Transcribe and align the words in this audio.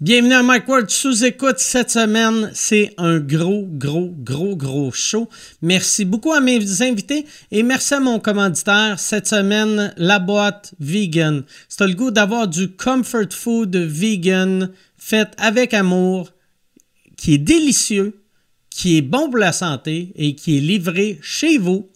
Bienvenue 0.00 0.32
à 0.32 0.42
Mike 0.42 0.66
Ward 0.66 0.88
sous 0.88 1.26
écoute 1.26 1.58
cette 1.58 1.90
semaine. 1.90 2.50
C'est 2.54 2.94
un 2.96 3.18
gros, 3.18 3.66
gros, 3.68 4.08
gros, 4.16 4.56
gros 4.56 4.90
show. 4.92 5.28
Merci 5.60 6.06
beaucoup 6.06 6.32
à 6.32 6.40
mes 6.40 6.80
invités 6.80 7.26
et 7.50 7.62
merci 7.62 7.92
à 7.92 8.00
mon 8.00 8.18
commanditaire. 8.18 8.98
Cette 8.98 9.26
semaine, 9.26 9.92
la 9.98 10.18
boîte 10.18 10.72
vegan. 10.80 11.42
C'est 11.68 11.86
le 11.86 11.92
goût 11.92 12.10
d'avoir 12.10 12.48
du 12.48 12.70
comfort 12.70 13.30
food 13.30 13.76
vegan 13.76 14.70
fait 14.96 15.28
avec 15.36 15.74
amour, 15.74 16.30
qui 17.18 17.34
est 17.34 17.38
délicieux, 17.38 18.22
qui 18.70 18.96
est 18.96 19.02
bon 19.02 19.28
pour 19.28 19.36
la 19.36 19.52
santé 19.52 20.12
et 20.16 20.34
qui 20.34 20.56
est 20.56 20.60
livré 20.62 21.18
chez 21.20 21.58
vous 21.58 21.90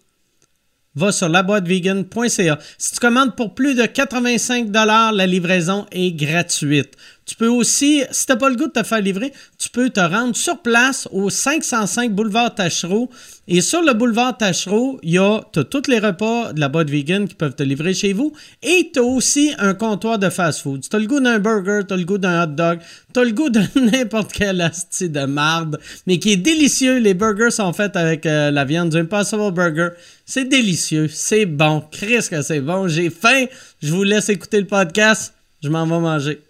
va 0.95 1.12
sur 1.12 1.29
laboîtevegan.ca. 1.29 2.59
Si 2.79 2.93
tu 2.93 3.00
commandes 3.00 3.34
pour 3.36 3.55
plus 3.55 3.75
de 3.75 3.84
85 3.84 4.68
la 4.73 5.27
livraison 5.27 5.86
est 5.91 6.12
gratuite. 6.12 6.95
Tu 7.27 7.36
peux 7.36 7.48
aussi, 7.48 8.02
si 8.11 8.27
tu 8.27 8.32
n'as 8.32 8.36
pas 8.36 8.50
le 8.50 8.56
goût 8.56 8.66
de 8.66 8.72
te 8.72 8.82
faire 8.82 9.00
livrer, 9.00 9.32
tu 9.59 9.70
peux 9.70 9.88
te 9.88 10.01
rendre 10.01 10.37
sur 10.37 10.59
place 10.59 11.09
au 11.10 11.30
505 11.30 12.12
boulevard 12.12 12.55
Tachereau. 12.55 13.10
Et 13.48 13.62
sur 13.62 13.82
le 13.82 13.95
boulevard 13.95 14.37
Tachereau, 14.37 14.98
il 15.02 15.12
y 15.12 15.19
a 15.19 15.41
tous 15.52 15.88
les 15.88 15.98
repas 15.98 16.52
de 16.52 16.60
la 16.60 16.68
boîte 16.68 16.91
vegan 16.91 17.27
qui 17.27 17.34
peuvent 17.34 17.55
te 17.55 17.62
livrer 17.62 17.95
chez 17.95 18.12
vous. 18.12 18.34
Et 18.62 18.91
tu 18.92 19.01
as 19.01 19.02
aussi 19.02 19.52
un 19.59 19.73
comptoir 19.73 20.18
de 20.18 20.29
fast-food. 20.29 20.82
Tu 20.88 20.95
as 20.95 20.98
le 20.98 21.06
goût 21.06 21.20
d'un 21.20 21.38
burger, 21.38 21.80
tu 21.87 21.95
as 21.95 21.96
le 21.96 22.05
goût 22.05 22.18
d'un 22.18 22.45
hot 22.45 22.48
dog, 22.48 22.80
tu 23.12 23.20
as 23.20 23.24
le 23.24 23.32
goût 23.32 23.48
de 23.48 23.60
n'importe 23.91 24.32
quel 24.32 24.60
asti 24.60 25.09
de 25.09 25.24
marde, 25.24 25.79
mais 26.06 26.18
qui 26.18 26.32
est 26.32 26.37
délicieux. 26.37 26.98
Les 26.98 27.15
burgers 27.15 27.51
sont 27.51 27.73
faits 27.73 27.96
avec 27.96 28.27
euh, 28.27 28.51
la 28.51 28.66
viande 28.66 28.91
du 28.91 28.98
Impossible 28.98 29.51
Burger. 29.52 29.88
C'est 30.27 30.45
délicieux, 30.45 31.09
c'est 31.09 31.46
bon. 31.46 31.82
Chris 31.91 32.29
que 32.30 32.43
c'est 32.43 32.60
bon. 32.60 32.87
J'ai 32.88 33.09
faim. 33.09 33.46
Je 33.82 33.93
vous 33.93 34.04
laisse 34.04 34.29
écouter 34.29 34.60
le 34.60 34.66
podcast. 34.66 35.32
Je 35.62 35.70
m'en 35.70 35.87
vais 35.87 35.98
manger. 35.98 36.41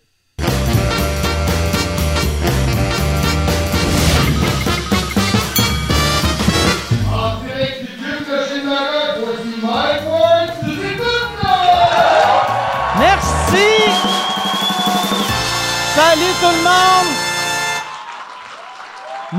Tout 16.45 16.50
le 16.50 16.62
monde! 16.62 17.12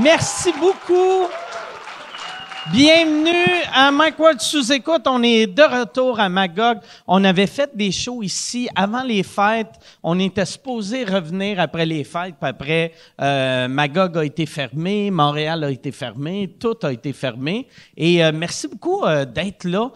Merci 0.03 0.51
beaucoup! 0.59 1.27
Bienvenue 2.71 3.61
à 3.71 3.91
Mike 3.91 4.17
Ward 4.17 4.41
sous 4.41 4.71
écoute. 4.73 5.03
On 5.05 5.21
est 5.21 5.45
de 5.45 5.61
retour 5.61 6.19
à 6.19 6.29
Magog. 6.29 6.79
On 7.05 7.23
avait 7.23 7.45
fait 7.45 7.69
des 7.75 7.91
shows 7.91 8.23
ici 8.23 8.67
avant 8.73 9.03
les 9.03 9.21
fêtes. 9.21 9.75
On 10.01 10.17
était 10.17 10.45
supposé 10.45 11.03
revenir 11.03 11.59
après 11.59 11.85
les 11.85 12.03
fêtes. 12.03 12.33
Puis 12.41 12.49
après, 12.49 12.91
euh, 13.21 13.67
Magog 13.67 14.17
a 14.17 14.25
été 14.25 14.47
fermé, 14.47 15.11
Montréal 15.11 15.63
a 15.63 15.69
été 15.69 15.91
fermé, 15.91 16.55
tout 16.59 16.77
a 16.81 16.91
été 16.91 17.13
fermé. 17.13 17.67
Et 17.95 18.25
euh, 18.25 18.31
merci 18.33 18.67
beaucoup 18.67 19.03
euh, 19.03 19.25
d'être 19.25 19.65
là. 19.65 19.91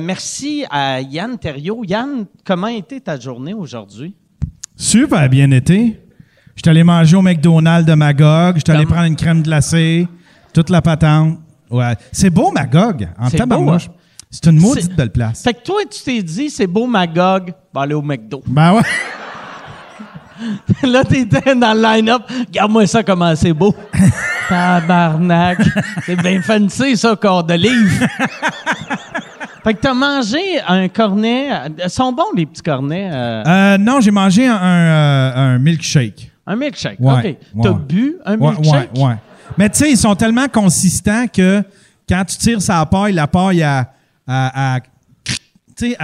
Merci 0.00 0.64
à 0.68 1.00
Yann 1.00 1.38
Thériault. 1.38 1.84
Yann, 1.84 2.26
comment 2.44 2.66
a 2.66 2.72
été 2.72 3.00
ta 3.00 3.16
journée 3.16 3.54
aujourd'hui? 3.54 4.16
Super 4.74 5.28
bien 5.28 5.52
été. 5.52 6.07
J'étais 6.58 6.70
allé 6.70 6.82
manger 6.82 7.14
au 7.16 7.22
McDonald's 7.22 7.86
de 7.86 7.94
Magog. 7.94 8.56
J'étais 8.56 8.72
allé 8.72 8.84
prendre 8.84 9.04
une 9.04 9.14
crème 9.14 9.42
glacée. 9.44 10.08
Toute 10.52 10.70
la 10.70 10.82
patente. 10.82 11.38
Ouais. 11.70 11.94
C'est 12.10 12.30
beau, 12.30 12.50
Magog. 12.50 13.08
En 13.16 13.28
C'est 13.28 13.36
tabarnouche. 13.36 13.86
hein? 13.86 13.92
C'est 14.28 14.46
une 14.46 14.58
maudite 14.58 14.96
belle 14.96 15.12
place. 15.12 15.44
Fait 15.44 15.54
que 15.54 15.62
toi, 15.62 15.82
tu 15.88 16.02
t'es 16.02 16.20
dit, 16.20 16.50
c'est 16.50 16.66
beau 16.66 16.88
Magog, 16.88 17.52
va 17.72 17.82
aller 17.82 17.94
au 17.94 18.02
McDo. 18.02 18.42
Ben 18.44 18.72
ouais. 18.74 18.82
Là, 20.88 21.04
t'étais 21.04 21.54
dans 21.54 21.74
le 21.74 21.80
line-up. 21.80 22.22
Regarde-moi 22.48 22.86
ça, 22.88 23.04
comment 23.04 23.36
c'est 23.36 23.52
beau. 23.52 23.72
Tabarnak. 24.48 25.58
C'est 26.06 26.16
bien 26.20 26.42
fancy, 26.42 26.96
ça, 26.96 27.14
corps 27.14 27.44
de 27.44 27.54
livre. 27.54 27.88
fait 29.62 29.74
que 29.74 29.80
t'as 29.80 29.94
mangé 29.94 30.40
un 30.66 30.88
cornet. 30.88 31.50
Ils 31.84 31.88
sont 31.88 32.10
bons, 32.12 32.32
les 32.36 32.46
petits 32.46 32.62
cornets. 32.62 33.10
euh, 33.12 33.44
Euh, 33.46 33.78
non, 33.78 34.00
j'ai 34.00 34.10
mangé 34.10 34.48
un, 34.48 34.56
un, 34.56 34.58
euh, 34.88 35.54
un 35.54 35.58
milkshake. 35.60 36.32
Un 36.48 36.56
milkshake. 36.56 36.98
Ouais, 37.00 37.12
OK. 37.54 37.62
T'as 37.62 37.70
ouais. 37.70 37.78
bu 37.88 38.16
un 38.24 38.36
milkshake? 38.36 38.90
ouais, 38.96 39.02
ouais. 39.04 39.14
Mais 39.56 39.68
tu 39.70 39.78
sais, 39.78 39.90
ils 39.90 39.96
sont 39.96 40.14
tellement 40.14 40.48
consistants 40.48 41.26
que 41.32 41.62
quand 42.08 42.24
tu 42.26 42.36
tires 42.38 42.62
sa 42.62 42.84
paille, 42.86 43.12
la 43.12 43.26
paille, 43.26 43.62
à, 43.62 43.92
à, 44.26 44.76
à, 44.76 44.80
tu 45.76 45.90
sais, 45.92 45.96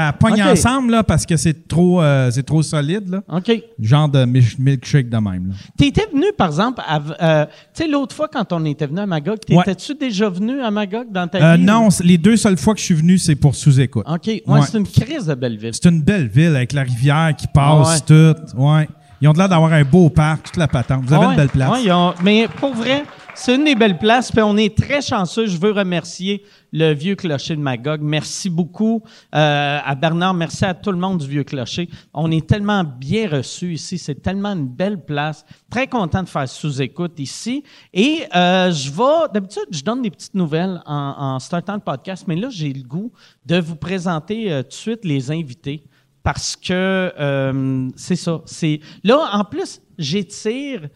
ensemble 0.43 0.93
là, 0.93 1.03
parce 1.03 1.27
que 1.27 1.37
c'est 1.37 1.67
trop, 1.67 2.01
euh, 2.01 2.31
c'est 2.31 2.45
trop 2.45 2.63
solide. 2.63 3.09
Là. 3.09 3.23
OK. 3.29 3.51
Genre 3.81 4.09
de 4.09 4.25
mil- 4.25 4.45
milkshake 4.59 5.09
de 5.09 5.17
même. 5.17 5.49
Là. 5.49 5.55
T'étais 5.77 6.07
venu, 6.13 6.27
par 6.39 6.47
exemple, 6.47 6.81
euh, 7.21 7.45
tu 7.75 7.83
sais, 7.83 7.89
l'autre 7.89 8.15
fois, 8.15 8.29
quand 8.33 8.53
on 8.53 8.65
était 8.67 8.87
venu 8.87 9.01
à 9.01 9.07
Magog, 9.07 9.41
t'étais-tu 9.41 9.95
déjà 9.97 10.29
venu 10.29 10.61
à 10.61 10.71
Magog 10.71 11.11
dans 11.11 11.27
ta 11.27 11.39
Euh, 11.55 11.57
vie? 11.57 11.65
non, 11.65 11.89
les 12.05 12.19
deux 12.19 12.37
seules 12.37 12.57
fois 12.57 12.75
que 12.75 12.81
je 12.81 12.85
suis 12.85 12.95
venu, 12.95 13.19
c'est 13.19 13.35
pour 13.35 13.55
sous-écoute. 13.57 14.07
OK. 14.09 14.27
Ouais, 14.27 14.43
Ouais. 14.47 14.61
c'est 14.63 14.79
une 14.79 14.87
crise 14.87 15.27
de 15.27 15.35
belle 15.35 15.59
ville. 15.59 15.73
C'est 15.75 15.89
une 15.91 16.03
belle 16.03 16.29
ville 16.29 16.55
avec 16.55 16.73
la 16.73 16.83
rivière 16.83 17.33
qui 17.37 17.49
passe, 17.49 17.97
Ah 17.97 18.01
tout. 18.07 18.57
Ouais. 18.61 18.89
Ils 19.21 19.29
ont 19.29 19.33
l'air 19.33 19.49
d'avoir 19.49 19.73
un 19.73 19.85
beau 19.85 20.11
parc, 20.11 20.45
toute 20.47 20.57
la 20.57 20.69
patente. 20.69 21.05
Vous 21.05 21.13
avez 21.15 21.25
Ouais, 21.27 21.31
une 21.33 21.37
belle 21.37 21.49
place. 21.49 21.83
ouais, 21.85 21.93
ont- 21.93 22.15
mais 22.23 22.47
pour 22.49 22.75
vrai, 22.75 23.05
c'est 23.35 23.55
une 23.55 23.65
des 23.65 23.75
belles 23.75 23.99
places. 23.99 24.31
Puis 24.31 24.43
on 24.43 24.57
est 24.57 24.77
très 24.77 25.01
chanceux. 25.01 25.47
Je 25.47 25.57
veux 25.57 25.73
remercier 25.73 26.45
le 26.73 26.93
Vieux 26.93 27.15
Clocher 27.15 27.55
de 27.57 27.61
Magog. 27.61 28.01
Merci 28.03 28.51
beaucoup 28.51 29.03
euh, 29.35 29.79
à 29.83 29.95
Bernard. 29.95 30.35
Merci 30.35 30.65
à 30.65 30.75
tout 30.75 30.91
le 30.93 30.99
monde 30.99 31.19
du 31.19 31.29
Vieux 31.29 31.45
Clocher. 31.45 31.89
On 32.13 32.31
est 32.31 32.47
tellement 32.47 32.85
bien 32.85 33.29
reçus 33.31 33.75
ici. 33.75 33.97
C'est 33.97 34.17
tellement 34.21 34.51
une 34.53 34.67
belle 34.69 35.03
place. 35.03 35.45
Très 35.71 35.87
content 35.87 36.23
de 36.23 36.29
faire 36.29 36.49
sous-écoute 36.49 37.19
ici. 37.19 37.63
Et 37.95 38.25
euh, 38.37 38.73
je 38.73 38.91
vais, 38.91 39.29
d'habitude, 39.33 39.67
je 39.71 39.83
donne 39.83 40.03
des 40.03 40.11
petites 40.11 40.35
nouvelles 40.35 40.83
en, 40.87 41.15
en 41.19 41.39
startant 41.39 41.75
le 41.75 41.81
podcast, 41.81 42.25
mais 42.27 42.37
là, 42.37 42.49
j'ai 42.51 42.73
le 42.73 42.83
goût 42.83 43.13
de 43.47 43.59
vous 43.61 43.77
présenter 43.77 44.53
euh, 44.53 44.63
tout 44.63 44.69
de 44.69 44.75
suite 44.75 45.05
les 45.05 45.31
invités 45.31 45.85
parce 46.25 46.57
que 46.57 47.13
euh, 47.21 47.89
c'est 47.95 48.17
ça. 48.17 48.41
C'est 48.47 48.81
là 49.05 49.29
en 49.33 49.45
plus 49.45 49.81
j'étire, 49.97 50.89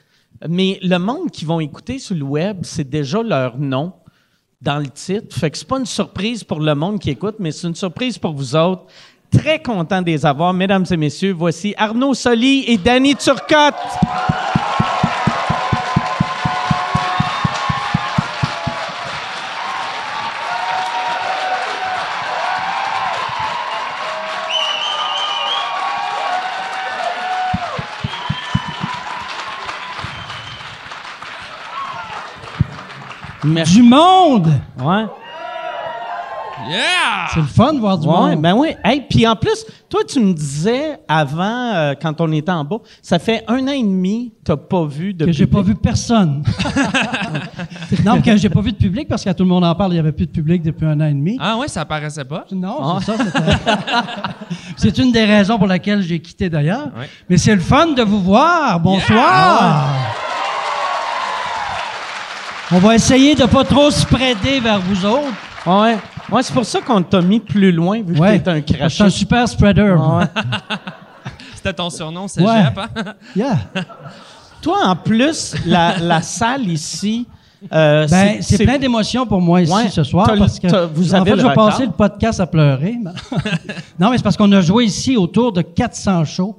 mais 0.49 0.81
le 0.83 0.99
monde 0.99 1.31
qui 1.31 1.45
vont 1.45 1.61
écouter 1.61 2.01
sur 2.01 2.17
le 2.17 2.25
web, 2.25 2.61
c'est 2.63 2.89
déjà 2.89 3.23
leur 3.23 3.59
nom 3.59 3.93
dans 4.61 4.79
le 4.79 4.89
titre. 4.89 5.37
Fait 5.37 5.51
que 5.51 5.59
c'est 5.59 5.69
pas 5.69 5.79
une 5.79 5.87
surprise 5.87 6.43
pour 6.43 6.59
le 6.59 6.75
monde 6.75 6.99
qui 6.99 7.11
écoute, 7.11 7.37
mais 7.39 7.53
c'est 7.53 7.69
une 7.69 7.77
surprise 7.77 8.19
pour 8.19 8.33
vous 8.33 8.57
autres. 8.57 8.87
Très 9.31 9.63
content 9.63 10.01
de 10.01 10.07
les 10.07 10.25
avoir, 10.25 10.55
mesdames 10.55 10.87
et 10.91 10.97
messieurs. 10.97 11.33
Voici 11.33 11.75
Arnaud 11.77 12.15
Soli 12.15 12.65
et 12.67 12.79
Danny 12.79 13.15
Turcotte. 13.15 13.75
Merci. 33.45 33.75
Du 33.77 33.83
monde! 33.83 34.49
Ouais. 34.81 35.05
C'est 37.33 37.41
le 37.41 37.47
fun 37.47 37.73
de 37.73 37.79
voir 37.79 37.97
du 37.99 38.07
Ouais, 38.07 38.35
monde. 38.35 38.43
ben 38.43 38.55
oui. 38.55 38.71
Hey, 38.85 39.03
puis 39.09 39.27
en 39.27 39.37
plus, 39.37 39.65
toi, 39.89 40.01
tu 40.07 40.21
me 40.21 40.33
disais 40.35 40.99
avant, 41.07 41.45
euh, 41.75 41.95
quand 42.01 42.21
on 42.21 42.31
était 42.33 42.51
en 42.53 42.65
bas, 42.65 42.79
ça 43.01 43.19
fait 43.19 43.43
un 43.49 43.63
an 43.69 43.73
et 43.73 43.83
demi 43.83 44.33
que 44.45 44.53
tu 44.53 44.59
pas 44.69 44.85
vu 44.85 45.15
de 45.15 45.25
que 45.25 45.33
j'ai 45.33 45.47
pas 45.47 45.59
public. 45.59 45.77
vu 45.77 45.81
personne. 45.83 46.43
non, 48.05 48.21
que 48.21 48.37
j'ai 48.37 48.51
pas 48.51 48.61
vu 48.61 48.73
de 48.73 48.77
public 48.77 49.09
parce 49.09 49.25
qu'à 49.25 49.33
tout 49.35 49.45
le 49.45 49.49
monde 49.49 49.65
en 49.65 49.75
parle, 49.75 49.93
il 49.93 49.95
n'y 49.95 50.01
avait 50.01 50.13
plus 50.13 50.27
de 50.27 50.33
public 50.33 50.63
depuis 50.63 50.85
un 50.85 51.01
an 51.01 51.07
et 51.07 51.15
demi. 51.15 51.39
Ah 51.41 51.57
ouais, 51.57 51.69
ça 51.69 51.83
apparaissait 51.83 52.25
pas? 52.25 52.45
Non, 52.53 52.99
c'est 53.01 53.17
ça. 53.17 53.25
C'est 54.77 54.99
une 54.99 55.13
des 55.13 55.25
raisons 55.25 55.59
pour 55.59 55.67
laquelle 55.67 56.03
j'ai 56.03 56.21
quitté 56.21 56.49
d'ailleurs. 56.49 56.87
Ouais. 56.99 57.09
Mais 57.29 57.37
c'est 57.37 57.55
le 57.55 57.61
fun 57.61 57.89
de 57.89 58.03
vous 58.03 58.21
voir. 58.23 58.79
Bonsoir. 58.81 59.89
On 62.73 62.79
va 62.79 62.95
essayer 62.95 63.35
de 63.35 63.45
pas 63.47 63.65
trop 63.65 63.91
se 63.91 64.01
spreader 64.01 64.61
vers 64.61 64.81
vous 64.81 65.05
autres. 65.07 65.27
Ouais. 65.67 65.97
Ouais, 66.31 66.43
c'est 66.43 66.53
pour 66.53 66.65
ça 66.67 66.81
qu'on 66.81 67.03
t'a 67.03 67.23
mis 67.23 67.41
plus 67.41 67.73
loin, 67.73 68.03
vu 68.03 68.19
Ouais. 68.19 68.39
que 68.39 68.45
t'es 68.45 68.51
un 68.51 68.57
Je 68.57 68.63
suis 68.67 68.75
crachat. 68.77 69.05
un 69.05 69.11
super 69.11 69.49
spreader. 69.49 69.97
Ouais. 69.99 70.25
C'était 71.55 71.73
ton 71.73 71.89
surnom, 71.91 72.29
c'est 72.29 72.43
Ouais. 72.43 72.63
Jep, 72.65 72.79
hein? 72.79 72.89
Yeah. 73.37 73.57
Toi, 74.61 74.79
en 74.85 74.97
plus, 74.97 75.55
la, 75.65 75.99
la 75.99 76.21
salle 76.21 76.69
ici, 76.69 77.27
euh, 77.73 78.07
Ben, 78.09 78.39
c'est 78.43 78.65
plein 78.65 78.79
d'émotions 78.79 79.25
pour 79.27 79.41
moi 79.41 79.63
ici 79.63 79.73
Ouais, 79.73 79.89
ce 79.89 80.05
soir 80.05 80.31
parce 80.39 80.59
que 80.61 80.87
vous 80.93 81.15
en 81.15 81.23
avez 81.23 81.31
fait, 81.31 81.37
le 81.37 81.43
je 81.43 81.47
vais 81.49 81.55
passer 81.55 81.87
le 81.87 81.93
podcast 81.93 82.39
à 82.41 82.47
pleurer. 82.47 82.97
non, 83.99 84.11
mais 84.11 84.19
c'est 84.19 84.23
parce 84.23 84.37
qu'on 84.37 84.53
a 84.53 84.61
joué 84.61 84.85
ici 84.85 85.17
autour 85.17 85.53
de 85.53 85.63
400 85.63 86.25
shows. 86.27 86.57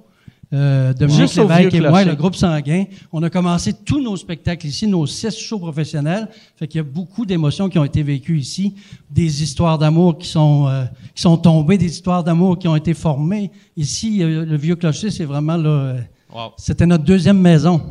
Euh, 0.51 0.94
Dominique 0.94 1.36
Lévesque 1.36 1.74
et 1.75 1.80
moi, 1.81 2.04
le 2.04 2.16
groupe 2.16 2.36
sanguin. 2.36 2.86
On 3.12 3.22
a 3.22 3.30
commencé 3.30 3.72
tous 3.72 4.01
nos 4.01 4.18
spectacles 4.18 4.66
ici, 4.66 4.88
nos 4.88 5.06
six 5.06 5.38
shows 5.38 5.60
professionnels. 5.60 6.28
Fait 6.56 6.68
qu'il 6.68 6.80
y 6.80 6.81
a 6.81 6.84
beaucoup 6.84 7.24
d'émotions 7.25 7.69
qui 7.69 7.78
ont 7.78 7.84
été 7.86 8.01
vécues 8.01 8.40
ici, 8.40 8.74
des 9.12 9.44
histoires 9.44 9.78
d'amour 9.78 10.18
qui 10.18 10.28
sont 10.28 10.66
euh, 10.68 10.86
qui 11.13 11.22
sont 11.22 11.38
tombées, 11.38 11.78
des 11.78 11.86
histoires 11.86 12.24
d'amour 12.24 12.57
qui 12.57 12.68
ont 12.68 12.75
été 12.75 12.96
formées. 12.96 13.51
Ici, 13.78 14.24
euh, 14.24 14.44
le 14.44 14.57
vieux 14.57 14.75
clocher, 14.75 15.12
c'est 15.12 15.25
vraiment 15.25 15.56
là. 15.57 15.69
euh, 15.69 16.00
Wow. 16.34 16.51
C'était 16.57 16.86
notre 16.86 17.04
deuxième 17.04 17.40
maison. 17.40 17.81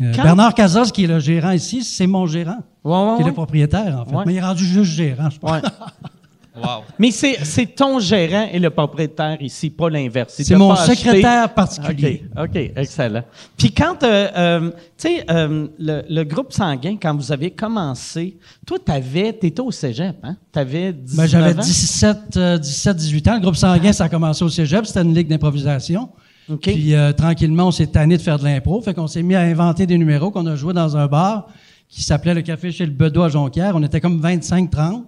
Euh, 0.00 0.12
Quand- 0.16 0.22
Bernard 0.22 0.54
Casas, 0.54 0.90
qui 0.90 1.04
est 1.04 1.06
le 1.06 1.18
gérant 1.20 1.50
ici, 1.50 1.84
c'est 1.84 2.06
mon 2.06 2.24
gérant, 2.26 2.56
Ouais, 2.84 2.90
ouais, 2.92 3.14
qui 3.16 3.20
est 3.20 3.24
ouais. 3.24 3.30
le 3.30 3.34
propriétaire, 3.34 4.00
en 4.00 4.04
fait. 4.06 4.26
Mais 4.26 4.32
il 4.32 4.36
est 4.38 4.40
rendu 4.42 4.64
juste 4.64 4.92
gérant, 4.92 5.28
je 5.28 5.38
pense. 5.38 5.60
Wow. 6.54 6.82
Mais 6.98 7.10
c'est 7.10 7.44
c'est 7.44 7.66
ton 7.74 7.98
gérant 7.98 8.46
et 8.52 8.58
le 8.58 8.68
propriétaire 8.68 9.40
ici, 9.40 9.70
pas 9.70 9.88
l'inverse. 9.88 10.34
C'est 10.36 10.54
mon 10.56 10.72
acheté- 10.72 10.94
secrétaire 10.96 11.54
particulier. 11.54 12.24
OK, 12.36 12.44
OK, 12.44 12.70
excellent. 12.76 13.22
Puis 13.56 13.72
quand, 13.72 14.02
euh, 14.02 14.28
euh, 14.36 14.70
tu 14.70 15.08
sais, 15.08 15.24
euh, 15.30 15.68
le, 15.78 16.02
le 16.10 16.24
groupe 16.24 16.52
sanguin, 16.52 16.96
quand 17.00 17.16
vous 17.16 17.32
avez 17.32 17.50
commencé, 17.52 18.36
toi, 18.66 18.78
t'avais, 18.84 19.32
t'étais 19.32 19.60
au 19.62 19.70
cégep, 19.70 20.16
hein? 20.22 20.36
T'avais 20.52 20.92
19 20.92 21.16
Ben, 21.16 21.26
j'avais 21.26 21.58
ans? 21.58 21.62
17, 21.62 22.18
euh, 22.36 22.58
17, 22.58 22.96
18 22.96 23.28
ans. 23.28 23.34
Le 23.36 23.40
groupe 23.40 23.56
sanguin, 23.56 23.92
ça 23.94 24.04
a 24.04 24.08
commencé 24.10 24.44
au 24.44 24.50
cégep. 24.50 24.84
C'était 24.84 25.02
une 25.02 25.14
ligue 25.14 25.28
d'improvisation. 25.28 26.10
OK. 26.50 26.60
Puis 26.62 26.94
euh, 26.94 27.12
tranquillement, 27.12 27.68
on 27.68 27.70
s'est 27.70 27.86
tanné 27.86 28.18
de 28.18 28.22
faire 28.22 28.38
de 28.38 28.44
l'impro. 28.44 28.80
Fait 28.82 28.92
qu'on 28.92 29.06
s'est 29.06 29.22
mis 29.22 29.34
à 29.34 29.40
inventer 29.40 29.86
des 29.86 29.96
numéros 29.96 30.30
qu'on 30.30 30.44
a 30.46 30.54
joués 30.54 30.74
dans 30.74 30.98
un 30.98 31.06
bar 31.06 31.46
qui 31.88 32.02
s'appelait 32.02 32.34
le 32.34 32.42
Café 32.42 32.72
chez 32.72 32.84
le 32.84 32.92
Bedeau 32.92 33.22
à 33.22 33.28
Jonquière. 33.30 33.72
On 33.74 33.82
était 33.82 34.00
comme 34.00 34.20
25-30. 34.20 35.04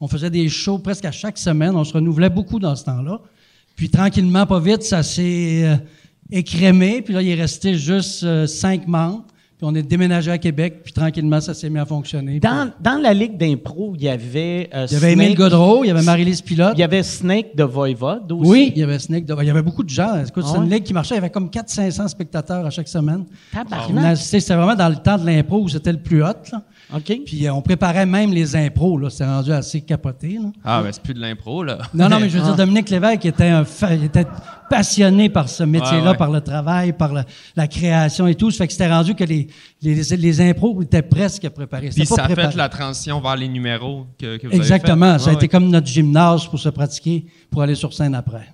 On 0.00 0.08
faisait 0.08 0.30
des 0.30 0.48
shows 0.48 0.78
presque 0.78 1.04
à 1.04 1.12
chaque 1.12 1.38
semaine. 1.38 1.74
On 1.74 1.84
se 1.84 1.92
renouvelait 1.92 2.30
beaucoup 2.30 2.58
dans 2.58 2.76
ce 2.76 2.84
temps-là. 2.84 3.20
Puis 3.76 3.88
tranquillement, 3.90 4.46
pas 4.46 4.60
vite, 4.60 4.82
ça 4.82 5.02
s'est 5.02 5.62
euh, 5.64 5.76
écrémé. 6.30 7.02
Puis 7.02 7.14
là, 7.14 7.22
il 7.22 7.28
est 7.28 7.34
resté 7.34 7.74
juste 7.74 8.22
euh, 8.24 8.46
cinq 8.46 8.86
membres. 8.86 9.24
Puis 9.58 9.66
on 9.66 9.74
est 9.74 9.82
déménagé 9.82 10.30
à 10.30 10.36
Québec. 10.36 10.82
Puis 10.84 10.92
tranquillement, 10.92 11.40
ça 11.40 11.54
s'est 11.54 11.70
mis 11.70 11.78
à 11.78 11.86
fonctionner. 11.86 12.40
Dans, 12.40 12.70
dans 12.78 13.00
la 13.00 13.14
ligue 13.14 13.38
d'impro, 13.38 13.94
il 13.96 14.02
y 14.02 14.08
avait 14.10 14.68
euh, 14.74 14.86
il 14.90 14.92
y 14.92 14.96
avait 14.96 15.12
Snake, 15.14 15.24
Émile 15.26 15.34
Godreau, 15.34 15.82
il 15.82 15.86
y 15.88 15.90
avait 15.90 16.02
Marie-Lise 16.02 16.42
Pilote. 16.42 16.72
il 16.76 16.80
y 16.80 16.82
avait 16.82 17.02
Snake 17.02 17.56
de 17.56 17.64
Voivode 17.64 18.30
aussi. 18.32 18.50
Oui, 18.50 18.72
il 18.76 18.80
y 18.80 18.84
avait 18.84 18.98
Snake. 18.98 19.24
Il 19.26 19.46
y 19.46 19.50
avait 19.50 19.62
beaucoup 19.62 19.82
de 19.82 19.88
gens. 19.88 20.22
Écoute, 20.22 20.44
Ah 20.46 20.50
c'est 20.52 20.58
une 20.58 20.68
ligue 20.70 20.82
qui 20.82 20.92
marchait. 20.92 21.14
Il 21.14 21.18
y 21.18 21.20
avait 21.20 21.30
comme 21.30 21.48
400-500 21.48 22.08
spectateurs 22.08 22.66
à 22.66 22.70
chaque 22.70 22.88
semaine. 22.88 23.24
Tabarnak. 23.50 24.18
C'était 24.18 24.54
vraiment 24.54 24.74
dans 24.74 24.90
le 24.90 24.96
temps 24.96 25.16
de 25.16 25.24
l'impro 25.24 25.62
où 25.62 25.68
c'était 25.70 25.92
le 25.92 26.00
plus 26.02 26.22
hot. 26.22 26.34
là. 26.52 26.62
OK. 26.94 27.20
Puis 27.26 27.46
euh, 27.46 27.52
on 27.52 27.62
préparait 27.62 28.06
même 28.06 28.32
les 28.32 28.54
impros. 28.54 28.96
là. 28.98 29.10
C'était 29.10 29.24
rendu 29.24 29.52
assez 29.52 29.80
capoté. 29.80 30.38
là. 30.40 30.50
Ah, 30.64 30.82
ben 30.82 30.92
c'est 30.92 31.02
plus 31.02 31.14
de 31.14 31.20
l'impro, 31.20 31.62
là. 31.64 31.78
Non, 31.92 32.08
non, 32.08 32.20
mais 32.20 32.28
je 32.28 32.38
veux 32.38 32.44
dire, 32.44 32.54
Dominique 32.56 32.88
Lévesque 32.90 33.24
était, 33.24 33.48
un 33.48 33.64
fa- 33.64 33.92
il 33.94 34.04
était 34.04 34.26
passionné 34.70 35.28
par 35.28 35.48
ce 35.48 35.64
métier-là, 35.64 36.02
Ouais, 36.02 36.08
ouais. 36.10 36.16
par 36.16 36.30
le 36.30 36.40
travail, 36.40 36.92
par 36.92 37.12
la, 37.12 37.24
la 37.56 37.66
création 37.68 38.26
et 38.26 38.34
tout. 38.34 38.50
Ça 38.50 38.58
fait 38.58 38.66
que 38.68 38.72
c'était 38.72 38.90
rendu 38.92 39.14
que 39.14 39.24
les, 39.24 39.48
les, 39.82 39.94
les 40.16 40.40
impros 40.40 40.80
étaient 40.82 41.02
presque 41.02 41.48
préparés. 41.50 41.88
Puis 41.90 42.04
pas 42.04 42.14
ça 42.16 42.22
a 42.22 42.26
préparé. 42.26 42.50
fait 42.52 42.56
la 42.56 42.68
transition 42.68 43.20
vers 43.20 43.36
les 43.36 43.48
numéros 43.48 44.06
que, 44.18 44.36
que 44.36 44.42
vous 44.46 44.52
avez 44.52 44.56
Exactement. 44.56 45.14
fait. 45.14 45.18
Ça 45.18 45.24
a 45.30 45.32
Ouais, 45.32 45.34
été 45.36 45.48
comme 45.48 45.68
notre 45.68 45.86
gymnase 45.86 46.46
pour 46.46 46.58
se 46.58 46.68
pratiquer, 46.68 47.26
pour 47.50 47.62
aller 47.62 47.74
sur 47.74 47.92
scène 47.92 48.14
après. 48.14 48.46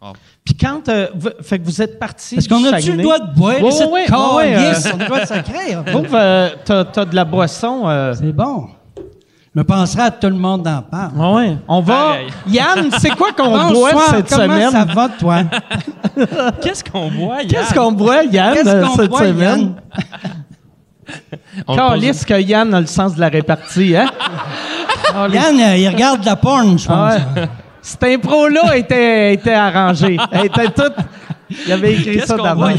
Ah. 0.00 0.12
Puis 0.48 0.56
quand, 0.56 0.88
euh, 0.88 1.08
vous, 1.14 1.28
fait 1.42 1.58
que 1.58 1.64
vous 1.66 1.82
êtes 1.82 1.98
parti 1.98 2.36
Est-ce 2.36 2.48
qu'on 2.48 2.64
a-tu 2.72 2.92
le 2.92 3.02
droit 3.02 3.18
de 3.18 3.34
boire? 3.34 3.56
Ouais, 3.60 4.06
calice? 4.06 4.86
euh, 4.86 4.90
On 4.94 4.96
a 4.96 4.98
le 5.00 5.04
droit 5.04 5.20
de 5.20 5.26
sacrer. 5.26 5.74
hein. 5.74 5.84
Trouve, 5.86 6.06
euh, 6.14 6.48
t'as, 6.64 6.84
t'as 6.86 7.04
de 7.04 7.14
la 7.14 7.26
boisson. 7.26 7.82
euh, 7.86 8.14
C'est 8.18 8.32
bon. 8.32 8.68
Je 8.96 9.60
me 9.60 9.64
penserai 9.64 10.04
à 10.04 10.10
tout 10.10 10.28
le 10.28 10.36
monde 10.36 10.62
d'en 10.62 10.80
parle. 10.80 11.10
Ouais. 11.36 11.56
On 11.68 11.80
va. 11.82 12.12
Yann, 12.46 12.88
c'est 12.98 13.10
quoi 13.10 13.32
qu'on 13.32 13.72
boit 13.72 13.90
cette 14.10 14.30
comment 14.30 14.54
semaine? 14.54 14.70
ça 14.70 14.84
va, 14.86 15.08
toi? 15.10 15.36
Qu'est-ce 16.62 16.82
qu'on 16.82 17.10
boit, 17.10 17.42
Yann? 17.42 17.48
Qu'est-ce 17.48 17.74
qu'on 17.74 17.92
boit, 17.92 18.22
Yann, 18.24 18.54
Qu'est-ce 18.54 18.86
qu'on 18.86 18.96
cette 18.96 19.10
boit, 19.10 19.20
semaine? 19.20 19.74
On 21.66 21.76
Calisse 21.76 22.24
que 22.24 22.40
Yann 22.40 22.72
a 22.72 22.80
le 22.80 22.86
sens 22.86 23.14
de 23.16 23.20
la 23.20 23.28
répartie, 23.28 23.94
hein? 23.96 24.06
Yann, 25.30 25.56
il 25.76 25.88
regarde 25.88 26.20
de 26.20 26.26
la 26.26 26.36
porn, 26.36 26.78
je 26.78 26.86
pense. 26.88 26.88
Ah 26.90 27.18
ouais. 27.36 27.48
Cette 27.88 28.04
impro-là 28.04 28.76
était, 28.76 29.32
était 29.34 29.54
arrangée. 29.54 30.18
Elle 30.30 30.46
était 30.46 30.68
toute. 30.70 30.92
Il 31.66 31.72
avait 31.72 31.94
écrit 31.94 32.20
ça 32.20 32.36
d'avance. 32.36 32.78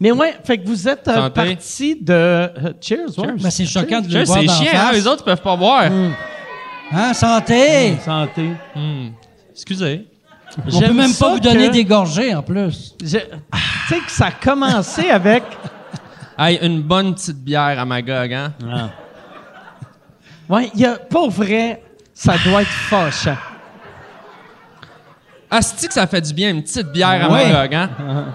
Mais 0.00 0.10
ouais, 0.12 0.34
fait 0.44 0.58
que 0.58 0.66
vous 0.66 0.86
êtes 0.88 1.08
euh, 1.08 1.14
Santé. 1.14 1.30
parti 1.30 1.96
de. 2.02 2.12
euh, 2.12 2.48
cheers, 2.80 3.18
ouais. 3.18 3.32
Ben, 3.40 3.50
c'est 3.50 3.64
choquant 3.64 4.00
de 4.00 4.12
le 4.12 4.24
voir 4.24 4.40
C'est 4.40 4.48
chiant, 4.48 4.66
hein? 4.74 4.86
face. 4.88 4.92
Les 4.94 5.06
autres, 5.06 5.22
ils 5.22 5.30
peuvent 5.30 5.40
pas 5.40 5.56
boire. 5.56 5.84
Hein, 6.92 7.14
santé! 7.14 7.96
Santé. 8.04 8.50
Hmm. 8.74 9.08
Excusez. 9.52 10.06
On 10.66 10.70
J'aime 10.70 10.88
peut 10.88 10.94
même 10.94 11.08
ça 11.12 11.24
pas 11.26 11.32
vous 11.32 11.40
donner 11.40 11.68
que- 11.68 11.72
des 11.72 11.84
gorgées, 11.84 12.34
en 12.34 12.42
plus. 12.42 12.94
Je- 13.02 13.06
Tu 13.08 13.24
sais 13.88 13.98
que 14.04 14.10
ça 14.10 14.26
a 14.26 14.30
commencé 14.32 15.08
avec. 15.08 15.44
Hey, 16.38 16.58
une 16.62 16.82
bonne 16.82 17.14
petite 17.14 17.38
bière 17.42 17.78
à 17.80 17.84
Magog, 17.86 18.32
hein? 18.34 18.52
Ouais, 20.48 20.70
il 20.74 20.80
y 20.80 20.84
a. 20.86 20.96
Pour 20.96 21.30
vrai, 21.30 21.82
ça 22.14 22.34
doit 22.44 22.62
être 22.62 22.68
fâchant. 22.70 23.36
Asti 25.50 25.86
que 25.88 25.94
ça 25.94 26.06
fait 26.06 26.20
du 26.20 26.34
bien, 26.34 26.50
une 26.50 26.62
petite 26.62 26.90
bière 26.92 27.24
à 27.24 27.30
Ouais. 27.32 27.52
Magog, 27.52 27.74
hein? 27.74 27.90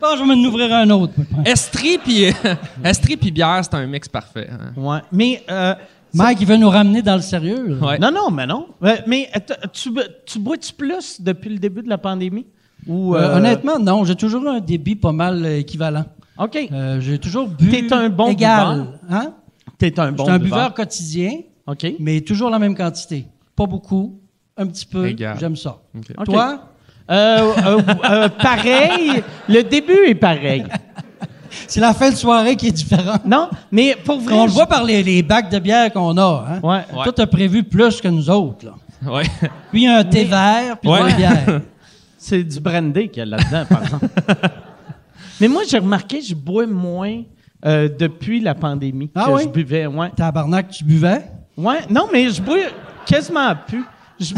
Bon, 0.00 0.06
je 0.16 0.20
vais 0.22 0.26
m'en 0.36 0.48
ouvrir 0.48 0.72
un 0.72 0.88
autre. 0.90 1.12
Estrie 1.44 1.98
puis 1.98 2.26
Estrie 2.84 3.16
puis 3.16 3.32
bière, 3.32 3.58
c'est 3.62 3.74
un 3.74 3.84
mix 3.86 4.08
parfait. 4.08 4.48
hein? 4.50 4.72
Ouais. 4.76 4.98
Mais. 5.10 5.42
euh, 5.50 5.74
Mike, 6.14 6.38
il 6.40 6.46
veut 6.46 6.56
nous 6.56 6.70
ramener 6.70 7.02
dans 7.02 7.16
le 7.16 7.20
sérieux. 7.20 7.78
Ouais. 7.82 7.98
Non, 7.98 8.10
non, 8.12 8.30
mais 8.30 8.46
non. 8.46 8.68
Euh, 8.82 8.96
Mais 9.06 9.28
euh, 9.36 9.40
tu, 9.72 9.90
tu 10.24 10.38
bois-tu 10.38 10.72
plus 10.72 11.20
depuis 11.20 11.50
le 11.50 11.58
début 11.58 11.82
de 11.82 11.88
la 11.88 11.98
pandémie? 11.98 12.46
Ou, 12.86 13.14
Euh, 13.14 13.18
euh, 13.18 13.36
honnêtement, 13.36 13.78
non. 13.78 14.04
J'ai 14.04 14.14
toujours 14.14 14.46
un 14.48 14.60
débit 14.60 14.94
pas 14.96 15.12
mal 15.12 15.44
équivalent. 15.46 16.04
OK. 16.38 16.58
Euh, 16.72 17.00
j'ai 17.00 17.18
toujours 17.18 17.48
bu 17.48 17.68
T'es 17.68 17.92
un 17.92 18.08
bon 18.08 18.28
égal. 18.28 18.78
buveur. 18.80 18.86
Hein? 19.10 19.32
T'es 19.78 19.98
un 20.00 20.12
bon 20.12 20.24
J'étais 20.24 20.30
un 20.32 20.38
buveur. 20.38 20.58
buveur 20.58 20.74
quotidien, 20.74 21.30
OK. 21.66 21.86
mais 21.98 22.20
toujours 22.20 22.50
la 22.50 22.58
même 22.58 22.74
quantité. 22.76 23.26
Pas 23.56 23.66
beaucoup, 23.66 24.20
un 24.56 24.66
petit 24.66 24.86
peu. 24.86 25.08
J'aime 25.38 25.56
ça. 25.56 25.78
OK. 25.96 26.24
Toi? 26.24 26.60
Euh, 27.10 27.52
euh, 27.64 27.80
euh, 28.10 28.28
pareil. 28.28 29.22
Le 29.48 29.62
début 29.62 30.06
est 30.06 30.14
pareil. 30.14 30.64
C'est 31.66 31.80
la 31.80 31.94
fin 31.94 32.10
de 32.10 32.14
soirée 32.14 32.54
qui 32.56 32.68
est 32.68 32.72
différente. 32.72 33.24
Non, 33.24 33.48
mais 33.72 33.96
pour 34.04 34.20
vrai. 34.20 34.34
On 34.34 34.42
le 34.44 34.48
je- 34.50 34.54
voit 34.54 34.66
par 34.66 34.84
les, 34.84 35.02
les 35.02 35.22
bacs 35.22 35.50
de 35.50 35.58
bière 35.58 35.90
qu'on 35.92 36.16
a. 36.18 36.46
Hein? 36.46 36.60
Ouais. 36.62 36.76
Ouais. 36.94 37.02
Toi, 37.04 37.12
t'as 37.12 37.26
prévu 37.26 37.62
plus 37.64 38.00
que 38.02 38.08
nous 38.08 38.28
autres. 38.28 38.66
Là. 38.66 38.74
Ouais. 39.10 39.24
Puis 39.72 39.86
un 39.86 40.04
thé 40.04 40.24
vert, 40.24 40.76
puis 40.78 40.90
Ouais. 40.90 41.08
la 41.08 41.14
bière. 41.16 41.60
C'est 42.18 42.42
du 42.44 42.60
brandy 42.60 43.08
qu'il 43.08 43.18
y 43.20 43.22
a 43.22 43.24
là-dedans, 43.26 43.64
par 43.66 43.82
exemple. 43.82 44.06
Mais 45.40 45.48
moi, 45.48 45.62
j'ai 45.68 45.78
remarqué, 45.78 46.20
je 46.20 46.34
bois 46.34 46.66
moins 46.66 47.22
euh, 47.64 47.88
depuis 47.88 48.40
la 48.40 48.54
pandémie 48.54 49.10
Ah 49.14 49.26
que 49.26 49.30
oui? 49.32 49.42
je 49.44 49.48
buvais. 49.48 49.86
Ouais. 49.86 50.10
Tabarnak, 50.16 50.70
tu 50.70 50.84
buvais? 50.84 51.22
ouais. 51.56 51.78
Non, 51.90 52.08
mais 52.12 52.30
je 52.30 52.40
bois 52.42 52.58
quasiment 53.06 53.54
plus. 53.66 53.84
Je, 54.20 54.34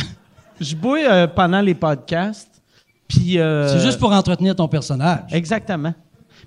je 0.61 0.76
bois 0.76 0.99
euh, 0.99 1.26
pendant 1.26 1.61
les 1.61 1.75
podcasts. 1.75 2.62
Puis. 3.08 3.38
euh, 3.38 3.69
C'est 3.69 3.84
juste 3.84 3.98
pour 3.98 4.13
entretenir 4.13 4.55
ton 4.55 4.69
personnage. 4.69 5.24
Exactement. 5.32 5.94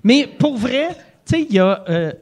Mais 0.02 0.26
pour 0.26 0.56
vrai, 0.56 0.88
tu 1.26 1.36
sais, 1.36 1.46
il 1.48 1.54
y 1.54 1.58
a. 1.58 1.84
euh, 1.88 2.12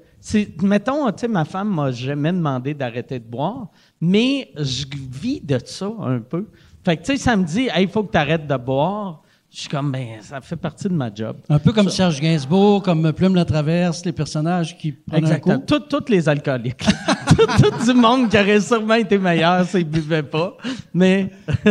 mettons, 0.62 1.10
tu 1.10 1.20
sais, 1.22 1.28
ma 1.28 1.44
femme 1.44 1.74
m'a 1.74 1.90
jamais 1.90 2.32
demandé 2.32 2.74
d'arrêter 2.74 3.18
de 3.18 3.24
boire, 3.24 3.66
mais 4.00 4.50
je 4.56 4.84
vis 5.10 5.40
de 5.40 5.58
ça 5.64 5.90
un 6.00 6.20
peu. 6.20 6.46
Fait 6.84 6.96
que, 6.96 7.02
tu 7.02 7.12
sais, 7.12 7.16
ça 7.18 7.36
me 7.36 7.44
dit, 7.44 7.68
il 7.78 7.88
faut 7.88 8.02
que 8.04 8.12
tu 8.12 8.18
arrêtes 8.18 8.46
de 8.46 8.56
boire. 8.56 9.21
Je 9.54 9.60
suis 9.60 9.68
comme, 9.68 9.92
ben, 9.92 10.06
ça 10.22 10.40
fait 10.40 10.56
partie 10.56 10.84
de 10.88 10.94
ma 10.94 11.14
job. 11.14 11.36
Un 11.50 11.58
peu 11.58 11.72
comme 11.72 11.90
Serge 11.90 12.20
Gainsbourg, 12.20 12.82
comme 12.82 13.12
Plume 13.12 13.34
la 13.34 13.44
Traverse, 13.44 14.02
les 14.06 14.12
personnages 14.12 14.78
qui 14.78 14.92
prennent 14.92 15.24
un 15.24 15.26
Exactement. 15.28 15.58
coup. 15.58 15.66
Tout- 15.66 15.80
Tous 16.00 16.10
les 16.10 16.26
alcooliques. 16.26 16.78
tout, 17.28 17.46
tout 17.60 17.84
du 17.92 17.98
monde 17.98 18.30
qui 18.30 18.38
aurait 18.38 18.60
sûrement 18.62 18.94
été 18.94 19.18
meilleur 19.18 19.66
s'ils 19.66 19.80
ne 19.80 19.84
buvaient 19.92 20.22
pas. 20.22 20.56
Mais. 20.94 21.30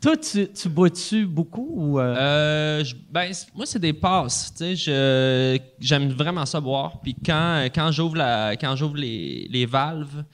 Toi, 0.00 0.16
tu, 0.16 0.48
tu 0.48 0.68
bois-tu 0.70 1.26
beaucoup 1.26 1.68
ou. 1.74 2.00
euh, 2.00 2.16
Euh, 2.16 2.84
je- 2.84 2.94
ben, 3.10 3.30
moi, 3.54 3.66
c'est 3.66 3.78
des 3.78 3.92
passes. 3.92 4.50
Tu 4.56 4.64
sais, 4.64 4.76
je- 4.76 5.58
j'aime 5.78 6.08
vraiment 6.12 6.46
ça 6.46 6.58
boire. 6.60 6.98
Puis 7.02 7.14
quand, 7.24 7.66
quand 7.74 7.92
j'ouvre 7.92 8.16
la, 8.16 8.56
quand 8.56 8.74
j'ouvre 8.76 8.96
les, 8.96 9.46
les 9.50 9.66
valves, 9.66 10.24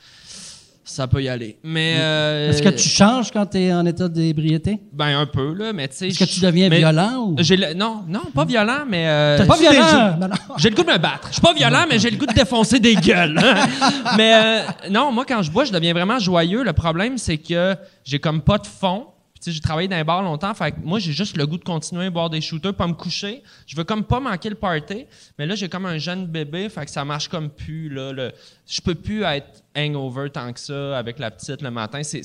ça 0.89 1.09
peut 1.09 1.23
y 1.23 1.29
aller. 1.29 1.59
Mais 1.65 1.97
euh, 1.99 2.51
Est-ce 2.51 2.63
que 2.63 2.69
tu 2.69 2.89
changes 2.89 3.31
quand 3.33 3.45
tu 3.47 3.59
es 3.59 3.75
en 3.75 3.85
état 3.85 4.09
d'ébriété? 4.09 4.79
ben 4.93 5.19
un 5.19 5.27
peu 5.27 5.53
là, 5.53 5.73
mais 5.73 5.89
tu 5.89 5.97
sais. 5.97 6.09
Est-ce 6.09 6.19
que 6.21 6.25
tu 6.25 6.41
deviens 6.41 6.69
violent 6.69 7.27
ou? 7.27 7.37
J'ai 7.39 7.57
le- 7.57 7.75
non, 7.75 8.05
non, 8.09 8.23
pas 8.35 8.45
violent, 8.45 8.85
mais 8.89 9.05
euh, 9.09 9.45
Pas 9.45 9.57
violent! 9.57 10.17
J'ai 10.59 10.71
le 10.71 10.77
goût 10.77 10.85
de 10.85 10.93
me 10.93 10.99
battre. 10.99 11.27
Je 11.29 11.33
suis 11.35 11.43
pas 11.43 11.53
violent, 11.53 11.85
mais 11.89 11.99
j'ai 11.99 12.09
le 12.11 12.17
goût 12.17 12.27
de 12.27 12.33
défoncer 12.33 12.79
des 12.79 12.95
gueules. 12.95 13.39
mais 14.17 14.35
euh, 14.35 14.61
non, 14.91 15.11
moi, 15.13 15.25
quand 15.29 15.43
je 15.43 15.51
bois, 15.51 15.65
je 15.65 15.73
deviens 15.73 15.93
vraiment 15.93 16.19
joyeux. 16.19 16.63
Le 16.63 16.73
problème, 16.73 17.19
c'est 17.19 17.39
que 17.39 17.75
j'ai 18.05 18.19
comme 18.21 18.41
pas 18.41 18.59
de 18.59 18.67
fond. 18.67 19.07
Puis, 19.41 19.53
j'ai 19.53 19.61
travaillé 19.61 19.87
dans 19.89 19.97
un 19.97 20.05
bar 20.05 20.23
longtemps. 20.23 20.53
Fait 20.55 20.73
que 20.73 20.77
moi, 20.83 20.99
j'ai 20.99 21.13
juste 21.13 21.37
le 21.37 21.47
goût 21.47 21.59
de 21.59 21.65
continuer 21.65 22.07
à 22.07 22.11
boire 22.11 22.31
des 22.31 22.41
shooters, 22.41 22.75
pas 22.75 22.87
me 22.87 22.95
coucher. 22.95 23.43
Je 23.67 23.77
veux 23.77 23.85
comme 23.85 24.03
pas 24.05 24.19
manquer 24.21 24.49
le 24.49 24.55
party. 24.55 25.07
Mais 25.39 25.47
là, 25.47 25.55
j'ai 25.55 25.69
comme 25.69 25.87
un 25.87 25.99
jeune 25.99 26.27
bébé. 26.27 26.69
Fait 26.69 26.85
que 26.85 26.91
ça 26.91 27.05
marche 27.05 27.29
comme 27.29 27.51
plus. 27.51 27.89
Là, 27.89 28.13
le- 28.13 28.33
je 28.67 28.81
peux 28.81 28.95
plus 28.95 29.23
être 29.25 29.63
hangover 29.77 30.31
tant 30.31 30.53
que 30.53 30.59
ça 30.61 30.99
avec 30.99 31.19
la 31.19 31.31
petite 31.31 31.61
le 31.63 31.71
matin. 31.71 32.03
C'est, 32.03 32.23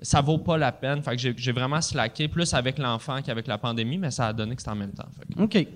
ça 0.00 0.20
vaut 0.20 0.38
pas 0.38 0.56
la 0.56 0.70
peine. 0.72 1.02
Fait 1.02 1.16
que 1.16 1.34
j'ai, 1.36 1.52
vraiment 1.52 1.80
slacké 1.80 2.28
plus 2.28 2.54
avec 2.54 2.78
l'enfant 2.78 3.20
qu'avec 3.22 3.46
la 3.46 3.58
pandémie, 3.58 3.98
mais 3.98 4.10
ça 4.10 4.28
a 4.28 4.32
donné 4.32 4.54
que 4.54 4.62
c'était 4.62 4.72
en 4.72 4.76
même 4.76 4.92
temps. 4.92 5.08
Fait 5.18 5.34
que- 5.34 5.40
OK. 5.42 5.66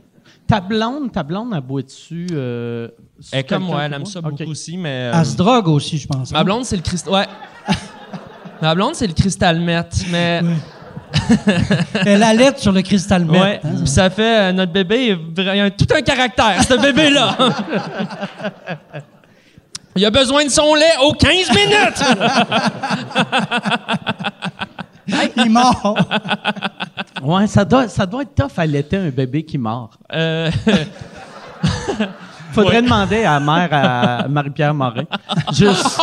Ta 0.46 0.60
blonde, 0.60 1.10
ta 1.10 1.22
blonde, 1.22 1.52
elle 1.54 1.60
boit-tu. 1.62 2.26
Euh, 2.32 2.88
sur 3.18 3.32
Elle 3.34 3.40
est 3.40 3.44
comme 3.48 3.62
moi, 3.64 3.82
elle 3.84 3.94
aime 3.94 4.02
boit? 4.02 4.10
ça 4.12 4.20
beaucoup 4.20 4.42
aussi, 4.50 4.76
mais. 4.76 5.10
Elle 5.12 5.20
euh, 5.20 5.24
se 5.24 5.36
drogue 5.36 5.68
aussi, 5.68 5.96
je 5.98 6.06
pense. 6.06 6.30
Ma 6.32 6.44
blonde, 6.44 6.64
c'est 6.66 6.76
le 6.76 6.82
cristal. 6.82 7.12
Ouais. 7.12 7.26
Ma 8.62 8.74
blonde, 8.74 8.94
c'est 8.94 9.06
le 9.06 9.12
cristal 9.12 9.60
met. 9.60 9.82
Mais 10.10 10.42
Elle 12.06 12.22
allait 12.22 12.52
sur 12.56 12.72
le 12.72 12.82
cristal 12.82 13.24
Ouais. 13.24 13.38
meth. 13.38 13.64
hein. 13.64 13.68
Puis 13.78 13.86
ça 13.88 14.10
fait 14.10 14.38
euh, 14.40 14.52
notre 14.52 14.72
bébé, 14.72 15.16
il 15.36 15.48
a 15.60 15.70
tout 15.70 15.86
un 15.96 16.02
caractère, 16.02 16.62
ce 16.62 16.74
bébé-là. 16.74 17.36
il 19.96 20.04
a 20.04 20.10
besoin 20.10 20.44
de 20.44 20.50
son 20.50 20.74
lait 20.74 20.92
aux 21.02 21.12
15 21.12 21.32
minutes. 21.50 22.04
Il 25.36 25.50
mord. 25.50 25.96
Ouais, 27.22 27.46
ça 27.46 27.64
doit, 27.64 27.88
ça 27.88 28.04
doit 28.04 28.22
être 28.22 28.34
tough 28.34 28.58
à 28.58 28.62
allaiter 28.62 28.96
un 28.98 29.08
bébé 29.08 29.42
qui 29.44 29.56
mord. 29.58 29.90
Euh, 30.12 30.50
Faudrait 32.52 32.76
Ouais. 32.76 32.82
demander 32.82 33.24
à 33.24 33.38
la 33.38 33.40
mère, 33.40 33.68
à 33.72 34.28
Marie-Pierre 34.28 34.74
Morin. 34.74 35.04
Juste. 35.52 35.98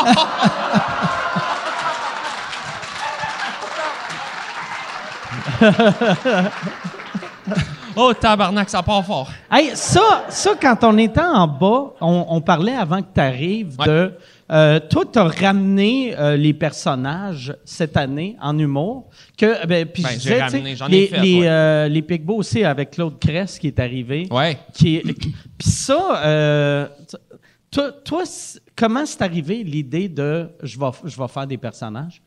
oh, 7.95 8.13
tabarnak, 8.13 8.69
ça 8.69 8.83
part 8.83 9.05
fort. 9.05 9.31
Hey, 9.51 9.71
ça, 9.75 10.25
ça, 10.29 10.51
quand 10.59 10.83
on 10.83 10.97
était 10.97 11.21
en 11.21 11.47
bas, 11.47 11.93
on, 12.01 12.25
on 12.29 12.41
parlait 12.41 12.75
avant 12.75 13.01
que 13.01 13.07
tu 13.13 13.21
arrives 13.21 13.75
Ouais. 13.79 13.85
de. 13.87 14.13
Euh, 14.51 14.79
toi, 14.79 15.03
tu 15.11 15.17
as 15.17 15.23
ramené 15.23 16.15
euh, 16.19 16.37
les 16.37 16.53
personnages 16.53 17.55
cette 17.65 17.97
année 17.97 18.35
en 18.39 18.57
humour. 18.59 19.09
Que, 19.37 19.65
ben, 19.65 19.87
puis 19.87 20.03
Ben, 20.03 20.09
je 20.09 20.13
j'ai 20.19 20.29
disais, 20.35 20.41
ramené, 20.43 20.75
j'en 20.75 20.87
ai 20.87 20.91
les, 20.91 21.07
fait, 21.07 21.19
les, 21.19 21.39
ouais. 21.41 21.47
euh, 21.47 21.87
les 21.87 22.21
aussi 22.27 22.63
avec 22.63 22.91
Claude 22.91 23.17
Cress 23.19 23.57
qui 23.57 23.67
est 23.67 23.79
arrivé. 23.79 24.27
Ouais. 24.29 24.59
Qui 24.73 24.97
est- 24.97 25.01
Puis 25.03 25.33
ça, 25.69 26.21
euh, 26.23 26.87
toi, 27.71 27.91
toi, 28.03 28.23
comment 28.75 29.05
c'est 29.07 29.23
arrivé 29.23 29.63
l'idée 29.63 30.09
de 30.09 30.47
je 30.61 30.77
vais, 30.79 30.91
je 31.05 31.17
vais 31.19 31.27
faire 31.27 31.47
des 31.47 31.57
personnages? 31.57 32.21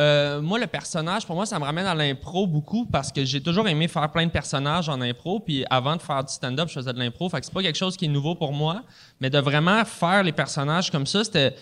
Euh, 0.00 0.42
moi, 0.42 0.58
le 0.58 0.66
personnage, 0.66 1.24
pour 1.24 1.36
moi, 1.36 1.46
ça 1.46 1.56
me 1.58 1.64
ramène 1.64 1.86
à 1.86 1.94
l'impro 1.94 2.48
beaucoup 2.48 2.84
parce 2.84 3.12
que 3.12 3.24
j'ai 3.24 3.40
toujours 3.40 3.68
aimé 3.68 3.86
faire 3.86 4.10
plein 4.10 4.26
de 4.26 4.30
personnages 4.30 4.88
en 4.88 5.00
impro. 5.00 5.38
Puis 5.38 5.64
avant 5.70 5.94
de 5.94 6.02
faire 6.02 6.24
du 6.24 6.32
stand-up, 6.32 6.68
je 6.68 6.74
faisais 6.74 6.92
de 6.92 6.98
l'impro. 6.98 7.28
Fait 7.28 7.38
que 7.38 7.46
c'est 7.46 7.54
pas 7.54 7.62
quelque 7.62 7.78
chose 7.78 7.96
qui 7.96 8.06
est 8.06 8.08
nouveau 8.08 8.34
pour 8.34 8.52
moi. 8.52 8.82
Mais 9.20 9.30
de 9.30 9.38
vraiment 9.38 9.84
faire 9.84 10.24
les 10.24 10.32
personnages 10.32 10.90
comme 10.90 11.06
ça, 11.06 11.22
c'était 11.22 11.54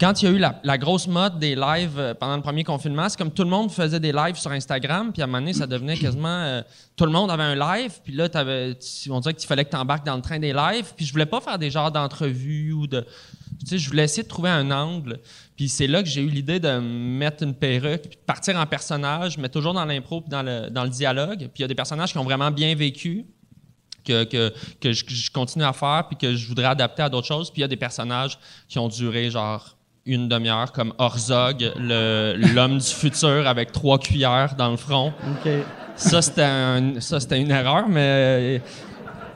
quand 0.00 0.20
il 0.20 0.24
y 0.24 0.28
a 0.28 0.34
eu 0.34 0.38
la, 0.64 0.78
grosse 0.78 1.06
mode 1.06 1.38
des 1.38 1.54
lives 1.54 1.98
euh, 1.98 2.14
pendant 2.14 2.34
le 2.34 2.42
premier 2.42 2.64
confinement. 2.64 3.08
C'est 3.08 3.18
comme 3.18 3.30
tout 3.30 3.44
le 3.44 3.50
monde 3.50 3.70
faisait 3.70 4.00
des 4.00 4.12
lives 4.12 4.36
sur 4.36 4.50
Instagram. 4.50 5.12
Puis 5.12 5.22
à 5.22 5.26
un 5.26 5.28
moment 5.28 5.38
donné, 5.38 5.52
ça 5.52 5.66
devenait 5.68 5.96
quasiment. 5.96 6.28
euh, 6.28 6.62
tout 6.96 7.04
le 7.04 7.12
monde 7.12 7.30
avait 7.30 7.44
un 7.44 7.54
live. 7.54 7.92
Puis 8.02 8.12
là, 8.12 8.28
t'avais- 8.28 8.76
on 9.08 9.20
dirait 9.20 9.34
qu'il 9.34 9.46
fallait 9.46 9.64
que 9.64 9.70
tu 9.70 9.76
embarques 9.76 10.04
dans 10.04 10.16
le 10.16 10.22
train 10.22 10.40
des 10.40 10.52
lives. 10.52 10.92
Puis 10.96 11.06
je 11.06 11.12
voulais 11.12 11.26
pas 11.26 11.40
faire 11.40 11.58
des 11.60 11.70
genres 11.70 11.92
d'entrevues 11.92 12.72
ou 12.72 12.88
de. 12.88 13.06
Tu 13.60 13.66
sais, 13.66 13.78
je 13.78 13.88
voulais 13.88 14.04
essayer 14.04 14.24
de 14.24 14.28
trouver 14.28 14.50
un 14.50 14.70
angle. 14.72 15.20
Puis 15.58 15.68
c'est 15.68 15.88
là 15.88 16.04
que 16.04 16.08
j'ai 16.08 16.22
eu 16.22 16.28
l'idée 16.28 16.60
de 16.60 16.78
mettre 16.78 17.42
une 17.42 17.52
perruque, 17.52 18.02
puis 18.02 18.16
de 18.16 18.24
partir 18.24 18.56
en 18.56 18.64
personnage, 18.64 19.36
mais 19.38 19.48
toujours 19.48 19.74
dans 19.74 19.84
l'impro 19.84 20.20
puis 20.20 20.30
dans 20.30 20.44
le, 20.44 20.70
dans 20.70 20.84
le 20.84 20.88
dialogue. 20.88 21.38
Puis 21.38 21.50
il 21.58 21.62
y 21.62 21.64
a 21.64 21.68
des 21.68 21.74
personnages 21.74 22.12
qui 22.12 22.18
ont 22.18 22.22
vraiment 22.22 22.52
bien 22.52 22.76
vécu, 22.76 23.26
que, 24.04 24.22
que, 24.22 24.54
que 24.80 24.92
je, 24.92 25.30
continue 25.32 25.64
à 25.64 25.72
faire, 25.72 26.04
puis 26.08 26.16
que 26.16 26.36
je 26.36 26.46
voudrais 26.46 26.66
adapter 26.66 27.02
à 27.02 27.08
d'autres 27.08 27.26
choses. 27.26 27.50
Puis 27.50 27.58
il 27.58 27.62
y 27.62 27.64
a 27.64 27.68
des 27.68 27.76
personnages 27.76 28.38
qui 28.68 28.78
ont 28.78 28.86
duré 28.86 29.30
genre 29.32 29.76
une 30.06 30.28
demi-heure, 30.28 30.70
comme 30.70 30.94
Orzog, 30.96 31.72
l'homme 31.76 32.78
du 32.78 32.86
futur 32.86 33.44
avec 33.48 33.72
trois 33.72 33.98
cuillères 33.98 34.54
dans 34.56 34.70
le 34.70 34.76
front. 34.76 35.08
OK. 35.08 35.50
Ça, 35.96 36.22
c'était 36.22 36.42
un- 36.44 37.00
ça, 37.00 37.18
c'était 37.18 37.40
une 37.40 37.50
erreur, 37.50 37.88
mais... 37.88 38.62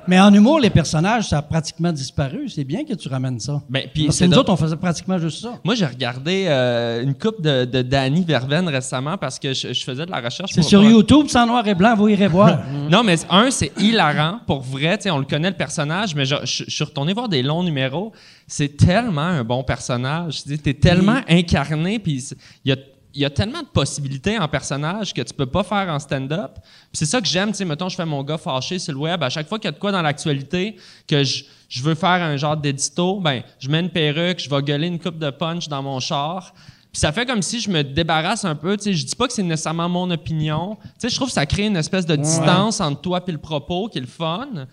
Mais 0.09 0.19
en 0.21 0.33
humour, 0.35 0.59
les 0.61 0.71
personnages, 0.71 1.29
ça 1.29 1.39
a 1.39 1.43
pratiquement 1.43 1.93
disparu. 1.93 2.49
C'est 2.49 2.65
bien 2.65 2.85
que 2.85 2.95
tu 2.95 3.09
ramènes 3.09 3.39
ça. 3.41 3.63
ben, 3.71 3.85
puis 3.93 4.07
Parce 4.07 4.19
que 4.19 4.25
nous 4.25 4.37
autres, 4.39 4.53
on 4.53 4.57
faisait 4.57 4.77
pratiquement 4.77 5.19
juste 5.19 5.41
ça. 5.43 5.55
Moi, 5.65 5.75
j'ai 5.75 5.87
regardé 5.87 6.47
euh, 6.49 7.03
une 7.03 7.15
coupe 7.15 7.41
de, 7.41 7.65
de 7.65 7.83
Danny 7.83 8.25
Verven 8.25 8.69
récemment 8.69 9.17
parce 9.17 9.39
que 9.39 9.53
je, 9.55 9.73
je 9.73 9.85
faisais 9.85 10.05
de 10.07 10.11
la 10.11 10.21
recherche. 10.21 10.51
C'est 10.53 10.63
sur 10.63 10.83
YouTube, 10.83 11.27
en 11.35 11.47
noir 11.47 11.67
et 11.69 11.75
blanc, 11.75 11.95
vous 11.97 12.09
irez 12.09 12.29
voir. 12.29 12.59
Non, 12.91 13.03
mais 13.05 13.17
un, 13.31 13.51
c'est 13.51 13.73
hilarant. 13.79 14.41
Pour 14.47 14.61
vrai, 14.61 14.97
tu 14.99 15.05
sais, 15.05 15.11
on 15.11 15.19
le 15.19 15.25
connaît, 15.25 15.51
le 15.51 15.57
personnage, 15.57 16.15
mais 16.15 16.25
je, 16.25 16.35
je- 16.45 16.65
je 16.67 16.71
suis 16.71 16.85
retourné 16.85 17.13
voir 17.15 17.29
des 17.29 17.43
longs 17.43 17.63
numéros. 17.63 18.13
C'est 18.47 18.77
tellement 18.77 19.21
un 19.23 19.45
bon 19.45 19.63
personnage. 19.63 20.43
Tu 20.45 20.55
es 20.69 20.75
tellement 20.75 21.21
incarné, 21.29 21.99
puis 21.99 22.23
il 22.65 22.69
y 22.69 22.73
a, 22.73 22.77
il 23.15 23.21
y 23.21 23.25
a 23.25 23.31
tellement 23.31 23.61
de 23.63 23.67
possibilités 23.67 24.39
en 24.39 24.49
personnage 24.49 25.13
que 25.13 25.21
tu 25.23 25.35
peux 25.35 25.47
pas 25.47 25.63
faire 25.63 25.89
en 25.89 25.99
stand-up. 25.99 26.53
C'est 26.93 27.07
ça 27.07 27.21
que 27.21 27.27
j'aime, 27.27 27.51
tu 27.51 27.59
sais, 27.59 27.65
mettons, 27.65 27.89
je 27.89 27.97
fais 27.97 28.07
mon 28.07 28.23
gars 28.23 28.39
fâché 28.39 28.79
sur 28.79 28.95
le 28.95 29.01
web. 29.01 29.23
À 29.23 29.29
chaque 29.29 29.49
fois 29.49 29.59
qu'il 29.59 29.67
y 29.67 29.69
a 29.69 29.73
de 29.73 29.79
quoi 29.79 29.93
dans 29.93 30.03
l'actualité 30.03 30.77
que 31.07 31.23
je, 31.23 31.45
je 31.69 31.83
veux 31.83 31.95
faire 31.95 32.23
un 32.23 32.37
genre 32.37 32.57
d'édito, 32.57 33.21
ben, 33.21 33.43
je 33.59 33.69
mets 33.69 33.81
une 33.81 33.91
perruque, 33.91 34.41
je 34.41 34.49
vais 34.49 34.63
gueuler 34.63 34.87
une 34.87 34.99
coupe 34.99 35.19
de 35.19 35.31
punch 35.31 35.69
dans 35.69 35.83
mon 35.83 36.01
char. 36.01 36.55
Puis 36.93 37.01
ça 37.01 37.13
fait 37.13 37.25
comme 37.25 37.41
si 37.43 37.61
je 37.61 37.71
me 37.71 37.83
débarrasse 37.83 38.45
un 38.45 38.55
peu. 38.55 38.77
Tu 38.77 38.85
sais, 38.85 38.95
je 38.95 39.07
dis 39.07 39.17
pas 39.17 39.27
que 39.27 39.33
c'est 39.33 39.43
nécessairement 39.43 39.89
mon 39.89 40.11
opinion. 40.11 40.77
Tu 40.83 40.91
sais, 40.99 41.09
je 41.09 41.17
trouve 41.17 41.29
que 41.29 41.35
ça 41.35 41.47
crée 41.47 41.67
une 41.67 41.77
espèce 41.77 42.05
de 42.05 42.17
distance 42.17 42.81
entre 42.81 43.01
toi 43.01 43.23
et 43.27 43.33
le 43.33 43.39
propos 43.39 43.89
qui 43.89 43.99
est 43.99 44.03
le 44.03 44.07
fun. 44.07 44.67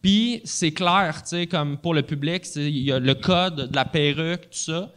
Puis 0.00 0.40
c'est 0.44 0.72
clair, 0.72 1.22
tu 1.22 1.30
sais, 1.30 1.46
comme 1.46 1.76
pour 1.76 1.92
le 1.92 2.02
public, 2.02 2.44
il 2.56 2.78
y 2.78 2.92
a 2.92 2.98
le 2.98 3.14
code 3.14 3.70
de 3.70 3.76
la 3.76 3.84
perruque, 3.84 4.42
tout 4.50 4.58
ça. 4.58 4.90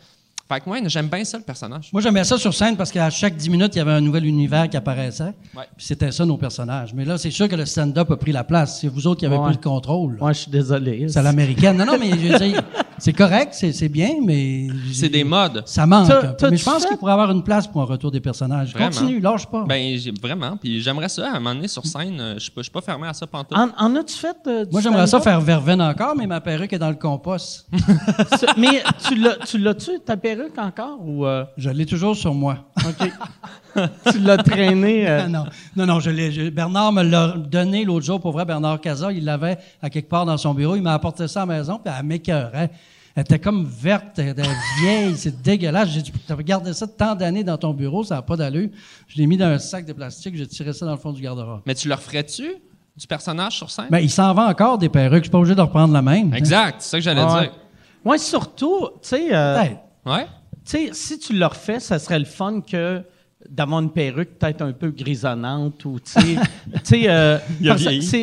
Fait 0.52 0.60
que 0.60 0.68
moi, 0.68 0.78
j'aime 0.88 1.08
bien 1.08 1.24
ça, 1.24 1.38
le 1.38 1.44
personnage. 1.46 1.90
Moi, 1.94 2.02
j'aimais 2.02 2.26
ça 2.26 2.38
sur 2.38 2.54
scène 2.54 2.76
parce 2.76 2.92
qu'à 2.92 3.10
chaque 3.10 3.38
10 3.38 3.50
minutes, 3.50 3.76
il 3.76 3.78
y 3.78 3.82
avait 3.82 3.94
un 3.94 4.02
nouvel 4.02 4.26
univers 4.26 4.68
qui 4.70 4.76
apparaissait. 4.76 5.34
Ouais. 5.56 5.64
Puis 5.78 5.86
c'était 5.86 6.12
ça, 6.12 6.26
nos 6.26 6.36
personnages. 6.36 6.94
Mais 6.94 7.06
là, 7.06 7.18
c'est 7.18 7.32
sûr 7.32 7.48
que 7.48 7.56
le 7.56 7.66
stand-up 7.66 8.12
a 8.12 8.18
pris 8.18 8.34
la 8.34 8.44
place. 8.44 8.82
C'est 8.82 8.90
vous 8.90 9.08
autres 9.08 9.22
qui 9.22 9.26
avez 9.26 9.38
Ouais. 9.38 9.44
pris 9.46 9.54
le 9.54 9.62
contrôle. 9.62 10.18
Moi, 10.20 10.34
je 10.34 10.40
suis 10.42 10.52
désolé. 10.52 11.06
C'est 11.08 11.20
à 11.20 11.22
l'américaine. 11.22 11.78
Non, 11.78 11.86
non, 11.86 11.98
mais 11.98 12.10
je 12.10 12.28
veux 12.34 12.38
dire, 12.38 12.62
c'est 12.98 13.14
correct, 13.14 13.54
c'est 13.54 13.72
c'est 13.72 13.88
bien, 13.88 14.16
mais. 14.24 14.68
C'est 14.94 15.08
des 15.10 15.24
modes. 15.24 15.64
Ça 15.66 15.86
manque. 15.88 16.10
Mais 16.52 16.58
je 16.58 16.66
pense 16.66 16.86
qu'il 16.86 16.98
pourrait 16.98 17.14
avoir 17.14 17.32
une 17.32 17.44
place 17.44 17.66
pour 17.66 17.82
un 17.82 17.86
retour 17.86 18.12
des 18.12 18.20
personnages. 18.20 18.74
Vraiment. 18.74 18.90
Continue, 18.92 19.20
lâche 19.22 19.46
pas. 19.48 19.64
Ben, 19.64 19.98
vraiment. 20.22 20.58
Puis 20.58 20.82
j'aimerais 20.82 21.08
ça, 21.10 21.28
à 21.32 21.38
un 21.38 21.40
moment 21.40 21.56
donné, 21.56 21.68
sur 21.70 21.86
scène, 21.86 22.20
euh, 22.20 22.34
je 22.36 22.40
suis 22.40 22.52
pas, 22.52 22.60
je 22.60 22.64
suis 22.64 22.72
pas 22.72 22.82
fermé 22.82 23.08
à 23.08 23.14
ça 23.14 23.26
pantoute. 23.26 23.58
En, 23.58 23.70
en 23.78 23.96
as-tu 23.96 24.16
fait 24.18 24.36
euh, 24.48 24.66
du 24.66 24.72
Moi, 24.72 24.82
j'aimerais 24.82 25.08
ça 25.08 25.22
faire 25.22 25.40
verveine 25.40 25.82
encore, 25.82 26.14
mais 26.16 26.28
ma 26.28 26.42
perruque 26.42 26.74
est 26.74 26.80
dans 26.80 26.90
le 26.90 26.96
compost. 26.96 27.68
Mais 28.58 28.84
tu 29.08 29.16
l'as, 29.16 29.36
tu 29.48 29.58
l'as-tu, 29.58 29.92
ta 30.06 30.18
perruque? 30.18 30.41
Encore? 30.58 30.98
Ou, 31.06 31.26
euh, 31.26 31.46
Je 31.58 31.70
l'ai 31.70 31.86
toujours 31.86 32.16
sur 32.16 32.34
moi. 32.34 32.58
OK. 32.86 33.10
tu 34.12 34.20
l'as 34.20 34.38
traîné. 34.38 35.08
euh, 35.08 35.28
non, 35.28 35.46
non, 35.76 35.86
non, 35.86 36.00
je 36.00 36.10
l'ai. 36.10 36.32
je- 36.32 36.50
Bernard 36.50 36.92
me 36.94 37.04
l'a 37.04 37.30
donné 37.38 37.86
l'autre 37.86 38.06
jour, 38.06 38.20
pour 38.20 38.32
vrai, 38.32 38.46
Bernard 38.46 38.80
Casa, 38.82 39.12
il 39.12 39.24
l'avait 39.26 39.58
à 39.82 39.90
quelque 39.90 40.10
part 40.10 40.26
dans 40.26 40.38
son 40.38 40.54
bureau. 40.54 40.76
Il 40.76 40.82
m'a 40.82 40.94
apporté 40.94 41.28
ça 41.28 41.44
à 41.44 41.46
la 41.46 41.58
maison, 41.58 41.80
puis 41.84 41.94
elle 41.98 42.06
m'écœurait. 42.06 42.72
Elle 43.14 43.22
était 43.24 43.40
comme 43.40 43.66
verte, 43.66 44.20
elle 44.20 44.30
était 44.30 44.44
vieille, 44.82 45.16
c'est 45.18 45.42
dégueulasse. 45.42 45.90
J'ai 45.90 46.02
dit, 46.02 46.14
t'as 46.26 46.36
gardé 46.38 46.72
ça 46.74 46.88
tant 46.88 47.14
d'années 47.14 47.44
dans 47.44 47.58
ton 47.58 47.74
bureau, 47.74 48.04
ça 48.06 48.16
n'a 48.16 48.22
pas 48.22 48.38
d'allure. 48.38 48.70
Je 49.08 49.18
l'ai 49.18 49.28
mis 49.28 49.36
dans 49.36 49.48
un 49.48 49.60
sac 49.60 49.86
de 49.86 49.92
plastique, 49.92 50.36
j'ai 50.38 50.48
tiré 50.48 50.72
ça 50.72 50.86
dans 50.86 50.94
le 50.94 50.98
fond 50.98 51.12
du 51.12 51.22
garde-robe. 51.22 51.62
Mais 51.66 51.76
tu 51.76 51.90
le 51.90 51.94
referais-tu, 51.96 52.54
du 52.96 53.08
personnage 53.08 53.58
sur 53.58 53.70
scène? 53.70 53.88
Mais 53.92 54.02
il 54.04 54.10
s'en 54.10 54.34
va 54.34 54.48
encore 54.48 54.78
des 54.78 54.88
perruques, 54.88 55.18
je 55.18 55.24
suis 55.24 55.30
pas 55.32 55.40
obligé 55.40 55.56
de 55.56 55.62
reprendre 55.62 55.94
la 55.94 56.02
même. 56.02 56.34
exact, 56.34 56.78
c'est 56.82 56.90
ça 56.92 56.98
que 57.00 57.04
j'allais 57.04 57.24
ouais. 57.24 57.42
dire. 57.42 57.52
Moi, 58.06 58.18
surtout, 58.18 58.88
tu 59.02 59.10
sais, 59.10 59.28
euh. 59.36 59.62
Ouais? 60.06 60.26
tu 60.66 60.72
sais, 60.78 60.90
si 60.94 61.20
tu 61.20 61.34
le 61.34 61.46
refais, 61.46 61.80
ça 61.80 62.00
serait 62.00 62.20
le 62.20 62.26
fun 62.26 62.62
que 62.62 63.02
d'avoir 63.50 63.82
une 63.82 63.92
perruque 63.92 64.38
peut-être 64.38 64.62
un 64.62 64.72
peu 64.72 64.92
grisonnante 64.92 65.84
ou, 65.86 66.00
tu 66.00 66.12
sais, 66.12 66.22
tu 66.74 66.80
sais, 66.84 67.10
euh, 67.10 67.40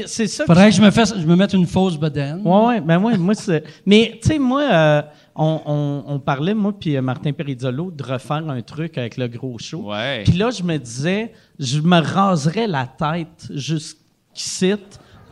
c'est, 0.06 0.26
ça 0.28 0.46
Faudrait 0.46 0.70
que 0.70 0.76
je 0.76 0.82
me, 0.82 0.90
fasse, 0.92 1.14
je 1.18 1.26
me 1.26 1.34
mette 1.34 1.52
une 1.54 1.66
fausse 1.66 1.96
bedaine. 1.96 2.40
Ouais, 2.44 2.66
ouais, 2.66 2.80
ben 2.80 3.02
ouais, 3.02 3.18
moi, 3.18 3.34
c'est. 3.34 3.64
Mais, 3.84 4.18
tu 4.22 4.28
sais, 4.28 4.38
moi, 4.38 4.62
euh, 4.62 5.02
on, 5.34 5.60
on, 5.66 6.04
on 6.06 6.18
parlait, 6.20 6.54
moi, 6.54 6.72
puis 6.78 6.96
euh, 6.96 7.02
Martin 7.02 7.32
Perizzolo, 7.32 7.90
de 7.90 8.02
refaire 8.04 8.48
un 8.48 8.62
truc 8.62 8.96
avec 8.96 9.16
le 9.16 9.26
gros 9.26 9.58
show. 9.58 9.90
Ouais. 9.90 10.22
Puis 10.24 10.34
là, 10.34 10.50
je 10.50 10.62
me 10.62 10.76
disais, 10.78 11.32
je 11.58 11.80
me 11.80 12.00
raserais 12.00 12.68
la 12.68 12.86
tête 12.86 13.48
jusqu'ici 13.52 14.74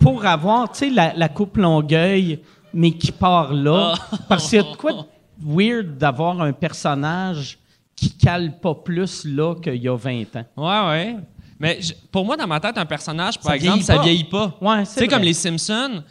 pour 0.00 0.26
avoir, 0.26 0.72
tu 0.72 0.78
sais, 0.78 0.90
la, 0.90 1.14
la 1.14 1.28
coupe 1.28 1.58
Longueuil, 1.58 2.40
mais 2.74 2.90
qui 2.90 3.12
part 3.12 3.54
là. 3.54 3.94
Parce 4.28 4.48
qu'il 4.48 4.58
y 4.58 4.60
a 4.60 4.64
de 4.64 4.76
quoi 4.76 5.06
weird 5.42 5.98
d'avoir 5.98 6.40
un 6.40 6.52
personnage 6.52 7.58
qui 7.94 8.10
cale 8.10 8.58
pas 8.60 8.74
plus 8.74 9.24
là 9.24 9.54
qu'il 9.56 9.76
y 9.82 9.88
a 9.88 9.96
20 9.96 10.24
ans. 10.36 10.44
Ouais, 10.56 10.88
ouais. 10.90 11.16
Mais 11.58 11.80
je- 11.80 11.94
pour 12.12 12.24
moi, 12.24 12.36
dans 12.36 12.46
ma 12.46 12.60
tête, 12.60 12.76
un 12.76 12.84
personnage, 12.84 13.36
par 13.38 13.46
Ça 13.52 13.56
exemple, 13.56 13.78
vieillit 13.78 13.84
ça 13.86 13.96
pas. 13.96 14.02
vieillit 14.02 14.24
pas. 14.24 14.58
Ouais, 14.60 14.80
Tu 14.80 14.86
c'est 14.86 15.00
sais, 15.00 15.08
comme 15.08 15.22
les 15.22 15.32
Simpsons, 15.32 16.02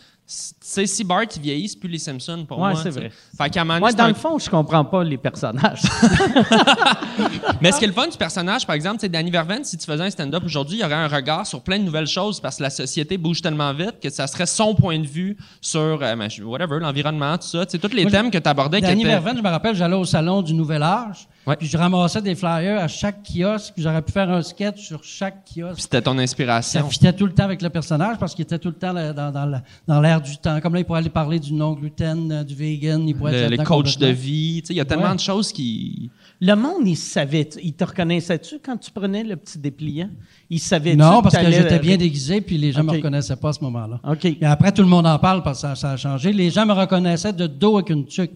c- 0.65 0.81
tu 0.81 0.87
sais, 0.87 0.87
si 0.87 1.03
Bart 1.03 1.23
il 1.35 1.41
vieillit, 1.41 1.69
c'est 1.69 1.79
plus 1.79 1.89
les 1.89 1.99
Simpsons 1.99 2.43
pour 2.47 2.57
Ouais, 2.59 2.71
moi. 2.73 2.79
c'est 2.81 2.89
vrai. 2.89 3.11
Fait 3.37 3.49
qu'à 3.49 3.61
c'est 3.61 3.95
dans 3.95 4.03
un- 4.03 4.07
le 4.07 4.13
fond, 4.13 4.39
je 4.39 4.49
comprends 4.49 4.83
pas 4.85 5.03
les 5.03 5.17
personnages. 5.17 5.81
Mais 7.61 7.71
ce 7.71 7.77
qui 7.77 7.83
est 7.85 7.87
le 7.87 7.93
fun 7.93 8.07
du 8.07 8.17
personnage, 8.17 8.65
par 8.65 8.75
exemple, 8.75 8.97
c'est 8.99 9.09
Danny 9.09 9.31
Verven, 9.31 9.63
si 9.63 9.77
tu 9.77 9.85
faisais 9.85 10.03
un 10.03 10.09
stand-up 10.09 10.43
aujourd'hui, 10.45 10.77
il 10.77 10.81
y 10.81 10.83
aurait 10.85 10.93
un 10.95 11.07
regard 11.07 11.45
sur 11.45 11.61
plein 11.61 11.79
de 11.79 11.83
nouvelles 11.83 12.07
choses 12.07 12.39
parce 12.39 12.57
que 12.57 12.63
la 12.63 12.69
société 12.69 13.17
bouge 13.17 13.41
tellement 13.41 13.73
vite 13.73 13.99
que 14.01 14.09
ça 14.09 14.27
serait 14.27 14.45
son 14.45 14.75
point 14.75 14.99
de 14.99 15.07
vue 15.07 15.37
sur, 15.61 15.79
euh, 15.79 16.15
ben, 16.15 16.27
whatever, 16.43 16.79
l'environnement, 16.79 17.37
tout 17.37 17.47
ça. 17.47 17.65
Tu 17.65 17.71
sais, 17.73 17.77
tous 17.79 17.95
les 17.95 18.03
Moi, 18.03 18.11
thèmes 18.11 18.31
que 18.31 18.37
tu 18.37 18.49
abordais 18.49 18.81
Danny. 18.81 19.03
Verven, 19.03 19.37
je 19.37 19.41
me 19.43 19.49
rappelle, 19.49 19.75
j'allais 19.75 19.95
au 19.95 20.05
salon 20.05 20.41
du 20.41 20.53
Nouvel 20.53 20.83
Âge, 20.83 21.27
Ouais. 21.47 21.55
Puis 21.57 21.67
je 21.67 21.77
ramassais 21.77 22.23
des 22.23 22.33
flyers 22.33 22.79
à 22.81 22.87
chaque 22.87 23.17
kiosque, 23.21 23.73
puis 23.75 23.83
j'aurais 23.83 24.01
pu 24.01 24.11
faire 24.11 24.27
un 24.31 24.41
sketch 24.41 24.81
sur 24.87 25.03
chaque 25.03 25.43
kiosque. 25.45 25.79
c'était 25.79 26.01
ton 26.01 26.15
Ça 26.15 26.21
inspiration. 26.23 26.89
fitait 26.89 27.13
tout 27.13 27.27
le 27.27 27.33
temps 27.33 27.43
avec 27.43 27.61
le 27.61 27.69
personnage 27.69 28.17
parce 28.17 28.33
qu'il 28.33 28.41
était 28.41 28.57
tout 28.57 28.69
le 28.69 28.73
temps 28.73 28.91
dans 28.95 30.01
l'air 30.01 30.21
du 30.21 30.37
temps. 30.37 30.54
Comme 30.61 30.73
là, 30.73 30.79
il 30.79 30.85
pourrait 30.85 30.99
aller 30.99 31.09
parler 31.09 31.39
du 31.39 31.53
non-gluten, 31.53 32.31
euh, 32.31 32.43
du 32.43 32.55
vegan, 32.55 33.07
il 33.07 33.15
pourrait 33.15 33.31
Le- 33.33 33.37
être 33.39 33.49
les 33.51 33.57
coachs 33.57 33.97
de 33.97 34.07
vie. 34.07 34.61
Tu 34.61 34.67
sais, 34.67 34.73
Il 34.73 34.77
y 34.77 34.81
a 34.81 34.85
tellement 34.85 35.09
Ouais. 35.09 35.15
de 35.15 35.19
choses 35.19 35.51
qui. 35.51 36.09
Le 36.41 36.53
monde, 36.55 36.85
il 36.87 36.95
savait. 36.97 37.47
Il 37.63 37.73
te 37.73 37.83
reconnaissait-tu 37.85 38.55
quand 38.63 38.77
tu 38.77 38.91
prenais 38.91 39.23
le 39.23 39.35
petit 39.37 39.57
dépliant? 39.57 40.09
Il 40.49 40.59
savait 40.59 40.95
Non, 40.95 41.21
parce 41.21 41.35
que 41.37 41.45
j'étais 41.51 41.79
bien 41.79 41.93
avec- 41.93 41.99
déguisé, 41.99 42.41
puis 42.41 42.57
les 42.57 42.71
gens 42.71 42.81
Ok. 42.81 42.87
me 42.87 42.91
reconnaissaient 42.91 43.35
pas 43.37 43.49
à 43.49 43.53
ce 43.53 43.63
moment-là. 43.63 43.99
OK. 44.07 44.25
Et 44.25 44.37
après, 44.45 44.71
tout 44.71 44.81
le 44.81 44.87
monde 44.87 45.07
en 45.07 45.17
parle 45.17 45.41
parce 45.43 45.61
que 45.61 45.67
ça, 45.69 45.75
ça 45.75 45.91
a 45.91 45.97
changé. 45.97 46.33
Les 46.33 46.49
gens 46.49 46.65
me 46.65 46.73
reconnaissaient 46.73 47.33
de 47.33 47.47
dos 47.47 47.77
avec 47.77 47.89
une 47.89 48.05
tuque. 48.05 48.31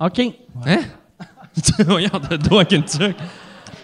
OK. 0.00 0.20
Hein? 0.66 0.80
Voyons, 1.86 2.10
de 2.30 2.36
dos 2.36 2.56
avec 2.58 2.72
une 2.72 2.84
tuque. 2.84 3.16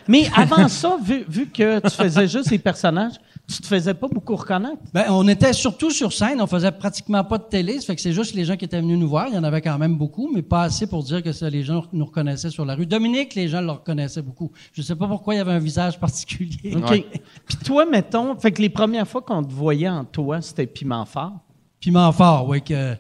Mais 0.09 0.28
avant 0.35 0.69
ça, 0.69 0.99
vu, 1.02 1.25
vu 1.28 1.47
que 1.47 1.80
tu 1.80 1.90
faisais 1.90 2.28
juste 2.28 2.50
les 2.50 2.59
personnages, 2.59 3.14
tu 3.49 3.61
te 3.61 3.66
faisais 3.66 3.95
pas 3.95 4.07
beaucoup 4.09 4.37
reconnaître? 4.37 4.78
Ben, 4.95 5.07
on 5.09 5.26
était 5.26 5.52
surtout 5.52 5.90
sur 5.90 6.12
scène, 6.12 6.40
on 6.40 6.47
faisait 6.47 6.71
pratiquement 6.71 7.25
pas 7.25 7.38
de 7.38 7.45
télé, 7.45 7.80
ça 7.80 7.87
fait 7.87 7.97
que 7.97 8.00
c'est 8.00 8.12
juste 8.12 8.35
les 8.35 8.45
gens 8.45 8.57
qui 8.57 8.64
étaient 8.64 8.80
venus 8.80 8.99
nous 8.99 9.09
voir, 9.09 9.26
il 9.28 9.35
y 9.35 9.38
en 9.38 9.45
avait 9.45 9.61
quand 9.61 9.76
même 9.78 9.97
beaucoup, 9.97 10.30
mais 10.33 10.42
pas 10.42 10.62
assez 10.62 10.87
pour 10.87 11.02
dire 11.02 11.23
que 11.23 11.33
ça, 11.33 11.50
les 11.50 11.64
gens 11.64 11.85
nous 11.92 12.04
reconnaissaient 12.04 12.50
sur 12.50 12.64
la 12.64 12.75
rue. 12.75 12.87
Dominique, 12.87 13.35
les 13.35 13.49
gens 13.49 13.61
le 13.61 13.73
reconnaissaient 13.73 14.23
beaucoup. 14.23 14.52
Je 14.73 14.83
sais 14.83 14.95
pas 14.95 15.09
pourquoi 15.09 15.35
il 15.35 15.38
y 15.38 15.40
avait 15.40 15.52
un 15.52 15.59
visage 15.59 15.99
particulier. 15.99 16.76
OK. 16.76 17.04
Puis 17.47 17.57
toi, 17.64 17.87
mettons, 17.87 18.37
fait 18.37 18.52
que 18.52 18.62
les 18.62 18.71
premières 18.71 19.09
fois 19.09 19.23
qu'on 19.23 19.42
te 19.42 19.52
voyait 19.52 19.88
en 19.88 20.04
toi, 20.04 20.40
c'était 20.40 20.66
piment 20.66 21.04
fort? 21.04 21.33
Piment 21.80 22.12
fort, 22.12 22.46
oui, 22.49 22.60
que, 22.62 22.94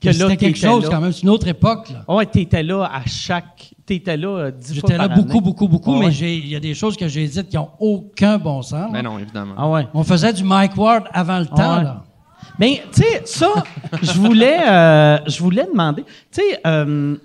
que 0.00 0.12
c'était 0.12 0.36
quelque 0.36 0.58
chose 0.58 0.82
là. 0.84 0.90
quand 0.90 1.00
même, 1.00 1.12
c'est 1.12 1.22
une 1.22 1.28
autre 1.30 1.46
époque. 1.46 1.90
Là. 1.90 2.04
Ouais, 2.14 2.26
t'étais 2.26 2.62
là 2.62 2.84
à 2.92 3.02
chaque. 3.06 3.70
T'étais 3.86 4.16
là 4.16 4.28
euh, 4.28 4.50
dix 4.50 4.80
fois 4.80 4.88
J'étais 4.88 4.98
là 4.98 5.08
par 5.08 5.16
beaucoup, 5.18 5.30
année. 5.32 5.40
beaucoup, 5.42 5.68
beaucoup, 5.68 5.92
Ouais. 5.98 6.06
mais 6.06 6.10
j'ai- 6.12 6.36
il 6.38 6.48
y 6.48 6.56
a 6.56 6.60
des 6.60 6.74
choses 6.74 6.96
que 6.96 7.06
j'ai 7.06 7.26
dites 7.28 7.48
qui 7.50 7.58
ont 7.58 7.70
aucun 7.78 8.38
bon 8.38 8.62
sens. 8.62 8.72
là. 8.72 8.88
Ben 8.92 9.02
non, 9.02 9.18
évidemment. 9.18 9.54
Ah 9.56 9.68
ouais. 9.68 9.86
On 9.94 10.02
faisait 10.02 10.32
du 10.32 10.42
Mike 10.42 10.76
Ward 10.76 11.04
avant 11.12 11.38
le 11.38 11.46
temps. 11.46 11.76
ouais. 11.78 11.84
là. 11.84 12.02
Mais 12.58 12.82
tu 12.92 13.02
sais, 13.02 13.22
ça, 13.26 13.48
je 14.02 14.12
voulais, 14.12 14.58
euh, 14.68 15.18
je 15.26 15.38
voulais 15.40 15.66
demander. 15.70 16.02
Tu 16.32 16.40
sais, 16.42 16.60
euh, 16.66 17.16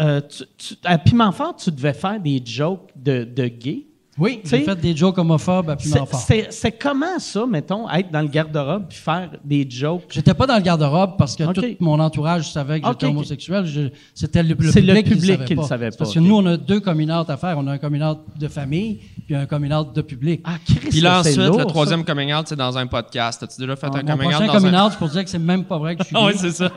euh, 0.00 0.20
tu- 0.28 0.44
tu- 0.58 0.74
à 0.84 0.98
Piment 0.98 1.32
Fort, 1.32 1.56
tu 1.56 1.70
devais 1.70 1.92
faire 1.94 2.18
des 2.20 2.42
jokes 2.44 2.90
de, 2.96 3.24
de 3.24 3.46
gays. 3.46 3.86
Oui, 4.18 4.40
j'ai 4.44 4.60
fait 4.60 4.74
des 4.78 4.94
jokes 4.94 5.16
homophobes 5.16 5.70
à 5.70 5.76
Piment 5.76 5.94
C'est- 6.04 6.10
fort. 6.10 6.20
C'est 6.20 6.46
c'est 6.50 6.72
comment 6.72 7.18
ça, 7.18 7.46
mettons, 7.46 7.88
être 7.88 8.10
dans 8.10 8.20
le 8.20 8.28
garde-robe 8.28 8.84
puis 8.88 8.98
faire 8.98 9.30
des 9.42 9.66
jokes? 9.68 10.02
J'étais 10.10 10.34
pas 10.34 10.46
dans 10.46 10.56
le 10.56 10.60
garde-robe 10.60 11.12
parce 11.16 11.34
que 11.34 11.44
tout 11.50 11.64
mon 11.80 11.98
entourage 11.98 12.52
savait 12.52 12.80
que 12.80 12.86
j'étais 12.88 13.06
homosexuel. 13.06 13.64
Je- 13.64 13.88
C'était 14.14 14.42
le, 14.42 14.54
le 14.58 14.70
C'est 14.70 14.82
le 14.82 14.88
public, 14.94 15.04
qui 15.06 15.10
public 15.14 15.38
le 15.40 15.44
qui 15.46 15.54
le 15.54 15.62
savait 15.62 15.68
savait 15.68 15.90
pas. 15.92 15.96
Parce 15.96 16.12
que 16.12 16.18
nous, 16.20 16.36
on 16.36 16.44
a 16.44 16.58
deux 16.58 16.80
coming 16.80 17.08
à 17.08 17.24
faire. 17.38 17.56
On 17.56 17.66
a 17.66 17.72
un 17.72 17.78
coming 17.78 18.02
de 18.38 18.48
famille 18.48 19.00
puis 19.26 19.34
un 19.34 19.46
coming 19.46 19.72
de 19.94 20.02
public. 20.02 20.42
Ah, 20.44 20.56
Christ, 20.62 20.90
Puis 20.90 21.00
là, 21.00 21.22
c'est 21.22 21.30
ensuite, 21.30 21.46
lourd, 21.46 21.56
le 21.56 21.62
ça. 21.62 21.68
troisième 21.70 22.04
coming 22.04 22.34
out, 22.34 22.46
c'est 22.48 22.56
dans 22.56 22.76
un 22.76 22.86
podcast. 22.86 23.42
As-tu 23.42 23.60
déjà 23.62 23.76
fait 23.76 23.86
Ah, 23.94 23.96
un 23.98 24.02
mon 24.02 24.08
coming 24.08 24.26
out 24.26 24.32
prochain 24.34 24.46
dans 24.46 24.52
coming 24.52 24.74
un... 24.74 24.84
out, 24.86 24.92
c'est 24.92 24.98
pour 24.98 25.08
dire 25.08 25.24
que 25.24 25.30
c'est 25.30 25.38
même 25.38 25.64
pas 25.64 25.78
vrai 25.78 25.96
que 25.96 26.02
je 26.02 26.08
suis 26.08 26.16
Ah 26.18 26.26
oui, 26.26 26.32
c'est 26.36 26.50
ça. 26.52 26.70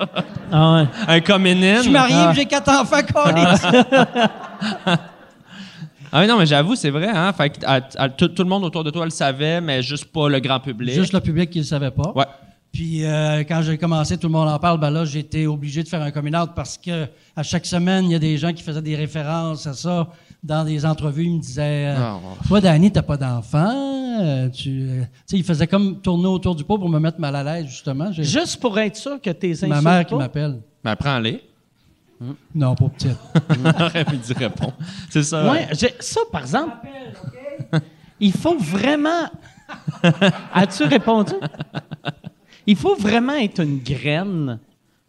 Ah 0.54 0.76
ouais. 0.76 1.16
un 1.16 1.20
coming 1.20 1.62
in. 1.62 1.76
Je 1.78 1.82
suis 1.82 1.92
marié, 1.92 2.16
puis 2.30 2.36
j'ai 2.38 2.46
quatre 2.46 2.70
enfants, 2.72 3.02
câlisse. 3.04 3.62
Ah 6.12 6.22
oui, 6.22 6.28
non, 6.28 6.38
mais 6.38 6.46
j'avoue, 6.46 6.76
c'est 6.76 6.90
vrai. 6.90 7.10
Hein? 7.10 7.32
Fait 7.34 7.50
que, 7.50 7.66
à- 7.66 7.82
à- 7.98 8.10
tout, 8.10 8.28
tout 8.30 8.44
le 8.44 8.50
monde 8.50 8.64
autour 8.64 8.84
de 8.84 8.90
toi 8.90 9.06
le 9.06 9.12
savait, 9.12 9.60
mais 9.62 9.82
juste 9.82 10.06
pas 10.06 10.30
le 10.30 10.40
grand 10.40 10.60
public. 10.60 10.94
Juste 10.96 11.14
le 11.14 11.20
public 11.20 11.50
qui 11.50 11.60
le 11.60 11.66
savait 11.66 11.92
pas. 11.92 12.12
Ouais. 12.16 12.26
Puis 12.72 13.06
euh, 13.06 13.40
quand 13.48 13.62
j'ai 13.62 13.78
commencé, 13.78 14.18
tout 14.18 14.28
le 14.28 14.34
monde 14.34 14.50
en 14.50 14.60
parle, 14.60 14.80
ben 14.82 14.90
là, 14.90 15.06
j'ai 15.06 15.20
été 15.20 15.48
obligé 15.48 15.82
de 15.82 15.88
faire 15.88 16.02
un 16.02 16.12
coming 16.12 16.36
out 16.36 16.50
parce 16.54 16.78
que 16.78 17.06
à 17.36 17.42
chaque 17.42 17.66
semaine, 17.66 18.04
il 18.06 18.12
y 18.12 18.16
a 18.16 18.20
des 18.20 18.38
gens 18.38 18.52
qui 18.52 18.62
faisaient 18.64 18.82
des 18.82 18.98
références 18.98 19.66
à 19.66 19.74
ça 19.74 20.10
dans 20.44 20.66
des 20.66 20.86
entrevues. 20.86 21.24
Ils 21.24 21.36
me 21.36 21.40
disaient 21.40 21.88
euh, 21.88 21.96
Ah, 21.98 22.16
ouais. 22.16 22.48
Toi, 22.50 22.60
Danny, 22.62 22.92
t'as 22.92 23.02
pas 23.02 23.16
d'enfant? 23.18 23.94
euh, 24.22 24.50
tu 24.50 24.70
euh, 24.90 25.02
tu 25.04 25.08
sais, 25.26 25.38
ils 25.38 25.44
faisaient 25.44 25.68
comme 25.68 26.02
tourner 26.02 26.28
autour 26.28 26.54
du 26.56 26.64
pot 26.66 26.78
pour 26.78 26.90
me 26.90 27.00
mettre 27.00 27.20
mal 27.20 27.36
à 27.38 27.44
l'aise, 27.44 27.68
justement. 27.68 28.12
Juste 28.12 28.60
pour 28.60 28.78
être 28.78 28.96
sûr 28.98 29.22
que 29.22 29.30
tes 29.30 29.54
Ma 29.68 29.82
mère 29.82 30.06
qui 30.06 30.16
m'appelle. 30.16 30.60
Ben, 30.84 30.96
prends-les. 30.98 31.42
Non, 32.54 32.76
pas 32.76 32.90
petite. 32.90 33.18
Il 34.14 34.20
dit 34.20 34.34
répond. 34.34 34.74
C'est 35.10 35.24
ça. 35.24 35.52
Ouais, 35.52 35.68
ça, 36.00 36.22
par 36.32 36.42
exemple, 36.42 36.72
il 38.20 38.32
faut 38.32 38.58
vraiment. 38.58 39.30
As-tu 40.54 40.84
répondu? 40.84 41.34
Il 42.68 42.76
faut 42.76 42.96
vraiment 42.96 43.36
être 43.36 43.62
une 43.62 43.80
graine 43.80 44.60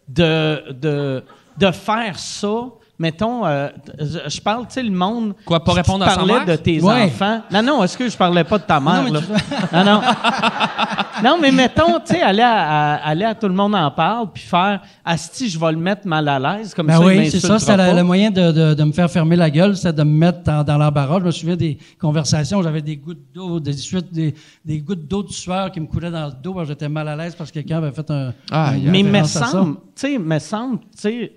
de, 0.08 0.72
de, 0.72 1.24
de 1.58 1.70
faire 1.70 2.18
ça. 2.18 2.64
Mettons, 2.98 3.44
euh, 3.44 3.68
je, 4.00 4.40
parle, 4.40 4.66
tu 4.68 4.72
sais, 4.74 4.82
le 4.82 4.90
monde. 4.90 5.34
Quoi, 5.44 5.62
pas 5.62 5.72
répondre 5.74 6.04
à 6.06 6.10
sa 6.10 6.16
parlait 6.16 6.32
mère? 6.32 6.46
de 6.46 6.56
tes 6.56 6.80
Ouais. 6.80 7.02
enfants. 7.02 7.42
Non, 7.52 7.62
non, 7.62 7.84
est-ce 7.84 7.98
que 7.98 8.08
je 8.08 8.16
parlais 8.16 8.42
pas 8.44 8.56
de 8.56 8.62
ta 8.64 8.80
mère, 8.80 9.02
mais 9.04 9.10
là? 9.10 9.20
tu- 9.20 9.76
Non, 9.76 9.84
non. 9.84 10.00
non, 11.24 11.38
mais 11.40 11.52
mettons, 11.52 11.98
tu 12.00 12.14
sais, 12.14 12.22
aller 12.22 12.42
à, 12.42 12.94
à- 12.94 13.08
aller 13.08 13.24
à 13.24 13.34
Tout 13.34 13.48
le 13.48 13.54
monde 13.54 13.74
en 13.74 13.90
parle, 13.90 14.32
puis 14.32 14.42
faire 14.42 14.80
Asti, 15.04 15.48
je 15.50 15.58
vais 15.58 15.72
le 15.72 15.78
mettre 15.78 16.06
mal 16.06 16.26
à 16.28 16.38
l'aise, 16.38 16.72
comme 16.74 16.86
Ben 16.86 16.94
ça, 16.98 17.04
oui, 17.04 17.30
c'est 17.30 17.40
ça. 17.40 17.58
pas. 17.76 17.92
le 17.92 18.02
moyen 18.02 18.30
de, 18.30 18.50
de- 18.52 18.74
de 18.74 18.84
me 18.84 18.92
faire 18.92 19.10
fermer 19.10 19.36
la 19.36 19.50
gueule, 19.50 19.76
c'était 19.76 19.92
de 19.92 20.02
me 20.02 20.18
mettre 20.18 20.42
dans, 20.42 20.64
dans 20.64 20.78
l'embarras. 20.78 21.18
Je 21.20 21.24
me 21.26 21.30
souviens 21.32 21.56
des 21.56 21.76
conversations 22.00 22.58
où 22.58 22.62
j'avais 22.62 22.80
des 22.82 22.96
gouttes 22.96 23.26
d'eau, 23.34 23.60
des, 23.60 23.74
suites- 23.74 24.12
des, 24.12 24.34
des 24.64 24.78
gouttes 24.80 25.06
d'eau 25.06 25.22
de 25.22 25.30
sueur 25.32 25.70
qui 25.70 25.80
me 25.80 25.86
coulaient 25.86 26.10
dans 26.10 26.26
le 26.26 26.32
dos 26.42 26.64
j'étais 26.64 26.88
mal 26.88 27.06
à 27.08 27.16
l'aise 27.16 27.34
parce 27.34 27.50
que 27.50 27.54
quelqu'un 27.54 27.76
avait 27.78 27.92
fait 27.92 28.10
un. 28.10 28.32
Ah, 28.50 28.70
un- 28.70 28.78
Mais 28.78 29.02
me 29.02 29.22
semble, 29.24 29.74
tu 29.76 29.80
sais, 29.96 30.18
me 30.18 30.38
semble, 30.38 30.78
tu 30.78 30.86
sais, 30.96 31.32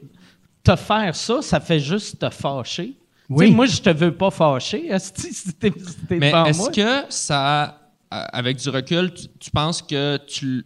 te 0.71 0.75
faire 0.75 1.15
ça, 1.15 1.41
ça 1.41 1.59
fait 1.59 1.79
juste 1.79 2.19
te 2.19 2.29
fâcher. 2.29 2.95
Oui. 3.29 3.51
Moi, 3.51 3.67
je 3.67 3.79
te 3.79 3.89
veux 3.91 4.13
pas 4.13 4.31
fâcher, 4.31 4.89
si 4.99 5.53
t'es 5.53 5.71
si 5.77 5.95
Mais 6.09 6.31
est-ce 6.47 6.69
que 6.69 7.05
ça, 7.09 7.77
avec 8.09 8.57
du 8.57 8.69
recul, 8.69 9.13
tu, 9.13 9.27
tu 9.39 9.51
penses 9.51 9.83
que 9.83 10.17
tu, 10.17 10.65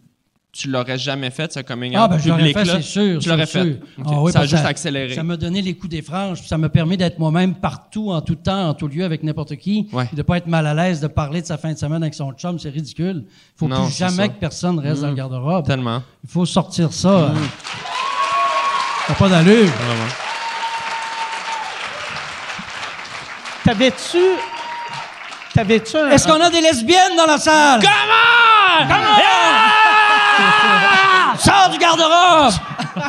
tu 0.53 0.69
l'aurais 0.69 0.97
jamais 0.97 1.29
fait, 1.29 1.51
ce 1.51 1.59
coming 1.59 1.91
out 1.91 1.99
Ah, 2.03 2.07
ben, 2.07 2.17
je 2.19 2.29
l'aurais 2.29 2.53
fait, 2.53 2.65
c'est 2.65 2.81
sûr. 2.81 3.19
Tu 3.19 3.27
l'aurais 3.27 3.45
fait. 3.45 3.81
Ah 4.05 4.21
oui, 4.21 4.31
ça 4.31 4.41
a 4.41 4.45
juste 4.45 4.63
accéléré. 4.63 5.13
Ça 5.13 5.23
m'a 5.23 5.35
donné 5.35 5.61
les 5.61 5.75
coups 5.75 5.91
des 5.91 6.01
franges, 6.01 6.41
ça 6.47 6.57
m'a 6.57 6.69
permis 6.69 6.95
d'être 6.95 7.19
moi-même 7.19 7.55
partout, 7.55 8.11
en 8.11 8.21
tout 8.21 8.35
temps, 8.35 8.69
en 8.69 8.73
tout 8.73 8.87
lieu, 8.87 9.03
avec 9.03 9.23
n'importe 9.23 9.57
qui. 9.57 9.89
Ouais. 9.91 10.07
De 10.13 10.21
pas 10.21 10.37
être 10.37 10.47
mal 10.47 10.65
à 10.67 10.73
l'aise 10.73 11.01
de 11.01 11.07
parler 11.07 11.41
de 11.41 11.47
sa 11.47 11.57
fin 11.57 11.73
de 11.73 11.77
semaine 11.77 12.01
avec 12.03 12.13
son 12.13 12.31
chum, 12.31 12.59
c'est 12.59 12.69
ridicule. 12.69 13.25
Il 13.27 13.57
faut 13.57 13.67
Non, 13.67 13.85
plus 13.87 13.93
jamais 13.93 14.15
ça. 14.15 14.25
Mm. 14.25 14.29
que 14.29 14.39
personne 14.39 14.79
reste 14.79 15.01
dans 15.01 15.09
le 15.09 15.15
garde-robe. 15.15 15.65
Tellement. 15.65 16.01
Il 16.23 16.29
faut 16.29 16.45
sortir 16.45 16.93
ça. 16.93 17.33
Ça 17.33 18.02
n'a 19.09 19.15
pas 19.15 19.27
d'allure. 19.29 19.69
Vraiment. 19.69 20.09
T'avais-tu. 23.65 24.37
T'avais-tu 25.53 25.97
un. 25.97 26.09
Est-ce 26.09 26.27
qu'on 26.27 26.41
a 26.41 26.49
des 26.49 26.61
lesbiennes 26.61 27.15
dans 27.15 27.25
la 27.25 27.37
salle? 27.37 27.81
Come 27.81 27.91
on! 28.79 28.85
Sors 31.37 31.69
du 31.69 31.77
garde-robe! 31.77 32.53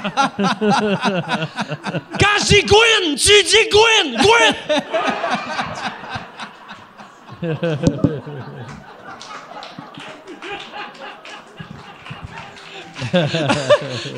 Quand 2.20 2.36
je 2.38 2.44
dis 2.46 2.62
Gwyn, 2.64 3.14
tu 3.16 3.42
dis 3.44 3.68
Gwyn! 3.70 4.16
Gwyn! 4.22 4.54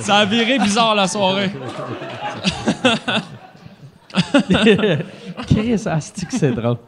Ça 0.01 0.17
a 0.17 0.25
viré 0.25 0.59
bizarre 0.59 0.95
la 0.95 1.07
soirée. 1.09 1.51
Chris, 5.47 5.83
asti 5.87 6.27
que 6.27 6.33
c'est 6.35 6.53
drôle. 6.53 6.79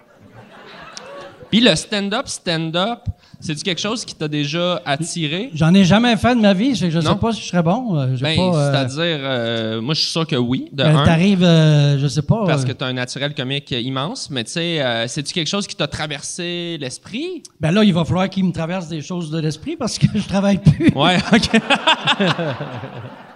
Puis 1.51 1.61
le 1.61 1.75
stand-up, 1.77 2.27
stand-up, 2.29 3.01
c'est-tu 3.41 3.63
quelque 3.63 3.81
chose 3.81 4.05
qui 4.05 4.15
t'a 4.15 4.29
déjà 4.29 4.83
attiré? 4.85 5.51
J'en 5.55 5.73
ai 5.73 5.85
jamais 5.85 6.17
fait 6.17 6.35
de 6.35 6.41
ma 6.41 6.53
vie. 6.53 6.75
Je 6.75 6.87
ne 6.87 7.01
sais 7.01 7.15
pas 7.15 7.33
si 7.33 7.41
je 7.43 7.47
serais 7.47 7.63
bon. 7.63 7.97
Euh, 7.97 8.17
Ben, 8.21 8.37
pas, 8.37 8.43
euh, 8.43 8.73
c'est-à-dire, 8.73 9.19
euh, 9.23 9.81
moi 9.81 9.95
je 9.95 10.01
suis 10.01 10.11
sûr 10.11 10.27
que 10.27 10.37
oui, 10.37 10.69
de 10.73 10.83
ben. 10.83 11.05
T'arrives, 11.05 11.45
euh, 11.45 11.99
je 11.99 12.07
sais 12.07 12.23
pas. 12.23 12.45
Parce 12.47 12.65
que 12.65 12.73
tu 12.73 12.85
as 12.85 12.89
un 12.89 12.93
naturel 12.93 13.35
comique 13.35 13.71
immense, 13.71 14.29
mais 14.31 14.45
tu 14.45 14.53
sais, 14.53 15.05
c'est-tu 15.07 15.33
quelque 15.33 15.47
chose 15.49 15.67
qui 15.67 15.77
t'a 15.77 15.87
traversé 15.87 16.77
l'esprit? 16.81 17.43
Ben 17.61 17.71
là, 17.71 17.85
il 17.85 17.95
va 17.95 18.05
falloir 18.05 18.29
qu'il 18.29 18.45
me 18.45 18.53
traverse 18.53 18.89
des 18.89 19.01
choses 19.01 19.31
de 19.31 19.39
l'esprit 19.39 19.77
parce 19.77 19.99
que 19.99 20.07
je 20.15 20.27
travaille 20.29 20.59
plus. 20.59 20.91
Ouais, 20.95 21.17
ok. 21.33 21.61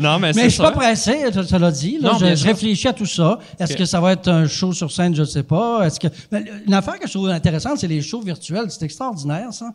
non, 0.00 0.18
mais, 0.18 0.32
Mais 0.34 0.44
je 0.44 0.48
suis 0.50 0.62
pas 0.62 0.70
pressé, 0.72 1.32
ça, 1.32 1.42
ça 1.44 1.58
l'a 1.58 1.70
dit. 1.70 1.98
là. 2.00 2.12
Non, 2.12 2.18
je, 2.18 2.44
réfléchis 2.44 2.88
à 2.88 2.92
tout 2.92 3.06
ça. 3.06 3.38
Est-ce 3.58 3.76
que 3.76 3.84
ça 3.84 4.00
va 4.00 4.12
être 4.12 4.28
un 4.28 4.46
show 4.46 4.72
sur 4.72 4.90
scène? 4.90 5.14
Je 5.14 5.20
ne 5.22 5.26
sais 5.26 5.42
pas. 5.42 5.86
Est-ce 5.86 5.98
que 6.00 6.08
Ben, 6.30 6.44
une 6.66 6.74
affaire 6.74 6.98
que 6.98 7.06
je 7.06 7.12
trouve 7.12 7.28
intéressante, 7.28 7.78
c'est 7.78 7.88
les 7.88 8.02
shows 8.02 8.20
virtuels. 8.22 8.70
C'est 8.70 8.84
extraordinaire, 8.84 9.52
ça. 9.52 9.72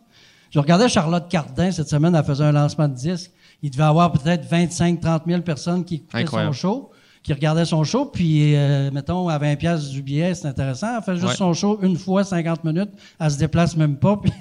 Je 0.50 0.58
regardais 0.58 0.88
Charlotte 0.88 1.28
Cardin 1.28 1.70
cette 1.70 1.88
semaine. 1.88 2.14
Elle 2.14 2.24
faisait 2.24 2.44
un 2.44 2.52
lancement 2.52 2.88
de 2.88 2.94
disque. 2.94 3.30
Il 3.62 3.70
devait 3.70 3.84
avoir 3.84 4.10
peut-être 4.12 4.50
25-30 4.50 5.20
000 5.26 5.42
personnes 5.42 5.84
qui 5.84 5.96
écoutaient 5.96 6.18
Incroyable. 6.18 6.54
son 6.54 6.60
show, 6.60 6.90
qui 7.22 7.32
regardaient 7.34 7.66
son 7.66 7.84
show. 7.84 8.06
Puis, 8.06 8.56
euh, 8.56 8.90
mettons, 8.90 9.28
à 9.28 9.38
20 9.38 9.56
pièces 9.56 9.90
du 9.90 10.02
billet, 10.02 10.34
c'est 10.34 10.48
intéressant. 10.48 10.96
Elle 10.96 11.02
fait 11.04 11.14
juste 11.16 11.28
Ouais. 11.28 11.36
son 11.36 11.52
show 11.52 11.78
une 11.82 11.96
fois, 11.96 12.24
50 12.24 12.64
minutes. 12.64 12.90
Elle 13.20 13.30
se 13.30 13.38
déplace 13.38 13.76
même 13.76 13.96
pas. 13.96 14.16
Puis 14.22 14.32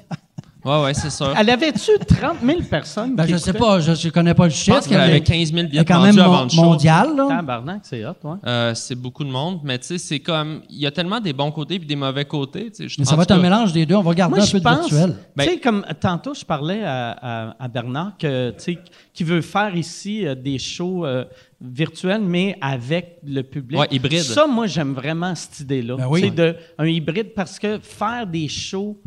Ouais, 0.70 0.94
c'est 0.94 1.10
sûr. 1.10 1.34
Elle 1.38 1.50
avait-tu 1.50 1.92
30 2.08 2.38
000 2.44 2.62
personnes? 2.70 3.16
Ben, 3.16 3.26
qui 3.26 3.32
je 3.34 3.38
sais 3.38 3.50
écoutaient? 3.52 3.66
pas, 3.66 3.80
je, 3.80 3.94
je 3.96 4.10
connais 4.10 4.34
pas 4.34 4.46
le 4.46 4.50
Je 4.52 4.56
chiffre. 4.56 4.78
pense 4.78 4.88
qu'elle 4.88 5.00
avait 5.02 5.22
15 5.22 5.52
000 5.52 5.52
il 5.52 5.56
y 5.56 5.60
a 5.60 5.64
billets 5.66 5.86
quand 5.86 6.02
même 6.02 6.16
mon- 6.16 6.22
avant 6.24 6.44
le 6.44 6.50
show. 6.50 6.62
mondial, 6.64 7.16
là. 7.16 7.28
Tabarnak, 7.30 7.80
c'est 7.84 8.06
hot, 8.06 8.14
ouais. 8.24 8.36
Euh, 8.46 8.74
c'est 8.76 8.96
beaucoup 8.96 9.24
de 9.24 9.30
monde, 9.32 9.60
mais 9.64 9.78
tu 9.80 9.88
sais, 9.88 9.98
c'est 9.98 10.20
comme. 10.20 10.62
Il 10.70 10.80
y 10.80 10.86
a 10.86 10.92
tellement 10.92 11.20
des 11.20 11.34
bons 11.34 11.52
côtés 11.52 11.76
et 11.76 11.80
des 11.80 11.96
mauvais 11.96 12.26
côtés. 12.26 12.70
tu 12.72 12.76
sais. 12.84 12.88
Je- 12.90 12.96
Mais 13.00 13.08
en 13.08 13.10
ça 13.10 13.16
va 13.16 13.26
tout 13.26 13.34
être 13.34 13.40
un 13.40 13.42
cas, 13.42 13.50
mélange 13.50 13.74
des 13.74 13.86
deux. 13.86 13.96
On 13.96 14.02
va 14.02 14.14
garder 14.14 14.36
Moi, 14.36 14.44
un 14.44 14.48
je 14.48 14.52
peu 14.52 14.60
de 14.60 14.68
virtuel. 14.70 15.16
Ben- 15.36 15.44
tu 15.46 15.50
sais, 15.52 15.60
comme 15.60 15.86
tantôt, 16.00 16.34
je 16.34 16.46
parlais 16.46 16.84
à, 16.84 17.12
à- 17.50 17.56
à 17.64 17.68
Bernard 17.68 18.14
que, 18.20 18.52
tu 18.52 18.56
sais, 18.60 18.78
qui 19.14 19.24
veut 19.24 19.42
faire 19.42 19.76
ici 19.76 20.26
euh, 20.26 20.36
des 20.36 20.58
shows 20.60 21.06
euh, 21.06 21.26
virtuels, 21.62 22.22
mais 22.22 22.58
avec 22.62 23.18
le 23.26 23.42
public. 23.44 23.80
Ouais, 23.80 23.88
hybride. 23.92 24.22
Ça, 24.22 24.48
moi, 24.48 24.68
j'aime 24.68 24.94
vraiment 24.94 25.36
cette 25.36 25.60
idée-là. 25.62 25.96
Ben 25.98 26.08
oui. 26.10 26.22
Tu 26.22 26.28
sais, 26.28 26.34
de, 26.34 26.56
un 26.78 26.86
hybride, 26.88 27.34
parce 27.36 27.60
que 27.60 27.80
faire 27.82 28.26
des 28.28 28.48
shows 28.48 28.98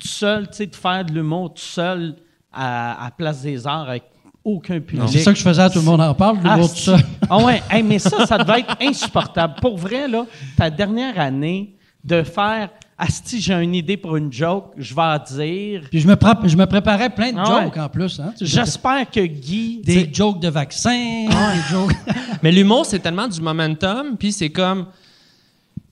tout 0.00 0.08
seul, 0.08 0.48
tu 0.48 0.56
sais, 0.56 0.66
de 0.66 0.76
faire 0.76 1.04
de 1.04 1.12
l'humour 1.12 1.54
tout 1.54 1.62
seul 1.62 2.16
à, 2.52 3.06
à 3.06 3.10
Place 3.10 3.42
des 3.42 3.66
Arts 3.66 3.88
avec 3.88 4.04
aucun 4.44 4.80
public. 4.80 5.08
C'est 5.08 5.18
ça 5.20 5.32
que 5.32 5.38
je 5.38 5.42
faisais 5.44 5.62
à 5.62 5.68
tout 5.68 5.78
le 5.80 5.84
monde 5.84 6.00
en 6.00 6.14
parle, 6.14 6.38
de 6.40 6.48
Ah, 6.48 6.58
c'est- 6.62 6.90
ça. 6.90 6.96
Ah 7.28 7.38
ouais, 7.44 7.62
Hey, 7.70 7.82
mais 7.82 7.98
ça, 7.98 8.24
ça 8.26 8.38
devait 8.38 8.60
être 8.60 8.76
insupportable. 8.80 9.54
Pour 9.60 9.76
vrai, 9.76 10.08
là, 10.08 10.24
ta 10.56 10.70
dernière 10.70 11.18
année, 11.20 11.74
de 12.04 12.22
faire 12.22 12.70
Asti, 13.00 13.40
j'ai 13.40 13.54
une 13.54 13.74
idée 13.76 13.96
pour 13.96 14.16
une 14.16 14.32
joke, 14.32 14.72
je 14.76 14.92
vais 14.94 15.02
en 15.02 15.18
dire. 15.18 15.82
Puis 15.90 16.00
je 16.00 16.08
me, 16.08 16.16
je 16.46 16.56
me 16.56 16.66
préparais 16.66 17.10
plein 17.10 17.30
de 17.32 17.38
Ah 17.38 17.56
ouais. 17.58 17.64
jokes 17.64 17.76
en 17.76 17.88
plus. 17.88 18.18
Hein. 18.18 18.32
J'espère 18.40 19.08
que 19.10 19.20
Guy. 19.20 19.82
Des 19.84 20.08
jokes 20.12 20.40
de 20.40 20.48
vaccins, 20.48 21.26
des 21.28 21.60
jokes. 21.70 21.92
Mais 22.42 22.50
l'humour, 22.50 22.86
c'est 22.86 22.98
tellement 22.98 23.28
du 23.28 23.40
momentum, 23.40 24.16
puis 24.18 24.32
c'est 24.32 24.50
comme. 24.50 24.86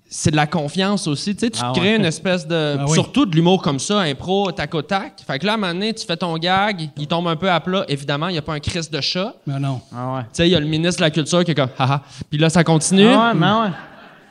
C'est 0.09 0.31
de 0.31 0.37
la 0.37 0.47
confiance 0.47 1.07
aussi. 1.09 1.35
Tu 1.35 1.41
sais, 1.47 1.51
tu 1.51 1.59
Ah 1.63 1.73
te 1.75 1.79
crées 1.81 1.91
ouais. 1.91 1.97
une 1.97 2.05
espèce 2.05 2.47
de. 2.47 2.77
Ah 2.79 2.85
oui. 2.87 2.95
Surtout 2.95 3.27
de 3.27 3.35
l'humour 3.35 3.61
comme 3.61 3.81
ça, 3.81 4.01
impro, 4.01 4.53
tac 4.53 4.73
au 4.75 4.83
tac. 4.83 5.15
Fait 5.27 5.39
que 5.39 5.47
là, 5.47 5.53
à 5.53 5.55
un 5.55 5.59
moment 5.59 5.73
donné, 5.73 5.93
tu 5.95 6.07
fais 6.07 6.17
ton 6.17 6.37
gag, 6.39 6.91
il 6.97 7.07
tombe 7.09 7.27
un 7.27 7.35
peu 7.37 7.51
à 7.51 7.59
plat. 7.61 7.85
Évidemment, 7.89 8.29
il 8.29 8.33
n'y 8.33 8.39
a 8.39 8.43
pas 8.43 8.55
un 8.55 8.61
crise 8.61 8.89
de 8.89 9.01
chat. 9.01 9.35
Mais 9.47 9.59
non. 9.59 9.81
Ah 9.95 10.15
ouais. 10.15 10.21
Tu 10.23 10.29
sais, 10.35 10.49
il 10.49 10.53
y 10.53 10.55
a 10.55 10.61
le 10.61 10.67
ministre 10.67 11.01
de 11.01 11.05
la 11.07 11.11
Culture 11.11 11.45
qui 11.45 11.51
est 11.51 11.55
comme, 11.57 11.71
haha. 11.79 12.03
Puis 12.31 12.39
là, 12.39 12.49
ça 12.51 12.63
continue. 12.63 13.09
Ah 13.09 13.29
ouais, 13.33 13.35
mais 13.35 13.47
ouais. 13.47 13.75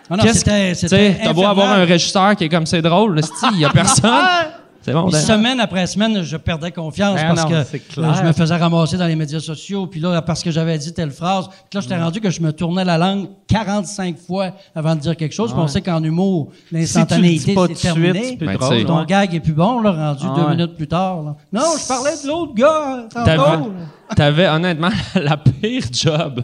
Ah 0.09 0.17
non, 0.17 0.23
Qu'est-ce 0.23 0.45
que- 0.45 0.69
Tu 0.79 0.87
sais, 0.87 1.19
t'as 1.23 1.33
beau 1.33 1.45
avoir 1.45 1.71
un 1.71 1.83
régisseur 1.83 2.35
qui 2.35 2.45
est 2.45 2.49
comme 2.49 2.65
c'est 2.65 2.81
drôle, 2.81 3.19
il 3.53 3.59
y 3.59 3.65
a 3.65 3.69
personne. 3.69 4.11
c'est 4.85 4.93
bon. 4.93 5.09
Ben. 5.09 5.19
semaine 5.19 5.59
après 5.59 5.87
semaine, 5.87 6.21
je 6.21 6.37
perdais 6.37 6.71
confiance 6.71 7.15
Ben 7.15 7.33
parce 7.33 7.43
non, 7.43 7.63
que 7.63 8.15
je 8.17 8.23
me 8.23 8.31
faisais 8.33 8.55
ramasser 8.55 8.97
dans 8.97 9.07
les 9.07 9.15
médias 9.15 9.39
sociaux. 9.39 9.87
Puis 9.87 9.99
là, 9.99 10.21
parce 10.21 10.43
que 10.43 10.51
j'avais 10.51 10.77
dit 10.77 10.93
telle 10.93 11.09
phrase, 11.11 11.47
puis 11.47 11.57
là, 11.73 11.81
j'étais 11.81 11.97
rendu 11.97 12.21
que 12.21 12.29
je 12.29 12.41
me 12.41 12.53
tournais 12.53 12.85
la 12.85 12.97
langue 12.97 13.27
45 13.47 14.17
fois 14.19 14.51
avant 14.75 14.93
de 14.95 14.99
dire 15.01 15.17
quelque 15.17 15.33
chose. 15.33 15.51
Puis 15.51 15.59
on 15.59 15.67
sait 15.67 15.81
qu'en 15.81 16.03
humour, 16.03 16.49
Si 16.69 16.75
l'instantanéité, 16.75 17.53
pas 17.55 17.61
c'est 17.63 17.67
tout 17.67 17.73
de 17.73 17.77
suite, 17.79 17.93
terminé. 17.93 18.23
c'est 18.29 18.37
plus 18.37 18.45
Ben, 18.47 18.57
drôle. 18.57 18.85
Ton 18.85 18.99
ouais. 18.99 19.05
gag 19.07 19.33
est 19.35 19.39
plus 19.39 19.53
bon, 19.53 19.79
là, 19.81 19.91
rendu 19.91 20.23
Ah 20.29 20.33
deux 20.35 20.41
ouais. 20.43 20.49
minutes 20.51 20.75
plus 20.75 20.87
tard. 20.87 21.23
là. 21.23 21.35
Non, 21.51 21.61
je 21.81 21.87
parlais 21.87 22.11
de 22.23 22.27
l'autre 22.27 22.53
gars. 22.53 23.07
T'avais, 24.15 24.47
honnêtement 24.47 24.89
la 25.15 25.37
pire 25.37 25.83
job. 25.91 26.41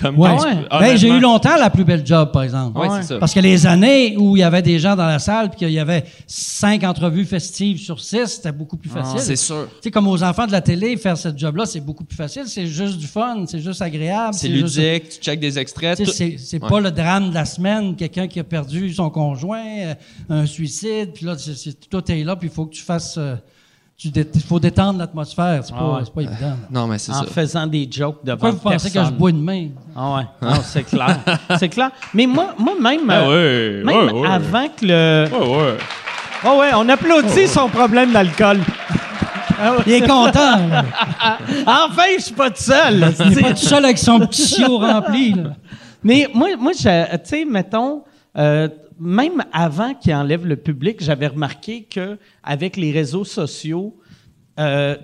Comme 0.00 0.18
Ouais. 0.18 0.30
Ah 0.70 0.80
ouais. 0.80 0.90
Ben, 0.92 0.96
j'ai 0.96 1.08
eu 1.08 1.20
longtemps 1.20 1.56
la 1.56 1.68
plus 1.70 1.84
belle 1.84 2.06
job, 2.06 2.32
par 2.32 2.42
exemple. 2.42 2.78
Ouais, 2.78 2.88
c'est 3.00 3.08
ça. 3.08 3.18
Parce 3.18 3.34
que 3.34 3.40
les 3.40 3.66
années 3.66 4.16
où 4.16 4.36
il 4.36 4.40
y 4.40 4.42
avait 4.42 4.62
des 4.62 4.78
gens 4.78 4.96
dans 4.96 5.06
la 5.06 5.18
salle 5.18 5.50
puis 5.50 5.58
qu'il 5.58 5.70
y 5.70 5.78
avait 5.78 6.04
cinq 6.26 6.82
entrevues 6.84 7.24
festives 7.24 7.78
sur 7.78 8.00
six, 8.00 8.26
c'était 8.26 8.52
beaucoup 8.52 8.76
plus 8.76 8.88
facile. 8.90 9.20
C'est 9.20 9.36
sûr. 9.36 9.68
Tu 9.74 9.76
sais, 9.84 9.90
comme 9.90 10.08
aux 10.08 10.22
enfants 10.22 10.46
de 10.46 10.52
la 10.52 10.60
télé, 10.62 10.96
faire 10.96 11.16
cette 11.18 11.38
job-là, 11.38 11.66
c'est 11.66 11.80
beaucoup 11.80 12.04
plus 12.04 12.16
facile. 12.16 12.44
C'est 12.46 12.66
juste 12.66 12.96
du 12.98 13.06
fun, 13.06 13.44
c'est 13.46 13.60
juste 13.60 13.82
agréable. 13.82 14.34
C'est 14.34 14.50
juste- 14.50 14.76
ludique, 14.78 15.08
tu 15.10 15.18
checkes 15.20 15.40
des 15.40 15.58
extraits. 15.58 15.98
C'est, 16.10 16.36
c'est 16.38 16.62
Ouais. 16.62 16.68
pas 16.68 16.80
le 16.80 16.90
drame 16.90 17.28
de 17.30 17.34
la 17.34 17.44
semaine, 17.44 17.94
quelqu'un 17.94 18.26
qui 18.26 18.40
a 18.40 18.44
perdu 18.44 18.92
son 18.92 19.10
conjoint, 19.10 19.62
euh, 19.66 19.94
un 20.30 20.46
suicide, 20.46 21.10
puis 21.14 21.26
là, 21.26 21.36
c'est- 21.38 21.88
tout 21.90 22.10
est 22.10 22.24
là, 22.24 22.36
puis 22.36 22.48
il 22.48 22.54
faut 22.54 22.66
que 22.66 22.74
tu 22.74 22.82
fasses. 22.82 23.16
euh, 23.18 23.36
tu 24.02 24.08
dé- 24.10 24.26
il 24.34 24.40
faut 24.42 24.58
détendre 24.58 24.98
l'atmosphère. 24.98 25.60
C'est 25.64 25.72
pas, 25.72 25.78
Ah 25.80 25.92
ouais. 25.94 26.00
c'est 26.04 26.12
pas 26.14 26.20
évident. 26.22 26.36
là. 26.40 26.56
Non, 26.70 26.86
mais 26.88 26.98
c'est 26.98 27.12
En 27.12 27.20
ça. 27.20 27.26
faisant 27.26 27.66
des 27.66 27.88
jokes 27.90 28.18
devant 28.24 28.36
Pourquoi 28.50 28.50
vous 28.72 28.78
pensez 28.78 28.90
que 28.90 29.04
je 29.04 29.10
bois 29.10 29.30
une 29.30 29.42
main? 29.42 29.68
Ah 29.96 30.16
ouais, 30.16 30.22
non, 30.48 30.56
c'est 30.64 30.82
clair. 30.82 31.18
c'est 31.58 31.68
clair. 31.68 31.90
Mais 32.12 32.26
moi, 32.26 32.54
moi 32.58 32.74
même, 32.80 33.08
Ah 33.10 33.20
euh, 33.28 33.82
ouais, 33.84 33.84
même 33.84 34.14
ouais, 34.14 34.20
ouais. 34.22 34.28
avant 34.28 34.66
que 34.68 34.84
le... 34.86 35.28
Ouais, 35.30 35.56
ouais. 35.56 35.76
Oh 36.44 36.58
ouais, 36.58 36.70
on 36.74 36.88
applaudit 36.88 37.46
son 37.46 37.68
problème 37.68 38.12
d'alcool. 38.12 38.58
Ah. 39.64 39.76
Il 39.86 39.92
est 39.92 40.00
content. 40.08 40.58
Enfin, 41.66 42.02
je 42.18 42.22
suis 42.22 42.34
pas 42.34 42.50
tout 42.50 42.62
seul. 42.62 42.96
Il 42.96 43.02
est 43.04 43.34
c'est- 43.34 43.40
pas 43.42 43.50
tout 43.50 43.56
seul 43.58 43.84
avec 43.84 43.98
son 43.98 44.18
petit 44.20 44.46
chiot 44.56 44.78
rempli. 44.78 45.34
là. 45.34 45.50
Mais 46.02 46.28
moi, 46.34 46.48
moi 46.58 46.72
tu 46.72 46.82
sais, 46.82 47.44
mettons, 47.48 48.02
euh, 48.36 48.68
même 48.98 49.42
avant 49.52 49.94
qu'il 49.94 50.14
enlève 50.14 50.46
le 50.46 50.56
public, 50.56 51.02
j'avais 51.02 51.26
remarqué 51.28 51.84
que 51.84 52.18
avec 52.42 52.76
les 52.76 52.92
réseaux 52.92 53.24
sociaux, 53.24 53.96
euh, 54.58 54.96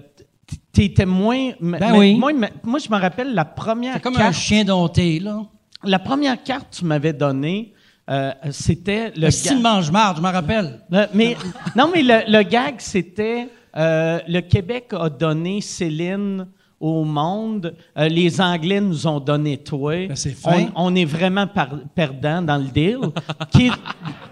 tu 0.73 0.85
étais 0.85 1.07
moins, 1.07 1.51
Ben 1.61 1.95
oui. 1.97 2.15
Moi, 2.17 2.33
je 2.79 2.91
me 2.91 2.97
rappelle 3.01 3.35
la 3.35 3.45
première 3.45 3.95
C'est 3.95 4.01
comme 4.03 4.17
un 4.17 4.33
chien 4.33 4.65
dompté, 4.65 5.19
là. 5.21 5.43
La 5.85 5.99
première 5.99 6.43
carte 6.43 6.71
que 6.71 6.77
tu 6.79 6.85
m'avais 6.85 7.13
donnée, 7.13 7.73
euh, 8.11 8.33
c'était 8.51 9.11
le 9.17 9.27
Le 9.27 9.31
style 9.31 9.57
ga- 9.63 9.75
mange-marde, 9.75 10.17
je 10.17 10.23
m'en 10.23 10.33
rappelle. 10.33 10.81
Le- 10.91 11.07
mais, 11.15 11.37
non, 11.77 11.91
mais 11.95 12.03
le, 12.03 12.21
le 12.31 12.43
gag, 12.43 12.77
c'était 12.79 13.49
euh, 13.77 14.19
le 14.27 14.41
Québec 14.41 14.87
a 14.93 15.09
donné 15.11 15.61
Céline 15.61 16.47
au 16.81 17.05
monde. 17.05 17.75
Euh, 17.97 18.09
les 18.09 18.41
Anglais 18.41 18.81
nous 18.81 19.07
ont 19.07 19.21
donné 19.21 19.57
toi. 19.59 20.07
Ben, 20.09 20.17
c'est 20.17 20.35
on, 20.45 20.69
on 20.77 20.95
est 20.95 21.05
vraiment 21.05 21.47
par- 21.47 21.79
perdant 21.95 22.41
dans 22.43 22.57
le 22.59 22.65
deal. 22.69 22.99
qui 23.53 23.67
est- 23.69 23.73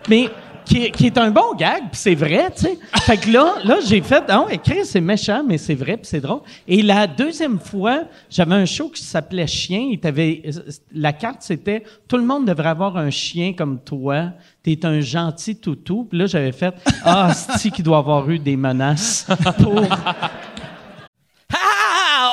mais 0.09 0.29
qui 0.65 0.91
qui 0.91 1.07
est 1.07 1.17
un 1.19 1.31
bon 1.31 1.55
gag, 1.57 1.83
puis 1.93 2.01
c'est 2.01 2.17
vrai, 2.17 2.51
tu 2.55 2.63
sais. 2.63 2.79
Fait 3.03 3.17
que 3.17 3.31
là, 3.31 3.55
là 3.65 3.77
j'ai 3.87 4.01
fait, 4.01 4.25
ah 4.29 4.43
ouais, 4.47 4.59
Chris, 4.59 4.85
c'est 4.85 5.01
méchant, 5.01 5.45
mais 5.47 5.59
c'est 5.59 5.77
vrai, 5.77 5.97
puis 5.97 6.07
c'est 6.07 6.21
drôle. 6.21 6.41
Et 6.67 6.83
la 6.83 7.07
deuxième 7.07 7.61
fois, 7.61 8.01
j'avais 8.29 8.57
un 8.57 8.65
show 8.65 8.89
qui 8.89 9.01
s'appelait 9.03 9.47
Chien. 9.47 9.87
Il 9.93 10.01
t'avait- 10.01 10.43
la 10.93 11.13
carte, 11.13 11.43
c'était 11.43 11.85
tout 12.09 12.17
le 12.17 12.25
monde 12.25 12.47
devrait 12.47 12.69
avoir 12.71 12.97
un 12.97 13.11
chien 13.11 13.53
comme 13.53 13.79
toi. 13.79 14.31
T'es 14.65 14.85
un 14.85 15.01
gentil 15.01 15.55
toutou. 15.55 16.05
Puis 16.11 16.19
là, 16.19 16.27
j'avais 16.27 16.51
fait, 16.51 16.75
ah, 17.05 17.33
c'est 17.59 17.71
qui 17.71 17.85
doit 17.85 17.99
avoir 17.99 18.29
eu 18.29 18.39
des 18.41 18.57
menaces 18.57 19.25
pour. 19.63 19.83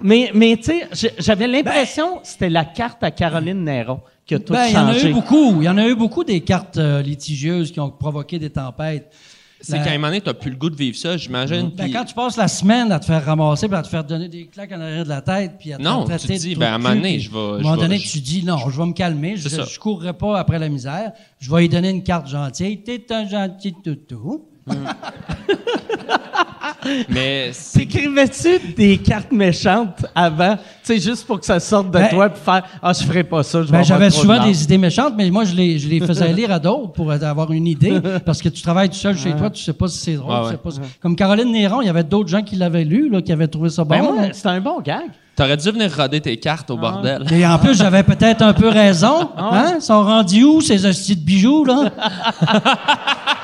Mais, 0.00 0.30
mais 0.34 0.56
tu 0.56 0.72
sais, 0.92 1.14
j'avais 1.18 1.46
l'impression 1.46 2.18
que 2.18 2.26
c'était 2.26 2.50
la 2.50 2.64
carte 2.64 3.02
à 3.02 3.10
Caroline 3.10 3.64
Néron 3.64 4.00
qui 4.26 4.34
a 4.34 4.38
tout 4.38 4.52
Ben, 4.52 4.66
il 4.66 4.72
y 4.74 4.76
en 4.76 4.86
a 4.86 4.92
changé. 4.94 5.10
eu 5.10 5.12
beaucoup. 5.14 5.60
Il 5.60 5.64
y 5.64 5.68
en 5.68 5.78
a 5.78 5.86
eu 5.88 5.94
beaucoup 5.94 6.24
des 6.24 6.40
cartes 6.40 6.76
euh, 6.78 7.00
litigieuses 7.02 7.72
qui 7.72 7.80
ont 7.80 7.90
provoqué 7.90 8.38
des 8.38 8.50
tempêtes. 8.50 9.12
C'est 9.60 9.82
qu'à 9.82 9.90
un 9.90 9.94
moment 9.94 10.06
donné, 10.08 10.20
t'as 10.20 10.34
plus 10.34 10.52
le 10.52 10.56
goût 10.56 10.70
de 10.70 10.76
vivre 10.76 10.96
ça, 10.96 11.16
j'imagine. 11.16 11.72
Ben, 11.74 11.90
quand 11.90 12.04
tu 12.04 12.14
passes 12.14 12.36
la 12.36 12.46
semaine 12.46 12.92
à 12.92 13.00
te 13.00 13.06
faire 13.06 13.24
ramasser, 13.24 13.66
puis 13.66 13.76
à 13.76 13.82
te 13.82 13.88
faire 13.88 14.04
donner 14.04 14.28
des 14.28 14.46
claques 14.46 14.70
en 14.70 14.80
arrière 14.80 15.02
de 15.02 15.08
la 15.08 15.20
tête, 15.20 15.54
puis 15.58 15.72
à 15.72 15.78
te 15.78 15.82
Non, 15.82 16.06
faire 16.06 16.16
tu 16.20 16.26
traiter 16.28 16.40
te 16.42 16.46
dis, 16.48 16.54
ben, 16.54 16.66
à 16.66 16.74
un 16.76 16.78
moment 16.78 16.94
donné, 16.94 17.18
je 17.18 17.28
vais- 17.28 17.36
À 17.36 17.40
un 17.40 17.58
moment 17.62 17.76
donné, 17.76 17.98
je- 17.98 18.08
tu 18.08 18.20
dis, 18.20 18.44
non, 18.44 18.58
je 18.70 18.78
vais 18.80 18.86
me 18.86 18.92
calmer, 18.92 19.36
je, 19.36 19.48
je 19.48 19.78
courrai 19.80 20.12
pas 20.12 20.38
après 20.38 20.60
la 20.60 20.68
misère, 20.68 21.10
je 21.40 21.50
vais 21.52 21.62
lui 21.62 21.68
donner 21.68 21.90
une 21.90 22.04
carte 22.04 22.28
gentille. 22.28 22.82
T'es 22.82 23.04
un 23.12 23.26
gentil 23.28 23.74
toutou. 23.82 24.44
Mais 27.08 27.50
c'est- 27.52 27.80
T'écrivais-tu 27.80 28.72
des 28.74 28.98
cartes 28.98 29.32
méchantes 29.32 30.06
avant, 30.14 30.56
tu 30.56 30.62
sais, 30.84 30.98
juste 30.98 31.26
pour 31.26 31.40
que 31.40 31.46
ça 31.46 31.58
sorte 31.60 31.88
de 31.88 31.92
Ben- 31.98 32.08
toi, 32.08 32.28
puis 32.28 32.40
faire 32.42 32.62
Ah, 32.82 32.92
je 32.92 33.04
ferai 33.04 33.24
pas 33.24 33.42
ça, 33.42 33.60
je 33.62 33.66
vais 33.66 33.78
Ben, 33.78 33.84
j'avais 33.84 34.06
de 34.06 34.12
souvent 34.12 34.42
des 34.44 34.62
idées 34.62 34.78
méchantes, 34.78 35.14
mais 35.16 35.28
moi, 35.30 35.44
je 35.44 35.54
les, 35.54 35.78
je 35.78 35.88
les 35.88 36.00
faisais 36.00 36.32
lire 36.32 36.50
à 36.52 36.58
d'autres 36.58 36.92
pour 36.92 37.10
avoir 37.12 37.52
une 37.52 37.66
idée. 37.66 38.00
Parce 38.24 38.40
que 38.40 38.48
tu 38.48 38.62
travailles 38.62 38.88
tout 38.88 38.94
seul 38.96 39.16
chez 39.18 39.32
toi, 39.34 39.50
tu 39.50 39.62
sais 39.62 39.72
pas 39.72 39.88
si 39.88 39.98
c'est 39.98 40.14
drôle. 40.14 40.32
Ouais, 40.32 40.38
tu 40.42 40.46
sais 40.46 40.50
ouais. 40.52 40.56
pas 40.62 40.70
si- 40.70 40.80
Comme 41.00 41.16
Caroline 41.16 41.52
Néron, 41.52 41.82
il 41.82 41.86
y 41.86 41.90
avait 41.90 42.04
d'autres 42.04 42.28
gens 42.28 42.42
qui 42.42 42.56
l'avaient 42.56 42.84
lu, 42.84 43.08
là, 43.10 43.22
qui 43.22 43.32
avaient 43.32 43.48
trouvé 43.48 43.70
ça 43.70 43.84
bon. 43.84 43.90
Ben, 43.90 44.02
là. 44.22 44.28
c'était 44.32 44.48
un 44.48 44.60
bon 44.60 44.80
gag. 44.80 45.02
t'aurais 45.36 45.56
dû 45.56 45.70
venir 45.70 45.94
roder 45.94 46.20
tes 46.20 46.36
cartes 46.36 46.70
au 46.70 46.76
bordel. 46.76 47.24
Et 47.32 47.46
en 47.46 47.58
plus, 47.58 47.76
j'avais 47.76 48.02
peut-être 48.02 48.42
un 48.42 48.52
peu 48.52 48.68
raison. 48.68 49.30
Hein? 49.36 49.74
Ils 49.76 49.82
sont 49.82 50.02
rendus 50.02 50.44
où, 50.44 50.60
ces 50.60 50.84
hosties 50.86 51.16
de 51.16 51.24
bijoux, 51.24 51.64
là? 51.64 51.90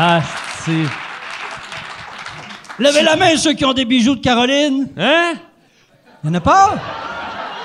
Ah, 0.00 0.22
c'est. 0.64 0.84
Levez 2.78 3.02
la 3.02 3.16
main, 3.16 3.36
ceux 3.36 3.52
qui 3.54 3.64
ont 3.64 3.72
des 3.72 3.84
bijoux 3.84 4.14
de 4.14 4.20
Caroline. 4.20 4.86
Hein? 4.96 5.32
Il 6.22 6.28
y 6.28 6.30
en 6.30 6.34
a 6.34 6.40
pas? 6.40 6.76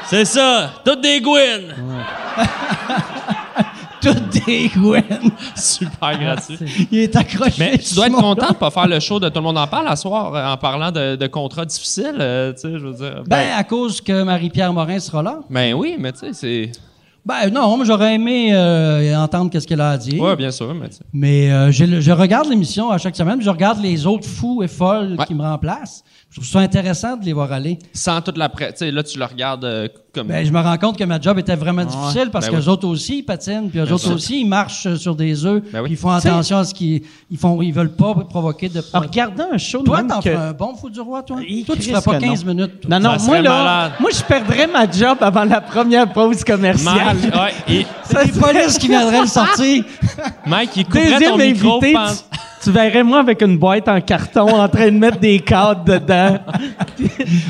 C'est 0.08 0.26
ça. 0.26 0.72
Toutes 0.84 1.02
des 1.02 1.22
Gwyn. 1.22 1.76
Toutes 4.02 4.30
des 4.30 4.68
Gwen. 4.70 5.30
Super 5.56 6.18
gratuit. 6.18 6.88
Il 6.92 6.98
est 7.02 7.16
accroché. 7.16 7.54
Mais 7.60 7.78
tu 7.78 7.94
dois 7.94 8.08
être 8.08 8.20
content 8.20 8.50
de 8.50 8.56
pas 8.56 8.72
faire 8.72 8.88
le 8.88 9.00
show 9.00 9.20
de 9.20 9.30
Tout 9.30 9.36
le 9.36 9.42
monde 9.42 9.60
en 9.60 9.68
parle 9.68 9.88
à 9.88 9.96
soir 9.96 10.34
euh, 10.34 10.54
en 10.54 10.58
parlant 10.58 10.92
de, 10.92 11.16
de 11.16 11.28
contrats 11.28 11.66
difficiles, 11.66 12.18
euh, 12.20 12.52
tu 12.54 12.62
sais, 12.62 12.80
je 12.80 12.88
veux 12.88 12.94
dire. 12.94 13.24
Ben, 13.28 13.50
à 13.56 13.64
cause 13.64 14.02
que 14.02 14.24
Marie-Pierre 14.24 14.74
Morin 14.74 14.98
sera 14.98 15.22
là. 15.22 15.42
Ben 15.52 15.76
oui, 15.76 15.98
mais 16.00 16.12
tu 16.12 16.18
sais, 16.22 16.34
c'est. 16.34 16.72
Ben 17.26 17.50
non, 17.50 17.78
moi 17.78 17.86
j'aurais 17.86 18.16
aimé 18.16 18.50
euh, 18.54 19.16
entendre 19.16 19.50
qu'est-ce 19.50 19.66
qu'elle 19.66 19.80
a 19.80 19.92
à 19.92 19.98
dire. 19.98 20.22
Ouais, 20.22 20.36
bien 20.36 20.52
sûr, 20.52 20.74
mais. 20.76 20.90
Mais 21.14 21.52
euh, 21.54 21.68
le- 21.68 22.02
je 22.02 22.12
regarde 22.12 22.50
l'émission 22.50 22.90
à 22.90 22.98
chaque 22.98 23.16
semaine, 23.16 23.38
puis 23.38 23.46
je 23.46 23.50
regarde 23.50 23.80
les 23.82 24.06
autres 24.06 24.28
fous 24.28 24.62
et 24.62 24.68
folles 24.68 25.16
Ouais. 25.18 25.26
qui 25.26 25.34
me 25.34 25.42
remplacent. 25.42 26.04
Je 26.34 26.40
trouve 26.40 26.50
ça 26.50 26.60
intéressant 26.62 27.16
de 27.16 27.26
les 27.26 27.34
voir 27.34 27.52
aller. 27.52 27.78
Sans 27.94 28.20
toute 28.20 28.40
la 28.40 28.50
presse. 28.50 28.72
Tu 28.72 28.78
sais, 28.80 28.92
là, 28.92 29.04
tu 29.04 29.20
le 29.20 29.26
regardes 29.26 29.66
euh, 29.66 29.88
comme. 30.16 30.26
Ben, 30.30 30.44
je 30.44 30.52
me 30.52 30.60
rends 30.60 30.78
compte 30.80 30.98
que 30.98 31.04
ma 31.04 31.22
job 31.22 31.38
était 31.38 31.56
vraiment 31.56 31.86
difficile 31.86 32.30
parce 32.32 32.46
Ben 32.48 32.54
que 32.54 32.56
oui. 32.56 32.62
les 32.64 32.70
autres 32.70 32.88
aussi 32.88 33.20
ils 33.20 33.22
patinent, 33.24 33.70
puis 33.70 33.78
eux 33.78 33.84
autres 33.94 34.00
sûr. 34.06 34.16
aussi 34.16 34.42
ils 34.42 34.48
marchent 34.48 34.88
euh, 34.88 34.96
sur 34.96 35.16
des 35.16 35.46
œufs, 35.46 35.62
Ben 35.72 35.82
oui. 35.82 35.90
puis 35.90 35.94
ils 35.94 35.98
font 35.98 36.10
attention 36.10 36.58
à 36.58 36.64
ce 36.64 36.74
qu'ils 36.74 37.04
ils 37.30 37.38
font, 37.38 37.62
ils 37.62 37.72
veulent 37.72 37.94
pas 37.94 38.16
provoquer 38.28 38.68
de. 38.68 38.82
En 38.94 39.02
regardant 39.02 39.46
un 39.54 39.60
show 39.60 39.82
de 39.82 39.86
toi, 39.86 40.02
t'en 40.02 40.22
que- 40.22 40.32
ferais 40.32 40.48
un 40.48 40.54
bon 40.54 40.74
fou 40.76 40.90
du 40.90 41.00
roi, 41.02 41.22
toi? 41.22 41.38
Toi, 41.68 41.76
tu 41.76 41.84
ferais 41.92 42.02
pas 42.02 42.16
que 42.16 42.22
15 42.26 42.44
non. 42.46 42.54
minutes. 42.56 42.80
toi. 42.82 43.00
Non, 43.00 43.12
non, 43.12 43.20
Ça 43.20 43.26
moi, 43.28 43.40
là, 43.42 43.50
malade. 43.52 43.92
moi, 44.00 44.10
je 44.12 44.24
perdrais 44.24 44.66
ma 44.66 44.90
job 44.90 45.20
avant 45.22 45.44
la 45.46 45.62
première 45.62 46.12
pause 46.12 46.44
commerciale. 46.44 47.16
Mike, 47.16 47.36
ouais, 47.36 47.54
il- 47.70 47.86
C'est 48.06 48.26
les 48.26 48.32
polices 48.32 48.80
qui 48.80 48.88
viendraient 48.88 49.22
le 49.22 49.28
sortir. 49.28 49.84
Mike, 50.48 50.72
il 50.78 50.86
couperait 50.86 51.04
ton 51.12 51.38
Deuxième 51.38 51.54
micro. 51.54 51.78
invité, 51.78 51.94
pense- 51.94 52.26
tu, 52.64 52.70
tu 52.70 52.72
verrais 52.72 53.04
moi 53.04 53.20
avec 53.20 53.42
une 53.42 53.58
boîte 53.58 53.88
en 53.88 54.00
carton 54.02 54.48
en 54.48 54.68
train 54.68 54.86
de 54.86 54.98
mettre 54.98 55.20
des 55.20 55.40
cadres 55.40 55.84
dedans. 55.84 56.40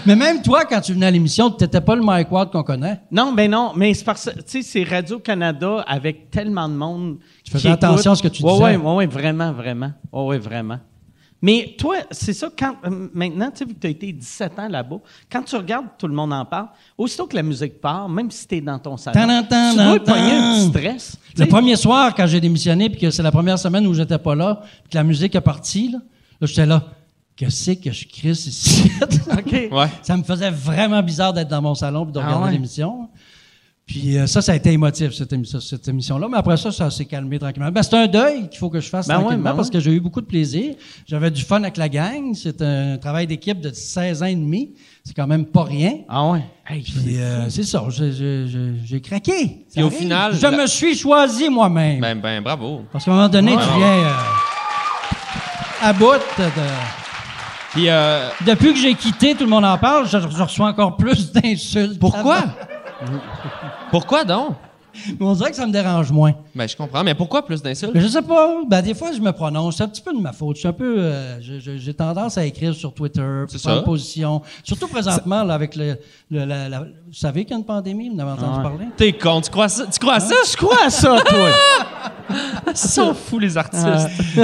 Mais 0.06 0.16
même 0.16 0.42
toi, 0.42 0.66
quand 0.66 0.82
tu 0.82 0.94
venais 0.94 1.06
à 1.06 1.12
l'émission, 1.12 1.50
t'étais 1.50 1.82
pas 1.82 1.96
le 1.96 2.02
Mike 2.02 2.32
Ward 2.32 2.52
qu'on 2.52 2.64
connaît. 2.64 3.00
Non, 3.12 3.32
mais 3.32 3.48
non, 3.48 3.72
mais 3.76 3.94
c'est 3.94 4.06
parce 4.06 4.26
que, 4.26 4.42
tu 4.42 4.44
sais, 4.46 4.62
c'est 4.62 4.84
Radio-Canada 4.84 5.84
avec 5.88 6.30
tellement 6.30 6.68
de 6.68 6.74
monde. 6.74 7.18
Tu 7.44 7.52
faisais 7.52 7.70
attention 7.70 8.12
à 8.12 8.16
ce 8.16 8.24
que 8.24 8.28
tu 8.28 8.44
disais. 8.44 8.76
Oui, 8.76 8.76
oui, 8.84 9.06
vraiment, 9.06 9.52
vraiment. 9.52 9.92
Oui, 10.12 10.26
ouais, 10.26 10.38
vraiment. 10.38 10.80
Mais 11.44 11.76
toi, 11.78 11.98
c'est 12.10 12.32
ça, 12.32 12.48
quand, 12.58 12.78
euh, 12.86 13.10
maintenant, 13.14 13.52
tu 13.52 13.58
sais, 13.58 13.66
vu 13.66 13.74
que 13.74 13.80
tu 13.82 13.88
as 13.88 13.90
été 13.90 14.14
17 14.14 14.60
ans 14.60 14.70
là-bas, 14.70 14.96
quand 15.30 15.44
tu 15.44 15.58
regardes 15.58 15.88
Tout 15.98 16.08
le 16.08 16.14
monde 16.14 16.32
en 16.32 16.46
parle, 16.46 16.68
aussitôt 16.98 17.28
que 17.28 17.36
la 17.36 17.44
musique 17.44 17.82
part, 17.82 18.08
même 18.08 18.32
si 18.32 18.48
tu 18.48 18.56
es 18.56 18.62
dans 18.62 18.80
ton 18.80 18.96
salon, 18.96 19.44
tu 19.44 19.76
dois 19.76 20.00
pogner 20.00 20.32
un 20.32 20.56
petit 20.56 20.70
stress. 20.70 21.18
Le 21.38 21.46
premier 21.46 21.76
soir, 21.76 22.16
quand 22.16 22.28
j'ai 22.28 22.40
démissionné, 22.40 22.90
puis 22.90 23.02
que 23.02 23.12
c'est 23.12 23.22
la 23.24 23.32
première 23.32 23.60
semaine 23.60 23.86
où 23.86 23.94
j'étais 23.94 24.18
pas 24.18 24.36
là, 24.36 24.62
puis 24.84 24.92
que 24.92 24.98
la 24.98 25.04
musique 25.04 25.36
est 25.36 25.42
partie, 25.42 25.90
là, 25.92 26.00
là 26.40 26.48
j'étais 26.48 26.66
là. 26.66 26.82
Qu'est-ce 27.36 27.72
que 27.72 27.92
je 27.92 28.08
crisse 28.08 28.46
ici? 28.46 28.92
OK. 29.32 29.68
Ouais. 29.72 29.88
Ça 30.02 30.16
me 30.16 30.24
faisait 30.24 30.52
vraiment 30.52 31.02
bizarre 31.04 31.34
d'être 31.34 31.50
dans 31.50 31.62
mon 31.62 31.76
salon 31.76 32.08
et 32.08 32.12
de 32.12 32.20
Ah 32.20 32.26
regarder 32.26 32.46
ouais? 32.46 32.52
l'émission. 32.52 33.10
Puis 33.86 34.18
euh, 34.18 34.28
ça, 34.28 34.42
ça 34.42 34.54
a 34.54 34.56
été 34.56 34.72
émotif, 34.72 35.12
cette, 35.14 35.34
émi- 35.34 35.60
cette 35.60 35.86
émission-là. 35.90 36.28
Mais 36.32 36.38
après 36.38 36.56
ça, 36.56 36.72
ça 36.72 36.90
s'est 36.90 37.04
calmé 37.04 37.38
tranquillement. 37.38 37.70
Ben, 37.70 37.84
c'est 37.84 37.96
un 37.98 38.08
deuil 38.08 38.48
qu'il 38.48 38.58
faut 38.58 38.70
que 38.70 38.80
je 38.80 38.88
fasse 38.88 39.08
Ben 39.10 39.16
tranquillement 39.20 39.44
ben 39.50 39.56
parce 39.58 39.70
que 39.70 39.80
j'ai 39.82 39.92
eu 39.92 40.00
beaucoup 40.00 40.22
de 40.22 40.26
plaisir. 40.26 40.76
J'avais 41.06 41.30
du 41.30 41.42
fun 41.44 41.62
avec 41.62 41.76
la 41.76 41.90
gang. 41.90 42.34
C'est 42.34 42.62
un 42.62 42.98
travail 42.98 43.28
d'équipe 43.28 43.60
de 43.60 43.72
16 43.74 44.24
ans 44.24 44.28
et 44.28 44.36
demi. 44.36 44.72
C'est 45.04 45.14
quand 45.14 45.28
même 45.28 45.46
pas 45.46 45.64
rien. 45.64 45.98
Ah 46.08 46.26
ouais? 46.32 46.46
Hey, 46.66 46.82
Puis 46.82 47.18
euh, 47.20 47.50
c'est 47.50 47.64
ça, 47.64 47.84
j'ai- 47.90 49.02
craqué. 49.02 49.66
Puis 49.74 49.84
au 49.84 49.88
arrive. 49.88 49.98
final, 50.00 50.34
Je 50.34 50.42
la- 50.48 50.52
me 50.52 50.66
suis 50.66 50.96
choisi 50.96 51.50
moi-même. 51.50 52.00
Ben, 52.00 52.18
ben, 52.22 52.42
bravo. 52.42 52.84
Parce 52.90 53.04
qu'à 53.04 53.12
un 53.12 53.16
moment 53.16 53.28
donné, 53.28 53.52
tu 53.52 53.78
viens 53.78 53.98
euh, 53.98 54.12
à 55.82 55.92
bout 55.92 56.14
de... 56.14 56.44
Puis, 57.74 57.88
Depuis 58.46 58.72
que 58.74 58.80
j'ai 58.80 58.94
quitté, 58.94 59.36
tout 59.36 59.44
le 59.44 59.50
monde 59.50 59.66
en 59.66 59.78
parle, 59.78 60.08
je, 60.08 60.18
je 60.20 60.42
reçois 60.44 60.68
encore 60.68 60.96
plus 60.96 61.34
d'insultes. 61.34 62.00
pourquoi? 62.00 62.46
pourquoi 63.94 64.26
donc? 64.26 64.56
Mais 65.20 65.26
on 65.26 65.34
dirait 65.34 65.50
que 65.50 65.56
ça 65.56 65.66
me 65.66 65.72
dérange 65.72 66.12
moins. 66.12 66.34
Ben, 66.56 66.68
je 66.68 66.76
comprends, 66.76 67.04
mais 67.04 67.16
pourquoi 67.16 67.46
plus 67.46 67.62
d'insultes? 67.62 67.92
Je 67.96 68.08
sais 68.08 68.22
pas. 68.22 68.62
Ben, 68.68 68.82
des 68.82 68.94
fois, 68.94 69.12
je 69.12 69.20
me 69.20 69.32
prononce. 69.32 69.78
C'est 69.78 69.84
un 69.84 69.88
petit 69.88 70.02
peu 70.02 70.14
de 70.14 70.20
ma 70.20 70.32
faute. 70.34 70.56
Je 70.56 70.60
suis 70.62 70.68
un 70.68 70.74
peu. 70.74 70.96
euh, 71.00 71.40
j'ai 71.42 71.94
tendance 71.94 72.38
à 72.38 72.46
écrire 72.46 72.74
sur 72.74 72.94
Twitter, 72.94 73.22
pour 73.50 73.60
prendre 73.62 73.78
ça. 73.80 73.84
position. 73.84 74.42
Surtout 74.64 74.88
présentement, 74.88 75.44
là, 75.44 75.54
avec 75.56 75.76
le. 75.76 75.98
le- 76.32 76.46
la- 76.46 76.70
la- 76.70 76.80
vous 76.82 77.14
savez 77.20 77.44
qu'il 77.44 77.52
y 77.52 77.56
a 77.56 77.60
une 77.60 77.66
pandémie, 77.66 78.10
vous 78.10 78.16
en 78.16 78.20
avez 78.20 78.32
entendu 78.32 78.62
parler? 78.64 78.86
T'es 78.98 79.14
con, 79.14 79.42
tu 79.42 79.50
crois 79.52 79.70
ça? 79.70 79.86
Tu 79.88 80.00
crois 80.00 80.20
ça? 80.20 80.36
je 80.52 80.58
crois 80.58 80.86
à 80.86 80.90
ça, 80.90 81.16
toi? 81.28 81.50
Sont 82.74 83.14
fous, 83.14 83.38
les 83.40 83.58
artistes. 83.58 83.86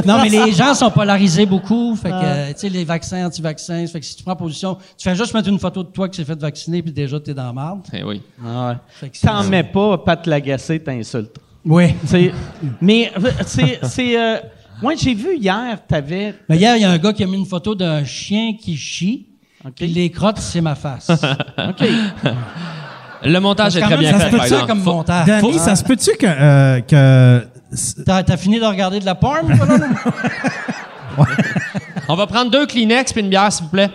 non, 0.05 0.21
mais 0.21 0.29
les 0.29 0.51
gens 0.51 0.73
sont 0.73 0.91
polarisés 0.91 1.45
beaucoup. 1.45 1.95
Fait 1.95 2.09
que, 2.09 2.15
euh, 2.15 2.47
tu 2.49 2.59
sais, 2.59 2.69
les 2.69 2.83
vaccins, 2.83 3.25
anti-vaccins. 3.25 3.85
Fait 3.87 3.99
que 3.99 4.05
si 4.05 4.15
tu 4.15 4.23
prends 4.23 4.35
position, 4.35 4.75
tu 4.97 5.03
fais 5.09 5.15
juste 5.15 5.33
mettre 5.33 5.47
une 5.47 5.57
photo 5.59 5.83
de 5.83 5.87
toi 5.89 6.07
qui 6.09 6.17
s'est 6.17 6.25
fait 6.25 6.39
vacciner, 6.39 6.81
puis 6.83 6.91
déjà, 6.91 7.19
t'es 7.19 7.33
dans 7.33 7.45
la 7.45 7.53
marde. 7.53 7.81
Eh 7.93 8.03
oui. 8.03 8.21
Ah 8.45 8.69
ouais. 8.69 8.75
Fait 8.89 9.09
que 9.09 9.17
c'est- 9.17 9.25
T'en 9.27 9.43
mets 9.45 9.63
pas, 9.63 9.97
Pat 9.97 10.25
Lagacé 10.39 10.79
t'insulte. 10.79 11.37
Oui. 11.65 11.93
Mais 12.81 13.11
c'est. 13.45 13.79
c'est 13.83 14.17
euh, 14.19 14.37
moi, 14.81 14.93
j'ai 14.95 15.13
vu 15.13 15.35
hier, 15.35 15.77
t'avais. 15.87 16.33
Mais 16.47 16.57
hier, 16.57 16.75
il 16.77 16.81
y 16.81 16.85
a 16.85 16.91
un 16.91 16.97
gars 16.97 17.11
qui 17.11 17.23
a 17.23 17.27
mis 17.27 17.37
une 17.37 17.45
photo 17.45 17.75
d'un 17.75 18.05
chien 18.05 18.53
qui 18.57 18.77
chie, 18.77 19.27
OK. 19.65 19.73
puis 19.75 19.87
les 19.87 20.09
crottes, 20.09 20.37
c'est 20.39 20.61
ma 20.61 20.75
face. 20.75 21.09
OK. 21.57 21.85
Le 23.25 23.39
montage 23.39 23.75
est 23.75 23.81
très 23.81 23.89
même, 23.89 23.99
bien 23.99 24.11
ça 24.13 24.19
fait, 24.19 24.25
se 24.27 24.31
peut 24.31 24.37
par 24.37 24.47
ça 24.47 24.55
exemple. 24.55 24.71
comme 24.71 24.81
Faut- 24.83 24.93
montage? 24.93 25.27
Danny, 25.27 25.59
ça 25.59 25.75
se 25.75 25.83
peut-tu 25.83 26.11
que, 26.15 26.25
euh, 26.25 26.79
que 26.79 27.45
T'as, 28.05 28.23
t'as 28.23 28.37
fini 28.37 28.59
de 28.59 28.65
regarder 28.65 28.99
de 29.01 29.05
la 29.05 29.15
porn, 29.15 29.45
toi, 29.57 29.77
là? 29.77 29.87
On 32.07 32.15
va 32.15 32.25
prendre 32.25 32.49
deux 32.49 32.65
Kleenex 32.65 33.11
puis 33.11 33.21
une 33.21 33.29
bière, 33.29 33.51
s'il 33.51 33.65
vous 33.65 33.71
plaît. 33.71 33.89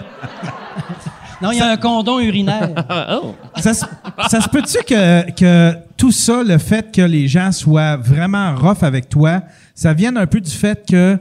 Non, 1.44 1.52
il 1.52 1.58
y 1.58 1.60
a 1.60 1.70
un 1.70 1.76
condom 1.76 2.20
urinaire. 2.20 2.70
oh. 3.22 3.34
ça, 3.60 3.74
se- 3.74 3.84
ça 4.28 4.40
se 4.40 4.48
peut-tu 4.48 4.78
que, 4.84 5.30
que 5.32 5.76
tout 5.96 6.10
ça, 6.10 6.42
le 6.42 6.56
fait 6.58 6.90
que 6.90 7.02
les 7.02 7.28
gens 7.28 7.52
soient 7.52 7.96
vraiment 7.96 8.54
rough 8.56 8.82
avec 8.82 9.08
toi, 9.08 9.42
ça 9.74 9.92
vienne 9.92 10.16
un 10.16 10.26
peu 10.26 10.40
du 10.40 10.50
fait 10.50 10.84
que 10.88 11.18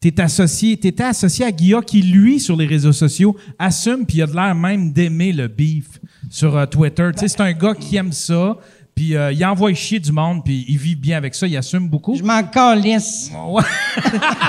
t'es 0.00 0.20
associé, 0.20 0.76
t'étais 0.76 1.04
associé 1.04 1.44
à 1.44 1.52
Guilla 1.52 1.80
qui, 1.82 2.00
lui, 2.02 2.40
sur 2.40 2.56
les 2.56 2.66
réseaux 2.66 2.92
sociaux, 2.92 3.36
assume 3.58 4.06
puis 4.06 4.18
il 4.18 4.22
a 4.22 4.26
de 4.26 4.34
l'air 4.34 4.54
même 4.54 4.92
d'aimer 4.92 5.32
le 5.32 5.48
beef 5.48 6.00
sur 6.30 6.56
euh, 6.56 6.66
Twitter. 6.66 7.08
Tu 7.14 7.20
sais, 7.20 7.28
c'est 7.28 7.40
un 7.40 7.52
gars 7.52 7.74
qui 7.74 7.96
aime 7.96 8.12
ça, 8.12 8.56
puis 8.96 9.14
euh, 9.14 9.30
il 9.30 9.44
envoie 9.44 9.74
chier 9.74 10.00
du 10.00 10.10
monde, 10.10 10.42
puis 10.42 10.64
il 10.68 10.78
vit 10.78 10.96
bien 10.96 11.18
avec 11.18 11.34
ça, 11.34 11.46
il 11.46 11.54
assume 11.54 11.86
beaucoup. 11.86 12.16
Je 12.16 12.22
m'en 12.22 12.42
calisse. 12.44 13.30
Ouais. 13.46 13.62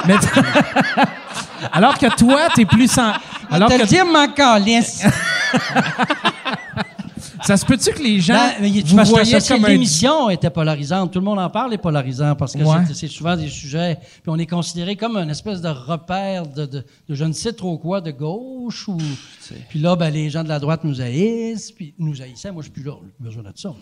Mais 0.08 0.18
t- 0.18 0.28
alors 1.74 1.98
que 1.98 2.16
toi, 2.18 2.48
t'es 2.56 2.64
plus 2.66 2.90
sans... 2.90 3.12
Alors 3.52 3.70
te 3.70 3.78
que 3.78 3.86
dire, 3.86 4.06
m'en 4.06 4.30
calisse. 4.30 5.04
ça 7.44 7.58
se 7.58 7.66
peut-tu 7.66 7.92
que 7.92 8.02
les 8.02 8.22
gens 8.22 8.36
Ben, 8.62 8.72
vous 8.86 8.96
parce 8.96 9.10
que 9.10 9.16
voyez 9.16 9.36
un 9.36 9.68
l'émission 9.68 10.30
était 10.30 10.50
polarisante. 10.50 11.12
Tout 11.12 11.20
le 11.20 11.26
monde 11.26 11.40
en 11.40 11.50
parle 11.50 11.74
est 11.74 11.78
polarisant 11.78 12.34
parce 12.36 12.54
que 12.54 12.60
Ouais. 12.64 12.86
c'est, 12.94 13.08
souvent 13.08 13.36
des 13.36 13.50
sujets. 13.50 13.98
Puis 14.00 14.22
on 14.28 14.38
est 14.38 14.46
considéré 14.46 14.96
comme 14.96 15.18
une 15.18 15.30
espèce 15.30 15.60
de 15.60 15.68
repère 15.70 16.48
de, 16.48 16.66
de, 16.66 16.86
de 17.10 17.16
je 17.16 17.26
ne 17.26 17.34
sais 17.34 17.52
trop 17.52 17.78
quoi 17.78 18.00
de 18.00 18.12
gauche. 18.12 18.88
Ou, 18.88 18.98
puis 19.68 19.80
là, 19.80 19.98
ben, 19.98 20.10
les 20.10 20.30
gens 20.30 20.44
de 20.46 20.50
la 20.50 20.60
droite 20.60 20.86
nous 20.86 21.02
haïssent. 21.02 21.74
Puis 21.74 21.94
nous 22.00 22.22
haïssaient. 22.22 22.52
Moi, 22.54 22.62
je 22.62 22.68
suis 22.68 22.72
plus 22.72 22.84
là. 22.84 22.94
J'ai 23.20 23.26
besoin 23.26 23.44
de 23.44 23.52
ça. 23.56 23.74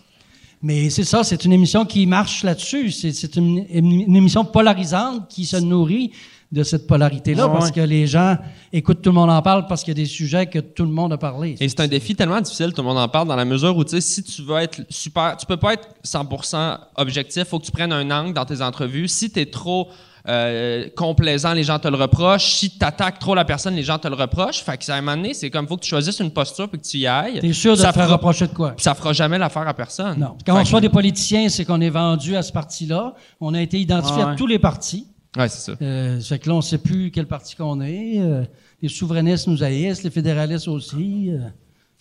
Mais 0.62 0.90
c'est 0.90 1.04
ça, 1.04 1.22
c'est 1.22 1.44
une 1.44 1.52
émission 1.52 1.84
qui 1.84 2.06
marche 2.06 2.42
là-dessus. 2.42 2.90
C'est, 2.90 3.36
une, 3.36 3.64
une 3.70 4.16
émission 4.16 4.44
polarisante 4.44 5.28
qui 5.28 5.44
se 5.44 5.56
nourrit 5.56 6.12
de 6.52 6.62
cette 6.62 6.86
polarité-là 6.86 7.48
parce 7.48 7.66
ouais. 7.66 7.72
que 7.72 7.80
les 7.80 8.06
gens 8.06 8.36
écoutent 8.72 9.02
Tout 9.02 9.10
le 9.10 9.14
monde 9.14 9.30
en 9.30 9.42
parle 9.42 9.66
parce 9.66 9.82
qu'il 9.82 9.96
y 9.96 10.00
a 10.00 10.02
des 10.02 10.08
sujets 10.08 10.46
que 10.46 10.60
tout 10.60 10.84
le 10.84 10.90
monde 10.90 11.12
a 11.12 11.18
parlé. 11.18 11.56
Et 11.60 11.68
c'est 11.68 11.80
un 11.80 11.88
défi 11.88 12.14
tellement 12.14 12.40
difficile, 12.40 12.72
tout 12.72 12.82
le 12.82 12.88
monde 12.88 12.98
en 12.98 13.08
parle, 13.08 13.28
dans 13.28 13.36
la 13.36 13.44
mesure 13.44 13.76
où, 13.76 13.84
tu 13.84 13.90
sais, 13.90 14.00
si 14.00 14.22
tu 14.22 14.42
veux 14.42 14.56
être 14.56 14.80
super... 14.88 15.36
Tu 15.36 15.46
peux 15.46 15.56
pas 15.56 15.74
être 15.74 15.88
100% 16.04 16.78
objectif, 16.96 17.44
faut 17.44 17.58
que 17.58 17.64
tu 17.64 17.72
prennes 17.72 17.92
un 17.92 18.10
angle 18.10 18.32
dans 18.32 18.44
tes 18.44 18.62
entrevues. 18.62 19.08
Si 19.08 19.30
tu 19.30 19.40
es 19.40 19.46
trop 19.46 19.88
euh, 20.28 20.88
complaisant, 20.96 21.52
les 21.52 21.62
gens 21.64 21.78
te 21.78 21.88
le 21.88 21.96
reprochent. 21.96 22.54
Si 22.54 22.70
tu 22.78 22.84
attaques 22.84 23.18
trop 23.18 23.34
la 23.34 23.44
personne, 23.44 23.74
les 23.74 23.82
gens 23.82 23.98
te 23.98 24.08
le 24.08 24.14
reprochent. 24.14 24.62
Fait 24.62 24.76
que 24.76 24.84
ça, 24.84 24.94
à 24.94 24.98
un 24.98 25.00
moment 25.00 25.16
donné, 25.16 25.34
c'est 25.34 25.50
comme 25.50 25.68
faut 25.68 25.76
que 25.76 25.82
tu 25.82 25.90
choisisses 25.90 26.18
une 26.20 26.30
posture 26.32 26.68
puis 26.68 26.80
que 26.80 26.84
tu 26.86 26.98
y 26.98 27.06
ailles. 27.06 27.38
T'es 27.40 27.52
sûr 27.52 27.72
de 27.72 27.78
ça 27.80 27.88
te 27.88 27.94
faire 27.94 28.04
fera, 28.04 28.16
reprocher 28.16 28.46
de 28.48 28.52
quoi? 28.52 28.74
ça 28.78 28.94
fera 28.94 29.12
jamais 29.12 29.38
l'affaire 29.38 29.68
à 29.68 29.74
personne. 29.74 30.18
Non. 30.18 30.36
Quand 30.44 30.46
Fait 30.46 30.50
on 30.52 30.54
que- 30.56 30.60
reçoit 30.60 30.80
des 30.80 30.88
politiciens, 30.88 31.48
c'est 31.48 31.64
qu'on 31.64 31.80
est 31.80 31.90
vendu 31.90 32.36
à 32.36 32.42
ce 32.42 32.52
parti-là. 32.52 33.14
On 33.40 33.54
a 33.54 33.60
été 33.62 33.78
identifié 33.78 34.22
Ah 34.22 34.26
ouais. 34.28 34.32
à 34.32 34.36
tous 34.36 34.46
les 34.46 34.58
partis. 34.58 35.06
Ouais, 35.36 35.48
c'est 35.48 35.70
ça. 35.72 35.76
Euh, 35.82 36.18
fait 36.20 36.38
que 36.38 36.48
là, 36.48 36.54
on 36.54 36.58
ne 36.58 36.62
sait 36.62 36.78
plus 36.78 37.10
quel 37.10 37.26
parti 37.26 37.54
qu'on 37.54 37.80
est. 37.82 38.18
Euh, 38.18 38.42
les 38.82 38.88
souverainistes 38.88 39.46
nous 39.48 39.62
haïssent, 39.62 40.02
les 40.02 40.10
fédéralistes 40.10 40.66
aussi. 40.68 41.28
euh. 41.30 41.38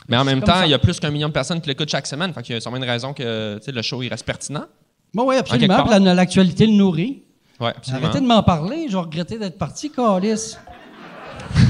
Mais 0.08 0.18
en 0.18 0.24
même 0.24 0.42
temps, 0.42 0.62
il 0.64 0.70
y 0.70 0.74
a 0.74 0.80
plus 0.80 1.00
qu'un 1.00 1.10
million 1.12 1.28
de 1.28 1.34
personnes 1.34 1.60
qui 1.60 1.68
l'écoutent 1.68 1.90
chaque 1.90 2.08
semaine. 2.08 2.32
Fait 2.34 2.42
qu'il 2.44 2.54
y 2.56 2.58
a 2.58 2.62
sûrement 2.62 2.78
une 2.78 2.84
raison 2.86 3.12
que 3.14 3.60
le 3.68 3.82
show 3.82 4.02
il 4.04 4.08
reste 4.10 4.26
pertinent. 4.26 4.66
Bon, 5.14 5.28
oui, 5.28 5.36
absolument. 5.36 5.84
L'actualité 6.14 6.66
le 6.66 6.74
nourrit. 6.74 7.24
Ouais, 7.60 7.74
absolument. 7.76 8.06
Arrêtez 8.08 8.22
de 8.22 8.28
m'en 8.28 8.44
parler. 8.44 8.88
Je 8.90 8.94
vais 8.98 9.04
regretter 9.04 9.38
d'être 9.40 9.58
parti, 9.58 9.90
Calis. 9.92 10.56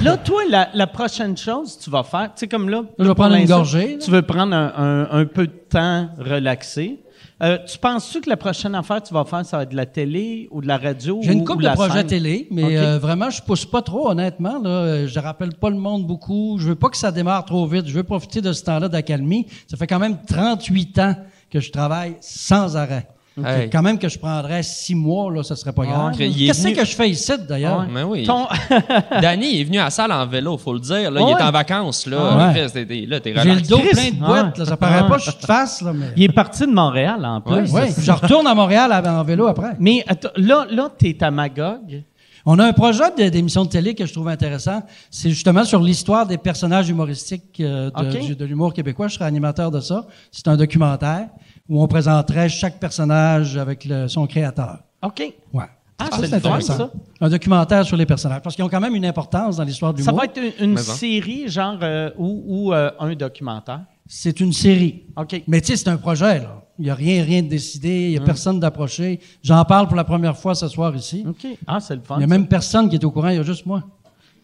Là, 0.03 0.17
toi, 0.17 0.41
la, 0.49 0.69
la 0.73 0.87
prochaine 0.87 1.37
chose 1.37 1.77
que 1.77 1.83
tu 1.83 1.89
vas 1.89 2.03
faire, 2.03 2.27
tu 2.33 2.39
sais, 2.41 2.47
comme 2.47 2.69
là. 2.69 2.83
Je 2.97 3.03
vais 3.03 3.13
prendre 3.13 3.33
une 3.35 3.41
l'instant, 3.41 3.57
gorgée, 3.57 3.93
là. 3.93 3.97
Tu 4.03 4.11
veux 4.11 4.21
prendre 4.21 4.55
un, 4.55 4.73
un- 4.75 5.19
un 5.21 5.25
peu 5.25 5.47
de 5.47 5.53
temps 5.69 6.09
relaxé. 6.17 7.01
Euh, 7.43 7.57
tu 7.67 7.77
penses-tu 7.77 8.21
que 8.21 8.29
la 8.29 8.37
prochaine 8.37 8.73
affaire 8.75 9.01
que 9.03 9.07
tu 9.09 9.13
vas 9.13 9.25
faire, 9.25 9.45
ça 9.45 9.57
va 9.57 9.63
être 9.63 9.71
de 9.71 9.75
la 9.75 9.85
télé 9.85 10.47
ou 10.51 10.61
de 10.61 10.67
la 10.67 10.77
radio? 10.77 11.19
J'ai 11.21 11.33
une 11.33 11.41
ou- 11.41 11.43
couple 11.43 11.65
ou 11.65 11.67
de 11.67 11.73
projets 11.73 12.03
télé, 12.07 12.47
mais 12.49 12.77
euh, 12.77 12.97
vraiment, 12.97 13.29
je 13.29 13.41
pousse 13.41 13.65
pas 13.65 13.81
trop, 13.81 14.09
honnêtement. 14.09 14.59
Là. 14.61 14.69
Euh, 14.69 15.07
Je 15.07 15.19
rappelle 15.19 15.53
pas 15.53 15.69
le 15.69 15.75
monde 15.77 16.07
beaucoup. 16.07 16.57
Je 16.59 16.69
veux 16.69 16.75
pas 16.75 16.89
que 16.89 16.97
ça 16.97 17.11
démarre 17.11 17.43
trop 17.45 17.67
vite. 17.67 17.87
Je 17.87 17.93
veux 17.93 18.03
profiter 18.03 18.41
de 18.41 18.53
ce 18.53 18.63
temps-là 18.63 18.87
d'accalmie. 18.87 19.47
Ça 19.67 19.75
fait 19.77 19.87
quand 19.87 19.99
même 19.99 20.17
38 20.25 20.99
ans 20.99 21.15
que 21.51 21.59
je 21.59 21.71
travaille 21.71 22.15
sans 22.21 22.77
arrêt. 22.77 23.07
Hey. 23.43 23.69
Quand 23.69 23.81
même 23.81 23.99
que 23.99 24.07
je 24.07 24.17
prendrais 24.17 24.63
six 24.63 24.95
mois, 24.95 25.29
là, 25.29 25.43
ça 25.43 25.57
serait 25.57 25.73
pas 25.73 25.85
grave. 25.85 26.15
Qu'est-ce 26.17 26.63
venu- 26.63 26.73
que 26.75 26.85
je 26.85 26.95
fais 26.95 27.09
ici, 27.09 27.33
d'ailleurs? 27.47 27.79
Ouais. 27.79 27.85
Mais 27.91 28.03
oui. 28.03 28.23
Ton- 28.23 28.47
Danny 29.21 29.59
est 29.59 29.63
venu 29.65 29.77
à 29.79 29.85
la 29.85 29.89
salle 29.89 30.11
en 30.13 30.25
vélo, 30.25 30.57
faut 30.57 30.73
le 30.73 30.79
dire. 30.79 31.11
Là, 31.11 31.19
Il 31.19 31.23
Ouais. 31.25 31.31
est 31.39 31.43
en 31.43 31.51
vacances. 31.51 32.05
Là, 32.07 32.17
Ah 32.21 32.53
ouais. 32.53 32.67
J'ai 32.73 32.85
le 32.85 33.61
dos 33.61 33.77
Chris, 33.79 33.89
plein 33.91 34.11
de 34.11 34.25
boîtes, 34.25 34.57
là, 34.57 34.65
ça 34.65 34.77
paraît 34.77 35.07
pas, 35.07 35.17
je 35.17 35.31
suis 35.31 35.39
de 35.41 35.45
face, 35.45 35.81
là, 35.81 35.91
mais... 35.93 36.07
Il 36.15 36.23
est 36.23 36.29
parti 36.33 36.61
de 36.65 36.71
Montréal 36.71 37.25
en 37.25 37.41
plus. 37.41 37.71
Oui, 37.73 37.81
je 37.97 38.11
retourne 38.11 38.47
à 38.47 38.55
Montréal 38.55 38.91
en 39.05 39.23
vélo 39.23 39.47
après. 39.47 39.71
Mais 39.79 40.03
attends, 40.07 40.29
là, 40.37 40.65
là 40.71 40.89
tu 40.97 41.09
es 41.09 41.23
à 41.23 41.29
Magog. 41.31 42.03
On 42.47 42.59
a 42.59 42.65
un 42.65 42.73
projet 42.73 43.03
de- 43.17 43.27
d'émission 43.29 43.65
de 43.65 43.69
télé 43.69 43.95
que 43.95 44.05
je 44.05 44.13
trouve 44.13 44.27
intéressant. 44.27 44.83
C'est 45.09 45.31
justement 45.31 45.63
sur 45.63 45.81
l'histoire 45.81 46.27
des 46.27 46.37
personnages 46.37 46.87
humoristiques 46.87 47.59
euh, 47.59 47.89
de 47.89 48.45
l'humour 48.45 48.71
québécois. 48.71 49.07
Je 49.07 49.15
serai 49.15 49.25
animateur 49.25 49.71
de 49.71 49.79
ça. 49.79 50.05
C'est 50.31 50.47
un 50.47 50.55
documentaire 50.55 51.27
où 51.69 51.81
on 51.81 51.87
présenterait 51.87 52.49
chaque 52.49 52.79
personnage 52.79 53.57
avec 53.57 53.85
le- 53.85 54.07
son 54.07 54.27
créateur. 54.27 54.79
OK. 55.03 55.33
Ouais. 55.53 55.63
Ah, 55.97 56.09
Ça, 56.11 56.27
c'est 56.27 56.61
ça. 56.61 56.91
Un 57.21 57.29
documentaire 57.29 57.85
sur 57.85 57.95
les 57.95 58.05
personnages. 58.05 58.41
Parce 58.41 58.53
qu'ils 58.55 58.65
ont 58.65 58.69
quand 58.69 58.81
même 58.81 58.95
une 58.95 59.05
importance 59.05 59.55
dans 59.57 59.63
l'histoire 59.63 59.93
de 59.93 60.01
Ça 60.01 60.11
l'humour. 60.11 60.25
va 60.25 60.25
être 60.25 60.61
une, 60.61 60.77
série, 60.77 61.47
genre, 61.47 61.77
euh, 61.81 62.09
ou, 62.17 62.43
ou, 62.67 62.73
euh, 62.73 62.91
un 62.99 63.15
documentaire? 63.15 63.81
C'est 64.05 64.39
une 64.41 64.51
série. 64.51 65.03
OK. 65.15 65.41
Mais 65.47 65.61
tu 65.61 65.67
sais, 65.67 65.77
c'est 65.77 65.87
un 65.89 65.97
projet, 65.97 66.39
là. 66.39 66.61
Il 66.77 66.83
n'y 66.83 66.91
a 66.91 66.95
rien, 66.95 67.23
rien 67.23 67.41
de 67.41 67.47
décidé. 67.47 68.07
Il 68.07 68.09
n'y 68.11 68.17
a 68.17 68.19
Hum. 68.19 68.25
personne 68.25 68.59
d'approché. 68.59 69.21
J'en 69.41 69.63
parle 69.63 69.87
pour 69.87 69.95
la 69.95 70.03
première 70.03 70.37
fois 70.37 70.53
ce 70.53 70.67
soir 70.67 70.93
ici. 70.95 71.23
OK. 71.25 71.47
Ah, 71.65 71.79
c'est 71.79 71.95
le 71.95 72.01
fun. 72.01 72.15
Il 72.15 72.19
n'y 72.19 72.23
a 72.25 72.27
ça. 72.27 72.37
même 72.37 72.47
personne 72.47 72.89
qui 72.89 72.95
est 72.97 73.05
au 73.05 73.11
courant. 73.11 73.29
Il 73.29 73.37
y 73.37 73.39
a 73.39 73.43
juste 73.43 73.65
moi. 73.65 73.81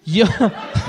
Il 0.07 0.17
y 0.17 0.21
a- 0.23 0.27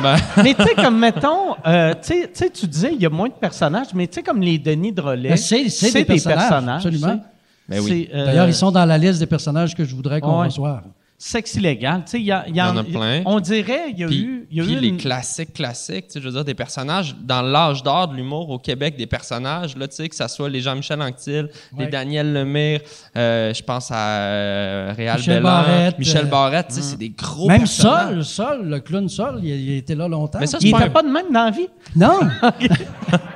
Ben, 0.03 0.17
mais 0.43 0.55
tu 0.55 0.63
sais, 0.63 0.75
comme 0.75 0.99
mettons, 0.99 1.55
euh, 1.67 1.93
tu 1.95 1.99
sais- 2.15 2.31
tu 2.33 2.39
sais, 2.45 2.51
tu 2.51 2.67
disais, 2.67 2.93
il 2.95 3.01
y 3.03 3.07
a 3.07 3.11
moins 3.11 3.29
de 3.29 3.35
personnages, 3.35 3.89
mais 3.95 4.07
tu 4.07 4.15
sais, 4.15 4.23
comme 4.23 4.41
les 4.41 4.59
Denis 4.59 4.93
Drolet. 4.93 5.29
Ben, 5.31 5.37
c'est- 5.37 5.69
c'est 5.69 5.93
des 5.93 6.05
personnages, 6.05 6.87
absolument. 6.87 7.21
Ben 7.69 7.81
oui. 7.81 8.09
C'est, 8.11 8.17
euh, 8.17 8.25
D'ailleurs, 8.27 8.49
ils 8.49 8.55
sont 8.55 8.71
dans 8.73 8.85
la 8.85 8.99
liste 8.99 9.21
des 9.21 9.27
personnages 9.27 9.75
que 9.75 9.85
je 9.85 9.95
voudrais 9.95 10.21
qu'on 10.21 10.41
Ouais. 10.41 10.47
reçoive. 10.47 10.83
Sexe 11.25 11.55
illégal. 11.55 12.03
Tu 12.05 12.11
sais, 12.11 12.19
il 12.21 12.25
y, 12.25 12.53
y 12.53 12.57
y 12.57 12.61
en 12.61 12.77
a 12.77 12.83
plein. 12.83 13.23
On 13.27 13.39
dirait, 13.39 13.91
il 13.91 13.99
y 14.01 14.03
a 14.03 14.09
Puis, 14.09 14.19
eu. 14.23 14.49
Y 14.51 14.61
a 14.61 14.65
puis 14.65 14.73
eu 14.73 14.81
les 14.81 14.89
une- 14.89 14.97
classiques, 14.97 15.53
classiques, 15.53 16.09
tu 16.09 16.15
sais, 16.15 16.21
je 16.21 16.25
veux 16.27 16.33
dire, 16.33 16.45
des 16.45 16.55
personnages 16.55 17.15
dans 17.23 17.43
l'âge 17.43 17.85
d'or 17.85 18.09
de 18.09 18.17
l'humour 18.17 18.51
au 18.51 18.59
Québec, 18.59 18.97
des 18.97 19.07
personnages, 19.07 19.77
là, 19.77 19.87
tu 19.87 19.95
sais, 19.95 20.09
que 20.09 20.17
ça 20.17 20.27
soit 20.27 20.49
les 20.49 20.61
Jean-Michel 20.61 21.01
Anctil, 21.01 21.49
les. 21.79 21.87
Daniel 21.87 22.33
Lemire, 22.33 22.81
euh, 23.17 23.55
je 23.55 23.63
pense 23.63 23.93
à 23.93 23.97
euh, 24.19 24.95
Réal 24.97 25.19
Michel 25.19 25.35
Bellan, 25.37 25.43
Barrette, 25.45 25.99
Michel 26.01 26.25
euh, 26.25 26.29
Barrette, 26.29 26.67
tu 26.71 26.75
sais, 26.75 26.83
c'est 26.83 26.99
des 26.99 27.11
gros 27.11 27.47
Même. 27.47 27.67
Sol, 27.67 28.25
Sol, 28.25 28.69
le 28.69 28.81
clown 28.81 29.09
Sol, 29.09 29.39
il, 29.45 29.49
il 29.51 29.77
était 29.77 29.95
là 29.95 30.09
longtemps. 30.09 30.41
Mais 30.41 30.47
ça, 30.49 30.59
Il 30.61 30.67
c'est 30.67 30.73
pas 30.73 30.87
un- 30.87 30.91
pas 30.91 31.03
de 31.05 31.09
même 31.09 31.33
dans 31.33 31.45
la 31.45 31.51
vie. 31.53 31.69
Non! 31.95 32.19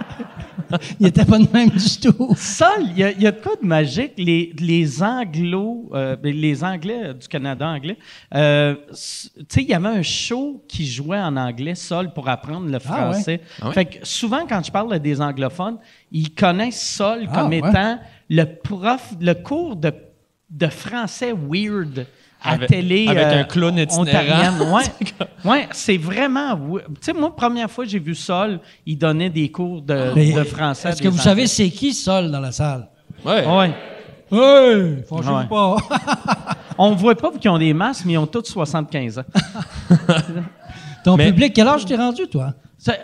il 1.00 1.06
était 1.06 1.24
pas 1.24 1.38
de 1.38 1.46
même 1.52 1.70
du 1.70 2.00
tout. 2.00 2.34
Ça, 2.36 2.72
il 2.80 2.98
y, 2.98 3.04
a- 3.04 3.12
il 3.12 3.22
y 3.22 3.26
a 3.26 3.32
de 3.32 3.40
quoi 3.40 3.52
de 3.60 3.66
magique? 3.66 4.12
Les, 4.16 4.52
les 4.58 5.02
Anglo, 5.02 5.90
euh, 5.94 6.16
ben, 6.16 6.34
les 6.34 6.62
Anglais 6.64 7.00
euh, 7.04 7.12
du 7.14 7.28
Canada 7.28 7.66
anglais, 7.68 7.96
euh, 8.34 8.74
tu 8.90 8.94
sais, 8.96 9.62
il 9.62 9.68
y 9.68 9.74
avait 9.74 9.88
un 9.88 10.02
show 10.02 10.64
qui 10.68 10.86
jouait 10.86 11.18
en 11.20 11.36
anglais, 11.36 11.74
Sol, 11.74 12.12
pour 12.12 12.28
apprendre 12.28 12.66
le 12.66 12.78
Ah 12.86 13.08
ouais? 13.08 13.12
français. 13.12 13.40
Ah 13.60 13.68
ouais? 13.68 13.74
Fait 13.74 13.84
que 13.86 13.96
souvent, 14.06 14.46
quand 14.48 14.64
je 14.64 14.70
parle 14.70 14.92
à 14.92 14.98
des 14.98 15.20
anglophones, 15.20 15.78
ils 16.12 16.32
connaissent 16.34 16.82
Sol 16.96 17.26
Ah 17.28 17.34
comme 17.34 17.50
ouais? 17.50 17.58
étant 17.58 17.98
le 18.28 18.44
prof, 18.44 19.12
le 19.20 19.34
cours 19.34 19.76
de, 19.76 19.92
de 20.50 20.66
français 20.66 21.32
weird 21.32 22.06
à 22.46 22.52
Avec- 22.52 22.68
télé. 22.68 23.08
avec 23.08 23.24
euh, 23.26 23.40
un 23.40 23.44
clown 23.44 23.76
itinérant. 23.78 24.02
ontarienne. 24.02 24.54
Ouais, 24.72 24.82
ouais 25.50 25.68
c'est 25.72 25.96
vraiment. 25.96 26.56
Tu 26.56 26.80
sais, 27.00 27.12
moi, 27.12 27.34
première 27.34 27.70
fois 27.70 27.84
que 27.84 27.90
j'ai 27.90 27.98
vu 27.98 28.14
Sol, 28.14 28.60
il 28.86 28.96
donnait 28.98 29.30
des 29.30 29.50
cours 29.50 29.82
de, 29.82 30.12
Mais 30.14 30.32
de 30.32 30.44
français. 30.44 30.90
Est-ce 30.90 31.02
que 31.02 31.08
vous 31.08 31.18
savez 31.18 31.46
c'est 31.46 31.70
qui 31.70 31.92
Sol 31.92 32.30
dans 32.30 32.40
la 32.40 32.52
salle? 32.52 32.88
Ouais. 33.24 33.44
Ouais. 33.46 33.70
Hey! 34.32 35.02
Fâchez-vous 35.08 35.34
Ouais. 35.36 35.44
pas. 35.48 35.76
On 36.78 36.94
voit 36.94 37.14
pas 37.14 37.30
qu'ils 37.32 37.50
ont 37.50 37.58
des 37.58 37.72
masques, 37.72 38.02
mais 38.04 38.14
ils 38.14 38.18
ont 38.18 38.26
tous 38.26 38.44
75 38.44 39.18
ans. 39.20 39.22
Ton 41.04 41.16
Mais- 41.16 41.26
public, 41.26 41.52
quel 41.54 41.68
âge 41.68 41.84
t'es 41.86 41.96
rendu, 41.96 42.26
toi? 42.28 42.52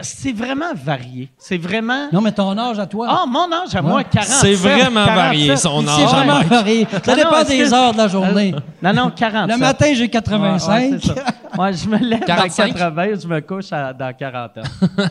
C'est 0.03 0.33
vraiment 0.33 0.75
varié. 0.75 1.31
C'est 1.39 1.57
vraiment. 1.57 2.09
Non, 2.13 2.21
mais 2.21 2.31
ton 2.31 2.57
âge 2.57 2.79
à 2.79 2.87
toi. 2.87 3.07
Ah, 3.11 3.25
mon 3.27 3.51
âge 3.53 3.75
à 3.75 3.83
moi, 3.83 3.97
Ouais. 3.97 4.05
47. 4.05 4.37
C'est 4.41 4.55
vraiment 4.55 5.05
47. 5.05 5.15
varié, 5.17 5.57
son 5.57 5.81
c'est 5.83 5.89
âge. 5.89 6.11
vraiment 6.11 6.41
varié. 6.43 6.87
Ça 6.91 7.11
Non, 7.11 7.17
dépend 7.17 7.39
non, 7.39 7.49
des 7.49 7.59
que- 7.59 7.75
heures 7.75 7.93
de 7.93 7.97
la 7.99 8.09
journée. 8.09 8.55
Non, 8.83 8.93
non, 8.93 9.11
47. 9.11 9.57
Le 9.59 9.61
matin, 9.61 9.87
j'ai 9.95 10.03
Ouais, 10.03 10.09
85. 10.09 10.93
ouais, 10.93 10.99
c'est 11.03 11.07
ça. 11.09 11.15
Ouais, 11.59 11.73
je 11.73 11.89
me 11.89 11.99
lève 11.99 12.21
45. 12.21 12.69
dans 12.69 12.79
80, 12.79 13.07
je 13.23 13.27
me 13.29 13.41
couche 13.41 13.73
à- 13.73 13.93
dans 13.93 14.13
40 14.15 14.59
ans. 14.59 14.63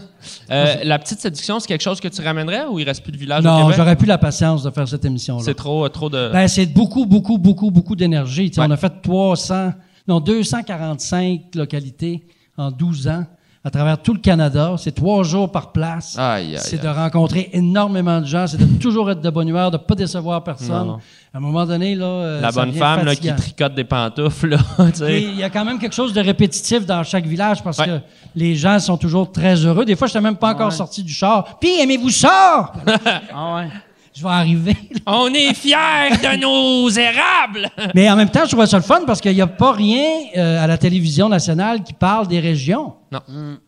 Euh, 0.52 0.76
la 0.84 1.00
petite 1.00 1.20
séduction, 1.20 1.60
c'est 1.60 1.68
quelque 1.68 1.82
chose 1.82 2.00
que 2.00 2.08
tu 2.08 2.22
ramènerais 2.22 2.66
ou 2.70 2.78
il 2.78 2.86
reste 2.86 3.02
plus 3.02 3.12
de 3.12 3.18
village 3.18 3.40
au 3.44 3.48
non, 3.48 3.72
j'aurais 3.72 3.96
plus 3.96 4.06
la 4.06 4.18
patience 4.20 4.62
de 4.64 4.70
faire 4.70 4.88
cette 4.88 5.04
émission-là. 5.04 5.42
C'est 5.44 5.56
trop, 5.56 5.88
trop 5.90 6.10
de. 6.10 6.30
Ben, 6.32 6.48
c'est 6.48 6.68
beaucoup, 6.68 7.06
beaucoup, 7.08 7.38
beaucoup, 7.40 7.72
beaucoup 7.72 7.96
d'énergie. 7.96 8.52
On 8.58 8.70
a 8.70 8.78
fait 8.78 8.94
300, 9.02 9.74
non, 10.08 10.20
245 10.20 11.56
localités 11.56 12.24
en 12.58 12.70
12 12.70 13.08
ans 13.08 13.26
à 13.64 13.70
travers 13.70 14.02
tout 14.02 14.14
le 14.14 14.20
Canada. 14.20 14.74
C'est 14.78 14.94
trois 14.96 15.24
jours 15.24 15.52
par 15.52 15.72
place. 15.72 16.18
Aïe, 16.18 16.56
aïe, 16.56 16.60
c'est 16.62 16.82
de 16.82 16.88
rencontrer 16.88 17.50
énormément 17.54 18.20
de 18.20 18.26
gens. 18.26 18.48
C'est 18.48 18.58
de 18.58 18.80
toujours 18.80 19.12
être 19.12 19.22
de 19.22 19.30
bonne 19.30 19.48
humeur, 19.48 19.70
de 19.70 19.78
pas 19.78 19.94
décevoir 19.96 20.44
personne. 20.44 20.88
Non. 20.88 21.00
À 21.34 21.38
un 21.38 21.40
moment 21.40 21.66
donné, 21.66 21.96
là, 21.96 22.06
euh, 22.06 22.42
la 22.42 22.52
ça 22.52 22.60
bonne 22.66 22.74
femme 22.74 23.06
là, 23.06 23.16
qui 23.16 23.34
tricote 23.36 23.74
des 23.76 23.84
pantoufles, 23.84 24.50
là, 24.50 24.58
tu 24.92 24.96
sais. 24.96 25.06
Puis, 25.06 25.24
Il 25.32 25.36
y 25.38 25.44
a 25.44 25.50
quand 25.50 25.64
même 25.64 25.80
quelque 25.80 25.96
chose 25.96 26.12
de 26.14 26.20
répétitif 26.22 26.86
dans 26.86 27.04
chaque 27.04 27.26
village 27.26 27.64
parce 27.64 27.78
Ouais. 27.80 27.86
que 27.86 28.00
les 28.36 28.56
gens 28.56 28.80
sont 28.80 28.98
toujours 28.98 29.32
très 29.32 29.56
heureux. 29.56 29.86
Des 29.86 29.96
fois, 29.96 30.08
je 30.08 30.14
n'étais 30.14 30.22
même 30.24 30.36
pas 30.36 30.50
encore 30.54 30.74
sorti 30.74 31.04
du 31.04 31.14
char. 31.14 31.58
Puis, 31.60 31.80
aimez-vous 31.80 32.10
ça? 32.10 32.74
Ah 33.34 33.56
ouais. 33.56 33.68
Je 34.22 34.24
vais 34.28 34.34
arriver. 34.34 34.76
On 35.08 35.34
est 35.34 35.54
fiers 35.56 36.12
de 36.12 36.40
nos 36.42 36.90
érables! 36.90 37.70
Mais 37.96 38.10
en 38.10 38.16
même 38.16 38.30
temps, 38.30 38.42
je 38.44 38.50
trouvais 38.52 38.68
ça 38.68 38.78
le 38.78 38.84
fun 38.84 39.02
parce 39.08 39.20
qu'il 39.20 39.34
n'y 39.34 39.42
a 39.42 39.48
pas 39.48 39.72
rien 39.72 40.06
euh, 40.38 40.64
à 40.64 40.68
la 40.68 40.78
télévision 40.78 41.28
nationale 41.28 41.82
qui 41.84 41.94
parle 41.94 42.28
des 42.28 42.40
régions. 42.40 42.94
Non. 43.12 43.20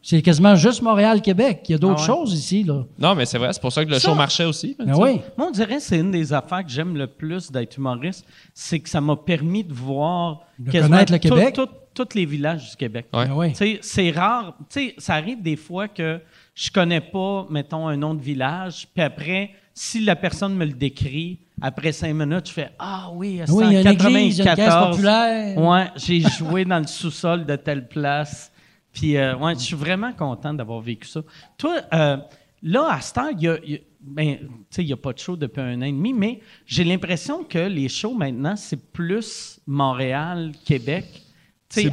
C'est 0.02 0.22
quasiment 0.22 0.56
juste 0.56 0.82
Montréal-Québec. 0.84 1.62
Il 1.68 1.72
y 1.72 1.76
a 1.76 1.78
d'autres 1.80 1.96
Ah 1.98 2.02
ouais. 2.02 2.08
choses 2.08 2.34
ici. 2.34 2.64
Là. 2.64 2.84
Non, 3.00 3.16
mais 3.16 3.26
c'est 3.26 3.38
vrai, 3.40 3.52
c'est 3.52 3.62
pour 3.62 3.72
ça 3.74 3.84
que 3.84 3.90
le 3.90 3.98
Ça- 4.00 4.10
show 4.10 4.16
marchait 4.16 4.46
aussi. 4.46 4.76
Ben 4.78 4.94
oui. 4.96 5.20
Moi, 5.38 5.48
on 5.48 5.52
dirait 5.52 5.78
que 5.78 5.82
c'est 5.82 6.00
une 6.00 6.12
des 6.12 6.32
affaires 6.32 6.64
que 6.64 6.70
j'aime 6.72 6.96
le 6.96 7.08
plus 7.08 7.52
d'être 7.52 7.76
humoriste, 7.78 8.26
c'est 8.54 8.80
que 8.80 8.88
ça 8.90 9.02
m'a 9.02 9.16
permis 9.16 9.64
de 9.64 9.74
voir 9.74 10.42
De 10.60 10.70
quasiment 10.72 10.92
connaître 10.98 11.12
le 11.14 11.18
Québec. 11.18 11.60
tous 11.96 12.08
les 12.16 12.26
villages 12.26 12.70
du 12.72 12.76
Québec. 12.78 13.08
Ouais. 13.14 13.26
Ben 13.28 13.34
oui. 13.36 13.50
Tu 13.52 13.58
sais, 13.58 13.80
c'est 13.82 14.12
rare. 14.12 14.54
Tu 14.72 14.80
sais, 14.90 14.96
ça 15.00 15.16
arrive 15.16 15.42
des 15.42 15.56
fois 15.58 15.88
que 15.88 16.22
je 16.56 16.70
connais 16.72 17.02
pas, 17.02 17.46
mettons, 17.50 17.88
un 17.88 17.98
nom 17.98 18.14
de 18.14 18.22
village, 18.22 18.88
puis 18.94 19.04
après, 19.04 19.50
si 19.74 20.02
la 20.04 20.16
personne 20.16 20.56
me 20.56 20.66
le 20.66 20.74
décrit, 20.74 21.40
après 21.62 21.92
cinq 21.92 22.14
minutes, 22.14 22.48
je 22.50 22.54
fais 22.54 22.70
Ah 22.80 23.10
oui, 23.14 23.42
c'est 23.46 23.52
Oui, 23.52 23.66
il 23.68 23.74
y 23.74 23.76
a 23.78 23.82
une 23.82 23.88
en 23.88 23.92
église, 23.92 24.40
il 24.40 24.46
y 24.46 24.48
a 24.48 24.52
une 24.52 24.56
caisse 24.56 24.66
94. 24.66 24.92
populaire. 24.96 25.58
Ouais, 25.58 25.88
j'ai 25.96 26.20
joué 26.22 26.66
dans 26.66 26.80
le 26.80 26.88
sous-sol 26.88 27.46
de 27.46 27.56
telle 27.56 27.88
place. 27.88 28.52
Puis, 28.92 29.18
euh, 29.18 29.36
ouais, 29.38 29.54
je 29.56 29.60
suis 29.60 29.76
vraiment 29.76 30.14
content 30.14 30.54
d'avoir 30.54 30.80
vécu 30.80 31.08
ça. 31.08 31.22
Toi, 31.58 31.82
euh, 31.94 32.18
là, 32.62 32.88
à 32.92 33.02
ce 33.02 33.14
temps, 33.14 33.30
il 33.30 33.42
y 33.42 33.48
a. 33.48 33.58
y 33.66 33.76
a- 33.76 33.80
ben, 34.06 34.38
il 34.78 34.86
n'y 34.86 34.92
a 34.92 34.98
pas 34.98 35.14
de 35.14 35.20
show 35.20 35.38
depuis 35.38 35.62
un 35.62 35.82
an 35.82 35.86
et 35.86 35.92
demi, 35.94 36.12
mais 36.12 36.42
j'ai 36.66 36.84
l'impression 36.84 37.46
que 37.46 37.58
les 37.58 37.88
shows 37.88 38.14
maintenant, 38.14 38.58
c'est 38.58 38.92
plus 38.92 39.62
Montréal, 39.66 40.52
Québec. 40.66 41.23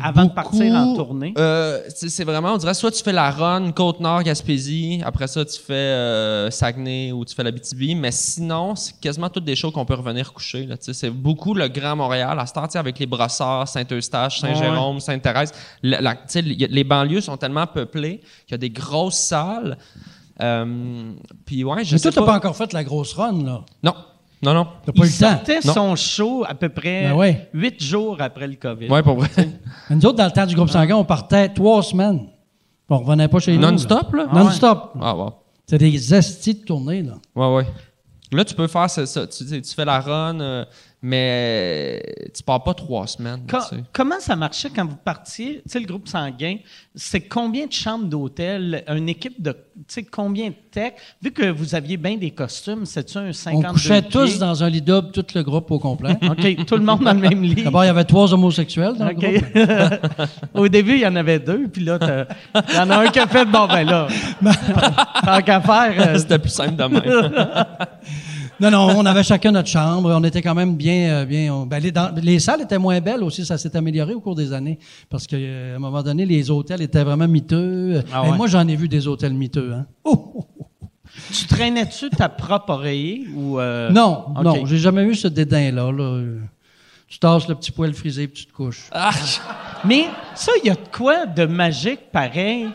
Avant 0.02 0.24
de 0.24 0.30
partir 0.30 0.74
en 0.74 0.84
beaucoup, 0.86 0.96
tournée. 1.04 1.34
Euh, 1.38 1.80
c'est 1.94 2.24
vraiment, 2.24 2.54
on 2.54 2.56
dirait, 2.56 2.74
soit 2.74 2.90
tu 2.90 3.02
fais 3.02 3.12
la 3.12 3.30
run, 3.30 3.72
Côte-Nord, 3.72 4.22
Gaspésie, 4.22 5.00
après 5.04 5.26
ça, 5.26 5.44
tu 5.44 5.58
fais 5.60 5.72
euh, 5.72 6.50
Saguenay 6.50 7.12
ou 7.12 7.24
tu 7.24 7.34
fais 7.34 7.42
la 7.42 7.50
BTB, 7.50 7.96
mais 7.96 8.10
sinon, 8.12 8.76
c'est 8.76 8.98
quasiment 9.00 9.28
toutes 9.28 9.44
des 9.44 9.56
shows 9.56 9.70
qu'on 9.70 9.84
peut 9.84 9.94
revenir 9.94 10.32
coucher. 10.32 10.68
C'est 10.80 11.10
beaucoup 11.10 11.54
le 11.54 11.68
Grand 11.68 11.96
Montréal, 11.96 12.38
à 12.38 12.46
ce 12.46 12.52
temps, 12.52 12.64
avec 12.74 12.98
les 12.98 13.06
Brossards, 13.06 13.68
Saint-Eustache, 13.68 14.40
Saint-Jérôme, 14.40 15.00
Sainte-Thérèse. 15.00 15.52
Les 15.82 16.84
banlieues 16.84 17.20
sont 17.20 17.36
tellement 17.36 17.66
peuplées 17.66 18.20
qu'il 18.46 18.52
y 18.52 18.54
a 18.54 18.58
des 18.58 18.70
grosses 18.70 19.18
salles. 19.18 19.78
Euh, 20.42 21.12
Puis 21.44 21.64
ouais, 21.64 21.84
je 21.84 21.92
Mais 21.92 21.98
sais 21.98 22.10
toi, 22.10 22.12
t'as 22.12 22.20
pas. 22.20 22.32
pas 22.32 22.36
encore 22.38 22.56
fait 22.56 22.72
la 22.72 22.82
grosse 22.84 23.12
run, 23.12 23.44
là. 23.44 23.60
Non, 23.82 23.94
non, 24.42 24.54
non. 24.54 24.66
T'as 24.86 24.92
pas 24.92 25.04
Il 25.04 25.04
eu 25.04 25.06
le 25.06 25.10
temps. 25.20 25.28
sortait 25.30 25.60
Non. 25.64 25.72
son 25.74 25.96
show 25.96 26.44
à 26.48 26.54
peu 26.54 26.68
près 26.70 27.02
Ben 27.08 27.14
ouais. 27.14 27.48
huit 27.52 27.82
jours 27.82 28.16
après 28.20 28.46
le 28.48 28.54
COVID. 28.54 28.88
Ouais, 28.88 29.02
pour 29.02 29.16
vrai. 29.16 29.28
Mais 29.90 29.96
Nous 29.96 30.06
autres, 30.06 30.16
dans 30.18 30.24
le 30.24 30.30
temps 30.30 30.46
du 30.46 30.54
groupe 30.54 30.70
sanguin, 30.70 30.96
on 30.96 31.04
partait 31.04 31.48
trois 31.50 31.82
semaines. 31.82 32.26
On 32.88 32.98
revenait 32.98 33.28
pas 33.28 33.38
chez 33.38 33.54
nous. 33.56 33.62
là. 33.62 33.70
Non-stop, 33.72 34.12
là? 34.14 34.26
Non-stop. 34.32 34.92
Ah, 35.00 35.14
wow. 35.14 35.32
C'est 35.66 35.78
des 35.78 36.14
estis 36.14 36.54
de 36.54 36.64
tournée, 36.64 37.02
là. 37.02 37.14
Ouais, 37.36 37.54
ouais. 37.56 37.66
Là, 38.32 38.44
tu 38.44 38.54
peux 38.54 38.66
faire 38.66 38.88
ça. 38.90 39.04
tu- 39.26 39.62
tu 39.62 39.74
fais 39.74 39.84
la 39.84 40.00
run, 40.00 40.40
euh, 40.40 40.64
mais 41.02 42.02
tu 42.34 42.42
pars 42.42 42.62
pas 42.62 42.74
trois 42.74 43.06
semaines. 43.06 43.40
Co- 43.48 43.58
tu 43.70 43.76
sais. 43.76 43.82
comment 43.92 44.20
ça 44.20 44.36
marchait 44.36 44.68
quand 44.74 44.84
vous 44.86 44.96
partiez, 44.96 45.56
tu 45.62 45.62
sais, 45.70 45.80
le 45.80 45.86
groupe 45.86 46.08
sanguin, 46.08 46.56
c'est 46.94 47.20
combien 47.22 47.66
de 47.66 47.72
chambres 47.72 48.04
d'hôtel, 48.04 48.84
une 48.88 49.08
équipe 49.08 49.40
de, 49.40 49.52
tu 49.52 49.58
sais, 49.88 50.02
combien 50.02 50.48
de 50.48 50.54
tech? 50.70 50.92
Vu 51.22 51.30
que 51.32 51.50
vous 51.50 51.74
aviez 51.74 51.96
bien 51.96 52.16
des 52.16 52.30
costumes, 52.32 52.84
c'est-tu 52.84 53.16
un 53.18 53.28
On 53.28 53.32
52 53.32 53.68
couchait 53.72 54.02
pieds? 54.02 54.10
tous 54.10 54.38
dans 54.38 54.62
un 54.62 54.68
lit 54.68 54.82
double, 54.82 55.10
tout 55.12 55.24
le 55.34 55.42
groupe 55.42 55.70
au 55.70 55.78
complet. 55.78 56.16
OK, 56.22 56.66
tout 56.66 56.76
le 56.76 56.84
monde 56.84 57.00
dans 57.02 57.14
le 57.14 57.20
même 57.20 57.42
lit. 57.42 57.62
D'abord, 57.62 57.84
il 57.84 57.88
y 57.88 57.90
avait 57.90 58.04
trois 58.04 58.32
homosexuels 58.34 58.94
dans 58.98 59.08
le 59.08 59.14
groupe. 59.14 59.36
OK. 59.54 60.28
Au 60.54 60.68
début, 60.68 60.92
il 60.94 61.00
y 61.00 61.06
en 61.06 61.16
avait 61.16 61.38
deux, 61.38 61.66
puis 61.68 61.82
là, 61.84 61.98
t'as- 61.98 62.26
il 62.68 62.74
y 62.74 62.78
en 62.78 62.90
a 62.90 62.98
un 62.98 63.06
qui 63.08 63.18
a 63.20 63.26
fait, 63.26 63.44
bon, 63.46 63.66
ben 63.66 63.84
là, 63.84 64.06
tant 65.24 65.40
qu'à 65.40 65.60
faire, 65.60 65.94
euh, 65.96 66.18
C'était 66.18 66.38
plus 66.38 66.50
simple 66.50 66.76
de 66.76 66.84
même. 66.84 67.02
Non, 68.60 68.70
non, 68.70 68.94
on 68.98 69.06
avait 69.06 69.22
chacun 69.22 69.52
notre 69.52 69.68
chambre. 69.68 70.10
On 70.14 70.22
était 70.24 70.42
quand 70.42 70.54
même 70.54 70.76
bien. 70.76 71.10
euh, 71.10 71.24
bien 71.24 71.52
on- 71.54 71.66
ben, 71.66 71.78
les, 71.80 71.90
dans- 71.92 72.14
les 72.20 72.38
salles 72.38 72.60
étaient 72.62 72.78
moins 72.78 73.00
belles 73.00 73.22
aussi. 73.22 73.44
Ça 73.46 73.56
s'est 73.58 73.74
amélioré 73.76 74.12
au 74.14 74.20
cours 74.20 74.34
des 74.34 74.52
années. 74.52 74.78
Parce 75.08 75.26
qu'à 75.26 75.36
un 75.36 75.78
moment 75.78 76.02
donné, 76.02 76.26
les 76.26 76.50
hôtels 76.50 76.82
étaient 76.82 77.02
vraiment 77.04 77.28
miteux. 77.28 78.02
Ah 78.12 78.24
Et 78.28 78.32
moi, 78.32 78.46
j'en 78.46 78.66
ai 78.68 78.76
vu 78.76 78.88
des 78.88 79.06
hôtels 79.08 79.34
miteux. 79.34 79.72
Hein. 79.72 79.86
Oh, 80.04 80.32
oh, 80.36 80.46
oh. 80.60 80.86
tu 81.32 81.46
traînais-tu 81.46 82.10
ta 82.10 82.28
propre 82.28 82.70
oreiller 82.70 83.26
ou... 83.34 83.58
euh, 83.58 83.90
Non, 83.90 84.26
non, 84.42 84.66
j'ai 84.66 84.78
jamais 84.78 85.04
eu 85.04 85.14
ce 85.14 85.28
dédain-là. 85.28 85.90
là. 85.90 86.02
Euh, 86.04 86.38
Tu 87.08 87.18
tasses 87.18 87.48
le 87.48 87.54
petit 87.54 87.72
poêle 87.72 87.94
frisé 87.94 88.28
puis 88.28 88.44
tu 88.44 88.46
te 88.50 88.52
couches. 88.52 88.88
Ah, 88.92 89.10
Mais 89.84 90.04
ça, 90.34 90.52
il 90.62 90.68
y 90.68 90.70
a 90.70 90.74
de 90.74 90.88
quoi 90.96 91.26
de 91.26 91.46
magique 91.46 92.10
pareil? 92.12 92.68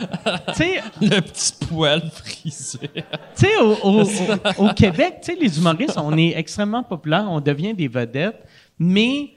le 1.00 1.20
petit 1.20 1.52
poil 1.68 2.10
frisé. 2.10 2.78
Tu 2.94 3.02
sais, 3.34 3.56
au, 3.58 3.74
au- 3.82 4.02
au- 4.58 4.64
au 4.68 4.72
Québec, 4.74 5.18
tu 5.22 5.32
sais, 5.32 5.38
les 5.40 5.58
humoristes, 5.58 5.96
on 5.98 6.16
est 6.16 6.34
extrêmement 6.36 6.82
populaires, 6.82 7.26
on 7.28 7.40
devient 7.40 7.74
des 7.74 7.88
vedettes, 7.88 8.42
mais 8.78 9.32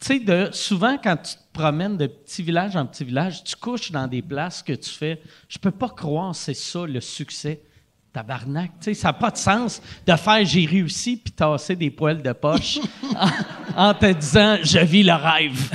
tu 0.00 0.24
sais, 0.24 0.50
souvent, 0.52 0.96
quand 1.02 1.16
tu 1.16 1.34
te 1.34 1.40
promènes 1.52 1.96
de 1.96 2.06
petit 2.06 2.42
village 2.42 2.76
en 2.76 2.86
petit 2.86 3.02
village, 3.04 3.42
tu 3.42 3.56
couches 3.56 3.90
dans 3.90 4.06
des 4.06 4.22
places 4.22 4.62
que 4.62 4.72
tu 4.72 4.90
fais. 4.90 5.20
Je 5.48 5.58
peux 5.58 5.72
pas 5.72 5.88
croire 5.88 6.34
c'est 6.34 6.54
ça 6.54 6.86
le 6.86 7.00
succès. 7.00 7.62
Tabarnak, 8.12 8.70
tu 8.80 8.84
sais, 8.84 8.94
ça 8.94 9.08
n'a 9.08 9.12
pas 9.14 9.30
de 9.30 9.36
sens 9.36 9.82
de 10.06 10.14
faire 10.16 10.44
j'ai 10.44 10.64
réussi 10.64 11.16
puis 11.16 11.32
tasser 11.32 11.76
des 11.76 11.90
poils 11.90 12.22
de 12.22 12.32
poche 12.32 12.78
en, 13.76 13.90
en 13.90 13.94
te 13.94 14.10
disant 14.12 14.56
je 14.62 14.78
vis 14.78 15.02
le 15.02 15.12
rêve. 15.12 15.70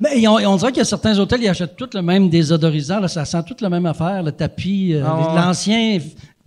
Mais 0.00 0.26
on, 0.28 0.34
on 0.36 0.56
dirait 0.56 0.70
qu'il 0.72 0.78
y 0.78 0.82
a 0.82 0.84
certains 0.84 1.18
hôtels, 1.18 1.42
ils 1.42 1.48
achètent 1.48 1.76
tous 1.76 1.90
le 1.94 2.02
même 2.02 2.28
désodorisant. 2.30 3.00
Là, 3.00 3.08
ça 3.08 3.24
sent 3.24 3.42
toute 3.46 3.60
la 3.60 3.68
même 3.70 3.86
affaire, 3.86 4.22
le 4.22 4.32
tapis, 4.32 4.94
euh, 4.94 5.04
Ah 5.06 5.34
l'ancien, 5.34 5.98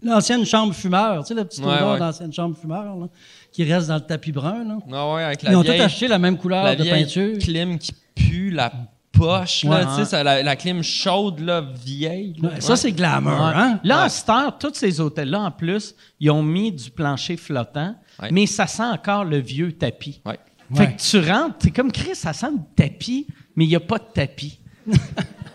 l'ancienne 0.02 0.46
chambre 0.46 0.74
fumeur. 0.74 1.22
Tu 1.24 1.30
sais, 1.30 1.34
la 1.34 1.46
petite 1.46 1.64
Ouais, 1.66 1.74
odeur 1.76 1.94
ouais. 1.94 2.00
d'ancienne 2.00 2.32
chambre 2.34 2.56
fumeur 2.58 2.96
là, 2.98 3.08
qui 3.52 3.64
reste 3.64 3.88
dans 3.88 3.96
le 3.96 4.02
tapis 4.02 4.32
brun. 4.32 4.64
Là. 4.64 4.78
Ah 4.92 5.14
ouais, 5.14 5.24
avec 5.24 5.44
la 5.44 5.52
Ils 5.52 5.56
ont 5.56 5.62
vieille, 5.62 5.78
tous 5.80 5.84
acheté 5.84 6.08
la 6.08 6.20
même 6.20 6.38
couleur 6.38 6.64
la 6.64 6.76
de 6.76 6.84
vieille 6.84 7.04
peinture. 7.04 7.38
clim 7.40 7.78
qui 7.78 7.94
pue 8.16 8.52
la 8.52 8.72
poche, 9.12 9.66
là, 9.66 9.70
Ouais. 9.72 9.86
tu 9.86 9.92
sais, 9.98 10.06
ça, 10.06 10.24
la, 10.24 10.42
la 10.42 10.56
clim 10.56 10.82
chaude, 10.82 11.42
là, 11.42 11.62
vieille. 11.86 12.36
là. 12.42 12.50
Ouais, 12.50 12.62
Ça, 12.62 12.76
c'est 12.78 12.92
glamour, 12.94 13.34
Ouais. 13.34 13.54
hein? 13.56 13.80
Là, 13.84 14.04
à 14.04 14.10
cette 14.10 14.30
heure, 14.30 14.58
tous 14.58 14.74
ces 14.76 15.02
hôtels-là, 15.02 15.42
en 15.42 15.52
plus, 15.52 15.94
ils 16.20 16.32
ont 16.32 16.42
mis 16.44 16.72
du 16.72 16.90
plancher 16.90 17.36
flottant, 17.38 17.96
Ouais. 18.22 18.30
mais 18.32 18.46
ça 18.46 18.66
sent 18.68 18.84
encore 18.84 19.26
le 19.26 19.38
vieux 19.40 19.74
tapis. 19.74 20.22
Ouais. 20.26 20.40
Fait 20.74 20.94
que 20.94 21.02
tu 21.02 21.20
rentres, 21.30 21.58
t'es 21.60 21.72
comme 21.72 21.92
Chris, 21.92 22.16
ça 22.16 22.32
sent 22.32 22.48
le 22.54 22.60
tapis, 22.78 23.28
mais 23.56 23.66
il 23.66 23.70
n'y 23.70 23.76
a 23.76 23.80
pas 23.80 23.98
de 23.98 24.06
tapis. 24.14 24.60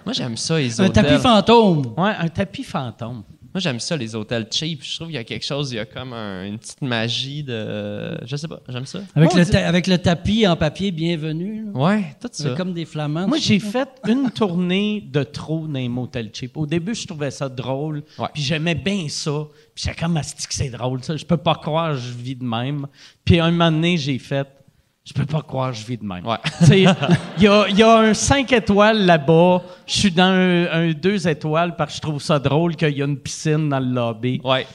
Moi, 0.05 0.13
j'aime 0.13 0.37
ça, 0.37 0.59
les 0.59 0.81
Un 0.81 0.87
hôtels. 0.87 1.05
tapis 1.05 1.21
fantôme. 1.23 1.95
Ouais, 1.97 2.13
un 2.19 2.29
tapis 2.29 2.63
fantôme. 2.63 3.23
Moi, 3.53 3.61
j'aime 3.63 3.81
ça, 3.81 3.97
les 3.97 4.15
hôtels 4.15 4.47
cheap. 4.51 4.83
Je 4.85 4.95
trouve 4.97 5.09
qu'il 5.09 5.17
y 5.17 5.19
a 5.19 5.25
quelque 5.25 5.45
chose, 5.45 5.73
il 5.73 5.77
y 5.77 5.79
a 5.79 5.87
comme 5.87 6.13
un- 6.13 6.45
une 6.45 6.59
petite 6.59 6.83
magie 6.83 7.43
de. 7.43 8.19
Je 8.27 8.37
sais 8.37 8.47
pas, 8.47 8.61
j'aime 8.69 8.85
ça. 8.85 8.99
Avec, 9.15 9.33
Moi, 9.35 9.43
le 9.45 9.57
avec 9.57 9.87
le 9.87 9.97
tapis 9.99 10.47
en 10.47 10.57
papier 10.57 10.91
bienvenu. 10.91 11.65
là. 11.65 11.71
Ouais, 11.73 12.05
tout 12.21 12.29
ça. 12.31 12.51
C'est 12.51 12.55
comme 12.57 12.75
des 12.75 12.85
flamands. 12.85 13.27
Moi, 13.27 13.39
j'ai 13.39 13.59
fait 13.59 13.89
une 14.07 14.31
tournée 14.31 15.01
de 15.11 15.23
trop 15.23 15.67
dans 15.67 15.73
les 15.79 15.89
motels 15.89 16.31
cheap. 16.35 16.55
Au 16.57 16.67
début, 16.67 16.95
je 16.95 17.07
trouvais 17.07 17.31
ça 17.31 17.49
drôle, 17.49 18.03
Ouais. 18.19 18.29
puis 18.35 18.43
j'aimais 18.43 18.75
bien 18.75 19.07
ça. 19.09 19.47
Puis 19.75 19.85
j'étais 19.87 19.99
comme, 20.03 20.19
Asti 20.19 20.47
que 20.47 20.55
c'est 20.55 20.69
drôle, 20.71 21.03
ça? 21.03 21.17
Je 21.17 21.25
peux 21.25 21.37
pas 21.39 21.55
croire 21.55 21.93
que 21.95 21.99
je 21.99 22.13
vis 22.13 22.37
de 22.37 22.45
même. 22.45 22.87
Puis 23.25 23.41
un 23.41 23.51
moment 23.51 23.73
donné, 23.73 23.97
j'ai 23.97 24.19
fait, 24.19 24.47
je 25.07 25.13
peux 25.13 25.25
pas 25.25 25.41
croire 25.41 25.71
que 25.71 25.77
je 25.77 25.87
vis 25.87 25.97
de 25.99 26.05
même. 26.05 26.27
Ouais. 26.27 26.37
Tu 26.59 26.65
sais, 26.67 26.81
Il 27.39 27.43
y 27.45 27.47
a, 27.47 27.69
y 27.69 27.83
a 27.83 27.97
un 27.99 28.13
5 28.13 28.53
étoiles 28.53 29.07
là-bas. 29.07 29.63
Je 29.87 29.93
suis 29.95 30.11
dans 30.11 30.25
un 30.25 30.91
2 30.93 31.29
étoiles 31.29 31.77
parce 31.77 31.93
que 31.93 31.97
je 31.97 32.01
trouve 32.03 32.21
ça 32.21 32.39
drôle 32.41 32.75
qu'il 32.75 32.91
y 32.99 33.03
a 33.03 33.05
une 33.05 33.17
piscine 33.17 33.69
dans 33.69 33.79
le 33.79 33.87
lobby. 33.87 34.41
Ouais. 34.43 34.67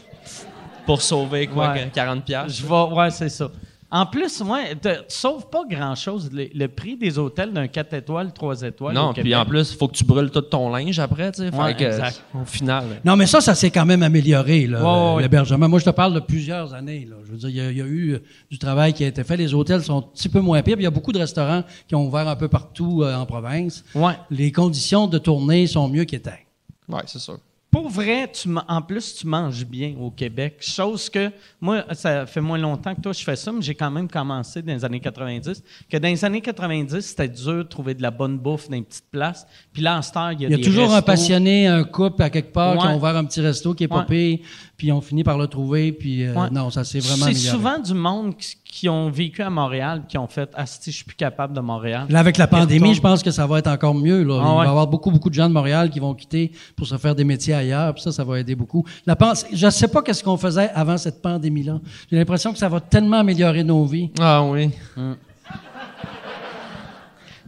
Pour 0.85 1.01
sauver, 1.01 1.47
quoi, 1.47 1.71
Ouais. 1.73 1.91
40$. 1.93 2.21
piastres. 2.21 2.61
Je 2.61 2.65
vais, 2.65 2.95
ouais, 2.95 3.09
c'est 3.11 3.29
ça. 3.29 3.49
En 3.93 4.05
plus, 4.05 4.39
ouais, 4.41 4.73
te- 4.75 4.99
tu 4.99 5.03
sauves 5.09 5.49
pas 5.49 5.63
grand-chose. 5.69 6.29
Le, 6.31 6.47
le 6.53 6.67
prix 6.67 6.95
des 6.95 7.19
hôtels 7.19 7.51
d'un 7.51 7.67
4 7.67 7.93
étoiles, 7.93 8.31
3 8.31 8.61
étoiles. 8.61 8.95
non, 8.95 9.13
puis 9.13 9.35
en 9.35 9.45
plus, 9.45 9.71
il 9.73 9.77
faut 9.77 9.87
que 9.89 9.95
tu 9.95 10.05
brûles 10.05 10.31
tout 10.31 10.41
ton 10.41 10.69
linge 10.69 10.97
après, 10.99 11.31
tu 11.33 11.41
sais. 11.41 11.53
Ouais, 11.55 11.75
que, 11.75 11.83
exact. 11.83 12.23
Au 12.33 12.45
final. 12.45 12.85
Non, 13.03 13.17
mais 13.17 13.25
ça, 13.25 13.41
ça 13.41 13.53
s'est 13.53 13.69
quand 13.69 13.85
même 13.85 14.01
amélioré, 14.01 14.65
Ouais, 14.67 15.15
ouais, 15.15 15.21
l'hébergement. 15.21 15.67
Moi, 15.67 15.79
je 15.79 15.85
te 15.85 15.89
parle 15.89 16.13
de 16.13 16.21
plusieurs 16.21 16.73
années. 16.73 17.05
Là. 17.09 17.17
Je 17.25 17.31
veux 17.31 17.37
dire, 17.37 17.49
il 17.49 17.55
y 17.55 17.59
a- 17.61 17.71
il 17.71 17.77
y, 17.77 17.81
a 17.81 17.85
eu 17.85 18.13
euh, 18.13 18.19
du 18.49 18.57
travail 18.57 18.93
qui 18.93 19.03
a 19.03 19.07
été 19.07 19.23
fait. 19.25 19.35
Les 19.35 19.53
hôtels 19.53 19.83
sont 19.83 19.97
un 19.97 20.01
petit 20.03 20.29
peu 20.29 20.39
moins 20.39 20.61
pires. 20.61 20.75
puis 20.75 20.83
Il 20.83 20.85
y 20.85 20.87
a 20.87 20.91
beaucoup 20.91 21.11
de 21.11 21.19
restaurants 21.19 21.63
qui 21.87 21.93
ont 21.95 22.05
ouvert 22.07 22.27
un 22.29 22.35
peu 22.37 22.47
partout 22.47 23.03
euh, 23.03 23.13
en 23.15 23.25
province. 23.25 23.83
Ouais. 23.93 24.13
Les 24.29 24.51
conditions 24.53 25.07
de 25.07 25.17
tournée 25.17 25.67
sont 25.67 25.89
mieux 25.89 26.05
qu'étaient. 26.05 26.45
Ouais, 26.87 27.01
c'est 27.07 27.19
sûr. 27.19 27.37
Pour 27.71 27.87
vrai, 27.89 28.29
tu, 28.29 28.49
en 28.67 28.81
plus, 28.81 29.15
tu 29.15 29.25
manges 29.27 29.65
bien 29.65 29.95
au 29.97 30.11
Québec. 30.11 30.57
Chose 30.59 31.09
que, 31.09 31.31
moi, 31.61 31.85
ça 31.93 32.25
fait 32.25 32.41
moins 32.41 32.57
longtemps 32.57 32.93
que 32.93 32.99
toi, 32.99 33.13
je 33.13 33.23
fais 33.23 33.37
ça, 33.37 33.49
mais 33.53 33.61
j'ai 33.61 33.75
quand 33.75 33.89
même 33.89 34.09
commencé 34.09 34.61
dans 34.61 34.73
les 34.73 34.83
années 34.83 34.99
90. 34.99 35.63
Que 35.89 35.95
dans 35.97 36.09
les 36.09 36.25
années 36.25 36.41
90, 36.41 36.99
c'était 36.99 37.29
dur 37.29 37.59
de 37.59 37.63
trouver 37.63 37.93
de 37.93 38.01
la 38.01 38.11
bonne 38.11 38.37
bouffe 38.37 38.67
dans 38.69 38.75
une 38.75 38.83
petite 38.83 39.09
place. 39.09 39.47
Puis 39.71 39.81
là, 39.81 39.97
en 39.97 40.01
temps, 40.01 40.29
il 40.31 40.41
y 40.41 40.45
a, 40.45 40.49
Il 40.49 40.51
y 40.51 40.53
a 40.55 40.57
des 40.57 40.63
toujours 40.63 40.93
un 40.93 41.01
passionné, 41.01 41.67
un 41.67 41.85
couple 41.85 42.21
à 42.23 42.29
quelque 42.29 42.51
part 42.51 42.77
qui 42.77 42.85
ont 42.87 42.97
ouvert 42.97 43.15
un 43.15 43.23
petit 43.23 43.39
resto 43.39 43.73
qui 43.73 43.85
est 43.85 43.91
Ouais. 43.91 43.99
pas 43.99 44.05
pire, 44.05 44.39
puis 44.81 44.91
on 44.91 44.99
finit 44.99 45.23
par 45.23 45.37
le 45.37 45.45
trouver. 45.45 45.91
Puis 45.91 46.23
euh, 46.25 46.33
Ouais. 46.33 46.49
non, 46.49 46.71
ça 46.71 46.83
s'est 46.83 46.97
vraiment 47.01 47.27
C'est 47.27 47.35
souvent 47.35 47.77
du 47.77 47.93
monde 47.93 48.35
qui, 48.35 48.55
qui 48.65 48.89
ont 48.89 49.11
vécu 49.11 49.43
à 49.43 49.49
Montréal, 49.51 50.05
qui 50.09 50.17
ont 50.17 50.25
fait 50.25 50.49
«Asti, 50.55 50.89
je 50.89 50.95
suis 50.95 51.05
plus 51.05 51.15
capable 51.15 51.53
de 51.53 51.59
Montréal». 51.59 52.07
Là, 52.09 52.17
avec 52.19 52.35
la 52.35 52.47
pandémie, 52.47 52.95
je 52.95 52.99
pense 52.99 53.21
que 53.21 53.29
ça 53.29 53.45
va 53.45 53.59
être 53.59 53.67
encore 53.67 53.93
mieux. 53.93 54.23
Là. 54.23 54.41
Ah 54.43 54.49
Il 54.53 54.57
va 54.57 54.65
y 54.65 54.67
avoir 54.69 54.87
beaucoup, 54.87 55.11
beaucoup 55.11 55.29
de 55.29 55.35
gens 55.35 55.47
de 55.47 55.53
Montréal 55.53 55.91
qui 55.91 55.99
vont 55.99 56.15
quitter 56.15 56.51
pour 56.75 56.87
se 56.87 56.97
faire 56.97 57.13
des 57.13 57.23
métiers 57.23 57.53
ailleurs. 57.53 57.93
Puis 57.93 58.01
ça, 58.01 58.11
ça 58.11 58.23
va 58.23 58.39
aider 58.39 58.55
beaucoup. 58.55 58.83
La 59.05 59.15
je 59.53 59.65
ne 59.67 59.69
sais 59.69 59.87
pas 59.87 60.01
qu'est-ce 60.01 60.23
qu'on 60.23 60.35
faisait 60.37 60.71
avant 60.71 60.97
cette 60.97 61.21
pandémie-là. 61.21 61.79
J'ai 62.09 62.17
l'impression 62.17 62.51
que 62.51 62.57
ça 62.57 62.67
va 62.67 62.79
tellement 62.79 63.17
améliorer 63.19 63.63
nos 63.63 63.85
vies. 63.85 64.09
Ah 64.19 64.43
oui. 64.43 64.71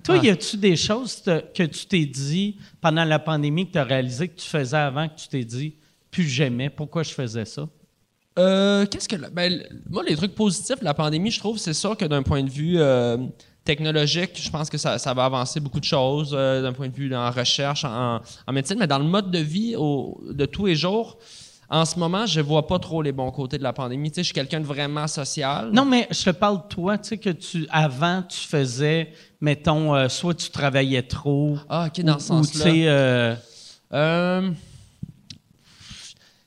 Toi, 0.04 0.18
y 0.18 0.30
a-tu 0.30 0.58
des 0.58 0.76
choses 0.76 1.24
te- 1.24 1.42
que 1.52 1.64
tu 1.64 1.88
t'es 1.88 2.06
dit 2.06 2.58
pendant 2.80 3.06
la 3.06 3.18
pandémie 3.18 3.66
que 3.66 3.72
tu 3.72 3.78
as 3.80 3.86
réalisé 3.86 4.28
que 4.28 4.40
tu 4.40 4.48
faisais 4.48 4.78
avant 4.78 5.08
que 5.08 5.16
tu 5.16 5.28
t'es 5.30 5.44
dit 5.46 5.74
«plus 6.14 6.28
jamais, 6.30 6.70
pourquoi 6.70 7.04
je 7.04 7.12
faisais 7.14 7.46
ça» 7.46 7.68
Euh, 8.40 8.86
qu'est-ce 8.88 9.08
que. 9.08 9.16
Ben, 9.32 9.64
moi, 9.90 10.02
les 10.08 10.16
trucs 10.16 10.34
positifs 10.34 10.80
de 10.80 10.86
la 10.86 10.96
pandémie, 10.96 11.30
je 11.30 11.38
trouve, 11.40 11.58
c'est 11.60 11.74
sûr 11.76 11.96
que 11.96 12.06
d'un 12.06 12.24
point 12.24 12.42
de 12.44 12.50
vue 12.50 12.78
euh, 12.80 13.18
technologique, 13.64 14.32
je 14.42 14.50
pense 14.50 14.70
que 14.72 14.78
ça, 14.80 14.98
ça 14.98 15.14
va 15.14 15.26
avancer 15.26 15.60
beaucoup 15.60 15.80
de 15.80 15.86
choses, 15.86 16.32
euh, 16.34 16.64
d'un 16.64 16.74
point 16.74 16.90
de 16.90 16.96
vue 16.96 17.16
en 17.16 17.30
recherche, 17.30 17.86
en, 17.86 18.22
en 18.48 18.52
médecine, 18.54 18.78
mais 18.80 18.88
dans 18.88 18.98
le 18.98 19.06
mode 19.06 19.30
de 19.30 19.38
vie 19.38 19.76
au- 19.78 20.20
de 20.32 20.46
tous 20.48 20.66
les 20.66 20.76
jours, 20.76 21.18
en 21.70 21.86
ce 21.86 21.98
moment, 22.00 22.26
je 22.26 22.42
vois 22.42 22.66
pas 22.66 22.80
trop 22.80 23.04
les 23.04 23.12
bons 23.12 23.30
côtés 23.32 23.60
de 23.60 23.64
la 23.64 23.72
pandémie. 23.74 24.10
Tu 24.10 24.16
sais, 24.16 24.22
je 24.22 24.26
suis 24.26 24.34
quelqu'un 24.34 24.60
de 24.62 24.66
vraiment 24.66 25.06
social. 25.08 25.70
Non, 25.72 25.86
mais 25.86 26.08
je 26.12 26.24
te 26.24 26.30
parle 26.32 26.58
de 26.64 26.68
toi, 26.70 26.98
tu 26.98 27.10
sais, 27.10 27.18
que 27.20 27.30
tu, 27.30 27.68
avant, 27.70 28.24
tu 28.24 28.40
faisais, 28.48 29.12
mettons, 29.42 29.94
euh, 29.96 30.10
soit 30.10 30.34
tu 30.34 30.50
travaillais 30.50 31.04
trop. 31.04 31.56
Ah, 31.70 31.88
ok, 31.88 32.02
dans 32.04 32.16
ou- 32.16 32.20
ce 32.20 32.34
ou, 32.34 32.44
sens-là. 32.44 32.66
tu 32.66 32.72
sais, 32.72 32.84
euh, 32.88 33.36
Euh, 33.94 34.50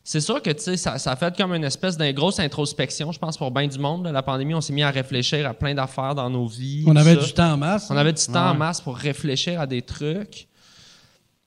c'est 0.08 0.20
sûr 0.20 0.40
que 0.40 0.50
tu 0.50 0.62
sais, 0.62 0.76
ça, 0.76 0.98
ça 0.98 1.10
a 1.10 1.16
fait 1.16 1.36
comme 1.36 1.52
une 1.52 1.64
espèce 1.64 1.96
de 1.96 2.08
grosse 2.12 2.38
introspection, 2.38 3.10
je 3.10 3.18
pense, 3.18 3.36
pour 3.36 3.50
bien 3.50 3.66
du 3.66 3.76
monde. 3.78 4.04
là. 4.04 4.12
La 4.12 4.22
pandémie, 4.22 4.54
on 4.54 4.60
s'est 4.60 4.72
mis 4.72 4.84
à 4.84 4.90
réfléchir 4.90 5.44
à 5.48 5.52
plein 5.52 5.74
d'affaires 5.74 6.14
dans 6.14 6.30
nos 6.30 6.46
vies. 6.46 6.84
On 6.86 6.94
avait 6.94 7.16
ça. 7.16 7.22
du 7.22 7.32
temps 7.32 7.52
en 7.54 7.56
masse. 7.56 7.90
On 7.90 7.96
avait 7.96 8.12
du 8.12 8.24
temps 8.24 8.50
en 8.50 8.54
masse 8.54 8.80
pour 8.80 8.96
réfléchir 8.96 9.60
à 9.60 9.66
des 9.66 9.82
trucs. 9.82 10.46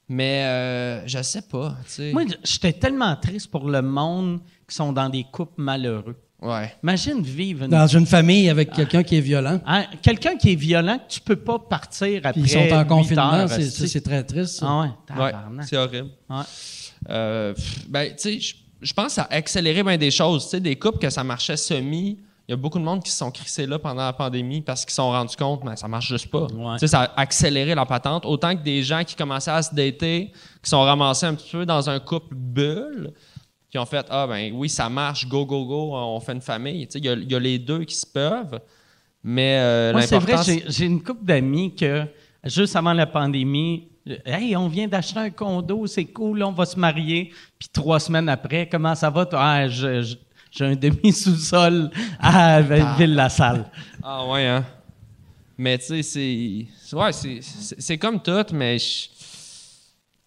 Mais 0.10 0.44
euh, 0.44 1.08
je 1.08 1.22
sais 1.22 1.44
pas, 1.44 1.78
tu 1.86 1.92
sais. 1.94 2.12
Moi, 2.12 2.24
j'étais 2.44 2.74
tellement 2.74 3.16
triste 3.16 3.50
pour 3.50 3.70
le 3.70 3.82
monde 3.82 4.40
qui 4.68 4.76
sont 4.76 4.92
dans 4.92 5.08
des 5.08 5.24
couples 5.32 5.62
malheureux. 5.62 6.16
Ouais. 6.42 6.74
Imagine 6.84 7.22
vivre 7.22 7.66
une- 7.66 7.72
Dans 7.72 7.86
une 7.88 8.06
famille 8.06 8.50
avec 8.50 8.72
quelqu'un 8.72 9.04
qui 9.04 9.18
est 9.18 9.22
violent. 9.22 9.60
Hein, 9.66 9.86
quelqu'un 10.02 10.36
qui 10.36 10.54
est 10.54 10.56
violent, 10.56 10.98
que 10.98 11.14
tu 11.14 11.20
peux 11.22 11.36
pas 11.36 11.60
partir 11.60 12.20
après 12.26 12.34
Puis 12.34 12.42
ils 12.42 12.50
sont 12.50 12.76
en 12.76 12.86
confinement. 12.86 13.48
c'est- 13.48 14.02
très 14.02 14.24
triste. 14.24 14.64
Ah 14.66 14.82
ouais, 14.82 15.18
Ouais, 15.22 15.32
c'est 15.66 15.78
horrible. 15.78 16.10
Ouais. 16.30 16.44
Euh, 17.10 17.54
ben, 17.88 18.10
tu 18.16 18.40
sais, 18.40 18.56
je- 18.82 18.94
pense 18.94 19.08
que 19.08 19.12
ça 19.14 19.24
a 19.24 19.36
accéléré 19.36 19.84
bien 19.84 19.98
des 19.98 20.12
choses. 20.12 20.46
Tu 20.46 20.50
sais, 20.52 20.60
des 20.60 20.76
couples 20.78 21.00
que 21.00 21.10
ça 21.10 21.24
marchait 21.24 21.58
semi. 21.58 22.20
Il 22.48 22.52
y 22.52 22.54
a 22.54 22.58
beaucoup 22.58 22.80
de 22.80 22.84
monde 22.84 23.04
qui 23.04 23.12
se 23.12 23.18
sont 23.18 23.30
crissés 23.30 23.68
là 23.68 23.78
pendant 23.78 24.02
la 24.06 24.14
pandémie 24.14 24.62
parce 24.62 24.84
qu'ils 24.84 24.90
se 24.90 24.96
sont 24.96 25.12
rendus 25.12 25.36
compte 25.36 25.64
que 25.64 25.76
ça 25.80 25.88
marche 25.88 26.08
juste 26.08 26.32
pas. 26.32 26.48
Ouais. 26.48 26.74
Tu 26.74 26.80
sais, 26.80 26.88
ça 26.88 27.02
a 27.04 27.22
accéléré 27.22 27.76
la 27.76 27.86
patente. 27.86 28.26
Autant 28.26 28.56
que 28.56 28.64
des 28.64 28.82
gens 28.82 29.04
qui 29.04 29.16
commençaient 29.16 29.52
à 29.52 29.62
se 29.62 29.74
dater, 29.76 30.32
qui 30.64 30.70
sont 30.70 30.82
ramassés 30.82 31.28
un 31.28 31.36
petit 31.36 31.52
peu 31.52 31.66
dans 31.66 31.88
un 31.92 32.00
couple 32.00 32.34
bulle, 32.34 33.12
qui 33.70 33.78
ont 33.78 33.86
fait 33.86 34.04
Ah, 34.10 34.26
ben 34.26 34.52
oui, 34.56 34.68
ça 34.68 34.90
marche, 34.90 35.28
go, 35.28 35.46
go, 35.46 35.64
go, 35.66 35.92
on 35.94 36.20
fait 36.20 36.32
une 36.34 36.42
famille. 36.42 36.88
Tu 36.88 36.94
sais, 36.94 37.00
il 37.00 37.06
y 37.06 37.10
a- 37.10 37.14
il 37.14 37.32
y, 37.32 37.36
a 37.36 37.40
les 37.40 37.60
deux 37.60 37.84
qui 37.84 37.94
se 37.94 38.08
peuvent. 38.08 38.60
Mais 39.24 39.58
euh, 39.60 39.92
Moi, 39.92 40.02
c'est 40.04 40.18
vrai, 40.18 40.38
j'ai- 40.68 40.86
une 40.86 41.04
couple 41.04 41.26
d'amis 41.26 41.76
que, 41.76 42.04
juste 42.46 42.76
avant 42.76 42.94
la 42.94 43.06
pandémie, 43.06 43.90
Hey, 44.26 44.56
on 44.56 44.68
vient 44.68 44.88
d'acheter 44.88 45.20
un 45.20 45.30
condo, 45.30 45.86
c'est 45.88 46.06
cool, 46.06 46.42
on 46.44 46.52
va 46.52 46.66
se 46.66 46.78
marier. 46.80 47.32
Puis 47.60 47.70
trois 47.72 48.00
semaines 48.00 48.30
après, 48.30 48.68
comment 48.70 48.96
ça 48.96 49.10
va? 49.10 49.26
toi? 49.26 49.40
Ah, 49.42 49.68
j'ai 49.68 50.16
un 50.62 50.76
demi-sous-sol 50.76 51.92
à 52.20 52.62
Ville-la-Salle. 52.62 53.66
Ah 54.04 54.26
ouais, 54.28 54.48
hein? 54.48 54.66
Mais 55.58 55.78
tu 55.78 55.86
sais, 55.86 56.02
c'est. 56.04 56.96
Ouais, 56.96 57.12
c'est- 57.12 57.98
comme 57.98 58.20
tout, 58.22 58.46
mais 58.54 58.80
je- 58.80 59.10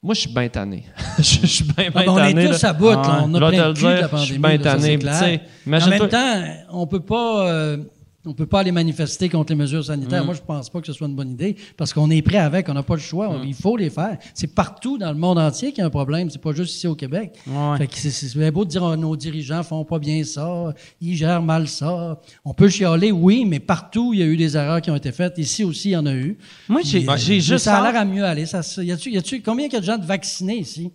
moi, 0.02 0.14
je 0.14 0.20
suis 0.20 0.32
bien 0.32 0.48
tanné. 0.48 0.84
je 1.18 1.46
suis 1.46 1.64
bien, 1.64 1.86
Ah, 1.94 2.02
ben, 2.04 2.08
on 2.08 2.16
tanné. 2.16 2.44
est 2.44 2.48
tous 2.52 2.62
là. 2.62 2.68
à 2.68 2.72
bout. 2.72 2.90
là. 2.90 3.24
On 3.24 3.34
a 3.34 3.38
plein 3.50 3.68
de 3.68 3.74
cul 3.74 3.82
de 3.84 3.88
la 3.88 4.08
pandémie. 4.08 4.26
je 4.26 4.32
suis 4.32 4.38
bien 4.38 4.56
là, 4.58 4.64
ça, 5.12 5.20
tanné. 5.20 5.40
Mais 5.66 5.82
en 5.82 5.86
même 5.88 6.08
temps, 6.08 6.42
on 6.70 6.86
peut 6.86 7.00
pas... 7.00 7.48
euh, 7.48 7.76
on 8.24 8.34
peut 8.34 8.46
pas 8.46 8.60
aller 8.60 8.70
manifester 8.72 9.28
contre 9.28 9.52
les 9.52 9.56
mesures 9.56 9.80
Mm. 9.80 9.84
sanitaires. 9.84 10.24
Moi, 10.24 10.34
je 10.34 10.40
pense 10.40 10.70
pas 10.70 10.80
que 10.80 10.86
ce 10.86 10.92
soit 10.92 11.08
une 11.08 11.16
bonne 11.16 11.30
idée 11.30 11.56
parce 11.76 11.92
qu'on 11.92 12.08
est 12.10 12.22
prêt 12.22 12.38
avec, 12.38 12.68
on 12.68 12.74
n'a 12.74 12.82
pas 12.84 12.94
le 12.94 13.00
choix. 13.00 13.28
Mm. 13.30 13.44
Il 13.46 13.54
faut 13.54 13.76
les 13.76 13.90
faire. 13.90 14.18
C'est 14.34 14.54
partout 14.54 14.96
dans 14.98 15.10
le 15.10 15.18
monde 15.18 15.38
entier 15.38 15.70
qu'il 15.70 15.78
y 15.78 15.82
a 15.82 15.86
un 15.86 15.90
problème. 15.90 16.30
C'est 16.30 16.40
pas 16.40 16.52
juste 16.52 16.74
ici 16.76 16.86
au 16.86 16.94
Québec. 16.94 17.32
Ouais. 17.46 17.78
Fait 17.78 17.86
que 17.88 17.96
c'est- 17.96 18.50
beau 18.52 18.64
de 18.64 18.70
dire 18.70 18.82
oh, 18.84 18.94
nos 18.96 19.16
dirigeants 19.16 19.62
font 19.62 19.84
pas 19.84 19.98
bien 19.98 20.22
ça, 20.24 20.72
ils 21.00 21.16
gèrent 21.16 21.42
mal 21.42 21.66
ça. 21.66 22.20
On 22.44 22.54
peut 22.54 22.68
chialer, 22.68 23.10
oui, 23.12 23.44
mais 23.44 23.58
partout 23.60 24.12
il 24.14 24.20
y 24.20 24.22
a 24.22 24.26
eu 24.26 24.36
des 24.36 24.56
erreurs 24.56 24.80
qui 24.80 24.90
ont 24.90 24.96
été 24.96 25.10
faites. 25.12 25.38
Ici 25.38 25.64
aussi, 25.64 25.88
il 25.90 25.92
y 25.92 25.96
en 25.96 26.06
a 26.06 26.14
eu. 26.14 26.38
Moi, 26.68 26.82
j'ai 26.84 27.08
euh, 27.08 27.16
juste 27.40 27.58
ça 27.64 27.78
a 27.78 27.90
l'air 27.92 28.00
à 28.00 28.04
mieux 28.04 28.24
aller. 28.24 28.46
Ça, 28.46 28.60
y 28.82 28.92
a-tu, 28.92 29.10
y 29.10 29.18
a-tu- 29.18 29.42
combien 29.42 29.66
il 29.66 29.72
y 29.72 29.76
a 29.76 29.80
de 29.80 29.84
gens 29.84 29.98
de 29.98 30.06
vaccinés 30.06 30.58
ici? 30.58 30.92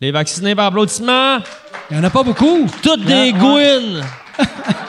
Les 0.00 0.10
vaccinés 0.12 0.54
par 0.54 0.66
applaudissement, 0.66 1.38
Il 1.90 1.96
y 1.96 2.00
en 2.00 2.04
a 2.04 2.10
pas 2.10 2.22
beaucoup. 2.22 2.66
toutes 2.82 3.04
des 3.04 3.32
gouines. 3.32 4.02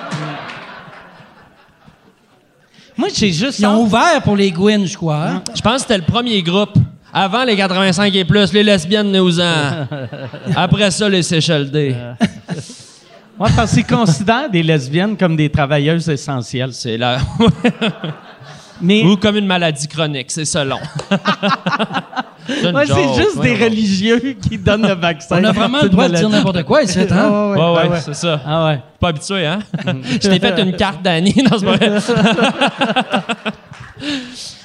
Moi, 2.99 3.07
j'ai 3.15 3.31
juste 3.31 3.59
Ils 3.59 3.65
ont 3.65 3.83
ouvert 3.83 4.21
pour 4.21 4.35
les 4.35 4.51
Gwyn, 4.51 4.85
je 4.85 4.97
crois. 4.97 5.25
hein? 5.25 5.43
Je 5.55 5.61
pense 5.61 5.75
que 5.75 5.81
c'était 5.83 5.97
le 5.97 6.03
premier 6.03 6.41
groupe. 6.43 6.73
Avant 7.13 7.45
les 7.45 7.55
85 7.55 8.13
et 8.13 8.25
plus, 8.25 8.51
les 8.51 8.61
lesbiennes 8.61 9.09
néousans. 9.09 9.87
Après 10.55 10.91
ça, 10.91 11.07
les 11.07 11.23
CHLD. 11.23 11.95
Ouais, 13.39 13.49
parce 13.55 13.73
qu'ils 13.73 13.85
considèrent 13.85 14.49
des 14.49 14.61
lesbiennes 14.61 15.15
comme 15.15 15.37
des 15.37 15.49
travailleuses 15.49 16.09
essentielles. 16.09 16.73
C'est 16.73 16.97
la... 16.97 17.19
Mais 18.81 19.03
Ou 19.03 19.17
comme 19.17 19.35
une 19.35 19.45
maladie 19.45 19.87
chronique, 19.87 20.31
c'est 20.31 20.45
selon. 20.45 20.77
c'est 22.47 22.73
ouais, 22.73 22.85
c'est 22.85 23.13
juste 23.23 23.39
des 23.41 23.55
religieux 23.55 24.35
qui 24.41 24.57
donnent 24.57 24.87
le 24.87 24.93
vaccin. 24.93 25.39
On 25.39 25.43
a 25.43 25.51
vraiment 25.51 25.79
C'est 25.79 25.85
le 25.85 25.89
droit 25.89 26.07
de 26.09 26.15
dire 26.15 26.29
n'importe 26.29 26.63
quoi 26.63 26.83
ici, 26.83 26.99
hein? 26.99 27.07
Ah, 27.11 27.49
ouais, 27.51 27.57
Ouais, 27.57 27.89
ouais. 27.89 27.99
c'est 27.99 28.15
ça. 28.15 28.39
Ah 28.45 28.65
ouais. 28.67 28.79
Pas 28.99 29.09
habitué, 29.09 29.45
hein? 29.45 29.59
Je 30.21 30.27
t'ai 30.29 30.39
fait 30.39 30.61
une 30.61 30.75
carte 30.75 31.01
d'année 31.01 31.35
dans 31.49 31.59
ce 31.59 31.65
moment. 31.65 31.77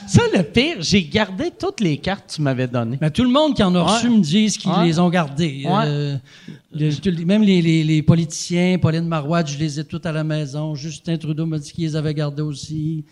Ça, 0.07 0.23
le 0.37 0.43
pire, 0.43 0.77
j'ai 0.81 1.05
gardé 1.05 1.51
toutes 1.51 1.81
les 1.81 1.97
cartes 1.99 2.29
que 2.31 2.35
tu 2.35 2.43
m'avais 2.43 2.67
données. 2.69 2.99
Mais 3.01 3.11
tout 3.11 3.25
le 3.25 3.31
monde 3.31 3.55
qui 3.55 3.63
en 3.63 3.75
a 3.75 3.83
reçu 3.83 4.09
Ouais. 4.09 4.17
me 4.17 4.23
disent 4.23 4.57
qu'ils 4.59 4.71
Ouais. 4.71 4.85
les 4.87 4.99
ont 4.99 5.09
gardés. 5.09 5.63
Ouais. 5.65 5.83
Euh, 5.87 6.17
le- 6.73 7.25
même 7.25 7.43
les, 7.43 7.63
les- 7.63 7.85
les 7.85 8.03
politiciens, 8.03 8.79
Pauline 8.79 9.07
Marois, 9.07 9.45
je 9.45 9.57
les 9.59 9.79
ai 9.81 9.85
toutes 9.85 10.07
à 10.07 10.13
la 10.13 10.25
maison. 10.25 10.75
Justin 10.75 11.17
Trudeau 11.17 11.47
m'a 11.47 11.59
dit 11.59 11.73
qu'ils 11.73 11.85
les 11.85 11.97
avait 11.97 12.15
gardés 12.15 12.43
aussi. 12.43 13.05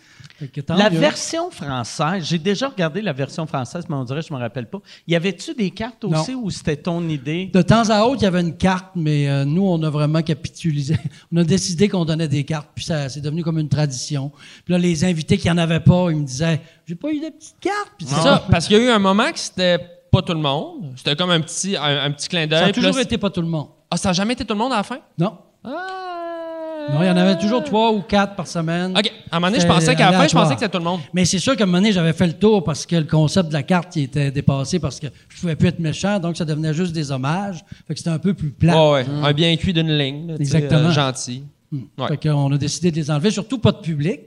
La 0.67 0.89
mieux. 0.89 0.99
version 0.99 1.49
française, 1.51 2.25
j'ai 2.27 2.37
déjà 2.39 2.67
regardé 2.67 3.01
la 3.01 3.13
version 3.13 3.45
française, 3.45 3.85
mais 3.87 3.95
on 3.95 4.03
dirait 4.03 4.19
que 4.21 4.27
je 4.27 4.33
me 4.33 4.39
rappelle 4.39 4.65
pas. 4.65 4.79
Y 5.07 5.15
avait-tu 5.15 5.53
des 5.53 5.69
cartes 5.69 6.03
aussi 6.03 6.33
ou 6.35 6.49
c'était 6.49 6.75
ton 6.75 7.07
idée? 7.07 7.49
De 7.53 7.61
temps 7.61 7.89
à 7.89 8.03
autre, 8.03 8.21
il 8.21 8.25
y 8.25 8.27
avait 8.27 8.41
une 8.41 8.57
carte, 8.57 8.87
mais 8.95 9.29
euh, 9.29 9.45
nous, 9.45 9.65
on 9.65 9.81
a 9.83 9.89
vraiment 9.89 10.21
capitulé. 10.21 10.83
on 11.31 11.37
a 11.37 11.43
décidé 11.45 11.87
qu'on 11.87 12.03
donnait 12.03 12.27
des 12.27 12.43
cartes, 12.43 12.69
puis 12.75 12.83
ça 12.83 13.07
c'est 13.07 13.21
devenu 13.21 13.41
comme 13.43 13.59
une 13.59 13.69
tradition. 13.69 14.31
Puis 14.65 14.73
là, 14.73 14.77
les 14.77 15.05
invités 15.05 15.37
qui 15.37 15.49
en 15.49 15.57
avaient 15.57 15.79
pas, 15.79 16.09
ils 16.11 16.17
me 16.17 16.25
disaient 16.25 16.59
J'ai 16.85 16.95
pas 16.95 17.11
eu 17.11 17.19
de 17.19 17.29
petites 17.29 17.55
cartes. 17.61 17.91
Puis 17.97 18.07
C'est 18.07 18.21
ça, 18.21 18.43
parce 18.51 18.67
qu'il 18.67 18.77
y 18.77 18.79
a 18.79 18.83
eu 18.83 18.89
un 18.89 18.99
moment 18.99 19.31
que 19.31 19.39
c'était 19.39 19.79
pas 20.11 20.21
tout 20.21 20.33
le 20.33 20.39
monde. 20.39 20.93
C'était 20.95 21.15
comme 21.15 21.31
un 21.31 21.39
petit, 21.41 21.75
un, 21.77 22.03
un 22.05 22.11
petit 22.11 22.27
clin 22.27 22.45
d'œil. 22.45 22.59
Ça 22.59 22.65
a 22.65 22.71
toujours 22.71 22.95
là, 22.95 23.01
été 23.01 23.17
pas 23.17 23.29
tout 23.29 23.41
le 23.41 23.47
monde. 23.47 23.67
Ah, 23.89 23.97
ça 23.97 24.09
n'a 24.09 24.13
jamais 24.13 24.33
été 24.33 24.43
tout 24.45 24.53
le 24.53 24.59
monde 24.59 24.73
à 24.73 24.77
la 24.77 24.83
fin? 24.83 24.99
Non. 25.17 25.37
Ah. 25.63 26.89
Non, 26.91 27.01
il 27.01 27.07
y 27.07 27.09
en 27.09 27.15
avait 27.15 27.37
toujours 27.37 27.63
trois 27.63 27.91
ou 27.93 28.01
quatre 28.01 28.35
par 28.35 28.45
semaine. 28.45 28.97
OK. 28.97 29.09
À 29.31 29.37
un 29.37 29.39
moment 29.39 29.49
donné, 29.51 29.61
je 29.61 29.67
pensais 29.67 29.95
qu'à 29.95 30.11
la 30.11 30.17
fin, 30.17 30.27
je 30.27 30.33
pensais 30.33 30.53
que 30.55 30.59
c'était 30.59 30.71
tout 30.71 30.79
le 30.79 30.83
monde. 30.83 30.99
Mais 31.13 31.23
c'est 31.23 31.39
sûr 31.39 31.55
qu'à 31.55 31.63
un 31.63 31.65
moment 31.65 31.77
donné, 31.77 31.93
j'avais 31.93 32.11
fait 32.13 32.27
le 32.27 32.33
tour 32.33 32.63
parce 32.63 32.85
que 32.85 32.97
le 32.97 33.05
concept 33.05 33.47
de 33.49 33.53
la 33.53 33.63
carte 33.63 33.95
il 33.95 34.03
était 34.03 34.31
dépassé 34.31 34.79
parce 34.79 34.99
que 34.99 35.07
je 35.29 35.39
pouvais 35.39 35.55
plus 35.55 35.69
être 35.69 35.79
méchant, 35.79 36.19
donc 36.19 36.35
ça 36.35 36.43
devenait 36.45 36.73
juste 36.73 36.91
des 36.91 37.11
hommages. 37.11 37.63
Fait 37.87 37.93
que 37.93 37.99
c'était 37.99 38.09
un 38.09 38.19
peu 38.19 38.33
plus 38.33 38.51
plat. 38.51 38.75
Ouais, 38.75 38.91
ouais. 39.03 39.05
Un 39.23 39.31
bien 39.33 39.55
cuit 39.55 39.71
d'une 39.73 39.97
ligne. 39.97 40.35
sais, 40.35 40.41
Exactement. 40.41 40.89
euh, 40.89 40.91
gentil. 40.91 41.43
Ouais. 41.71 42.07
Fait 42.09 42.17
qu'on 42.29 42.51
a 42.51 42.57
décidé 42.57 42.91
de 42.91 42.97
les 42.97 43.09
enlever, 43.09 43.31
surtout 43.31 43.57
pas 43.59 43.71
de 43.71 43.77
public. 43.79 44.19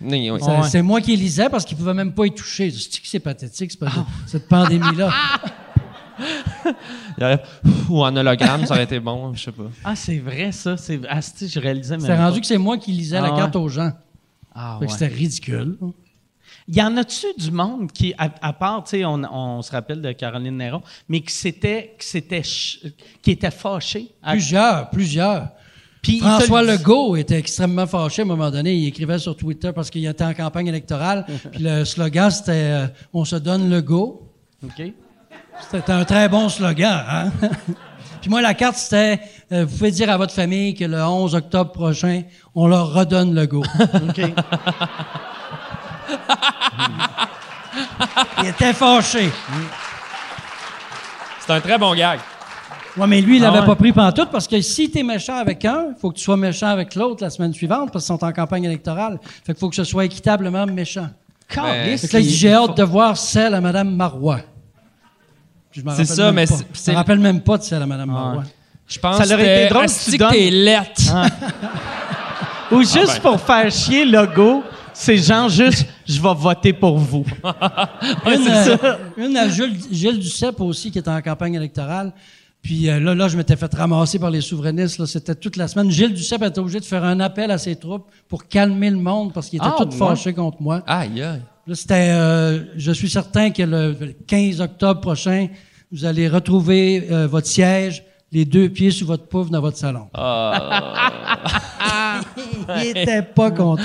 Oui, 0.00 0.30
oui. 0.30 0.40
Ça- 0.40 0.62
C'est 0.64 0.82
moi 0.82 1.00
qui 1.00 1.16
lisais 1.16 1.48
parce 1.48 1.64
qu'ils 1.64 1.76
pouvaient 1.76 1.94
même 1.94 2.12
pas 2.12 2.26
y 2.26 2.30
toucher. 2.32 2.70
C'est 2.70 3.00
que 3.00 3.06
c'est 3.08 3.18
pathétique, 3.20 3.70
c'est 3.72 3.80
pas- 3.80 4.06
cette 4.26 4.48
pandémie-là? 4.48 5.10
Il 7.18 7.24
aurait- 7.24 7.42
Ou 7.88 8.02
en 8.04 8.14
hologramme, 8.16 8.66
ça 8.66 8.74
aurait 8.74 8.84
été 8.84 9.00
bon, 9.00 9.34
je 9.34 9.44
sais 9.44 9.52
pas. 9.52 9.64
Ah, 9.84 9.96
c'est 9.96 10.18
vrai, 10.18 10.52
ça. 10.52 10.76
C'est... 10.76 11.00
Ah, 11.08 11.20
je 11.20 11.58
réalisais 11.60 11.96
même 11.96 12.06
C'est 12.06 12.16
rendu 12.16 12.34
pas. 12.36 12.40
que 12.40 12.46
c'est 12.46 12.58
moi 12.58 12.76
qui 12.78 12.92
lisais 12.92 13.20
la 13.20 13.32
Ah 13.32 13.36
carte 13.36 13.54
ouais. 13.56 13.62
aux 13.62 13.68
gens. 13.68 13.92
Ah, 14.54 14.76
Fait 14.80 14.86
que 14.86 14.90
ouais. 14.92 14.98
c'était 14.98 15.14
ridicule. 15.14 15.76
Y 16.70 16.82
en 16.82 16.96
a-tu 16.96 17.26
du 17.38 17.50
monde 17.50 17.90
qui, 17.92 18.14
à, 18.18 18.28
à 18.42 18.52
part, 18.52 18.84
tu 18.84 18.90
sais, 18.90 19.04
on, 19.04 19.22
on 19.32 19.62
se 19.62 19.70
rappelle 19.72 20.02
de 20.02 20.12
Caroline 20.12 20.56
Néron, 20.56 20.82
mais 21.08 21.20
qui 21.20 21.32
s'était, 21.32 21.94
qui 21.98 22.06
s'était, 22.06 22.42
ch- 22.42 22.80
qui 23.22 23.30
était 23.30 23.50
fâché? 23.50 24.10
à- 24.22 24.32
Plusieurs, 24.32 24.90
plusieurs. 24.90 25.48
Puis 26.02 26.16
il 26.16 26.20
François 26.20 26.62
le 26.62 26.72
dit- 26.76 26.78
Legault 26.78 27.16
était 27.16 27.38
extrêmement 27.38 27.86
fâché 27.86 28.22
à 28.22 28.24
un 28.24 28.28
moment 28.28 28.50
donné. 28.50 28.74
Il 28.74 28.86
écrivait 28.88 29.18
sur 29.18 29.36
Twitter 29.36 29.72
parce 29.74 29.90
qu'il 29.90 30.06
était 30.06 30.24
en 30.24 30.34
campagne 30.34 30.66
électorale. 30.68 31.26
Puis 31.52 31.62
le 31.62 31.84
slogan, 31.84 32.30
c'était 32.30 32.52
euh, 32.52 32.86
On 33.12 33.24
se 33.24 33.36
donne 33.36 33.68
le 33.68 33.80
go. 33.80 34.30
OK. 34.64 34.82
C'était 35.70 35.92
un 35.92 36.04
très 36.04 36.28
bon 36.28 36.48
slogan. 36.48 37.04
Hein? 37.08 37.30
Puis 38.20 38.30
moi, 38.30 38.40
la 38.40 38.54
carte, 38.54 38.76
c'était 38.76 39.20
euh, 39.52 39.64
Vous 39.64 39.76
pouvez 39.76 39.90
dire 39.90 40.10
à 40.10 40.16
votre 40.16 40.32
famille 40.32 40.74
que 40.74 40.84
le 40.84 41.02
11 41.02 41.34
octobre 41.34 41.72
prochain, 41.72 42.22
on 42.54 42.66
leur 42.68 42.92
redonne 42.92 43.34
le 43.34 43.46
go. 43.46 43.62
OK. 43.80 44.20
Il 48.42 48.48
était 48.48 48.72
fâché. 48.72 49.30
C'est 51.40 51.52
un 51.52 51.60
très 51.60 51.78
bon 51.78 51.94
gag. 51.94 52.20
Ouais, 52.98 53.06
mais 53.06 53.20
lui, 53.20 53.36
il 53.36 53.44
Ah 53.44 53.46
l'avait 53.48 53.60
ouais. 53.60 53.66
pas 53.66 53.76
pris 53.76 53.92
pantoute 53.92 54.30
parce 54.30 54.46
que 54.48 54.60
si 54.60 54.90
tu 54.90 54.98
es 54.98 55.02
méchant 55.02 55.36
avec 55.36 55.64
un, 55.64 55.86
il 55.90 56.00
faut 56.00 56.10
que 56.10 56.16
tu 56.16 56.24
sois 56.24 56.36
méchant 56.36 56.68
avec 56.68 56.94
l'autre 56.94 57.22
la 57.22 57.30
semaine 57.30 57.52
suivante 57.54 57.90
parce 57.92 58.04
qu'ils 58.04 58.14
sont 58.16 58.24
en 58.24 58.32
campagne 58.32 58.64
électorale. 58.64 59.18
Fait 59.44 59.52
qu'il 59.52 59.60
faut 59.60 59.68
que 59.68 59.76
ce 59.76 59.84
soit 59.84 60.04
équitablement 60.04 60.66
méchant. 60.66 61.08
Fait 61.48 61.60
que 61.60 62.12
là, 62.12 62.20
il- 62.20 62.28
j'ai 62.28 62.52
hâte 62.52 62.76
de 62.76 62.82
voir 62.82 63.16
celle 63.16 63.54
à 63.54 63.60
Mme 63.60 63.94
Marois. 63.94 64.40
C'est 65.72 65.82
rappelle 65.86 66.06
ça, 66.06 66.32
même 66.32 66.34
mais 66.34 66.46
Je 66.46 66.90
me 66.90 66.96
rappelle 66.96 67.18
même 67.20 67.40
pas 67.40 67.58
de 67.58 67.62
celle 67.62 67.82
à 67.82 67.86
Mme 67.86 68.10
Marois. 68.10 68.44
Je 68.86 68.98
pense 68.98 69.16
Ça 69.18 69.24
que 69.26 69.32
aurait 69.34 69.64
été 69.66 69.74
drôle 69.74 69.88
si 69.88 70.10
tu 70.12 70.16
donnes- 70.18 70.30
t'es 70.30 70.50
lettre. 70.50 71.02
Ou 72.72 72.82
juste 72.82 73.20
pour 73.22 73.40
faire 73.40 73.70
chier 73.70 74.04
Legault, 74.04 74.62
c'est 74.92 75.16
genre 75.16 75.48
juste, 75.48 75.86
je 76.08 76.20
vais 76.20 76.34
voter 76.34 76.72
pour 76.72 76.98
vous. 76.98 77.24
Une, 78.26 78.48
euh, 78.48 78.76
une 79.16 79.36
à 79.36 79.48
Jules, 79.48 79.76
Gilles 79.90 80.18
Duceppe 80.18 80.60
aussi, 80.60 80.90
qui 80.90 80.98
était 80.98 81.08
en 81.10 81.20
campagne 81.22 81.54
électorale. 81.54 82.12
Puis 82.68 82.90
euh, 82.90 83.00
là, 83.00 83.14
là, 83.14 83.28
je 83.28 83.36
m'étais 83.38 83.56
fait 83.56 83.72
ramasser 83.72 84.18
par 84.18 84.30
les 84.30 84.42
souverainistes. 84.42 84.98
là. 84.98 85.06
C'était 85.06 85.34
toute 85.34 85.56
la 85.56 85.68
semaine. 85.68 85.90
Gilles 85.90 86.12
Duceppe 86.12 86.42
était 86.42 86.58
obligé 86.58 86.78
de 86.80 86.84
faire 86.84 87.02
un 87.02 87.18
appel 87.18 87.50
à 87.50 87.56
ses 87.56 87.76
troupes 87.76 88.04
pour 88.28 88.46
calmer 88.46 88.90
le 88.90 88.98
monde 88.98 89.32
parce 89.32 89.48
qu'il 89.48 89.58
était 89.58 89.66
Ah, 89.66 89.82
tout 89.86 89.90
fâché 89.90 90.34
contre 90.34 90.60
moi. 90.60 90.82
Aïe, 90.86 91.22
aïe. 91.22 91.40
Là, 91.66 91.74
c'était, 91.74 92.10
euh, 92.10 92.64
je 92.76 92.92
suis 92.92 93.08
certain 93.08 93.48
que 93.52 93.62
le 93.62 93.96
15 94.26 94.60
octobre 94.60 95.00
prochain, 95.00 95.48
vous 95.90 96.04
allez 96.04 96.28
retrouver 96.28 97.08
euh, 97.10 97.26
votre 97.26 97.46
siège 97.46 98.04
les 98.32 98.44
deux 98.44 98.68
pieds 98.68 98.90
sur 98.90 99.06
votre 99.06 99.24
pouf 99.28 99.48
dans 99.48 99.62
votre 99.62 99.78
salon. 99.78 100.08
Il 102.82 102.88
était 102.98 103.22
pas 103.22 103.50
content. 103.50 103.82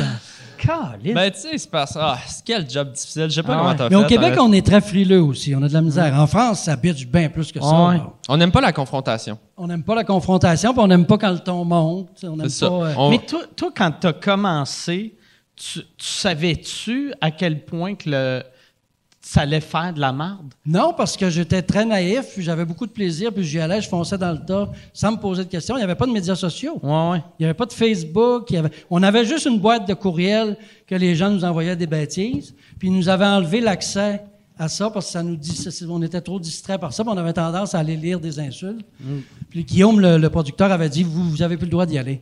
Ben, 1.13 1.31
tu 1.31 1.39
sais, 1.39 1.57
c'est 1.57 1.69
pas 1.69 1.85
ça. 1.85 2.13
Ah, 2.13 2.17
c'est 2.27 2.43
quel 2.45 2.69
job 2.69 2.91
difficile. 2.91 3.25
Je 3.29 3.35
sais 3.35 3.43
pas 3.43 3.53
Ah 3.53 3.57
comment 3.57 3.69
ouais. 3.71 3.75
t'as 3.75 3.89
Mais 3.89 3.95
fait. 3.95 4.03
au 4.03 4.07
Québec, 4.07 4.33
on 4.39 4.51
est 4.53 4.65
très 4.65 4.81
frileux 4.81 5.21
aussi. 5.21 5.53
On 5.55 5.61
a 5.63 5.67
de 5.67 5.73
la 5.73 5.81
misère. 5.81 6.13
En 6.19 6.27
France, 6.27 6.61
ça 6.63 6.75
bitch 6.75 7.05
bien 7.07 7.29
plus 7.29 7.51
que 7.51 7.59
ça. 7.61 7.87
Ouais. 7.89 8.01
On 8.29 8.37
n'aime 8.37 8.51
pas 8.51 8.61
la 8.61 8.71
confrontation. 8.73 9.37
On 9.57 9.67
n'aime 9.67 9.83
pas 9.83 9.95
la 9.95 10.03
confrontation, 10.03 10.73
puis 10.73 10.81
on 10.81 10.87
n'aime 10.87 11.05
pas 11.05 11.17
quand 11.17 11.31
le 11.31 11.39
ton 11.39 11.63
monte. 11.65 12.09
On 12.23 12.37
pas. 12.37 12.49
ça. 12.49 12.65
euh, 12.65 12.93
On- 12.97 13.09
Mais 13.09 13.19
toi, 13.19 13.41
toi 13.55 13.69
quand 13.75 13.91
tu 13.99 14.07
as 14.07 14.13
commencé, 14.13 15.15
tu, 15.55 15.79
tu 15.79 15.85
savais-tu 15.97 17.13
à 17.21 17.31
quel 17.31 17.63
point 17.65 17.95
que 17.95 18.09
le, 18.09 18.43
ça 19.25 19.41
allait 19.41 19.61
faire 19.61 19.93
de 19.93 20.01
la 20.01 20.11
merde? 20.11 20.53
Non, 20.65 20.93
parce 20.95 21.15
que 21.15 21.29
j'étais 21.29 21.61
très 21.61 21.85
naïf, 21.85 22.33
puis 22.33 22.43
j'avais 22.43 22.65
beaucoup 22.65 22.85
de 22.85 22.91
plaisir, 22.91 23.33
puis 23.33 23.43
j'y 23.45 23.57
allais, 23.59 23.79
je 23.81 23.87
fonçais 23.87 24.17
dans 24.17 24.33
le 24.33 24.39
tas 24.45 24.69
sans 24.91 25.13
me 25.13 25.17
poser 25.17 25.45
de 25.45 25.49
questions. 25.49 25.75
Il 25.75 25.79
n'y 25.79 25.83
avait 25.85 25.95
pas 25.95 26.05
de 26.05 26.11
médias 26.11 26.35
sociaux. 26.35 26.77
Ouais, 26.83 27.09
ouais. 27.11 27.23
Il 27.39 27.43
n'y 27.43 27.45
avait 27.45 27.53
pas 27.53 27.65
de 27.65 27.71
Facebook. 27.73 28.47
il 28.49 28.55
y 28.55 28.57
avait- 28.57 28.71
On 28.89 29.01
avait 29.01 29.23
juste 29.25 29.45
une 29.45 29.59
boîte 29.59 29.87
de 29.87 29.93
courriel 29.93 30.57
que 30.85 30.95
les 30.95 31.15
gens 31.15 31.29
nous 31.29 31.45
envoyaient 31.45 31.77
des 31.77 31.87
bêtises. 31.87 32.53
Puis 32.77 32.89
ils 32.89 32.93
nous 32.93 33.07
avaient 33.07 33.25
enlevé 33.25 33.61
l'accès 33.61 34.21
à 34.59 34.67
ça 34.67 34.89
parce 34.89 35.05
que 35.07 35.11
ça 35.13 35.23
nous 35.23 35.37
dit, 35.37 35.57
on 35.89 36.01
était 36.01 36.21
trop 36.21 36.39
distraits 36.39 36.81
par 36.81 36.91
ça. 36.93 37.03
puis 37.05 37.11
on 37.13 37.17
avait 37.17 37.33
tendance 37.33 37.73
à 37.73 37.79
aller 37.79 37.95
lire 37.95 38.19
des 38.19 38.39
insultes. 38.39 38.85
Puis 39.49 39.63
Guillaume, 39.63 40.01
le, 40.01 40.17
le 40.17 40.29
producteur, 40.29 40.69
avait 40.71 40.89
dit 40.89 41.03
Vous, 41.03 41.29
vous 41.29 41.41
avez 41.41 41.55
plus 41.55 41.65
le 41.65 41.71
droit 41.71 41.85
d'y 41.85 41.97
aller. 41.97 42.21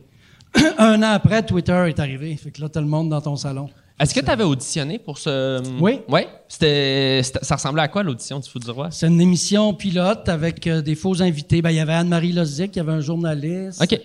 Un 0.78 1.02
an 1.02 1.10
après, 1.12 1.42
Twitter 1.42 1.84
est 1.88 1.98
arrivé. 1.98 2.36
Fait 2.36 2.50
que 2.52 2.60
là, 2.60 2.68
t'as 2.68 2.80
le 2.80 2.86
monde 2.86 3.08
dans 3.10 3.20
ton 3.20 3.34
salon. 3.36 3.68
Est-ce 4.00 4.14
que 4.14 4.20
tu 4.20 4.30
avais 4.30 4.44
auditionné 4.44 4.98
pour 4.98 5.18
ce. 5.18 5.62
Oui. 5.80 6.00
Oui. 6.08 6.22
C'était, 6.48 7.20
c'était- 7.22 7.44
ça 7.44 7.54
ressemblait 7.56 7.82
à 7.82 7.88
quoi 7.88 8.02
l'audition 8.02 8.38
du 8.40 8.48
Foot 8.50 8.64
du 8.64 8.70
Roi? 8.70 8.88
C'est 8.90 9.06
une 9.06 9.20
émission 9.20 9.72
pilote 9.74 10.28
avec 10.28 10.66
euh, 10.66 10.80
des 10.82 10.94
faux 10.94 11.22
invités. 11.22 11.62
Ben, 11.62 11.70
il 11.70 11.76
y 11.76 11.80
avait 11.80 11.92
Anne-Marie 11.94 12.32
Lozic, 12.32 12.74
il 12.74 12.78
y 12.78 12.80
avait 12.80 12.92
un 12.92 13.00
journaliste. 13.00 13.80
OK. 13.82 13.98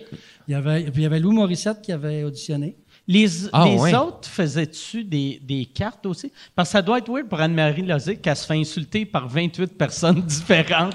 Il 0.46 0.52
y 0.52 0.54
avait, 0.54 0.82
puis 0.84 0.92
il 0.96 1.02
y 1.02 1.06
avait 1.06 1.18
Lou 1.20 1.32
Morissette 1.32 1.82
qui 1.82 1.92
avait 1.92 2.22
auditionné. 2.24 2.76
Les, 3.06 3.26
Ah, 3.52 3.64
les 3.66 3.76
ouais. 3.78 3.94
autres 3.96 4.28
faisaient-tu 4.28 5.02
des, 5.04 5.40
des 5.42 5.64
cartes 5.64 6.04
aussi? 6.06 6.30
Parce 6.54 6.68
que 6.68 6.72
ça 6.72 6.82
doit 6.82 6.98
être 6.98 7.10
weird 7.10 7.26
pour 7.28 7.40
Anne-Marie 7.40 7.82
Lozic 7.82 8.20
qu'elle 8.22 8.36
se 8.36 8.46
fait 8.46 8.54
insulter 8.58 9.04
par 9.06 9.28
28 9.28 9.76
personnes 9.78 10.20
différentes. 10.26 10.94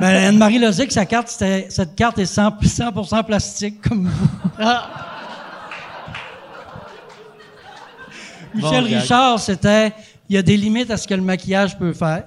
Ben, 0.00 0.28
Anne-Marie 0.28 0.58
Lozic, 0.58 0.90
sa 0.90 1.04
carte, 1.06 1.28
c'était, 1.28 1.66
cette 1.68 1.94
carte 1.94 2.18
est 2.18 2.24
100, 2.26 2.48
100% 2.62 3.24
plastique, 3.24 3.82
comme 3.82 4.08
vous. 4.08 4.28
Michel 8.54 8.84
Bon. 8.88 8.98
Richard, 9.00 9.38
c'était, 9.40 9.92
il 10.28 10.34
y 10.36 10.38
a 10.38 10.42
des 10.42 10.56
limites 10.56 10.90
à 10.90 10.96
ce 10.96 11.06
que 11.08 11.14
le 11.14 11.22
maquillage 11.22 11.78
peut 11.78 11.92
faire. 11.92 12.24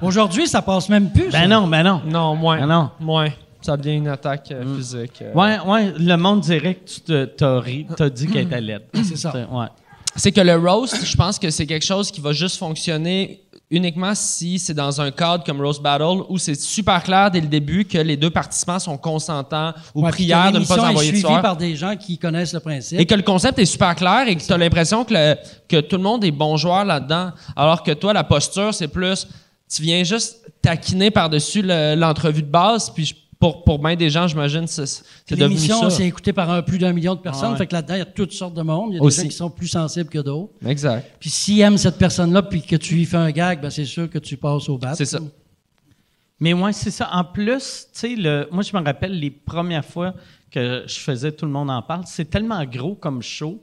Aujourd'hui, 0.00 0.46
ça 0.46 0.62
passe 0.62 0.88
même 0.88 1.10
plus. 1.10 1.30
ça. 1.32 1.40
Ben 1.40 1.48
non, 1.48 1.66
ben 1.66 1.82
non. 1.82 2.02
Non, 2.06 2.36
moins. 2.36 2.58
Ah 2.62 2.66
non. 2.66 2.90
Moins. 3.00 3.28
Ça 3.60 3.76
devient 3.76 3.96
une 3.96 4.08
attaque 4.08 4.52
euh, 4.52 4.76
physique. 4.76 5.20
euh. 5.22 5.32
Ouais, 5.34 5.58
ouais, 5.66 5.92
le 5.98 6.16
monde 6.16 6.40
dirait 6.40 6.74
que 6.76 6.88
tu 6.88 7.00
te- 7.00 7.24
t'as 7.24 7.58
ri, 7.58 7.86
t'as 7.96 8.08
dit 8.08 8.28
qu'elle 8.28 8.46
était 8.46 8.60
laide. 8.60 8.82
C'est 8.94 9.16
ça. 9.16 9.32
Ouais. 9.50 9.66
C'est 10.14 10.30
que 10.30 10.40
le 10.40 10.54
roast, 10.56 11.04
je 11.04 11.16
pense 11.16 11.38
que 11.40 11.50
c'est 11.50 11.66
quelque 11.66 11.84
chose 11.84 12.12
qui 12.12 12.20
va 12.20 12.32
juste 12.32 12.56
fonctionner 12.58 13.42
uniquement 13.70 14.14
si 14.14 14.58
c'est 14.58 14.72
dans 14.74 15.00
un 15.00 15.10
cadre 15.10 15.44
comme 15.44 15.60
Roast 15.60 15.82
Battle 15.82 16.22
où 16.28 16.38
c'est 16.38 16.54
super 16.58 17.02
clair 17.02 17.30
dès 17.30 17.40
le 17.40 17.48
début 17.48 17.84
que 17.84 17.98
les 17.98 18.16
deux 18.16 18.30
participants 18.30 18.78
sont 18.78 18.96
consentants 18.96 19.74
aux 19.94 20.02
Ouais, 20.02 20.10
prières 20.10 20.50
de 20.52 20.58
ne 20.60 20.64
pas 20.64 20.76
est 20.76 20.80
envoyer 20.80 21.10
de 21.10 21.16
suivie 21.16 21.20
soir. 21.20 21.42
par 21.42 21.56
des 21.56 21.76
gens 21.76 21.94
qui 21.96 22.16
connaissent 22.16 22.54
le 22.54 22.60
principe. 22.60 22.98
Et 22.98 23.04
que 23.04 23.14
le 23.14 23.22
concept 23.22 23.58
est 23.58 23.66
super 23.66 23.94
clair 23.94 24.26
et 24.26 24.36
que 24.36 24.42
tu 24.42 24.52
as 24.52 24.56
l'impression 24.58 25.04
que, 25.04 25.12
le- 25.12 25.36
que 25.68 25.80
tout 25.80 25.96
le 25.96 26.02
monde 26.02 26.24
est 26.24 26.30
bon 26.30 26.56
joueur 26.56 26.84
là-dedans. 26.86 27.32
Alors 27.56 27.82
que 27.82 27.90
toi, 27.92 28.12
la 28.14 28.24
posture, 28.24 28.72
c'est 28.72 28.88
plus. 28.88 29.26
Tu 29.70 29.82
viens 29.82 30.02
juste 30.02 30.38
taquiner 30.62 31.10
par-dessus 31.10 31.60
le- 31.62 31.94
l'entrevue 31.94 32.42
de 32.42 32.50
base. 32.50 32.88
Puis 32.88 33.04
je- 33.04 33.14
pour, 33.38 33.62
pour 33.62 33.78
bien 33.78 33.94
des 33.94 34.10
gens, 34.10 34.26
j'imagine, 34.26 34.66
c'est 34.66 34.84
devenu 35.30 35.48
L'émission, 35.54 35.82
ça. 35.82 35.90
c'est 35.90 36.06
écouté 36.06 36.32
par 36.32 36.50
un, 36.50 36.60
plus 36.62 36.78
d'un 36.78 36.92
million 36.92 37.14
de 37.14 37.20
personnes. 37.20 37.50
Ah 37.50 37.52
ouais. 37.52 37.58
Fait 37.58 37.66
que 37.68 37.72
là-dedans, 37.74 37.94
il 37.94 37.98
y 37.98 38.02
a 38.02 38.06
toutes 38.06 38.32
sortes 38.32 38.54
de 38.54 38.62
monde. 38.62 38.90
Il 38.92 38.96
y 38.96 38.98
a 38.98 39.00
des 39.00 39.10
gens 39.10 39.22
qui 39.22 39.30
sont 39.30 39.50
plus 39.50 39.68
sensibles 39.68 40.08
que 40.10 40.18
d'autres. 40.18 40.52
Exact. 40.66 41.08
Puis 41.20 41.30
s'ils 41.30 41.60
aiment 41.60 41.78
cette 41.78 41.98
personne-là, 41.98 42.42
puis 42.42 42.62
que 42.62 42.74
tu 42.76 42.94
lui 42.94 43.04
fais 43.04 43.16
un 43.16 43.30
gag, 43.30 43.60
ben 43.60 43.70
c'est 43.70 43.84
sûr 43.84 44.10
que 44.10 44.18
tu 44.18 44.36
passes 44.36 44.68
au 44.68 44.76
bat. 44.76 44.94
C'est 44.96 45.04
ça. 45.04 45.20
Mais 46.40 46.52
ouais, 46.52 46.72
c'est 46.72 46.90
ça. 46.90 47.10
En 47.12 47.24
plus, 47.24 47.86
tu 47.92 47.98
sais, 48.00 48.14
le- 48.16 48.48
moi, 48.52 48.62
je 48.62 48.76
me 48.76 48.82
rappelle 48.82 49.18
les 49.18 49.30
premières 49.30 49.84
fois 49.84 50.14
que 50.50 50.84
je 50.86 50.98
faisais 50.98 51.32
Tout 51.32 51.46
le 51.46 51.52
monde 51.52 51.70
en 51.70 51.82
parle, 51.82 52.04
c'est 52.06 52.28
tellement 52.30 52.64
gros 52.64 52.94
comme 52.94 53.22
show 53.22 53.60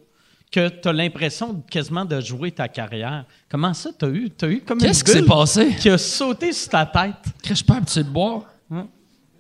que 0.52 0.70
tu 0.70 0.88
as 0.88 0.94
l'impression 0.94 1.62
quasiment 1.70 2.06
de 2.06 2.20
jouer 2.22 2.52
ta 2.52 2.68
carrière. 2.68 3.26
Comment 3.50 3.74
ça, 3.74 3.90
tu 3.98 4.06
as 4.06 4.10
eu, 4.10 4.30
t'as 4.30 4.48
eu 4.48 4.62
comme 4.62 4.78
Qu'est-ce 4.80 5.00
une 5.02 5.06
qui 5.06 5.12
s'est 5.12 5.26
passé? 5.26 5.76
qui 5.80 5.90
a 5.90 5.98
sauté 5.98 6.54
sur 6.54 6.70
ta 6.70 6.86
tête? 6.86 7.16
Chris, 7.42 7.50
Je 7.50 7.54
suis 7.56 7.64
pas 7.66 7.76
habitué 7.76 8.04
de 8.04 8.10
boire. 8.10 8.44
Hum. 8.72 8.88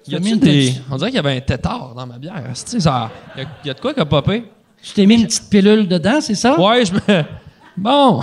Y 0.08 0.16
a 0.16 0.20
des... 0.20 0.74
On 0.92 0.98
dirait 0.98 1.10
qu'il 1.10 1.16
y 1.18 1.20
avait 1.20 1.38
un 1.38 1.42
tétard 1.42 1.94
dans 1.96 2.06
ma 2.08 2.18
bière. 2.18 2.44
C'est 2.54 2.80
ça. 2.80 3.12
Y 3.38 3.42
a, 3.42 3.46
y 3.66 3.70
a 3.70 3.74
de 3.74 3.80
quoi 3.80 3.94
qui 3.94 4.00
a 4.00 4.06
popé? 4.06 4.46
Tu 4.82 4.94
t'es 4.94 5.06
mis 5.06 5.16
une 5.16 5.26
petite 5.26 5.50
pilule 5.50 5.88
dedans, 5.88 6.22
c'est 6.22 6.36
ça? 6.36 6.60
Ouais, 6.60 6.86
je 6.86 6.94
me. 6.94 7.24
Bon. 7.78 8.22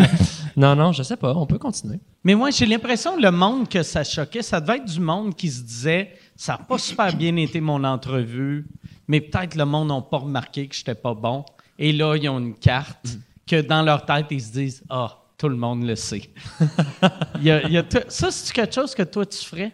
non, 0.56 0.74
non, 0.76 0.92
je 0.92 1.02
sais 1.02 1.16
pas. 1.16 1.32
On 1.34 1.46
peut 1.46 1.58
continuer. 1.58 2.00
Mais 2.24 2.34
moi, 2.34 2.50
j'ai 2.50 2.66
l'impression 2.66 3.16
que 3.16 3.22
le 3.22 3.30
monde 3.30 3.68
que 3.68 3.82
ça 3.82 4.02
choquait, 4.04 4.42
ça 4.42 4.60
devait 4.60 4.78
être 4.78 4.84
du 4.86 5.00
monde 5.00 5.34
qui 5.34 5.48
se 5.50 5.62
disait 5.62 6.12
ça 6.36 6.52
n'a 6.52 6.58
pas 6.58 6.78
super 6.78 7.14
bien 7.14 7.36
été 7.36 7.60
mon 7.60 7.82
entrevue, 7.84 8.66
mais 9.06 9.20
peut-être 9.20 9.54
le 9.54 9.64
monde 9.64 9.88
n'a 9.88 10.00
pas 10.00 10.18
remarqué 10.18 10.66
que 10.66 10.74
j'étais 10.74 10.94
pas 10.94 11.14
bon. 11.14 11.44
Et 11.78 11.92
là, 11.92 12.16
ils 12.16 12.28
ont 12.28 12.38
une 12.38 12.54
carte 12.54 13.06
que 13.46 13.60
dans 13.60 13.82
leur 13.82 14.04
tête, 14.04 14.26
ils 14.30 14.40
se 14.42 14.52
disent 14.52 14.82
Ah, 14.90 15.16
tout 15.38 15.48
le 15.48 15.56
monde 15.56 15.84
le 15.84 15.96
sait. 15.96 16.22
Il 17.36 17.44
y 17.44 17.50
a- 17.50 17.62
il 17.66 17.72
y 17.72 17.78
a 17.78 17.82
tout- 17.82 17.98
ça, 18.08 18.30
c'est 18.30 18.52
quelque 18.52 18.74
chose 18.74 18.94
que 18.94 19.02
toi, 19.04 19.24
tu 19.24 19.38
ferais? 19.38 19.72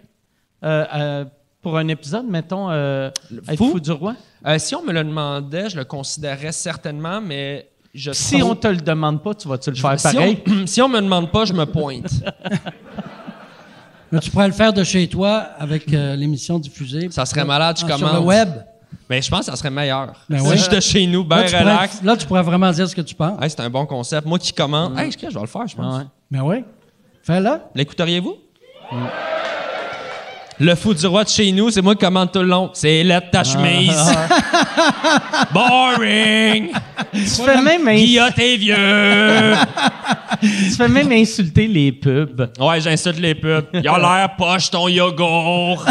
Euh, 0.63 0.85
euh, 0.95 1.25
pour 1.67 1.77
un 1.79 1.89
épisode, 1.89 2.27
mettons, 2.29 2.71
euh, 2.71 3.11
être 3.49 3.57
fou? 3.57 3.73
fou? 3.73 3.81
du 3.81 3.91
roi? 3.91 4.15
Euh, 4.47 4.57
si 4.57 4.77
on 4.77 4.85
me 4.85 4.93
le 4.93 5.03
demandait, 5.03 5.69
je 5.69 5.77
le 5.77 5.85
considérerais 5.85 6.53
certainement, 6.53 7.21
mais 7.21 7.69
je 7.93 8.13
Si 8.13 8.41
on 8.41 8.55
te 8.55 8.69
le 8.69 8.77
demande 8.77 9.21
pas, 9.21 9.35
tu 9.35 9.49
vas-tu 9.49 9.71
le 9.71 9.77
faire 9.77 9.99
si 9.99 10.15
pareil? 10.15 10.41
on, 10.47 10.65
si 10.69 10.81
on 10.81 10.89
me 10.89 11.01
demande 11.01 11.33
pas, 11.33 11.45
je 11.45 11.53
me 11.53 11.67
pointe. 11.67 12.07
Mais 14.13 14.21
tu 14.21 14.31
pourrais 14.31 14.47
le 14.47 14.53
faire 14.53 14.73
de 14.73 14.85
chez 14.85 15.09
toi 15.09 15.39
avec 15.59 15.93
euh, 15.93 16.15
l'émission 16.15 16.61
diffusée. 16.61 17.09
Ça 17.11 17.27
serait 17.27 17.45
malade, 17.45 17.77
je 17.81 17.85
Ah, 17.85 17.97
Sur 17.97 17.99
commence. 17.99 18.21
le 18.21 18.25
web. 18.25 18.49
Mais 19.11 19.21
je 19.21 19.29
pense 19.29 19.41
que 19.41 19.47
ça 19.47 19.57
serait 19.57 19.71
meilleur. 19.71 20.13
Ben 20.31 20.39
si 20.45 20.49
oui. 20.49 20.57
j'étais 20.57 20.81
chez 20.81 21.05
nous, 21.09 21.25
ben 21.25 21.39
là, 21.39 21.49
tu 21.49 21.57
relax. 21.57 21.97
pourrais, 21.97 22.07
là, 22.07 22.17
tu 22.17 22.27
pourrais 22.29 22.43
vraiment 22.43 22.71
dire 22.71 22.89
ce 22.89 22.95
que 22.95 23.01
tu 23.01 23.17
penses. 23.17 23.43
Hey, 23.43 23.51
c'est 23.51 23.59
un 23.59 23.71
bon 23.71 23.87
concept. 23.87 24.25
Moi 24.25 24.39
qui 24.39 24.53
commande. 24.53 24.97
Hey, 24.97 25.11
je 25.11 25.19
je 25.19 25.35
vais 25.35 25.41
le 25.41 25.47
faire, 25.49 25.67
je 25.67 25.75
pense. 25.75 25.95
Ah 25.97 25.99
ouais. 25.99 26.05
Mais 26.31 26.41
oui. 26.41 26.65
Fais-le. 27.25 27.59
L'écouteriez-vous? 27.75 28.37
Le 30.59 30.75
fou 30.75 30.95
du 30.95 31.07
roi 31.07 31.25
de 31.25 31.29
chez 31.29 31.53
nous, 31.53 31.71
c'est 31.71 31.83
moi 31.83 31.95
qui 31.95 32.05
commande 32.05 32.33
tout 32.33 32.41
le 32.41 32.47
long. 32.47 32.71
C'est 32.73 33.05
là 33.05 33.21
ta 33.21 33.45
chemise. 33.45 33.93
Boring! 35.53 36.73
Tu 37.13 37.19
fais 37.27 37.61
même 37.61 37.89
vieux! 37.91 39.55
tu 40.41 40.71
fais 40.71 40.89
même 40.89 41.13
insulter 41.13 41.67
les 41.67 41.93
pubs. 41.93 42.51
Ouais, 42.59 42.81
j'insulte 42.81 43.19
les 43.19 43.35
pubs. 43.35 43.67
Il 43.75 43.87
a 43.87 43.99
l'air 43.99 44.37
poche 44.37 44.71
ton 44.71 44.89
yogourt. 44.89 45.85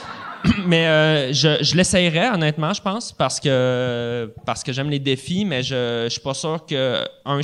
mais 0.66 0.86
euh, 0.86 1.32
je, 1.32 1.62
je 1.62 1.74
l'essayerais, 1.76 2.28
honnêtement, 2.30 2.72
je 2.72 2.80
pense, 2.82 3.12
parce 3.12 3.40
que, 3.40 4.32
parce 4.44 4.62
que 4.62 4.72
j'aime 4.72 4.90
les 4.90 4.98
défis, 4.98 5.44
mais 5.44 5.62
je, 5.62 6.04
je 6.04 6.08
suis 6.10 6.20
pas 6.20 6.34
sûr 6.34 6.64
que 6.66 7.04
un. 7.24 7.40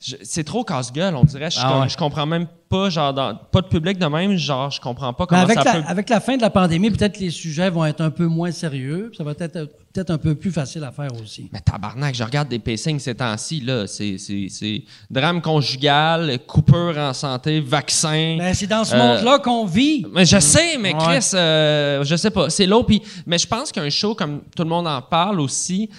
c'est 0.00 0.44
trop 0.44 0.64
casse-gueule, 0.64 1.14
on 1.16 1.24
dirait. 1.24 1.50
Je, 1.50 1.58
Ah 1.62 1.80
ouais. 1.80 1.88
je 1.88 1.96
comprends 1.96 2.26
même 2.26 2.46
pas, 2.46 2.52
genre, 2.88 3.12
dans- 3.12 3.34
pas 3.34 3.62
de 3.62 3.66
public 3.66 3.98
de 3.98 4.06
même, 4.06 4.36
genre, 4.36 4.70
je 4.70 4.80
comprends 4.80 5.12
pas 5.12 5.26
comment 5.26 5.40
avec, 5.42 5.58
ça 5.58 5.64
la, 5.64 5.72
peut. 5.72 5.84
avec 5.88 6.08
la 6.08 6.20
fin 6.20 6.36
de 6.36 6.42
la 6.42 6.50
pandémie, 6.50 6.90
peut-être 6.90 7.18
les 7.18 7.30
sujets 7.30 7.68
vont 7.68 7.84
être 7.84 8.00
un 8.00 8.10
peu 8.10 8.26
moins 8.26 8.52
sérieux. 8.52 9.10
Ça 9.16 9.24
va 9.24 9.32
être 9.32 9.68
peut-être 9.92 10.10
un 10.10 10.18
peu 10.18 10.36
plus 10.36 10.52
facile 10.52 10.84
à 10.84 10.92
faire 10.92 11.08
aussi. 11.20 11.48
Mais 11.52 11.58
tabarnak, 11.58 12.14
je 12.14 12.22
regarde 12.22 12.48
des 12.48 12.60
pacings 12.60 13.00
ces 13.00 13.16
temps-ci, 13.16 13.60
là. 13.60 13.88
C'est, 13.88 14.18
c'est, 14.18 14.46
c'est 14.48 14.84
drame 15.10 15.40
conjugal, 15.42 16.38
coupure 16.46 16.96
en 16.96 17.12
santé, 17.12 17.60
vaccin. 17.60 18.36
Ben, 18.38 18.54
c'est 18.54 18.68
dans 18.68 18.84
ce 18.84 18.94
Euh, 18.94 18.98
monde-là 18.98 19.40
qu'on 19.40 19.66
vit. 19.66 20.06
Mais 20.12 20.24
je 20.24 20.38
sais, 20.38 20.78
mais 20.78 20.94
Ouais. 20.94 21.00
Chris, 21.18 21.30
euh, 21.34 22.04
je 22.04 22.14
sais 22.14 22.30
pas. 22.30 22.50
C'est 22.50 22.66
l'eau. 22.66 22.84
Puis, 22.84 23.02
mais 23.26 23.38
je 23.38 23.48
pense 23.48 23.72
qu'un 23.72 23.90
show 23.90 24.14
comme 24.14 24.42
tout 24.54 24.62
le 24.62 24.68
monde 24.68 24.86
en 24.86 25.02
parle 25.02 25.40
aussi 25.40 25.90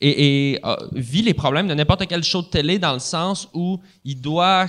et, 0.00 0.52
et, 0.52 0.60
euh, 0.64 0.76
vit 0.92 1.22
les 1.22 1.34
problèmes 1.34 1.66
de 1.66 1.74
n'importe 1.74 2.06
quel 2.06 2.22
show 2.22 2.42
de 2.42 2.46
télé 2.46 2.78
dans 2.78 2.92
le 2.92 3.00
sens 3.00 3.48
où 3.52 3.80
il 4.04 4.20
doit. 4.20 4.66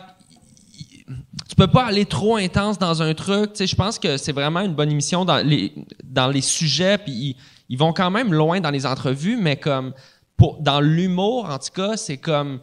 Tu 1.50 1.56
peux 1.56 1.68
pas 1.68 1.86
aller 1.86 2.06
trop 2.06 2.36
intense 2.38 2.78
dans 2.80 3.02
un 3.02 3.14
truc. 3.14 3.54
Tu 3.54 3.58
sais, 3.60 3.68
je 3.68 3.76
pense 3.76 3.98
que 4.00 4.18
c'est 4.18 4.32
vraiment 4.32 4.62
une 4.62 4.74
bonne 4.74 4.92
émission 4.92 5.26
dans 5.26 5.38
les 5.38 5.74
dans 6.04 6.28
les 6.30 6.42
sujets. 6.42 6.98
Puis 6.98 7.12
ils, 7.12 7.36
ils 7.70 7.78
vont 7.78 7.94
quand 7.94 8.12
même 8.12 8.34
loin 8.34 8.60
dans 8.60 8.72
les 8.72 8.86
entrevues, 8.86 9.38
mais 9.40 9.56
comme 9.58 9.94
pour 10.38 10.62
dans 10.62 10.82
l'humour 10.82 11.46
en 11.50 11.58
tout 11.60 11.72
cas, 11.74 11.98
c'est 11.98 12.18
comme 12.18 12.60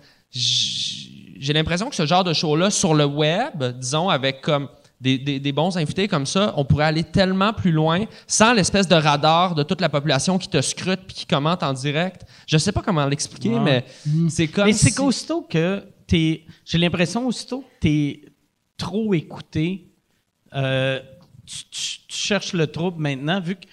j'ai 1.40 1.52
l'impression 1.52 1.88
que 1.88 1.96
ce 1.96 2.06
genre 2.06 2.24
de 2.24 2.32
show-là 2.32 2.70
sur 2.70 2.94
le 2.94 3.04
web, 3.04 3.62
disons 3.78 4.08
avec 4.08 4.40
comme 4.42 4.68
des, 5.00 5.16
des- 5.16 5.38
des 5.38 5.52
bons 5.52 5.76
invités 5.76 6.08
comme 6.08 6.26
ça, 6.26 6.52
on 6.56 6.64
pourrait 6.64 6.86
aller 6.86 7.04
tellement 7.04 7.52
plus 7.52 7.70
loin 7.70 8.04
sans 8.26 8.52
l'espèce 8.52 8.88
de 8.88 8.96
radar 8.96 9.54
de 9.54 9.62
toute 9.62 9.80
la 9.80 9.88
population 9.88 10.38
qui 10.38 10.48
te 10.48 10.60
scrute 10.60 11.00
puis 11.06 11.14
qui 11.18 11.26
commente 11.26 11.62
en 11.62 11.72
direct. 11.72 12.22
Je 12.48 12.58
sais 12.58 12.72
pas 12.72 12.82
comment 12.82 13.06
l'expliquer, 13.06 13.50
mais 13.60 13.84
c'est 14.28 14.48
comme 14.48 14.64
Mais 14.66 14.72
c'est 14.72 14.88
si- 14.88 14.94
qu'aussitôt 14.94 15.42
que 15.48 15.84
t'es. 16.08 16.44
J'ai 16.64 16.78
l'impression 16.78 17.26
aussitôt 17.28 17.60
que 17.60 17.66
t'es 17.80 18.22
trop 18.78 19.12
écouté, 19.12 19.88
euh, 20.54 21.00
tu, 21.44 21.64
tu- 21.70 21.98
tu 22.08 22.16
cherches 22.16 22.52
le 22.54 22.66
trouble 22.66 23.00
maintenant, 23.02 23.40
vu 23.40 23.56
que 23.56 23.66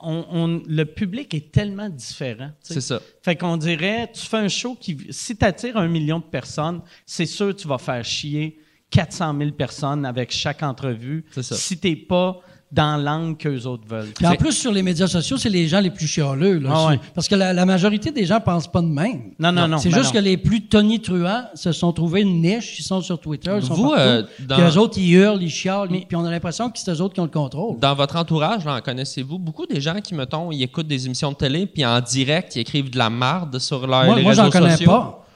on- 0.00 0.24
on- 0.30 0.62
le 0.66 0.84
public 0.84 1.32
est 1.34 1.50
tellement 1.52 1.88
différent. 1.88 2.50
tu 2.62 2.68
sais. 2.68 2.74
C'est 2.74 2.80
ça. 2.80 3.00
Fait 3.22 3.36
qu'on 3.36 3.56
dirait, 3.56 4.10
tu 4.12 4.20
fais 4.26 4.36
un 4.38 4.48
show 4.48 4.76
qui, 4.80 4.96
si 5.10 5.36
tu 5.36 5.44
attires 5.44 5.76
un 5.76 5.88
million 5.88 6.18
de 6.18 6.24
personnes, 6.24 6.80
c'est 7.06 7.26
sûr 7.26 7.48
que 7.48 7.60
tu 7.60 7.66
vas 7.68 7.78
faire 7.78 8.04
chier 8.04 8.58
400 8.90 9.36
000 9.38 9.52
personnes 9.52 10.04
avec 10.04 10.32
chaque 10.32 10.62
entrevue. 10.62 11.24
C'est 11.30 11.42
ça. 11.44 11.54
Si 11.56 11.78
t'es 11.78 11.94
pas 11.96 12.40
dans 12.72 12.96
l'angle 12.96 13.36
qu'eux 13.36 13.64
autres 13.66 13.82
veulent. 13.88 14.12
Puis 14.14 14.24
en 14.26 14.36
plus, 14.36 14.52
sur 14.52 14.70
les 14.70 14.82
médias 14.82 15.08
sociaux, 15.08 15.36
c'est 15.36 15.48
les 15.48 15.66
gens 15.66 15.80
les 15.80 15.90
plus 15.90 16.06
chialeux. 16.06 16.58
Là, 16.60 16.70
Ah 16.72 16.86
ouais. 16.86 17.00
Parce 17.14 17.26
que 17.26 17.34
la, 17.34 17.52
la 17.52 17.66
majorité 17.66 18.12
des 18.12 18.24
gens 18.24 18.38
pensent 18.40 18.70
pas 18.70 18.80
de 18.80 18.86
même. 18.86 19.32
Non, 19.40 19.50
non, 19.50 19.66
non. 19.66 19.78
C'est 19.78 19.88
ben 19.88 19.96
juste 19.98 20.14
non. 20.14 20.20
que 20.20 20.24
les 20.24 20.36
plus 20.36 20.68
tonitruants 20.68 21.46
se 21.54 21.72
sont 21.72 21.92
trouvés 21.92 22.20
une 22.20 22.40
niche. 22.40 22.78
Ils 22.78 22.84
sont 22.84 23.00
sur 23.00 23.18
Twitter, 23.20 23.50
ils 23.60 23.66
sont 23.66 23.74
Vous, 23.74 23.88
partout. 23.90 24.00
euh, 24.00 24.22
dans- 24.40 24.56
Puis 24.56 24.64
eux 24.64 24.78
autres, 24.78 24.98
ils 24.98 25.12
hurlent, 25.14 25.42
ils 25.42 25.50
chialent. 25.50 25.88
Puis 25.88 26.14
on 26.16 26.24
a 26.24 26.30
l'impression 26.30 26.70
que 26.70 26.78
c'est 26.78 26.92
eux 26.92 27.00
autres 27.00 27.14
qui 27.14 27.20
ont 27.20 27.24
le 27.24 27.28
contrôle. 27.30 27.78
Dans 27.80 27.94
votre 27.96 28.14
entourage, 28.16 28.64
en 28.66 28.80
connaissez-vous 28.80 29.38
beaucoup 29.40 29.66
des 29.66 29.80
gens 29.80 30.00
qui, 30.00 30.14
mettons, 30.14 30.52
ils 30.52 30.62
écoutent 30.62 30.86
des 30.86 31.06
émissions 31.06 31.32
de 31.32 31.36
télé, 31.36 31.66
puis 31.66 31.84
en 31.84 32.00
direct, 32.00 32.54
ils 32.54 32.60
écrivent 32.60 32.90
de 32.90 32.98
la 32.98 33.10
marde 33.10 33.58
sur 33.58 33.84
leur, 33.86 34.04
moi, 34.04 34.14
les 34.16 34.22
moi 34.22 34.30
réseaux 34.30 34.44
j'en 34.44 34.50
connais 34.50 34.70
sociaux? 34.72 34.90
pas. 34.90 35.26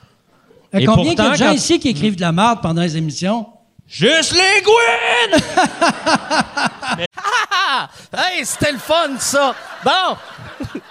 Et 0.72 0.84
combien 0.86 1.12
il 1.12 1.18
y 1.18 1.20
a 1.20 1.30
de 1.30 1.34
gens 1.36 1.46
quand- 1.46 1.52
ici 1.52 1.78
qui 1.78 1.88
écrivent 1.88 2.16
de 2.16 2.20
la 2.20 2.32
merde 2.32 2.58
pendant 2.62 2.82
les 2.82 2.96
émissions? 2.96 3.46
Juste 3.88 4.32
les 4.32 4.62
Gwen! 4.64 5.40
Hey, 8.12 8.44
c'était 8.44 8.72
le 8.72 8.78
fun, 8.78 9.18
ça! 9.18 9.54
Bon! 9.84 10.16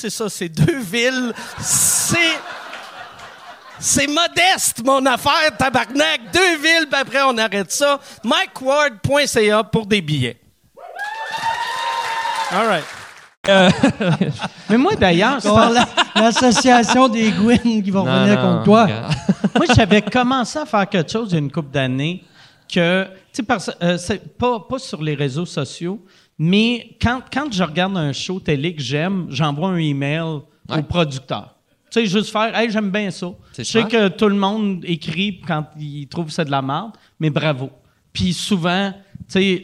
c'est 0.00 0.10
ça. 0.10 0.28
C'est 0.28 0.48
deux 0.48 0.80
villes. 0.80 1.32
C'est... 1.60 2.38
C'est 3.82 4.06
modeste, 4.06 4.82
mon 4.84 5.04
affaire, 5.06 5.56
tabarnak. 5.56 6.32
Deux 6.34 6.56
villes, 6.58 6.86
puis 6.90 7.00
après, 7.00 7.22
on 7.22 7.38
arrête 7.38 7.72
ça. 7.72 7.98
MikeWard.ca 8.22 9.64
pour 9.64 9.86
des 9.86 10.02
billets. 10.02 10.38
All 12.52 12.66
right. 12.66 12.84
Mais 14.68 14.76
moi, 14.76 14.94
d'ailleurs, 14.96 15.40
c'est 15.40 15.48
L'association 16.14 17.08
des 17.08 17.30
Gwyn 17.30 17.82
qui 17.82 17.90
va 17.90 18.00
Non, 18.00 18.12
revenir 18.12 18.36
non, 18.36 18.52
contre 18.52 18.64
toi. 18.64 18.86
moi, 19.56 19.66
j'avais 19.74 20.02
commencé 20.02 20.58
à 20.58 20.66
faire 20.66 20.86
quelque 20.86 21.10
chose 21.10 21.28
il 21.30 21.32
y 21.32 21.36
a 21.36 21.38
une 21.38 21.50
couple 21.50 21.70
d'années 21.70 22.22
que, 22.70 23.06
tu 23.32 23.42
sais, 23.42 23.72
euh, 23.82 24.18
pas, 24.38 24.60
pas 24.68 24.78
sur 24.78 25.02
les 25.02 25.14
réseaux 25.14 25.46
sociaux, 25.46 26.04
mais 26.42 26.96
quand, 27.02 27.20
quand 27.30 27.52
je 27.52 27.62
regarde 27.62 27.94
un 27.98 28.14
show 28.14 28.40
télé 28.40 28.74
que 28.74 28.80
j'aime, 28.80 29.26
j'envoie 29.28 29.68
un 29.68 29.76
email 29.76 30.20
au 30.20 30.44
Ouais. 30.70 30.82
producteur. 30.82 31.54
Tu 31.90 32.00
sais, 32.00 32.06
juste 32.06 32.30
faire, 32.30 32.56
hey, 32.56 32.70
j'aime 32.70 32.90
bien 32.90 33.10
ça. 33.10 33.30
C'est 33.52 33.62
Je 33.64 33.68
sais 33.70 33.84
que 33.84 34.08
tout 34.08 34.28
le 34.28 34.36
monde 34.36 34.82
écrit 34.86 35.40
quand 35.46 35.66
il 35.78 36.06
trouve 36.08 36.30
c'est 36.30 36.46
de 36.46 36.50
la 36.50 36.62
merde, 36.62 36.92
mais 37.18 37.28
bravo. 37.28 37.68
Puis 38.12 38.32
souvent, 38.32 38.94
tu 39.28 39.40
sais, 39.40 39.62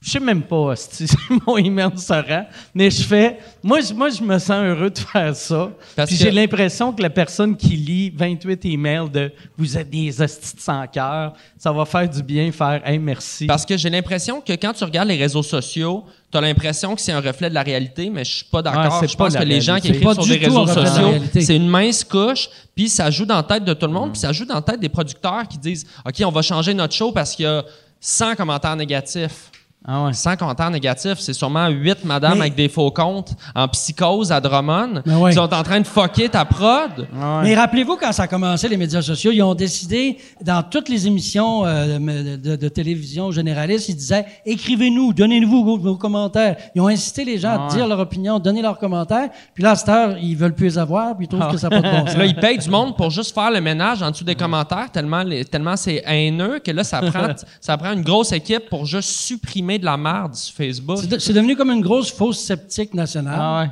je 0.00 0.10
sais 0.10 0.20
même 0.20 0.42
pas 0.42 0.74
si 0.76 1.06
mon 1.46 1.56
email 1.56 1.90
se 1.96 2.12
rend, 2.12 2.46
mais 2.74 2.90
je 2.90 3.02
fais, 3.02 3.38
moi, 3.62 3.80
je- 3.80 3.92
moi, 3.92 4.08
je 4.08 4.22
me 4.22 4.38
sens 4.38 4.62
heureux 4.64 4.90
de 4.90 4.98
faire 4.98 5.34
ça. 5.34 5.70
Parce 5.96 6.08
Puis 6.10 6.18
que- 6.18 6.24
j'ai 6.24 6.30
l'impression 6.30 6.92
que 6.92 7.02
la 7.02 7.10
personne 7.10 7.56
qui 7.56 7.76
lit 7.76 8.10
28 8.10 8.64
emails 8.66 9.10
de 9.10 9.32
vous 9.58 9.76
êtes 9.76 9.90
des 9.90 10.20
hosties 10.20 10.54
de 10.56 10.60
sans 10.60 10.86
cœur, 10.86 11.32
ça 11.58 11.72
va 11.72 11.84
faire 11.84 12.08
du 12.08 12.22
bien 12.22 12.50
faire 12.52 12.80
hey 12.86 12.98
merci. 12.98 13.46
Parce 13.46 13.66
que 13.66 13.76
j'ai 13.76 13.90
l'impression 13.90 14.40
que 14.40 14.52
quand 14.52 14.72
tu 14.72 14.84
regardes 14.84 15.08
les 15.08 15.16
réseaux 15.16 15.42
sociaux, 15.42 16.04
tu 16.30 16.38
as 16.38 16.40
l'impression 16.40 16.94
que 16.94 17.00
c'est 17.00 17.12
un 17.12 17.20
reflet 17.20 17.48
de 17.48 17.54
la 17.54 17.62
réalité, 17.62 18.10
mais 18.10 18.24
je 18.24 18.36
suis 18.36 18.44
pas 18.44 18.58
Ouais, 18.58 18.64
d'accord. 18.64 18.98
c'est 19.00 19.08
je 19.10 19.16
pas 19.16 19.24
pense 19.24 19.36
que 19.36 19.42
les 19.44 19.60
gens 19.60 19.78
qui 19.78 19.88
écrivent 19.88 20.12
sur 20.12 20.22
un 20.22 20.38
réseaux 20.38 20.66
sociaux, 20.66 21.14
c'est 21.40 21.56
une 21.56 21.68
mince 21.68 22.04
couche, 22.04 22.48
puis 22.74 22.88
ça 22.88 23.10
joue 23.10 23.24
dans 23.24 23.36
la 23.36 23.42
tête 23.42 23.64
de 23.64 23.72
tout 23.74 23.86
le 23.86 23.92
monde, 23.92 24.12
puis 24.12 24.20
ça 24.20 24.32
joue 24.32 24.44
dans 24.44 24.54
la 24.56 24.62
tête 24.62 24.80
des 24.80 24.88
producteurs 24.88 25.46
qui 25.48 25.58
disent 25.58 25.86
OK, 26.06 26.14
on 26.24 26.30
va 26.30 26.42
changer 26.42 26.74
notre 26.74 26.94
show 26.94 27.12
parce 27.12 27.34
qu'il 27.34 27.44
y 27.44 27.48
a 27.48 27.64
100 28.06 28.36
commentaires 28.36 28.76
négatifs. 28.76 29.50
Ah 29.88 30.04
ouais. 30.04 30.12
100 30.12 30.36
commentaires 30.36 30.70
négatifs, 30.70 31.18
c'est 31.18 31.32
sûrement 31.32 31.68
8 31.68 32.04
madames 32.04 32.34
Mais- 32.34 32.40
avec 32.40 32.54
des 32.56 32.68
faux 32.68 32.90
comptes 32.90 33.30
en 33.54 33.68
psychose 33.68 34.32
à 34.32 34.40
Drummond 34.40 35.02
ouais. 35.06 35.30
qui 35.30 35.36
sont 35.36 35.54
en 35.54 35.62
train 35.62 35.80
de 35.80 35.86
fucker 35.86 36.28
ta 36.28 36.44
prod. 36.44 37.06
Ah 37.20 37.38
ouais. 37.38 37.44
Mais 37.44 37.54
rappelez-vous, 37.54 37.96
quand 37.96 38.10
ça 38.12 38.24
a 38.24 38.26
commencé, 38.26 38.68
les 38.68 38.76
médias 38.76 39.00
sociaux, 39.02 39.30
ils 39.32 39.42
ont 39.42 39.54
décidé, 39.54 40.18
dans 40.42 40.62
toutes 40.62 40.88
les 40.88 41.06
émissions 41.06 41.64
euh, 41.64 41.98
de, 41.98 42.36
de- 42.36 42.56
de 42.56 42.68
télévision 42.68 43.30
généralistes, 43.30 43.88
ils 43.88 43.94
disaient 43.96 44.26
écrivez-nous, 44.44 45.12
donnez-nous 45.12 45.64
vos, 45.64 45.78
vos 45.78 45.96
commentaires. 45.96 46.56
Ils 46.74 46.80
ont 46.80 46.88
incité 46.88 47.24
les 47.24 47.38
gens 47.38 47.56
Ah 47.58 47.66
à 47.66 47.74
dire 47.74 47.86
leur 47.86 48.00
opinion, 48.00 48.38
donner 48.38 48.62
leurs 48.62 48.78
commentaires. 48.78 49.28
Puis 49.54 49.62
là, 49.62 49.70
à 49.70 49.76
cette 49.76 49.88
heure, 49.88 50.16
ils 50.20 50.36
veulent 50.36 50.54
plus 50.54 50.66
les 50.66 50.78
avoir, 50.78 51.16
puis 51.16 51.26
ils 51.26 51.28
trouvent 51.28 51.50
que 51.50 51.58
ça 51.58 51.68
n'a 51.68 51.80
pas 51.80 51.88
de 51.88 51.92
bon 51.96 52.06
sens. 52.06 52.16
Là, 52.16 52.24
ils 52.26 52.34
payent 52.34 52.58
du 52.58 52.70
monde 52.70 52.96
pour 52.96 53.10
juste 53.10 53.32
faire 53.34 53.50
le 53.50 53.60
ménage 53.60 54.02
en 54.02 54.10
dessous 54.10 54.24
des 54.24 54.34
commentaires, 54.34 54.90
tellement, 54.90 55.22
les- 55.22 55.44
tellement 55.44 55.76
c'est 55.76 56.02
haineux 56.06 56.58
que 56.58 56.70
là, 56.72 56.82
ça 56.82 57.00
prend, 57.02 57.28
ça 57.60 57.76
prend 57.76 57.92
une 57.92 58.02
grosse 58.02 58.32
équipe 58.32 58.68
pour 58.68 58.84
juste 58.86 59.10
supprimer 59.10 59.75
de 59.78 59.84
la 59.84 59.96
merde 59.96 60.34
sur 60.34 60.54
Facebook. 60.54 60.98
C'est 61.00 61.06
de- 61.06 61.18
C'est 61.18 61.32
devenu 61.32 61.56
comme 61.56 61.70
une 61.70 61.80
grosse 61.82 62.10
fausse 62.12 62.38
sceptique 62.40 62.94
nationale. 62.94 63.38
Ah 63.40 63.60
ouais. 63.62 63.70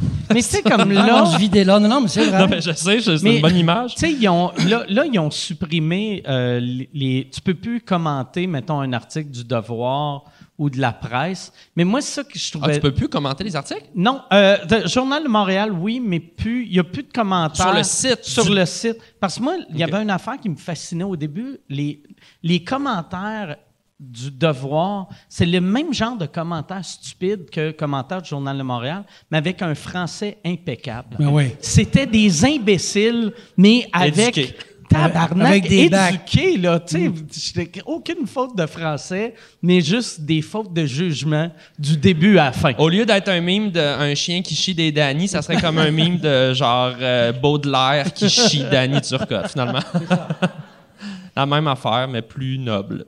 Mais 0.32 0.42
c'est 0.42 0.62
comme 0.62 0.92
Là, 0.92 1.24
vidait 1.38 1.64
là? 1.64 1.80
Non, 1.80 1.88
non, 1.88 2.00
mais 2.02 2.06
c'est 2.08 2.24
vrai. 2.26 2.38
Non, 2.38 2.46
mais 2.48 2.60
je 2.60 2.70
sais, 2.72 3.00
je- 3.00 3.16
c'est 3.16 3.24
Mais, 3.24 3.36
une 3.36 3.42
bonne 3.42 3.56
image. 3.56 3.94
Tu 3.96 4.00
sais, 4.00 4.12
ils 4.12 4.28
ont, 4.28 4.52
là, 4.68 4.84
là, 4.88 5.04
ils 5.12 5.18
ont 5.18 5.30
supprimé 5.30 6.22
euh, 6.28 6.60
les, 6.60 6.88
les- 6.94 7.28
Tu 7.32 7.40
peux 7.40 7.54
plus 7.54 7.80
commenter, 7.80 8.46
mettons, 8.46 8.78
un 8.80 8.92
article 8.92 9.30
du 9.30 9.42
Devoir 9.42 10.22
ou 10.56 10.70
de 10.70 10.78
la 10.80 10.92
presse. 10.92 11.52
Mais 11.74 11.82
moi, 11.82 12.00
c'est 12.00 12.12
ça 12.12 12.22
que 12.24 12.38
je 12.38 12.48
Ah, 12.54 12.58
trouvais. 12.58 12.74
tu 12.74 12.80
peux 12.80 12.94
plus 12.94 13.08
commenter 13.08 13.42
les 13.42 13.56
articles? 13.56 13.86
Non, 13.96 14.20
euh, 14.32 14.56
le 14.70 14.86
Journal 14.86 15.24
de 15.24 15.28
Montréal, 15.28 15.72
oui, 15.72 15.98
mais 16.04 16.20
plus, 16.20 16.66
il 16.66 16.72
n'y 16.72 16.78
a 16.78 16.84
plus 16.84 17.02
de 17.02 17.12
commentaires. 17.12 17.66
Sur 17.66 17.74
le 17.74 17.82
site 17.82 18.18
Sur 18.22 18.44
du- 18.44 18.54
le 18.54 18.66
site. 18.66 18.98
Parce 19.18 19.38
que 19.38 19.42
moi, 19.42 19.56
il 19.70 19.78
y 19.78 19.82
avait 19.82 20.00
une 20.00 20.10
affaire 20.10 20.38
qui 20.40 20.48
me 20.48 20.56
fascinait 20.56 21.02
au 21.04 21.16
début. 21.16 21.58
Les, 21.68 22.02
les 22.44 22.62
commentaires 22.62 23.56
du 24.00 24.30
Devoir, 24.30 25.08
c'est 25.28 25.46
le 25.46 25.60
même 25.60 25.92
genre 25.92 26.16
de 26.16 26.26
commentaires 26.26 26.84
stupides 26.84 27.50
que 27.50 27.72
commentaires 27.72 28.22
du 28.22 28.28
Journal 28.28 28.56
de 28.56 28.62
Montréal, 28.62 29.02
mais 29.30 29.38
avec 29.38 29.60
un 29.60 29.74
français 29.74 30.38
impeccable. 30.44 31.16
Ben 31.18 31.28
oui. 31.28 31.50
C'était 31.60 32.06
des 32.06 32.44
imbéciles, 32.44 33.32
mais 33.56 33.88
avec 33.92 34.38
Éduqués. 34.38 34.56
tabarnak 34.88 35.48
Avec 35.48 35.68
des 35.68 35.86
éduqués, 35.86 36.56
là. 36.58 36.80
J'étais- 36.88 37.82
aucune 37.86 38.24
faute 38.28 38.56
de 38.56 38.66
français, 38.66 39.34
mais 39.60 39.80
juste 39.80 40.20
des 40.20 40.42
fautes 40.42 40.72
de 40.72 40.86
jugement 40.86 41.50
du 41.76 41.96
début 41.96 42.38
à 42.38 42.44
la 42.46 42.52
fin. 42.52 42.74
Au 42.78 42.88
lieu 42.88 43.04
d'être 43.04 43.28
un 43.28 43.40
mime 43.40 43.70
d'un 43.72 44.14
chien 44.14 44.42
qui 44.42 44.54
chie 44.54 44.74
des 44.76 44.92
Danny, 44.92 45.26
ça 45.26 45.42
serait 45.42 45.60
comme 45.60 45.78
un 45.78 45.90
mime 45.90 46.18
de 46.18 46.54
genre 46.54 46.92
euh, 47.00 47.32
Baudelaire 47.32 48.12
qui 48.14 48.28
chie 48.30 48.62
Danny 48.70 49.00
Turcotte, 49.00 49.48
finalement. 49.48 49.80
La 51.36 51.46
même 51.46 51.66
affaire, 51.68 52.08
mais 52.08 52.22
plus 52.22 52.58
noble. 52.58 53.04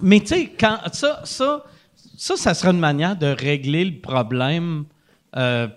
Mais 0.00 0.20
tu 0.20 0.26
sais, 0.26 0.52
quand 0.58 0.78
ça, 0.92 1.22
ça, 1.24 1.64
ça, 2.16 2.36
ça 2.36 2.70
une 2.70 2.78
manière 2.78 3.16
de 3.16 3.26
régler 3.26 3.84
le 3.84 4.00
problème, 4.00 4.84
euh, 5.36 5.68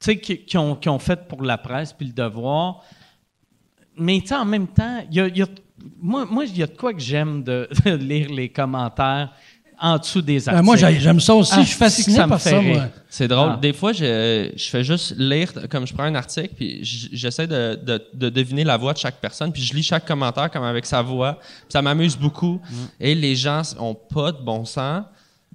qu'ils 0.00 0.58
ont, 0.58 0.78
ont 0.86 0.98
fait 0.98 1.28
pour 1.28 1.42
la 1.42 1.58
presse 1.58 1.92
puis 1.92 2.06
le 2.06 2.12
devoir. 2.12 2.82
Mais 3.96 4.20
tu 4.20 4.28
sais, 4.28 4.36
en 4.36 4.44
même 4.44 4.68
temps, 4.68 5.04
y 5.10 5.20
a, 5.20 5.46
moi, 6.00 6.26
il 6.44 6.56
y 6.56 6.62
a 6.62 6.66
de 6.66 6.76
quoi 6.76 6.92
que 6.92 7.00
j'aime 7.00 7.42
de 7.42 7.68
lire 7.84 8.30
les 8.30 8.48
commentaires 8.48 9.32
en 9.82 9.98
dessous 9.98 10.22
des 10.22 10.48
articles. 10.48 10.56
Ben, 10.56 10.62
moi, 10.64 10.76
j'ai- 10.76 11.00
j'aime 11.00 11.20
ça 11.20 11.34
aussi. 11.34 11.52
Ah, 11.56 11.60
je 11.62 11.66
suis 11.66 11.76
fasciné 11.76 12.16
ça 12.16 12.24
me 12.26 12.30
par 12.30 12.40
ça. 12.40 12.50
C'est 13.10 13.28
drôle. 13.28 13.50
Ah. 13.54 13.58
Des 13.60 13.72
fois, 13.72 13.92
je, 13.92 14.50
je 14.56 14.64
fais 14.70 14.84
juste 14.84 15.14
lire, 15.18 15.52
comme 15.68 15.86
je 15.86 15.92
prends 15.92 16.04
un 16.04 16.14
article, 16.14 16.54
puis 16.56 16.78
j'essaie 17.12 17.46
de, 17.46 17.78
de- 17.84 18.02
de 18.14 18.28
deviner 18.30 18.64
la 18.64 18.76
voix 18.76 18.92
de 18.94 18.98
chaque 18.98 19.16
personne, 19.20 19.52
puis 19.52 19.60
je 19.62 19.74
lis 19.74 19.82
chaque 19.82 20.06
commentaire 20.06 20.50
comme 20.50 20.64
avec 20.64 20.86
sa 20.86 21.02
voix. 21.02 21.34
Puis 21.40 21.66
ça 21.70 21.82
m'amuse 21.82 22.16
beaucoup. 22.16 22.60
Mm. 22.70 22.74
Et 23.00 23.14
les 23.14 23.34
gens 23.36 23.62
ont 23.78 23.94
pas 23.94 24.32
de 24.32 24.38
bon 24.42 24.64
sens, 24.64 25.02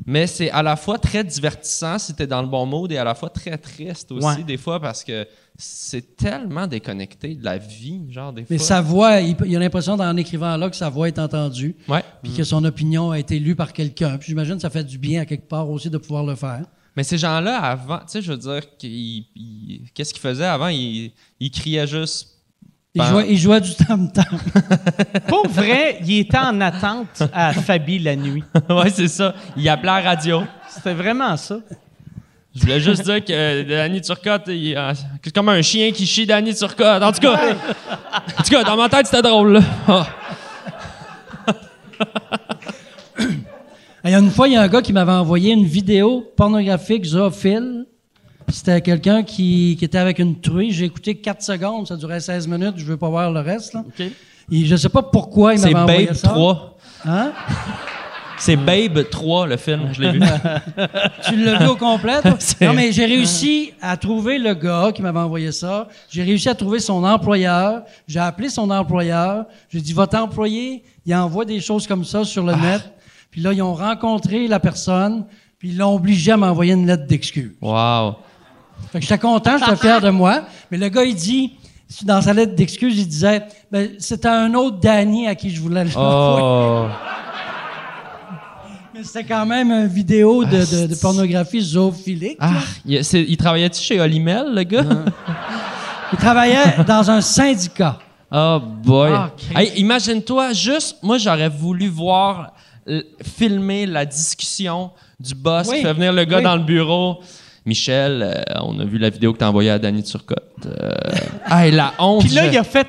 mais 0.06 0.28
c'est 0.28 0.50
à 0.52 0.62
la 0.64 0.76
fois 0.76 0.98
très 1.00 1.24
divertissant 1.24 1.98
si 2.00 2.14
tu 2.16 2.24
es 2.24 2.28
dans 2.28 2.42
le 2.42 2.48
bon 2.48 2.66
mode 2.66 2.92
et 2.92 2.98
à 2.98 3.04
la 3.04 3.16
fois 3.16 3.30
très 3.30 3.58
triste 3.58 4.12
aussi, 4.12 4.26
Ouais. 4.26 4.44
des 4.44 4.58
fois, 4.58 4.80
parce 4.80 5.04
que 5.04 5.28
c'est 5.58 6.16
tellement 6.16 6.68
déconnecté 6.68 7.34
de 7.36 7.44
la 7.44 7.58
vie, 7.58 8.02
genre, 8.12 8.32
des 8.32 8.46
Mais 8.50 8.58
fois. 8.58 8.66
sa 8.68 8.82
voix, 8.82 9.20
il, 9.22 9.36
il 9.46 9.56
a 9.56 9.60
l'impression, 9.60 9.94
en 9.94 10.18
écrivant 10.18 10.56
là, 10.56 10.70
que 10.70 10.76
sa 10.76 10.90
voix 10.90 11.08
est 11.08 11.18
entendue, 11.20 11.76
Ouais. 11.88 12.04
puis 12.22 12.32
que 12.34 12.44
son 12.44 12.64
opinion 12.64 13.12
a 13.12 13.20
été 13.20 13.40
lue 13.40 13.56
par 13.56 13.74
quelqu'un. 13.74 14.18
Puis 14.18 14.28
j'imagine 14.30 14.56
que 14.56 14.62
ça 14.62 14.70
fait 14.70 14.84
du 14.84 14.98
bien 15.00 15.22
à 15.22 15.26
quelque 15.26 15.48
part 15.48 15.70
aussi 15.70 15.90
de 15.90 15.98
pouvoir 15.98 16.24
le 16.24 16.36
faire. 16.36 16.64
Mais 16.96 17.04
ces 17.04 17.18
gens-là, 17.18 17.58
avant, 17.60 17.98
tu 18.00 18.04
sais, 18.08 18.22
je 18.22 18.32
veux 18.32 18.38
dire, 18.38 18.62
qu'est-ce 19.94 20.14
qu'ils 20.14 20.22
faisaient 20.22 20.46
avant? 20.46 20.68
Ils, 20.68 21.12
ils 21.40 21.52
criaient 21.52 21.88
juste 21.88 22.37
Il 22.98 23.04
jouait, 23.04 23.26
il 23.30 23.38
jouait 23.38 23.62
du 23.62 23.76
tam-tam. 23.76 24.26
Pour 25.28 25.48
vrai, 25.48 26.00
il 26.06 26.20
était 26.20 26.38
en 26.38 26.60
attente 26.62 27.24
à 27.32 27.54
Fabi 27.54 28.00
la 28.00 28.16
nuit. 28.16 28.44
ouais, 28.70 28.90
c'est 28.90 29.08
ça. 29.08 29.36
Il 29.56 29.68
appelait 29.70 29.90
à 29.90 30.02
la 30.02 30.10
radio. 30.10 30.44
C'était 30.68 30.94
vraiment 30.94 31.38
ça. 31.38 31.60
Je 32.56 32.62
voulais 32.62 32.80
juste 32.80 33.04
dire 33.04 33.24
que 33.24 33.32
euh, 33.32 33.64
Danny 33.64 34.02
Turcotte, 34.02 34.48
euh, 34.48 34.94
c'est 35.24 35.34
comme 35.34 35.50
un 35.50 35.62
chien 35.62 35.92
qui 35.92 36.08
chie 36.08 36.26
Danny 36.26 36.56
Turcotte. 36.56 37.04
En 37.04 37.12
tout 37.12 37.20
cas, 37.20 37.40
en 38.40 38.44
tout 38.44 38.50
cas 38.50 38.64
dans 38.64 38.78
ma 38.78 38.90
tête, 38.90 39.06
c'était 39.06 39.22
drôle. 39.22 39.54
là. 39.54 39.62
Ah. 39.88 40.08
Il 44.04 44.12
y 44.12 44.14
a 44.16 44.20
une 44.20 44.32
fois, 44.32 44.48
il 44.48 44.54
y 44.54 44.56
a 44.56 44.62
un 44.62 44.68
gars 44.70 44.82
qui 44.82 44.94
m'avait 44.94 45.12
envoyé 45.12 45.52
une 45.52 45.66
vidéo 45.66 46.32
pornographique 46.38 47.04
zoophile. 47.04 47.86
C'était 48.50 48.82
quelqu'un 48.82 49.24
qui, 49.24 49.76
qui 49.78 49.86
était 49.86 49.98
avec 49.98 50.20
une 50.20 50.40
truie. 50.40 50.72
J'ai 50.72 50.86
écouté 50.86 51.16
4 51.16 51.42
secondes, 51.42 51.88
ça 51.88 51.98
durait 51.98 52.20
16 52.20 52.48
minutes, 52.48 52.76
je 52.78 52.86
veux 52.86 52.98
pas 52.98 53.10
voir 53.10 53.32
le 53.32 53.42
reste. 53.42 53.74
Là. 53.74 53.84
Et 54.52 54.66
je 54.66 54.76
sais 54.76 54.90
pas 54.90 55.04
pourquoi 55.04 55.56
il 55.56 55.62
m'avait 55.62 55.76
envoyé 55.76 56.06
Babe 56.08 56.16
ça. 56.16 56.30
3. 56.30 56.78
Hein? 57.06 57.32
C'est 58.40 58.56
Babe 58.56 59.10
3, 59.10 59.48
le 59.48 59.58
film. 59.58 59.90
Je 59.92 60.02
l'ai 60.02 60.12
vu. 60.12 60.20
Tu 61.28 61.36
l'as 61.44 61.60
vu 61.60 61.68
au 61.68 61.76
complet? 61.76 62.22
toi? 62.22 62.38
non, 62.62 62.74
mais 62.74 62.92
j'ai 62.92 63.06
réussi 63.06 63.74
à 63.82 63.98
trouver 63.98 64.38
le 64.38 64.54
gars 64.54 64.92
qui 64.94 65.02
m'avait 65.02 65.20
envoyé 65.20 65.52
ça. 65.52 65.88
J'ai 66.10 66.24
réussi 66.24 66.48
à 66.48 66.56
trouver 66.56 66.80
son 66.80 67.04
employeur. 67.04 67.84
J'ai 68.08 68.20
appelé 68.20 68.50
son 68.50 68.70
employeur. 68.70 69.46
J'ai 69.70 69.82
dit, 69.82 69.92
votre 69.94 70.18
employé, 70.18 70.84
il 71.06 71.16
envoie 71.16 71.46
des 71.46 71.60
choses 71.60 71.88
comme 71.88 72.06
ça 72.06 72.24
sur 72.24 72.44
le 72.46 72.54
net. 72.54 72.82
Puis 73.32 73.42
là, 73.42 73.54
ils 73.54 73.62
ont 73.62 73.74
rencontré 73.74 74.48
la 74.48 74.60
personne, 74.60 75.26
puis 75.60 75.70
ils 75.70 75.78
l'ont 75.78 75.96
obligé 75.96 76.32
à 76.32 76.38
m'envoyer 76.38 76.74
une 76.74 76.88
lettre 76.88 77.08
d'excuse. 77.08 77.52
Wow. 77.62 78.16
Fait 78.92 79.00
que 79.00 79.06
j'étais 79.06 79.18
content, 79.18 79.58
j'étais 79.58 79.76
fier 79.76 80.02
de 80.02 80.10
moi. 80.10 80.44
Mais 80.72 80.78
le 80.78 80.90
gars, 80.90 81.04
il 81.04 81.16
dit, 81.16 81.54
dans 82.04 82.22
sa 82.22 82.34
lettre 82.34 82.56
d'excuse, 82.56 82.98
il 82.98 83.08
disait, 83.08 83.44
ben, 83.72 83.90
c'était 84.00 84.28
un 84.28 84.54
autre 84.54 84.80
Danny 84.80 85.28
à 85.28 85.36
qui 85.36 85.50
je 85.50 85.60
voulais 85.62 85.84
l'envoyer. 85.84 86.40
Oh. 86.42 86.88
Mais 88.94 89.04
c'était 89.04 89.26
quand 89.26 89.46
même 89.46 89.72
une 89.72 89.88
vidéo 89.88 90.44
de, 90.44 90.58
de- 90.58 90.88
de 90.88 90.96
pornographie 90.96 91.62
zoophilique. 91.62 92.38
Ah, 92.40 92.54
il, 92.86 93.38
travaillait-tu 93.38 93.82
chez 93.82 94.00
Olimel, 94.00 94.54
le 94.56 94.64
gars? 94.64 94.84
Il 96.14 96.18
travaillait 96.18 96.84
dans 96.88 97.12
un 97.12 97.22
syndicat. 97.22 98.00
Oh 98.32 98.60
boy. 98.84 99.12
Ah. 99.14 99.32
Hey, 99.56 99.72
imagine-toi, 99.78 100.54
juste, 100.54 100.98
moi, 101.04 101.18
j'aurais 101.18 101.50
voulu 101.50 101.88
voir, 101.90 102.54
euh, 102.88 103.02
filmer 103.38 103.86
la 103.86 104.06
discussion 104.06 104.92
du 105.20 105.36
boss 105.36 105.68
Oui, 105.70 105.78
qui 105.78 105.82
fait 105.84 105.94
venir 105.94 106.12
le 106.14 106.24
gars 106.26 106.38
oui. 106.38 106.44
dans 106.44 106.56
le 106.56 106.64
bureau. 106.64 107.20
Michel, 107.68 108.24
euh, 108.24 108.42
on 108.62 108.80
a 108.80 108.86
vu 108.86 108.98
la 108.98 109.10
vidéo 109.10 109.34
que 109.34 109.40
t'as 109.40 109.50
envoyée 109.50 109.70
à 109.72 109.78
Danny 109.78 110.02
Turcotte. 110.02 110.66
Euh, 110.66 110.90
hey, 111.52 111.72
la 111.72 111.94
honte. 112.00 112.22
Puis 112.24 112.34
là, 112.34 112.46
je- 112.48 112.52
il 112.54 112.58
a 112.58 112.64
fait 112.64 112.88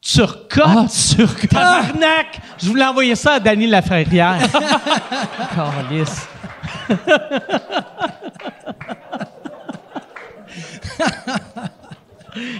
Turcotte. 0.00 0.64
Ah, 0.64 0.86
Turcotte. 1.16 1.50
Tabarnak! 1.50 2.40
Je 2.62 2.68
voulais 2.68 2.84
envoyer 2.84 3.16
ça 3.16 3.34
à 3.34 3.40
Danny 3.40 3.66
Laferrière. 3.66 4.38
Calisse. 5.88 6.28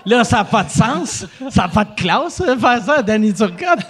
Là, 0.07 0.25
ça 0.25 0.39
n'a 0.39 0.45
pas 0.45 0.65
de 0.65 0.71
sens. 0.71 1.27
Ça 1.51 1.63
n'a 1.63 1.69
pas 1.69 1.85
de 1.85 1.95
classe, 1.95 2.41
euh, 2.41 2.57
faire 2.57 2.83
ça 2.83 2.95
à 2.99 3.03
Danny 3.03 3.33
Turcotte. 3.35 3.87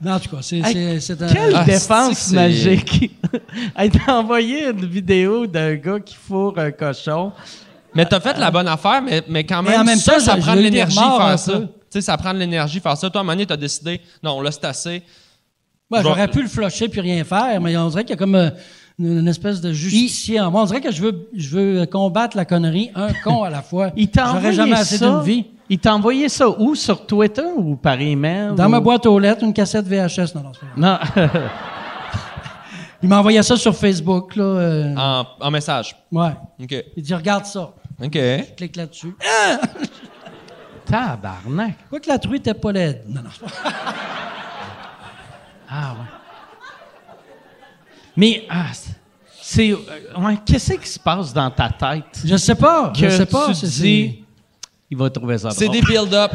Non, 0.00 0.12
en 0.12 0.20
tout 0.20 0.28
cas, 0.28 0.42
c'est, 0.42 0.58
Hey, 0.58 1.00
c'est, 1.00 1.00
c'est 1.00 1.22
un... 1.22 1.32
Quelle 1.32 1.54
Ah, 1.56 1.64
défense 1.64 2.18
c'est- 2.18 2.34
magique! 2.34 3.18
Elle 3.76 3.90
t'a 3.90 4.18
envoyé 4.18 4.66
une 4.68 4.84
vidéo 4.86 5.46
d'un 5.46 5.74
gars 5.76 6.00
qui 6.00 6.14
fourre 6.16 6.58
un 6.58 6.70
cochon. 6.70 7.32
Mais 7.94 8.04
t'as 8.04 8.20
fait 8.20 8.36
la 8.38 8.50
bonne 8.50 8.68
affaire, 8.68 9.00
mais, 9.00 9.22
mais 9.28 9.44
quand 9.44 9.62
Mais 9.62 9.70
même, 9.70 9.80
en 9.80 9.84
même 9.84 9.98
ça, 9.98 10.14
temps, 10.14 10.20
ça 10.20 10.36
prend 10.36 10.54
de 10.54 10.60
l'énergie 10.60 10.96
faire 10.98 11.38
ça. 11.38 11.52
peu. 11.52 11.60
Tu 11.62 11.68
sais, 11.88 12.00
ça 12.02 12.16
prend 12.18 12.34
de 12.34 12.38
l'énergie 12.38 12.78
faire 12.80 12.96
ça. 12.96 13.08
Toi, 13.08 13.20
à 13.20 13.22
un 13.22 13.24
moment 13.24 13.32
donné, 13.34 13.46
t'as 13.46 13.56
décidé, 13.56 14.00
non, 14.22 14.40
là, 14.42 14.50
c'est 14.52 14.64
assez. 14.66 15.02
Ouais, 15.90 15.98
vais- 15.98 16.02
j'aurais 16.02 16.28
pu 16.28 16.42
le 16.42 16.48
flusher 16.48 16.88
puis 16.88 17.00
rien 17.00 17.24
faire, 17.24 17.58
mais 17.60 17.74
on 17.76 17.88
dirait 17.88 18.02
qu'il 18.04 18.10
y 18.10 18.14
a 18.14 18.16
comme 18.18 18.34
euh, 18.34 18.50
une, 18.98 19.18
une 19.20 19.28
espèce 19.28 19.60
de 19.60 19.72
justicier 19.72 20.40
en 20.40 20.50
moi. 20.50 20.62
On 20.62 20.64
dirait 20.66 20.80
que 20.80 20.90
je 20.92 21.02
veux, 21.02 21.28
je 21.34 21.48
veux 21.56 21.86
combattre 21.86 22.36
la 22.36 22.44
connerie, 22.44 22.90
un 22.94 23.08
con 23.24 23.42
à 23.42 23.50
la 23.50 23.62
fois. 23.62 23.90
Il 23.96 24.08
t'a 24.10 24.24
J'aurais 24.26 24.36
envoyé 24.38 24.56
jamais 24.56 24.72
assez 24.76 24.98
ça. 24.98 25.08
d'une 25.10 25.20
vie. 25.22 25.46
Il 25.68 25.78
t'a 25.78 25.94
envoyé 25.94 26.28
ça 26.28 26.48
où? 26.48 26.74
Sur 26.76 27.06
Twitter 27.06 27.42
ou 27.56 27.74
par 27.76 28.00
email? 28.00 28.54
Dans 28.56 28.66
ou- 28.66 28.68
ma 28.68 28.80
boîte 28.80 29.04
aux 29.06 29.18
lettres, 29.18 29.42
une 29.42 29.52
cassette 29.52 29.86
VHS. 29.86 30.34
Non, 30.36 30.42
non, 30.44 30.52
c'est. 30.58 30.80
Non. 30.80 30.98
Il 33.02 33.08
m'a 33.10 33.18
envoyé 33.18 33.42
ça 33.42 33.56
sur 33.56 33.76
Facebook, 33.76 34.36
là. 34.36 34.42
euh, 34.44 34.94
En, 34.96 35.26
en 35.40 35.50
message. 35.50 35.94
Ouais. 36.10 36.30
OK. 36.62 36.74
Il 36.96 37.02
dit, 37.02 37.14
regarde 37.14 37.44
ça. 37.44 37.72
OK. 38.02 38.14
Je 38.14 38.54
clique 38.56 38.74
là-dessus. 38.76 39.14
Tabarnak. 40.86 41.74
Quoi 41.90 42.00
que 42.00 42.08
la 42.08 42.18
truie 42.18 42.38
était 42.38 42.54
pas 42.54 42.72
laide. 42.72 43.02
Non, 43.08 43.22
non, 43.22 43.30
c'est 43.32 43.40
pas 43.40 43.48
vrai. 43.70 43.72
Ah 45.68 45.92
ouais. 45.98 46.06
Mais 48.16 48.44
ah, 48.48 48.66
c'est- 49.42 49.70
euh, 49.72 49.76
ouais, 50.18 50.38
qu'est-ce 50.44 50.72
qui 50.74 50.88
se 50.88 50.98
passe 50.98 51.32
dans 51.32 51.50
ta 51.50 51.68
tête 51.68 52.20
Je 52.24 52.36
sais 52.36 52.54
pas. 52.54 52.92
que 52.92 52.98
Je 52.98 53.08
sais 53.16 53.26
pas. 53.26 53.52
tu 53.52 53.66
dis 53.66 54.22
il 54.90 54.96
va 54.96 55.10
trouver 55.10 55.38
ça 55.38 55.50
C'est 55.50 55.68
des 55.68 55.80
build-up. 55.82 56.32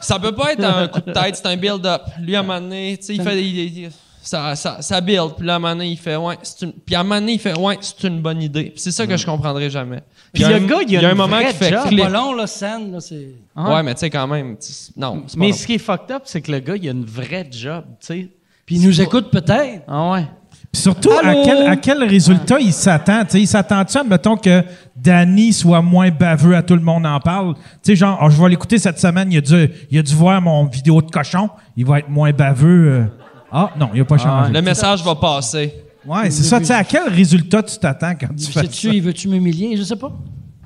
Ça 0.00 0.18
peut 0.20 0.32
pas 0.32 0.52
être 0.52 0.62
un 0.64 0.86
coup 0.86 1.00
de 1.00 1.12
tête, 1.12 1.34
c'est 1.36 1.46
un 1.46 1.56
build-up. 1.56 2.02
Lui, 2.20 2.36
à 2.36 2.40
un 2.40 2.42
moment 2.42 2.60
donné, 2.60 2.96
tu 2.98 3.06
sais, 3.06 3.14
il 3.16 3.22
fait. 3.22 3.42
il- 3.42 3.78
il- 3.84 3.90
ça, 4.22 4.54
ça, 4.56 4.80
ça 4.82 5.00
build. 5.00 5.34
Puis 5.38 5.46
là, 5.46 5.54
à 5.54 5.56
un 5.56 5.58
moment 5.58 5.74
donné, 5.74 5.88
il 5.88 5.96
fait, 5.96 6.14
ouais, 6.14 6.36
une. 6.62 6.72
Puis 6.72 6.94
à 6.94 7.00
un 7.00 7.02
moment 7.02 7.18
donné, 7.18 7.32
il 7.32 7.38
fait, 7.40 7.58
ouais, 7.58 7.78
c'est 7.80 8.06
une 8.06 8.20
bonne 8.20 8.40
idée. 8.42 8.64
Puis 8.70 8.78
c'est 8.80 8.90
ça 8.92 9.06
que 9.06 9.16
je 9.16 9.24
comprendrai 9.26 9.70
jamais. 9.70 10.02
Puis 10.32 10.42
il 10.42 10.48
y 10.50 10.52
a 10.52 10.58
le 10.58 10.64
un- 10.64 10.68
gars, 10.68 10.76
il 10.82 10.88
il 10.92 11.00
y 11.00 11.04
a 11.04 11.08
a 11.08 11.12
un 11.12 11.14
moment 11.14 11.38
qui 11.40 11.54
fait 11.54 11.74
clic. 11.88 11.98
pas 12.00 12.08
long, 12.10 12.32
là, 12.34 12.46
scène, 12.46 12.92
là, 12.92 13.00
c'est... 13.00 13.30
Hein? 13.56 13.74
Ouais, 13.74 13.82
mais 13.82 13.94
tu 13.94 14.00
sais, 14.00 14.10
quand 14.10 14.26
même. 14.28 14.56
Non, 14.96 15.22
c'est 15.26 15.36
pas 15.36 15.40
Mais 15.40 15.50
long. 15.50 15.56
ce 15.56 15.66
qui 15.66 15.74
est 15.74 15.78
fucked 15.78 16.10
up, 16.14 16.22
c'est 16.26 16.42
que 16.42 16.52
le 16.52 16.58
gars, 16.60 16.76
il 16.76 16.86
a 16.88 16.92
une 16.92 17.04
vraie 17.06 17.48
job, 17.50 17.84
tu 18.00 18.06
sais. 18.06 18.28
Puis 18.66 18.76
il 18.76 18.82
nous 18.86 19.00
écoute 19.00 19.30
peut-être. 19.30 19.82
Ah 19.88 20.10
ouais. 20.12 20.26
Puis 20.72 20.82
surtout, 20.82 21.10
à 21.12 21.34
quel, 21.44 21.66
à 21.66 21.76
quel 21.76 22.04
résultat 22.04 22.58
il 22.60 22.72
s'attend? 22.72 23.24
Tu 23.24 23.30
sais, 23.30 23.40
il 23.40 23.46
s'attend-tu, 23.46 23.96
admettons, 23.96 24.36
que 24.36 24.62
Danny 24.94 25.52
soit 25.52 25.80
moins 25.80 26.10
baveux, 26.10 26.54
à 26.54 26.62
tout 26.62 26.74
le 26.74 26.82
monde 26.82 27.06
en 27.06 27.18
parle? 27.20 27.54
Tu 27.54 27.60
sais, 27.82 27.96
genre, 27.96 28.18
Ah, 28.20 28.28
je 28.28 28.40
vais 28.40 28.48
l'écouter 28.50 28.78
cette 28.78 28.98
semaine, 28.98 29.32
il 29.32 29.38
a, 29.38 29.40
dû, 29.40 29.68
il 29.90 29.98
a 29.98 30.02
dû 30.02 30.14
voir 30.14 30.42
mon 30.42 30.66
vidéo 30.66 31.00
de 31.00 31.10
cochon, 31.10 31.48
il 31.76 31.86
va 31.86 32.00
être 32.00 32.10
moins 32.10 32.32
baveux. 32.32 32.88
euh. 32.92 33.04
Ah, 33.50 33.70
non, 33.80 33.88
il 33.94 34.00
a 34.02 34.04
pas 34.04 34.18
changé. 34.18 34.52
Le 34.52 34.60
message 34.60 35.02
va 35.02 35.14
passer. 35.14 35.72
Ouais, 36.06 36.30
c'est 36.30 36.42
ça. 36.42 36.58
Tu 36.60 36.66
sais, 36.66 36.74
à 36.74 36.84
quel 36.84 37.08
résultat 37.08 37.62
tu 37.62 37.78
t'attends 37.78 38.14
quand 38.14 38.28
tu 38.36 38.46
fais 38.52 38.66
ça? 38.70 38.88
il 38.90 39.02
veut-tu 39.02 39.28
m'humilier? 39.28 39.74
Je 39.76 39.82
sais 39.84 39.96
pas. 39.96 40.12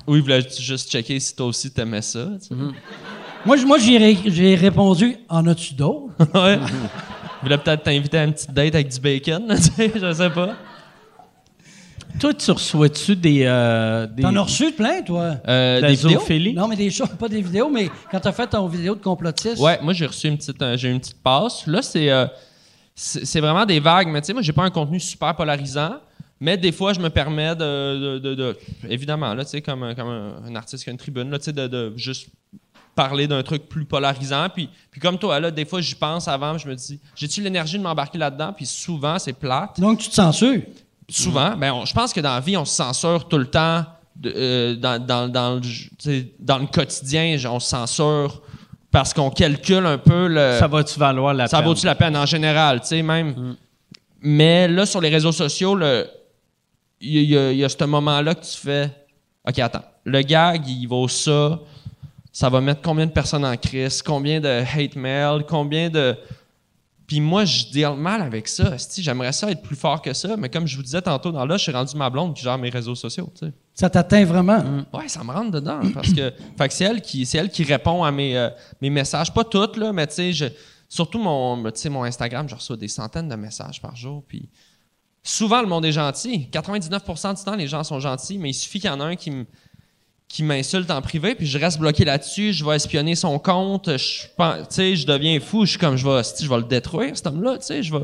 Oui, 0.07 0.20
voulais-tu 0.20 0.61
juste 0.61 0.90
checker 0.90 1.20
si 1.20 1.34
toi 1.36 1.46
aussi 1.46 1.70
t'aimais 1.70 2.03
ça? 2.03 2.26
sais? 2.40 2.55
Moi, 3.46 3.57
j'ai, 3.78 3.98
ré- 3.98 4.18
j'ai 4.26 4.55
répondu 4.57 5.16
En 5.28 5.46
as-tu 5.46 5.74
d'autres? 5.74 6.09
Ouais. 6.34 6.59
Il 7.43 7.47
voulait 7.47 7.59
peut-être 7.59 7.82
t'inviter 7.82 8.18
à 8.18 8.24
une 8.24 8.32
petite 8.32 8.53
date 8.53 8.74
avec 8.74 8.88
du 8.88 9.01
bacon, 9.01 9.43
tu 9.57 9.62
sais, 9.62 9.93
je 9.95 10.12
sais 10.12 10.30
pas. 10.30 10.55
Toi, 12.20 12.34
tu 12.34 12.51
reçois-tu 12.51 13.16
des, 13.16 13.45
euh, 13.47 14.07
des 14.07 14.22
T'en 14.22 14.36
as 14.36 14.43
reçu 14.43 14.70
plein, 14.72 15.03
toi? 15.03 15.36
Euh, 15.49 15.80
des 15.80 15.95
vidéos? 15.95 16.20
Non, 16.53 16.68
mais 16.68 16.76
des 16.76 16.90
choses, 16.90 17.09
pas 17.18 17.28
des 17.28 17.40
vidéos, 17.40 17.68
mais 17.70 17.88
quand 18.11 18.20
t'as 18.20 18.32
fait 18.32 18.47
ton 18.47 18.66
vidéo 18.68 18.95
de 18.95 19.01
complotiste. 19.01 19.59
Ouais, 19.61 19.80
moi 19.82 19.93
j'ai 19.93 20.07
reçu 20.07 20.28
une 20.28 20.36
petite, 20.36 20.61
euh, 20.62 20.76
j'ai 20.76 20.88
eu 20.88 20.93
une 20.93 21.01
petite 21.01 21.22
passe. 21.22 21.66
Là, 21.66 21.80
c'est, 21.82 22.11
euh, 22.11 22.26
c'est 22.95 23.24
c'est 23.24 23.40
vraiment 23.40 23.64
des 23.64 23.80
vagues, 23.80 24.09
mais 24.09 24.20
tu 24.20 24.26
sais, 24.26 24.32
moi 24.34 24.43
j'ai 24.43 24.53
pas 24.53 24.62
un 24.62 24.70
contenu 24.70 25.01
super 25.01 25.34
polarisant, 25.34 25.97
mais 26.38 26.57
des 26.59 26.70
fois 26.70 26.93
je 26.93 27.01
me 27.01 27.09
permets 27.09 27.57
de, 27.57 28.18
de, 28.18 28.18
de- 28.18 28.34
de- 28.34 28.59
évidemment 28.90 29.32
là, 29.34 29.45
tu 29.45 29.51
sais, 29.53 29.62
comme, 29.62 29.82
un- 29.82 29.95
comme 29.95 30.09
un, 30.09 30.34
un 30.47 30.55
artiste 30.55 30.84
qui 30.84 30.90
a 30.90 30.93
une 30.93 30.99
tribune 30.99 31.30
là, 31.30 31.38
tu 31.38 31.47
sais, 31.47 31.53
de, 31.53 31.66
de 31.66 31.93
juste 31.97 32.28
parler 32.95 33.26
d'un 33.26 33.43
truc 33.43 33.68
plus 33.68 33.84
polarisant. 33.84 34.49
Puis, 34.55 34.68
puis 34.90 35.01
comme 35.01 35.18
toi 35.18 35.40
là, 35.40 35.51
des 35.51 35.64
fois 35.64 35.80
j'y 35.80 35.95
pense 35.95 36.28
avant, 36.28 36.59
je 36.59 36.68
me 36.68 36.74
dis, 36.74 37.01
j'ai-tu 37.16 37.43
l'énergie 37.43 37.78
de 37.78 37.82
m'embarquer 37.82 38.18
là-dedans? 38.18 38.53
Puis 38.55 38.66
souvent 38.66 39.18
c'est 39.18 39.32
plate. 39.32 39.80
Donc, 39.80 39.99
tu 39.99 40.09
te 40.09 40.14
censures. 40.14 40.62
Souvent, 41.09 41.57
ben, 41.57 41.72
on- 41.72 41.84
je 41.84 41.93
pense 41.93 42.12
que 42.12 42.20
dans 42.20 42.34
la 42.34 42.40
vie, 42.40 42.57
on 42.57 42.64
se 42.64 42.74
censure 42.74 43.28
tout 43.28 43.38
le 43.38 43.47
temps. 43.47 43.84
de- 44.14 44.32
euh, 44.36 44.76
dans, 44.76 45.03
dans- 45.05 45.26
dans 45.28 45.55
le, 45.55 46.22
dans 46.38 46.66
quotidien, 46.66 47.34
on 47.51 47.59
se 47.59 47.68
censure 47.70 48.43
parce 48.90 49.14
qu'on 49.14 49.30
calcule 49.30 49.86
un 49.86 49.97
peu 49.97 50.28
le. 50.28 50.59
Ça 50.61 50.68
va-tu 50.68 50.99
valoir 50.99 51.32
la 51.32 51.49
Ça 51.49 51.57
peine? 51.59 51.66
vaut-tu 51.66 51.86
la 51.86 51.95
peine 51.95 52.14
en 52.16 52.26
général, 52.26 52.82
tu 52.82 52.88
sais, 52.88 53.03
même. 53.03 53.57
Mais 54.20 54.68
là, 54.68 54.84
sur 54.84 55.01
les 55.01 55.09
réseaux 55.09 55.32
sociaux, 55.32 55.78
il 57.01 57.16
y, 57.22 57.34
y 57.34 57.64
a 57.64 57.68
ce 57.70 57.84
moment-là 57.84 58.34
que 58.34 58.45
tu 58.45 58.57
fais 58.59 58.90
OK, 59.49 59.59
attends. 59.59 59.82
Le 60.05 60.20
gag, 60.22 60.68
il 60.68 60.86
vaut 60.86 61.09
ça. 61.09 61.59
Ça 62.33 62.49
va 62.49 62.62
mettre 62.62 62.80
combien 62.80 63.07
de 63.07 63.12
personnes 63.12 63.45
en 63.45 63.57
crise? 63.57 64.01
Combien 64.01 64.41
de 64.41 64.49
hate 64.49 64.97
mail? 64.97 65.45
Combien 65.47 65.91
de. 65.91 66.16
Puis 67.07 67.20
moi, 67.20 67.45
je 67.45 67.66
deal 67.66 67.95
mal 67.95 68.22
avec 68.22 68.49
ça. 68.49 68.74
J'aimerais 68.97 69.33
ça 69.33 69.51
être 69.51 69.61
plus 69.61 69.76
fort 69.76 70.01
que 70.01 70.14
ça, 70.14 70.35
mais 70.39 70.49
comme 70.49 70.66
je 70.66 70.76
vous 70.76 70.83
disais 70.83 71.03
tantôt 71.03 71.30
dans 71.30 71.45
là, 71.45 71.59
je 71.59 71.64
suis 71.64 71.72
rendu 71.72 71.95
ma 71.95 72.09
blonde 72.09 72.35
qui 72.35 72.43
gère 72.43 72.57
mes 72.57 72.70
réseaux 72.70 72.95
sociaux. 72.95 73.30
Ça 73.74 73.91
t'atteint 73.91 74.24
vraiment? 74.24 74.62
Ouais, 74.95 75.09
ça 75.09 75.22
me 75.22 75.30
rentre 75.30 75.51
dedans 75.51 75.80
parce 75.93 76.11
que, 76.11 76.33
fait 76.57 76.68
que 76.68 76.74
c'est 76.74 76.85
elle 76.85 77.03
qui, 77.03 77.26
c'est 77.26 77.37
elle 77.37 77.51
qui 77.51 77.64
répond 77.64 78.03
à 78.03 78.11
mes, 78.11 78.39
euh, 78.39 78.49
mes 78.80 78.89
messages, 78.89 79.33
pas 79.35 79.45
toutes 79.45 79.76
là, 79.76 79.93
mais 79.93 80.07
tu 80.07 80.33
sais, 80.33 80.55
surtout 80.89 81.18
mon, 81.18 81.62
tu 81.64 81.80
sais, 81.80 81.91
mon 81.91 82.05
Instagram, 82.05 82.49
je 82.49 82.55
reçois 82.55 82.78
des 82.78 82.89
centaines 82.89 83.28
de 83.28 83.37
messages 83.37 83.83
par 83.83 83.95
jour, 83.95 84.24
puis 84.26 84.49
souvent 85.22 85.61
le 85.61 85.68
monde 85.68 85.85
est 85.85 85.93
gentil. 85.93 86.49
99% 86.51 87.37
du 87.37 87.45
temps, 87.45 87.57
les 87.57 87.68
gens 87.68 87.85
sont 87.85 88.01
gentils, 88.01 88.39
mais 88.39 88.51
il 88.51 88.55
suffit 88.55 88.80
qu'il 88.80 88.89
y 88.89 88.93
en 88.93 89.01
a 89.01 89.05
un 89.05 89.16
qui 89.16 89.30
me 89.30 89.45
qui 90.33 90.43
m'insulte 90.43 90.91
en 90.91 91.03
privé, 91.03 91.35
puis 91.35 91.47
je 91.47 91.59
reste 91.59 91.78
bloqué 91.78 92.07
là-dessus, 92.07 92.55
je 92.55 92.64
vais 92.64 92.76
espionner 92.76 93.14
son 93.14 93.39
compte, 93.39 93.99
je 93.99 94.22
pense, 94.35 94.66
je 94.74 95.05
deviens 95.05 95.39
fou, 95.41 95.66
je 95.66 95.72
suis 95.72 95.78
comme, 95.78 95.97
je 95.97 96.09
vais, 96.09 96.22
je 96.41 96.49
vais 96.49 96.57
le 96.57 96.62
détruire, 96.62 97.14
cet 97.14 97.26
homme-là, 97.26 97.59
tu 97.59 97.66
sais, 97.66 97.83
je 97.83 97.93
vais... 97.93 98.03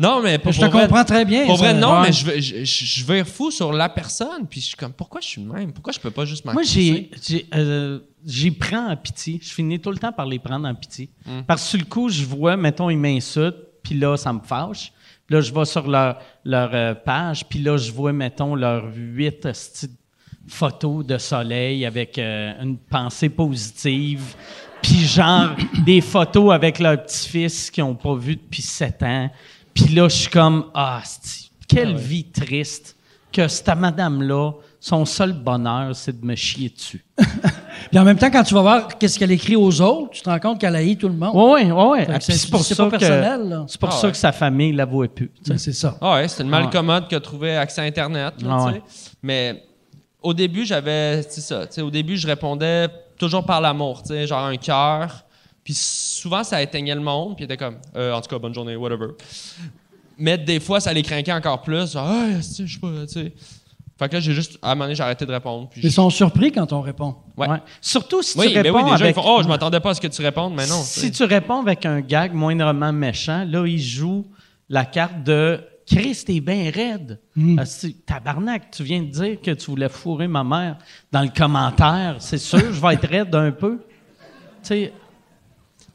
Non, 0.00 0.22
mais 0.22 0.38
pour, 0.38 0.50
Je 0.50 0.60
te 0.60 0.64
pour 0.64 0.72
vrai- 0.72 0.86
comprends 0.88 1.04
très 1.04 1.26
bien. 1.26 1.44
Pour 1.44 1.58
vrai, 1.58 1.74
non, 1.74 2.00
mais 2.00 2.10
je, 2.10 2.64
je, 2.64 3.04
vais 3.04 3.22
fou 3.22 3.50
sur 3.50 3.70
la 3.74 3.90
personne, 3.90 4.46
puis 4.48 4.62
je 4.62 4.68
suis 4.68 4.76
comme, 4.76 4.94
pourquoi 4.94 5.20
je 5.20 5.28
suis 5.28 5.42
le 5.42 5.52
même? 5.52 5.72
Pourquoi 5.74 5.92
je 5.92 6.00
peux 6.00 6.10
pas 6.10 6.24
juste 6.24 6.46
m'en 6.46 6.54
Moi, 6.54 6.62
j'ai, 6.62 7.10
j'ai, 7.22 7.46
euh, 7.54 8.00
j'y 8.24 8.50
prends 8.50 8.90
en 8.90 8.96
pitié. 8.96 9.38
Je 9.40 9.52
finis 9.52 9.78
tout 9.78 9.90
le 9.90 9.98
temps 9.98 10.10
par 10.10 10.26
les 10.26 10.40
prendre 10.40 10.66
en 10.66 10.74
pitié. 10.74 11.10
Parce 11.46 11.62
que 11.62 11.68
sur 11.68 11.78
le 11.78 11.84
coup, 11.84 12.08
je 12.08 12.24
vois, 12.24 12.56
mettons, 12.56 12.90
ils 12.90 12.98
m'insultent, 12.98 13.62
puis 13.84 13.94
là, 13.96 14.16
ça 14.16 14.32
me 14.32 14.40
fâche. 14.40 14.92
Puis 15.26 15.36
là, 15.36 15.40
je 15.40 15.54
vais 15.54 15.64
sur 15.64 15.86
leur, 15.86 16.18
leur 16.44 16.70
euh, 16.74 16.94
page, 16.94 17.44
puis 17.48 17.60
là, 17.60 17.76
je 17.76 17.92
vois, 17.92 18.12
mettons, 18.12 18.56
leurs 18.56 18.88
huit 18.96 19.46
esti, 19.46 19.90
photos 20.48 21.04
de 21.06 21.18
soleil 21.18 21.84
avec 21.86 22.18
euh, 22.18 22.52
une 22.62 22.76
pensée 22.76 23.28
positive. 23.28 24.22
Puis 24.82 24.98
genre, 25.06 25.50
des 25.86 26.00
photos 26.00 26.52
avec 26.52 26.78
leur 26.78 27.02
petit-fils 27.02 27.70
qu'ils 27.70 27.84
n'ont 27.84 27.94
pas 27.94 28.14
vu 28.14 28.36
depuis 28.36 28.62
sept 28.62 29.02
ans. 29.02 29.30
Puis 29.72 29.86
là, 29.94 30.08
je 30.08 30.14
suis 30.16 30.30
comme, 30.30 30.66
ah, 30.74 31.02
quelle 31.68 31.96
vie 31.96 32.24
triste 32.24 32.96
que 33.32 33.48
cette 33.48 33.74
madame-là, 33.76 34.52
son 34.78 35.04
seul 35.04 35.32
bonheur, 35.32 35.96
c'est 35.96 36.20
de 36.20 36.24
me 36.24 36.36
chier 36.36 36.68
dessus. 36.68 37.04
Puis 37.90 37.98
en 37.98 38.04
même 38.04 38.16
temps, 38.18 38.30
quand 38.30 38.44
tu 38.44 38.54
vas 38.54 38.60
voir 38.60 38.98
qu'est-ce 38.98 39.18
qu'elle 39.18 39.32
écrit 39.32 39.56
aux 39.56 39.80
autres, 39.80 40.10
tu 40.12 40.22
te 40.22 40.30
rends 40.30 40.38
compte 40.38 40.60
qu'elle 40.60 40.76
haït 40.76 40.96
tout 40.96 41.08
le 41.08 41.14
monde. 41.14 41.32
Oui, 41.34 41.62
oui, 41.64 41.72
oui. 41.72 41.98
Ah, 42.08 42.20
c'est- 42.20 42.32
C'est 42.32 42.50
pour 42.50 42.64
c'est 42.64 42.74
ça 42.74 42.84
pas 42.84 42.90
que 42.92 42.96
personnel, 42.98 43.48
là. 43.48 43.64
c'est 43.66 43.80
pour 43.80 43.88
Ah 43.88 43.92
ça 43.92 44.06
ouais. 44.06 44.12
que 44.12 44.18
sa 44.18 44.30
famille 44.32 44.72
la 44.72 44.84
voit 44.84 45.08
plus. 45.08 45.30
Ben, 45.48 45.58
c'est 45.58 45.72
ça. 45.72 45.96
Ah 46.00 46.14
ouais, 46.14 46.28
c'était 46.28 46.44
une 46.44 46.54
Ouais. 46.54 46.60
malcommode 46.60 47.08
qui 47.08 47.14
a 47.16 47.20
trouvé 47.20 47.56
accès 47.56 47.80
à 47.80 47.84
Internet. 47.84 48.34
là, 48.42 48.48
Ah 48.60 48.66
tu 48.72 48.74
sais. 48.78 48.82
Mais 49.22 49.64
au 50.24 50.34
début, 50.34 50.64
j'avais. 50.64 51.22
C'est 51.28 51.40
ça. 51.40 51.66
tu 51.66 51.74
sais, 51.74 51.82
Au 51.82 51.90
début, 51.90 52.16
je 52.16 52.26
répondais 52.26 52.88
toujours 53.18 53.44
par 53.44 53.60
l'amour, 53.60 54.02
tu 54.02 54.08
sais, 54.08 54.26
genre 54.26 54.44
un 54.44 54.56
cœur. 54.56 55.24
Puis 55.62 55.74
souvent, 55.74 56.42
ça 56.42 56.60
éteignait 56.60 56.94
le 56.94 57.00
monde, 57.00 57.36
puis 57.36 57.44
il 57.44 57.46
était 57.46 57.56
comme, 57.56 57.76
Euh, 57.96 58.12
en 58.12 58.20
tout 58.20 58.28
cas, 58.28 58.38
bonne 58.38 58.52
journée, 58.54 58.76
whatever. 58.76 59.12
Mais 60.18 60.36
des 60.38 60.60
fois, 60.60 60.80
ça 60.80 60.92
les 60.92 61.02
craquait 61.02 61.32
encore 61.32 61.62
plus. 61.62 61.92
Genre, 61.92 62.06
ah, 62.06 62.26
je 62.40 62.42
sais 62.42 62.78
pas, 62.80 62.88
tu 63.06 63.12
sais. 63.12 63.32
Fait 63.98 64.08
que 64.08 64.14
là, 64.14 64.20
j'ai 64.20 64.32
juste. 64.32 64.58
À 64.60 64.72
un 64.72 64.74
moment 64.74 64.84
donné, 64.86 64.96
j'ai 64.96 65.02
arrêté 65.04 65.24
de 65.24 65.32
répondre. 65.32 65.68
Puis 65.70 65.80
Ils 65.84 65.92
sont 65.92 66.10
surpris 66.10 66.50
quand 66.50 66.72
on 66.72 66.80
répond. 66.80 67.14
Ouais. 67.36 67.48
Ouais. 67.48 67.58
Surtout 67.80 68.22
si 68.22 68.36
Oui, 68.38 68.48
tu 68.52 68.58
réponds 68.60 68.78
oui, 68.78 68.84
déjà, 68.84 69.04
avec... 69.04 69.10
ils 69.16 69.22
font, 69.22 69.24
oh, 69.24 69.40
je 69.42 69.48
m'attendais 69.48 69.78
pas 69.80 69.90
à 69.90 69.94
ce 69.94 70.00
que 70.00 70.08
tu 70.08 70.20
répondes, 70.22 70.54
mais 70.54 70.66
non. 70.66 70.82
si 70.82 71.12
tu 71.12 71.22
réponds 71.24 71.60
avec 71.60 71.86
un 71.86 72.00
gag 72.00 72.32
moindrement 72.34 72.92
méchant, 72.92 73.44
là, 73.48 73.64
il 73.66 73.80
joue 73.80 74.26
la 74.68 74.84
carte 74.84 75.22
de 75.22 75.60
Chris, 75.86 76.22
t'es 76.26 76.40
bien 76.40 76.70
raide. 76.74 77.20
Hmm. 77.36 77.58
Asti, 77.58 77.94
Tabarnak, 78.06 78.70
tu 78.70 78.82
viens 78.84 79.02
de 79.02 79.10
dire 79.10 79.40
que 79.42 79.50
tu 79.50 79.66
voulais 79.70 79.88
fourrer 79.88 80.26
ma 80.28 80.42
mère 80.44 80.78
dans 81.12 81.22
le 81.22 81.28
commentaire. 81.28 82.16
C'est 82.20 82.38
sûr, 82.38 82.72
je 82.72 82.80
vais 82.80 82.94
être 82.94 83.06
raide 83.08 83.34
un 83.34 83.50
peu. 83.52 83.78
Tu 84.62 84.68
sais, 84.68 84.92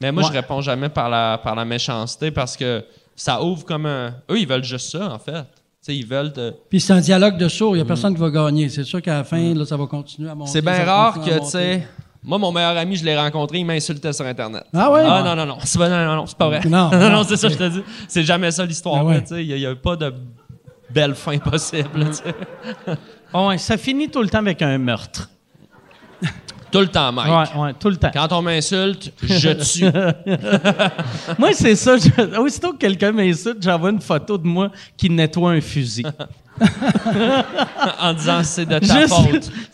Mais 0.00 0.12
moi, 0.12 0.22
Ouais. 0.22 0.28
je 0.28 0.32
réponds 0.34 0.60
jamais 0.60 0.88
par 0.88 1.10
la, 1.10 1.38
par 1.38 1.54
la 1.54 1.64
méchanceté 1.64 2.30
parce 2.30 2.56
que 2.56 2.84
ça 3.16 3.42
ouvre 3.42 3.64
comme 3.64 3.84
un. 3.86 4.14
Eux, 4.30 4.38
ils 4.38 4.46
veulent 4.48 4.64
juste 4.64 4.90
ça, 4.92 5.12
en 5.12 5.18
fait. 5.18 5.32
Tu 5.32 5.46
sais, 5.82 5.96
ils 5.96 6.06
veulent 6.06 6.32
te. 6.32 6.52
Puis 6.70 6.80
c'est 6.80 6.92
un 6.92 7.00
dialogue 7.00 7.36
de 7.36 7.48
sourds, 7.48 7.74
il 7.74 7.78
n'y 7.80 7.82
a 7.82 7.86
personne 7.86 8.14
qui 8.14 8.20
va 8.20 8.30
gagner. 8.30 8.68
C'est 8.68 8.84
sûr 8.84 9.02
qu'à 9.02 9.14
la 9.14 9.24
fin, 9.24 9.54
là, 9.54 9.64
ça 9.66 9.76
va 9.76 9.86
continuer 9.86 10.30
à 10.30 10.34
monter. 10.34 10.52
C'est 10.52 10.62
bien 10.62 10.84
rare 10.84 11.20
que, 11.22 11.38
tu 11.40 11.46
sais. 11.46 11.86
Moi, 12.22 12.38
mon 12.38 12.52
meilleur 12.52 12.76
ami, 12.76 12.96
je 12.96 13.04
l'ai 13.04 13.16
rencontré, 13.16 13.58
il 13.58 13.64
m'insultait 13.64 14.12
sur 14.12 14.26
Internet. 14.26 14.64
Ah 14.74 14.90
ouais? 14.90 15.02
Ah 15.04 15.22
non, 15.22 15.34
non, 15.34 15.46
non. 15.46 15.58
C'est 15.64 15.78
pas, 15.78 15.88
non, 15.88 16.04
non, 16.04 16.16
non, 16.16 16.26
c'est 16.26 16.36
pas 16.36 16.48
vrai. 16.48 16.60
Non, 16.68 16.90
non, 16.92 17.10
non, 17.10 17.24
c'est 17.24 17.36
ça, 17.36 17.48
je 17.48 17.56
te 17.56 17.68
dis. 17.68 17.82
C'est 18.08 18.24
jamais 18.24 18.50
ça 18.50 18.66
l'histoire. 18.66 18.96
Ah 18.98 19.04
ouais. 19.04 19.24
Il 19.30 19.54
n'y 19.54 19.66
a, 19.66 19.74
pas 19.74 19.96
de 19.96 20.12
belle 20.90 21.14
fin 21.14 21.38
possible. 21.38 21.88
là, 21.94 22.06
tu 22.06 22.14
sais. 22.14 22.34
oh, 23.32 23.46
ouais, 23.48 23.58
ça 23.58 23.78
finit 23.78 24.10
tout 24.10 24.20
le 24.20 24.28
temps 24.28 24.38
avec 24.38 24.60
un 24.60 24.76
meurtre. 24.76 25.30
Tout 26.70 26.80
le 26.80 26.88
temps, 26.88 27.10
Mike. 27.12 27.28
Ouais, 27.56 27.60
ouais, 27.60 27.74
tout 27.74 27.88
le 27.90 27.96
temps. 27.96 28.10
Quand 28.12 28.32
on 28.32 28.42
m'insulte, 28.42 29.12
je 29.22 29.50
tue. 29.50 29.84
Moi, 31.38 31.52
c'est 31.52 31.74
ça. 31.76 31.96
je- 31.96 32.38
aussitôt 32.38 32.72
que 32.72 32.78
quelqu'un 32.78 33.12
m'insulte, 33.12 33.62
j'envoie 33.62 33.90
une 33.90 34.00
photo 34.00 34.38
de 34.38 34.46
moi 34.46 34.70
qui 34.96 35.10
nettoie 35.10 35.52
un 35.52 35.60
fusil. 35.60 36.06
en 38.00 38.12
disant 38.12 38.42
c'est 38.42 38.66
de 38.66 38.78
ta 38.78 39.00
Juste- 39.00 39.14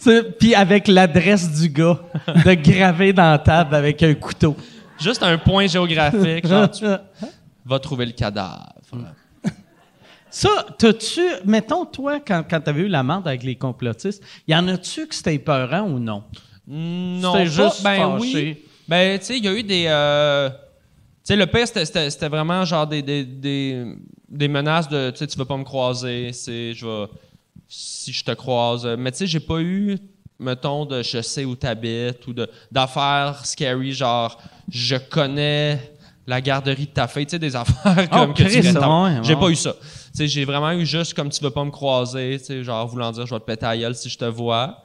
faute. 0.05 0.35
Puis 0.39 0.55
avec 0.55 0.87
l'adresse 0.89 1.51
du 1.61 1.69
gars, 1.69 1.99
de 2.29 2.55
graver 2.55 3.13
dans 3.13 3.31
la 3.31 3.39
table 3.39 3.75
avec 3.75 4.03
un 4.03 4.15
couteau. 4.15 4.57
Juste 5.01 5.23
un 5.23 5.37
point 5.39 5.67
géographique. 5.67 6.47
Genre, 6.47 6.71
tu 6.71 6.85
vas 7.65 7.79
trouver 7.79 8.07
le 8.07 8.13
cadavre. 8.13 8.73
Ça, 10.31 10.51
t'as-tu, 10.79 11.23
mettons, 11.47 11.85
toi, 11.87 12.19
quand, 12.21 12.43
quand 12.49 12.61
t'avais 12.61 12.83
eu 12.83 12.89
la 12.89 13.03
merde 13.03 13.27
avec 13.27 13.43
les 13.43 13.55
complotistes, 13.57 14.23
y 14.47 14.55
en 14.55 14.69
a-tu 14.69 15.07
que 15.07 15.15
c'était 15.15 15.35
épeurant 15.35 15.83
ou 15.83 15.99
non? 15.99 16.25
Non, 16.67 17.33
C'était 17.33 17.47
juste 17.47 17.83
ben 17.83 18.19
oui. 18.19 18.59
Ben, 18.89 19.19
tu 19.19 19.25
sais, 19.27 19.39
il 19.39 19.45
y 19.45 19.49
a 19.49 19.53
eu 19.55 19.63
des. 19.63 19.85
euh, 19.89 20.49
tu 20.51 20.57
sais, 21.25 21.37
le 21.37 21.47
pire, 21.47 21.67
c'était- 21.67 22.29
vraiment 22.29 22.65
genre 22.65 22.87
des, 22.87 23.03
des, 23.03 23.25
des, 23.25 23.85
des 24.29 24.49
menaces 24.49 24.89
de. 24.89 25.11
Tu 25.11 25.19
sais, 25.19 25.27
tu 25.27 25.39
vas 25.39 25.45
pas 25.45 25.57
me 25.57 25.65
croiser. 25.65 26.33
C'est. 26.33 26.73
Je 26.75 26.87
vais. 26.87 27.07
Si 27.69 28.13
je 28.13 28.25
te 28.25 28.31
croise. 28.33 28.87
Mais 28.99 29.11
tu 29.11 29.19
sais, 29.19 29.27
j'ai 29.27 29.41
pas 29.41 29.59
eu, 29.61 29.97
mettons, 30.39 30.85
de 30.87 31.03
je 31.03 31.21
sais 31.21 31.45
où 31.45 31.57
t'habites 31.57 32.27
ou 32.29 32.33
de- 32.33 32.49
d'affaires 32.71 33.45
scary, 33.45 33.93
genre, 33.93 34.41
je 34.71 34.97
connais 34.97 35.93
la 36.29 36.41
garderie 36.41 36.87
de 36.87 36.91
ta 36.93 37.09
fille. 37.09 37.27
Tu 37.27 37.31
sais, 37.33 37.39
des 37.41 37.55
affaires 37.57 38.09
comme 38.11 38.35
que 38.35 38.43
tu 38.45 38.49
Christ, 38.61 38.77
ouais, 38.77 39.19
J'ai 39.23 39.35
ouais. 39.35 39.41
pas 39.41 39.49
eu 39.49 39.57
ça. 39.57 39.73
Tu 39.73 39.79
sais, 40.19 40.29
j'ai 40.29 40.45
vraiment 40.45 40.71
eu 40.73 40.87
juste 40.87 41.15
comme 41.15 41.29
tu 41.29 41.43
veux 41.43 41.51
pas 41.51 41.65
me 41.65 41.71
croiser. 41.73 42.37
Tu 42.39 42.45
sais, 42.45 42.63
genre, 42.65 42.87
voulant 42.87 43.11
dire, 43.11 43.27
je 43.27 43.35
vais 43.35 43.41
te 43.41 43.45
péter 43.45 43.67
à 43.67 43.77
gueule 43.77 43.95
si 43.97 44.09
je 44.09 44.17
te 44.19 44.25
vois. 44.27 44.83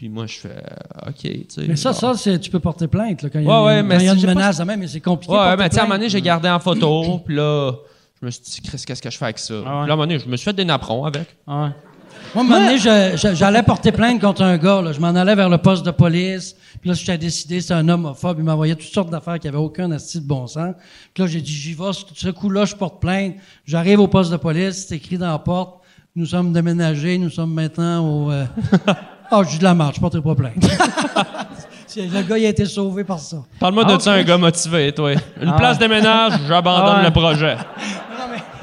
Puis 0.00 0.08
moi, 0.08 0.24
je 0.26 0.38
fais, 0.38 0.48
euh, 0.48 1.08
OK, 1.10 1.14
tu 1.20 1.44
sais. 1.50 1.66
Mais 1.68 1.76
ça, 1.76 1.92
ça, 1.92 2.14
c'est- 2.14 2.38
tu 2.38 2.48
peux 2.48 2.58
porter 2.58 2.88
plainte. 2.88 3.20
Là, 3.22 3.28
quand 3.28 3.38
il 3.38 3.44
y 3.44 3.50
a, 3.50 3.62
Ouais, 3.64 3.80
une- 3.80 3.86
mais 3.86 3.96
quand 3.96 4.00
il 4.00 4.06
y 4.06 4.08
a 4.08 4.14
une 4.14 4.20
pas- 4.22 4.26
menace 4.28 4.56
de 4.56 4.64
même, 4.64 4.80
mais 4.80 4.88
c'est 4.88 4.98
compliqué. 5.00 5.34
Ouais, 5.34 5.56
mais 5.58 5.68
tu 5.68 5.74
sais, 5.74 5.80
à 5.80 5.84
un 5.84 5.86
moment 5.88 5.96
donné, 5.98 6.08
j'ai 6.08 6.22
gardé 6.22 6.48
en 6.48 6.58
photo, 6.58 7.18
puis 7.26 7.34
là, 7.36 7.72
je 8.18 8.24
me 8.24 8.30
suis 8.30 8.42
dit, 8.42 8.60
Chris, 8.62 8.82
qu'est-ce 8.86 9.02
que 9.02 9.10
je 9.10 9.18
fais 9.18 9.26
avec 9.26 9.38
ça? 9.38 9.52
Puis 9.56 9.62
là, 9.64 9.70
à 9.70 9.74
un 9.82 9.86
moment 9.88 9.98
donné, 10.06 10.18
je 10.18 10.26
me 10.26 10.38
suis 10.38 10.46
fait 10.46 10.54
des 10.54 10.64
napperons 10.64 11.04
avec. 11.04 11.36
Ouais. 11.46 11.54
Moi, 11.54 11.68
à 12.34 12.40
un 12.40 12.42
moment 12.44 12.58
donné, 12.60 12.78
j'allais 13.34 13.62
porter 13.62 13.92
plainte 13.92 14.22
contre 14.22 14.40
un 14.40 14.56
gars. 14.56 14.80
là. 14.80 14.92
Je 14.92 15.00
m'en 15.00 15.08
allais 15.08 15.34
vers 15.34 15.50
le 15.50 15.58
poste 15.58 15.84
de 15.84 15.90
police. 15.90 16.56
Puis 16.80 16.88
là, 16.88 16.94
j'étais 16.96 17.18
décidé, 17.18 17.60
c'est 17.60 17.74
un 17.74 17.86
homophobe. 17.86 18.38
Il 18.38 18.44
m'envoyait 18.44 18.76
toutes 18.76 18.94
sortes 18.94 19.10
d'affaires 19.10 19.38
qui 19.38 19.48
n'avaient 19.48 19.58
aucun 19.58 19.90
asti 19.90 20.18
de 20.18 20.26
bon 20.26 20.46
sens. 20.46 20.74
Puis 21.12 21.22
là, 21.22 21.28
j'ai 21.28 21.42
dit, 21.42 21.52
j'y 21.52 21.74
vais. 21.74 21.90
Ce 22.14 22.30
coup-là, 22.30 22.64
je 22.64 22.74
porte 22.74 23.02
plainte. 23.02 23.34
J'arrive 23.66 24.00
au 24.00 24.08
poste 24.08 24.30
de 24.32 24.38
police. 24.38 24.86
C'est 24.88 24.96
écrit 24.96 25.18
dans 25.18 25.30
la 25.30 25.38
porte. 25.38 25.80
Nous 26.16 26.24
sommes 26.24 26.54
déménagés. 26.54 27.18
Nous 27.18 27.28
sommes 27.28 27.52
maintenant 27.52 28.00
au... 28.26 28.30
euh, 28.30 28.46
Ah, 29.30 29.42
j'ai 29.48 29.58
de 29.58 29.64
la 29.64 29.74
marche. 29.74 29.96
Je 29.96 30.00
porterai 30.00 30.22
pas 30.22 30.34
plainte. 30.34 30.54
Le 31.96 32.22
gars, 32.22 32.38
il 32.38 32.46
a 32.46 32.50
été 32.50 32.64
sauvé 32.66 33.02
par 33.02 33.18
ça. 33.18 33.38
Parle-moi 33.58 33.84
Ah, 33.88 33.96
de 33.96 34.00
ça, 34.00 34.12
un 34.12 34.22
gars 34.22 34.38
motivé, 34.38 34.92
toi. 34.92 35.10
Une 35.40 35.48
Ah 35.48 35.52
place 35.54 35.76
ouais. 35.78 35.88
de 35.88 35.92
ménage, 35.92 36.32
j'abandonne 36.46 36.98
Ah 37.00 37.02
le 37.04 37.10
projet. 37.10 37.56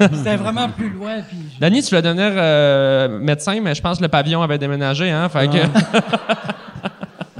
C'était 0.00 0.36
vraiment 0.36 0.68
plus 0.70 0.88
loin. 0.90 1.16
Puis... 1.28 1.36
Danny, 1.60 1.82
tu 1.82 1.90
voulais 1.90 2.00
devenir 2.02 2.30
euh, 2.34 3.18
médecin, 3.20 3.60
mais 3.62 3.74
je 3.74 3.82
pense 3.82 3.98
que 3.98 4.02
le 4.02 4.08
pavillon 4.08 4.40
avait 4.42 4.56
déménagé, 4.56 5.10
hein? 5.10 5.28
Fait 5.28 5.46
que... 5.48 5.56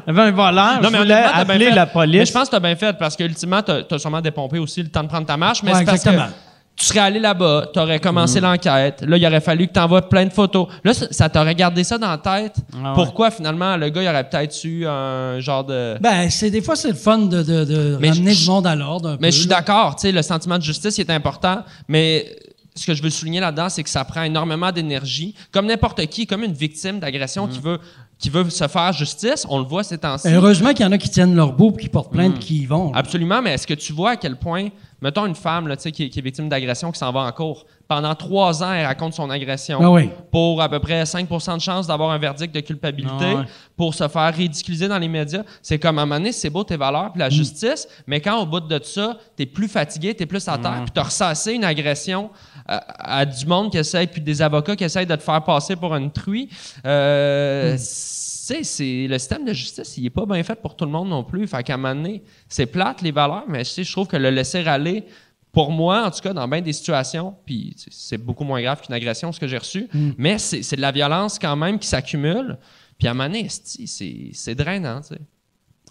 Il 0.07 0.14
y 0.14 0.18
avait 0.18 0.29
un 0.29 0.31
voleur, 0.33 0.81
Non, 0.83 0.89
je 0.89 0.93
mais 0.93 0.99
voulais 0.99 1.14
appeler 1.14 1.70
la 1.70 1.85
Mais 1.87 1.93
police. 1.93 2.29
je 2.29 2.33
pense 2.33 2.47
que 2.49 2.53
t'as 2.53 2.61
bien 2.61 2.76
fait 2.76 2.97
parce 2.99 3.14
que 3.14 3.24
ultimement, 3.24 3.61
t'as 3.62 3.81
as 3.91 3.99
sûrement 3.99 4.22
dépompé 4.22 4.59
aussi 4.59 4.83
le 4.83 4.89
temps 4.89 5.03
de 5.03 5.09
prendre 5.09 5.26
ta 5.26 5.37
marche, 5.37 5.62
mais 5.62 5.72
Ouais, 5.72 5.79
c'est 5.81 5.85
parce 5.85 5.99
exactement. 5.99 6.26
que 6.29 6.33
tu 6.79 6.85
serais 6.87 7.01
allé 7.01 7.18
là-bas, 7.18 7.66
t'aurais 7.72 7.97
Mm. 7.99 8.01
commencé 8.01 8.41
l'enquête. 8.41 9.03
Là, 9.07 9.16
il 9.16 9.26
aurait 9.26 9.41
fallu 9.41 9.66
que 9.66 9.72
t'envoies 9.72 10.09
plein 10.09 10.24
de 10.26 10.33
photos. 10.33 10.68
Là, 10.85 10.95
ça, 10.95 11.07
ça 11.11 11.29
t'aurait 11.29 11.55
gardé 11.57 11.83
ça 11.85 11.99
dans 11.99 12.09
la 12.11 12.18
tête? 12.18 12.55
Ah 12.72 12.76
ouais. 12.91 12.95
Pourquoi 12.95 13.31
finalement 13.31 13.76
le 13.76 13.89
gars 13.89 14.03
il 14.03 14.09
aurait 14.09 14.29
peut-être 14.29 14.62
eu 14.64 14.87
un 14.87 15.41
genre 15.41 15.64
de. 15.64 15.97
Ben, 16.01 16.31
c'est 16.31 16.51
des 16.51 16.62
fois, 16.62 16.76
c'est 16.76 16.89
le 16.89 16.95
fun 16.95 17.18
de, 17.18 17.43
de, 17.43 17.64
de 17.64 17.99
Mais 18.01 18.11
ramener 18.11 18.33
je- 18.33 18.45
du 18.45 18.51
monde 18.51 18.66
à 18.66 18.76
l'ordre. 18.76 19.16
Mais 19.20 19.29
peu, 19.29 19.33
je 19.35 19.39
suis 19.41 19.49
d'accord, 19.49 19.97
tu 19.97 20.03
sais, 20.03 20.12
le 20.12 20.22
sentiment 20.22 20.57
de 20.59 20.62
justice 20.62 20.99
est 20.99 21.11
important, 21.11 21.64
mais 21.89 22.37
ce 22.76 22.87
que 22.87 22.95
je 22.95 23.03
veux 23.03 23.11
souligner 23.11 23.41
là-dedans, 23.41 23.68
c'est 23.68 23.83
que 23.83 23.91
ça 23.91 24.05
prend 24.05 24.22
énormément 24.22 24.70
d'énergie. 24.70 25.35
Comme 25.51 25.66
n'importe 25.66 26.07
qui, 26.07 26.29
comme 26.29 26.45
une 26.45 26.53
victime 26.53 27.01
d'agression 27.01 27.47
Mm. 27.47 27.51
qui 27.51 27.59
veut 27.59 27.79
qui 28.20 28.31
veut 28.31 28.51
se 28.51 28.66
faire 28.66 28.93
justice, 28.93 29.47
on 29.49 29.59
le 29.61 29.64
voit 29.64 29.85
ces 29.85 29.97
temps-ci. 29.97 30.26
Heureusement 30.26 30.70
qu'il 30.72 30.85
y 30.85 30.89
en 30.89 30.91
a 30.91 30.99
qui 30.99 31.09
tiennent 31.09 31.37
leur 31.37 31.53
bout 31.53 31.72
et 31.79 31.83
qui 31.83 31.89
portent 31.89 32.11
plainte 32.11 32.35
Mm. 32.35 32.39
qui 32.41 32.57
y 32.62 32.66
vont. 32.66 32.91
là. 32.91 32.99
Absolument, 32.99 33.41
mais 33.41 33.55
est-ce 33.55 33.64
que 33.64 33.74
tu 33.74 33.93
vois 33.93 34.11
à 34.11 34.16
quel 34.16 34.35
point, 34.35 34.70
mettons 35.01 35.26
une 35.26 35.34
femme 35.34 35.68
là, 35.68 35.76
tu 35.76 35.82
sais, 35.82 35.92
qui, 35.92 36.05
est- 36.05 36.09
qui 36.09 36.18
est 36.18 36.22
victime 36.22 36.49
d'agression 36.49 36.90
qui 36.92 36.99
s'en 36.99 37.12
va 37.12 37.20
en 37.20 37.32
cours, 37.32 37.64
pendant 37.86 38.14
trois 38.14 38.62
ans, 38.62 38.72
elle 38.72 38.84
raconte 38.84 39.14
son 39.14 39.30
agression 39.30 39.78
Ah 39.82 39.90
oui. 39.90 40.11
pour 40.30 40.61
à 40.61 40.68
peu 40.68 40.78
près 40.78 41.05
5% 41.05 41.57
de 41.57 41.61
chance 41.62 41.86
d'avoir 41.86 42.11
un 42.11 42.18
verdict 42.18 42.55
de 42.55 42.61
culpabilité, 42.61 43.14
Ah 43.32 43.34
ouais. 43.36 43.44
pour 43.76 43.94
se 43.94 44.07
faire 44.09 44.34
ridiculiser 44.34 44.88
dans 44.88 44.99
les 44.99 45.09
médias. 45.09 45.42
C'est 45.62 45.78
comme 45.78 45.99
à 45.99 46.03
un 46.03 46.05
moment 46.07 46.18
donné, 46.18 46.32
c'est 46.32 46.51
beau 46.51 46.64
tes 46.64 46.76
valeurs 46.76 47.12
puis 47.12 47.20
la 47.20 47.30
justice, 47.30 47.88
mais 48.07 48.20
quand 48.20 48.40
au 48.42 48.46
bout 48.46 48.61
de 48.61 48.78
ça, 48.82 49.16
t'es 49.36 49.46
plus 49.46 49.68
fatigué, 49.68 50.14
t'es 50.14 50.26
plus 50.26 50.46
à 50.49 50.59
terre, 50.59 50.82
puis 50.82 50.92
t'as 50.92 51.05
ressassé 51.05 51.53
une 51.55 51.64
agression 51.64 52.30
à, 52.69 53.21
à 53.21 53.25
du 53.27 53.47
monde 53.47 53.71
qui 53.73 53.79
essaie, 53.79 54.07
puis 54.07 54.21
des 54.21 54.43
avocats 54.43 54.77
qui 54.77 54.85
essayent 54.85 55.07
de 55.07 55.16
te 55.16 55.23
faire 55.23 55.43
passer 55.43 55.75
pour 55.77 55.95
une 55.97 56.11
truie, 56.12 56.49
euh, 56.87 57.75
c'est, 57.79 58.62
c'est 58.64 59.07
le 59.09 59.19
système 59.19 59.45
de 59.45 59.53
justice, 59.53 59.97
il 59.97 60.07
est 60.07 60.11
pas 60.11 60.27
bien 60.27 60.43
fait 60.43 60.55
pour 60.61 60.77
tout 60.77 60.85
le 60.85 60.91
monde 60.91 61.09
non 61.09 61.25
plus. 61.25 61.47
Fait 61.47 61.62
qu'à 61.62 61.75
un 61.75 61.77
moment 61.77 61.95
donné, 61.95 62.23
c'est 62.49 62.66
plate 62.66 63.03
les 63.03 63.11
valeurs, 63.11 63.45
mais 63.49 63.64
je 63.64 63.91
trouve 63.93 64.07
que 64.07 64.16
le 64.16 64.31
laisser 64.31 64.66
aller 64.66 65.05
pour 65.53 65.71
moi, 65.73 66.07
en 66.07 66.11
tout 66.11 66.21
cas, 66.21 66.33
dans 66.33 66.47
bien 66.47 66.61
des 66.61 66.73
situations, 66.75 67.35
puis 67.45 67.75
c'est 67.91 68.19
beaucoup 68.19 68.45
moins 68.45 68.61
grave 68.62 68.81
qu'une 68.83 68.95
agression, 68.95 69.33
ce 69.33 69.41
que 69.41 69.47
j'ai 69.49 69.59
reçu, 69.59 69.89
Mm. 69.93 70.11
mais 70.19 70.39
c'est 70.39 70.62
c'est 70.62 70.77
de 70.77 70.83
la 70.83 70.93
violence 70.93 71.39
quand 71.39 71.57
même 71.57 71.79
qui 71.79 71.89
s'accumule. 71.89 72.59
Puis 72.99 73.09
à 73.09 73.12
un 73.12 73.14
moment 73.14 73.29
donné, 73.29 73.49
c'est 73.49 74.31
c'est 74.33 74.55
drainant, 74.55 75.01
tu 75.01 75.14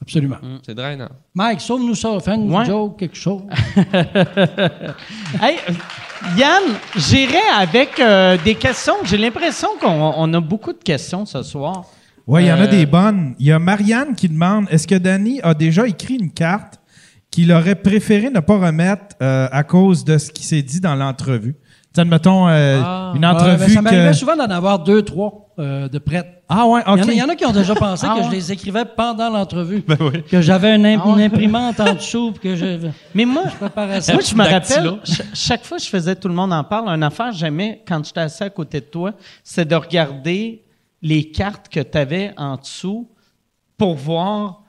Absolument. 0.01 0.37
C'est 0.65 0.75
drainant. 0.75 1.09
Mike, 1.33 1.59
sauve-nous 1.61 1.95
ça. 1.95 2.19
Fais 2.19 2.35
une 2.35 2.53
Ouais. 2.53 2.65
joke, 2.65 2.97
quelque 2.99 3.15
chose. 3.17 3.41
Hey, 5.41 5.57
Yann, 6.37 6.63
j'irai 6.95 7.41
avec 7.57 7.99
euh, 7.99 8.37
des 8.43 8.55
questions. 8.55 8.93
J'ai 9.03 9.17
l'impression 9.17 9.69
qu'on 9.79 10.13
on 10.15 10.33
a 10.33 10.39
beaucoup 10.39 10.73
de 10.73 10.77
questions 10.83 11.25
ce 11.25 11.43
soir. 11.43 11.85
Oui, 12.25 12.43
il 12.43 12.47
y 12.47 12.51
en 12.51 12.55
a 12.57 12.61
Euh, 12.63 12.67
des 12.67 12.85
bonnes. 12.85 13.35
Il 13.39 13.45
y 13.45 13.51
a 13.51 13.59
Marianne 13.59 14.15
qui 14.15 14.27
demande 14.29 14.65
est-ce 14.69 14.87
que 14.87 14.95
Danny 14.95 15.39
a 15.43 15.53
déjà 15.53 15.87
écrit 15.87 16.15
une 16.15 16.31
carte 16.31 16.79
qu'il 17.31 17.51
aurait 17.51 17.75
préféré 17.75 18.29
ne 18.29 18.39
pas 18.39 18.57
remettre 18.57 19.15
euh, 19.21 19.47
à 19.51 19.63
cause 19.63 20.03
de 20.05 20.17
ce 20.17 20.31
qui 20.31 20.43
s'est 20.43 20.61
dit 20.61 20.79
dans 20.79 20.95
l'entrevue? 20.95 21.55
Admettons, 21.99 22.47
euh, 22.47 22.81
Ah. 22.83 23.13
une 23.15 23.25
entrevue 23.25 23.57
ben, 23.57 23.69
ça 23.69 23.81
m'arrivait 23.81 24.07
que... 24.11 24.13
souvent 24.15 24.35
d'en 24.35 24.49
avoir 24.49 24.79
deux, 24.79 25.01
trois 25.01 25.49
euh, 25.59 25.87
de 25.89 25.97
prêtes. 25.97 26.43
Ah 26.49 26.65
ouais, 26.67 26.81
Il 26.87 26.93
OK. 26.93 26.97
y, 26.99 27.01
en 27.03 27.07
a, 27.07 27.11
il 27.13 27.17
y 27.17 27.21
en 27.23 27.29
a 27.29 27.35
qui 27.35 27.45
ont 27.45 27.51
déjà 27.51 27.75
pensé 27.75 28.05
Ah 28.09 28.13
que 28.15 28.19
ouais? 28.19 28.25
je 28.27 28.31
les 28.31 28.51
écrivais 28.51 28.85
pendant 28.85 29.29
l'entrevue. 29.29 29.83
Que 30.29 30.41
j'avais 30.41 30.75
une, 30.75 30.85
imp- 30.85 31.01
Ah 31.05 31.09
une 31.15 31.21
imprimante 31.21 31.79
en 31.79 31.93
dessous, 31.93 32.33
que 32.41 32.55
je, 32.55 32.87
Mais 33.15 33.25
moi, 33.25 33.43
je 33.51 33.55
préparais 33.55 33.99
ça. 34.01 34.13
moi, 34.13 34.21
je 34.21 34.35
me 34.35 34.43
rappelle, 34.43 34.99
ch- 35.03 35.27
chaque 35.33 35.65
fois 35.65 35.77
que 35.77 35.83
je 35.83 35.89
faisais 35.89 36.15
Tout 36.15 36.27
le 36.29 36.33
monde 36.35 36.53
en 36.53 36.63
parle, 36.63 36.87
une 36.89 37.03
affaire 37.03 37.31
que 37.31 37.35
j'aimais 37.35 37.83
quand 37.87 38.05
j'étais 38.05 38.21
assis 38.21 38.43
à 38.43 38.49
côté 38.49 38.79
de 38.79 38.85
toi, 38.85 39.11
c'est 39.43 39.67
de 39.67 39.75
regarder 39.75 40.63
les 41.01 41.31
cartes 41.31 41.67
que 41.69 41.79
tu 41.81 41.97
avais 41.97 42.33
en 42.37 42.55
dessous 42.57 43.09
pour 43.77 43.95
voir 43.95 44.61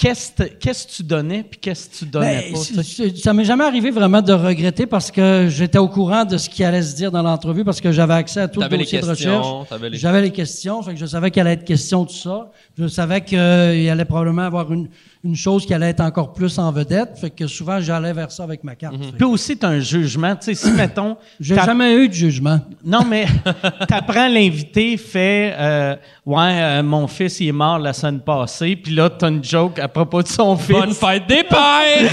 qu'est-ce 0.00 0.86
que 0.86 0.92
tu 0.96 1.02
donnais 1.02 1.42
puis 1.42 1.60
qu'est-ce 1.60 1.88
que 1.90 1.94
tu 1.96 2.04
donnais 2.06 2.50
Ben, 2.52 2.54
pas. 2.54 2.82
ça 3.22 3.34
m'est 3.34 3.44
jamais 3.44 3.64
arrivé 3.64 3.90
vraiment 3.90 4.22
de 4.22 4.32
regretter 4.32 4.86
parce 4.86 5.10
que 5.10 5.46
j'étais 5.50 5.78
au 5.78 5.88
courant 5.88 6.24
de 6.24 6.38
ce 6.38 6.48
qui 6.48 6.64
allait 6.64 6.82
se 6.82 6.96
dire 6.96 7.10
dans 7.10 7.22
l'entrevue 7.22 7.64
parce 7.64 7.80
que 7.80 7.92
j'avais 7.92 8.14
accès 8.14 8.40
à 8.40 8.48
tout 8.48 8.60
le 8.60 8.64
T'avais 8.66 8.78
les 8.78 8.84
dossier 8.84 9.00
de 9.00 9.06
recherche. 9.06 9.46
les- 9.90 9.98
J'avais 9.98 10.22
les 10.22 10.30
questions, 10.30 10.82
fait 10.82 10.94
que 10.94 10.98
je 11.00 11.06
savais 11.06 11.30
qu'il 11.30 11.42
allait 11.42 11.52
être 11.52 11.64
question 11.64 12.04
de 12.04 12.08
tout 12.08 12.14
ça. 12.14 12.50
Je 12.78 12.86
savais 12.88 13.20
qu'il 13.22 13.38
allait 13.38 14.04
probablement 14.06 14.42
avoir 14.42 14.72
une, 14.72 14.88
une 15.22 15.36
chose 15.36 15.66
qui 15.66 15.74
allait 15.74 15.90
être 15.90 16.00
encore 16.00 16.32
plus 16.32 16.58
en 16.58 16.72
vedette, 16.72 17.18
fait 17.18 17.28
que 17.28 17.46
souvent 17.46 17.78
j'allais 17.80 18.12
vers 18.14 18.32
ça 18.32 18.42
avec 18.42 18.64
ma 18.64 18.74
carte. 18.74 18.96
Que 18.98 19.16
Puis 19.16 19.24
aussi, 19.24 19.58
tu 19.58 19.66
as 19.66 19.68
un 19.68 19.80
jugement. 19.80 20.34
Tu 20.36 20.44
sais, 20.44 20.54
si, 20.54 20.72
mettons, 20.76 21.16
J'ai 21.38 21.56
jamais 21.56 21.94
eu 21.94 22.08
de 22.08 22.14
jugement. 22.14 22.58
Non, 22.82 23.04
mais 23.04 23.26
t'apprends 23.88 24.28
l'invité 24.28 24.96
fait 24.96 25.54
euh, 25.58 25.96
Ouais, 26.24 26.60
euh, 26.60 26.82
mon 26.82 27.06
fils, 27.06 27.40
il 27.40 27.48
est 27.48 27.52
mort 27.52 27.78
la 27.78 27.92
semaine 27.92 28.20
passée. 28.20 28.76
Puis 28.76 28.94
là, 28.94 29.10
t'as 29.10 29.28
une 29.28 29.44
joke 29.44 29.78
à 29.78 29.88
propos 29.88 30.22
de 30.22 30.28
son 30.28 30.56
fils. 30.56 30.76
Bonne 30.76 30.92
fête 30.92 31.26
des 31.26 31.44
pères! 31.44 32.10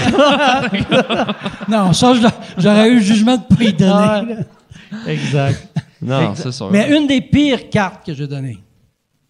Non, 1.68 1.92
ça, 1.92 2.14
j'aurais 2.56 2.88
eu 2.88 2.94
le 2.94 3.00
jugement 3.00 3.36
de 3.36 3.54
pas 3.54 3.62
y 3.62 3.72
donner. 3.72 3.92
Ah. 3.92 4.96
Exact. 5.06 5.68
non, 6.00 6.34
c'est 6.34 6.50
sûr. 6.50 6.70
Mais 6.70 6.96
une 6.96 7.06
des 7.06 7.20
pires 7.20 7.68
cartes 7.68 8.06
que 8.06 8.14
j'ai 8.14 8.26
données, 8.26 8.58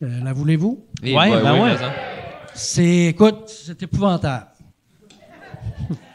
euh, 0.03 0.21
la 0.23 0.33
voulez-vous? 0.33 0.85
Et 1.03 1.17
Ouais, 1.17 1.31
bah, 1.31 1.41
ben 1.43 1.55
oui, 1.55 1.71
ouais. 1.71 2.18
C'est, 2.59 3.07
écoute, 3.07 3.45
c'est 3.47 3.81
épouvantable. 3.83 4.47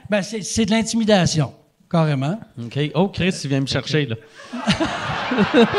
ben, 0.10 0.22
c'est, 0.22 0.41
c'est 0.41 0.66
de 0.66 0.72
l'intimidation, 0.72 1.54
carrément. 1.89 2.39
OK. 2.62 2.80
Oh, 2.96 3.08
Chris, 3.08 3.34
il 3.44 3.50
vient 3.50 3.62
me 3.62 3.66
chercher, 3.66 4.06
là. 4.06 4.16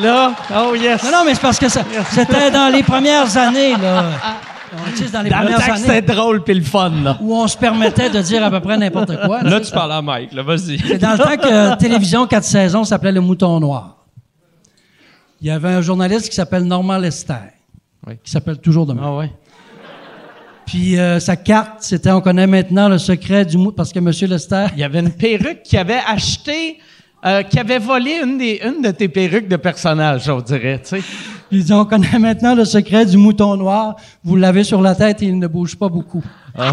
là, 0.00 0.34
oh 0.56 0.74
yes. 0.74 1.02
Non, 1.04 1.10
non, 1.10 1.24
mais 1.24 1.34
c'est 1.34 1.40
parce 1.40 1.58
que 1.58 1.68
ça- 1.68 1.84
c'était 2.10 2.50
dans 2.50 2.70
les 2.72 2.82
premières 2.82 3.36
années, 3.36 3.76
là. 3.76 4.10
C'est 4.96 5.10
dans 5.12 5.22
les 5.22 5.30
Dans 5.30 5.38
le 5.40 5.44
premières 5.46 5.66
temps 5.66 5.72
que 5.74 5.78
c'était 5.78 6.02
drôle 6.02 6.42
puis 6.42 6.54
le 6.54 6.62
fun, 6.62 6.90
là. 7.02 7.16
où 7.20 7.34
on 7.34 7.46
se 7.46 7.56
permettait 7.56 8.10
de 8.10 8.20
dire 8.20 8.44
à 8.44 8.50
peu 8.50 8.60
près 8.60 8.76
n'importe 8.76 9.16
quoi. 9.24 9.42
Là, 9.42 9.60
tu 9.60 9.70
parles 9.72 9.92
à 9.92 10.02
Mike, 10.02 10.32
là, 10.32 10.42
vas-y. 10.42 10.78
C'est 10.78 10.98
dans 10.98 11.12
le 11.12 11.18
temps 11.18 11.36
que 11.36 11.76
Télévision 11.78 12.26
4 12.26 12.42
saisons 12.44 12.84
s'appelait 12.84 13.12
Le 13.12 13.20
Mouton 13.20 13.60
Noir. 13.60 14.04
Il 15.40 15.46
y 15.46 15.50
avait 15.50 15.68
un 15.68 15.80
journaliste 15.80 16.28
qui 16.28 16.34
s'appelle 16.34 16.64
Normand 16.64 16.98
Lester, 16.98 17.34
Oui. 18.06 18.14
qui 18.24 18.30
s'appelle 18.30 18.58
toujours 18.58 18.84
demain. 18.86 19.02
Ah 19.04 19.14
ouais. 19.16 19.32
Puis 20.66 20.98
euh, 20.98 21.20
sa 21.20 21.36
carte, 21.36 21.78
c'était 21.80 22.10
on 22.10 22.20
connaît 22.20 22.46
maintenant 22.46 22.88
le 22.88 22.98
secret 22.98 23.44
du 23.44 23.56
mouton 23.58 23.76
parce 23.76 23.92
que 23.92 23.98
M. 23.98 24.10
Lester, 24.30 24.66
Il 24.74 24.80
y 24.80 24.84
avait 24.84 25.00
une 25.00 25.12
perruque 25.12 25.62
qui 25.62 25.76
avait 25.76 26.00
acheté, 26.06 26.78
euh, 27.24 27.42
qui 27.42 27.58
avait 27.58 27.78
volé 27.78 28.20
une, 28.22 28.38
des, 28.38 28.60
une 28.64 28.82
de 28.82 28.90
tes 28.90 29.08
perruques 29.08 29.48
de 29.48 29.56
personnage, 29.56 30.28
on 30.28 30.40
dirait, 30.40 30.80
tu 30.82 30.96
sais. 30.96 31.02
il 31.50 31.64
dit 31.64 31.72
on 31.72 31.84
connaît 31.84 32.18
maintenant 32.18 32.54
le 32.54 32.64
secret 32.64 33.04
du 33.06 33.16
mouton 33.16 33.56
noir. 33.56 33.96
Vous 34.22 34.36
l'avez 34.36 34.64
sur 34.64 34.80
la 34.80 34.94
tête 34.94 35.22
et 35.22 35.26
il 35.26 35.38
ne 35.38 35.46
bouge 35.46 35.76
pas 35.76 35.88
beaucoup. 35.88 36.24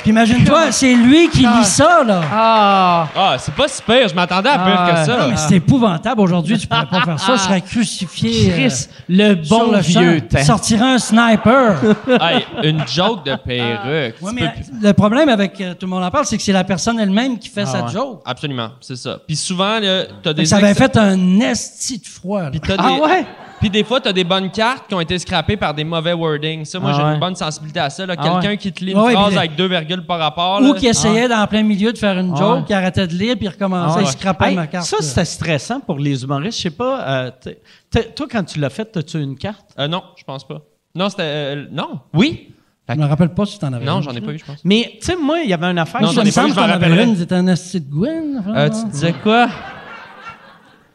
Puis 0.00 0.10
imagine-toi, 0.10 0.72
c'est 0.72 0.94
lui 0.94 1.28
qui 1.28 1.40
lit 1.40 1.64
ça 1.64 2.02
là. 2.06 2.20
Ah! 2.32 3.08
Ah, 3.14 3.36
c'est 3.38 3.54
pas 3.54 3.68
si 3.68 3.80
pire, 3.82 4.08
je 4.08 4.14
m'attendais 4.14 4.48
à 4.48 4.58
pire 4.58 4.76
Ah, 4.78 4.90
que 4.92 5.06
ça. 5.06 5.16
Non, 5.18 5.28
mais 5.28 5.36
c'est 5.36 5.54
épouvantable. 5.56 6.20
Aujourd'hui, 6.20 6.58
tu 6.58 6.66
pourrais 6.66 6.86
pas 6.86 7.00
faire 7.02 7.20
ça. 7.20 7.36
Je 7.36 7.40
serais 7.42 7.60
crucifié. 7.60 8.50
euh, 8.50 8.54
Chris, 8.68 8.86
le 9.08 9.42
sur 9.44 9.58
bon 9.58 9.72
le 9.72 9.78
vieux 9.78 10.20
temps. 10.22 10.42
Sortirait 10.44 10.94
un 10.94 10.98
sniper. 10.98 11.76
Hey, 12.20 12.44
une 12.64 12.86
joke 12.88 13.24
de 13.24 13.34
perruque. 13.36 14.16
Ouais, 14.20 14.32
mais 14.34 14.48
peux 14.48 14.86
le 14.86 14.92
problème 14.92 15.28
avec 15.28 15.60
euh, 15.60 15.74
tout 15.74 15.86
le 15.86 15.90
monde 15.90 16.02
en 16.04 16.10
parle, 16.10 16.24
c'est 16.26 16.36
que 16.36 16.42
c'est 16.42 16.52
la 16.52 16.64
personne 16.64 16.98
elle-même 16.98 17.38
qui 17.38 17.48
fait 17.48 17.66
sa 17.66 17.84
ouais. 17.84 17.92
joke. 17.92 18.22
Absolument, 18.24 18.70
c'est 18.80 18.96
ça. 18.96 19.18
Puis 19.26 19.36
souvent, 19.36 19.78
là, 19.78 20.04
t'as 20.22 20.32
des. 20.32 20.44
Ça 20.46 20.56
avait 20.56 20.74
fait 20.74 20.96
un 20.96 21.40
esti 21.40 21.98
de 21.98 22.06
froid. 22.06 22.42
là. 22.42 22.50
Puis 22.50 22.60
t'as 22.60 22.74
Ah 22.78 22.88
des- 22.94 23.00
ouais? 23.00 23.26
Puis 23.60 23.70
des 23.70 23.82
fois, 23.84 24.00
t'as 24.00 24.12
des 24.12 24.24
bonnes 24.24 24.50
cartes 24.50 24.86
qui 24.88 24.94
ont 24.94 25.00
été 25.00 25.18
scrappées 25.18 25.56
par 25.56 25.74
des 25.74 25.84
mauvais 25.84 26.12
wordings. 26.12 26.64
Ça, 26.64 26.78
moi, 26.78 26.90
Ah 26.92 26.96
j'ai 26.96 27.02
ouais. 27.04 27.14
une 27.14 27.20
bonne 27.20 27.34
sensibilité 27.34 27.80
à 27.80 27.90
ça. 27.90 28.06
là. 28.06 28.14
Ah 28.16 28.22
Quelqu'un 28.22 28.48
ouais. 28.50 28.56
qui 28.56 28.72
te 28.72 28.84
lit 28.84 28.92
une 28.92 28.98
Ouais, 28.98 29.12
phrase 29.12 29.36
avec 29.36 29.56
deux 29.56 29.66
virgules 29.66 30.06
par 30.06 30.18
rapport. 30.18 30.60
Ou 30.60 30.72
là. 30.72 30.78
qui 30.78 30.86
essayait 30.86 31.28
dans 31.28 31.46
plein 31.46 31.62
milieu 31.62 31.92
de 31.92 31.98
faire 31.98 32.18
une 32.18 32.32
Ah 32.34 32.38
joke, 32.38 32.66
qui 32.66 32.72
arrêtait 32.72 33.06
de 33.06 33.14
lire, 33.14 33.36
puis 33.36 33.48
recommençait, 33.48 33.94
Ah 33.98 34.00
il 34.02 34.06
ouais. 34.06 34.12
scrapait 34.12 34.50
Hey, 34.50 34.54
ma 34.56 34.66
carte. 34.66 34.86
Ça, 34.86 34.98
c'était 35.00 35.24
stressant 35.24 35.80
pour 35.80 35.98
les 35.98 36.22
humoristes. 36.22 36.58
Je 36.58 36.62
sais 36.62 36.70
pas, 36.70 37.00
euh, 37.08 37.30
t'es- 37.40 37.60
t'es- 37.90 38.04
toi, 38.12 38.26
quand 38.30 38.44
tu 38.44 38.60
l'as 38.60 38.70
fait, 38.70 38.96
as-tu 38.96 39.20
une 39.20 39.36
carte? 39.36 39.66
Euh, 39.78 39.88
non, 39.88 40.02
je 40.16 40.24
pense 40.24 40.46
pas. 40.46 40.60
Non, 40.94 41.08
c'était. 41.08 41.22
euh, 41.24 41.66
non, 41.70 42.00
oui. 42.14 42.54
Je 42.88 42.94
me 42.94 43.04
rappelle 43.04 43.28
pas 43.34 43.44
si 43.44 43.58
t'en 43.58 43.70
avais 43.74 43.84
Non, 43.84 43.98
une. 43.98 44.02
j'en 44.04 44.12
ai 44.12 44.20
pas 44.22 44.32
eu, 44.32 44.38
je 44.38 44.44
pense. 44.46 44.60
Mais, 44.64 44.92
tu 44.98 45.06
sais, 45.06 45.16
moi, 45.16 45.40
il 45.44 45.50
y 45.50 45.52
avait 45.52 45.66
une 45.66 45.78
affaire. 45.78 46.00
Non, 46.00 46.08
j'en 46.10 46.22
ai 46.22 46.32
pas 46.32 46.46
eu, 46.46 46.50
je 46.52 47.06
m'en 47.06 47.14
c'était 47.16 47.34
un 47.34 47.46
esti 47.48 47.80
de 47.82 47.90
Gwen. 47.90 48.42
Euh, 48.48 48.70
tu 48.70 48.86
disais 48.90 49.12
quoi? 49.22 49.48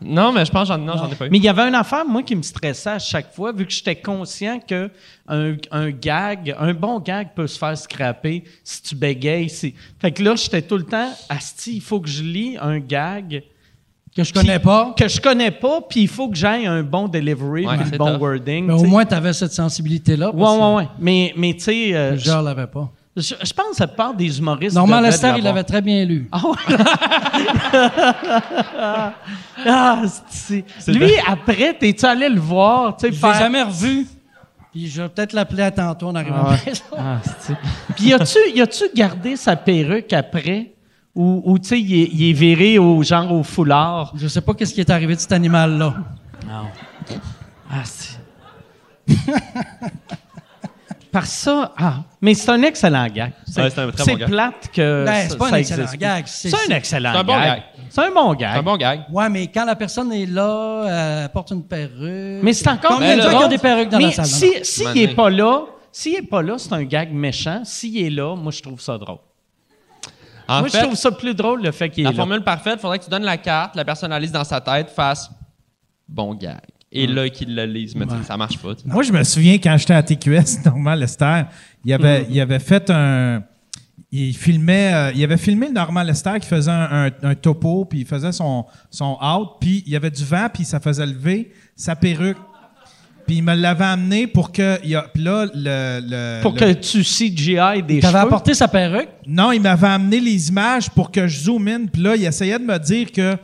Non, 0.06 0.32
mais 0.32 0.46
je 0.46 0.52
pense 0.52 0.68
que 0.70 0.74
j'en 0.74 0.78
non, 0.80 0.98
j'en 0.98 1.10
ai 1.10 1.16
pas 1.16 1.28
eu. 1.28 1.30
Mais 1.30 1.38
il 1.38 1.44
y 1.44 1.50
avait 1.50 1.64
une 1.68 1.76
affaire, 1.76 2.06
moi, 2.06 2.24
qui 2.24 2.36
me 2.36 2.42
stressait 2.42 2.90
à 2.92 3.00
chaque 3.00 3.34
fois, 3.34 3.52
vu 3.52 3.66
que 3.66 3.72
j'étais 3.72 3.96
conscient 3.96 4.60
que 4.60 4.90
un, 5.28 5.56
un 5.72 5.90
gag, 5.92 6.56
un 6.60 6.74
bon 6.74 7.00
gag 7.00 7.30
peut 7.36 7.48
se 7.48 7.58
faire 7.58 7.78
scraper 7.78 8.44
si 8.64 8.82
tu 8.82 8.96
bégayes. 8.96 9.50
si- 9.50 9.74
Fait 10.00 10.12
que 10.12 10.22
là, 10.24 10.36
j'étais 10.36 10.62
tout 10.62 10.78
le 10.78 10.84
temps, 10.84 11.10
Asti, 11.30 11.76
il 11.76 11.82
faut 11.82 12.00
que 12.00 12.10
je 12.10 12.24
lis 12.24 12.58
un 12.62 12.80
gag 12.80 13.44
Que 14.16 14.24
je 14.24 14.34
connais 14.34 14.60
pas. 14.60 14.94
que 14.98 15.08
je 15.08 15.20
connais 15.22 15.52
pas, 15.52 15.82
puis 15.82 16.02
il 16.02 16.08
faut 16.08 16.30
que 16.30 16.36
j'aille 16.36 16.66
un 16.68 16.84
bon 16.84 17.08
delivery, 17.08 17.66
Ouais, 17.66 17.78
le 17.78 17.98
bon 17.98 18.14
tough. 18.14 18.22
wording. 18.22 18.66
Mais 18.68 18.76
tu 18.78 18.84
au 18.84 18.88
moins, 18.88 19.06
t'avais 19.06 19.34
cette 19.34 19.54
sensibilité-là. 19.54 20.34
Ouais, 20.36 20.42
ouais, 20.58 20.76
ouais. 20.76 20.88
Mais, 21.00 21.34
mais 21.38 21.54
tu 21.54 21.62
sais, 21.62 21.96
euh, 21.96 22.18
Je 22.18 22.30
l'avais 22.32 22.68
pas. 22.68 22.92
Je, 23.16 23.36
je 23.44 23.54
pense 23.54 23.70
que 23.72 23.76
ça 23.76 23.88
part 23.88 24.14
des 24.14 24.38
humoristes. 24.40 24.76
Normand 24.76 25.00
Lester, 25.00 25.34
il 25.38 25.44
l'avait 25.44 25.64
très 25.64 25.82
bien 25.82 26.04
lu. 26.06 26.28
Ah 26.32 26.42
ouais? 26.48 26.76
ah, 29.66 30.02
c'est- 30.30 30.64
Lui, 30.88 31.12
après, 31.28 31.74
t'es-tu 31.78 32.06
allé 32.06 32.30
le 32.30 32.40
voir? 32.40 32.96
Tu 32.98 33.08
Je 33.08 33.12
l'ai 33.12 33.18
faire- 33.18 33.34
jamais 33.36 33.64
revu. 33.64 34.08
Puis 34.72 34.88
je 34.90 35.02
vais 35.04 35.10
peut-être 35.10 35.34
l'appeler 35.34 35.62
à 35.64 35.72
tantôt 35.72 36.08
en 36.08 36.16
arrivant 36.16 36.46
Ah 36.48 36.48
à 36.48 36.52
ouais. 36.54 36.74
Ah, 36.98 37.18
c'est- 37.40 37.56
Puis 37.96 38.06
y 38.06 38.14
a-tu, 38.14 38.38
y 38.56 38.62
a-tu 38.62 38.86
gardé 38.96 39.36
sa 39.36 39.56
perruque 39.56 40.12
après? 40.14 40.72
Ou, 41.16 41.44
ou 41.46 41.60
tu 41.60 41.68
sais, 41.68 41.80
il 41.80 41.94
est, 41.94 42.10
il 42.12 42.30
est 42.32 42.34
viré 42.34 42.80
au 42.80 43.04
genre 43.04 43.32
au 43.32 43.44
foulard? 43.44 44.14
Je 44.16 44.28
sais 44.28 44.42
pas 44.42 44.56
qu'est-ce 44.56 44.74
qui 44.74 44.80
est 44.80 44.90
arrivé 44.90 45.14
de 45.14 45.20
cet 45.20 45.32
animal-là. 45.32 45.94
Ah, 47.72 47.84
c'est... 47.86 48.18
Par 51.14 51.26
ça, 51.28 51.72
ah, 51.78 51.98
mais 52.22 52.34
c'est 52.34 52.50
un 52.50 52.62
excellent 52.64 53.06
gag. 53.08 53.32
C'est, 53.46 53.62
Ouais, 53.62 53.70
c'est 53.70 54.06
bon 54.08 54.16
gag. 54.18 54.28
plate 54.28 54.70
que 54.74 55.06
Ben, 55.06 55.14
ça- 55.14 55.30
c'est 55.30 55.38
pas 55.38 55.48
un 55.50 55.54
excellent 55.54 55.84
existe 55.84 56.00
gag, 56.02 56.24
plus. 56.24 56.32
c'est- 56.34 56.56
un 56.72 56.76
excellent 56.76 57.12
c'est 57.14 57.20
un 57.20 57.24
bon 57.24 57.40
gag. 57.40 57.64
C'est 57.90 58.02
un 58.02 58.12
bon 58.12 58.34
gag. 58.34 58.52
C'est 58.54 58.60
un 58.60 58.64
bon 58.64 58.78
gag. 58.78 59.02
Ouais, 59.12 59.30
mais 59.30 59.48
quand 59.48 59.64
la 59.66 59.76
personne 59.76 60.12
est 60.12 60.26
là, 60.26 61.22
elle 61.24 61.30
porte 61.30 61.52
une 61.52 61.64
perruque. 61.68 62.42
Mais 62.44 62.52
c'est 62.54 62.68
encore 62.68 62.94
Combien 62.96 63.16
de 63.16 63.22
gens 63.22 63.30
là, 63.32 63.38
qui 63.38 63.44
ont 63.46 63.48
des 63.48 63.58
perruques 63.60 63.90
dans 63.90 64.00
mais 64.00 64.06
la 64.06 64.12
salle? 64.12 64.26
si, 64.26 64.52
s'il 64.66 64.84
Mané. 64.86 65.04
est 65.04 65.08
pas 65.16 65.30
là, 65.30 65.62
s'il 65.92 66.16
est 66.16 66.22
pas 66.28 66.42
là, 66.42 66.56
c'est 66.58 66.74
un 66.74 66.84
gag 66.84 67.14
méchant. 67.14 67.62
S'il 67.64 68.04
est 68.04 68.10
là, 68.10 68.36
moi, 68.36 68.52
je 68.52 68.62
trouve 68.64 68.82
ça 68.82 68.98
drôle. 68.98 69.20
En 70.48 70.62
moi, 70.62 70.70
fait, 70.70 70.80
je 70.80 70.84
trouve 70.84 70.96
ça 70.96 71.12
plus 71.12 71.36
drôle, 71.36 71.62
le 71.62 71.72
fait 71.72 71.90
qu'il 71.92 72.02
est 72.02 72.06
la 72.06 72.10
là. 72.12 72.16
formule 72.18 72.44
parfaite, 72.44 72.74
il 72.78 72.80
faudrait 72.82 72.98
que 73.00 73.04
tu 73.06 73.10
donnes 73.12 73.24
la 73.24 73.38
carte, 73.38 73.76
la 73.76 73.86
personnalise 73.86 74.32
dans 74.32 74.44
sa 74.44 74.60
tête, 74.60 74.90
fasse 74.90 75.30
bon 76.10 76.34
gag. 76.34 76.58
Et 76.96 77.08
là, 77.08 77.28
qu'il 77.30 77.56
le 77.56 77.66
lise. 77.66 77.96
Mais 77.96 78.06
tu 78.06 78.12
sais, 78.12 78.24
ça 78.24 78.38
marche 78.38 78.58
pas. 78.60 78.74
Moi, 78.86 79.02
je 79.04 79.12
me 79.12 79.24
souviens 79.24 79.56
quand 79.58 79.76
j'étais 79.78 79.94
à 79.96 80.04
TQS, 80.04 80.64
Normand 80.66 80.94
Lester, 80.96 81.42
il 81.84 81.92
avait, 81.94 82.28
il 82.30 82.40
avait 82.40 82.60
fait 82.60 82.90
un. 82.90 83.44
Il 84.16 84.36
filmait, 84.36 84.94
euh, 84.94 85.12
il 85.16 85.24
avait 85.24 85.38
filmé 85.38 85.68
le 85.68 85.74
Normand 85.74 86.04
Lester 86.04 86.34
qui 86.40 86.48
faisait 86.48 86.70
un, 86.70 87.08
un- 87.08 87.30
un 87.30 87.34
topo, 87.36 87.84
puis 87.86 88.02
il 88.02 88.06
faisait 88.06 88.32
son, 88.32 88.66
son 88.92 89.18
out, 89.20 89.58
puis 89.60 89.82
il 89.88 89.92
y 89.92 89.96
avait 89.96 90.12
du 90.12 90.24
vent, 90.24 90.48
puis 90.54 90.66
ça 90.66 90.80
faisait 90.80 91.06
lever 91.08 91.52
sa 91.76 91.96
perruque. 91.96 92.38
Puis 93.26 93.38
il 93.38 93.42
me 93.44 93.56
l'avait 93.56 93.86
amené 93.86 94.28
pour 94.28 94.52
que. 94.52 94.78
il 94.84 94.92
y 94.92 94.96
a- 94.96 95.08
Puis 95.12 95.24
là, 95.24 95.46
le. 95.46 96.00
le- 96.04 96.42
Pour 96.44 96.52
le- 96.54 96.60
que 96.60 96.74
tu 96.74 97.04
CGI 97.04 97.82
des 97.82 98.02
T'avais 98.02 98.20
apporté 98.20 98.54
sa 98.54 98.68
perruque? 98.68 99.10
Non, 99.26 99.52
il 99.52 99.62
m'avait 99.62 99.88
amené 99.88 100.20
les 100.20 100.50
images 100.50 100.90
pour 100.92 101.10
que 101.10 101.26
je 101.28 101.40
zoome 101.46 101.68
in. 101.70 101.86
Puis 101.92 102.02
là, 102.04 102.16
il 102.16 102.24
essayait 102.26 102.60
de 102.60 102.66
me 102.66 102.78
dire 102.78 103.12
que 103.12 103.36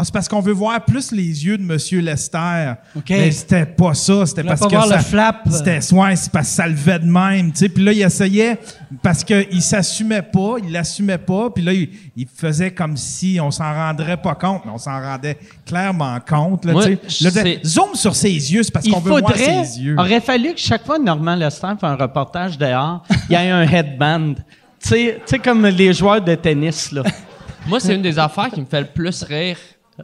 ah, 0.00 0.04
c'est 0.04 0.12
parce 0.12 0.28
qu'on 0.28 0.40
veut 0.40 0.52
voir 0.52 0.84
plus 0.84 1.10
les 1.10 1.44
yeux 1.44 1.58
de 1.58 1.62
Monsieur 1.64 2.00
Lester. 2.00 2.74
Mais 3.10 3.30
c'était 3.32 3.66
pas 3.66 3.94
ça. 3.94 4.24
C'était 4.26 4.44
parce 4.44 4.60
pas 4.60 4.66
que 4.66 4.74
voir 4.76 4.86
ça, 4.86 4.96
le 4.98 5.02
flap. 5.02 5.40
C'était 5.50 5.80
ouais, 5.92 6.14
c'est 6.14 6.30
parce 6.30 6.48
que 6.48 6.54
ça 6.54 6.68
levait 6.68 7.00
de 7.00 7.06
même. 7.06 7.50
tu 7.50 7.58
sais. 7.58 7.68
Puis 7.68 7.82
là, 7.82 7.92
il 7.92 8.00
essayait 8.02 8.58
parce 9.02 9.24
qu'il 9.24 9.60
s'assumait 9.60 10.22
pas, 10.22 10.54
il 10.62 10.70
l'assumait 10.70 11.18
pas. 11.18 11.50
Puis 11.50 11.64
là, 11.64 11.72
il, 11.72 11.88
il 12.16 12.26
faisait 12.32 12.70
comme 12.70 12.96
si 12.96 13.40
on 13.42 13.50
s'en 13.50 13.72
rendrait 13.74 14.16
pas 14.16 14.36
compte, 14.36 14.62
mais 14.64 14.70
on 14.72 14.78
s'en 14.78 15.00
rendait 15.00 15.36
clairement 15.66 16.18
compte. 16.20 16.64
Là, 16.64 16.72
Moi, 16.74 16.84
tu 16.86 16.98
sais. 17.08 17.24
Là, 17.24 17.30
c'est- 17.32 17.66
zoom 17.66 17.94
sur 17.94 18.14
ses 18.14 18.30
yeux, 18.30 18.62
c'est 18.62 18.72
parce 18.72 18.86
Il 18.86 18.92
qu'on 18.92 19.00
veut 19.00 19.18
voir 19.18 19.36
ses 19.36 19.80
yeux. 19.80 19.96
aurait 19.98 20.20
fallu 20.20 20.54
que 20.54 20.60
chaque 20.60 20.86
fois 20.86 20.98
Normand 21.00 21.34
Lester 21.34 21.66
fait 21.80 21.86
un 21.86 21.96
reportage 21.96 22.56
dehors, 22.56 23.02
il 23.28 23.32
y 23.32 23.34
ait 23.34 23.50
un 23.50 23.62
headband. 23.62 24.34
Tu 24.80 24.88
sais, 24.90 25.14
tu 25.18 25.22
sais, 25.26 25.38
comme 25.40 25.66
les 25.66 25.92
joueurs 25.92 26.22
de 26.22 26.36
tennis, 26.36 26.92
là. 26.92 27.02
Moi, 27.66 27.80
c'est 27.80 27.94
une 27.96 28.02
des 28.02 28.18
affaires 28.18 28.48
qui 28.50 28.60
me 28.60 28.66
fait 28.66 28.80
le 28.80 28.86
plus 28.86 29.22
rire 29.24 29.56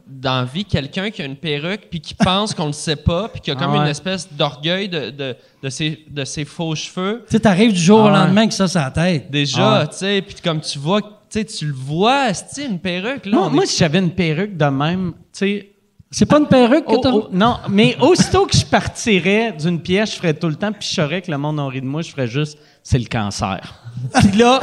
dans 0.07 0.39
la 0.41 0.45
vie. 0.45 0.65
Quelqu'un 0.65 1.11
qui 1.11 1.23
a 1.23 1.25
une 1.25 1.37
perruque 1.37 1.89
puis 1.91 2.01
qui 2.01 2.15
pense 2.15 2.55
qu'on 2.55 2.67
le 2.67 2.73
sait 2.73 2.97
pas 2.97 3.29
puis 3.29 3.41
qui 3.41 3.51
a 3.51 3.55
comme 3.55 3.71
Ah 3.71 3.77
ouais. 3.79 3.79
une 3.85 3.87
espèce 3.91 4.33
d'orgueil 4.33 4.89
de, 4.89 5.11
de, 5.11 5.37
de, 5.63 5.69
ses, 5.69 6.05
de 6.11 6.25
ses 6.25 6.45
faux 6.45 6.75
cheveux. 6.75 7.23
Tu 7.27 7.33
sais, 7.33 7.41
t'arrives 7.41 7.73
du 7.73 7.81
jour 7.81 8.01
Ah 8.01 8.03
au 8.03 8.07
ouais. 8.07 8.19
lendemain 8.19 8.47
que 8.49 8.55
ça, 8.55 8.67
la 8.75 8.91
tête. 8.91 9.31
Déjà, 9.31 9.81
Ah. 9.81 9.87
tu 9.87 9.97
sais, 9.99 10.23
puis 10.27 10.37
comme 10.43 10.61
tu 10.61 10.79
vois, 10.79 11.01
tu 11.03 11.09
sais, 11.31 11.45
tu 11.45 11.67
le 11.67 11.73
vois, 11.75 12.33
c'est 12.35 12.65
une 12.67 12.79
perruque. 12.79 13.27
Là, 13.27 13.37
Moi, 13.37 13.47
on 13.47 13.51
moi, 13.51 13.65
est- 13.65 13.67
si 13.67 13.79
j'avais 13.79 13.99
une 13.99 14.11
perruque 14.13 14.57
de 14.57 14.65
même, 14.67 15.13
tu 15.13 15.21
sais. 15.33 15.71
C'est 16.11 16.27
pas 16.27 16.39
une 16.39 16.47
perruque 16.47 16.85
que 16.87 16.93
oh, 16.93 16.99
t'as? 17.03 17.11
oh, 17.13 17.29
non, 17.33 17.57
mais 17.69 17.97
aussitôt 18.01 18.47
que 18.47 18.57
je 18.57 18.65
partirais 18.65 19.51
d'une 19.59 19.81
pièce, 19.81 20.13
je 20.13 20.17
ferais 20.17 20.35
tout 20.35 20.47
le 20.47 20.55
temps, 20.55 20.71
puis 20.71 20.87
je 20.89 20.95
saurais 20.95 21.21
que 21.23 21.29
le 21.29 21.39
monde 21.39 21.59
en 21.59 21.67
rit 21.67 21.81
de 21.81 21.87
moi, 21.87 22.03
je 22.03 22.11
ferais 22.13 22.29
juste, 22.29 22.57
c'est 22.85 23.01
le 23.01 23.07
cancer. 23.07 23.59
Puis 24.15 24.39
là, 24.39 24.61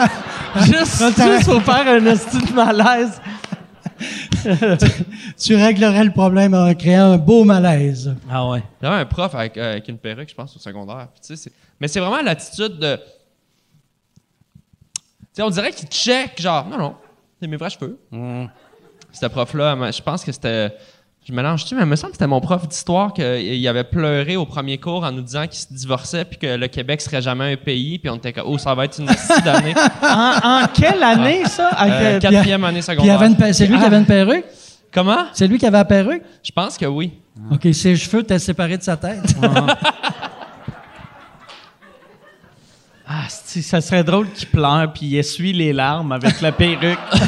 juste, 0.62 1.04
juste 1.18 1.46
pour 1.52 1.62
faire 1.62 1.86
un 1.88 2.06
esti 2.06 2.38
de 2.38 2.54
malaise. 2.54 3.22
Tu 5.38 5.56
réglerais 5.56 6.04
le 6.04 6.12
problème 6.12 6.54
en 6.54 6.74
créant 6.74 7.12
un 7.14 7.18
beau 7.18 7.44
malaise. 7.44 8.16
Ah 8.30 8.48
ouais. 8.50 8.64
J'avais 8.82 8.96
un 8.96 9.06
prof 9.06 9.34
avec, 9.36 9.58
euh, 9.58 9.72
avec 9.72 9.88
une 9.88 9.98
perruque, 9.98 10.30
je 10.30 10.36
pense, 10.36 10.56
au 10.56 10.60
secondaire. 10.60 11.08
Puis, 11.16 11.36
Mais 11.80 11.88
c'est 11.88 12.00
vraiment 12.00 12.22
l'attitude 12.22 12.78
de. 12.80 12.96
Tu 12.96 13.02
sais, 15.34 15.42
on 15.44 15.50
dirait 15.50 15.72
qu'il 15.72 15.88
check, 15.88 16.42
genre, 16.42 16.68
non, 16.68 16.78
non, 16.78 16.96
c'est 17.40 17.48
mes 17.48 17.58
vrais 17.58 17.70
cheveux. 17.70 17.98
Ce 19.12 19.26
prof-là, 19.26 19.92
je 19.92 20.02
pense 20.02 20.24
que 20.24 20.32
c'était. 20.32 20.74
Je 21.24 21.34
mélange-tu, 21.34 21.76
mais 21.76 21.82
il 21.82 21.88
me 21.88 21.96
semble 21.96 22.14
que 22.14 22.18
c'était 22.18 22.26
mon 22.28 22.42
prof 22.42 22.68
d'histoire 22.68 23.14
qu'il 23.14 23.68
avait 23.68 23.84
pleuré 23.84 24.38
au 24.38 24.46
premier 24.48 24.80
cours 24.80 25.04
en 25.04 25.12
nous 25.12 25.22
disant 25.22 25.46
qu'il 25.46 25.60
se 25.60 25.72
divorçait 25.72 26.26
puis 26.26 26.40
que 26.40 26.48
le 26.56 26.68
Québec 26.68 27.00
serait 27.00 27.22
jamais 27.22 27.54
un 27.54 27.58
pays. 27.58 28.00
Puis 28.00 28.10
on 28.10 28.16
était 28.16 28.34
comme, 28.34 28.46
oh, 28.48 28.58
ça 28.58 28.74
va 28.74 28.86
être 28.86 28.98
une 29.00 29.06
petite 29.06 29.44
d'année. 29.46 29.76
En, 30.02 30.64
en 30.64 30.68
quelle 30.74 31.04
année, 31.04 31.46
ça? 31.46 31.68
À 31.74 31.88
Euh, 31.90 32.20
quatrième 32.20 32.64
année 32.64 32.82
secondaire. 32.82 33.20
c'est 33.54 33.68
lui 33.68 33.78
qui 33.78 33.86
avait 33.86 34.00
une 34.00 34.06
perruque? 34.08 34.46
Comment? 34.92 35.26
C'est 35.34 35.48
lui 35.48 35.60
qui 35.60 35.66
avait 35.68 35.78
la 35.78 35.86
perruque? 35.86 36.24
Je 36.44 36.52
pense 36.52 36.76
que 36.78 36.88
oui. 36.88 37.14
OK, 37.52 37.68
ses 37.72 37.96
cheveux 37.96 38.22
étaient 38.22 38.40
séparés 38.40 38.78
de 38.78 38.84
sa 38.84 38.98
tête. 38.98 39.36
Ah, 43.08 43.26
ça 43.30 43.80
serait 43.80 44.04
drôle 44.04 44.28
qu'il 44.32 44.48
pleure 44.50 44.92
puis 44.92 45.06
il 45.06 45.18
essuie 45.18 45.54
les 45.54 45.72
larmes 45.72 46.12
avec 46.14 46.42
la 46.42 46.52
perruque. 46.52 46.98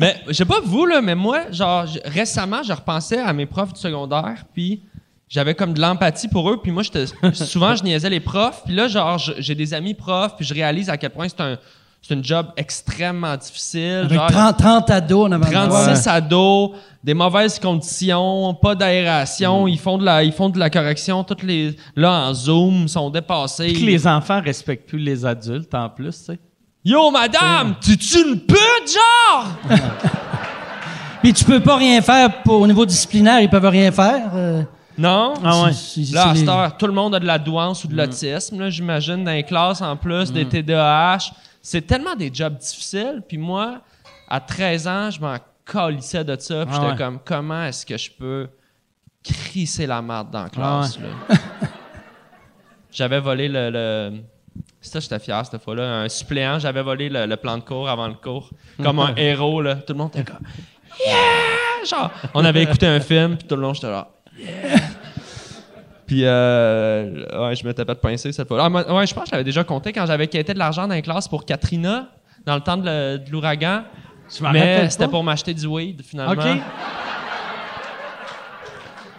Mais 0.00 0.16
je 0.28 0.32
sais 0.32 0.46
pas 0.46 0.60
vous 0.64 0.86
là, 0.86 1.02
mais 1.02 1.14
moi, 1.14 1.50
genre 1.50 1.84
récemment, 2.06 2.62
je 2.62 2.72
repensais 2.72 3.18
à 3.18 3.32
mes 3.34 3.44
profs 3.44 3.74
du 3.74 3.80
secondaire, 3.80 4.44
puis 4.54 4.82
j'avais 5.28 5.54
comme 5.54 5.74
de 5.74 5.80
l'empathie 5.80 6.26
pour 6.26 6.50
eux, 6.50 6.58
puis 6.60 6.72
moi 6.72 6.82
j'étais 6.82 7.04
souvent 7.34 7.76
je 7.76 7.84
niaisais 7.84 8.08
les 8.08 8.20
profs, 8.20 8.62
puis 8.64 8.74
là 8.74 8.88
genre 8.88 9.18
j'ai 9.18 9.54
des 9.54 9.74
amis 9.74 9.94
profs, 9.94 10.36
puis 10.36 10.44
je 10.44 10.54
réalise 10.54 10.88
à 10.88 10.96
quel 10.96 11.10
point 11.10 11.28
c'est 11.28 11.40
un 11.40 11.58
c'est 12.02 12.14
un 12.14 12.22
job 12.22 12.46
extrêmement 12.56 13.36
difficile, 13.36 14.06
Avec 14.06 14.18
genre 14.18 14.30
30, 14.30 14.56
30 14.56 14.90
ados 14.90 15.28
en 15.28 15.32
avant 15.32 15.46
de 15.46 15.52
36 15.52 16.04
toi. 16.04 16.12
ados, 16.12 16.70
des 17.04 17.12
mauvaises 17.12 17.58
conditions, 17.58 18.54
pas 18.54 18.74
d'aération, 18.74 19.68
ils 19.68 19.78
font 19.78 19.98
de 19.98 20.06
la 20.06 20.24
ils 20.24 20.32
font 20.32 20.48
de 20.48 20.58
la 20.58 20.70
correction 20.70 21.22
toutes 21.24 21.42
les 21.42 21.76
là 21.94 22.28
en 22.28 22.32
Zoom, 22.32 22.88
sont 22.88 23.10
dépassés. 23.10 23.72
Puis 23.74 23.82
que 23.82 23.86
les 23.86 24.06
enfants 24.06 24.40
respectent 24.40 24.88
plus 24.88 24.98
les 24.98 25.26
adultes 25.26 25.74
en 25.74 25.90
plus, 25.90 26.18
tu 26.18 26.24
sais. 26.32 26.38
Yo 26.84 27.10
madame, 27.10 27.74
t'es-tu 27.80 28.26
une 28.26 28.40
pute 28.40 28.56
genre? 28.86 29.48
Puis 31.22 31.34
tu 31.34 31.44
peux 31.44 31.60
pas 31.60 31.76
rien 31.76 32.00
faire 32.00 32.42
pour, 32.42 32.60
au 32.62 32.66
niveau 32.66 32.86
disciplinaire, 32.86 33.40
ils 33.40 33.50
peuvent 33.50 33.66
rien 33.66 33.92
faire. 33.92 34.30
euh. 34.34 34.62
Non? 34.96 35.34
Ah 35.44 35.64
ouais. 35.64 35.70
Là, 35.70 35.70
à 35.70 35.72
c'est 35.72 36.04
cette 36.04 36.36
les- 36.36 36.48
heure, 36.48 36.76
tout 36.78 36.86
le 36.86 36.92
monde 36.92 37.14
a 37.14 37.20
de 37.20 37.26
la 37.26 37.38
douance 37.38 37.84
ou 37.84 37.88
de 37.88 37.96
l'autisme, 37.96 38.58
là, 38.60 38.70
j'imagine, 38.70 39.24
dans 39.24 39.30
les 39.32 39.42
classes 39.42 39.82
en 39.82 39.96
plus, 39.96 40.32
des 40.32 40.46
TDAH. 40.46 41.32
C'est 41.62 41.82
tellement 41.86 42.14
des 42.14 42.30
jobs 42.32 42.56
difficiles. 42.56 43.22
Puis 43.28 43.36
moi, 43.36 43.80
à 44.28 44.40
13 44.40 44.88
ans, 44.88 45.10
je 45.10 45.20
m'en 45.20 45.36
calissais 45.70 46.24
de 46.24 46.36
ça. 46.40 46.64
Puis 46.64 46.74
Ah 46.74 46.80
j'étais 46.80 46.92
ouais. 46.92 46.96
comme, 46.98 47.18
comment 47.24 47.64
est-ce 47.64 47.84
que 47.84 47.98
je 47.98 48.10
peux 48.10 48.48
crisser 49.22 49.86
la 49.86 50.00
marde 50.00 50.30
dans 50.30 50.44
la 50.44 50.48
classe? 50.48 50.98
Ah 50.98 51.32
là? 51.34 51.38
j'avais 52.90 53.20
volé 53.20 53.48
le... 53.48 53.70
le... 53.70 54.12
Ça, 54.80 55.00
j'étais 55.00 55.18
fier 55.18 55.44
cette 55.44 55.62
fois-là. 55.62 56.02
Un 56.02 56.08
suppléant, 56.08 56.58
j'avais 56.58 56.82
volé 56.82 57.08
le, 57.08 57.26
le 57.26 57.36
plan 57.36 57.58
de 57.58 57.62
cours 57.62 57.88
avant 57.88 58.08
le 58.08 58.14
cours. 58.14 58.50
Comme 58.82 58.98
un 58.98 59.14
héros, 59.16 59.60
là. 59.62 59.76
Tout 59.76 59.92
le 59.92 59.98
monde 59.98 60.10
était 60.14 60.24
comme... 60.24 60.40
Yeah! 61.06 61.86
Genre, 61.86 62.10
on 62.34 62.44
avait 62.44 62.62
écouté 62.62 62.86
un 62.86 63.00
film, 63.00 63.36
puis 63.36 63.46
tout 63.46 63.56
le 63.56 63.62
long, 63.62 63.74
j'étais 63.74 63.90
là... 63.90 64.08
Puis, 66.06 66.22
euh, 66.24 67.46
ouais, 67.46 67.54
je 67.54 67.64
m'étais 67.64 67.84
pas 67.84 67.94
de 67.94 68.00
pincer 68.00 68.32
cette 68.32 68.48
fois. 68.48 68.64
Ah, 68.64 68.94
ouais, 68.94 69.06
je 69.06 69.14
pense 69.14 69.24
que 69.24 69.28
je 69.28 69.32
l'avais 69.32 69.44
déjà 69.44 69.62
compté 69.62 69.92
quand 69.92 70.06
j'avais 70.06 70.26
quitté 70.26 70.52
de 70.52 70.58
l'argent 70.58 70.88
dans 70.88 70.94
les 70.94 71.02
classes 71.02 71.28
pour 71.28 71.44
Katrina, 71.44 72.08
dans 72.44 72.56
le 72.56 72.60
temps 72.62 72.76
de 72.76 73.20
l'ouragan. 73.30 73.84
Mais 74.52 74.90
c'était 74.90 75.06
pour 75.06 75.22
m'acheter 75.22 75.54
du 75.54 75.66
weed, 75.66 76.02
finalement. 76.02 76.32
OK. 76.32 76.48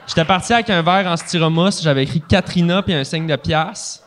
J'étais 0.08 0.26
parti 0.26 0.52
avec 0.52 0.70
un 0.70 0.82
verre 0.82 1.08
en 1.08 1.16
styromousse, 1.16 1.82
j'avais 1.82 2.04
écrit 2.04 2.20
Katrina 2.20 2.82
puis 2.82 2.94
un 2.94 3.06
signe 3.06 3.28
de 3.28 3.36
pièce. 3.38 4.04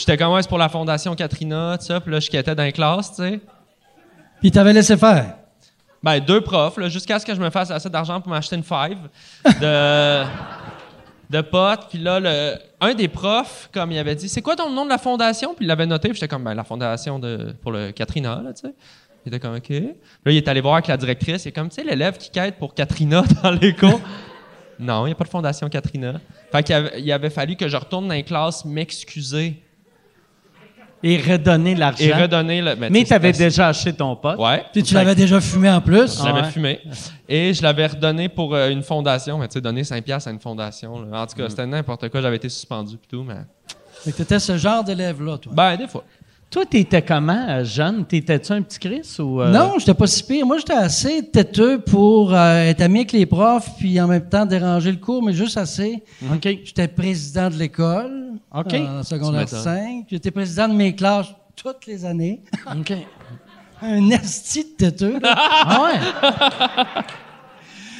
J'étais 0.00 0.16
comme, 0.16 0.32
ouais, 0.32 0.40
c'est 0.40 0.48
pour 0.48 0.56
la 0.56 0.70
fondation 0.70 1.14
Katrina, 1.14 1.76
tout 1.78 1.84
ça. 1.84 2.00
Puis 2.00 2.10
là, 2.10 2.20
je 2.20 2.30
quittais 2.30 2.54
dans 2.54 2.62
les 2.62 2.72
classes, 2.72 3.10
tu 3.10 3.22
sais. 3.22 3.40
Puis 4.40 4.50
t'avais 4.50 4.72
laissé 4.72 4.96
faire? 4.96 5.34
Ben, 6.02 6.18
deux 6.20 6.40
profs, 6.40 6.78
là, 6.78 6.88
jusqu'à 6.88 7.18
ce 7.18 7.26
que 7.26 7.34
je 7.34 7.40
me 7.40 7.50
fasse 7.50 7.70
assez 7.70 7.90
d'argent 7.90 8.18
pour 8.18 8.30
m'acheter 8.30 8.56
une 8.56 8.62
five 8.62 8.96
de, 9.60 10.24
de 11.30 11.40
potes. 11.42 11.88
Puis 11.90 11.98
là, 11.98 12.18
le, 12.18 12.54
un 12.80 12.94
des 12.94 13.08
profs, 13.08 13.68
comme 13.74 13.92
il 13.92 13.98
avait 13.98 14.14
dit, 14.14 14.30
c'est 14.30 14.40
quoi 14.40 14.56
ton 14.56 14.70
nom 14.70 14.86
de 14.86 14.88
la 14.88 14.96
fondation? 14.96 15.54
Puis 15.54 15.66
il 15.66 15.68
l'avait 15.68 15.84
noté. 15.84 16.08
Puis 16.08 16.16
j'étais 16.16 16.28
comme, 16.28 16.44
ben, 16.44 16.54
la 16.54 16.64
fondation 16.64 17.18
de, 17.18 17.54
pour 17.60 17.70
le 17.70 17.90
Katrina, 17.92 18.40
là, 18.42 18.54
tu 18.54 18.68
sais. 18.68 18.74
Il 19.26 19.28
était 19.28 19.38
comme, 19.38 19.56
OK. 19.56 19.66
Puis 19.66 19.82
là, 20.24 20.32
il 20.32 20.36
est 20.38 20.48
allé 20.48 20.62
voir 20.62 20.76
avec 20.76 20.86
la 20.86 20.96
directrice. 20.96 21.44
Il 21.44 21.48
est 21.48 21.52
comme, 21.52 21.68
tu 21.68 21.74
sais, 21.74 21.84
l'élève 21.84 22.16
qui 22.16 22.30
quête 22.30 22.56
pour 22.56 22.72
Katrina 22.72 23.22
dans 23.42 23.50
les 23.50 23.74
cours. 23.74 24.00
non, 24.78 25.04
il 25.04 25.10
n'y 25.10 25.12
a 25.12 25.14
pas 25.14 25.24
de 25.24 25.28
fondation 25.28 25.68
Katrina. 25.68 26.14
Fait 26.50 26.62
qu'il 26.62 26.74
avait, 26.74 27.02
il 27.02 27.12
avait 27.12 27.28
fallu 27.28 27.56
que 27.56 27.68
je 27.68 27.76
retourne 27.76 28.08
dans 28.08 28.14
les 28.14 28.22
classes 28.22 28.64
m'excuser 28.64 29.62
Et 31.02 31.16
redonner 31.16 31.74
l'argent. 31.74 32.04
et 32.04 32.12
redonner 32.12 32.60
le. 32.60 32.76
Mais 32.76 32.88
tu 32.90 32.94
sais, 32.98 33.04
tu 33.06 33.14
avais 33.14 33.32
déjà 33.32 33.68
acheté 33.68 33.92
ton 33.92 34.14
pote. 34.16 34.38
Ouais. 34.38 34.64
Puis 34.72 34.82
tu 34.82 34.92
l'avais 34.94 35.14
déjà 35.14 35.40
fumé 35.40 35.70
en 35.70 35.80
plus. 35.80 36.20
Ah 36.24 36.34
ouais. 36.34 36.44
fumé. 36.50 36.80
Et 37.28 37.54
je 37.54 37.62
l'avais 37.62 37.86
redonné 37.86 38.28
pour 38.28 38.54
euh, 38.54 38.68
une 38.70 38.82
fondation. 38.82 39.38
Mais 39.38 39.48
tu 39.48 39.54
sais, 39.54 39.60
donner 39.62 39.82
5$ 39.82 40.02
piastres 40.02 40.28
à 40.28 40.30
une 40.32 40.40
fondation. 40.40 41.00
là. 41.02 41.22
En 41.22 41.26
tout 41.26 41.36
cas, 41.36 41.46
Mm. 41.46 41.50
c'était 41.50 41.66
n'importe 41.66 42.08
quoi. 42.10 42.20
J'avais 42.20 42.36
été 42.36 42.48
suspendu 42.50 42.96
et 42.96 43.08
tout. 43.08 43.22
Mais... 43.22 43.36
Que 44.04 44.10
t'étais 44.16 44.38
ce 44.38 44.56
genre 44.58 44.82
d'élève-là, 44.84 45.38
toi. 45.38 45.52
Ben, 45.54 45.76
des 45.76 45.86
fois. 45.88 46.04
Toi, 46.50 46.66
t'étais 46.66 47.00
comment, 47.02 47.46
euh, 47.48 47.64
jeune? 47.64 48.04
T'étais-tu 48.04 48.52
un 48.52 48.62
petit 48.62 48.80
Chris 48.80 49.16
ou... 49.20 49.40
euh, 49.40 49.52
Non, 49.52 49.74
j'étais 49.78 49.94
pas 49.94 50.08
si 50.08 50.24
pire. 50.24 50.44
Moi, 50.44 50.58
j'étais 50.58 50.72
assez 50.72 51.30
têteux 51.30 51.80
pour 51.80 52.34
euh, 52.34 52.64
être 52.64 52.80
ami 52.80 52.98
avec 53.00 53.12
les 53.12 53.24
profs, 53.24 53.68
puis 53.78 54.00
en 54.00 54.08
même 54.08 54.28
temps 54.28 54.44
déranger 54.46 54.90
le 54.90 54.96
cours, 54.98 55.22
mais 55.22 55.32
juste 55.32 55.56
assez. 55.56 56.02
OK. 56.28 56.42
J'étais 56.64 56.88
président 56.88 57.50
de 57.50 57.54
l'école 57.54 58.32
OK. 58.52 58.74
en 58.74 59.04
secondaire 59.04 59.46
Tu 59.46 59.54
m'étonnes. 59.54 59.76
5. 59.76 60.04
J'étais 60.10 60.30
président 60.32 60.66
de 60.66 60.74
mes 60.74 60.92
classes 60.96 61.28
toutes 61.54 61.86
les 61.86 62.04
années. 62.04 62.42
OK. 62.66 62.94
Un 63.82 64.10
esti 64.10 64.64
de 64.64 64.90
têteux. 64.90 65.20
Ah 65.24 65.84
ouais? 65.84 67.02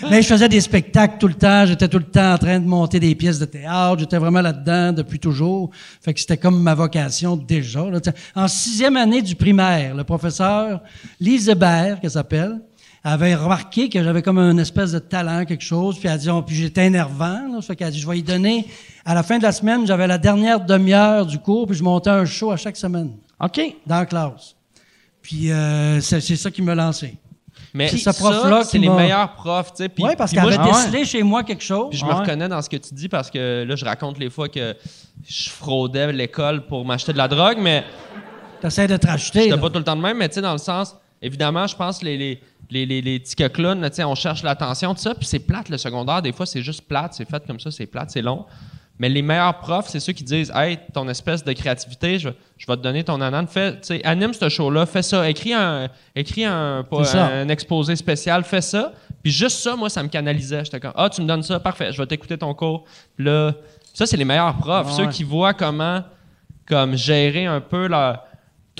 Mais 0.09 0.23
je 0.23 0.29
faisais 0.29 0.49
des 0.49 0.61
spectacles 0.61 1.17
tout 1.19 1.29
le 1.29 1.35
temps. 1.35 1.67
J'étais 1.67 1.89
tout 1.89 1.99
le 1.99 2.05
temps 2.05 2.35
en 2.35 2.39
train 2.39 2.59
de 2.59 2.67
monter 2.67 3.01
des 3.01 3.15
pièces 3.15 3.39
de 3.39 3.45
théâtre. 3.45 3.99
J'étais 3.99 4.19
vraiment 4.19 4.41
là-dedans 4.41 4.93
depuis 4.93 5.19
toujours. 5.19 5.71
Fait 6.01 6.15
que 6.15 6.21
c'était 6.21 6.37
comme 6.37 6.63
ma 6.63 6.75
vocation 6.75 7.37
déjà. 7.37 7.85
là. 7.91 8.01
En 8.35 8.49
sixième 8.49 8.97
année 8.97 9.23
du 9.23 9.35
primaire, 9.35 9.95
le 9.95 10.05
professeur 10.05 10.81
Lise 11.21 11.49
Hébert, 11.49 12.01
qu'elle 12.01 12.11
s'appelle, 12.11 12.61
avait 13.03 13.35
remarqué 13.35 13.89
que 13.89 14.03
j'avais 14.03 14.23
comme 14.23 14.39
une 14.39 14.59
espèce 14.59 14.93
de 14.93 14.99
talent, 14.99 15.45
quelque 15.45 15.65
chose. 15.65 15.99
Puis 15.99 16.09
elle 16.09 16.15
a 16.15 16.19
dit, 16.19 16.31
oh, 16.31 16.43
puis 16.43 16.55
j'étais 16.55 16.87
énervant. 16.87 17.49
Là, 17.53 17.61
fait 17.63 17.77
qu'elle 17.77 17.89
a 17.89 17.91
dit, 17.91 18.01
je 18.01 18.09
vais 18.09 18.19
y 18.19 18.23
donner. 18.23 18.67
À 19.05 19.15
la 19.15 19.23
fin 19.23 19.39
de 19.39 19.43
la 19.43 19.53
semaine, 19.53 19.87
j'avais 19.87 20.07
la 20.07 20.19
dernière 20.19 20.61
demi-heure 20.61 21.27
du 21.27 21.39
cours, 21.39 21.67
puis 21.67 21.77
je 21.77 21.83
montais 21.83 22.11
un 22.11 22.25
show 22.25 22.51
à 22.51 22.57
chaque 22.57 22.77
semaine 22.77 23.13
OK. 23.41 23.61
dans 23.87 23.99
la 23.99 24.07
classe. 24.07 24.55
Puis 25.23 25.51
euh, 25.51 26.01
c'est 26.01 26.21
c'est 26.21 26.37
ça 26.37 26.51
qui 26.51 26.63
m'a 26.63 26.75
lancé. 26.75 27.15
Mais 27.75 27.89
Puis 27.89 28.01
ce 28.01 28.11
prof-là 28.11 28.65
c'est 28.65 28.71
qui 28.73 28.79
les 28.81 28.89
m'a- 28.89 28.97
meilleurs 28.97 29.33
profs, 29.35 29.73
tu 29.73 29.83
sais. 29.85 29.89
Puis 29.89 30.03
Oui, 30.05 30.11
parce 30.17 30.33
puis 30.33 30.41
qu'elle 30.41 30.51
moi, 30.59 30.61
avait 30.61 30.73
je- 30.73 30.85
décelé 30.87 31.05
chez 31.05 31.23
moi 31.23 31.43
quelque 31.45 31.63
chose. 31.63 31.89
Puis 31.91 31.99
je 31.99 32.05
me 32.05 32.11
Ouais. 32.11 32.17
reconnais 32.17 32.49
dans 32.49 32.61
ce 32.63 32.69
que 32.69 32.77
tu 32.77 32.93
dis 32.95 33.09
parce 33.09 33.31
que 33.31 33.65
là, 33.67 33.77
je 33.77 33.85
raconte 33.85 34.19
les 34.19 34.29
fois 34.31 34.49
que 34.49 34.75
je 35.29 35.51
fraudais 35.51 36.13
l'école 36.13 36.67
pour 36.67 36.85
m'acheter 36.85 37.13
de 37.13 37.19
la 37.19 37.29
drogue, 37.29 37.59
mais 37.61 37.85
T'essaies 38.61 38.87
de 38.89 38.97
te 38.97 39.07
racheter. 39.07 39.41
C'était 39.45 39.57
là. 39.57 39.59
pas 39.59 39.71
tout 39.71 39.79
le 39.79 39.85
temps 39.85 39.97
de 39.97 40.03
même, 40.03 40.17
mais 40.19 40.29
tu 40.29 40.35
sais, 40.35 40.41
dans 40.43 40.53
le 40.53 40.59
sens, 40.59 40.95
évidemment, 41.23 41.67
je 41.67 41.75
pense 41.77 42.03
les, 42.03 42.17
les, 42.19 42.41
les, 42.71 42.85
les, 42.87 43.01
les 43.01 43.19
petits 43.21 43.35
clowns, 43.51 43.81
tu 43.89 43.97
sais, 43.97 44.05
on 44.05 44.15
cherche 44.15 44.43
l'attention, 44.43 44.95
tout 44.95 45.01
ça, 45.01 45.15
puis 45.15 45.25
c'est 45.27 45.39
plate 45.39 45.69
le 45.71 45.79
secondaire. 45.79 46.21
Des 46.23 46.33
fois, 46.33 46.45
c'est 46.47 46.63
juste 46.63 46.83
plate, 46.83 47.15
c'est 47.15 47.29
fait 47.29 47.43
comme 47.47 47.59
ça, 47.61 47.71
c'est 47.71 47.87
plate, 47.87 48.11
c'est 48.11 48.21
long. 48.23 48.45
Mais 49.01 49.09
les 49.09 49.23
meilleurs 49.23 49.59
profs, 49.59 49.89
c'est 49.89 49.99
ceux 49.99 50.13
qui 50.13 50.23
disent 50.23 50.53
Hey, 50.55 50.79
ton 50.95 51.09
espèce 51.09 51.43
de 51.43 51.53
créativité, 51.55 52.19
je, 52.19 52.29
je 52.59 52.67
vais 52.67 52.77
te 52.77 52.83
donner 52.83 53.03
ton 53.03 53.21
anane. 53.21 53.49
Fais, 53.49 53.73
tu 53.73 53.79
sais, 53.83 54.05
anime 54.07 54.35
ce 54.35 54.49
show-là, 54.49 54.85
fais 54.87 55.01
ça. 55.03 55.29
Écris 55.29 55.55
un, 55.55 55.89
écris 56.15 56.45
un, 56.45 56.85
pas- 56.89 57.17
un 57.17 57.49
exposé 57.49 57.97
spécial, 57.97 58.45
fais 58.45 58.61
ça. 58.61 58.93
Puis 59.23 59.33
juste 59.33 59.59
ça, 59.61 59.75
moi, 59.75 59.89
ça 59.89 60.03
me 60.03 60.09
canalisait. 60.09 60.65
J'étais 60.67 60.79
comme 60.81 60.93
Ah, 60.95 61.09
tu 61.09 61.23
me 61.23 61.27
donnes 61.27 61.43
ça, 61.43 61.59
parfait, 61.59 61.93
je 61.93 61.99
vais 62.01 62.07
t'écouter 62.07 62.37
ton 62.39 62.53
cours. 62.55 62.85
Puis 63.17 63.25
là, 63.25 63.53
ça, 63.95 64.05
c'est 64.07 64.17
les 64.19 64.25
meilleurs 64.27 64.57
profs, 64.59 64.87
Ouais. 64.89 65.05
ceux 65.05 65.07
qui 65.11 65.25
voient 65.25 65.55
comment 65.55 66.05
comme 66.69 66.95
gérer 66.95 67.47
un 67.47 67.61
peu 67.61 67.89
leur. 67.89 68.23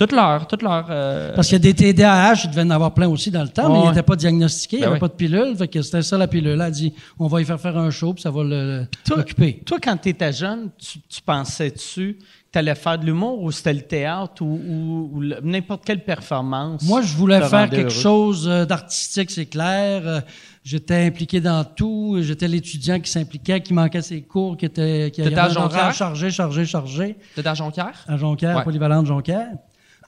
Toute 0.01 0.11
leur. 0.13 0.47
Toute 0.47 0.61
leur 0.63 0.87
euh, 0.89 1.33
Parce 1.35 1.47
qu'il 1.47 1.55
y 1.63 1.69
a 1.69 1.71
des 1.71 1.73
TDAH, 1.73 2.33
il 2.45 2.49
devait 2.51 2.61
en 2.63 2.69
avoir 2.71 2.93
plein 2.93 3.07
aussi 3.07 3.29
dans 3.29 3.43
le 3.43 3.49
temps, 3.49 3.71
mais 3.71 3.81
il 3.83 3.87
n'était 3.89 4.01
pas 4.03 4.15
diagnostiqué, 4.15 4.77
il 4.77 4.79
n'y 4.79 4.85
Ben 4.85 4.87
avait 4.87 4.95
oui. 4.95 4.99
pas 4.99 5.07
de 5.07 5.13
pilule. 5.13 5.55
Fait 5.55 5.67
que 5.67 5.81
c'était 5.81 6.01
ça 6.01 6.17
la 6.17 6.27
pilule. 6.27 6.51
Elle 6.53 6.61
a 6.61 6.71
dit 6.71 6.93
on 7.19 7.27
va 7.27 7.39
y 7.41 7.45
faire 7.45 7.59
faire 7.61 7.77
un 7.77 7.91
show, 7.91 8.13
puis 8.13 8.21
ça 8.23 8.31
va 8.31 8.43
le- 8.43 8.85
Toi- 9.05 9.17
l'occuper. 9.17 9.61
Toi, 9.65 9.77
quand 9.81 9.97
tu 9.97 10.09
étais 10.09 10.33
jeune, 10.33 10.69
tu, 10.77 10.99
tu 11.07 11.21
pensais-tu 11.21 12.17
que 12.19 12.23
tu 12.51 12.59
allais 12.59 12.75
faire 12.75 12.97
de 12.99 13.05
l'humour 13.05 13.41
ou 13.43 13.51
c'était 13.51 13.73
le 13.73 13.81
théâtre 13.81 14.41
ou, 14.41 14.59
ou- 14.67 15.09
ou 15.13 15.21
le- 15.21 15.37
n'importe 15.43 15.85
quelle 15.85 16.03
performance? 16.03 16.81
Moi, 16.83 17.01
je 17.03 17.15
voulais 17.15 17.39
faire 17.41 17.69
quelque 17.69 17.81
heureux? 17.81 17.89
chose 17.89 18.47
euh, 18.49 18.65
d'artistique, 18.65 19.29
c'est 19.31 19.45
clair. 19.45 20.01
Euh, 20.05 20.19
J'étais 20.63 21.05
impliqué 21.07 21.39
dans 21.41 21.63
tout. 21.63 22.17
J'étais 22.21 22.47
l'étudiant 22.47 22.99
qui 22.99 23.09
s'impliquait, 23.09 23.61
qui 23.61 23.73
manquait 23.73 24.03
ses 24.03 24.21
cours, 24.21 24.55
qui 24.57 24.65
était 24.65 25.09
qui 25.11 25.23
T'étais 25.23 25.35
avait 25.35 25.49
à 25.49 25.53
Jonquière? 25.61 25.91
chargé, 25.93 26.29
chargé, 26.29 26.65
chargé. 26.65 27.17
T'es 27.35 27.47
à 27.47 27.55
Jonquière? 27.55 28.03
à 28.07 28.15
Jonquière, 28.15 28.57
Ouais. 28.57 28.63
polyvalente 28.63 29.07
Jonquière. 29.07 29.47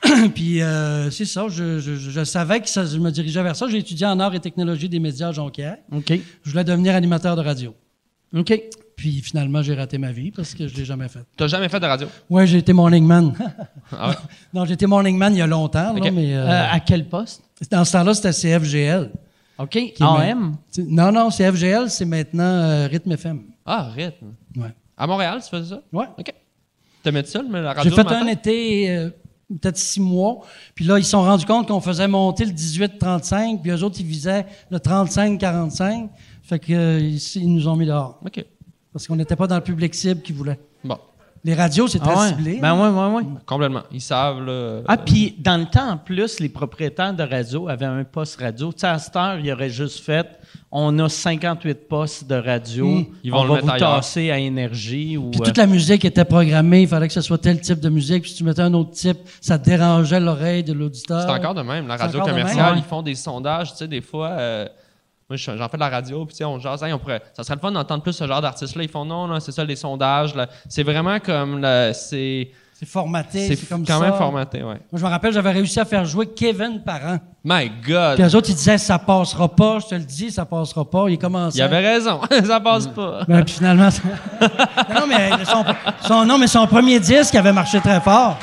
Puis 0.35 0.61
euh, 0.61 1.09
c'est 1.11 1.25
ça, 1.25 1.45
je, 1.49 1.79
je- 1.79 1.95
je- 1.95 2.09
je 2.09 2.23
savais 2.23 2.59
que 2.59 2.69
ça- 2.69 2.85
je 2.85 2.97
me 2.97 3.09
dirigeais 3.11 3.41
vers 3.43 3.55
ça. 3.55 3.67
J'ai 3.67 3.77
étudié 3.77 4.05
en 4.05 4.19
arts 4.19 4.35
et 4.35 4.39
technologie 4.39 4.89
des 4.89 4.99
médias 4.99 5.29
à 5.29 5.31
Jonquière. 5.31 5.77
OK. 5.91 6.11
Je 6.43 6.51
voulais 6.51 6.63
devenir 6.63 6.95
animateur 6.95 7.35
de 7.35 7.41
radio. 7.41 7.73
OK. 8.35 8.61
Puis 8.95 9.21
finalement, 9.21 9.61
j'ai 9.61 9.73
raté 9.73 9.97
ma 9.97 10.11
vie 10.11 10.31
parce 10.31 10.53
que 10.53 10.67
je 10.67 10.75
l'ai 10.75 10.85
jamais 10.85 11.07
fait. 11.07 11.21
T'as 11.37 11.47
jamais 11.47 11.67
fait 11.69 11.79
de 11.79 11.85
radio? 11.85 12.07
Ouais, 12.29 12.45
j'ai 12.45 12.59
été 12.59 12.73
morning 12.73 13.05
man. 13.05 13.33
Ah 13.91 14.09
ouais? 14.09 14.15
non, 14.53 14.65
j'ai 14.65 14.73
été 14.73 14.85
morning 14.85 15.17
man 15.17 15.33
il 15.33 15.39
y 15.39 15.41
a 15.41 15.47
longtemps, 15.47 15.93
là, 15.93 15.99
Ok. 15.99 16.11
mais 16.13 16.35
euh, 16.35 16.45
Euh, 16.47 16.65
à 16.71 16.79
quel 16.79 17.07
poste? 17.07 17.41
dans 17.71 17.85
ce 17.85 17.91
temps-là, 17.93 18.13
c'était 18.13 18.31
CFGL. 18.33 19.09
OK. 19.57 19.69
qui 19.69 19.79
est 19.87 20.01
AM? 20.01 20.55
Non, 20.79 21.11
non, 21.11 21.29
CFGL, 21.29 21.89
c'est 21.89 22.05
maintenant 22.05 22.43
euh, 22.43 22.87
Rythme 22.87 23.11
FM. 23.13 23.41
Ah, 23.65 23.89
rythme. 23.95 24.33
Ouais. 24.57 24.73
À 24.97 25.07
Montréal, 25.07 25.39
tu 25.43 25.49
faisais 25.49 25.69
ça? 25.69 25.81
Ouais. 25.91 26.05
OK. 26.17 26.33
T'aimais 27.03 27.23
ça, 27.25 27.41
mais 27.49 27.61
la 27.61 27.73
radio 27.73 27.83
J'ai 27.89 27.95
fait 27.95 28.03
matin? 28.03 28.21
un 28.25 28.27
été, 28.27 28.89
euh, 28.89 29.09
peut-être 29.59 29.77
six 29.77 29.99
mois. 30.01 30.39
Puis 30.75 30.85
là, 30.85 30.97
ils 30.99 31.03
se 31.03 31.11
sont 31.11 31.21
rendus 31.23 31.45
compte 31.45 31.67
qu'on 31.67 31.81
faisait 31.81 32.07
monter 32.07 32.45
le 32.45 32.51
18-35, 32.51 33.61
puis 33.61 33.71
eux 33.71 33.83
autres, 33.83 33.97
ils 33.99 34.05
visaient 34.05 34.45
le 34.69 34.77
35-45. 34.79 36.09
Fait 36.43 36.59
que 36.59 36.73
euh, 36.73 36.99
ils, 36.99 37.17
ils 37.35 37.53
nous 37.53 37.67
ont 37.67 37.75
mis 37.75 37.85
dehors. 37.85 38.19
OK. 38.25 38.43
Parce 38.91 39.07
qu'on 39.07 39.15
n'était 39.15 39.35
pas 39.35 39.47
dans 39.47 39.55
le 39.55 39.61
public 39.63 39.93
cible 39.95 40.21
qu'ils 40.21 40.35
voulaient. 40.35 40.59
Bon, 40.83 40.97
Les 41.43 41.53
radios, 41.55 41.87
c'est 41.87 41.99
très 41.99 42.13
Ah 42.15 42.19
ouais? 42.21 42.27
ciblé. 42.29 42.59
Ben 42.61 42.73
ouais, 42.75 42.89
ouais, 42.89 43.15
ouais. 43.15 43.23
complètement. 43.45 43.83
Ils 43.91 44.01
savent, 44.01 44.45
là. 44.45 44.81
Ah, 44.87 44.97
puis 44.97 45.35
dans 45.39 45.57
le 45.57 45.65
temps, 45.65 45.89
en 45.91 45.97
plus, 45.97 46.39
les 46.39 46.49
propriétaires 46.49 47.13
de 47.13 47.23
radio 47.23 47.67
avaient 47.67 47.85
un 47.85 48.03
poste 48.03 48.39
radio. 48.39 48.71
Tu 48.71 48.79
sais, 48.79 48.87
à 48.87 48.99
cette 48.99 49.15
heure, 49.15 49.39
il 49.39 49.51
aurait 49.51 49.69
juste 49.69 49.99
fait 50.03 50.27
on 50.75 50.97
a 50.97 51.07
58 51.07 51.87
postes 51.87 52.27
de 52.27 52.33
radio. 52.35 52.85
Mm. 52.87 53.05
Ils 53.23 53.31
vont 53.31 53.41
on 53.41 53.43
le 53.43 53.49
va 53.49 53.53
mettre 53.55 53.65
vous 53.67 53.71
ailleurs. 53.73 53.95
tasser 53.97 54.31
à 54.31 54.39
énergie. 54.39 55.17
Ou, 55.17 55.29
Puis 55.29 55.39
euh, 55.41 55.45
toute 55.45 55.57
la 55.57 55.67
musique 55.67 56.03
était 56.03 56.25
programmée, 56.25 56.81
il 56.81 56.87
fallait 56.87 57.07
que 57.07 57.13
ce 57.13 57.21
soit 57.21 57.37
tel 57.37 57.61
type 57.61 57.79
de 57.79 57.89
musique. 57.89 58.23
Puis 58.23 58.31
si 58.31 58.37
tu 58.37 58.43
mettais 58.43 58.61
un 58.63 58.73
autre 58.73 58.89
type, 58.91 59.19
ça 59.39 59.57
dérangeait 59.59 60.19
l'oreille 60.19 60.63
de 60.63 60.73
l'auditeur. 60.73 61.21
C'est 61.21 61.29
encore 61.29 61.53
de 61.53 61.61
même. 61.61 61.87
La 61.87 61.95
radio 61.97 62.21
commerciale, 62.21 62.73
ouais. 62.73 62.79
ils 62.79 62.83
font 62.89 63.03
des 63.03 63.13
sondages, 63.15 63.71
tu 63.71 63.77
sais, 63.77 63.87
des 63.87 64.01
fois. 64.01 64.29
euh, 64.29 64.67
moi, 65.29 65.37
je- 65.37 65.55
j'en 65.57 65.69
fais 65.69 65.77
de 65.77 65.81
la 65.81 65.89
radio, 65.89 66.25
puis 66.25 66.33
tu 66.33 66.37
sais, 66.39 66.45
on 66.45 66.59
jase, 66.59 66.81
Hey, 66.83 66.91
on 66.91 66.99
pourrait, 66.99 67.21
ça 67.33 67.43
serait 67.43 67.55
le 67.55 67.61
fun 67.61 67.71
d'entendre 67.71 68.01
plus 68.03 68.13
ce 68.13 68.25
genre 68.27 68.41
d'artistes-là. 68.41 68.83
Ils 68.83 68.89
font 68.89 69.05
non, 69.05 69.27
non, 69.27 69.39
c'est 69.39 69.51
ça, 69.51 69.63
les 69.63 69.75
sondages. 69.75 70.35
là. 70.35 70.49
C'est 70.67 70.83
vraiment 70.83 71.19
comme. 71.19 71.61
le- 71.61 71.91
C'est 71.93 72.49
C'est 72.85 72.89
formaté, 72.91 73.47
c'est 73.47 73.55
c'est 73.55 73.69
comme 73.69 73.85
quand 73.85 73.97
ça. 73.99 74.05
même 74.05 74.13
formaté, 74.15 74.57
ouais. 74.57 74.63
Moi, 74.91 74.95
je 74.95 75.03
me 75.03 75.09
rappelle, 75.09 75.31
j'avais 75.31 75.51
réussi 75.51 75.79
à 75.79 75.85
faire 75.85 76.03
jouer 76.03 76.27
Kevin 76.27 76.81
Parent. 76.85 77.17
My 77.45 77.71
God! 77.87 78.15
Puis 78.15 78.23
eux 78.25 78.35
autres, 78.35 78.49
ils 78.49 78.55
disaient, 78.55 78.77
ça 78.77 78.99
passera 78.99 79.47
pas, 79.47 79.79
je 79.79 79.87
te 79.87 79.95
le 79.95 80.01
dis, 80.03 80.31
ça 80.31 80.43
passera 80.43 80.83
pas. 80.89 81.05
Il 81.07 81.17
commençait. 81.17 81.59
Il 81.59 81.61
avait 81.61 81.79
raison, 81.79 82.19
ça 82.45 82.59
passe 82.59 82.87
pas. 82.87 83.21
Ben, 83.25 83.43
puis 83.45 83.53
finalement, 83.55 83.89
ça- 83.89 84.01
non, 84.93 85.07
mais 85.07 85.29
son, 85.45 85.63
son- 86.05 86.25
non, 86.25 86.37
mais 86.37 86.47
son 86.47 86.67
premier 86.67 86.99
disque 86.99 87.35
avait 87.35 87.53
marché 87.53 87.79
très 87.79 88.01
fort. 88.01 88.37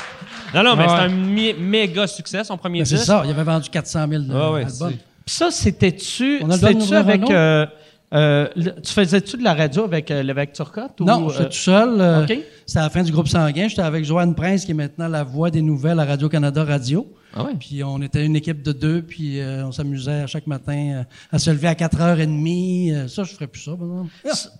Non, 0.55 0.63
non, 0.63 0.75
mais 0.75 0.83
Ouais. 0.85 0.89
c'est 0.89 1.03
un 1.05 1.09
mé- 1.09 1.55
méga 1.59 2.07
succès, 2.07 2.43
son 2.43 2.57
premier 2.57 2.79
Ben, 2.79 2.85
c'est 2.85 2.95
disque. 2.95 3.07
ça, 3.07 3.21
il 3.25 3.29
avait 3.29 3.43
vendu 3.43 3.69
400 3.69 4.05
000 4.09 4.23
Ah 4.33 4.51
ouais, 4.51 4.61
albums. 4.65 4.71
c'est- 4.89 4.97
Puis 5.25 5.35
ça, 5.35 5.51
c'était-tu 5.51 6.41
c'était-tu 6.51 6.95
avec. 6.95 7.29
euh, 7.29 7.65
euh, 8.13 8.47
tu 8.83 8.91
faisais-tu 8.93 9.37
de 9.37 9.43
la 9.43 9.53
radio 9.53 9.83
avec 9.83 10.11
euh, 10.11 10.21
l'évêque 10.23 10.53
Turcotte? 10.53 10.99
ou, 11.01 11.05
Non, 11.05 11.27
euh, 11.27 11.31
j'étais 11.31 11.45
tout 11.45 11.51
seul. 11.53 12.01
euh. 12.01 12.25
C'était 12.65 12.79
à 12.79 12.83
la 12.83 12.89
fin 12.89 13.03
du 13.03 13.11
groupe 13.11 13.27
sanguin. 13.27 13.67
J'étais 13.67 13.81
avec 13.81 14.03
Joanne 14.05 14.35
Prince, 14.35 14.65
qui 14.65 14.71
est 14.71 14.75
maintenant 14.75 15.07
la 15.07 15.23
voix 15.23 15.49
des 15.51 15.61
nouvelles 15.61 15.99
à 15.99 16.05
Radio-Canada 16.05 16.63
Radio. 16.63 17.11
Ah 17.33 17.43
ouais? 17.45 17.53
Puis 17.57 17.81
on 17.83 18.01
était 18.01 18.25
une 18.25 18.35
équipe 18.35 18.61
de 18.61 18.73
deux, 18.73 19.01
puis 19.01 19.39
euh, 19.39 19.65
on 19.65 19.71
s'amusait 19.71 20.21
à 20.23 20.27
chaque 20.27 20.47
matin 20.47 20.73
euh, 20.99 21.03
à 21.31 21.39
se 21.39 21.49
lever 21.49 21.69
à 21.69 21.73
4h30. 21.73 22.93
Euh, 22.93 23.07
ça, 23.07 23.23
je 23.23 23.33
ferais 23.33 23.47
plus 23.47 23.61
ça, 23.61 23.71
par 23.71 23.87
exemple. 23.87 24.09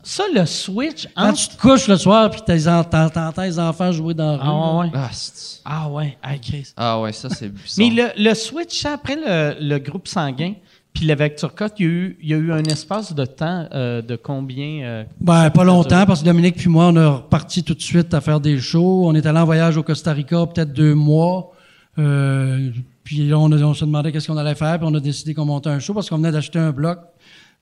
Ça, 0.03 0.23
le 0.33 0.45
switch 0.45 1.07
Quand 1.15 1.29
entre. 1.29 1.37
tu 1.39 1.47
te 1.49 1.61
couches 1.61 1.87
le 1.89 1.97
soir, 1.97 2.29
puis 2.31 2.41
t'entends 2.45 3.41
les 3.41 3.59
enfants 3.59 3.91
jouer 3.91 4.13
dans 4.13 4.37
la 4.37 4.37
rue. 4.37 4.43
Ah 4.45 4.77
ouais. 4.79 4.91
Ah, 4.93 5.09
c'est- 5.11 5.61
Ah 5.65 5.89
ouais. 5.89 6.17
Ah, 6.23 6.37
Chris. 6.37 6.73
ah 6.77 7.01
ouais, 7.01 7.11
ça, 7.11 7.29
c'est 7.29 7.49
bizarre. 7.49 7.67
Mais 7.77 7.89
le, 7.89 8.29
le 8.29 8.33
switch, 8.33 8.85
après 8.85 9.15
le, 9.15 9.55
le 9.59 9.77
groupe 9.79 10.07
sanguin, 10.07 10.53
puis 10.93 11.05
l'évêque 11.05 11.35
Turcotte, 11.37 11.73
il 11.79 11.85
y 11.85 11.89
a 11.89 11.91
eu, 11.91 12.17
il 12.21 12.29
y 12.29 12.33
a 12.33 12.37
eu 12.37 12.51
un 12.51 12.63
espace 12.63 13.13
de 13.15 13.25
temps 13.25 13.65
euh, 13.73 14.01
de 14.01 14.15
combien? 14.15 14.81
euh, 14.83 15.03
Ben, 15.19 15.49
pas 15.49 15.63
longtemps, 15.63 16.05
parce 16.05 16.19
que 16.21 16.25
Dominique 16.25 16.55
puis 16.57 16.69
moi, 16.69 16.87
on 16.87 16.95
est 16.95 17.05
reparti 17.05 17.63
tout 17.63 17.73
de 17.73 17.81
suite 17.81 18.13
à 18.13 18.21
faire 18.21 18.39
des 18.39 18.59
shows. 18.59 19.03
On 19.07 19.15
est 19.15 19.25
allé 19.25 19.39
en 19.39 19.45
voyage 19.45 19.77
au 19.77 19.83
Costa 19.83 20.11
Rica 20.13 20.45
peut-être 20.47 20.73
deux 20.73 20.93
mois. 20.95 21.51
Euh, 21.99 22.69
puis 23.03 23.27
là, 23.27 23.37
on, 23.39 23.51
a- 23.51 23.57
on 23.63 23.73
se 23.73 23.85
demandait 23.85 24.11
qu'est-ce 24.11 24.27
qu'on 24.27 24.37
allait 24.37 24.55
faire, 24.55 24.77
puis 24.79 24.87
on 24.89 24.93
a 24.95 24.99
décidé 24.99 25.33
qu'on 25.33 25.45
montait 25.45 25.69
un 25.69 25.79
show 25.79 25.93
parce 25.93 26.09
qu'on 26.09 26.17
venait 26.17 26.31
d'acheter 26.31 26.59
un 26.59 26.71
bloc 26.71 26.99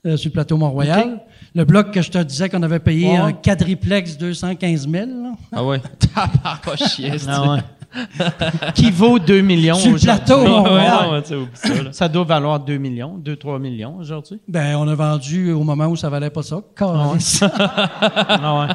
euh, 0.06 0.18
sur 0.18 0.30
le 0.30 0.34
plateau 0.34 0.58
Mont-Royal. 0.58 1.20
Le 1.56 1.66
bloc 1.66 1.92
que 1.92 2.02
je 2.02 2.10
te 2.12 2.18
disais 2.24 2.48
qu'on 2.50 2.62
avait 2.64 2.80
payé 2.80 3.10
Ouais. 3.10 3.18
un 3.18 3.32
quadriplex 3.34 4.18
215 4.18 4.88
000. 4.90 5.06
là. 5.06 5.32
Ah 5.52 5.64
ouais. 5.64 5.82
T'as 6.16 6.28
pas 6.64 6.76
chier, 6.76 7.18
c'est 7.18 7.28
Ah 7.30 7.52
ouais. 7.54 7.60
qui 8.76 8.92
vaut 8.92 9.18
2 9.20 9.42
millions 9.42 9.76
Sur 9.76 9.90
le 9.92 9.96
aujourd'hui? 9.96 10.26
plateau, 10.26 10.64
Ouais, 10.64 11.22
tu 11.24 11.34
sais, 11.54 11.92
ça, 11.92 12.08
doit 12.08 12.24
valoir 12.24 12.60
2 12.60 12.78
millions, 12.78 13.18
2-3 13.24 13.60
millions 13.60 13.98
aujourd'hui. 13.98 14.40
Ben, 14.48 14.76
on 14.78 14.88
a 14.88 14.96
vendu 14.96 15.52
au 15.52 15.64
moment 15.64 15.88
où 15.88 15.96
ça 15.96 16.10
valait 16.10 16.30
pas 16.30 16.44
ça. 16.44 16.62
Ah 16.82 18.60
ouais. 18.68 18.74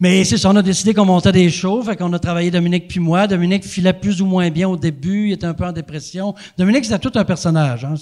Mais 0.00 0.24
c'est 0.24 0.36
ça, 0.36 0.50
on 0.50 0.56
a 0.56 0.62
décidé 0.62 0.94
qu'on 0.94 1.04
montait 1.04 1.30
des 1.30 1.48
shows, 1.48 1.80
fait 1.82 1.94
qu'on 1.96 2.12
a 2.12 2.18
travaillé 2.18 2.50
Dominique 2.50 2.88
puis 2.88 2.98
moi. 2.98 3.28
Dominique 3.28 3.64
filait 3.64 3.92
plus 3.92 4.20
ou 4.20 4.26
moins 4.26 4.50
bien 4.50 4.68
au 4.68 4.76
début, 4.76 5.28
il 5.28 5.32
était 5.32 5.46
un 5.46 5.54
peu 5.54 5.64
en 5.64 5.70
dépression. 5.70 6.34
Dominique, 6.58 6.84
c'était 6.84 6.98
tout 6.98 7.16
un 7.16 7.24
personnage. 7.24 7.84
Hein. 7.84 7.94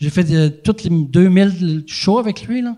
J'ai 0.00 0.10
fait 0.10 0.24
de- 0.24 0.48
toutes 0.48 0.82
les 0.82 0.90
2000 0.90 1.84
shows 1.86 2.18
avec 2.18 2.42
lui. 2.42 2.60
Là. 2.62 2.74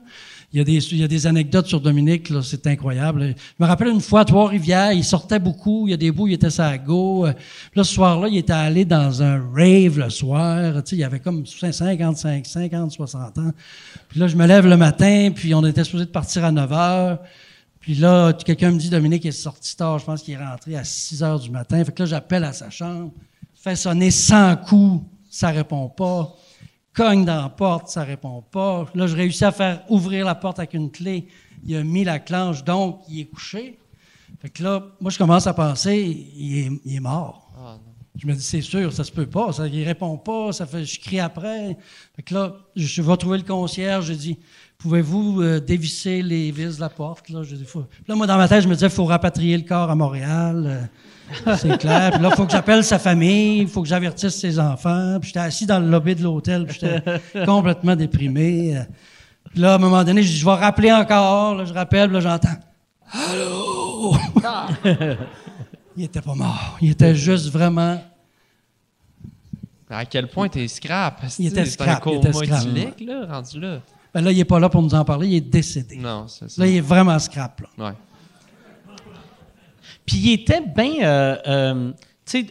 Il, 0.52 0.58
y 0.58 1.04
a 1.04 1.06
des, 1.06 1.26
anecdotes 1.28 1.68
sur 1.68 1.80
Dominique, 1.80 2.32
c'est 2.42 2.66
incroyable. 2.66 3.36
Je 3.36 3.64
me 3.64 3.68
rappelle 3.68 3.86
une 3.86 4.00
fois 4.00 4.22
à 4.22 4.24
Trois-Rivières, 4.24 4.92
il 4.92 5.04
sortait 5.04 5.38
beaucoup, 5.38 5.86
il 5.86 5.92
y 5.92 5.94
a 5.94 5.96
des 5.96 6.10
bouts, 6.10 6.26
il 6.26 6.34
était 6.34 6.50
sa 6.50 6.76
go. 6.76 7.24
Là, 7.24 7.84
ce 7.84 7.94
soir-là, 7.94 8.26
il 8.26 8.36
était 8.36 8.52
allé 8.52 8.84
dans 8.84 9.22
un 9.22 9.40
rave 9.54 10.00
le 10.00 10.10
soir. 10.10 10.82
Tu 10.82 10.90
sais, 10.90 10.96
il 10.96 11.04
avait 11.04 11.20
comme 11.20 11.46
55, 11.46 12.44
50, 12.44 12.90
60 12.90 13.38
ans. 13.38 13.52
Puis 14.08 14.18
là, 14.18 14.26
je 14.26 14.34
me 14.34 14.44
lève 14.44 14.66
le 14.66 14.76
matin, 14.76 15.30
puis 15.32 15.54
on 15.54 15.64
était 15.64 15.84
supposé 15.84 16.06
de 16.06 16.10
partir 16.10 16.44
à 16.44 16.50
9 16.50 16.72
heures. 16.72 17.18
Puis 17.78 17.94
là, 17.94 18.32
quelqu'un 18.32 18.72
me 18.72 18.78
dit, 18.78 18.90
Dominique 18.90 19.24
est 19.26 19.32
sorti 19.32 19.76
tard, 19.76 20.00
je 20.00 20.04
pense 20.04 20.22
qu'il 20.22 20.34
est 20.34 20.44
rentré 20.44 20.74
à 20.74 20.82
6 20.82 21.22
heures 21.22 21.38
du 21.38 21.50
matin. 21.50 21.84
Fait 21.84 21.92
que 21.92 22.02
là, 22.02 22.06
j'appelle 22.06 22.42
à 22.42 22.52
sa 22.52 22.70
chambre, 22.70 23.12
fait 23.54 23.76
sonner 23.76 24.10
100 24.10 24.56
coups, 24.56 25.04
ça 25.30 25.50
répond 25.50 25.88
pas. 25.88 26.34
Cogne 26.92 27.24
dans 27.24 27.42
la 27.42 27.48
porte, 27.48 27.88
ça 27.88 28.02
répond 28.02 28.42
pas. 28.42 28.86
Là, 28.94 29.06
je 29.06 29.14
réussis 29.16 29.44
à 29.44 29.52
faire 29.52 29.82
ouvrir 29.88 30.26
la 30.26 30.34
porte 30.34 30.58
avec 30.58 30.74
une 30.74 30.90
clé. 30.90 31.28
Il 31.64 31.76
a 31.76 31.84
mis 31.84 32.04
la 32.04 32.18
clenche, 32.18 32.64
donc 32.64 33.00
il 33.08 33.20
est 33.20 33.26
couché. 33.26 33.78
Fait 34.40 34.48
que 34.48 34.62
là, 34.62 34.82
moi, 35.00 35.10
je 35.10 35.18
commence 35.18 35.46
à 35.46 35.54
penser, 35.54 36.28
il 36.36 36.58
est, 36.58 36.70
il 36.84 36.96
est 36.96 37.00
mort. 37.00 37.49
Je 38.22 38.26
me 38.26 38.34
dis, 38.34 38.42
c'est 38.42 38.60
sûr, 38.60 38.92
ça 38.92 39.02
se 39.02 39.10
peut 39.10 39.24
pas. 39.26 39.50
Ça, 39.52 39.66
il 39.66 39.82
répond 39.84 40.16
pas, 40.18 40.52
ça 40.52 40.66
fait, 40.66 40.84
je 40.84 41.00
crie 41.00 41.20
après. 41.20 41.76
Fait 42.14 42.22
que 42.22 42.34
là, 42.34 42.52
je 42.76 43.00
vais 43.00 43.16
trouver 43.16 43.38
le 43.38 43.44
concierge, 43.44 44.06
je 44.06 44.12
dis, 44.12 44.38
pouvez-vous 44.76 45.40
euh, 45.40 45.58
dévisser 45.58 46.20
les 46.20 46.50
vis 46.50 46.76
de 46.76 46.80
la 46.80 46.90
porte? 46.90 47.30
Là, 47.30 47.42
je 47.42 47.56
dis, 47.56 47.64
faut- 47.64 47.80
Puis 47.90 48.04
là, 48.08 48.14
moi, 48.14 48.26
dans 48.26 48.36
ma 48.36 48.46
tête, 48.46 48.62
je 48.62 48.68
me 48.68 48.74
disais, 48.74 48.86
il 48.88 48.92
faut 48.92 49.06
rapatrier 49.06 49.56
le 49.56 49.64
corps 49.64 49.90
à 49.90 49.94
Montréal. 49.94 50.88
euh, 51.46 51.56
c'est 51.56 51.78
clair. 51.78 52.10
Puis 52.12 52.22
là, 52.22 52.28
il 52.30 52.36
faut 52.36 52.44
que 52.44 52.52
j'appelle 52.52 52.84
sa 52.84 52.98
famille, 52.98 53.60
il 53.60 53.68
faut 53.68 53.80
que 53.82 53.88
j'avertisse 53.88 54.34
ses 54.34 54.58
enfants. 54.58 55.16
Puis 55.20 55.28
j'étais 55.28 55.40
assis 55.40 55.64
dans 55.64 55.78
le 55.78 55.88
lobby 55.88 56.14
de 56.14 56.22
l'hôtel, 56.22 56.66
puis 56.66 56.78
j'étais 56.80 57.44
complètement 57.46 57.96
déprimé. 57.96 58.82
Puis 59.50 59.60
là, 59.60 59.72
à 59.72 59.74
un 59.76 59.78
moment 59.78 60.04
donné, 60.04 60.22
je 60.22 60.28
dis, 60.30 60.36
je 60.36 60.44
vais 60.44 60.54
rappeler 60.56 60.92
encore. 60.92 61.54
Là, 61.54 61.64
je 61.64 61.72
rappelle, 61.72 62.08
puis 62.08 62.14
là, 62.14 62.20
j'entends, 62.20 62.58
Allô? 63.12 64.14
il 65.96 66.04
était 66.04 66.20
pas 66.22 66.34
mort. 66.34 66.78
Il 66.80 66.90
était 66.90 67.14
juste 67.14 67.48
vraiment 67.50 68.02
À 69.88 70.04
quel 70.04 70.28
point 70.28 70.48
t'es 70.48 70.68
scrap? 70.68 71.22
Il 71.38 71.46
était 71.46 71.66
scrap, 71.66 72.06
un 72.06 72.10
il 72.10 72.16
était 72.18 72.32
scrap. 72.32 72.64
là, 73.00 73.26
rendu 73.28 73.60
là. 73.60 73.80
Ben 74.12 74.22
là, 74.22 74.32
il 74.32 74.38
n'est 74.38 74.44
pas 74.44 74.58
là 74.58 74.68
pour 74.68 74.82
nous 74.82 74.94
en 74.94 75.04
parler, 75.04 75.28
il 75.28 75.34
est 75.36 75.40
décédé. 75.40 75.96
Non, 75.96 76.26
c'est 76.26 76.50
ça. 76.50 76.62
Là, 76.62 76.68
il 76.68 76.76
est 76.76 76.80
vraiment 76.80 77.18
scrap. 77.18 77.60
Là. 77.60 77.86
Ouais. 77.86 77.94
Puis 80.06 80.16
il 80.18 80.32
était 80.32 80.60
bien. 80.60 81.02
euh, 81.02 81.36
euh, 81.46 81.92
tu 82.26 82.40
sais, 82.42 82.46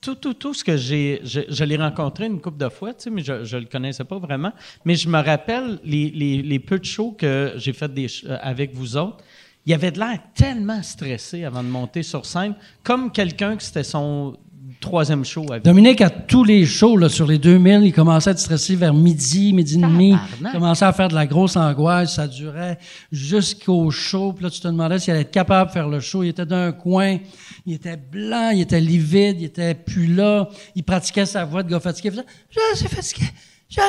tout, 0.00 0.14
tout, 0.16 0.34
tout 0.34 0.52
ce 0.54 0.64
que 0.64 0.76
j'ai. 0.76 1.20
Je, 1.24 1.40
je 1.48 1.64
l'ai 1.64 1.76
rencontré 1.76 2.26
une 2.26 2.40
couple 2.40 2.58
de 2.58 2.68
fois, 2.68 2.92
tu 2.94 3.04
sais, 3.04 3.10
mais 3.10 3.22
je 3.22 3.32
ne 3.34 3.60
le 3.60 3.66
connaissais 3.66 4.04
pas 4.04 4.18
vraiment. 4.18 4.52
Mais 4.84 4.94
je 4.96 5.08
me 5.08 5.18
rappelle 5.22 5.78
les, 5.84 6.10
les, 6.10 6.42
les 6.42 6.58
peu 6.58 6.78
de 6.78 6.84
shows 6.84 7.12
que 7.12 7.52
j'ai 7.56 7.72
fait 7.72 7.92
des, 7.92 8.06
euh, 8.26 8.38
avec 8.40 8.74
vous 8.74 8.96
autres. 8.96 9.22
Il 9.64 9.74
avait 9.74 9.92
de 9.92 9.98
l'air 9.98 10.18
tellement 10.34 10.82
stressé 10.82 11.44
avant 11.44 11.62
de 11.62 11.68
monter 11.68 12.02
sur 12.02 12.26
scène, 12.26 12.54
comme 12.82 13.12
quelqu'un 13.12 13.56
que 13.56 13.62
c'était 13.62 13.84
son 13.84 14.36
troisième 14.80 15.24
show 15.24 15.46
avec 15.50 15.64
Dominique, 15.64 16.00
à 16.00 16.10
tous 16.10 16.44
les 16.44 16.66
shows, 16.66 16.96
là, 16.96 17.08
sur 17.08 17.26
les 17.26 17.38
2000, 17.38 17.82
il 17.84 17.92
commençait 17.92 18.30
à 18.30 18.32
être 18.32 18.38
stressé 18.38 18.74
vers 18.74 18.92
midi, 18.92 19.52
midi 19.52 19.74
et 19.74 19.80
demi. 19.80 20.16
Il 20.40 20.50
commençait 20.50 20.84
à 20.84 20.92
faire 20.92 21.08
de 21.08 21.14
la 21.14 21.26
grosse 21.26 21.56
angoisse. 21.56 22.16
Ça 22.16 22.26
durait 22.26 22.78
jusqu'au 23.10 23.90
show. 23.90 24.32
Puis 24.32 24.44
là, 24.44 24.50
tu 24.50 24.60
te 24.60 24.66
demandais 24.66 24.98
s'il 24.98 25.12
allait 25.12 25.22
être 25.22 25.30
capable 25.30 25.70
de 25.70 25.72
faire 25.72 25.88
le 25.88 26.00
show. 26.00 26.22
Il 26.24 26.30
était 26.30 26.46
d'un 26.46 26.72
coin. 26.72 27.18
Il 27.64 27.74
était 27.74 27.96
blanc, 27.96 28.50
il 28.52 28.60
était 28.60 28.80
livide, 28.80 29.40
il 29.40 29.44
était 29.44 29.74
plus 29.74 30.08
là. 30.08 30.48
Il 30.74 30.82
pratiquait 30.82 31.26
sa 31.26 31.44
voix 31.44 31.62
de 31.62 31.70
gars 31.70 31.80
fatigué. 31.80 32.08
Il 32.08 32.14
faisait 32.14 32.26
«Je 32.72 32.78
suis 32.78 32.88
fatigué, 32.88 33.26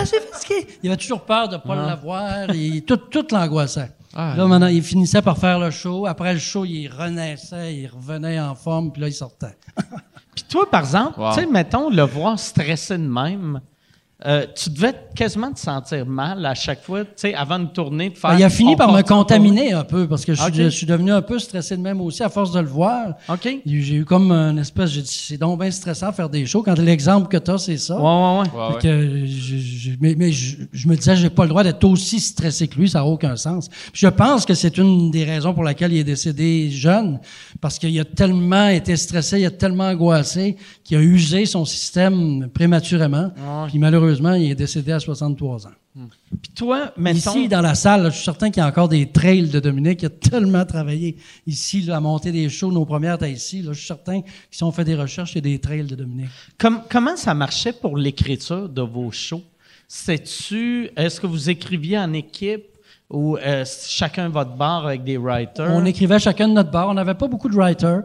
je 0.01 0.05
suis 0.05 0.17
fatigué». 0.31 0.67
Il 0.83 0.89
avait 0.89 0.97
toujours 0.97 1.21
peur 1.21 1.47
de 1.49 1.55
ne 1.55 1.61
pas 1.61 1.75
l'avoir. 1.75 2.49
Il- 2.53 2.83
Tout, 2.83 2.97
tout 2.97 3.25
l'angoissait. 3.31 3.91
Ah, 4.15 4.35
là, 4.37 4.45
maintenant, 4.45 4.67
il 4.67 4.83
finissait 4.83 5.21
par 5.23 5.37
faire 5.37 5.57
le 5.59 5.71
show. 5.71 6.05
Après 6.05 6.33
le 6.33 6.39
show, 6.39 6.65
il 6.65 6.87
renaissait, 6.87 7.75
il 7.75 7.87
revenait 7.87 8.39
en 8.39 8.53
forme, 8.55 8.91
puis 8.91 9.01
là, 9.01 9.07
il 9.07 9.13
sortait. 9.13 9.57
Puis 10.35 10.45
toi, 10.49 10.69
par 10.69 10.81
exemple, 10.81 11.19
Wow. 11.19 11.33
tu 11.33 11.39
sais, 11.41 11.45
mettons, 11.45 11.89
le 11.91 12.01
voir 12.03 12.39
stressé 12.39 12.97
de 12.97 13.03
même, 13.07 13.59
euh, 14.25 14.45
tu 14.55 14.69
devais 14.69 14.93
quasiment 15.15 15.51
te 15.51 15.59
sentir 15.59 16.05
mal 16.05 16.45
à 16.45 16.53
chaque 16.55 16.81
fois, 16.81 17.03
tu 17.03 17.11
sais, 17.17 17.33
avant 17.33 17.59
de 17.59 17.65
tourner, 17.67 18.09
de 18.09 18.17
faire... 18.17 18.31
Ben, 18.31 18.37
il 18.39 18.43
a 18.43 18.49
fini 18.49 18.75
par 18.75 18.91
me 18.91 19.01
contaminer 19.01 19.73
un 19.73 19.83
peu 19.83 20.07
parce 20.07 20.23
que 20.25 20.33
je, 20.33 20.41
suis- 20.41 20.49
Ok. 20.49 20.55
je 20.55 20.69
suis 20.69 20.85
devenu 20.85 21.11
un 21.11 21.21
peu 21.21 21.37
stressé 21.39 21.75
de 21.77 21.81
même 21.81 21.99
aussi 22.01 22.23
à 22.23 22.29
force 22.29 22.51
de 22.51 22.59
le 22.59 22.67
voir. 22.67 23.15
OK? 23.29 23.47
J'ai 23.65 23.95
eu 23.95 24.05
comme 24.05 24.31
une 24.31 24.57
espèce, 24.59 24.91
j'ai 24.91 25.01
dit, 25.01 25.11
c'est 25.27 25.37
donc 25.37 25.59
bien 25.59 25.69
stressant 25.71 26.09
de 26.09 26.15
faire 26.15 26.29
des 26.29 26.45
shows 26.45 26.63
quand 26.63 26.77
l'exemple 26.79 27.27
que 27.27 27.37
tu 27.37 27.51
as, 27.51 27.57
c'est 27.57 27.77
ça. 27.77 27.95
Ouais, 27.97 28.01
ouais, 28.03 28.39
ouais. 28.39 28.67
Ouais, 28.67 28.81
Fait 28.81 28.87
ouais. 28.87 29.21
que 29.21 29.25
je- 29.25 29.57
je- 29.57 29.91
mais 29.99 30.15
mais 30.17 30.31
je, 30.31 30.57
je 30.71 30.87
me 30.87 30.95
disais, 30.95 31.15
j'ai 31.15 31.29
pas 31.29 31.43
le 31.43 31.49
droit 31.49 31.63
d'être 31.63 31.83
aussi 31.83 32.19
stressé 32.19 32.67
que 32.67 32.79
lui, 32.79 32.89
ça 32.89 32.99
n'a 32.99 33.05
aucun 33.05 33.35
sens. 33.35 33.67
Puis 33.69 34.01
je 34.01 34.07
pense 34.07 34.45
que 34.45 34.53
c'est 34.53 34.77
une 34.77 35.11
des 35.11 35.25
raisons 35.25 35.53
pour 35.53 35.63
laquelle 35.63 35.91
il 35.91 35.99
est 35.99 36.03
décédé 36.03 36.69
jeune, 36.71 37.19
parce 37.61 37.77
qu'il 37.77 37.99
a 37.99 38.05
tellement 38.05 38.67
été 38.69 38.95
stressé, 38.95 39.41
il 39.41 39.45
a 39.45 39.51
tellement 39.51 39.85
angoissé 39.89 40.55
qu'il 40.83 40.97
a 40.97 41.01
usé 41.01 41.45
son 41.45 41.65
système 41.65 42.47
prématurément. 42.53 43.31
Puis 43.67 43.79
malheureusement, 43.79 44.12
il 44.33 44.51
est 44.51 44.55
décédé 44.55 44.91
à 44.91 44.99
63 44.99 45.67
ans. 45.67 45.71
Puis 46.41 46.51
toi, 46.55 46.91
mettons... 46.97 47.31
Ici, 47.31 47.47
dans 47.47 47.61
la 47.61 47.75
salle, 47.75 48.03
là, 48.03 48.09
je 48.09 48.15
suis 48.15 48.23
certain 48.23 48.49
qu'il 48.49 48.61
y 48.61 48.63
a 48.65 48.67
encore 48.67 48.89
des 48.89 49.11
trails 49.11 49.49
de 49.49 49.59
Dominique. 49.59 50.01
Il 50.01 50.07
a 50.07 50.09
tellement 50.09 50.65
travaillé 50.65 51.17
ici, 51.45 51.81
là, 51.81 51.97
à 51.97 51.99
monter 51.99 52.31
des 52.31 52.49
shows. 52.49 52.71
Nos 52.71 52.85
premières 52.85 53.15
étaient 53.15 53.31
ici. 53.31 53.61
Là, 53.61 53.73
je 53.73 53.77
suis 53.77 53.87
certain 53.87 54.21
que 54.21 54.27
si 54.49 54.63
on 54.63 54.71
fait 54.71 54.85
des 54.85 54.95
recherches, 54.95 55.33
il 55.33 55.35
y 55.35 55.37
a 55.39 55.41
des 55.41 55.59
trails 55.59 55.85
de 55.85 55.95
Dominique. 55.95 56.29
Com- 56.57 56.81
comment 56.89 57.15
ça 57.15 57.33
marchait 57.33 57.73
pour 57.73 57.97
l'écriture 57.97 58.67
de 58.67 58.81
vos 58.81 59.11
shows? 59.11 59.43
C'est-tu... 59.87 60.89
Est-ce 60.95 61.21
que 61.21 61.27
vous 61.27 61.49
écriviez 61.49 61.97
en 61.99 62.11
équipe 62.13 62.65
ou 63.09 63.37
euh, 63.37 63.63
chacun 63.87 64.29
votre 64.29 64.55
bar 64.55 64.87
avec 64.87 65.03
des 65.03 65.17
writers? 65.17 65.69
On 65.71 65.85
écrivait 65.85 66.19
chacun 66.19 66.47
de 66.47 66.53
notre 66.53 66.71
bar. 66.71 66.89
On 66.89 66.95
n'avait 66.95 67.13
pas 67.13 67.27
beaucoup 67.27 67.49
de 67.49 67.55
writers. 67.55 68.03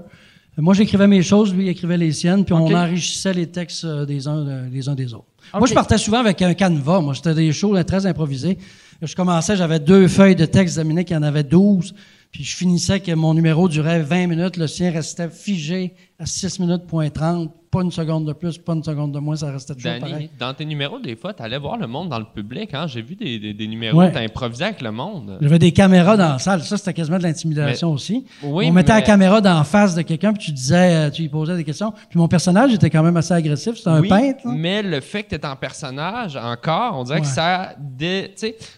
Moi, 0.61 0.75
j'écrivais 0.75 1.07
mes 1.07 1.23
choses, 1.23 1.55
lui, 1.55 1.67
il 1.67 1.69
écrivait 1.69 1.97
les 1.97 2.11
siennes, 2.11 2.45
puis 2.45 2.53
on 2.53 2.67
enrichissait 2.75 3.33
les 3.33 3.47
textes 3.47 3.85
euh, 3.85 4.05
des 4.05 4.27
uns, 4.27 4.45
euh, 4.45 4.89
uns 4.89 4.95
des 4.97 5.15
autres. 5.15 5.27
Moi, 5.55 5.66
je 5.66 5.75
partais 5.75 5.99
souvent 5.99 6.19
avec 6.19 6.43
un 6.43 6.55
canevas. 6.55 7.01
Moi, 7.01 7.15
c'était 7.15 7.35
des 7.35 7.53
shows 7.53 7.73
là, 7.75 7.85
très 7.85 8.07
improvisés. 8.07 8.59
Je 9.01 9.15
commençais, 9.15 9.57
j'avais 9.57 9.81
deux 9.81 10.09
feuilles 10.09 10.37
de 10.37 10.45
texte. 10.45 10.77
Dominique, 10.77 11.11
il 11.11 11.15
y 11.15 11.16
en 11.16 11.23
avait 11.23 11.45
12. 11.45 11.95
Puis 12.31 12.45
je 12.45 12.57
finissais 12.57 13.01
que 13.01 13.12
mon 13.12 13.35
numéro 13.35 13.69
durait 13.69 14.01
20 14.01 14.27
minutes. 14.27 14.57
Le 14.57 14.66
sien 14.66 14.91
restait 14.91 15.31
figé 15.31 15.95
à 16.20 16.27
6 16.27 16.59
minutes, 16.61 16.86
point 16.86 17.11
30. 17.11 17.53
Pas 17.70 17.82
une 17.82 17.93
seconde 17.93 18.27
de 18.27 18.32
plus, 18.32 18.57
pas 18.57 18.73
une 18.73 18.82
seconde 18.82 19.12
de 19.12 19.19
moins. 19.19 19.36
Ça 19.36 19.53
restait 19.53 19.74
toujours 19.74 19.99
pareil. 20.01 20.12
Danny, 20.15 20.31
dans 20.39 20.55
tes 20.55 20.65
numéros, 20.65 20.99
des 20.99 21.15
fois, 21.16 21.35
tu 21.35 21.43
allais 21.43 21.59
voir 21.59 21.77
le 21.77 21.86
monde 21.86 22.09
dans 22.09 22.19
le 22.19 22.24
public. 22.24 22.73
Hein? 22.73 22.86
J'ai 22.86 23.03
vu 23.03 23.15
des, 23.15 23.39
des, 23.39 23.53
des 23.53 23.66
numéros 23.69 23.99
Ouais. 23.99 24.09
où 24.09 24.11
tu 24.11 24.16
improvisé 24.19 24.65
avec 24.65 24.81
le 24.81 24.90
monde. 24.90 25.36
J'avais 25.43 25.59
des 25.59 25.70
caméras 25.70 26.16
dans 26.16 26.31
la 26.32 26.39
salle. 26.39 26.62
Ça, 26.62 26.78
c'était 26.78 26.95
quasiment 26.95 27.19
de 27.19 27.24
l'intimidation 27.24 27.93
aussi. 27.93 28.24
Oui, 28.43 28.69
on 28.70 28.73
mettait 28.73 28.95
mais- 28.95 29.01
la 29.01 29.07
caméra 29.07 29.40
dans 29.43 29.59
la 29.59 29.65
face 29.65 29.95
de 29.95 30.01
quelqu'un, 30.01 30.32
puis 30.32 30.47
tu 30.47 30.53
disais, 30.53 30.95
euh, 30.95 31.11
tu 31.11 31.20
lui 31.23 31.28
posais 31.28 31.57
des 31.57 31.65
questions. 31.65 31.93
Puis 32.09 32.19
mon 32.19 32.27
personnage 32.27 32.73
était 32.73 32.89
quand 32.89 33.03
même 33.03 33.19
assez 33.19 33.35
agressif. 33.35 33.77
C'était 33.77 33.90
un 33.90 34.01
Oui, 34.01 34.09
peintre. 34.09 34.47
là. 34.47 34.53
mais 34.57 34.82
le 34.82 35.01
fait 35.03 35.24
que 35.24 35.28
tu 35.28 35.35
es 35.35 35.47
en 35.47 35.57
personnage, 35.57 36.36
encore, 36.36 36.99
on 36.99 37.05
dirait 37.05 37.20
que 37.20 37.27
ça. 37.27 37.74
dé- 37.78 38.35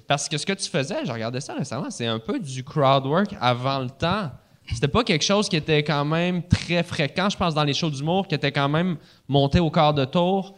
parce 0.08 0.28
que 0.28 0.36
ce 0.36 0.44
que 0.44 0.52
tu 0.54 0.68
faisais, 0.68 1.04
je 1.06 1.12
regardais 1.12 1.40
ça 1.40 1.54
récemment, 1.54 1.90
c'est 1.90 2.06
un 2.08 2.18
peu 2.18 2.40
du 2.40 2.64
crowd 2.64 3.06
work 3.06 3.36
avant 3.40 3.78
le 3.78 3.88
temps. 3.90 4.32
C'était 4.74 4.88
pas 4.88 5.04
quelque 5.04 5.24
chose 5.24 5.48
qui 5.48 5.56
était 5.56 5.82
quand 5.82 6.04
même 6.04 6.42
très 6.42 6.82
fréquent, 6.82 7.28
je 7.28 7.36
pense, 7.36 7.54
dans 7.54 7.64
les 7.64 7.74
shows 7.74 7.90
d'humour, 7.90 8.26
qui 8.28 8.34
était 8.34 8.52
quand 8.52 8.68
même 8.68 8.96
monté 9.28 9.60
au 9.60 9.70
quart 9.70 9.94
de 9.94 10.04
tour, 10.04 10.54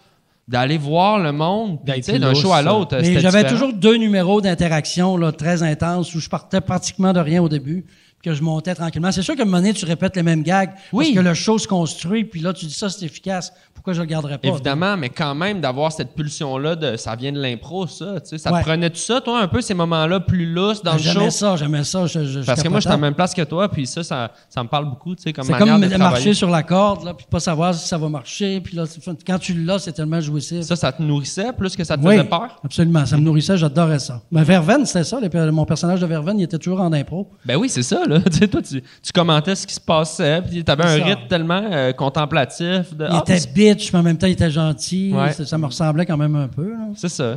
d'aller 0.48 0.78
voir 0.78 1.18
le 1.18 1.32
monde, 1.32 1.78
puis, 1.84 1.94
tu 1.96 2.12
sais, 2.12 2.18
d'un 2.18 2.34
show 2.34 2.52
à 2.52 2.62
l'autre. 2.62 2.98
J'avais 3.02 3.48
toujours 3.48 3.72
deux 3.72 3.96
numéros 3.96 4.40
d'interaction 4.40 5.16
là, 5.16 5.32
très 5.32 5.62
intenses 5.62 6.14
où 6.14 6.20
je 6.20 6.28
partais 6.28 6.60
pratiquement 6.60 7.12
de 7.12 7.20
rien 7.20 7.42
au 7.42 7.48
début, 7.48 7.86
que 8.22 8.34
je 8.34 8.42
montais 8.42 8.74
tranquillement. 8.74 9.10
C'est 9.10 9.22
sûr 9.22 9.34
qu'à 9.34 9.42
un 9.42 9.46
moment 9.46 9.58
donné, 9.58 9.72
tu 9.74 9.84
répètes 9.84 10.14
les 10.16 10.22
mêmes 10.22 10.42
gags 10.42 10.70
Oui. 10.92 11.06
parce 11.06 11.16
que 11.24 11.28
le 11.28 11.34
show 11.34 11.58
se 11.58 11.66
construit, 11.66 12.24
puis 12.24 12.40
là, 12.40 12.52
tu 12.52 12.66
dis 12.66 12.72
ça, 12.74 12.88
c'est 12.88 13.04
efficace. 13.04 13.52
Pourquoi 13.74 13.94
je 13.94 14.00
le 14.00 14.06
garderais 14.06 14.38
pas? 14.38 14.46
Évidemment, 14.46 14.96
mais 14.96 15.08
quand 15.08 15.34
même, 15.34 15.60
d'avoir 15.60 15.90
cette 15.90 16.14
pulsion-là 16.14 16.76
de 16.76 16.96
ça 16.96 17.16
vient 17.16 17.32
de 17.32 17.40
l'impro, 17.40 17.88
ça. 17.88 18.20
Tu 18.20 18.28
sais, 18.28 18.38
ça 18.38 18.52
Ouais. 18.52 18.60
te 18.60 18.64
prenait 18.64 18.90
tout 18.90 18.96
ça, 18.98 19.20
toi, 19.20 19.40
un 19.42 19.48
peu 19.48 19.60
ces 19.60 19.74
moments-là 19.74 20.20
plus 20.20 20.46
lousses 20.46 20.82
dans 20.84 20.92
le 20.92 20.98
show? 20.98 21.10
J'aimais 21.14 21.30
ça, 21.30 21.56
j'aimais 21.56 21.82
ça. 21.84 22.06
je- 22.06 22.24
je- 22.24 22.40
je 22.42 22.46
Parce 22.46 22.62
que 22.62 22.68
moi, 22.68 22.78
je 22.78 22.82
suis 22.82 22.88
à 22.90 22.92
la 22.92 22.98
même 22.98 23.14
place 23.14 23.34
que 23.34 23.42
toi, 23.42 23.68
puis 23.68 23.86
ça, 23.88 24.04
ça, 24.04 24.30
ça 24.48 24.62
me 24.62 24.68
parle 24.68 24.88
beaucoup, 24.88 25.16
tu 25.16 25.22
sais, 25.22 25.32
comme 25.32 25.44
C'est 25.44 25.52
manière 25.52 25.74
comme 25.74 25.80
de 25.82 25.86
marcher 25.88 25.98
travailler. 25.98 26.34
sur 26.34 26.48
la 26.50 26.62
corde, 26.62 27.04
là, 27.04 27.14
puis 27.14 27.26
pas 27.28 27.40
savoir 27.40 27.74
si 27.74 27.88
ça 27.88 27.98
va 27.98 28.08
marcher. 28.08 28.60
Puis 28.60 28.76
là, 28.76 28.84
quand 29.26 29.38
tu 29.40 29.54
l'as, 29.54 29.80
c'est 29.80 29.92
tellement 29.92 30.20
jouissif. 30.20 30.62
Ça, 30.62 30.76
ça 30.76 30.92
te 30.92 31.02
nourrissait 31.02 31.52
plus 31.52 31.74
que 31.74 31.82
ça 31.82 31.96
te 31.96 32.06
oui, 32.06 32.16
faisait 32.18 32.28
peur? 32.28 32.60
absolument. 32.64 33.04
Ça 33.04 33.16
me 33.16 33.22
nourrissait, 33.22 33.56
j'adorais 33.56 33.98
ça. 33.98 34.22
Mais 34.30 34.44
Verveine, 34.44 34.86
c'était 34.86 35.02
ça. 35.04 35.18
les- 35.20 35.50
mon 35.50 35.64
personnage 35.64 36.00
de 36.00 36.06
Verveine, 36.06 36.38
il 36.38 36.44
était 36.44 36.58
toujours 36.58 36.80
en 36.82 36.92
impro. 36.92 37.28
Ben 37.44 37.56
oui, 37.56 37.68
c'est 37.68 37.82
ça, 37.82 38.04
là. 38.06 38.11
Tu 38.30 38.38
sais, 38.38 38.48
toi, 38.48 38.62
tu, 38.62 38.82
tu 39.02 39.12
commentais 39.12 39.54
ce 39.54 39.66
qui 39.66 39.74
se 39.74 39.80
passait, 39.80 40.42
puis 40.42 40.62
t'avais 40.64 40.84
un 40.84 41.04
rythme 41.04 41.26
tellement 41.28 41.62
euh, 41.70 41.92
contemplatif. 41.92 42.94
De, 42.94 43.04
Il 43.04 43.08
Ah, 43.10 43.24
était 43.26 43.46
bitch, 43.52 43.92
mais 43.92 43.98
en 43.98 44.02
même 44.02 44.18
temps, 44.18 44.26
il 44.26 44.32
était 44.32 44.50
gentil. 44.50 45.12
Ouais. 45.14 45.32
Ça, 45.32 45.44
ça 45.46 45.58
me 45.58 45.66
ressemblait 45.66 46.06
quand 46.06 46.16
même 46.16 46.36
un 46.36 46.48
peu. 46.48 46.72
C'est 46.96 47.08
ça. 47.08 47.36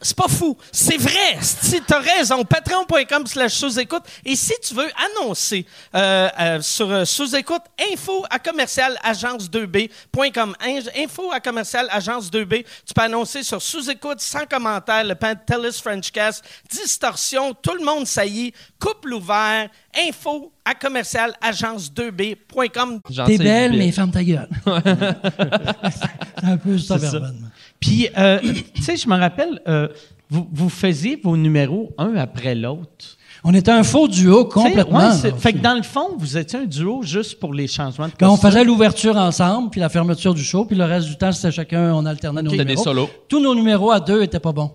C'est 0.00 0.16
pas 0.16 0.28
fou. 0.28 0.56
C'est 0.72 0.96
vrai. 0.96 1.38
Si 1.40 1.80
t'as 1.86 1.98
raison, 2.00 2.44
patreon.com 2.44 3.26
slash 3.26 3.52
sous-écoute. 3.54 4.02
Et 4.24 4.36
si 4.36 4.52
tu 4.62 4.74
veux 4.74 4.88
annoncer 5.20 5.66
euh, 5.94 6.28
euh, 6.38 6.60
sur 6.60 6.90
euh, 6.90 7.04
sous-écoute, 7.04 7.62
info 7.92 8.24
à 8.30 8.38
commercial 8.38 8.96
agence2b.com. 9.04 10.54
In- 10.60 10.78
Info 11.02 11.30
à 11.32 11.40
commercial 11.40 11.86
agence2b. 11.88 12.64
Tu 12.86 12.94
peux 12.94 13.02
annoncer 13.02 13.42
sur 13.42 13.60
sous-écoute, 13.62 14.20
sans 14.20 14.46
commentaire, 14.46 15.04
le 15.04 15.14
Pantelis 15.14 15.80
Frenchcast, 15.82 16.44
distorsion, 16.70 17.54
tout 17.54 17.74
le 17.74 17.84
monde 17.84 18.06
saillit, 18.06 18.52
couple 18.78 19.14
ouvert, 19.14 19.68
info 20.08 20.52
à 20.64 20.74
commercial 20.74 21.32
agence2b.com. 21.42 23.00
Gentil 23.10 23.38
T'es 23.38 23.42
belle, 23.44 23.72
mais 23.76 23.90
ferme 23.92 24.10
ta 24.10 24.22
gueule. 24.22 24.48
c'est 24.64 26.44
un 26.46 26.56
peu 26.56 26.78
ça, 26.78 26.96
verbalement. 26.96 27.47
Puis, 27.80 28.08
euh, 28.16 28.38
tu 28.74 28.82
sais, 28.82 28.96
je 28.96 29.08
me 29.08 29.16
rappelle, 29.16 29.60
euh, 29.68 29.88
vous, 30.30 30.48
vous 30.52 30.68
faisiez 30.68 31.20
vos 31.22 31.36
numéros 31.36 31.90
un 31.98 32.16
après 32.16 32.54
l'autre. 32.54 33.16
On 33.44 33.54
était 33.54 33.70
un 33.70 33.84
faux 33.84 34.08
duo 34.08 34.46
complètement. 34.46 34.98
ouais, 35.10 35.32
fait 35.38 35.52
que 35.52 35.58
dans 35.58 35.74
le 35.76 35.82
fond, 35.84 36.08
vous 36.18 36.36
étiez 36.36 36.58
un 36.58 36.64
duo 36.64 37.02
juste 37.04 37.38
pour 37.38 37.54
les 37.54 37.68
changements 37.68 38.08
de 38.08 38.12
Ben, 38.18 38.28
on 38.28 38.36
faisait 38.36 38.64
l'ouverture 38.64 39.16
ensemble, 39.16 39.70
puis 39.70 39.80
la 39.80 39.88
fermeture 39.88 40.34
du 40.34 40.42
show, 40.42 40.64
puis 40.64 40.76
le 40.76 40.84
reste 40.84 41.06
du 41.06 41.16
temps, 41.16 41.30
c'était 41.30 41.52
chacun, 41.52 41.94
on 41.94 42.04
alternait 42.04 42.42
nos 42.42 42.50
numéros. 42.50 42.84
Tous 43.28 43.40
nos 43.40 43.54
numéros 43.54 43.92
à 43.92 44.00
deux 44.00 44.22
étaient 44.22 44.40
pas 44.40 44.50
bons. 44.52 44.72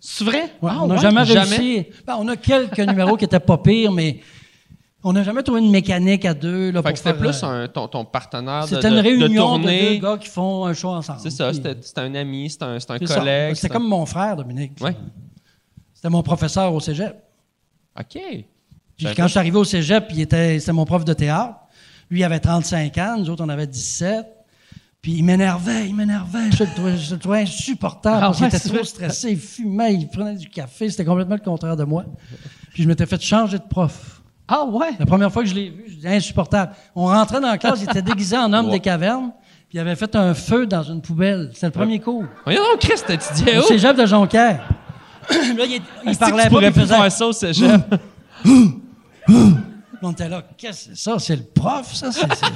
C'est 0.00 0.24
vrai? 0.24 0.52
Ouais, 0.62 0.70
Ah, 0.72 0.78
on 0.82 0.86
n'a 0.86 0.94
ouais? 0.94 1.00
jamais 1.00 1.24
jamais? 1.26 1.56
réussi. 1.56 1.86
Ben, 2.06 2.16
on 2.18 2.28
a 2.28 2.36
quelques 2.36 2.78
numéros 2.88 3.16
qui 3.16 3.24
étaient 3.26 3.40
pas 3.40 3.58
pires, 3.58 3.92
mais 3.92 4.20
on 5.04 5.12
n'a 5.12 5.22
jamais 5.22 5.42
trouvé 5.42 5.60
une 5.60 5.70
mécanique 5.70 6.24
à 6.24 6.34
deux. 6.34 6.70
Là, 6.70 6.82
Fait 6.82 6.88
pour 6.88 6.92
que 6.92 6.98
c'était 6.98 7.10
faire, 7.10 7.18
plus 7.20 7.42
euh, 7.44 7.64
un, 7.64 7.68
ton, 7.68 7.86
ton 7.88 8.04
partenaire 8.04 8.64
de, 8.64 8.68
C'était 8.74 8.90
de, 8.90 8.94
une 8.96 9.00
réunion 9.00 9.28
de, 9.28 9.34
tournée. 9.36 9.94
deux 9.98 10.06
gars 10.06 10.18
qui 10.18 10.28
font 10.28 10.64
un 10.66 10.74
show 10.74 10.88
ensemble. 10.88 11.20
C'est 11.22 11.30
ça, 11.30 11.48
Puis- 11.48 11.56
c'était 11.56 11.76
c'était 11.80 12.00
un 12.00 12.14
ami, 12.14 12.50
c'était 12.50 12.64
un, 12.64 12.80
c'était 12.80 12.92
un 12.94 12.98
c'est 13.06 13.14
collègue. 13.14 13.54
C'était 13.54 13.68
comme 13.68 13.88
mon 13.88 14.04
frère, 14.06 14.36
Dominique. 14.36 14.72
Ouais. 14.80 14.96
C'était 15.94 16.10
mon 16.10 16.22
professeur 16.22 16.72
au 16.74 16.80
cégep. 16.80 17.16
OK. 17.98 18.06
Puis 18.12 18.46
J'avais 18.98 19.14
quand 19.14 19.24
je 19.24 19.28
suis 19.30 19.38
arrivé 19.38 19.56
au 19.56 19.64
cégep, 19.64 20.06
il 20.10 20.20
était, 20.20 20.58
c'était 20.58 20.72
mon 20.72 20.84
prof 20.84 21.04
de 21.04 21.12
théâtre. 21.12 21.54
Lui, 22.10 22.20
il 22.20 22.24
avait 22.24 22.40
35 22.40 22.96
ans, 22.98 23.16
nous 23.18 23.30
autres, 23.30 23.44
on 23.44 23.48
avait 23.48 23.66
17. 23.66 24.26
Puis 25.00 25.12
il 25.12 25.22
m'énervait, 25.22 25.86
il 25.88 25.94
m'énervait. 25.94 26.50
Je 26.50 26.64
le 26.64 26.70
trouvais, 26.74 26.96
je 26.96 27.14
le 27.14 27.20
trouvais 27.20 27.42
insupportable 27.42 28.18
Ah 28.20 28.30
ouais, 28.32 28.46
était 28.48 28.58
c'est 28.58 28.68
trop 28.68 28.78
vrai. 28.78 28.84
stressé, 28.84 29.30
il 29.30 29.38
fumait, 29.38 29.94
il 29.94 30.08
prenait 30.08 30.34
du 30.34 30.48
café. 30.48 30.90
C'était 30.90 31.04
complètement 31.04 31.36
le 31.36 31.40
contraire 31.40 31.76
de 31.76 31.84
moi. 31.84 32.04
Puis 32.74 32.82
je 32.82 32.88
m'étais 32.88 33.06
fait 33.06 33.20
changer 33.22 33.58
de 33.58 33.62
prof. 33.64 34.17
Ah 34.48 34.64
ouais? 34.64 34.90
La 34.98 35.04
première 35.06 35.30
fois 35.30 35.42
que 35.42 35.48
je 35.48 35.54
l'ai 35.54 35.68
vu, 35.68 35.84
je 35.88 35.94
disais 35.96 36.16
insupportable. 36.16 36.72
On 36.94 37.04
rentrait 37.06 37.40
dans 37.40 37.48
la 37.48 37.58
classe, 37.58 37.80
il 37.82 37.84
était 37.90 38.02
déguisé 38.02 38.36
en 38.36 38.50
homme 38.52 38.70
des 38.70 38.80
cavernes, 38.80 39.30
puis 39.68 39.76
il 39.76 39.80
avait 39.80 39.94
fait 39.94 40.16
un 40.16 40.32
feu 40.32 40.66
dans 40.66 40.82
une 40.82 41.02
poubelle. 41.02 41.50
C'était 41.52 41.66
le 41.66 41.72
premier 41.72 42.00
cours. 42.00 42.24
Voyons 42.44 42.62
donc, 42.62 42.80
Chris, 42.80 43.00
t'étudiais 43.06 43.58
Au 43.58 43.62
où? 43.62 43.66
cégep 43.66 43.94
de 43.96 44.06
Jonquière. 44.06 44.60
là, 45.30 45.36
il, 45.66 45.82
il 46.06 46.16
parlait 46.16 46.36
tu 46.36 46.42
pas, 46.44 46.48
pourrais 46.48 46.66
il 46.68 46.72
plus 46.72 46.80
faisait... 46.82 46.96
faire 46.96 47.12
ça 47.12 47.26
au 47.26 47.32
cégep? 47.32 47.80
On 50.02 50.12
était 50.12 50.28
là, 50.28 50.42
qu'est-ce 50.56 50.88
que 50.90 50.94
c'est 50.94 51.02
ça? 51.10 51.18
C'est 51.18 51.36
le 51.36 51.42
prof, 51.42 51.92
ça? 51.92 52.10
C'est, 52.10 52.34
c'est... 52.34 52.46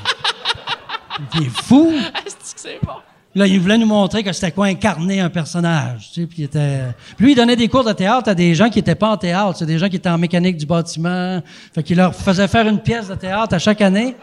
Il 1.35 1.43
est 1.47 1.51
fou! 1.63 1.91
Est-ce 2.27 2.55
que 2.55 2.61
c'est 2.61 2.81
bon? 2.85 2.95
Là, 3.35 3.47
il 3.47 3.59
voulait 3.61 3.79
nous 3.79 3.87
montrer 3.87 4.23
que 4.23 4.31
c'était 4.33 4.53
quoi 4.53 4.67
incarner 4.67 5.21
un 5.21 5.31
personnage. 5.31 6.11
Tu 6.13 6.21
sais, 6.21 6.27
puis, 6.27 6.39
il 6.43 6.45
était... 6.45 6.81
puis 7.17 7.25
lui, 7.27 7.33
il 7.33 7.35
donnait 7.35 7.57
des 7.57 7.69
cours 7.69 7.83
de 7.85 7.93
théâtre 7.93 8.29
à 8.29 8.35
des 8.35 8.55
gens 8.55 8.69
qui 8.69 8.79
n'étaient 8.79 8.95
pas 8.95 9.11
en 9.11 9.17
théâtre. 9.17 9.57
C'est 9.59 9.67
des 9.67 9.79
gens 9.79 9.89
qui 9.89 9.97
étaient 9.97 10.11
en 10.11 10.19
mécanique 10.19 10.59
du 10.59 10.67
bâtiment. 10.67 11.41
Fait 11.75 11.83
qu'il 11.83 11.97
leur 11.97 12.15
faisait 12.15 12.47
faire 12.47 12.69
une 12.69 12.79
pièce 12.81 13.09
de 13.09 13.15
théâtre 13.15 13.55
à 13.55 13.59
chaque 13.59 13.81
année. 13.81 14.15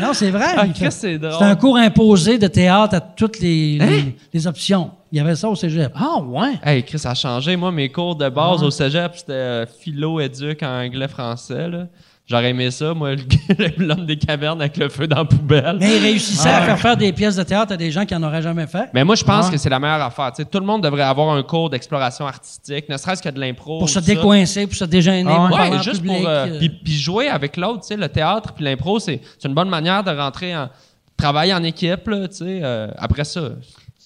Non, 0.00 0.12
c'est 0.12 0.30
vrai. 0.30 0.54
Ah, 0.56 0.66
c'est 0.90 1.16
drôle. 1.18 1.32
C'était 1.32 1.44
un 1.44 1.56
cours 1.56 1.76
imposé 1.76 2.38
de 2.38 2.46
théâtre 2.48 2.94
à 2.96 3.00
toutes 3.00 3.40
les, 3.40 3.78
les, 3.78 4.16
les 4.32 4.46
options. 4.46 4.90
Il 5.10 5.18
y 5.18 5.20
avait 5.20 5.34
ça 5.36 5.48
au 5.48 5.54
cégep. 5.54 5.92
Ah 5.94 6.20
ouais? 6.20 6.58
Hey, 6.62 6.82
Chris, 6.84 6.98
ça 6.98 7.12
a 7.12 7.14
changé. 7.14 7.56
Moi, 7.56 7.72
mes 7.72 7.88
cours 7.88 8.14
de 8.16 8.28
base 8.28 8.62
au 8.62 8.70
cégep, 8.70 9.12
c'était 9.14 9.32
euh, 9.32 9.66
philo, 9.66 10.20
éduc, 10.20 10.62
anglais, 10.62 11.08
français. 11.08 11.68
là. 11.68 11.86
J'aurais 12.30 12.50
aimé 12.50 12.70
ça, 12.70 12.92
moi, 12.92 13.12
le- 13.58 13.84
l'homme 13.86 14.04
des 14.04 14.18
cavernes 14.18 14.60
avec 14.60 14.76
le 14.76 14.90
feu 14.90 15.06
dans 15.06 15.16
la 15.16 15.24
poubelle. 15.24 15.78
Mais 15.80 15.96
il 15.96 16.02
réussissait 16.02 16.50
à 16.50 16.60
faire 16.60 16.78
faire 16.78 16.96
des 16.96 17.10
pièces 17.12 17.36
de 17.36 17.42
théâtre 17.42 17.72
à 17.72 17.76
des 17.78 17.90
gens 17.90 18.04
qui 18.04 18.14
en 18.14 18.22
auraient 18.22 18.42
jamais 18.42 18.66
fait. 18.66 18.90
Mais 18.92 19.02
moi, 19.02 19.14
je 19.14 19.24
pense 19.24 19.46
Ouais. 19.46 19.52
que 19.52 19.56
c'est 19.58 19.70
la 19.70 19.78
meilleure 19.80 20.02
affaire. 20.02 20.30
Tu 20.32 20.42
sais, 20.42 20.48
tout 20.48 20.58
le 20.60 20.66
monde 20.66 20.82
devrait 20.82 21.04
avoir 21.04 21.34
un 21.34 21.42
cours 21.42 21.70
d'exploration 21.70 22.26
artistique, 22.26 22.86
ne 22.90 22.98
serait-ce 22.98 23.22
que 23.22 23.30
de 23.30 23.40
l'impro. 23.40 23.78
Pour 23.78 23.88
se 23.88 24.00
décoincer, 24.00 24.66
pour 24.66 24.76
se 24.76 24.84
dégêner, 24.84 25.30
Ah 25.34 25.48
Ouais, 25.70 25.78
juste 25.82 26.02
public, 26.02 26.18
pour. 26.18 26.28
euh, 26.28 26.46
euh, 26.48 26.58
puis, 26.58 26.68
puis 26.68 26.92
jouer 26.98 27.28
avec 27.28 27.56
l'autre, 27.56 27.80
tu 27.80 27.86
sais, 27.88 27.96
le 27.96 28.08
théâtre 28.10 28.52
puis 28.52 28.62
l'impro, 28.64 28.98
c'est 28.98 29.20
c'est 29.38 29.48
une 29.48 29.54
bonne 29.54 29.70
manière 29.70 30.04
de 30.04 30.10
rentrer 30.10 30.54
en. 30.54 30.68
travailler 31.16 31.54
en 31.54 31.62
équipe, 31.64 32.06
là, 32.08 32.28
tu 32.28 32.36
sais. 32.36 32.60
euh, 32.62 32.88
après 32.98 33.24
ça. 33.24 33.40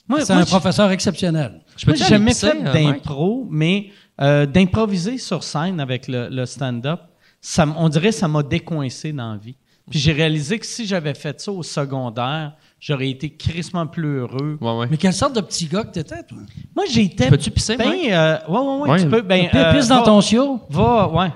Moi, 0.09 0.21
c'est 0.25 0.33
un 0.33 0.45
professeur 0.45 0.91
exceptionnel. 0.93 1.61
Je 1.77 1.87
peux 1.87 1.95
jamais 1.97 2.35
fait 2.35 2.63
d'impro, 2.63 3.47
mais 3.51 3.87
euh, 4.21 4.47
d'improviser 4.47 5.19
sur 5.19 5.43
scène 5.43 5.81
avec 5.81 6.07
le, 6.09 6.29
le 6.31 6.47
stand-up, 6.47 7.01
ça 7.43 7.67
on 7.77 7.89
dirait 7.91 8.09
que 8.09 8.15
ça 8.15 8.29
m'a 8.29 8.43
décoincé 8.43 9.13
dans 9.13 9.33
la 9.33 9.37
vie. 9.39 9.57
Puis 9.91 9.99
j'ai 9.99 10.13
réalisé 10.13 10.59
que 10.61 10.65
si 10.65 10.87
j'avais 10.87 11.13
fait 11.13 11.39
ça 11.41 11.51
au 11.51 11.63
secondaire, 11.65 12.53
j'aurais 12.79 13.11
été 13.11 13.31
crissement 13.35 13.85
plus 13.87 14.19
heureux. 14.21 14.57
Ouais, 14.61 14.77
ouais. 14.79 14.87
Mais 14.89 14.97
quelle 14.97 15.13
sorte 15.13 15.35
de 15.35 15.41
petit 15.41 15.67
gars 15.67 15.83
que 15.83 15.91
t'étais, 15.91 16.23
toi? 16.23 16.39
Moi, 16.75 16.85
j'étais. 16.89 17.29
Peux-tu 17.29 17.51
pisser, 17.51 17.77
ben, 17.77 17.91
euh, 17.91 18.39
ouais, 18.49 18.59
ouais, 18.59 18.77
ouais, 18.83 18.91
Ouais. 18.91 19.03
tu 19.03 19.09
peux. 19.11 19.23
Ben, 19.23 19.49
euh, 19.53 19.75
pisse 19.75 19.89
dans 19.89 19.99
va- 19.99 20.05
ton 20.05 20.21
chiot. 20.21 20.61
Va, 20.71 21.09
ouais. 21.09 21.29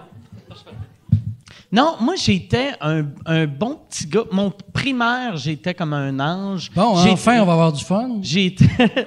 Non, 1.73 1.97
moi, 2.01 2.15
j'étais 2.17 2.71
un, 2.81 3.07
un 3.27 3.47
bon 3.47 3.81
petit 3.91 4.07
gars. 4.07 4.23
Mon 4.31 4.53
primaire, 4.73 5.37
j'étais 5.37 5.75
comme 5.75 5.93
un 5.93 6.19
ange. 6.21 6.71
Bon, 6.75 6.97
J'ai- 7.03 7.11
enfin, 7.11 7.41
on 7.43 7.45
va 7.47 7.53
avoir 7.55 7.73
du 7.73 7.85
fun. 7.85 8.19
J'étais. 8.23 8.65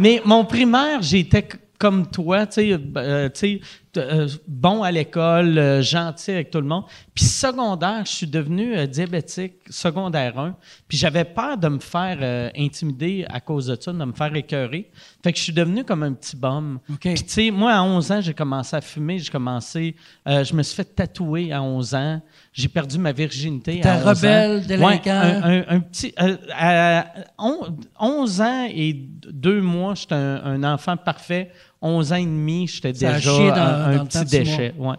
Mais 0.00 0.20
mon 0.24 0.44
primaire, 0.44 1.00
j'étais 1.00 1.46
comme 1.78 2.06
toi, 2.06 2.46
tu 2.46 2.54
sais, 2.54 2.72
euh, 2.96 3.28
tu 3.28 3.38
sais, 3.38 3.60
t- 3.60 3.60
euh, 3.96 4.28
bon 4.48 4.82
à 4.82 4.90
l'école, 4.90 5.58
euh, 5.58 5.82
gentil 5.82 6.32
avec 6.32 6.50
tout 6.50 6.60
le 6.60 6.66
monde. 6.66 6.84
Puis 7.14 7.24
secondaire, 7.24 8.02
je 8.04 8.12
suis 8.12 8.26
devenu 8.26 8.76
euh, 8.76 8.86
diabétique, 8.86 9.54
secondaire 9.70 10.38
1. 10.38 10.56
Puis 10.88 10.98
j'avais 10.98 11.24
peur 11.24 11.56
de 11.58 11.68
me 11.68 11.78
faire 11.78 12.50
intimider 12.56 13.24
à 13.28 13.40
cause 13.40 13.66
de 13.66 13.76
ça, 13.80 13.92
de 13.92 14.04
me 14.04 14.12
faire 14.12 14.34
écœurer. 14.34 14.90
Fait 15.22 15.32
que 15.32 15.38
je 15.38 15.42
suis 15.44 15.52
devenu 15.52 15.84
comme 15.84 16.02
un 16.02 16.12
petit 16.12 16.36
bum. 16.36 16.78
Puis 17.14 17.24
tu 17.24 17.28
sais, 17.32 17.50
moi, 17.50 17.72
à 17.72 17.82
11 17.82 18.12
ans, 18.12 18.20
j'ai 18.20 18.34
commencé 18.34 18.76
à 18.76 18.80
fumer, 18.80 19.18
j'ai 19.18 19.30
commencé, 19.30 19.96
je 20.26 20.54
me 20.54 20.62
suis 20.62 20.76
fait 20.76 20.84
tatouer 20.84 21.52
à 21.52 21.62
11 21.62 21.94
ans. 21.94 22.20
J'ai 22.52 22.68
perdu 22.68 22.98
ma 22.98 23.12
virginité 23.12 23.82
à 23.84 23.96
11 23.98 24.04
ans. 24.06 24.08
rebelle, 24.10 24.66
délinquant. 24.66 25.20
Ouais, 25.20 25.34
un, 25.42 25.42
un- 25.60 25.64
un 25.68 25.80
petit. 25.80 26.14
à 26.54 27.06
on- 27.38 27.76
11 28.00 28.40
ans 28.40 28.66
et 28.72 28.92
deux 29.30 29.60
mois, 29.60 29.94
j'étais 29.94 30.14
un, 30.14 30.40
un 30.44 30.64
enfant 30.64 30.96
parfait. 30.96 31.50
11 31.82 32.12
ans 32.12 32.16
et 32.16 32.24
demi, 32.24 32.66
j'étais 32.66 32.92
déjà 32.92 33.18
dans- 33.50 33.56
un, 33.62 33.96
dans 33.98 34.06
petit 34.06 34.18
déchet. 34.24 34.74
Ouais. 34.78 34.96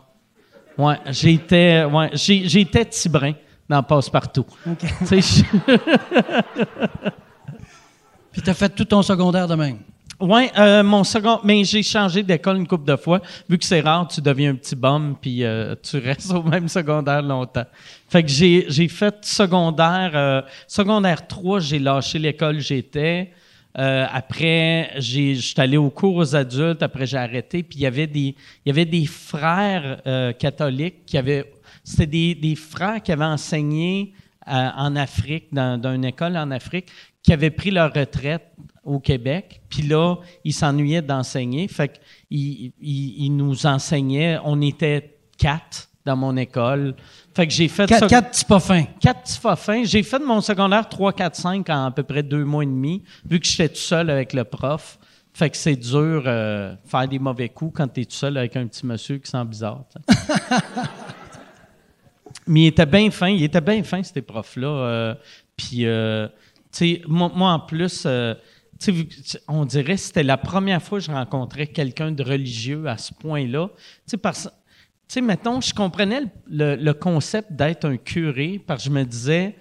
Ouais, 0.78 0.96
j'étais, 1.10 1.86
ouais, 1.86 2.10
j'étais 2.14 2.86
Tibrin 2.86 3.34
dans 3.68 3.82
Passe-Partout. 3.84 4.46
Tu 5.08 5.22
je- 5.22 5.44
Puis 8.32 8.42
t'as 8.42 8.54
fait 8.54 8.70
tout 8.70 8.86
ton 8.86 9.02
secondaire 9.02 9.48
de 9.48 9.56
même? 9.56 9.80
Ouais, 10.20 10.52
euh, 10.58 10.82
mon 10.84 11.04
second, 11.04 11.40
mais 11.44 11.64
j'ai 11.64 11.84
changé 11.84 12.24
d'école 12.24 12.58
une 12.58 12.68
couple 12.68 12.86
de 12.86 12.96
fois. 12.96 13.22
Vu 13.48 13.58
que 13.60 13.66
c'est 13.66 13.82
rare, 13.82 14.08
tu 14.08 14.20
deviens 14.20 14.52
un 14.52 14.56
petit 14.56 14.76
bum 14.76 15.16
puis 15.22 15.44
euh, 15.44 15.76
tu 15.84 15.98
restes 16.00 16.32
au 16.32 16.42
même 16.42 16.68
secondaire 16.68 17.22
longtemps. 17.22 17.66
Fait 18.10 18.24
que 18.24 18.30
j'ai 18.30 18.88
fait 18.88 19.16
secondaire 19.24 20.12
euh, 20.16 20.42
secondaire 20.68 21.28
3, 21.28 21.60
j'ai 21.60 21.78
lâché 21.80 22.18
l'école 22.18 22.60
j'étais. 22.60 23.32
Euh, 23.78 24.06
après, 24.12 24.92
j'ai 24.98 25.36
j'étais 25.36 25.62
allé 25.62 25.78
au 25.78 25.90
cours 25.90 26.16
aux 26.16 26.36
adultes. 26.36 26.82
Après, 26.82 27.06
j'ai 27.06 27.18
arrêté. 27.18 27.62
Puis 27.64 27.80
il 27.80 27.82
y 27.82 27.86
avait 27.86 28.08
des 28.08 28.36
il 28.66 28.68
y 28.68 28.72
avait 28.72 28.86
des 28.86 29.06
frères 29.06 30.02
euh, 30.08 30.34
catholiques 30.34 31.06
qui 31.06 31.18
avaient 31.18 31.46
c'était 31.84 32.08
des, 32.08 32.36
des 32.36 32.56
frères 32.56 33.02
qui 33.02 33.12
avaient 33.12 33.24
enseigné 33.24 34.14
euh, 34.48 34.52
en 34.52 34.96
Afrique 34.96 35.54
dans, 35.54 35.82
une 35.84 36.06
école 36.06 36.36
en 36.38 36.52
Afrique 36.52 36.88
qui 37.22 37.32
avaient 37.34 37.52
pris 37.52 37.72
leur 37.72 37.94
retraite 37.94 38.52
au 38.84 39.00
Québec. 39.00 39.62
Puis 39.70 39.84
là, 39.84 40.16
ils 40.44 40.54
s'ennuyaient 40.54 41.02
d'enseigner. 41.02 41.68
Fait 41.68 42.00
qu'ils 42.30 42.74
ils, 42.82 43.26
ils 43.26 43.36
nous 43.36 43.66
enseignaient. 43.66 44.38
On 44.44 44.62
était 44.62 45.18
quatre 45.38 45.90
dans 46.06 46.16
mon 46.16 46.36
école. 46.36 46.96
Fait 47.38 47.46
que 47.46 47.54
j'ai 47.54 47.68
fait 47.68 47.86
Quatre, 47.86 48.00
ça- 48.00 48.08
quatre 48.08 48.32
petits 48.32 48.46
pas 48.46 48.60
fins. 48.60 48.86
quatre 49.00 49.22
petits 49.22 49.40
fins. 49.64 49.84
J'ai 49.84 50.02
fait 50.02 50.18
mon 50.18 50.42
secondaire 50.42 50.90
3, 50.90 51.14
4, 51.14 51.36
5 51.36 51.70
en 51.70 51.86
à 51.86 51.92
peu 51.92 52.02
près 52.02 52.24
deux 52.24 52.44
mois 52.44 52.64
et 52.64 52.66
demi, 52.66 53.04
vu 53.30 53.40
que 53.40 53.46
j'étais 53.46 53.70
tout 53.70 53.76
seul 53.76 54.10
avec 54.10 54.34
le 54.34 54.44
prof. 54.44 54.98
Fait 55.36 55.52
que 55.52 55.56
c'est 55.56 55.76
dur 55.76 56.24
euh, 56.26 56.74
faire 56.88 57.08
des 57.08 57.20
mauvais 57.20 57.50
coups 57.50 57.74
quand 57.78 57.88
tu 57.90 58.02
es 58.02 58.06
tout 58.06 58.16
seul 58.16 58.38
avec 58.38 58.56
un 58.56 58.66
petit 58.66 58.84
monsieur 58.88 59.20
qui 59.20 59.30
sent 59.30 59.46
bizarre. 59.46 59.84
Mais 62.48 62.62
il 62.62 62.66
était 62.68 62.88
bien 62.88 63.12
fin. 63.12 63.28
Il 63.30 63.44
était 63.44 63.62
bien 63.62 63.84
fin, 63.84 64.02
ces 64.02 64.22
profs-là. 64.24 64.68
euh, 64.68 65.16
Puis, 65.56 65.86
euh, 65.86 66.28
tu 66.28 66.34
sais, 66.72 67.02
moi, 67.08 67.32
moi, 67.36 67.52
en 67.52 67.60
plus, 67.60 68.08
on 69.48 69.66
dirait 69.66 69.96
que 69.96 70.02
c'était 70.02 70.24
la 70.24 70.38
première 70.38 70.82
fois 70.82 71.00
que 71.00 71.06
je 71.06 71.12
rencontrais 71.12 71.68
quelqu'un 71.68 72.12
de 72.12 72.24
religieux 72.24 72.88
à 72.88 72.98
ce 72.98 73.14
point-là. 73.14 73.68
Tu 73.76 73.82
sais, 74.08 74.18
parce 74.18 74.50
sais, 75.08 75.22
mettons, 75.22 75.62
je 75.62 75.74
comprenais 75.74 76.24
le, 76.50 76.92
concept 76.94 77.54
d'être 77.54 77.86
un 77.86 77.98
curé 77.98 78.62
parce 78.66 78.84
que 78.84 78.90
je 78.90 78.94
me 78.94 79.04
disais, 79.04 79.56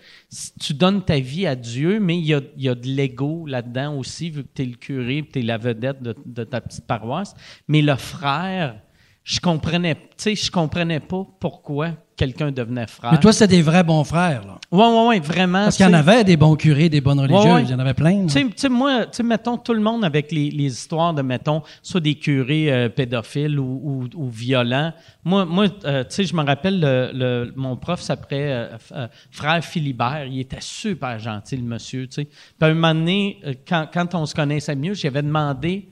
tu 0.61 0.75
donnes 0.75 1.05
ta 1.05 1.19
vie 1.19 1.47
à 1.47 1.55
Dieu, 1.55 2.01
mais 2.01 2.19
il 2.19 2.27
y 2.27 2.35
a, 2.35 2.41
y 2.57 2.69
de 2.69 2.87
l'ego 2.87 3.47
là-dedans 3.47 3.97
aussi, 3.97 4.31
vu 4.31 4.43
que 4.43 4.49
tu 4.55 4.63
es 4.63 4.67
le 4.67 4.77
curé, 4.77 5.29
tu 5.31 5.39
es 5.39 5.43
la 5.43 5.59
vedette 5.59 6.03
de, 6.03 6.15
de 6.25 6.45
ta 6.45 6.61
petite 6.61 6.87
paroisse. 6.87 7.35
Mais 7.69 7.83
le 7.83 7.97
frère, 7.97 8.81
je 9.29 9.41
comprenais, 9.41 9.97
tu 9.97 10.01
sais, 10.19 10.35
je 10.37 10.53
comprenais 10.53 11.01
pas 11.01 11.27
pourquoi 11.41 11.91
quelqu'un 12.17 12.53
devenait 12.53 12.87
frère. 12.87 13.11
Mais 13.13 13.19
toi, 13.19 13.33
c'était 13.33 13.57
des 13.57 13.61
vrais 13.63 13.83
bons 13.83 14.05
frères, 14.05 14.43
là. 14.47 14.57
ouais, 14.71 14.87
ouais, 14.87 15.07
ouais, 15.09 15.19
vraiment. 15.21 15.65
Parce 15.65 15.77
qu'il 15.77 15.85
y 15.85 15.89
en 15.89 15.93
avait 15.95 16.23
des 16.23 16.37
bons 16.37 16.55
curés, 16.55 16.89
des 16.89 17.01
bonnes 17.01 17.19
religieuses. 17.19 17.45
Ouais, 17.45 17.53
ouais. 17.55 17.63
Il 17.65 17.71
y 17.71 17.75
en 17.75 17.79
avait 17.81 17.93
plein. 17.93 18.25
Tu 18.27 18.49
sais- 18.57 18.69
moi, 18.69 19.05
tu 19.07 19.17
sais, 19.17 19.23
mettons, 19.25 19.59
tout 19.59 19.75
le 19.75 19.81
monde 19.81 20.05
avec 20.05 20.31
les, 20.31 20.51
les 20.51 20.67
histoires 20.73 21.13
de, 21.13 21.23
mettons, 21.23 21.63
soit 21.83 22.01
des 22.01 22.15
curés 22.15 22.73
euh, 22.73 22.89
pédophiles 22.89 23.59
ou, 23.59 23.81
ou- 23.83 24.09
ou 24.15 24.29
violents. 24.31 24.93
Moi, 25.25 25.45
moi 25.45 25.67
euh, 25.85 26.05
tu 26.05 26.15
sais, 26.15 26.25
je 26.25 26.35
me 26.37 26.45
rappelle, 26.45 26.79
le, 26.81 27.11
le- 27.13 27.53
mon 27.57 27.77
prof 27.77 28.01
s'appelait 28.01 28.69
euh, 28.93 29.09
Frère 29.33 29.63
Philibert. 29.65 30.25
Il 30.31 30.39
était 30.39 30.57
super 30.61 31.19
gentil, 31.19 31.57
le 31.57 31.65
monsieur, 31.65 32.07
tu 32.07 32.15
sais. 32.15 32.25
Puis 32.27 32.33
à 32.61 32.67
un 32.67 32.75
moment 32.75 32.95
donné, 32.95 33.41
quand, 33.69 33.89
quand 33.93 34.15
on 34.15 34.25
se 34.25 34.37
connaissait 34.37 34.77
mieux, 34.77 34.95
j'avais 34.95 35.23
demandé... 35.23 35.89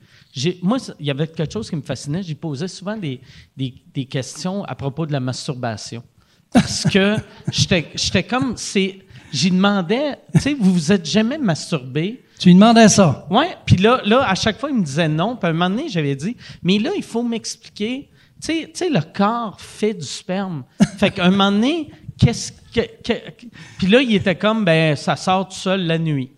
Moi, 0.61 0.77
il 0.99 1.05
y 1.05 1.11
avait 1.11 1.27
quelque 1.27 1.51
chose 1.53 1.69
qui 1.69 1.75
me 1.75 1.81
fascinait. 1.81 2.23
J'y 2.23 2.35
posais 2.35 2.67
souvent 2.67 2.97
des, 2.97 3.21
des, 3.55 3.73
des 3.93 4.05
questions 4.05 4.63
à 4.65 4.75
propos 4.75 5.05
de 5.05 5.11
la 5.11 5.19
masturbation. 5.19 6.03
Parce 6.51 6.83
que 6.83 7.15
j'étais 7.51 7.87
j'étais 7.95 8.23
comme... 8.23 8.53
c'est 8.57 8.99
J'y 9.31 9.51
demandais, 9.51 10.17
tu 10.33 10.39
sais, 10.39 10.53
vous 10.53 10.71
vous 10.73 10.91
êtes 10.93 11.05
jamais 11.05 11.37
masturbé? 11.37 12.23
Tu 12.39 12.47
lui 12.49 12.55
demandais 12.55 12.87
ça. 12.87 13.27
Ouais, 13.29 13.57
puis 13.65 13.75
là, 13.75 14.01
là, 14.05 14.29
à 14.29 14.35
chaque 14.35 14.57
fois, 14.59 14.69
il 14.69 14.77
me 14.77 14.83
disait 14.83 15.09
non. 15.09 15.35
Puis 15.35 15.47
à 15.47 15.49
un 15.49 15.53
moment 15.53 15.69
donné, 15.69 15.89
j'avais 15.89 16.15
dit, 16.15 16.37
mais 16.63 16.79
là, 16.79 16.91
il 16.95 17.03
faut 17.03 17.21
m'expliquer. 17.23 18.09
Tu 18.41 18.47
sais, 18.47 18.61
tu 18.67 18.71
sais, 18.75 18.89
le 18.89 19.01
corps 19.01 19.59
fait 19.59 19.93
du 19.93 20.05
sperme. 20.05 20.63
fait 20.97 21.11
qu'à 21.11 21.25
un 21.25 21.31
moment 21.31 21.51
donné, 21.51 21.89
qu'est-ce 22.17 22.53
que, 22.73 22.81
que- 23.03 23.29
que- 23.31 23.45
Puis 23.77 23.87
là, 23.87 24.01
il 24.01 24.15
était 24.15 24.35
comme, 24.35 24.63
ben, 24.63 24.95
ça 24.95 25.17
sort 25.17 25.49
tout 25.49 25.55
seul 25.55 25.85
la 25.85 25.97
nuit. 25.97 26.31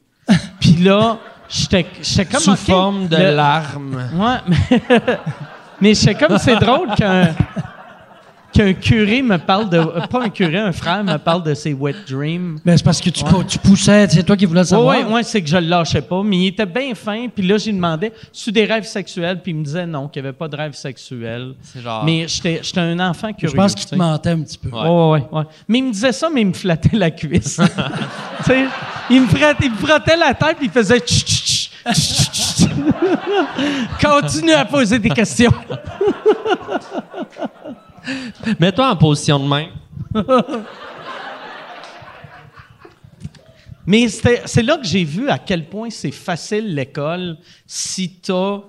Puis 0.60 0.78
là, 0.78 1.20
j'étais 1.50 1.84
comme. 2.26 2.40
Sous 2.40 2.52
OK, 2.52 2.58
forme 2.60 3.08
de 3.08 3.18
le- 3.18 3.36
larmes. 3.36 4.10
Ouais, 4.14 4.38
mais, 4.48 4.82
mais 5.82 5.94
j'étais 5.94 6.16
comme, 6.16 6.38
c'est 6.38 6.56
drôle 6.58 6.90
qu'un 6.96 7.34
qu'un 8.58 8.74
curé 8.74 9.22
me 9.22 9.38
parle 9.38 9.70
de. 9.70 9.80
Pas 10.08 10.24
un 10.24 10.30
curé, 10.30 10.58
un 10.58 10.72
frère 10.72 11.04
me 11.04 11.18
parle 11.18 11.44
de 11.44 11.54
ses 11.54 11.74
wet 11.74 11.94
dreams. 12.10 12.58
Mais 12.66 12.76
c'est 12.76 12.84
parce 12.84 13.00
que 13.00 13.12
tu, 13.12 13.24
pou- 13.24 13.44
tu 13.44 13.60
poussais, 13.60 14.08
c'est 14.10 14.24
toi 14.24 14.36
qui 14.36 14.46
voulais 14.46 14.64
savoir. 14.64 14.98
Oui, 14.98 15.14
ouais, 15.14 15.22
c'est 15.24 15.42
que 15.42 15.48
je 15.48 15.58
le 15.58 15.68
lâchais 15.68 16.02
pas, 16.02 16.24
mais 16.24 16.38
il 16.38 16.48
était 16.48 16.66
bien 16.66 16.96
fin. 16.96 17.28
Puis 17.34 17.48
là, 17.48 17.58
j'ai 17.58 17.72
demandé, 17.72 18.12
tu 18.34 18.52
des 18.52 18.66
rêves 18.66 18.86
sexuels? 18.86 19.42
Puis 19.44 19.52
il 19.52 19.58
me 19.60 19.64
disait 19.64 19.86
non, 19.86 20.08
qu'il 20.08 20.24
n'y 20.24 20.28
avait 20.28 20.38
pas 20.38 20.48
de 20.48 20.56
rêves 20.56 20.74
sexuels. 20.74 21.54
C'est 21.62 21.82
genre. 21.82 22.04
Mais 22.04 22.26
j'étais 22.28 22.60
j'étais 22.64 22.80
un 22.80 23.00
enfant 23.00 23.32
curieux. 23.34 23.52
Je 23.52 23.56
pense 23.56 23.76
qu'il 23.76 23.86
tu 23.86 23.92
te 23.92 23.96
mentait 23.96 24.32
un 24.32 24.42
petit 24.42 24.58
peu. 24.58 24.70
Ouais. 24.70 24.82
Ouais, 24.82 25.12
ouais, 25.12 25.24
ouais. 25.32 25.44
Mais 25.68 25.78
il 25.78 25.84
me 25.84 25.92
disait 25.92 26.12
ça, 26.12 26.30
mais 26.34 26.42
il 26.42 26.48
me 26.48 26.54
flattait 26.54 26.98
la 26.98 27.12
cuisse. 27.12 27.58
tu 28.38 28.44
sais, 28.44 28.66
il 29.10 29.22
me, 29.22 29.28
frottait, 29.28 29.66
il 29.66 29.72
me 29.72 29.78
frottait 29.78 30.18
la 30.18 30.34
tête, 30.34 30.58
puis 30.58 30.66
il 30.66 30.72
faisait 30.72 31.00
tch, 31.00 31.24
tch, 31.24 31.46
tch, 31.46 31.70
tch, 31.94 32.32
tch, 32.32 32.56
tch. 32.56 32.68
Continue 34.04 34.54
à 34.54 34.66
poser 34.66 34.98
des 34.98 35.10
questions. 35.10 35.54
Mets-toi 38.60 38.90
en 38.90 38.96
position 38.96 39.40
de 39.40 39.46
main. 39.46 39.68
Mais 43.88 44.10
c'est 44.10 44.64
là 44.64 44.78
que 44.78 44.86
j'ai 44.86 45.06
vu 45.06 45.30
à 45.30 45.40
quel 45.40 45.70
point 45.70 45.90
c'est 45.90 46.12
facile 46.12 46.76
l'école 46.76 47.38
si 47.66 48.20
tu 48.20 48.34
as 48.34 48.60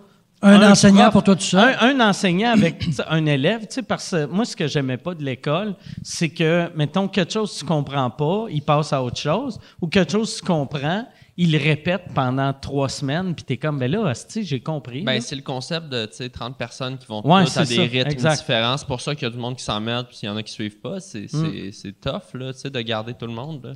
Un 0.41 0.71
enseignant 0.71 1.11
pour 1.11 1.25
toi 1.25 1.35
tout 1.35 1.43
seul. 1.43 1.77
Un, 1.81 2.01
un 2.01 2.09
enseignant 2.09 2.53
avec 2.53 2.89
un 3.09 3.27
élève, 3.27 3.63
tu 3.63 3.67
sais, 3.71 3.83
parce 3.83 4.11
que 4.11 4.27
moi, 4.27 4.45
ce 4.45 4.55
que 4.55 4.69
j'aimais 4.69 4.97
pas 4.97 5.15
de 5.15 5.25
l'école, 5.25 5.75
c'est 6.05 6.29
que, 6.29 6.71
mettons, 6.77 7.09
quelque 7.09 7.33
chose 7.33 7.53
que 7.53 7.59
tu 7.59 7.65
comprends 7.65 8.11
pas, 8.11 8.47
il 8.49 8.63
passe 8.63 8.93
à 8.93 9.03
autre 9.03 9.19
chose, 9.19 9.59
ou 9.81 9.89
quelque 9.89 10.13
chose 10.13 10.35
que 10.35 10.41
tu 10.41 10.47
comprends, 10.47 11.05
il 11.41 11.57
répète 11.57 12.03
pendant 12.17 12.53
trois 12.53 12.89
semaines, 12.89 13.33
puis 13.33 13.45
t'es 13.45 13.57
comme, 13.57 13.79
ben 13.79 13.89
là, 13.89 14.13
j'ai 14.43 14.59
compris. 14.61 15.03
Ben, 15.03 15.21
c'est 15.21 15.37
le 15.37 15.43
concept 15.43 15.89
de 15.89 16.05
tu 16.07 16.15
sais, 16.17 16.29
30 16.29 16.59
personnes 16.59 16.99
qui 16.99 17.07
vont 17.07 17.25
Ouais, 17.25 17.43
à 17.43 17.65
des 17.65 17.77
ça, 17.77 17.83
rythmes 17.83 18.11
exact. 18.11 18.41
différents. 18.41 18.77
C'est 18.77 18.89
pour 18.89 19.01
ça 19.01 19.15
qu'il 19.15 19.23
y 19.23 19.31
a 19.31 19.31
du 19.31 19.39
monde 19.39 19.57
qui 19.57 19.63
s'emmerde 19.63 20.09
puis 20.09 20.19
il 20.23 20.27
y 20.27 20.29
en 20.29 20.37
a 20.37 20.43
qui 20.43 20.53
suivent 20.53 20.81
pas. 20.81 20.99
C'est 20.99 21.29
c'est 21.29 22.01
tough 22.01 22.35
là, 22.35 22.51
de 22.53 22.81
garder 22.81 23.15
tout 23.15 23.27
le 23.27 23.33
monde. 23.33 23.65
là. 23.65 23.73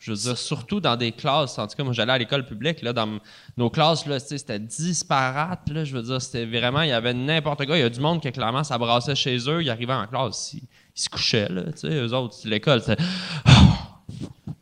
Je 0.00 0.12
veux 0.12 0.16
dire, 0.18 0.36
surtout 0.36 0.80
dans 0.80 0.96
des 0.96 1.12
classes. 1.12 1.58
En 1.58 1.66
tout 1.66 1.76
cas, 1.76 1.84
moi, 1.84 1.92
j'allais 1.94 2.12
à 2.12 2.18
l'école 2.18 2.44
publique. 2.44 2.82
Là, 2.82 2.92
dans 2.92 3.18
nos 3.56 3.70
classes, 3.70 4.04
là, 4.06 4.18
c'était 4.18 4.58
disparate. 4.58 5.70
Là, 5.70 5.84
je 5.84 5.94
veux 5.94 6.02
dire, 6.02 6.20
c'était 6.20 6.44
vraiment, 6.44 6.82
il 6.82 6.90
y 6.90 6.92
avait 6.92 7.14
n'importe 7.14 7.64
quoi. 7.64 7.76
Il 7.78 7.80
y 7.80 7.84
a 7.84 7.88
du 7.88 8.00
monde 8.00 8.20
qui, 8.20 8.30
clairement, 8.30 8.64
ça 8.64 8.76
brassait 8.76 9.14
chez 9.14 9.38
eux. 9.48 9.62
Ils 9.62 9.70
arrivaient 9.70 9.94
en 9.94 10.06
classe, 10.06 10.52
ils, 10.54 10.58
ils 10.96 11.00
se 11.00 11.08
couchaient. 11.08 11.48
Là, 11.48 11.62
tu 11.72 11.88
sais, 11.88 11.88
eux 11.88 12.12
autres, 12.14 12.36
l'école, 12.44 12.82
c'était. 12.82 13.02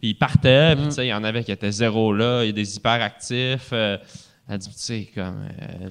Puis 0.01 0.11
ils 0.11 0.15
partaient, 0.15 0.75
puis 0.77 0.87
tu 0.87 0.91
sais, 0.93 1.07
il 1.07 1.11
y 1.11 1.15
en 1.15 1.25
avait 1.25 1.45
qui 1.45 1.53
étaient 1.53 1.71
zéro 1.73 2.13
là, 2.13 2.43
il 2.43 2.47
y 2.47 2.51
a 2.51 2.53
des 2.53 2.77
hyperactifs. 2.77 3.71
Euh, 3.73 3.97
elle 4.49 4.59
dit, 4.59 4.69
tu 4.69 4.75
sais, 4.77 5.09
comme. 5.15 5.47
euh, 5.61 5.89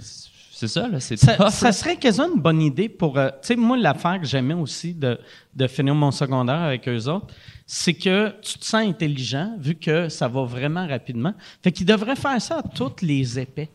c'est 0.54 0.68
ça, 0.68 0.88
là, 0.88 1.00
c'est 1.00 1.18
Ça, 1.18 1.36
tough, 1.38 1.50
ça 1.50 1.68
là. 1.68 1.72
serait 1.72 1.96
quasiment 1.96 2.28
une 2.36 2.42
bonne 2.42 2.62
idée 2.62 2.88
pour. 2.90 3.18
euh, 3.18 3.30
tu 3.42 3.48
sais, 3.48 3.56
moi, 3.56 3.78
l'affaire 3.78 4.20
que 4.20 4.28
j'aimais 4.28 4.54
aussi 4.54 4.94
de, 4.94 5.18
de 5.56 5.68
finir 5.68 5.96
mon 5.96 6.12
secondaire 6.12 6.60
avec 6.60 6.88
eux 6.88 7.08
autres, 7.08 7.34
c'est 7.66 7.94
que 7.96 8.36
tu 8.42 8.60
te 8.60 8.66
sens 8.66 8.86
intelligent 8.88 9.56
vu 9.58 9.76
que 9.76 10.08
ça 10.10 10.28
va 10.28 10.44
vraiment 10.44 10.86
rapidement. 10.88 11.34
Fait 11.64 11.72
qu'ils 11.72 11.86
devraient 11.88 12.16
faire 12.16 12.40
ça 12.42 12.58
à 12.60 12.62
toutes 12.64 13.02
les 13.02 13.40
épais. 13.40 13.70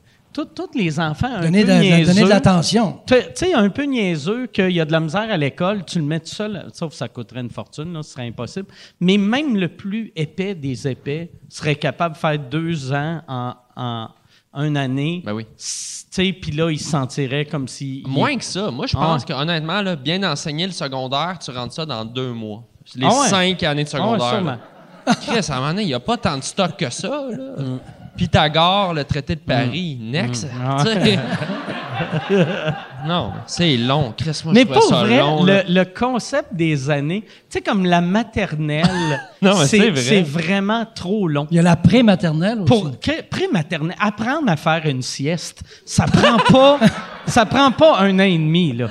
Tous 0.45 0.71
les 0.79 1.01
enfants 1.01 1.29
un 1.37 1.41
Donner 1.43 1.63
de, 1.65 1.69
peu 1.69 1.75
de- 1.75 1.81
niaiseux. 1.81 2.07
donner 2.13 2.25
de 2.25 2.29
l'attention. 2.29 3.01
Tu 3.07 3.15
sais, 3.35 3.55
un 3.55 3.69
peu 3.71 3.85
niaiseux 3.85 4.47
qu'il 4.49 4.71
y 4.73 4.81
a 4.81 4.85
de 4.85 4.93
la 4.93 5.01
misère 5.01 5.31
à 5.31 5.37
l'école, 5.37 5.85
tu 5.85 5.99
le 5.99 6.05
mets 6.05 6.21
tout 6.21 6.27
seul, 6.35 6.69
sauf 6.73 6.91
que 6.91 6.97
ça 6.97 7.09
coûterait 7.09 7.41
une 7.41 7.51
fortune, 7.51 7.93
là, 7.93 8.03
ce 8.03 8.11
serait 8.13 8.27
impossible. 8.27 8.67
Mais 9.01 9.17
même 9.19 9.57
le 9.57 9.69
plus 9.69 10.13
épais 10.17 10.55
des 10.55 10.87
épais 10.89 11.31
serait 11.49 11.77
capable 11.77 12.15
de 12.15 12.19
faire 12.21 12.39
deux 12.39 12.93
ans 12.93 13.23
en, 13.29 13.55
en 13.77 14.09
une 14.65 14.77
année. 14.77 15.23
Ben 15.25 15.33
oui. 15.35 15.45
Tu 15.45 15.53
sais, 15.59 16.33
puis 16.33 16.51
là, 16.53 16.71
il 16.71 16.79
se 16.79 16.89
sentirait 16.91 17.45
comme 17.45 17.69
si. 17.69 18.03
Moins 18.07 18.37
que 18.39 18.45
ça. 18.45 18.71
Moi, 18.71 18.87
je 18.87 18.97
Ah 18.97 19.01
pense 19.01 19.23
ouais. 19.23 19.29
que 19.29 19.33
honnêtement, 19.35 19.83
là, 19.83 19.97
bien 19.97 20.23
enseigner 20.23 20.67
le 20.67 20.73
secondaire, 20.73 21.39
tu 21.39 21.51
rentres 21.51 21.75
ça 21.75 21.85
dans 21.85 22.05
deux 22.05 22.33
mois. 22.33 22.63
Les 22.95 23.05
Ah 23.07 23.21
ouais. 23.21 23.29
cinq 23.29 23.63
années 23.65 23.85
de 23.85 23.89
Ah 23.93 23.97
ouais, 23.99 24.05
secondaire. 24.19 24.29
sûrement. 24.31 24.51
là. 25.07 25.15
Chris, 25.15 25.39
à 25.51 25.53
un 25.53 25.57
moment 25.61 25.69
donné, 25.71 25.83
il 25.83 25.87
n'y 25.89 25.95
a 25.95 26.01
pas 26.01 26.17
tant 26.17 26.37
de 26.39 26.43
stock 26.43 26.77
que 26.77 26.89
ça. 26.91 27.09
Là. 27.31 27.55
Pythagore, 28.17 28.95
le 28.95 29.05
traité 29.05 29.35
de 29.35 29.41
Paris, 29.41 29.99
next. 30.01 30.47
Ah 30.65 30.79
Tu 30.85 30.91
sais. 30.93 31.19
non, 33.07 33.33
c'est 33.47 33.77
long. 33.77 34.13
Chris, 34.17 34.41
moi, 34.45 34.53
Mais 34.55 34.63
je 34.63 34.67
pour 34.67 34.83
ça 34.83 34.97
vrai, 35.05 35.19
long. 35.19 35.45
le, 35.45 35.85
concept 35.85 36.53
des 36.55 36.91
années, 36.91 37.23
tu 37.23 37.31
sais, 37.49 37.61
comme 37.61 37.85
la 37.87 38.01
maternelle, 38.01 39.21
Non, 39.43 39.59
mais 39.59 39.67
c'est 39.67 39.79
c'est 39.79 39.91
vrai. 39.91 40.01
c'est 40.03 40.23
vraiment 40.23 40.85
trop 40.95 41.29
long. 41.29 41.47
Il 41.51 41.57
y 41.57 41.61
a 41.61 41.63
la 41.63 41.77
pré-maternelle 41.77 42.61
aussi. 42.61 42.67
Pour 42.67 42.99
que- 43.01 43.23
pré-maternelle, 43.23 43.97
apprendre 44.01 44.51
à 44.51 44.57
faire 44.57 44.83
une 44.87 45.03
sieste, 45.03 45.63
ça 45.85 46.05
prend 46.07 46.37
pas, 46.39 46.79
ça 47.27 47.47
prend 47.47 47.71
pas 47.71 47.99
un 48.01 48.15
an 48.19 48.23
et 48.25 48.37
demi, 48.39 48.73
là. 48.75 48.89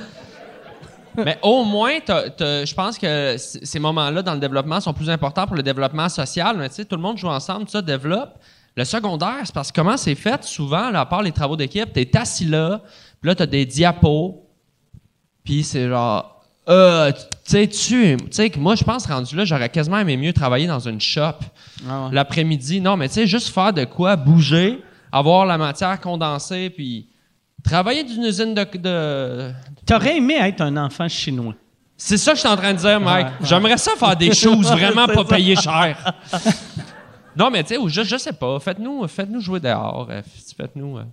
Mais 1.17 1.37
au 1.43 1.63
moins, 1.63 1.91
je 2.07 2.73
pense 2.73 2.97
que 2.97 3.37
c- 3.37 3.59
ces 3.63 3.79
moments-là 3.79 4.21
dans 4.21 4.33
le 4.33 4.39
développement 4.39 4.81
sont 4.81 4.93
plus 4.93 5.09
importants 5.09 5.47
pour 5.47 5.55
le 5.55 5.63
développement 5.63 6.09
social. 6.09 6.57
Mais 6.57 6.67
tu 6.67 6.75
sais, 6.75 6.85
tout 6.85 6.97
le 6.97 7.01
monde 7.01 7.17
joue 7.17 7.29
ensemble, 7.29 7.65
tout 7.65 7.71
ça 7.71 7.81
développe. 7.81 8.33
Le 8.77 8.83
secondaire, 8.83 9.39
c'est 9.45 9.53
parce 9.53 9.71
que 9.71 9.79
comment 9.81 9.95
c'est 9.97 10.15
fait, 10.15 10.43
souvent, 10.43 10.89
là, 10.89 11.01
à 11.01 11.05
part 11.05 11.21
les 11.21 11.31
travaux 11.31 11.55
d'équipe, 11.55 11.93
t'es 11.93 12.09
assis 12.17 12.45
là, 12.45 12.81
puis 13.21 13.29
là, 13.29 13.35
t'as 13.35 13.45
des 13.45 13.65
diapos, 13.65 14.43
puis 15.43 15.63
c'est 15.63 15.87
genre... 15.87 16.31
Euh, 16.67 17.11
tu 17.11 17.19
sais, 17.43 17.67
tu 17.67 18.17
tu 18.31 18.59
moi, 18.59 18.73
je 18.75 18.83
pense, 18.83 19.05
rendu 19.05 19.35
là, 19.35 19.45
j'aurais 19.45 19.69
quasiment 19.69 19.99
aimé 19.99 20.17
mieux 20.17 20.33
travailler 20.33 20.65
dans 20.65 20.79
une 20.79 20.99
shop 20.99 21.33
Ah 21.87 22.09
l'après-midi. 22.11 22.81
Non, 22.81 22.97
mais 22.97 23.07
tu 23.07 23.13
sais, 23.13 23.27
juste 23.27 23.49
faire 23.49 23.71
de 23.71 23.85
quoi, 23.85 24.15
bouger, 24.15 24.81
avoir 25.11 25.45
la 25.45 25.59
matière 25.59 26.01
condensée, 26.01 26.71
puis 26.71 27.07
travailler 27.63 28.03
d'une 28.03 28.23
usine 28.23 28.55
de- 28.55 28.77
de, 28.77 29.51
T'aurais 29.85 30.17
aimé 30.17 30.37
être 30.41 30.61
un 30.61 30.75
enfant 30.77 31.07
chinois. 31.07 31.53
c'est 31.95 32.17
ça 32.17 32.31
que 32.31 32.37
je 32.37 32.41
suis 32.41 32.49
en 32.49 32.57
train 32.57 32.73
de 32.73 32.79
dire, 32.79 32.99
Mike. 32.99 33.27
J'aimerais 33.41 33.77
ça 33.77 33.91
faire 33.95 34.15
des 34.17 34.33
choses 34.33 34.65
vraiment 34.71 35.05
pas 35.07 35.23
payées 35.23 35.55
cher. 35.55 36.13
non, 37.37 37.49
mais 37.51 37.63
tu 37.63 37.75
sais, 37.75 37.81
je, 37.87 38.03
je 38.03 38.17
sais 38.17 38.33
pas. 38.33 38.59
Faites-nous 38.59 39.07
faites 39.07 39.29
jouer 39.39 39.59
dehors. 39.59 40.07
euh, 40.09 40.21
Faites-nous. 40.57 40.97
euh. 40.97 41.03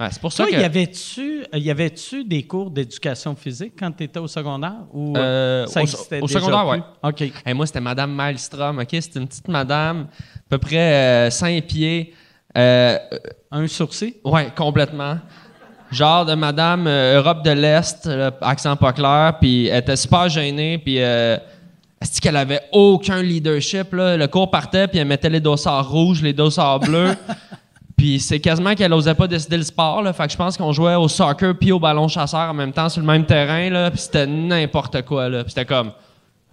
Ouais, 0.00 0.08
c'est 0.10 0.20
pour 0.20 0.32
ça 0.32 0.44
Toi, 0.44 0.52
que. 0.56 0.60
y 0.60 0.64
avait-tu 0.64 1.44
y 1.52 1.70
avait-tu 1.70 2.24
des 2.24 2.42
cours 2.44 2.70
d'éducation 2.70 3.36
physique 3.36 3.74
quand 3.78 3.92
tu 3.92 4.04
étais 4.04 4.18
au 4.18 4.26
secondaire? 4.26 4.74
Ou 4.92 5.16
Euh, 5.16 5.66
ça 5.66 5.80
au- 5.80 5.82
existait 5.82 6.20
au 6.20 6.26
déjà 6.26 6.40
secondaire, 6.40 6.66
ouais. 6.66 6.82
OK. 7.02 7.20
Hey, 7.46 7.54
moi, 7.54 7.66
c'était 7.66 7.80
Madame 7.80 8.12
Maelstrom, 8.12 8.78
OK? 8.78 8.88
C'était 8.90 9.20
une 9.20 9.28
petite 9.28 9.48
madame, 9.48 10.08
à 10.10 10.42
peu 10.48 10.58
près 10.58 11.30
5 11.30 11.64
pieds. 11.66 12.14
Euh, 12.56 12.98
Un 13.50 13.66
sourcil? 13.68 14.14
Ouais, 14.24 14.48
complètement. 14.56 15.18
Genre 15.90 16.24
de 16.24 16.34
madame 16.34 16.86
euh, 16.86 17.18
Europe 17.18 17.44
de 17.44 17.50
l'Est, 17.50 18.08
accent 18.40 18.76
pas 18.76 18.92
clair, 18.94 19.36
puis 19.40 19.66
elle 19.66 19.80
était 19.80 19.96
super 19.96 20.28
gênée, 20.28 20.78
puis 20.78 20.96
est-ce 22.02 22.20
qu'elle 22.20 22.36
avait 22.36 22.60
aucun 22.72 23.22
leadership, 23.22 23.92
là? 23.92 24.16
Le 24.16 24.26
cours 24.26 24.50
partait, 24.50 24.88
puis 24.88 24.98
elle 24.98 25.06
mettait 25.06 25.30
les 25.30 25.38
dossards 25.38 25.88
rouges, 25.88 26.20
les 26.20 26.32
dossards 26.32 26.80
bleus. 26.80 27.14
Puis 27.96 28.18
c'est 28.18 28.40
quasiment 28.40 28.74
qu'elle 28.74 28.92
osait 28.92 29.14
pas 29.14 29.28
décider 29.28 29.56
le 29.56 29.62
sport. 29.62 30.02
Là. 30.02 30.12
Fait 30.12 30.26
que 30.26 30.32
je 30.32 30.36
pense 30.36 30.56
qu'on 30.56 30.72
jouait 30.72 30.96
au 30.96 31.06
soccer 31.06 31.56
puis 31.56 31.70
au 31.70 31.78
ballon 31.78 32.08
chasseur 32.08 32.50
en 32.50 32.54
même 32.54 32.72
temps 32.72 32.88
sur 32.88 33.00
le 33.00 33.06
même 33.06 33.24
terrain. 33.24 33.70
Là. 33.70 33.92
Puis 33.92 34.00
c'était 34.00 34.26
n'importe 34.26 35.02
quoi. 35.02 35.28
Là. 35.28 35.44
Puis 35.44 35.52
c'était 35.52 35.66
comme... 35.66 35.92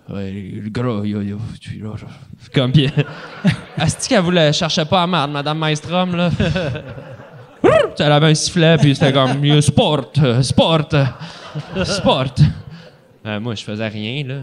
Le 0.10 0.70
gros, 0.70 1.04
yo, 1.04 1.22
yo, 1.22 1.40
là. 1.82 1.90
Comme, 2.54 2.72
puis... 2.72 2.88
Asti 3.78 4.10
qu'elle 4.10 4.22
voulait, 4.22 4.54
cherchait 4.54 4.86
pas 4.86 5.02
à 5.02 5.08
merde, 5.08 5.32
Madame 5.32 5.58
Maestrom, 5.58 6.16
là? 6.16 6.30
Elle 7.98 8.12
avait 8.12 8.28
un 8.28 8.36
sifflet, 8.36 8.78
puis 8.78 8.94
c'était 8.94 9.12
comme 9.12 9.62
sport, 9.62 10.12
sport, 10.42 10.88
sport. 11.84 12.26
Euh, 13.26 13.40
moi, 13.40 13.56
je 13.56 13.64
faisais 13.64 13.88
rien, 13.88 14.24
là. 14.24 14.36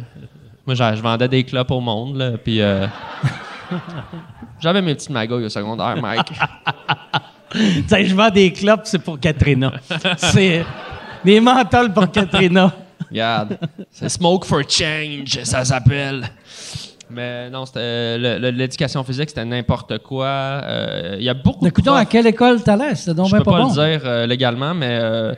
Moi, 0.66 0.74
je 0.74 0.96
je 0.96 1.02
vendais 1.02 1.28
des 1.28 1.44
clopes 1.44 1.70
au 1.70 1.80
monde, 1.80 2.16
là, 2.16 2.32
puis 2.42 2.60
euh, 2.60 2.86
j'avais 4.60 4.82
mes 4.82 4.94
petites 4.94 5.10
magouilles 5.10 5.44
au 5.44 5.48
secondaire, 5.48 5.96
Mike. 6.00 6.32
Tu 7.52 7.84
sais, 7.86 8.04
je 8.04 8.14
vends 8.14 8.28
des 8.28 8.52
clopes, 8.52 8.82
c'est 8.84 8.98
pour 8.98 9.18
Katrina. 9.20 9.72
c'est 10.18 10.64
des 11.24 11.40
menthols 11.40 11.92
pour 11.92 12.10
Katrina. 12.10 12.72
Regarde, 13.08 13.56
c'est 13.90 14.08
Smoke 14.08 14.44
for 14.44 14.62
Change, 14.68 15.42
ça 15.44 15.64
s'appelle. 15.64 16.28
Mais 17.08 17.48
non, 17.48 17.64
l'éducation 17.76 19.04
physique, 19.04 19.28
c'était 19.28 19.44
n'importe 19.44 19.98
quoi. 19.98 20.26
Euh, 20.26 21.14
Il 21.18 21.24
y 21.24 21.28
a 21.28 21.34
beaucoup 21.34 21.64
de 21.64 21.68
Écoute, 21.68 21.84
profs- 21.84 21.96
à 22.00 22.04
quelle 22.04 22.26
école 22.26 22.60
t'allais? 22.62 22.96
C'était 22.96 23.14
donc 23.14 23.26
Je 23.28 23.36
bien 23.36 23.38
peux 23.38 23.44
pas, 23.44 23.58
pas, 23.58 23.62
bon. 23.62 23.68
le 23.68 23.74
dire 23.98 24.00
euh, 24.04 24.26
légalement, 24.26 24.74
mais 24.74 24.98
euh, 25.00 25.32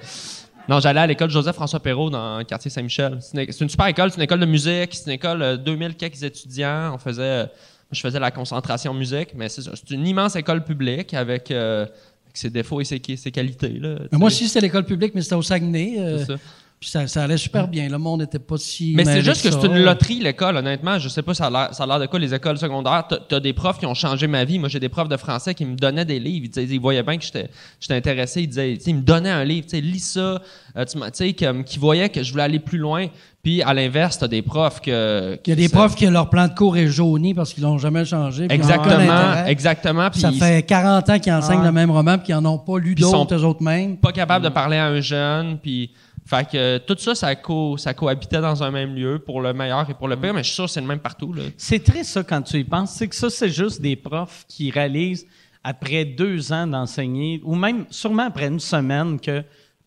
non, 0.68 0.80
j'allais 0.80 1.00
à 1.00 1.06
l'école 1.06 1.30
Joseph-François 1.30 1.80
Perrault 1.80 2.10
dans 2.10 2.38
le 2.38 2.44
quartier 2.44 2.70
Saint-Michel. 2.70 3.18
C'est 3.20 3.60
une, 3.60 3.68
super 3.68 3.86
école, 3.86 4.10
c'est 4.10 4.16
une 4.16 4.22
école 4.22 4.40
de 4.40 4.46
musique, 4.46 4.94
c'est 4.94 5.06
une 5.06 5.12
école 5.12 5.42
euh, 5.42 5.56
2000 5.56 5.96
quelques 5.96 6.22
étudiants. 6.22 6.92
On 6.94 6.98
faisait, 6.98 7.22
euh, 7.22 7.46
je 7.90 8.00
faisais 8.00 8.20
la 8.20 8.30
concentration 8.30 8.92
musique, 8.92 9.30
mais 9.34 9.48
c'est 9.48 9.62
une 9.90 10.06
immense 10.06 10.36
école 10.36 10.64
publique 10.64 11.14
avec, 11.14 11.50
euh, 11.50 11.86
ses 12.34 12.50
défauts 12.50 12.80
et 12.80 12.84
ses, 12.84 13.00
ses 13.16 13.32
qualités. 13.32 13.70
Là, 13.80 13.96
moi 14.12 14.28
aussi, 14.28 14.46
c'était 14.46 14.60
l'école 14.60 14.84
publique, 14.84 15.12
mais 15.14 15.22
c'était 15.22 15.34
au 15.34 15.42
Saguenay. 15.42 15.96
euh, 15.98 16.18
C'est 16.18 16.26
ça. 16.26 16.38
Puis 16.80 16.88
ça, 16.90 17.06
ça 17.08 17.24
allait 17.24 17.36
super 17.36 17.66
bien. 17.66 17.88
Le 17.88 17.98
monde 17.98 18.20
n'était 18.20 18.38
pas 18.38 18.56
si. 18.56 18.92
Mais 18.94 19.04
c'est 19.04 19.22
juste 19.22 19.42
que 19.42 19.50
c'est 19.50 19.66
une 19.66 19.82
loterie, 19.82 20.20
l'école, 20.20 20.56
honnêtement. 20.56 20.98
Je 20.98 21.08
sais 21.08 21.22
pas, 21.22 21.34
ça 21.34 21.46
a 21.46 21.50
l'air- 21.50 21.74
ça 21.74 21.82
a 21.84 21.86
l'air 21.86 21.98
de 21.98 22.06
quoi, 22.06 22.18
les 22.20 22.32
écoles 22.32 22.56
secondaires? 22.58 23.04
T'as- 23.08 23.18
T'as 23.28 23.40
des 23.40 23.52
profs 23.52 23.78
qui 23.78 23.86
ont 23.86 23.94
changé 23.94 24.26
ma 24.28 24.44
vie. 24.44 24.58
Moi, 24.60 24.68
j'ai 24.68 24.78
des 24.80 24.88
profs 24.88 25.08
de 25.08 25.16
français 25.16 25.54
qui 25.54 25.64
me 25.64 25.74
donnaient 25.76 26.04
des 26.04 26.20
livres. 26.20 26.44
Ils, 26.46 26.50
disaient- 26.50 26.74
ils 26.74 26.80
voyaient 26.80 27.02
bien 27.02 27.18
que 27.18 27.24
j'étais 27.24 27.48
j'étais 27.80 27.94
intéressé. 27.94 28.42
Ils, 28.42 28.46
disaient, 28.48 28.78
tu 28.82 28.90
ils 28.90 28.94
me 28.96 29.02
donnaient 29.02 29.30
un 29.30 29.44
livre, 29.44 29.66
tu 29.68 29.80
lis 29.80 29.98
ça. 29.98 30.40
Euh, 30.76 30.84
tu 30.84 30.98
tu 30.98 31.02
sais, 31.12 31.32
qui 31.32 31.78
voyaient 31.80 32.08
que 32.10 32.22
je 32.22 32.30
voulais 32.30 32.44
aller 32.44 32.60
plus 32.60 32.78
loin. 32.78 33.06
Puis, 33.42 33.62
à 33.62 33.72
l'inverse, 33.72 34.18
t'as 34.18 34.28
des 34.28 34.42
profs 34.42 34.80
que... 34.80 35.38
Il 35.46 35.50
y 35.50 35.52
a 35.52 35.56
des 35.56 35.68
profs 35.68 35.94
qui 35.94 36.06
leur 36.06 36.28
plan 36.28 36.48
de 36.48 36.54
cours 36.54 36.76
est 36.76 36.88
jauni 36.88 37.34
parce 37.34 37.54
qu'ils 37.54 37.62
l'ont 37.62 37.78
jamais 37.78 38.04
changé. 38.04 38.46
Exactement, 38.50 39.46
exactement. 39.46 40.10
Puis, 40.10 40.20
Ça 40.20 40.30
ils 40.32 40.38
fait 40.38 40.62
40 40.62 41.08
ans 41.08 41.18
qu'ils 41.18 41.32
enseignent 41.32 41.64
le 41.64 41.72
même 41.72 41.90
roman 41.90 42.18
puis 42.18 42.26
qu'ils 42.26 42.34
n'en 42.36 42.54
ont 42.54 42.58
pas 42.58 42.78
lu 42.78 42.94
Puis 42.94 43.04
ils 43.04 43.10
sont 43.10 43.18
d'autres 43.24 43.36
eux 43.36 43.44
autres 43.44 43.62
mêmes. 43.62 43.96
pas 43.96 44.12
capables 44.12 44.44
de 44.44 44.50
parler 44.50 44.76
à 44.76 44.86
un 44.86 45.00
jeune. 45.00 45.58
Puis... 45.58 45.90
Fait 46.28 46.46
que 46.46 46.56
euh, 46.58 46.78
tout 46.78 46.96
ça, 46.98 47.14
ça, 47.14 47.34
co- 47.36 47.78
ça 47.78 47.94
cohabitait 47.94 48.40
dans 48.42 48.62
un 48.62 48.70
même 48.70 48.94
lieu 48.94 49.18
pour 49.18 49.40
le 49.40 49.54
meilleur 49.54 49.88
et 49.88 49.94
pour 49.94 50.08
le 50.08 50.16
pire, 50.16 50.34
mais 50.34 50.42
je 50.42 50.48
suis 50.48 50.54
sûr 50.56 50.64
que 50.66 50.70
c'est 50.70 50.80
le 50.82 50.86
même 50.86 50.98
partout. 51.00 51.32
Là. 51.32 51.44
C'est 51.56 51.82
triste, 51.82 52.10
ça, 52.10 52.22
quand 52.22 52.42
tu 52.42 52.58
y 52.58 52.64
penses. 52.64 52.90
C'est 52.90 53.08
que 53.08 53.14
ça, 53.16 53.30
c'est 53.30 53.48
juste 53.48 53.80
des 53.80 53.96
profs 53.96 54.44
qui 54.46 54.70
réalisent, 54.70 55.26
après 55.64 56.04
deux 56.04 56.52
ans 56.52 56.66
d'enseigner, 56.66 57.40
ou 57.44 57.54
même 57.54 57.86
sûrement 57.88 58.24
après 58.24 58.46
une 58.48 58.60
semaine, 58.60 59.18
que 59.18 59.42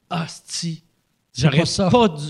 Ah, 0.10 0.26
si, 0.28 0.82
j'aurais 1.38 1.64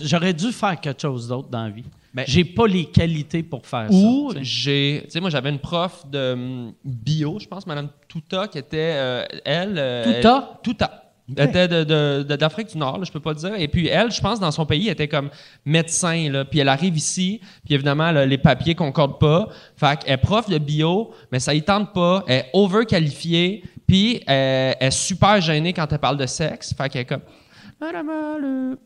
j'aurais 0.03 0.33
dû 0.33 0.51
faire 0.51 0.79
quelque 0.79 1.01
chose 1.01 1.29
d'autre 1.29 1.47
dans 1.49 1.63
la 1.63 1.69
vie. 1.69 1.85
Ben- 2.13 2.25
J'ai 2.27 2.43
pas 2.43 2.67
les 2.67 2.83
qualités 2.85 3.41
pour 3.43 3.65
faire 3.65 3.87
Ou 3.89 4.31
ça. 4.33 4.39
sais. 4.39 4.43
j'ai, 4.43 5.01
tu 5.05 5.11
sais, 5.11 5.19
moi 5.21 5.29
j'avais 5.29 5.49
une 5.49 5.59
prof 5.59 6.05
de 6.11 6.33
hum, 6.33 6.73
bio, 6.83 7.37
je 7.39 7.47
pense, 7.47 7.65
Madame 7.65 7.87
Touta, 8.09 8.49
qui 8.49 8.57
était 8.57 8.91
euh, 8.95 9.25
elle. 9.45 9.75
euh, 9.77 10.03
Touta? 10.17 10.49
elle- 10.51 10.61
Touta. 10.61 11.10
Était 11.37 11.67
de, 11.67 11.83
de- 11.83 12.23
de- 12.23 12.35
d'Afrique 12.35 12.67
du 12.71 12.77
Nord, 12.77 12.97
là, 12.97 13.03
je 13.05 13.11
peux 13.11 13.19
pas 13.19 13.33
dire. 13.33 13.53
Et 13.57 13.67
puis 13.67 13.87
elle, 13.87 14.11
je 14.11 14.19
pense, 14.21 14.39
dans 14.39 14.51
son 14.51 14.65
pays, 14.65 14.87
elle 14.87 14.93
était 14.93 15.07
comme 15.07 15.29
médecin. 15.65 16.43
Puis 16.49 16.59
elle 16.59 16.69
arrive 16.69 16.97
ici, 16.97 17.39
puis 17.65 17.73
évidemment, 17.75 18.11
les 18.11 18.37
papiers 18.37 18.75
concordent 18.75 19.19
pas. 19.19 19.47
Fait 19.77 19.99
qu'elle 19.99 20.13
est 20.13 20.17
prof 20.17 20.49
de 20.49 20.57
bio, 20.57 21.11
mais 21.31 21.39
ça 21.39 21.53
y 21.53 21.61
tente 21.61 21.93
pas. 21.93 22.23
Elle 22.27 22.39
est 22.39 22.49
overqualifiée, 22.53 23.63
puis 23.87 24.21
elle, 24.27 24.75
elle 24.79 24.87
est 24.87 24.91
super 24.91 25.39
gênée 25.41 25.73
quand 25.73 25.91
elle 25.91 25.99
parle 25.99 26.17
de 26.17 26.25
sexe. 26.25 26.73
Fait 26.75 26.89
qu'elle 26.89 27.01
est 27.01 27.05
comme 27.05 27.21
Madame, 27.79 28.09
euh, 28.09 28.37
le, 28.37 28.77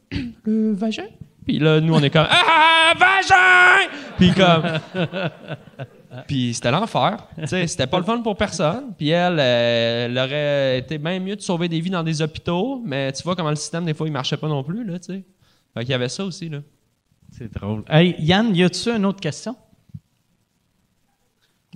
le 0.45 0.73
vagin? 0.73 1.07
Puis 1.45 1.59
là, 1.59 1.79
nous, 1.79 1.93
on 1.93 2.01
est 2.01 2.09
comme 2.09 2.27
Ah, 2.29 2.93
vagin! 2.97 3.89
Puis 4.17 4.31
comme. 4.33 4.79
Puis 6.27 6.53
c'était 6.53 6.71
l'enfer. 6.71 7.17
Tu 7.39 7.47
sais, 7.47 7.67
c'était 7.67 7.87
pas 7.87 7.97
le 7.99 8.03
fun 8.03 8.21
pour 8.21 8.35
personne. 8.37 8.93
Puis 8.97 9.09
elle, 9.09 9.37
euh, 9.39 10.05
elle 10.05 10.17
aurait 10.17 10.79
été 10.79 10.97
bien 10.97 11.19
mieux 11.19 11.35
de 11.35 11.41
sauver 11.41 11.67
des 11.69 11.79
vies 11.79 11.89
dans 11.89 12.03
des 12.03 12.21
hôpitaux, 12.21 12.81
mais 12.85 13.11
tu 13.11 13.23
vois 13.23 13.35
comment 13.35 13.49
le 13.49 13.55
système, 13.55 13.85
des 13.85 13.93
fois, 13.93 14.07
il 14.07 14.13
marchait 14.13 14.37
pas 14.37 14.47
non 14.47 14.63
plus, 14.63 14.83
là, 14.85 14.99
tu 14.99 15.13
sais. 15.13 15.23
Fait 15.73 15.81
qu'il 15.81 15.89
y 15.91 15.93
avait 15.93 16.09
ça 16.09 16.23
aussi, 16.25 16.49
là. 16.49 16.59
C'est 17.31 17.51
drôle. 17.53 17.83
Hey, 17.89 18.15
Yann, 18.19 18.55
y 18.55 18.63
a-tu 18.63 18.89
une 18.89 19.05
autre 19.05 19.19
question? 19.19 19.55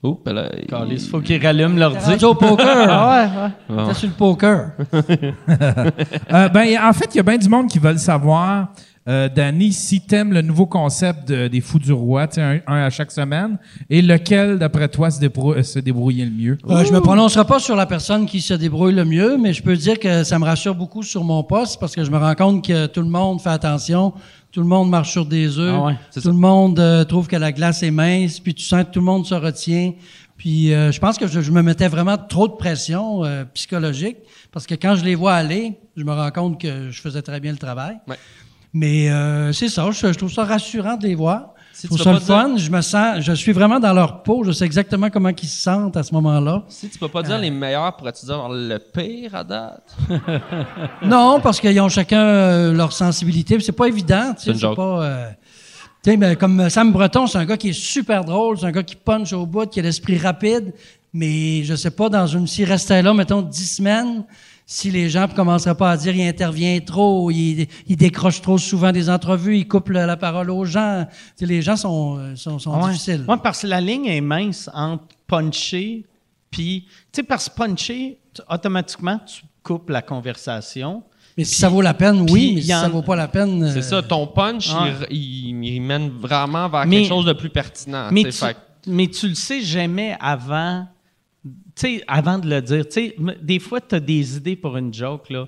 Oups, 0.01 0.23
ben 0.23 0.31
là. 0.33 0.49
il- 0.89 0.99
faut 0.99 1.19
qu'ils 1.19 1.43
rallument 1.45 1.75
leur 1.77 1.91
T'es 1.91 1.99
rendu 2.11 2.23
au 2.25 2.35
poker. 2.35 2.65
Ah 2.89 3.51
ouais, 3.69 3.75
ouais. 3.75 3.85
Bon. 3.85 3.93
Sur 3.93 4.07
le 4.07 4.13
poker. 4.13 4.71
Euh, 6.31 6.47
ben, 6.49 6.77
en 6.81 6.93
fait, 6.93 7.13
il 7.13 7.17
y 7.17 7.19
a 7.19 7.23
bien 7.23 7.37
du 7.37 7.49
monde 7.49 7.67
qui 7.67 7.79
veulent 7.79 7.99
savoir, 7.99 8.69
euh, 9.07 9.29
Danny, 9.29 9.71
si 9.73 10.01
t'aimes 10.01 10.33
le 10.33 10.41
nouveau 10.41 10.65
concept 10.67 11.27
de- 11.29 11.47
des 11.47 11.61
Fous 11.61 11.79
du 11.79 11.91
Roi, 11.93 12.27
tu 12.27 12.35
sais, 12.35 12.41
un, 12.41 12.59
un 12.67 12.83
à 12.85 12.89
chaque 12.89 13.11
semaine, 13.11 13.57
et 13.89 14.01
lequel, 14.01 14.59
d'après 14.59 14.87
toi, 14.89 15.09
se, 15.09 15.19
débrou- 15.19 15.61
se 15.63 15.79
débrouillait 15.79 16.25
le 16.25 16.31
mieux? 16.31 16.57
Euh, 16.69 16.83
je 16.85 16.93
me 16.93 16.99
prononcerai 16.99 17.45
pas 17.45 17.59
sur 17.59 17.75
la 17.75 17.85
personne 17.85 18.25
qui 18.25 18.41
se 18.41 18.53
débrouille 18.53 18.93
le 18.93 19.05
mieux, 19.05 19.37
mais 19.37 19.53
je 19.53 19.63
peux 19.63 19.75
dire 19.75 19.97
que 19.99 20.23
ça 20.23 20.37
me 20.37 20.45
rassure 20.45 20.75
beaucoup 20.75 21.01
sur 21.03 21.23
mon 21.23 21.43
poste 21.43 21.79
parce 21.79 21.95
que 21.95 22.03
je 22.03 22.11
me 22.11 22.17
rends 22.17 22.35
compte 22.35 22.65
que 22.67 22.85
tout 22.87 23.01
le 23.01 23.09
monde 23.09 23.41
fait 23.41 23.49
attention, 23.49 24.13
tout 24.51 24.61
le 24.61 24.67
monde 24.67 24.89
marche 24.89 25.11
sur 25.11 25.25
des 25.25 25.57
œufs, 25.57 25.75
Ah 25.77 25.85
ouais, 25.85 25.95
tout 26.21 26.27
le 26.27 26.33
monde 26.33 26.79
euh, 26.79 27.03
trouve 27.03 27.27
que 27.27 27.35
la 27.35 27.51
glace 27.51 27.81
est 27.83 27.91
mince, 27.91 28.39
puis 28.39 28.53
tu 28.53 28.63
sens 28.63 28.83
que 28.83 28.89
tout 28.91 28.99
le 28.99 29.05
monde 29.05 29.25
se 29.25 29.35
retient. 29.35 29.93
Puis 30.37 30.73
euh, 30.73 30.91
je 30.93 30.99
pense 31.01 31.17
que 31.17 31.27
je, 31.27 31.41
je 31.41 31.51
me 31.51 31.61
mettais 31.61 31.89
vraiment 31.89 32.17
trop 32.17 32.47
de 32.47 32.53
pression 32.53 33.25
euh, 33.25 33.43
psychologique 33.53 34.15
parce 34.53 34.65
que 34.65 34.73
quand 34.75 34.95
je 34.95 35.03
les 35.03 35.13
vois 35.15 35.33
aller, 35.33 35.77
je 35.97 36.03
me 36.05 36.13
rends 36.13 36.31
compte 36.31 36.61
que 36.61 36.89
je 36.91 37.01
faisais 37.01 37.21
très 37.21 37.41
bien 37.41 37.51
le 37.51 37.57
travail. 37.57 37.97
Ouais. 38.07 38.15
Mais 38.73 39.09
euh, 39.09 39.51
c'est 39.51 39.67
ça, 39.69 39.89
je, 39.91 40.07
je 40.13 40.17
trouve 40.17 40.31
ça 40.31 40.43
rassurant 40.45 40.95
de 40.95 41.07
les 41.07 41.15
voir. 41.15 41.53
Si 41.73 41.87
je 41.87 41.93
trouve 41.93 42.01
ça 42.03 42.11
le 42.13 42.19
fun. 42.19 42.57
Je 42.57 42.69
me 42.69 42.81
sens, 42.81 43.19
je 43.21 43.31
suis 43.31 43.53
vraiment 43.53 43.79
dans 43.79 43.93
leur 43.93 44.21
peau. 44.21 44.43
Je 44.43 44.51
sais 44.51 44.65
exactement 44.65 45.09
comment 45.09 45.29
ils 45.29 45.47
se 45.47 45.61
sentent 45.61 45.95
à 45.95 46.03
ce 46.03 46.13
moment-là. 46.13 46.63
Si 46.67 46.89
tu 46.89 46.99
peux 46.99 47.07
pas 47.07 47.23
dire 47.23 47.37
les 47.37 47.51
meilleurs, 47.51 47.95
pourrais-tu 47.95 48.25
dire 48.25 48.49
le 48.49 48.77
pire 48.77 49.33
à 49.35 49.43
date? 49.45 49.95
Non, 51.01 51.39
parce 51.41 51.59
qu'ils 51.61 51.79
ont 51.79 51.87
chacun 51.89 52.21
euh, 52.21 52.73
leur 52.73 52.91
sensibilité. 52.91 53.57
C'est 53.61 53.71
pas 53.71 53.87
évident. 53.87 54.33
tu 54.37 54.51
sais, 54.51 54.59
C'est 54.59 54.75
pas. 54.75 55.03
euh, 55.03 55.29
tu 56.03 56.11
sais, 56.11 56.17
ben, 56.17 56.35
comme 56.35 56.69
Sam 56.69 56.91
Breton, 56.91 57.27
c'est 57.27 57.37
un 57.37 57.45
gars 57.45 57.57
qui 57.57 57.69
est 57.69 57.73
super 57.73 58.25
drôle, 58.25 58.57
c'est 58.59 58.65
un 58.65 58.71
gars 58.71 58.83
qui 58.83 58.95
punch 58.95 59.31
au 59.33 59.45
bout, 59.45 59.69
qui 59.69 59.79
a 59.79 59.83
l'esprit 59.83 60.17
rapide, 60.17 60.73
mais 61.13 61.63
je 61.63 61.75
sais 61.75 61.91
pas, 61.91 62.09
dans 62.09 62.27
une, 62.27 62.45
s'il 62.47 62.65
restait 62.65 63.01
là, 63.01 63.13
mettons, 63.13 63.41
dix 63.41 63.75
semaines, 63.77 64.23
si 64.71 64.91
les 64.91 65.09
gens 65.09 65.27
commenceraient 65.27 65.73
pas 65.73 65.89
à 65.89 65.97
dire 65.97 66.15
il 66.15 66.21
intervient 66.27 66.79
trop, 66.79 67.31
il, 67.31 67.65
il 67.87 67.95
décroche 67.97 68.39
trop 68.39 68.59
souvent 68.59 68.91
des 68.91 69.09
entrevues, 69.09 69.57
il 69.57 69.67
coupe 69.67 69.89
la 69.89 70.15
parole 70.15 70.51
aux 70.51 70.63
gens. 70.63 71.07
Tu 71.09 71.15
sais, 71.37 71.45
les 71.47 71.63
gens 71.63 71.75
sont, 71.75 72.17
euh, 72.19 72.35
sont, 72.35 72.59
sont 72.59 72.79
Ouais. 72.79 72.91
difficiles. 72.91 73.25
Ouais, 73.27 73.37
parce 73.41 73.63
que 73.63 73.67
la 73.67 73.81
ligne 73.81 74.05
est 74.05 74.21
mince 74.21 74.69
entre 74.71 75.05
puncher 75.25 76.05
puis. 76.51 76.85
Tu 77.11 77.21
sais, 77.21 77.23
parce 77.23 77.49
que 77.49 77.55
puncher, 77.55 78.19
tu- 78.31 78.41
automatiquement, 78.47 79.19
tu 79.25 79.41
coupes 79.63 79.89
la 79.89 80.03
conversation. 80.03 81.01
Mais 81.35 81.45
si 81.45 81.55
ça 81.55 81.67
vaut 81.69 81.81
la 81.81 81.95
peine, 81.95 82.25
puis, 82.25 82.33
oui, 82.33 82.51
mais 82.55 82.61
si 82.61 82.75
en- 82.75 82.81
ça 82.81 82.89
vaut 82.89 83.01
pas 83.01 83.15
la 83.15 83.27
peine. 83.27 83.63
euh, 83.63 83.73
C'est 83.73 83.81
ça, 83.81 84.03
ton 84.03 84.27
punch, 84.27 84.69
il, 85.09 85.17
il- 85.17 85.65
il 85.65 85.79
mène 85.81 86.09
vraiment 86.09 86.69
vers 86.69 86.85
Mais- 86.85 86.97
quelque 86.97 87.07
chose 87.09 87.25
de 87.25 87.33
plus 87.33 87.49
pertinent. 87.49 88.09
Mais 88.11 88.23
tu 88.25 88.31
fait 88.33 88.55
mais 88.85 89.07
tu 89.07 89.27
le 89.29 89.35
sais 89.35 89.61
jamais 89.63 90.15
avant. 90.19 90.85
Tu 91.79 91.97
sais, 91.99 92.03
avant 92.07 92.37
de 92.37 92.49
le 92.49 92.61
dire. 92.61 92.85
Tu 92.87 92.91
sais, 92.93 93.15
des 93.41 93.59
fois, 93.59 93.79
tu 93.79 93.95
as 93.95 93.99
des 94.01 94.35
idées 94.35 94.57
pour 94.57 94.75
une 94.75 94.93
joke, 94.93 95.29
là, 95.29 95.47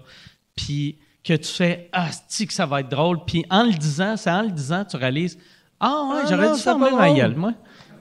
puis 0.55 0.97
que 1.23 1.33
tu 1.33 1.51
fais 1.51 1.89
Ah, 1.91 2.07
que 2.09 2.53
ça 2.53 2.65
va 2.65 2.79
être 2.79 2.89
drôle? 2.89 3.25
Puis 3.25 3.43
en 3.49 3.63
le 3.63 3.73
disant, 3.73 4.15
c'est 4.15 4.31
en 4.31 4.43
le 4.43 4.51
disant, 4.51 4.85
tu 4.85 4.95
réalises 4.95 5.37
Ah, 5.79 6.07
ouais, 6.09 6.21
Ah 6.23 6.25
j'aurais 6.29 6.53
dû 6.55 6.59
fermer 6.61 6.91
ma 6.91 7.11
gueule, 7.13 7.35
moi. 7.35 7.53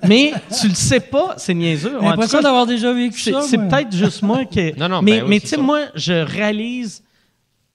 Mais 0.06 0.32
tu 0.60 0.68
le 0.68 0.74
sais 0.74 1.00
pas, 1.00 1.34
c'est 1.38 1.54
niaiseux. 1.54 1.96
J'ai 2.00 2.06
l'impression 2.06 2.40
d'avoir 2.40 2.66
déjà 2.66 2.92
vécu 2.92 3.18
C'est 3.20 3.32
ça. 3.32 3.42
c'est 3.42 3.58
peut-être 3.58 3.94
juste 3.94 4.22
moi 4.22 4.44
qui. 4.44 4.72
Non, 4.78 4.88
non, 4.88 5.02
mais 5.02 5.18
ben 5.18 5.22
oui, 5.24 5.28
mais 5.30 5.40
tu 5.40 5.48
sais, 5.48 5.56
moi, 5.56 5.80
je 5.94 6.12
réalise 6.12 7.02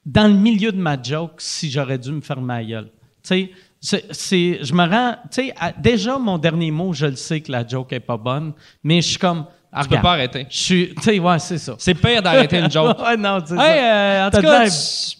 dans 0.05 0.27
le 0.27 0.33
milieu 0.33 0.71
de 0.71 0.77
ma 0.77 0.99
joke 1.01 1.33
si 1.39 1.69
j'aurais 1.69 1.97
dû 1.97 2.11
me 2.11 2.21
faire 2.21 2.39
ma 2.41 2.63
gueule. 2.63 2.89
Tu 3.23 3.49
sais, 3.81 4.05
c'est- 4.11 4.63
je 4.63 4.73
me 4.73 4.89
rends. 4.89 5.17
Tu 5.31 5.47
sais, 5.47 5.53
déjà, 5.79 6.17
mon 6.17 6.37
dernier 6.37 6.71
mot, 6.71 6.93
je 6.93 7.07
le 7.07 7.15
sais 7.15 7.41
que 7.41 7.51
la 7.51 7.67
joke 7.67 7.91
est 7.93 7.99
pas 7.99 8.17
bonne, 8.17 8.53
mais 8.83 9.01
je 9.01 9.09
suis 9.09 9.19
comme. 9.19 9.45
Ah, 9.75 9.83
tu 9.83 9.89
peux 9.89 10.01
pas 10.01 10.13
arrêter. 10.13 10.47
Je 10.49 10.57
suis. 10.57 10.95
Tu 10.95 11.01
sais, 11.03 11.19
ouais, 11.19 11.39
c'est 11.39 11.57
ça. 11.57 11.75
C'est 11.77 11.93
pire 11.93 12.21
d'arrêter 12.23 12.59
une 12.59 12.71
joke. 12.71 12.97
ouais, 13.05 13.17
non, 13.17 13.39
c'est 13.45 13.53
Hey, 13.53 13.59
ça. 13.59 13.95
euh, 13.95 14.27
en 14.27 14.31
tout 14.31 14.41
cas, 14.41 14.59
l'air- 14.63 14.71
tu- 14.71 15.17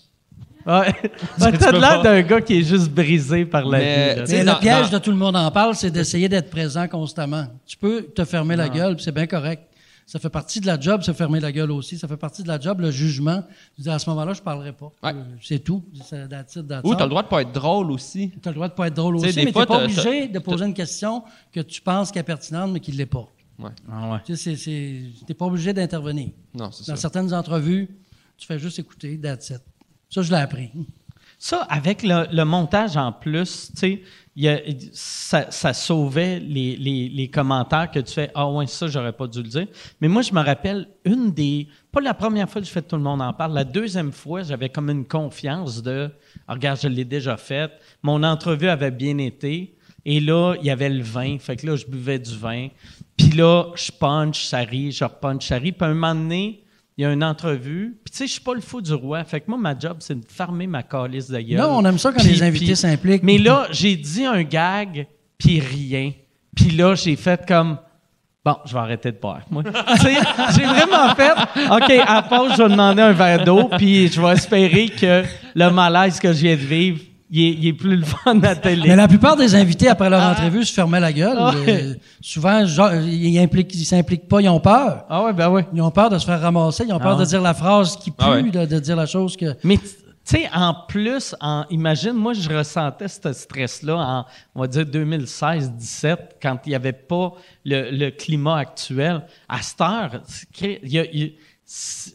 Ouais. 0.68 0.92
Tu 1.04 1.58
T'as 1.60 2.02
d'un 2.02 2.22
gars 2.24 2.42
qui 2.42 2.58
est 2.58 2.64
juste 2.64 2.90
brisé 2.90 3.46
par 3.46 3.66
la 3.66 3.78
Mais, 3.78 4.16
vie. 4.16 4.22
tu 4.22 4.28
sais, 4.28 4.44
Mais 4.44 4.52
le 4.52 4.60
piège 4.60 4.90
de 4.90 4.98
tout 4.98 5.12
le 5.12 5.18
monde 5.18 5.36
en 5.36 5.52
parle, 5.52 5.76
c'est 5.76 5.92
d'essayer 5.92 6.28
d'être 6.28 6.50
présent 6.50 6.88
constamment. 6.88 7.46
Tu 7.68 7.78
peux 7.78 8.02
te 8.02 8.26
fermer 8.26 8.56
la 8.56 8.68
gueule, 8.68 8.96
puis 8.96 9.06
c'est 9.06 9.12
bien 9.12 9.28
correct. 9.28 9.62
Ça 10.08 10.18
fait 10.20 10.30
partie 10.30 10.60
de 10.60 10.66
la 10.68 10.80
job, 10.80 11.02
se 11.04 11.14
fermer 11.14 11.40
la 11.40 11.52
gueule 11.52 11.72
aussi. 11.72 11.98
Ça 12.00 12.08
fait 12.08 12.18
partie 12.18 12.42
de 12.42 12.48
la 12.48 12.60
job, 12.60 12.80
le 12.80 12.90
jugement. 12.90 13.44
Je 13.78 13.84
dis, 13.84 13.90
à 13.92 13.98
ce 14.00 14.10
moment-là, 14.10 14.34
je 14.34 14.42
parlerai 14.42 14.72
pas. 14.72 14.92
Ouais. 15.04 15.12
Euh, 15.16 15.24
C'est 15.42 15.60
tout. 15.60 15.84
Ou 16.84 16.96
t'as 16.96 17.04
le 17.06 17.10
droit 17.10 17.24
de 17.24 17.28
pas 17.28 17.42
être 17.42 17.52
drôle 17.52 17.92
aussi. 17.92 18.32
T'as 18.42 18.50
le 18.52 18.56
droit 18.56 18.68
de 18.68 18.74
pas 18.74 18.88
être 18.88 18.94
drôle 18.96 19.16
Tu 19.16 19.22
sais, 19.22 19.28
aussi, 19.30 19.40
mais 19.40 19.52
t'es 19.52 19.66
pas 19.66 19.84
obligé 19.84 20.28
de 20.28 20.40
poser 20.40 20.66
une 20.66 20.74
question 20.74 21.24
que 21.52 21.60
tu 21.60 21.82
penses 21.82 22.12
qu'elle 22.12 22.22
est 22.22 22.24
pertinente, 22.24 22.72
mais 22.72 22.80
qui 22.80 22.92
ne 22.92 22.98
l'est 22.98 23.06
pas. 23.06 23.28
Ah 23.92 24.12
ouais. 24.12 24.18
Tu 24.26 24.36
sais, 24.36 24.56
t'es 25.26 25.34
pas 25.34 25.46
obligé 25.46 25.74
d'intervenir. 25.74 26.30
Non, 26.54 26.72
c'est 26.72 26.88
Dans 26.92 26.96
certaines 26.98 27.34
entrevues, 27.34 27.88
tu 28.38 28.46
fais 28.48 28.60
juste 28.60 28.80
écouter, 28.80 29.20
that's 29.20 29.50
it. 29.50 29.62
Ça, 30.10 30.22
je 30.22 30.30
l'ai 30.32 30.38
appris. 30.40 30.72
Ça, 31.38 31.62
avec 31.64 32.02
le, 32.04 32.28
le 32.32 32.44
montage 32.46 32.96
en 32.96 33.12
plus, 33.12 33.72
tu 33.74 33.78
sais, 33.80 34.02
il 34.38 34.44
y 34.44 34.48
a- 34.50 34.60
ça, 34.94 35.52
ça 35.52 35.74
sauvait 35.74 36.40
les, 36.40 36.76
les- 36.78 37.10
les 37.10 37.30
commentaires 37.30 37.92
que 37.92 38.00
tu 38.00 38.14
fais 38.14 38.32
Ah 38.34 38.50
ouais, 38.50 38.68
ça, 38.68 38.88
j'aurais 38.88 39.12
pas 39.12 39.28
dû 39.28 39.42
le 39.44 39.50
dire. 39.50 39.68
Mais 40.00 40.08
moi, 40.08 40.22
je 40.22 40.34
me 40.34 40.42
rappelle 40.42 40.88
une 41.04 41.32
des. 41.32 41.68
Pas 41.92 42.00
la 42.02 42.14
première 42.14 42.50
fois 42.50 42.62
que 42.62 42.68
je 42.68 42.72
fais 42.72 42.82
Tout 42.82 42.96
le 42.96 43.02
monde 43.02 43.22
en 43.22 43.34
parle, 43.34 43.54
la 43.54 43.64
deuxième 43.66 44.12
fois, 44.14 44.44
j'avais 44.44 44.70
comme 44.70 44.90
une 44.90 45.06
confiance 45.06 45.84
de 45.84 46.10
Ah, 46.48 46.54
Regarde, 46.54 46.80
je 46.82 46.88
l'ai 46.88 47.06
déjà 47.06 47.36
faite. 47.38 47.72
Mon 48.02 48.24
entrevue 48.24 48.70
avait 48.70 48.92
bien 48.92 49.18
été. 49.18 49.75
Et 50.06 50.20
là, 50.20 50.56
il 50.60 50.68
y 50.68 50.70
avait 50.70 50.90
le 50.90 51.04
vin. 51.04 51.38
Fait 51.40 51.56
que 51.56 51.66
là, 51.66 51.76
je 51.76 51.86
buvais 51.86 52.20
du 52.20 52.36
vin. 52.38 52.68
Puis 53.18 53.30
là, 53.30 53.72
je 53.76 53.92
punch, 53.92 54.46
ça 54.46 54.60
rit, 54.60 54.92
je 54.92 55.04
repunch, 55.04 55.48
ça 55.48 55.58
rit. 55.58 55.72
Puis 55.72 55.86
à 55.86 55.90
un 55.90 55.94
moment 55.94 56.14
donné, 56.14 56.64
il 56.98 57.02
y 57.02 57.06
a 57.06 57.12
une 57.12 57.24
entrevue. 57.24 57.98
Puis 58.04 58.12
tu 58.12 58.18
sais, 58.20 58.28
je 58.28 58.34
suis 58.34 58.42
pas 58.42 58.54
le 58.54 58.62
fou 58.62 58.82
du 58.82 58.94
roi. 58.94 59.24
Fait 59.24 59.42
que 59.42 59.46
moi, 59.48 59.58
ma 59.58 59.78
job, 59.78 59.98
c'est 60.00 60.16
de 60.16 60.26
farmer 60.28 60.68
ma 60.68 60.84
calice 60.84 61.30
de 61.30 61.40
gueule. 61.40 61.58
Non, 61.58 61.78
on 61.78 61.86
aime 61.86 61.98
ça 61.98 62.12
quand 62.12 62.24
les 62.24 62.44
invités 62.44 62.76
s'impliquent. 62.76 63.24
Mais 63.24 63.38
là, 63.38 63.68
j'ai 63.72 63.96
dit 63.96 64.26
un 64.26 64.44
gag, 64.44 65.08
puis 65.38 65.60
rien. 65.60 66.12
Puis 66.56 66.72
là, 66.72 66.96
j'ai 66.96 67.16
fait 67.16 67.46
comme... 67.46 67.78
Bon, 68.46 68.58
je 68.64 68.74
vais 68.74 68.80
arrêter 68.80 69.12
de 69.12 69.18
boire. 69.18 69.42
Moi, 69.50 69.64
Tu 69.96 70.02
sais, 70.04 70.16
j'ai 70.56 70.66
vraiment 70.66 71.16
fait. 71.16 71.34
OK, 71.72 72.04
à 72.06 72.22
pause, 72.22 72.52
je 72.56 72.62
vais 72.62 72.70
demander 72.70 73.02
un 73.02 73.12
verre 73.12 73.44
d'eau, 73.44 73.70
puis 73.76 74.08
je 74.08 74.22
vais 74.22 74.34
espérer 74.34 74.88
que 74.90 75.24
le 75.56 75.70
malaise 75.72 76.20
que 76.20 76.32
je 76.32 76.42
viens 76.42 76.56
de 76.56 76.62
vivre, 76.62 77.00
il 77.30 77.42
est, 77.42 77.52
il 77.54 77.68
est 77.68 77.74
plus 77.74 77.96
le 77.98 78.04
fun 78.06 78.38
à 78.40 78.42
la 78.50 78.56
télé. 78.56 78.88
Mais 78.88 78.96
la 78.96 79.08
plupart 79.08 79.36
des 79.36 79.56
invités, 79.56 79.88
après 79.88 80.10
leur 80.10 80.22
Ah. 80.22 80.32
entrevue, 80.32 80.64
se 80.64 80.74
fermaient 80.74 81.00
la 81.00 81.12
gueule. 81.12 81.38
Ouais. 81.38 81.84
Euh, 81.84 81.94
souvent, 82.22 82.66
genre, 82.66 82.94
ils 82.94 83.38
impliquent- 83.40 83.74
ils 83.74 83.86
s'impliquent 83.86 84.28
pas, 84.28 84.42
ils 84.42 84.50
ont 84.50 84.60
peur. 84.60 85.06
Ah 85.10 85.24
ouais, 85.24 85.34
ben 85.34 85.50
ouais. 85.50 85.66
Ils 85.74 85.82
ont 85.82 85.92
peur 85.92 86.10
de 86.10 86.18
se 86.18 86.26
faire 86.26 86.40
ramasser, 86.40 86.86
ils 86.88 86.94
ont 86.94 87.00
peur 87.00 87.16
Ah 87.18 87.20
de 87.22 87.26
dire 87.26 87.42
la 87.42 87.54
phrase 87.54 87.98
qui 87.98 88.12
pue, 88.12 88.18
Ah 88.20 88.32
ouais. 88.32 88.44
de, 88.44 88.66
de 88.66 88.80
dire 88.80 88.96
la 88.96 89.06
chose 89.08 89.36
que... 89.36 89.56
Mais 89.64 89.78
tu 89.78 89.84
sais, 90.24 90.50
en 90.54 90.74
plus, 90.88 91.36
en, 91.42 91.66
imagine, 91.70 92.14
moi, 92.14 92.34
je 92.34 92.50
ressentais 92.50 93.08
ce 93.08 93.32
stress-là 93.34 93.96
en, 93.96 94.26
on 94.56 94.62
va 94.62 94.68
dire, 94.68 94.86
2016-17, 94.86 96.18
quand 96.42 96.58
il 96.66 96.70
n'y 96.70 96.76
avait 96.76 96.94
pas 96.94 97.34
le, 97.64 97.90
le 97.92 98.10
climat 98.12 98.58
actuel. 98.58 99.24
À 99.48 99.62
cette 99.62 99.82
heure, 99.82 100.22
il 100.62 100.92
y 100.92 101.00
a, 101.00 101.06
il 101.12 101.20
y 101.20 101.24
a- 101.24 101.30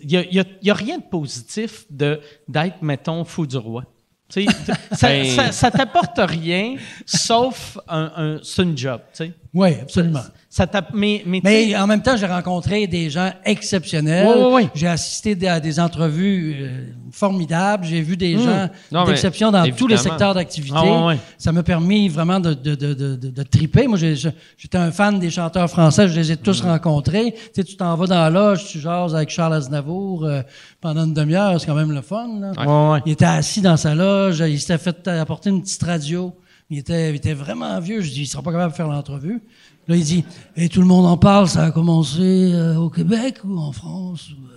il 0.03 0.11
y 0.13 0.17
a- 0.17 0.23
il 0.23 0.35
y 0.35 0.41
a- 0.41 0.45
il 0.63 0.69
y 0.69 0.71
a 0.71 0.75
rien 0.75 0.99
de 0.99 1.03
positif 1.05 1.85
de, 1.91 2.21
d'être, 2.49 2.83
mettons, 2.83 3.25
fou 3.25 3.47
du 3.47 3.57
roi. 3.57 3.85
Tu 4.33 4.45
sais, 4.45 4.53
ça, 4.93 5.09
Ben- 5.09 5.37
ça, 5.37 5.53
ça 5.53 5.71
t'apporte 5.71 6.19
rien, 6.19 6.77
sauf 7.05 7.79
un, 7.89 8.13
un- 8.17 8.41
c'est 8.43 8.63
une 8.63 8.77
job, 8.79 9.01
tu 9.13 9.25
sais. 9.25 9.33
Oui, 9.53 9.71
absolument. 9.83 10.21
Ça 10.49 10.67
t'app- 10.67 10.91
mais, 10.95 11.23
mais, 11.27 11.41
Mais 11.43 11.77
en 11.77 11.87
même 11.87 12.03
temps, 12.03 12.17
j'ai 12.17 12.27
rencontré 12.27 12.87
des 12.87 13.09
gens 13.11 13.31
exceptionnels. 13.45 14.27
Oui, 14.29 14.35
oui, 14.45 14.51
oui. 14.65 14.69
J'ai 14.75 14.87
assisté 14.89 15.49
à 15.49 15.59
des 15.61 15.79
entrevues 15.81 16.57
euh, 16.61 16.85
formidables. 17.13 17.85
J'ai 17.85 18.01
vu 18.01 18.17
des 18.17 18.37
Mm. 18.37 18.69
gens 18.93 19.05
d'exception 19.07 19.51
dans 19.53 19.69
tous 19.71 19.87
les 19.87 19.97
secteurs 19.97 20.35
d'activité. 20.35 20.77
Ah. 20.77 21.15
Ça 21.39 21.51
m'a 21.53 21.63
permis 21.63 22.09
vraiment 22.09 22.39
de, 22.41 22.55
de, 22.55 22.75
de, 22.75 22.95
de, 22.95 23.17
de- 23.17 23.43
triper. 23.43 23.87
Moi, 23.89 23.99
j'étais 23.99 24.79
un 24.79 24.91
fan 24.93 25.19
des 25.19 25.31
chanteurs 25.31 25.69
français. 25.69 26.09
Je 26.09 26.15
les 26.19 26.33
ai 26.33 26.37
tous 26.37 26.61
rencontrés. 26.63 27.33
Tu 27.33 27.41
sais, 27.55 27.65
tu 27.65 27.77
t'en 27.77 27.95
vas 27.97 28.07
dans 28.07 28.15
la 28.21 28.31
loge, 28.31 28.65
tu 28.67 28.79
jases 28.81 29.15
avec 29.15 29.31
Charles 29.31 29.55
Aznavour 29.55 30.25
euh, 30.25 30.43
pendant 30.81 31.05
une 31.05 31.15
demi-heure. 31.15 31.61
C'est 31.61 31.67
quand 31.67 31.75
même 31.75 31.93
le 31.93 32.03
fun. 32.03 32.29
Là. 32.41 33.01
Il 33.07 33.13
était 33.13 33.25
assis 33.25 33.61
dans 33.63 33.77
sa 33.77 33.95
loge. 33.95 34.41
Il 34.47 34.61
s'était 34.61 34.79
fait 34.79 35.07
apporter 35.09 35.51
une 35.51 35.63
petite 35.63 35.83
radio. 35.83 36.33
Il 36.71 36.79
était, 36.79 37.35
vraiment 37.35 37.81
vieux. 37.81 38.01
Je 38.01 38.11
dis, 38.11 38.23
il 38.23 38.27
sera 38.27 38.45
pas 38.45 38.53
capable 38.53 38.71
de 38.71 38.77
faire 38.77 38.87
l'entrevue. 38.87 39.43
Là, 39.89 39.97
il 39.97 40.05
dit, 40.05 40.25
et 40.57 40.69
tout 40.69 40.81
le 40.81 40.87
monde 40.87 41.05
en 41.05 41.17
parle. 41.17 41.49
Ça 41.49 41.65
a 41.65 41.71
commencé 41.73 42.53
euh, 42.55 42.77
au 42.77 42.91
Québec 42.91 43.39
ou 43.45 43.59
en 43.59 43.73
France. 43.73 44.31
euh? 44.31 44.57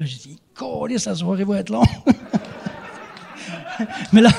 Là, 0.00 0.06
j'ai 0.06 0.16
dit, 0.16 0.38
Colisse, 0.54 1.04
la 1.04 1.14
soirée 1.14 1.44
va 1.44 1.58
être 1.58 1.68
longue. 1.68 1.84
mais 4.12 4.22
là, 4.22 4.30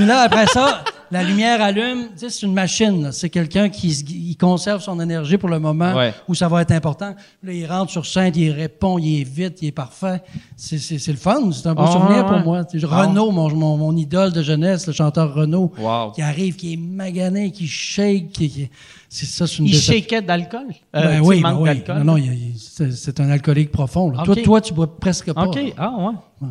mais 0.00 0.06
là, 0.06 0.22
après 0.22 0.48
ça, 0.48 0.82
la 1.10 1.22
lumière 1.22 1.60
allume. 1.62 2.08
Tu 2.12 2.18
sais, 2.18 2.30
c'est 2.30 2.46
une 2.46 2.52
machine. 2.54 3.02
là. 3.04 3.12
C'est 3.12 3.30
quelqu'un 3.30 3.68
qui 3.68 3.88
il 3.88 4.36
conserve 4.36 4.80
son 4.82 4.98
énergie 5.00 5.38
pour 5.38 5.48
le 5.48 5.58
moment 5.58 5.94
Ouais. 5.94 6.12
où 6.28 6.34
ça 6.34 6.48
va 6.48 6.62
être 6.62 6.72
important. 6.72 7.14
Là, 7.42 7.52
il 7.52 7.66
rentre 7.66 7.90
sur 7.92 8.04
scène, 8.06 8.32
il 8.36 8.50
répond, 8.50 8.98
il 8.98 9.20
est 9.20 9.24
vite, 9.24 9.58
il 9.62 9.68
est 9.68 9.72
parfait. 9.72 10.22
C'est, 10.56 10.78
c'est, 10.78 10.98
c'est 10.98 11.12
le 11.12 11.18
fun. 11.18 11.50
C'est 11.52 11.66
un 11.68 11.74
beau 11.74 11.84
Ah, 11.86 11.92
souvenir 11.92 12.24
ouais, 12.24 12.28
pour 12.28 12.38
moi. 12.40 12.62
Sais, 12.68 12.78
Renaud, 12.84 13.30
mon, 13.30 13.48
mon, 13.54 13.76
mon 13.76 13.96
idole 13.96 14.32
de 14.32 14.42
jeunesse, 14.42 14.86
le 14.86 14.92
chanteur 14.92 15.32
Renaud, 15.34 15.72
Wow. 15.78 16.12
qui 16.12 16.22
arrive, 16.22 16.56
qui 16.56 16.72
est 16.74 16.76
magané, 16.76 17.50
qui 17.52 17.66
shake. 17.66 18.30
Qui, 18.32 18.48
qui- 18.50 18.70
c'est 19.08 19.26
ça, 19.26 19.46
c'est 19.46 19.58
une 19.58 19.66
il 19.66 19.74
shakeait 19.74 20.20
d'alcool? 20.22 20.66
Euh, 20.94 21.02
Ben 21.02 21.20
oui, 21.22 21.40
ben 21.40 21.54
oui. 21.54 21.64
d'alcool? 21.68 21.98
Non, 21.98 22.04
non, 22.04 22.16
il- 22.16 22.32
il- 22.32 22.58
c'est, 22.58 22.90
c'est 22.92 23.20
un 23.20 23.30
alcoolique 23.30 23.70
profond. 23.70 24.10
là. 24.10 24.20
Ok. 24.20 24.24
Toi, 24.26 24.36
toi, 24.42 24.60
tu 24.60 24.74
bois 24.74 24.96
presque 24.96 25.32
pas. 25.32 25.44
OK, 25.46 25.58
ah 25.78 25.92
ouais. 25.98 26.48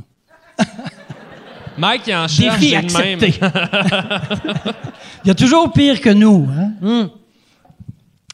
Mike, 1.77 2.03
il 2.07 2.15
en 2.15 2.27
cherche 2.27 2.60
Défi 2.60 2.72
le 2.72 2.77
accepté. 2.77 3.34
Il 5.23 5.27
y 5.27 5.31
a 5.31 5.35
toujours 5.35 5.72
pire 5.72 5.99
que 6.02 6.10
nous. 6.10 6.47
Hein? 6.49 6.72
Hum. 6.81 7.10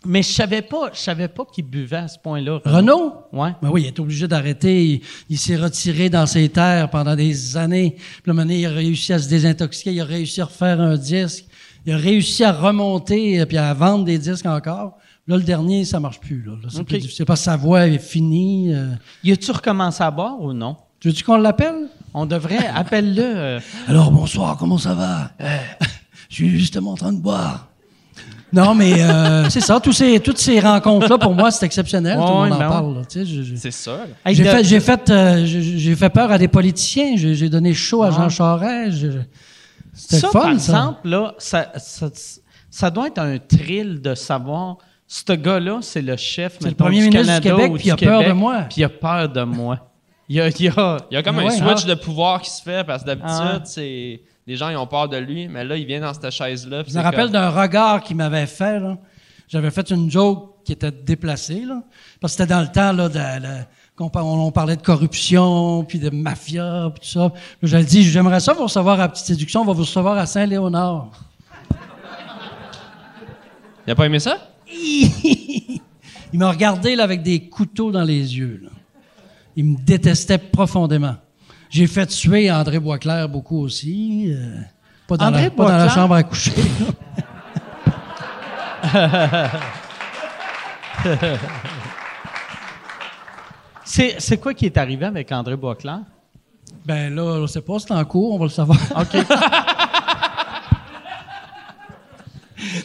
Mais 0.04 0.24
je 0.24 0.30
savais 0.32 0.64
pas, 0.64 0.90
je 0.94 1.00
savais 1.00 1.28
pas 1.28 1.46
qu'il 1.46 1.64
buvait 1.66 1.98
à 1.98 2.08
ce 2.08 2.18
point-là. 2.18 2.60
Renaud? 2.66 3.14
Ouais. 3.32 3.52
Ben 3.62 3.70
oui, 3.70 3.84
il 3.84 3.88
est 3.88 4.00
obligé 4.00 4.28
d'arrêter. 4.28 4.84
Il, 4.84 5.02
il 5.30 5.38
s'est 5.38 5.56
retiré 5.58 6.10
dans 6.10 6.26
ses 6.26 6.50
terres 6.50 6.90
pendant 6.90 7.16
des 7.16 7.56
années. 7.56 7.96
Puis 7.98 8.24
là, 8.26 8.34
maintenant, 8.34 8.56
il 8.56 8.66
a 8.66 8.72
réussi 8.72 9.14
à 9.14 9.20
se 9.20 9.30
désintoxiquer. 9.30 9.94
Il 9.94 10.02
a 10.02 10.06
réussi 10.06 10.42
à 10.42 10.46
refaire 10.46 10.82
un 10.82 10.98
disque. 10.98 11.46
Il 11.86 11.94
a 11.94 11.98
réussi 11.98 12.44
à 12.44 12.52
remonter 12.52 13.36
et 13.36 13.46
puis 13.46 13.58
à 13.58 13.72
vendre 13.76 14.06
des 14.06 14.18
disques 14.18 14.48
encore. 14.48 14.98
Là, 15.28 15.38
le 15.38 15.44
dernier, 15.44 15.86
ça 15.86 16.00
marche 16.00 16.20
plus. 16.20 16.42
Là. 16.44 16.54
Là, 16.64 16.70
c'est 16.72 16.80
OK. 16.80 16.88
plus 16.88 16.98
difficile 16.98 17.26
parce 17.26 17.42
que 17.42 17.46
sa 17.46 17.56
voix 17.58 17.86
est 17.88 18.00
finie. 18.00 18.74
euh. 18.74 18.96
Y 19.24 19.34
a-tu 19.34 19.52
recommencé 19.52 20.04
à 20.04 20.10
boire 20.10 20.42
ou 20.42 20.52
non? 20.52 20.78
Tu 21.02 21.08
veux-tu 21.10 21.24
qu'on 21.24 21.38
l'appelle? 21.38 21.88
On 22.14 22.26
devrait, 22.26 22.68
appelle-le. 22.76 23.24
euh, 23.24 23.60
Alors, 23.88 24.12
bonsoir, 24.12 24.56
comment 24.58 24.78
ça 24.78 24.94
va? 24.94 25.32
Je 26.30 26.36
suis 26.36 26.60
justement 26.60 26.92
en 26.92 26.96
train 26.96 27.12
de 27.12 27.20
boire. 27.20 27.68
Non, 28.54 28.76
mais 28.76 29.02
euh, 29.02 29.50
c'est 29.50 29.62
ça. 29.62 29.80
Tous 29.80 29.94
ces, 29.94 30.20
toutes 30.20 30.38
ces 30.38 30.60
rencontres-là, 30.60 31.18
pour 31.18 31.34
moi, 31.34 31.52
c'est 31.52 31.66
exceptionnel. 31.66 32.18
Ouais, 32.20 32.26
Tout 32.26 32.32
le 32.32 32.38
monde 32.38 32.54
en 32.54 32.60
ben 32.60 32.70
parle. 32.70 33.08
tu 33.10 33.26
sais, 33.26 33.56
C'est 33.56 33.72
ça. 33.72 34.06
J'ai 34.28 34.44
fait, 34.44 34.64
j'ai 34.64 34.80
fait, 34.80 35.10
euh, 35.10 35.46
j'ai- 35.46 35.96
fait 35.96 36.10
peur 36.10 36.32
à 36.32 36.38
des 36.38 36.48
politiciens. 36.50 37.16
J'ai 37.16 37.50
donné 37.50 37.74
chaud 37.74 38.04
à 38.04 38.12
Jean 38.12 38.30
Charest. 38.30 39.06
C'était 39.94 40.20
ça, 40.20 40.28
fun, 40.30 40.40
par 40.40 40.48
ça. 40.48 40.52
exemple, 40.54 41.00
là, 41.10 41.34
ça, 41.38 41.72
ça, 41.78 42.10
ça 42.70 42.90
doit 42.92 43.08
être 43.08 43.20
un 43.20 43.38
thrill 43.40 44.02
de 44.02 44.16
savoir, 44.16 44.78
ce 45.08 45.34
gars-là, 45.34 45.80
c'est 45.82 46.02
le 46.02 46.16
chef 46.16 46.58
C'est 46.62 46.70
le 46.70 46.76
premier 46.76 47.00
du 47.02 47.10
ministre 47.10 47.36
du 47.36 47.42
Québec, 47.42 47.74
puis 47.76 47.88
il 47.88 47.92
a 47.92 47.98
peur 47.98 48.24
de 48.24 48.32
moi. 48.32 48.62
Puis 48.70 48.82
il 48.82 48.84
a 48.86 48.90
peur 48.90 49.28
de 49.30 49.44
moi. 49.44 49.91
Il 50.32 50.36
y 50.36 50.40
a, 50.40 50.48
il 50.48 50.62
y 50.62 50.70
a- 50.70 50.98
Il 51.12 51.16
y 51.16 51.18
a 51.18 51.24
comme 51.24 51.40
un 51.40 51.50
switch 51.50 51.82
ah. 51.84 51.88
de 51.90 51.94
pouvoir 51.96 52.42
qui 52.42 52.50
se 52.50 52.62
fait 52.62 52.86
parce 52.86 53.02
que 53.02 53.08
d'habitude, 53.08 53.30
Ah 53.30 53.60
c'est 53.66 54.22
les 54.48 54.56
gens 54.56 54.70
ils 54.70 54.78
ont 54.78 54.88
peur 54.88 55.10
de 55.10 55.18
lui, 55.18 55.50
mais 55.50 55.66
là 55.66 55.76
il 55.76 55.86
vient 55.86 56.00
dans 56.00 56.14
cette 56.14 56.30
chaise 56.30 56.66
là. 56.70 56.84
Je 56.88 56.98
me 56.98 57.04
rappelle 57.04 57.32
d'un 57.32 57.50
regard 57.50 58.02
qu'il 58.02 58.16
m'avait 58.16 58.46
fait. 58.46 58.80
là. 58.80 58.98
J'avais 59.50 59.72
fait 59.72 59.90
une 59.92 60.10
joke 60.10 60.64
qui 60.64 60.72
était 60.72 60.90
déplacée. 60.92 61.66
Là, 61.68 61.84
parce 62.22 62.34
que 62.34 62.44
c'était 62.44 62.54
dans 62.54 62.62
le 62.62 62.70
temps 62.70 62.94
là, 62.94 63.10
de, 63.10 63.66
qu'on 63.98 64.10
on, 64.16 64.52
parlait 64.52 64.78
de 64.78 64.82
corruption, 64.82 65.84
puis 65.84 66.00
de 66.00 66.10
mafia, 66.10 66.90
puis 66.96 67.02
tout 67.02 67.20
ça. 67.20 67.34
J'avais 67.62 67.84
dit, 67.84 68.02
j'aimerais 68.04 68.40
ça 68.40 68.54
vous 68.54 68.64
recevoir 68.64 69.02
à 69.02 69.10
Petite 69.10 69.26
Séduction, 69.26 69.64
on 69.64 69.66
va 69.66 69.74
vous 69.74 69.82
recevoir 69.82 70.18
à 70.18 70.26
Saint-Léonard. 70.26 71.12
Il 73.86 73.92
a 73.92 73.96
pas 73.96 74.06
aimé 74.06 74.20
ça? 74.20 74.38
Il 74.72 76.40
m'a 76.40 76.50
regardé 76.50 76.96
là, 76.96 77.04
avec 77.04 77.22
des 77.22 77.50
couteaux 77.50 77.92
dans 77.92 78.04
les 78.04 78.38
yeux. 78.38 78.62
là. 78.64 78.70
Il 79.56 79.66
me 79.66 79.78
détestait 79.78 80.38
profondément. 80.38 81.16
J'ai 81.70 81.88
fait 81.88 82.06
tuer 82.08 82.52
André 82.52 82.80
Boisclair 82.80 83.30
beaucoup 83.30 83.60
aussi. 83.62 84.34
euh, 84.34 84.60
pas, 85.08 85.18
dans 85.18 85.28
André 85.28 85.44
la, 85.44 85.50
pas 85.52 85.64
dans 85.64 85.70
la 85.70 85.78
Boisclair? 85.86 86.04
chambre 86.04 86.16
à 86.16 86.24
coucher. 86.24 86.54
c'est, 93.84 94.38
quoi 94.38 94.54
qui 94.54 94.66
est 94.66 94.78
arrivé 94.78 95.06
avec 95.06 95.32
André 95.32 95.56
Boisclair? 95.56 96.00
ben 96.86 97.14
là, 97.14 97.24
on 97.24 97.48
sait 97.48 97.62
pas, 97.62 97.78
c'est 97.80 97.92
en 97.92 98.04
cours, 98.06 98.36
on 98.36 98.40
va 98.40 98.46
le 98.46 98.50
savoir. 98.50 98.80
OK. 98.98 99.18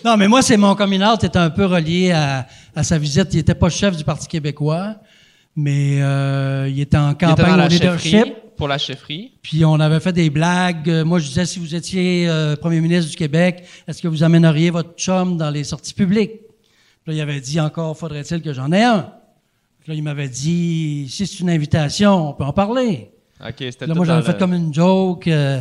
Non, 0.04 0.16
mais 0.16 0.26
moi, 0.26 0.40
c'est 0.40 0.56
mon 0.56 0.74
coming 0.74 1.02
out 1.02 1.22
était 1.22 1.38
un 1.38 1.50
peu 1.50 1.66
relié 1.66 2.10
à, 2.12 2.46
à 2.74 2.82
sa 2.82 2.96
visite. 2.98 3.34
Il 3.34 3.40
était 3.40 3.54
pas 3.54 3.68
chef 3.68 3.94
du 3.96 4.04
Parti 4.04 4.26
québécois, 4.26 4.94
mais 5.56 6.02
euh, 6.02 6.68
il 6.70 6.78
était 6.80 6.96
en 6.98 7.14
campagne 7.14 7.68
leadership. 7.68 8.34
pour 8.56 8.68
la 8.68 8.78
chefferie. 8.78 9.32
Puis 9.42 9.64
on 9.64 9.80
avait 9.80 10.00
fait 10.00 10.12
des 10.12 10.30
blagues. 10.30 10.88
Euh, 10.88 11.04
Moi, 11.04 11.18
je 11.18 11.26
disais, 11.28 11.46
si 11.46 11.58
vous 11.58 11.74
étiez 11.74 12.28
euh, 12.28 12.56
premier 12.56 12.80
ministre 12.80 13.10
du 13.10 13.16
Québec, 13.16 13.64
est-ce 13.88 14.00
que 14.02 14.08
vous 14.08 14.22
amèneriez 14.22 14.70
votre 14.70 14.94
chum 14.96 15.36
dans 15.36 15.50
les 15.50 15.64
sorties 15.64 15.94
publiques? 15.94 16.32
Puis 17.04 17.12
là, 17.12 17.14
il 17.14 17.20
avait 17.20 17.40
dit 17.40 17.60
encore, 17.60 17.96
faudrait-il 17.96 18.42
que 18.42 18.52
j'en 18.52 18.70
ai 18.72 18.82
un? 18.82 19.10
Puis 19.80 19.92
là, 19.92 19.94
il 19.94 20.02
m'avait 20.02 20.28
dit, 20.28 21.06
si 21.08 21.26
c'est 21.26 21.40
une 21.40 21.50
invitation, 21.50 22.30
on 22.30 22.32
peut 22.32 22.44
en 22.44 22.52
parler. 22.52 23.10
OK, 23.40 23.54
c'était 23.58 23.86
Là, 23.86 23.94
moi, 23.94 24.04
j'avais 24.04 24.22
fait 24.22 24.32
le- 24.32 24.38
comme 24.38 24.54
une 24.54 24.72
joke 24.74 25.28
euh, 25.28 25.60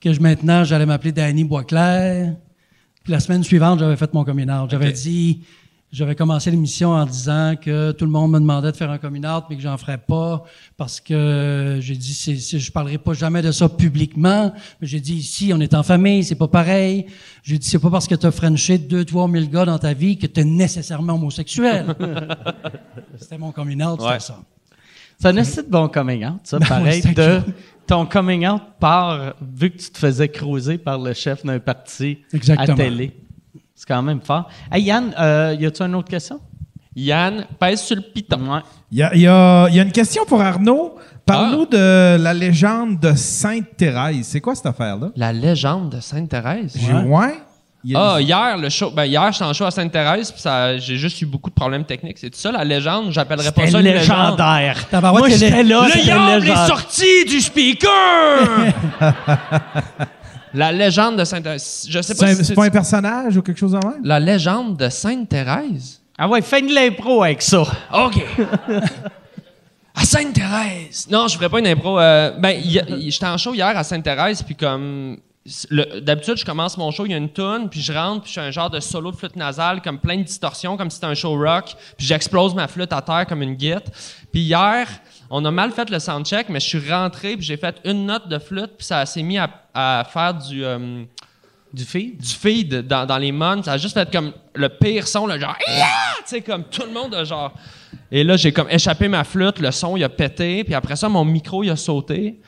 que 0.00 0.12
je, 0.12 0.20
maintenant, 0.20 0.64
j'allais 0.64 0.86
m'appeler 0.86 1.12
Danny 1.12 1.44
Boisclair. 1.44 2.34
Puis 3.04 3.12
la 3.12 3.20
semaine 3.20 3.42
suivante, 3.42 3.78
j'avais 3.80 3.96
fait 3.96 4.12
mon 4.14 4.22
out. 4.22 4.70
J'avais 4.70 4.92
dit, 4.92 5.40
j'avais 5.90 6.14
commencé 6.14 6.50
l'émission 6.50 6.90
en 6.90 7.06
disant 7.06 7.54
que 7.60 7.92
tout 7.92 8.04
le 8.04 8.10
monde 8.10 8.32
me 8.32 8.38
demandait 8.40 8.70
de 8.72 8.76
faire 8.76 8.90
un 8.90 8.98
coming 8.98 9.24
out, 9.26 9.44
mais 9.48 9.56
que 9.56 9.62
j'en 9.62 9.76
ferais 9.78 9.96
pas 9.96 10.44
parce 10.76 11.00
que 11.00 11.78
j'ai 11.80 11.96
dit, 11.96 12.12
c'est, 12.12 12.36
c'est- 12.36 12.58
je 12.58 12.70
parlerai 12.70 12.98
pas 12.98 13.14
jamais 13.14 13.40
de 13.40 13.50
ça 13.52 13.68
publiquement. 13.70 14.52
Mais 14.80 14.86
j'ai 14.86 15.00
dit, 15.00 15.14
ici, 15.14 15.50
on 15.54 15.60
est 15.60 15.72
en 15.72 15.82
famille, 15.82 16.24
c'est 16.24 16.34
pas 16.34 16.48
pareil. 16.48 17.06
J'ai 17.42 17.56
dit, 17.58 17.66
c'est 17.66 17.78
pas 17.78 17.88
parce 17.90 18.06
que 18.06 18.14
t'as 18.14 18.30
frenché 18.30 18.76
deux, 18.76 19.04
trois 19.04 19.26
mille 19.28 19.48
gars 19.48 19.64
dans 19.64 19.78
ta 19.78 19.94
vie 19.94 20.18
que 20.18 20.26
t'es 20.26 20.44
nécessairement 20.44 21.14
homosexuel. 21.14 21.86
C'était 23.18 23.38
mon 23.38 23.52
coming 23.52 23.82
out, 23.82 24.00
c'était 24.00 24.12
Ouais. 24.12 24.20
ça. 24.20 24.40
Assez 25.24 25.62
de 25.62 25.68
bon 25.70 25.88
coming 25.88 26.24
out, 26.26 26.40
ça, 26.44 26.58
Ben 26.60 26.66
pareil. 26.66 27.02
oui, 27.04 27.14
de, 27.14 27.40
ton 27.86 28.04
coming 28.06 28.46
out 28.46 28.62
part, 28.78 29.34
vu 29.40 29.70
que 29.70 29.78
tu 29.78 29.90
te 29.90 29.98
faisais 29.98 30.28
cruiser 30.28 30.76
par 30.78 30.98
le 30.98 31.12
chef 31.14 31.44
d'un 31.44 31.58
parti 31.58 32.18
Exactement. 32.32 32.74
à 32.74 32.76
télé. 32.76 33.16
C'est 33.80 33.86
quand 33.86 34.02
même 34.02 34.20
fort. 34.20 34.48
Hey 34.72 34.82
Yann, 34.82 35.14
euh, 35.20 35.54
y 35.58 35.64
a-tu 35.64 35.82
une 35.82 35.94
autre 35.94 36.08
question? 36.08 36.40
Yann, 36.96 37.46
pèse 37.60 37.80
sur 37.82 37.94
le 37.94 38.02
piton. 38.02 38.40
Ouais. 38.52 38.58
Il 38.90 38.98
y 38.98 39.02
a, 39.04 39.14
il 39.14 39.20
y 39.20 39.26
a- 39.28 39.68
il 39.70 39.76
y 39.76 39.78
a 39.78 39.84
une 39.84 39.92
question 39.92 40.24
pour 40.26 40.40
Arnaud. 40.42 40.96
Parle-nous 41.24 41.66
Ah. 41.72 41.76
de 41.76 42.16
la 42.20 42.34
légende 42.34 42.98
de 42.98 43.12
Sainte-Thérèse. 43.14 44.26
C'est 44.26 44.40
quoi 44.40 44.56
cette 44.56 44.66
affaire-là? 44.66 45.10
La 45.14 45.32
légende 45.32 45.90
de 45.94 46.00
Sainte-Thérèse? 46.00 46.74
J'ai- 46.76 46.92
Ouais. 46.92 47.34
A- 47.94 48.14
Ah, 48.16 48.20
hier, 48.20 48.58
le 48.58 48.68
show. 48.68 48.90
Ben, 48.90 49.04
hier, 49.04 49.30
j'étais 49.30 49.44
en 49.44 49.52
show 49.52 49.64
à 49.64 49.70
Sainte-Thérèse, 49.70 50.32
puis 50.32 50.40
ça- 50.40 50.76
j'ai 50.78 50.96
juste 50.96 51.22
eu 51.22 51.26
beaucoup 51.26 51.48
de 51.48 51.54
problèmes 51.54 51.84
techniques. 51.84 52.18
C'est 52.18 52.34
ça, 52.34 52.50
la 52.50 52.64
légende? 52.64 53.12
J'appellerais 53.12 53.52
pas 53.52 53.66
ça 53.68 53.78
une 53.78 53.84
légende. 53.84 54.30
légendaire. 54.36 54.88
Tabarouette, 54.90 55.20
Moi, 55.20 55.28
j'étais 55.30 55.62
là, 55.62 55.86
Le 55.86 56.02
diable 56.02 56.48
est 56.48 56.66
sorti 56.66 57.24
du 57.28 57.40
speaker! 57.40 57.88
la 60.54 60.72
légende 60.72 61.16
de 61.18 61.24
Sainte-Thérèse. 61.24 61.86
Je 61.88 62.00
sais 62.02 62.14
pas 62.14 62.26
C'est 62.28 62.34
si 62.34 62.40
un- 62.40 62.44
c'est 62.44 62.54
pas 62.54 62.64
un 62.64 62.70
personnage 62.70 63.36
ou 63.36 63.42
quelque 63.42 63.58
chose 63.58 63.74
en 63.74 63.80
même? 63.88 64.00
La 64.04 64.18
légende 64.20 64.76
de 64.76 64.88
Sainte-Thérèse? 64.88 66.00
Ah 66.16 66.28
ouais, 66.28 66.42
fais 66.42 66.62
de 66.62 66.74
l'impro 66.74 67.22
avec 67.22 67.42
ça. 67.42 67.62
OK. 67.92 68.24
à 69.94 70.04
Sainte-Thérèse. 70.04 71.06
Non, 71.10 71.28
je 71.28 71.36
ferais 71.36 71.48
pas 71.48 71.58
une 71.58 71.66
impro. 71.66 71.98
euh, 71.98 72.32
ben, 72.38 72.50
y 72.64 72.78
a- 72.78 72.88
y- 72.88 73.10
j'étais 73.10 73.26
en 73.26 73.36
show 73.36 73.54
hier 73.54 73.76
à 73.76 73.84
Sainte-Thérèse, 73.84 74.42
puis 74.42 74.54
comme. 74.54 75.18
le- 75.70 76.00
D'habitude, 76.00 76.36
je 76.36 76.44
commence 76.44 76.76
mon 76.76 76.90
show, 76.90 77.06
il 77.06 77.12
y 77.12 77.14
a 77.14 77.16
une 77.16 77.30
toune, 77.30 77.68
puis 77.70 77.80
je 77.80 77.92
rentre, 77.92 78.22
puis 78.24 78.30
je 78.32 78.38
fais 78.40 78.46
un 78.46 78.50
genre 78.50 78.68
de 78.70 78.80
solo 78.80 79.10
de 79.10 79.16
flûte 79.16 79.34
nasale, 79.36 79.80
comme 79.80 79.98
plein 79.98 80.18
de 80.18 80.22
distorsions, 80.22 80.76
comme 80.76 80.90
si 80.90 80.96
c'était 80.96 81.06
un 81.06 81.14
show 81.14 81.36
rock, 81.38 81.74
puis 81.96 82.06
j'explose 82.06 82.54
ma 82.54 82.68
flûte 82.68 82.92
à 82.92 83.00
terre 83.00 83.26
comme 83.26 83.42
une 83.42 83.54
guite. 83.54 83.84
Puis 84.30 84.42
hier, 84.42 84.86
on 85.30 85.44
a 85.44 85.50
mal 85.50 85.70
fait 85.72 85.90
le 85.90 85.98
soundcheck, 85.98 86.48
mais 86.48 86.60
je 86.60 86.66
suis 86.66 86.90
rentré, 86.92 87.36
puis 87.36 87.44
j'ai 87.46 87.56
fait 87.56 87.76
une 87.84 88.06
note 88.06 88.28
de 88.28 88.38
flûte, 88.38 88.72
puis 88.78 88.86
ça 88.86 89.04
s'est 89.06 89.22
mis 89.22 89.38
à, 89.38 89.48
à 89.74 90.06
faire 90.10 90.34
du. 90.34 90.64
euh, 90.64 91.04
Du 91.72 91.84
feed? 91.84 92.16
du 92.18 92.28
feed 92.34 92.86
dans, 92.86 93.04
dans 93.04 93.18
les 93.18 93.30
months. 93.32 93.64
Ça 93.66 93.72
a 93.72 93.76
juste 93.76 93.92
fait 93.94 94.10
comme 94.10 94.32
le 94.54 94.68
pire 94.70 95.06
son, 95.06 95.26
le 95.26 95.38
genre, 95.38 95.56
tu 95.58 95.72
sais, 96.24 96.40
comme 96.40 96.64
tout 96.64 96.82
le 96.86 96.92
monde 96.92 97.14
a 97.14 97.24
genre. 97.24 97.52
Et 98.10 98.24
là, 98.24 98.36
j'ai 98.38 98.52
comme 98.52 98.70
échappé 98.70 99.06
ma 99.08 99.22
flûte, 99.24 99.58
le 99.60 99.70
son, 99.70 99.96
il 99.96 100.04
a 100.04 100.08
pété, 100.08 100.64
puis 100.64 100.74
après 100.74 100.96
ça, 100.96 101.08
mon 101.10 101.24
micro, 101.26 101.62
il 101.62 101.70
a 101.70 101.76
sauté. 101.76 102.40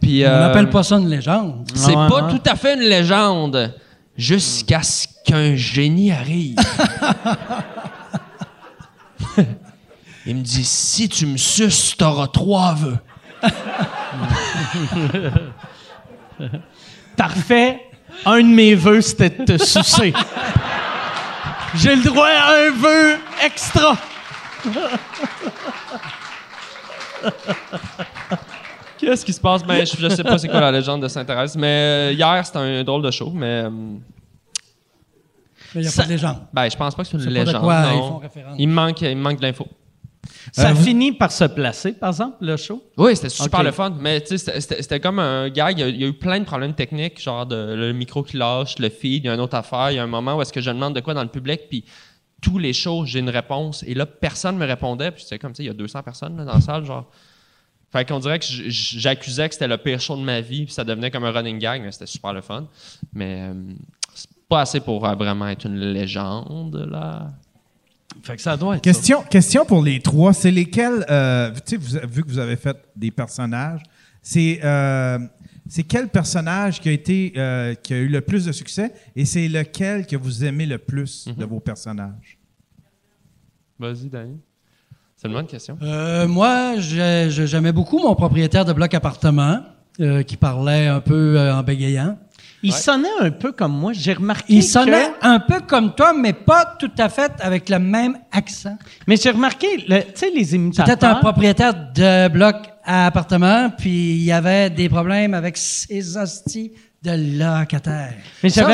Puis. 0.00 0.24
On 0.24 0.28
euh, 0.28 0.40
n'appelle 0.40 0.68
pas 0.70 0.82
ça 0.82 0.96
une 0.96 1.08
légende. 1.08 1.68
C'est 1.74 1.94
Ouais, 1.96 2.08
pas 2.08 2.24
ouais. 2.26 2.32
tout 2.32 2.42
à 2.50 2.56
fait 2.56 2.74
une 2.74 2.88
légende. 2.88 3.74
Jusqu'à 4.16 4.82
ce 4.82 5.06
qu'un 5.24 5.54
génie 5.54 6.10
arrive. 6.12 6.56
il 10.26 10.36
me 10.36 10.42
dit 10.42 10.64
si 10.64 11.08
tu 11.08 11.26
me 11.26 11.36
suces, 11.36 11.96
t'auras 11.96 12.28
trois 12.28 12.74
vœux. 12.74 12.98
Parfait. 17.16 17.80
Un 18.26 18.40
de 18.40 18.46
mes 18.46 18.74
vœux, 18.74 19.00
c'était 19.00 19.30
de 19.30 19.44
te 19.44 19.64
sucer. 19.64 20.12
J'ai 21.74 21.96
le 21.96 22.02
droit 22.04 22.28
à 22.28 22.52
un 22.66 22.70
vœu 22.70 23.16
extra. 23.44 23.96
Qu'est-ce 28.98 29.24
qui 29.24 29.32
se 29.32 29.40
passe? 29.40 29.64
Ben, 29.64 29.84
je, 29.84 29.96
je 29.96 30.08
sais 30.08 30.22
pas 30.22 30.38
c'est 30.38 30.48
quoi 30.48 30.60
la 30.60 30.70
légende 30.70 31.02
de 31.02 31.08
Sainte-Thérèse, 31.08 31.56
mais 31.56 31.66
euh, 31.66 32.12
hier, 32.12 32.44
c'était 32.46 32.58
un 32.58 32.84
drôle 32.84 33.02
de 33.02 33.10
show, 33.10 33.30
mais. 33.34 33.64
euh, 33.64 33.70
Mais 33.70 33.98
il 35.76 35.80
n'y 35.80 35.86
a 35.86 35.90
Ça- 35.90 36.02
pas 36.02 36.08
de 36.08 36.12
légende. 36.12 36.36
Ben, 36.52 36.68
je 36.70 36.76
pense 36.76 36.94
pas 36.94 37.02
que 37.02 37.08
c'est 37.08 37.16
une 37.16 37.20
C'est 37.20 37.26
pas 37.26 37.40
de 37.40 37.44
légende. 37.46 37.62
quoi 37.62 37.80
non. 37.82 37.90
ils 37.92 37.98
font 38.10 38.18
référence. 38.18 38.54
Il 38.58 38.68
me 38.68 38.74
manque, 38.74 39.00
il 39.00 39.16
me 39.16 39.22
manque 39.22 39.38
de 39.38 39.42
l'info. 39.46 39.66
Ça 40.52 40.70
Euh, 40.70 40.74
finit 40.74 41.12
par 41.12 41.32
se 41.32 41.44
placer, 41.44 41.92
par 41.92 42.10
exemple, 42.10 42.36
le 42.40 42.56
show? 42.56 42.82
Oui, 42.96 43.16
c'était 43.16 43.28
super 43.28 43.62
le 43.62 43.72
fun. 43.72 43.96
Mais 44.00 44.20
tu 44.20 44.38
sais, 44.38 44.60
c'était- 44.60 45.00
comme 45.00 45.18
un 45.18 45.48
gag. 45.50 45.78
Il 45.78 45.80
y, 45.80 45.84
a, 45.84 45.88
il 45.88 46.00
y 46.00 46.04
a 46.04 46.06
eu 46.08 46.12
plein 46.12 46.38
de 46.40 46.44
problèmes 46.44 46.74
techniques, 46.74 47.20
genre 47.20 47.44
de, 47.46 47.74
le 47.74 47.92
micro 47.92 48.22
qui 48.22 48.36
lâche, 48.36 48.78
le 48.78 48.88
feed, 48.88 49.24
il 49.24 49.26
y 49.26 49.30
a 49.30 49.34
une 49.34 49.40
autre 49.40 49.56
affaire. 49.56 49.90
Il 49.90 49.96
y 49.96 49.98
a 49.98 50.02
un 50.02 50.06
moment 50.06 50.36
où 50.36 50.42
est-ce 50.42 50.52
que 50.52 50.60
je 50.60 50.70
demande 50.70 50.94
de 50.94 51.00
quoi 51.00 51.14
dans 51.14 51.22
le 51.22 51.28
public, 51.28 51.62
puis 51.68 51.84
tous 52.40 52.58
les 52.58 52.72
shows, 52.72 53.04
j'ai 53.04 53.20
une 53.20 53.30
réponse. 53.30 53.84
Et 53.86 53.94
là, 53.94 54.04
personne 54.06 54.56
me 54.56 54.66
répondait. 54.66 55.10
Puis 55.12 55.22
c'était 55.22 55.38
comme, 55.38 55.52
tu 55.52 55.58
sais, 55.58 55.62
il 55.64 55.66
y 55.66 55.70
a 55.70 55.74
200 55.74 56.02
personnes 56.02 56.36
là, 56.36 56.44
dans 56.44 56.54
la 56.54 56.60
salle, 56.60 56.84
genre. 56.84 57.10
Fait 57.92 58.08
qu'on 58.08 58.18
dirait 58.20 58.38
que 58.38 58.46
j'accusais 58.48 59.48
que 59.48 59.54
c'était 59.54 59.68
le 59.68 59.76
pire 59.76 60.00
show 60.00 60.16
de 60.16 60.22
ma 60.22 60.40
vie, 60.40 60.64
puis 60.64 60.72
ça 60.72 60.82
devenait 60.82 61.10
comme 61.10 61.24
un 61.24 61.30
running 61.30 61.58
gag, 61.58 61.82
mais 61.82 61.92
c'était 61.92 62.06
super 62.06 62.32
le 62.32 62.40
fun. 62.40 62.66
Mais 63.12 63.42
euh, 63.50 63.54
c'est 64.14 64.30
pas 64.48 64.62
assez 64.62 64.80
pour 64.80 65.06
euh, 65.06 65.14
vraiment 65.14 65.46
être 65.48 65.66
une 65.66 65.78
légende, 65.78 66.88
là. 66.90 67.32
Fait 68.22 68.36
que 68.36 68.42
ça 68.42 68.56
doit 68.56 68.76
être 68.76 68.82
Question, 68.82 69.22
question 69.22 69.64
pour 69.64 69.82
les 69.82 70.00
trois. 70.00 70.32
C'est 70.32 70.50
lesquels, 70.50 71.04
euh, 71.10 71.50
tu 71.52 71.60
sais, 71.64 71.76
vous- 71.76 72.08
vu 72.08 72.22
que 72.22 72.28
vous 72.28 72.38
avez 72.38 72.56
fait 72.56 72.76
des 72.94 73.10
personnages, 73.10 73.82
c'est 74.20 74.60
euh, 74.64 75.18
c'est 75.68 75.82
quel 75.84 76.08
personnage 76.08 76.80
qui 76.80 76.88
a, 76.88 76.92
été, 76.92 77.32
euh, 77.36 77.74
qui 77.74 77.94
a 77.94 77.98
eu 77.98 78.08
le 78.08 78.20
plus 78.20 78.44
de 78.44 78.52
succès 78.52 78.92
et 79.16 79.24
c'est 79.24 79.48
lequel 79.48 80.06
que 80.06 80.16
vous 80.16 80.44
aimez 80.44 80.66
le 80.66 80.78
plus 80.78 81.26
Mhm. 81.28 81.34
de 81.36 81.44
vos 81.44 81.60
personnages? 81.60 82.38
Vas-y, 83.78 84.08
Danny. 84.08 84.38
C'est 85.16 85.28
une 85.28 85.34
bonne 85.34 85.46
question. 85.46 85.78
Euh, 85.82 86.26
moi, 86.28 86.74
j'ai- 86.78 87.28
j'ai- 87.30 87.46
j'aimais 87.46 87.72
beaucoup 87.72 87.98
mon 87.98 88.14
propriétaire 88.14 88.64
de 88.64 88.72
bloc 88.72 88.92
appartement 88.94 89.60
euh, 90.00 90.22
qui 90.22 90.36
parlait 90.36 90.86
un 90.88 91.00
peu 91.00 91.38
euh, 91.38 91.54
en 91.54 91.62
bégayant. 91.62 92.18
Il 92.64 92.72
sonnait 92.72 93.08
un 93.20 93.30
peu 93.30 93.52
comme 93.52 93.72
moi. 93.72 93.92
J'ai 93.92 94.12
remarqué 94.12 94.44
Il 94.48 94.62
sonnait 94.62 95.10
que- 95.20 95.26
un 95.26 95.40
peu 95.40 95.60
comme 95.60 95.94
toi, 95.94 96.12
mais 96.16 96.32
pas 96.32 96.64
tout 96.78 96.90
à 96.98 97.08
fait 97.08 97.32
avec 97.40 97.68
le 97.68 97.78
même 97.78 98.18
accent. 98.30 98.76
Mais 99.06 99.16
j'ai 99.16 99.30
remarqué, 99.30 99.66
le- 99.88 100.00
tu 100.02 100.10
sais, 100.14 100.30
les 100.34 100.54
imitateurs... 100.54 100.94
C'était 100.94 101.06
un 101.06 101.16
propriétaire 101.16 101.74
de 101.94 102.28
bloc 102.28 102.56
à 102.84 103.06
appartement, 103.06 103.70
puis 103.76 103.90
il 104.16 104.24
y 104.24 104.32
avait 104.32 104.70
des 104.70 104.88
problèmes 104.88 105.34
avec 105.34 105.56
ses 105.56 106.16
hosties 106.16 106.72
de 107.02 107.38
locataires. 107.38 108.14
Mais 108.42 108.48
ça, 108.48 108.68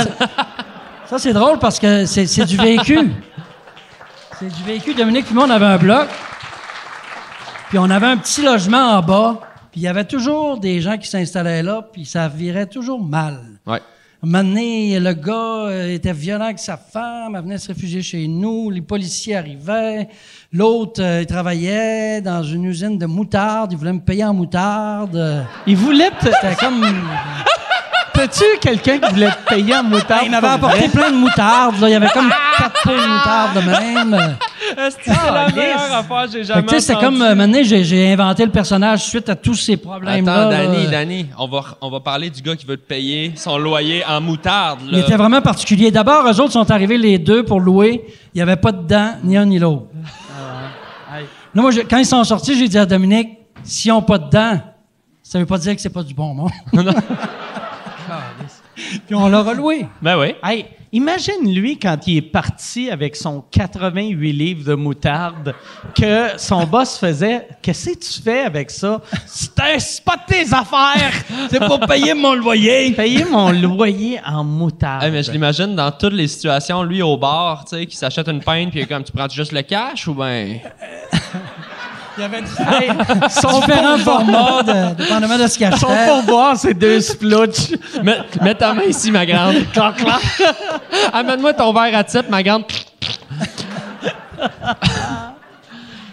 ça, 1.09 1.19
c'est 1.19 1.33
drôle 1.33 1.59
parce 1.59 1.79
que 1.79 2.05
c'est 2.07 2.45
du 2.45 2.57
vécu. 2.57 2.99
C'est 4.39 4.55
du 4.55 4.63
vécu. 4.65 4.95
Dominique 4.95 5.25
puis 5.27 5.35
moi, 5.35 5.45
on 5.47 5.51
avait 5.51 5.67
un 5.67 5.79
bloc, 5.79 6.07
puis 7.71 7.79
on 7.79 7.89
avait 7.91 8.07
un 8.07 8.17
petit 8.19 8.43
logement 8.43 8.97
en 8.99 9.03
bas, 9.03 9.41
puis 9.79 9.83
il 9.83 9.85
y 9.85 9.89
avait 9.89 10.05
toujours 10.05 10.59
des 10.59 10.81
gens 10.81 10.99
qui 10.99 11.07
s'installaient 11.07 11.63
là, 11.63 11.89
puis 11.93 12.05
ça 12.05 12.27
virait 12.27 12.67
toujours 12.67 13.01
mal. 13.01 13.39
Ouais. 13.65 13.81
Un 14.21 14.27
moment 14.27 14.43
donné, 14.43 14.99
le 14.99 15.13
gars 15.13 15.69
euh, 15.69 15.95
était 15.95 16.13
violent 16.13 16.47
avec 16.47 16.59
sa 16.59 16.77
femme, 16.77 17.37
elle 17.37 17.43
venait 17.43 17.59
se 17.59 17.69
réfugier 17.69 18.03
chez 18.03 18.27
nous, 18.27 18.71
les 18.71 18.81
policiers 18.81 19.37
arrivaient. 19.37 20.09
L'autre, 20.53 21.01
euh, 21.01 21.21
il 21.21 21.27
travaillait 21.27 22.21
dans 22.21 22.43
une 22.43 22.65
usine 22.65 22.99
de 22.99 23.07
moutarde, 23.07 23.71
il 23.71 23.79
voulait 23.79 23.93
me 23.93 24.01
payer 24.01 24.25
en 24.25 24.35
moutarde. 24.35 25.47
Il 25.65 25.77
voulait. 25.77 26.11
C'était 26.21 26.57
comme... 26.57 26.85
T'as-tu 28.19 28.45
quelqu'un 28.61 28.99
qui 28.99 29.11
voulait 29.15 29.31
te 29.31 29.49
payer 29.55 29.77
en 29.77 29.85
moutarde? 29.85 30.23
il 30.25 30.31
m'avait 30.33 30.49
apporté 30.49 30.79
vrai? 30.79 30.89
plein 30.89 31.11
de 31.13 31.17
moutarde, 31.17 31.81
là. 31.81 31.89
Il 31.89 31.93
y 31.93 31.95
avait 31.95 32.09
comme 32.09 32.29
quatre 32.59 32.83
pots 32.83 32.91
de 32.91 32.97
moutarde 32.97 33.55
de 33.55 33.61
même. 33.61 34.37
C'est 34.91 35.07
la 35.33 35.49
meilleure 35.51 35.93
affaire 35.93 36.25
que 36.25 36.33
j'ai 36.33 36.43
jamais 36.45 36.63
entendue. 36.63 37.01
comme, 37.01 37.23
euh, 37.23 37.35
maintenant, 37.37 37.61
j'ai, 37.63 37.85
j'ai 37.85 38.13
inventé 38.13 38.45
le 38.45 38.51
personnage 38.51 39.05
suite 39.05 39.29
à 39.29 39.37
tous 39.37 39.55
ces 39.55 39.77
problèmes-là. 39.77 40.33
Attends, 40.35 40.51
là. 40.51 40.67
Danny, 40.67 40.87
Danny, 40.89 41.27
on 41.39 41.47
va, 41.47 41.61
on 41.81 41.91
va 41.91 42.01
parler 42.01 42.29
du 42.29 42.43
gars 42.43 42.57
qui 42.57 42.67
veut 42.67 42.77
te 42.77 42.87
payer 42.89 43.33
son 43.37 43.57
loyer 43.57 44.05
en 44.05 44.21
moutarde. 44.21 44.81
Il 44.87 44.93
Là. 44.93 44.99
était 44.99 45.17
vraiment 45.17 45.41
particulier. 45.41 45.93
D'abord, 45.93 46.27
eux 46.27 46.41
autres 46.41 46.53
sont 46.53 46.71
arrivés 46.73 46.99
les 46.99 47.19
deux 47.19 47.45
pour 47.45 47.61
louer. 47.61 48.05
Il 48.35 48.39
n'y 48.39 48.43
avait 48.43 48.57
pas 48.57 48.73
de 48.73 48.83
dents, 48.85 49.13
ni 49.23 49.37
un 49.37 49.47
ni 49.47 49.61
l'autre. 49.61 49.87
Là, 51.55 51.63
moi, 51.63 51.71
je- 51.71 51.81
quand 51.83 51.99
ils 51.99 52.05
sont 52.07 52.23
sortis, 52.25 52.59
j'ai 52.59 52.67
dit 52.69 52.79
à 52.79 52.85
Dominique, 52.85 53.29
s'ils 53.63 53.93
n'ont 53.93 54.03
pas 54.03 54.19
de 54.19 54.29
dents, 54.29 54.61
ça 55.23 55.39
veut 55.39 55.47
pas 55.47 55.59
dire 55.59 55.75
que 55.77 55.81
c'est 55.81 55.89
pas 55.89 56.03
du 56.03 56.15
bon 56.15 56.35
monde. 56.35 56.51
Puis 59.07 59.15
on 59.15 59.29
l'a 59.29 59.43
reloué. 59.43 59.87
Ben 60.01 60.19
oui. 60.19 60.35
Hey, 60.43 60.67
imagine 60.93 61.53
lui 61.53 61.79
quand 61.79 61.97
il 62.07 62.19
est 62.19 62.23
parti 62.23 62.91
avec 62.91 63.17
son 63.17 63.43
88 63.51 64.33
livres 64.33 64.65
de 64.65 64.75
moutarde 64.75 65.55
que 65.95 66.39
son 66.39 66.65
boss 66.65 66.99
faisait 66.99 67.49
Qu'est-ce 67.63 67.91
que 67.91 67.99
tu 67.99 68.23
fais 68.23 68.41
avec 68.43 68.71
ça? 68.71 69.01
C'est 69.27 70.05
pas 70.05 70.17
tes 70.27 70.53
affaires 70.53 71.13
C'est 71.51 71.61
pour 71.61 71.81
payer 71.81 72.15
mon 72.15 72.35
loyer. 72.35 72.93
Payer 72.99 73.25
mon 73.25 73.51
loyer 73.51 74.21
en 74.25 74.45
moutarde. 74.45 75.05
Hey, 75.05 75.11
mais 75.11 75.23
je 75.23 75.31
l'imagine 75.31 75.75
dans 75.75 75.91
toutes 75.91 76.15
les 76.15 76.29
situations, 76.29 76.83
lui 76.83 77.03
au 77.03 77.17
bar, 77.17 77.65
tu 77.65 77.77
sais, 77.77 77.87
qui 77.87 77.97
s'achète 77.97 78.29
une 78.29 78.41
pinte, 78.41 78.71
puis 78.71 78.81
il 78.81 78.83
est 78.83 78.87
comme, 78.87 79.05
tu 79.05 79.13
prends 79.13 79.29
juste 79.29 79.53
le 79.53 79.63
cash 79.63 80.09
ou 80.09 80.15
ben? 80.15 80.59
Il 82.19 82.23
y 82.23 82.25
avait 82.25 82.39
Hey, 82.39 82.91
son 83.31 83.61
différents 83.61 83.99
formats, 83.99 84.63
de, 84.65 84.95
dépendamment 84.97 85.39
de 85.39 85.47
ce 85.47 85.57
qu'il 85.57 85.71
Son 85.77 85.87
achetait. 85.87 86.07
pourboire, 86.11 86.57
c'est 86.57 86.75
deux 86.75 87.01
splutch. 87.01 87.71
Mets, 88.03 88.19
mets 88.43 88.55
ta 88.57 88.75
main 88.75 88.83
ici, 88.89 89.13
ma 89.13 89.25
grande. 89.25 89.55
Clac, 89.73 89.97
clac. 89.97 90.21
Amène-moi 91.13 91.53
ton 91.55 91.73
verre 91.73 91.97
à 91.97 92.03
type, 92.05 92.29
ma 92.29 92.43
grande. 92.43 92.65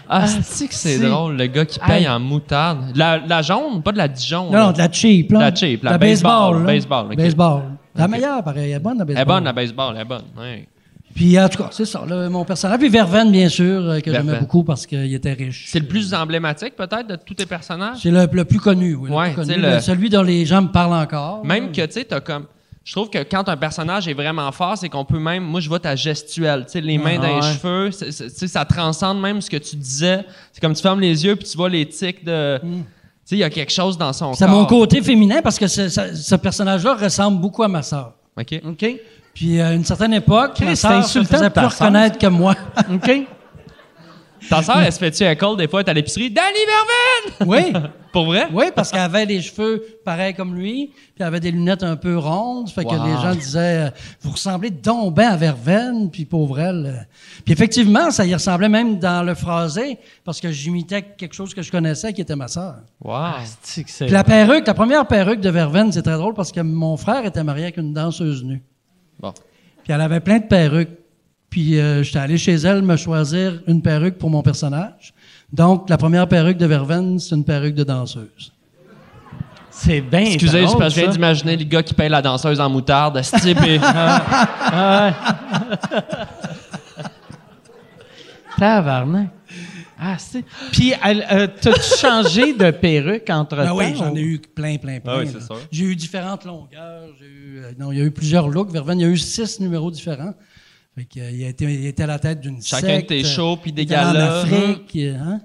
Ah, 0.08 0.24
c'est 0.28 0.68
que 0.68 0.74
c'est 0.74 0.98
drôle, 1.00 1.36
le 1.36 1.46
gars 1.48 1.64
qui 1.64 1.80
paye 1.80 2.04
Hey. 2.04 2.08
en 2.08 2.20
moutarde? 2.20 2.92
La, 2.94 3.18
la 3.18 3.42
jaune, 3.42 3.82
pas 3.82 3.90
de 3.90 3.98
la 3.98 4.06
Dijon. 4.06 4.44
Non, 4.44 4.52
là. 4.52 4.64
non, 4.66 4.70
de 4.72 4.78
la 4.78 4.92
cheap, 4.92 5.32
là. 5.32 5.40
La 5.40 5.54
cheap, 5.54 5.82
la 5.82 5.90
La 5.92 5.98
baseball, 5.98 6.30
baseball. 6.32 6.60
là. 6.60 6.66
baseball, 6.66 7.06
ok. 7.06 7.16
Baseball. 7.16 7.62
La 7.96 8.04
Ok. 8.04 8.10
meilleure, 8.12 8.44
pareil. 8.44 8.70
Elle 8.70 8.76
est 8.76 8.78
bonne, 8.78 8.98
la 8.98 9.02
Elle 9.02 9.06
baseball. 9.06 9.22
est 9.22 9.24
bonne, 9.34 9.44
la 9.44 9.52
baseball, 9.52 9.94
elle 9.96 10.02
est 10.02 10.04
bonne. 10.04 10.22
ouais. 10.38 10.68
Puis, 11.16 11.40
en 11.40 11.48
tout 11.48 11.56
cas, 11.62 11.70
c'est 11.72 11.86
ça, 11.86 12.04
là, 12.06 12.28
mon 12.28 12.44
personnage. 12.44 12.78
Puis 12.78 12.90
Verveine, 12.90 13.32
bien 13.32 13.48
sûr, 13.48 13.64
euh, 13.88 14.00
que 14.00 14.12
j'aimais 14.12 14.38
beaucoup 14.38 14.62
parce 14.62 14.86
qu'il 14.86 15.12
était 15.14 15.32
riche. 15.32 15.64
C'est 15.68 15.80
le 15.80 15.86
plus 15.86 16.12
emblématique, 16.12 16.76
peut-être, 16.76 17.06
de 17.08 17.16
tous 17.16 17.32
tes 17.34 17.46
personnages? 17.46 17.98
C'est 18.02 18.10
le, 18.10 18.28
le 18.30 18.44
plus 18.44 18.60
connu, 18.60 18.94
oui. 18.94 19.08
le 19.10 19.24
plus 19.24 19.34
connu, 19.34 19.54
le- 19.56 19.70
le- 19.76 19.80
celui 19.80 20.10
dont 20.10 20.22
les 20.22 20.44
gens 20.44 20.60
me 20.62 20.68
parlent 20.68 20.92
encore. 20.92 21.42
Même 21.44 21.72
que, 21.72 21.84
tu 21.86 21.92
sais, 21.92 22.04
t'as 22.04 22.20
comme. 22.20 22.44
Je 22.84 22.92
trouve 22.92 23.10
que 23.10 23.18
quand 23.24 23.48
un 23.48 23.56
personnage 23.56 24.06
est 24.06 24.14
vraiment 24.14 24.52
fort, 24.52 24.76
c'est 24.78 24.88
qu'on 24.88 25.04
peut 25.04 25.18
même. 25.18 25.42
Moi, 25.42 25.58
je 25.60 25.68
vois 25.68 25.80
ta 25.80 25.96
gestuelle, 25.96 26.66
tu 26.66 26.72
sais, 26.72 26.80
les 26.82 26.98
mains 26.98 27.16
dans 27.16 27.26
les 27.40 27.46
ouais. 27.46 27.52
cheveux, 27.54 27.90
c'est- 27.90 28.12
c'est- 28.12 28.30
tu 28.30 28.36
sais, 28.38 28.46
ça 28.46 28.64
transcende 28.64 29.20
même 29.20 29.40
ce 29.40 29.50
que 29.50 29.56
tu 29.56 29.74
disais. 29.74 30.24
C'est 30.52 30.60
comme 30.60 30.74
tu 30.74 30.82
fermes 30.82 31.00
les 31.00 31.24
yeux 31.24 31.34
puis 31.34 31.48
tu 31.48 31.56
vois 31.56 31.68
les 31.70 31.86
tics 31.88 32.24
de. 32.24 32.58
Tu 32.60 32.66
sais, 33.24 33.36
il 33.36 33.38
y 33.38 33.42
a 33.42 33.50
quelque 33.50 33.72
chose 33.72 33.98
dans 33.98 34.12
son 34.12 34.34
C'est 34.34 34.44
corps. 34.46 34.54
mon 34.54 34.66
côté 34.66 35.02
féminin 35.02 35.40
parce 35.42 35.58
que 35.58 35.66
ce, 35.66 35.88
ce- 35.88 36.14
ce 36.14 36.34
personnage-là 36.36 36.94
ressemble 36.94 37.40
beaucoup 37.40 37.64
à 37.64 37.68
ma 37.68 37.82
sœur. 37.82 38.12
OK. 38.38 38.60
OK. 38.64 38.86
Puis 39.36 39.60
à 39.60 39.74
une 39.74 39.84
certaine 39.84 40.14
époque, 40.14 40.58
ma 40.60 40.68
c'est 40.68 40.76
sœur 40.76 41.04
se 41.04 41.22
faisait 41.22 41.50
plus 41.50 41.66
reconnaître 41.66 42.16
que 42.16 42.26
moi. 42.26 42.54
OK. 42.90 43.26
Ta 44.48 44.62
sœur, 44.62 44.78
elle 44.78 44.90
se 44.90 44.98
fait-tu 44.98 45.24
un 45.24 45.34
call 45.34 45.58
des 45.58 45.68
fois, 45.68 45.82
à 45.86 45.92
l'épicerie? 45.92 46.30
Danny 46.30 46.58
Verven! 46.66 47.46
oui, 47.74 47.88
Pour 48.12 48.24
vrai? 48.26 48.48
oui, 48.50 48.66
parce 48.74 48.90
qu'elle 48.90 49.00
avait 49.00 49.26
les 49.26 49.42
cheveux 49.42 49.84
pareils 50.06 50.32
comme 50.32 50.54
lui, 50.54 50.86
puis 50.94 51.04
elle 51.18 51.26
avait 51.26 51.40
des 51.40 51.50
lunettes 51.50 51.82
un 51.82 51.96
peu 51.96 52.16
rondes, 52.16 52.70
fait 52.70 52.82
que 52.84 52.94
les 52.94 53.20
gens 53.20 53.34
disaient 53.34 53.88
euh, 53.88 53.90
vous 54.22 54.30
ressemblez 54.30 54.70
donc 54.70 55.14
ben 55.14 55.28
à 55.28 55.36
Verveine, 55.36 56.10
puis 56.10 56.24
pauvre 56.24 56.58
elle. 56.58 57.06
Puis 57.44 57.52
effectivement, 57.52 58.10
ça 58.10 58.24
y 58.24 58.32
ressemblait 58.32 58.70
même 58.70 58.98
dans 58.98 59.22
le 59.22 59.34
phrasé 59.34 59.98
parce 60.24 60.40
que 60.40 60.50
j'imitais 60.50 61.02
quelque 61.02 61.34
chose 61.34 61.52
que 61.52 61.60
je 61.60 61.70
connaissais 61.70 62.14
qui 62.14 62.22
était 62.22 62.36
ma 62.36 62.48
sœur. 62.48 62.76
Wow. 63.04 63.18
C'est 63.62 63.84
que 63.84 63.90
c'est- 63.90 64.06
Puis 64.06 64.14
la 64.14 64.24
perruque, 64.24 64.66
la 64.66 64.74
première 64.74 65.06
perruque 65.06 65.40
de 65.40 65.50
Verveine, 65.50 65.92
c'est 65.92 66.02
très 66.02 66.16
drôle 66.16 66.32
parce 66.32 66.52
que 66.52 66.60
mon 66.60 66.96
frère 66.96 67.26
était 67.26 67.44
marié 67.44 67.64
avec 67.64 67.76
une 67.76 67.92
danseuse 67.92 68.42
nue. 68.44 68.62
Bon. 69.20 69.32
Puis 69.84 69.92
elle 69.92 70.00
avait 70.00 70.20
plein 70.20 70.38
de 70.38 70.44
perruques. 70.44 70.90
Puis 71.50 71.78
euh, 71.78 72.02
j'étais 72.02 72.18
allé 72.18 72.38
chez 72.38 72.54
elle 72.54 72.82
me 72.82 72.96
choisir 72.96 73.60
une 73.66 73.82
perruque 73.82 74.18
pour 74.18 74.30
mon 74.30 74.42
personnage. 74.42 75.12
Donc, 75.52 75.88
la 75.88 75.96
première 75.96 76.26
perruque 76.28 76.58
de 76.58 76.66
Verveine, 76.66 77.18
c'est 77.18 77.34
une 77.34 77.44
perruque 77.44 77.74
de 77.74 77.84
danseuse. 77.84 78.52
C'est 79.70 80.00
bien 80.00 80.20
Excusez, 80.20 80.62
drôle, 80.62 80.70
c'est 80.70 80.78
parce 80.78 80.94
que 80.94 81.00
je 81.00 81.04
viens 81.04 81.12
d'imaginer 81.12 81.56
le 81.56 81.64
gars 81.64 81.82
qui 81.82 81.94
paye 81.94 82.08
la 82.08 82.22
danseuse 82.22 82.60
en 82.60 82.68
moutarde, 82.70 83.20
ce 83.22 83.36
type 83.38 83.60
est- 83.62 83.78
Tabarnak. 88.58 89.28
Ah, 89.98 90.18
c'est... 90.18 90.44
Puis, 90.72 90.92
elle, 91.04 91.26
euh, 91.30 91.46
t'as-tu 91.60 91.98
changé 92.00 92.52
de 92.52 92.70
perruque 92.70 93.28
entre-temps? 93.30 93.64
Ah 93.66 93.74
oui, 93.74 93.94
j'en 93.96 94.14
ai 94.14 94.20
eu 94.20 94.38
plein, 94.38 94.76
plein, 94.76 95.00
plein. 95.00 95.12
Ah 95.14 95.18
oui, 95.20 95.24
là. 95.26 95.30
c'est 95.34 95.46
sûr. 95.46 95.58
J'ai 95.70 95.84
eu 95.84 95.96
différentes 95.96 96.44
longueurs. 96.44 97.08
J'ai 97.18 97.26
eu, 97.26 97.60
euh, 97.64 97.72
non, 97.78 97.92
il 97.92 97.98
y 97.98 98.02
a 98.02 98.04
eu 98.04 98.10
plusieurs 98.10 98.48
looks. 98.48 98.70
Verveine, 98.70 99.00
il 99.00 99.02
y 99.02 99.06
a 99.06 99.10
eu 99.10 99.16
six 99.16 99.58
numéros 99.60 99.90
différents. 99.90 100.34
Fait 100.94 101.04
que, 101.04 101.20
euh, 101.20 101.30
il, 101.30 101.44
a 101.44 101.48
été, 101.48 101.64
il 101.64 101.86
était 101.86 102.02
à 102.02 102.06
la 102.06 102.18
tête 102.18 102.40
d'une 102.40 102.60
Chacun 102.62 102.86
secte. 102.86 103.10
de 103.10 103.16
tes 103.16 103.24
shows, 103.24 103.56
puis 103.56 103.72
des 103.72 103.86
en. 103.94 104.14
Afrique. 104.14 104.96
euh, 104.96 105.16
hein? 105.18 105.40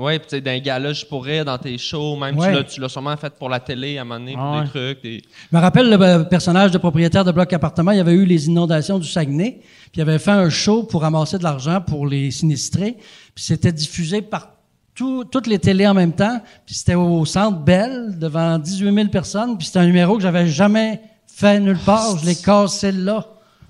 Ouais, 0.00 0.18
puis 0.18 0.28
tu 0.28 0.36
sais, 0.36 0.40
dans 0.40 0.50
les 0.52 0.60
galas, 0.62 0.92
je 0.94 1.04
pourrais, 1.04 1.44
dans 1.44 1.58
tes 1.58 1.76
shows, 1.76 2.16
même 2.16 2.38
Ouais. 2.38 2.48
tu 2.48 2.54
l'as- 2.54 2.64
tu 2.64 2.80
l'as 2.80 2.88
sûrement 2.88 3.16
fait 3.16 3.32
pour 3.34 3.48
la 3.48 3.60
télé 3.60 3.98
à 3.98 4.00
un 4.00 4.04
moment 4.04 4.18
donné, 4.20 4.32
pour 4.32 4.42
Ah 4.42 4.58
ouais. 4.58 4.64
des 4.64 4.68
trucs. 4.70 5.02
Des... 5.02 5.22
Je 5.52 5.56
me 5.56 5.60
rappelle 5.60 5.90
le 5.90 6.00
euh, 6.00 6.24
personnage 6.24 6.70
de 6.70 6.78
propriétaire 6.78 7.24
de 7.24 7.32
bloc 7.32 7.52
appartement. 7.52 7.90
Il 7.92 7.98
y 7.98 8.00
avait 8.00 8.12
eu 8.14 8.24
les 8.24 8.46
inondations 8.46 8.98
du 8.98 9.06
Saguenay. 9.06 9.60
Puis 9.60 9.90
il 9.96 10.00
avait 10.02 10.18
fait 10.18 10.30
un 10.30 10.48
show 10.50 10.84
pour 10.84 11.02
ramasser 11.02 11.36
de 11.38 11.42
l'argent 11.42 11.80
pour 11.80 12.06
les 12.06 12.30
sinistrés. 12.30 12.96
Puis 13.34 13.44
c'était 13.44 13.72
diffusé 13.72 14.22
par 14.22 14.50
tout- 14.94 15.24
toutes 15.24 15.46
les 15.46 15.58
télés 15.58 15.86
en 15.86 15.94
même 15.94 16.12
temps. 16.12 16.40
Puis 16.64 16.74
c'était 16.76 16.94
au 16.94 17.24
Centre 17.26 17.58
Bell, 17.58 18.18
devant 18.18 18.58
18 18.58 18.94
000 18.94 19.08
personnes. 19.08 19.58
Puis 19.58 19.66
c'était 19.66 19.80
un 19.80 19.86
numéro 19.86 20.16
que 20.16 20.22
j'avais 20.22 20.46
jamais 20.48 21.00
fait 21.26 21.60
nulle 21.60 21.78
part. 21.78 22.16
Je 22.18 22.26
l'ai 22.26 22.36
cassé 22.36 22.92
là, 22.92 23.26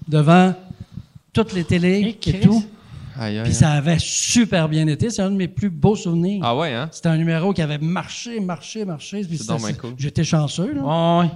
devant 0.09 0.55
toutes 1.33 1.53
les 1.55 1.65
télés 1.65 2.19
Et 2.27 2.41
tout. 2.41 2.65
Aïe, 3.23 3.37
aïe, 3.39 3.45
Puis 3.45 3.53
ça 3.55 3.73
avait 3.73 3.99
super 3.99 4.69
bien 4.69 4.87
été. 4.87 5.11
C'est 5.11 5.21
un 5.23 5.31
de 5.31 5.37
mes 5.37 5.47
plus 5.49 5.69
beaux 5.71 5.95
souvenirs. 5.95 6.41
Ah 6.43 6.57
ouais, 6.57 6.73
hein? 6.75 6.89
C'était 6.91 7.11
un 7.11 7.17
numéro 7.19 7.53
qui 7.53 7.61
avait 7.61 7.77
marché, 7.79 8.41
marché, 8.41 8.85
marché. 8.87 9.21
Puis 9.29 9.39
donc 9.47 9.59
bien 9.61 9.75
cool. 9.75 9.91
J'étais 9.99 10.25
chanceux. 10.25 10.73
Là. 10.73 10.81
Ouais. 11.21 11.31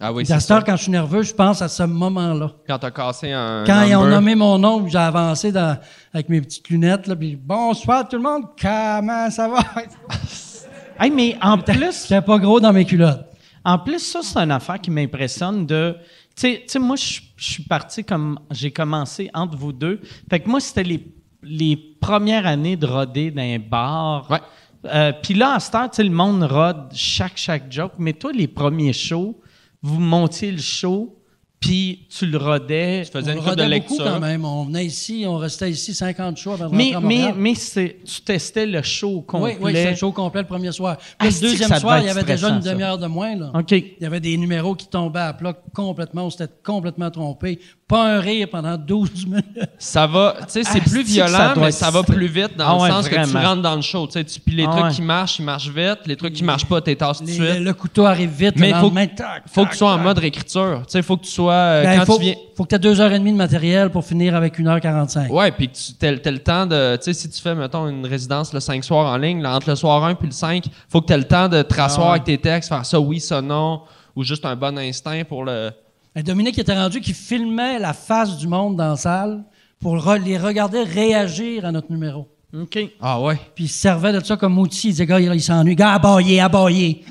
Ah 0.00 0.12
oui, 0.12 0.24
Puis 0.24 0.32
à 0.32 0.36
c'est 0.38 0.42
cette 0.42 0.50
heure, 0.52 0.60
ça. 0.60 0.64
quand 0.66 0.76
je 0.76 0.82
suis 0.82 0.92
nerveux, 0.92 1.22
je 1.22 1.34
pense 1.34 1.60
à 1.62 1.68
ce 1.68 1.82
moment-là. 1.82 2.50
Quand 2.68 2.78
t'as 2.78 2.90
cassé 2.90 3.32
un. 3.32 3.64
Quand 3.66 3.82
ils 3.82 3.94
ont 3.96 4.06
nommé 4.06 4.34
mon 4.34 4.58
nom, 4.58 4.82
puis 4.82 4.92
j'ai 4.92 4.98
avancé 4.98 5.50
dans- 5.52 5.76
avec 6.12 6.28
mes 6.28 6.40
petites 6.40 6.68
lunettes, 6.68 7.06
là, 7.08 7.16
puis 7.16 7.36
bonsoir 7.36 8.06
tout 8.08 8.16
le 8.16 8.22
monde, 8.22 8.44
comment 8.60 9.28
ça 9.30 9.48
va? 9.48 9.58
Hey, 11.00 11.10
mais 11.10 11.36
en 11.42 11.58
plus, 11.58 12.02
J'étais 12.02 12.22
pas 12.22 12.38
gros 12.38 12.60
dans 12.60 12.72
mes 12.72 12.84
culottes. 12.84 13.26
En 13.64 13.78
plus, 13.80 13.98
ça, 13.98 14.20
c'est 14.22 14.38
une 14.38 14.52
affaire 14.52 14.80
qui 14.80 14.90
m'impressionne 14.92 15.66
de. 15.66 15.96
Tu 16.36 16.58
sais- 16.66 16.78
moi, 16.78 16.94
je 16.96 17.20
je 17.36 17.50
suis 17.52 17.62
parti 17.64 18.04
comme. 18.04 18.38
J'ai 18.52 18.70
commencé 18.70 19.28
entre 19.34 19.56
vous 19.56 19.72
deux. 19.72 20.00
Fait 20.30 20.38
que 20.38 20.48
moi, 20.48 20.60
c'était 20.60 20.84
les, 20.84 21.04
les 21.44 21.76
premières 21.76 22.46
années 22.46 22.76
de 22.76 22.86
roder 22.86 23.30
dans 23.30 23.42
un 23.42 23.58
bar. 23.58 24.30
Ouais. 24.30 24.40
Euh, 24.86 25.12
Puis 25.22 25.34
là, 25.34 25.54
à 25.54 25.60
cette 25.60 25.74
heure, 25.74 25.88
le 25.98 26.10
monde 26.10 26.42
rode 26.42 26.88
chaque, 26.92 27.36
chaque 27.36 27.70
joke. 27.72 27.92
Mais 27.98 28.12
toi, 28.12 28.32
les 28.32 28.48
premiers 28.48 28.92
shows, 28.92 29.40
vous 29.82 29.98
montiez 30.00 30.52
le 30.52 30.58
show, 30.60 31.18
puis 31.58 32.06
tu 32.14 32.26
le 32.26 32.36
rodais. 32.36 33.02
Tu 33.06 33.10
faisais 33.12 33.30
on 33.32 33.36
une 33.36 33.40
coupe 33.40 33.48
de 33.52 33.56
beaucoup 33.56 33.68
lecture. 33.70 34.04
quand 34.04 34.20
même. 34.20 34.44
On 34.44 34.64
venait 34.64 34.84
ici, 34.84 35.24
on 35.26 35.38
restait 35.38 35.70
ici 35.70 35.94
50 35.94 36.36
jours 36.36 36.54
avant 36.54 36.68
de 36.68 36.74
Mais, 36.76 36.94
rentrer 36.94 36.96
à 36.96 37.00
mais, 37.00 37.14
Montréal. 37.16 37.34
mais 37.38 37.54
c'est- 37.54 37.96
tu 38.04 38.20
testais 38.20 38.66
le 38.66 38.82
show 38.82 39.22
complet. 39.22 39.56
Oui, 39.58 39.64
oui, 39.68 39.72
c'était 39.74 39.90
le 39.92 39.96
show 39.96 40.12
complet 40.12 40.42
le 40.42 40.46
premier 40.46 40.72
soir. 40.72 40.98
Puis 41.18 41.30
le 41.30 41.40
deuxième 41.40 41.74
soir, 41.78 42.00
il 42.00 42.04
y 42.04 42.10
avait 42.10 42.22
déjà 42.24 42.50
une 42.50 42.60
demi-heure 42.60 42.98
de 42.98 43.06
moins. 43.06 43.34
Là. 43.36 43.50
OK. 43.54 43.70
Il 43.72 43.94
y 44.02 44.04
avait 44.04 44.20
des 44.20 44.36
numéros 44.36 44.74
qui 44.74 44.86
tombaient 44.88 45.20
à 45.20 45.32
plat 45.32 45.54
complètement, 45.72 46.26
on 46.26 46.30
s'était 46.30 46.52
complètement 46.62 47.10
trompé. 47.10 47.58
Pas 47.86 48.16
un 48.16 48.20
rire 48.20 48.48
pendant 48.50 48.78
12 48.78 49.26
minutes. 49.26 49.44
Ça 49.78 50.06
va, 50.06 50.36
tu 50.38 50.44
sais, 50.48 50.64
c'est 50.64 50.78
Ah, 50.80 50.88
plus 50.88 51.04
ça 51.06 51.26
violent, 51.26 51.52
mais 51.58 51.70
ça 51.70 51.90
va 51.90 52.02
plus 52.02 52.26
vite 52.28 52.56
dans 52.56 52.64
Ah 52.66 52.74
le 52.76 52.82
ouais, 52.82 52.88
sens 52.90 53.06
que 53.10 53.30
tu 53.30 53.36
rentres 53.36 53.60
dans 53.60 53.76
le 53.76 53.82
show. 53.82 54.06
Tu 54.06 54.12
sais, 54.26 54.40
puis 54.40 54.54
les 54.56 54.64
Ah 54.66 54.70
trucs 54.70 54.84
ouais. 54.84 54.90
qui 54.92 55.02
marchent, 55.02 55.38
ils 55.38 55.44
marchent 55.44 55.68
vite. 55.68 55.98
Les 56.06 56.16
trucs 56.16 56.32
qui 56.32 56.44
marchent 56.44 56.64
pas, 56.64 56.80
t'es 56.80 56.96
tasses 56.96 57.18
tout 57.18 57.24
de 57.24 57.30
suite. 57.30 57.60
le, 57.60 57.74
couteau 57.74 58.06
arrive 58.06 58.30
vite, 58.30 58.54
Mais 58.56 58.70
le 58.72 58.78
faut- 58.78 58.90
tac, 58.90 59.44
que 59.54 59.70
tu 59.70 59.76
sois 59.76 59.92
en 59.92 59.98
mode 59.98 60.18
réécriture. 60.18 60.78
Tu 60.86 60.92
sais, 60.92 61.02
faut 61.02 61.18
que 61.18 61.24
tu 61.24 61.30
sois. 61.30 61.52
euh, 61.52 61.82
Ben, 61.84 61.98
quand 61.98 62.06
faut, 62.06 62.16
tu 62.16 62.22
viens. 62.24 62.34
faut 62.56 62.64
que 62.64 62.70
tu 62.70 62.74
aies 62.76 62.78
deux 62.78 63.00
heures 63.02 63.12
et 63.12 63.18
demie 63.18 63.32
de 63.32 63.36
matériel 63.36 63.90
pour 63.90 64.02
finir 64.02 64.34
avec 64.34 64.58
1h45. 64.58 65.28
Ouais, 65.30 65.52
puis 65.52 65.68
que 65.68 65.74
tu 65.76 65.92
t'aies 65.92 66.12
le 66.12 66.38
temps 66.38 66.64
de. 66.64 66.96
Tu 66.96 67.02
sais, 67.02 67.12
si 67.12 67.28
tu 67.28 67.40
fais, 67.42 67.54
mettons, 67.54 67.86
une 67.86 68.06
résidence 68.06 68.54
le 68.54 68.60
5 68.60 68.82
soirs 68.82 69.12
en 69.12 69.18
ligne, 69.18 69.42
là, 69.42 69.54
entre 69.54 69.68
le 69.68 69.76
soir 69.76 70.02
1 70.04 70.14
puis 70.14 70.28
le 70.28 70.32
5, 70.32 70.64
faut 70.88 71.02
que 71.02 71.06
tu 71.08 71.12
aies 71.12 71.18
le 71.18 71.24
temps 71.24 71.48
de 71.50 71.60
te 71.60 71.74
rasseoir 71.74 72.12
avec 72.12 72.24
tes 72.24 72.38
textes, 72.38 72.70
faire 72.70 72.86
ça 72.86 72.98
oui, 72.98 73.20
ça 73.20 73.42
non, 73.42 73.82
ou 74.16 74.24
juste 74.24 74.46
un 74.46 74.56
bon 74.56 74.78
instinct 74.78 75.24
pour 75.28 75.44
le. 75.44 75.70
Et 76.16 76.22
Dominique 76.22 76.58
était 76.58 76.74
rendu 76.74 77.00
qui 77.00 77.12
filmait 77.12 77.78
la 77.78 77.92
face 77.92 78.36
du 78.38 78.46
monde 78.46 78.76
dans 78.76 78.90
la 78.90 78.96
salle 78.96 79.44
pour 79.80 79.96
re- 79.96 80.22
les 80.22 80.38
regarder 80.38 80.82
réagir 80.84 81.64
à 81.64 81.72
notre 81.72 81.90
numéro. 81.90 82.28
OK. 82.56 82.78
Ah 83.00 83.20
ouais. 83.20 83.36
Puis 83.56 83.64
il 83.64 83.68
se 83.68 83.78
servait 83.78 84.12
de 84.12 84.20
ça 84.20 84.36
comme 84.36 84.56
outil. 84.58 84.88
Il 84.88 84.90
disait, 84.92 85.06
gars, 85.06 85.18
il, 85.18 85.42
s'ennuie. 85.42 85.74
Gars, 85.74 85.94
abaillé, 85.94 86.40
abaillé. 86.40 87.04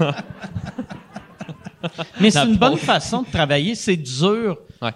Mais 2.20 2.30
c'est 2.30 2.44
une 2.44 2.56
bonne 2.56 2.76
façon 2.76 3.22
de 3.22 3.30
travailler. 3.30 3.74
C'est 3.74 3.96
dur. 3.96 4.58
Ouais. 4.82 4.90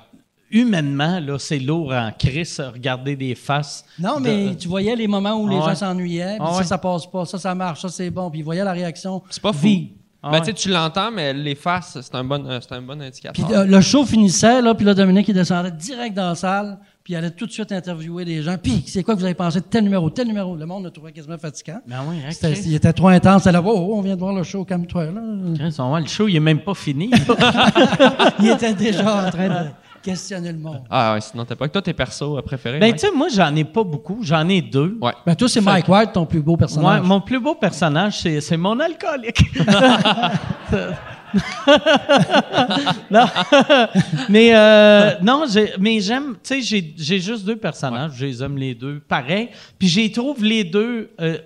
Humainement, 0.51 1.18
là, 1.20 1.39
c'est 1.39 1.59
lourd 1.59 1.93
en 1.93 2.10
crise, 2.12 2.60
regarder 2.60 3.16
des 3.16 3.35
faces. 3.35 3.85
Non, 3.98 4.16
de- 4.20 4.24
mais 4.24 4.56
tu 4.56 4.68
voyais 4.68 4.94
les 4.94 5.06
moments 5.09 5.35
où 5.40 5.48
les 5.48 5.56
Ah 5.56 5.60
ouais. 5.60 5.64
gens 5.70 5.74
s'ennuyaient. 5.76 6.36
Puis 6.36 6.47
Ah 6.47 6.52
ça, 6.52 6.59
ouais. 6.59 6.64
ça 6.64 6.78
passe 6.78 7.06
pas. 7.06 7.24
Ça, 7.24 7.39
ça 7.39 7.55
marche. 7.55 7.81
Ça, 7.82 7.89
c'est 7.89 8.10
bon. 8.10 8.31
Puis 8.31 8.40
ils 8.40 8.44
voyaient 8.44 8.64
la 8.64 8.72
réaction. 8.72 9.22
C'est 9.31 9.43
pas 9.43 9.52
fou. 9.52 9.60
vive. 9.66 9.89
Ah 10.26 10.30
ben, 10.30 10.38
ouais. 10.38 10.40
tu 10.40 10.46
sais, 10.46 10.52
tu 10.55 10.68
l'entends, 10.70 11.10
mais 11.10 11.34
les 11.34 11.55
faces, 11.55 11.98
c'est 12.01 12.14
un 12.14 12.24
bon, 12.24 12.42
euh, 12.46 12.59
c'est 12.62 12.74
un 12.74 12.80
bon 12.80 13.01
indicateur. 13.01 13.46
Puis 13.46 13.55
euh, 13.55 13.64
le 13.66 13.80
show 13.82 14.06
finissait, 14.06 14.62
là, 14.62 14.74
puis 14.74 14.86
là, 14.86 14.94
Dominique, 14.94 15.28
il 15.28 15.34
descendait 15.34 15.70
direct 15.70 16.16
dans 16.16 16.28
la 16.30 16.34
salle, 16.34 16.78
puis 17.02 17.12
il 17.12 17.16
allait 17.16 17.30
tout 17.30 17.44
de 17.44 17.52
suite 17.52 17.70
interviewer 17.72 18.24
des 18.24 18.40
gens. 18.42 18.56
Puis, 18.56 18.84
c'est 18.86 19.02
quoi 19.02 19.12
que 19.14 19.18
vous 19.18 19.24
avez 19.26 19.34
pensé 19.34 19.60
de 19.60 19.66
tel 19.66 19.84
numéro, 19.84 20.09
tel 20.09 20.26
numéro? 20.26 20.56
Le 20.56 20.64
monde 20.64 20.84
le 20.84 20.90
trouvait 20.90 21.12
quasiment 21.12 21.36
fatigant. 21.36 21.80
Ben 21.86 21.98
oui, 22.09 22.16
hein, 22.26 22.30
C'était- 22.30 22.59
il 22.60 22.74
était 22.74 22.94
trop 22.94 23.09
intense. 23.09 23.42
C'était 23.42 23.52
là, 23.52 23.62
oh, 23.62 23.94
on 23.94 24.01
vient 24.01 24.14
de 24.14 24.20
voir 24.20 24.32
le 24.32 24.42
show, 24.42 24.64
calme-toi, 24.64 25.05
là. 25.06 25.20
Chris, 25.59 25.74
on 25.78 25.88
voit, 25.90 26.01
le 26.01 26.06
show, 26.06 26.26
il 26.26 26.36
est 26.36 26.40
même 26.40 26.60
pas 26.60 26.72
fini. 26.74 27.10
il 28.40 28.48
était 28.48 28.72
déjà 28.72 29.26
en 29.26 29.30
train 29.30 29.48
de 29.48 29.68
questionner 30.05 30.52
le 30.52 30.59
monde. 30.59 30.82
Ah 30.90 31.14
ouais, 31.14 31.20
sinon 31.20 31.44
t'as 31.44 31.56
pas 31.56 31.66
que 31.66 31.72
toi 31.72 31.81
tes 31.82 31.94
persos 31.94 32.43
préférés. 32.44 32.78
ben, 32.78 32.93
tu 32.93 32.98
sais, 32.98 33.10
moi, 33.10 33.28
j'en 33.35 33.55
ai 33.56 33.64
pas 33.64 33.82
beaucoup. 33.82 34.18
J'en 34.22 34.47
ai 34.48 34.60
deux. 34.60 34.98
Ouais. 35.01 35.12
Ben, 35.26 35.35
toi, 35.35 35.48
c'est 35.48 35.60
Mike 35.60 35.89
White, 35.89 36.12
ton 36.12 36.26
plus 36.26 36.43
beau 36.43 36.56
personnage. 36.56 37.02
mon 37.02 37.20
plus 37.20 37.40
beau 37.40 37.55
personnage, 37.55 38.20
c'est, 38.20 38.40
c'est 38.40 38.56
mon 38.56 38.78
alcoolique. 38.78 39.43
non, 43.10 43.24
mais 44.28 44.55
euh, 44.55 45.12
non, 45.22 45.44
j'ai- 45.51 45.72
mais 45.81 46.01
j'aime, 46.01 46.35
tu 46.35 46.39
sais, 46.43 46.62
j'ai, 46.62 46.94
j'ai 46.97 47.18
juste 47.20 47.44
deux 47.44 47.56
personnages, 47.56 48.12
je 48.14 48.26
les 48.26 48.43
aime 48.43 48.56
les 48.56 48.74
deux, 48.74 49.01
pareil. 49.01 49.48
Puis 49.78 49.89
j'y 49.89 50.12
trouve 50.12 50.44
les 50.44 50.64
deux. 50.64 51.10
euh, 51.20 51.39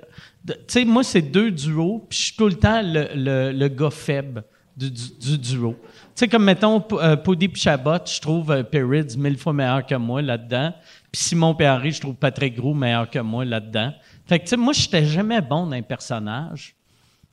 tu 0.46 0.54
sais, 0.68 0.84
moi, 0.84 1.02
c'est 1.04 1.22
deux 1.22 1.50
duos, 1.50 2.06
puis 2.08 2.18
je 2.18 2.24
suis 2.26 2.36
tout 2.36 2.46
le 2.48 2.54
temps 2.54 2.80
le, 2.82 3.08
le- 3.14 3.52
le 3.52 3.68
gars 3.68 3.90
faible 3.90 4.44
du, 4.78 4.90
du- 4.90 5.18
du 5.18 5.38
duo. 5.38 5.76
Tu 5.82 5.88
sais, 6.14 6.28
comme 6.28 6.44
mettons, 6.44 6.80
P- 6.80 6.96
euh, 7.00 7.16
Pody 7.16 7.50
Chabot, 7.54 7.98
je 8.06 8.20
trouve 8.20 8.50
euh, 8.52 8.62
Perrids 8.62 9.16
mille 9.18 9.36
fois 9.36 9.52
meilleur 9.52 9.84
que 9.84 9.94
moi 9.96 10.22
là-dedans. 10.22 10.72
Puis 11.10 11.22
Simon 11.22 11.54
Perry, 11.54 11.90
je 11.92 12.00
trouve 12.00 12.14
Patrick 12.14 12.54
Gros 12.56 12.74
meilleur 12.74 13.10
que 13.10 13.18
moi 13.18 13.44
là-dedans. 13.44 13.92
Fait 14.26 14.38
que, 14.38 14.44
tu 14.44 14.50
sais, 14.50 14.56
moi, 14.56 14.72
j'étais 14.72 15.04
jamais 15.04 15.40
bon 15.40 15.66
dans 15.66 15.72
un 15.72 15.82
personnage, 15.82 16.76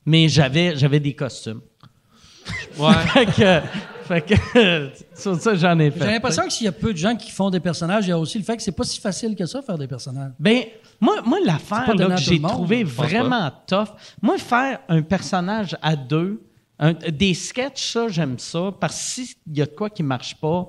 mais 0.04 0.28
j'avais, 0.28 0.76
j'avais 0.76 0.98
des 0.98 1.14
costumes. 1.14 1.60
Ouais. 2.78 2.92
fait 3.12 3.26
que, 3.26 3.60
fait 4.04 4.20
que 4.22 4.90
sur 5.14 5.36
ça, 5.36 5.54
j'en 5.54 5.78
ai 5.78 5.90
fait. 5.90 6.04
J'ai 6.04 6.12
l'impression 6.12 6.44
que 6.44 6.52
s'il 6.52 6.64
y 6.64 6.68
a 6.68 6.72
peu 6.72 6.92
de 6.92 6.98
gens 6.98 7.14
qui 7.16 7.30
font 7.30 7.50
des 7.50 7.60
personnages, 7.60 8.06
il 8.06 8.10
y 8.10 8.12
a 8.12 8.18
aussi 8.18 8.38
le 8.38 8.44
fait 8.44 8.56
que 8.56 8.62
c'est 8.62 8.72
pas 8.72 8.84
si 8.84 9.00
facile 9.00 9.34
que 9.36 9.46
ça, 9.46 9.62
faire 9.62 9.78
des 9.78 9.88
personnages. 9.88 10.32
Ben, 10.38 10.62
moi, 11.00 11.22
moi 11.24 11.38
l'affaire 11.44 11.86
que 11.96 12.16
j'ai 12.16 12.40
trouvé 12.40 12.82
vraiment 12.84 13.50
tough, 13.66 13.88
moi, 14.22 14.38
faire 14.38 14.80
un 14.88 15.02
personnage 15.02 15.76
à 15.82 15.96
deux, 15.96 16.40
un- 16.78 16.92
des 16.92 17.34
sketchs, 17.34 17.92
ça, 17.92 18.08
j'aime 18.08 18.38
ça, 18.38 18.72
parce 18.78 18.94
que 18.96 19.00
s'il 19.22 19.36
y 19.54 19.62
a 19.62 19.66
de 19.66 19.70
quoi 19.70 19.88
qui 19.90 20.02
marche 20.02 20.34
pas, 20.36 20.68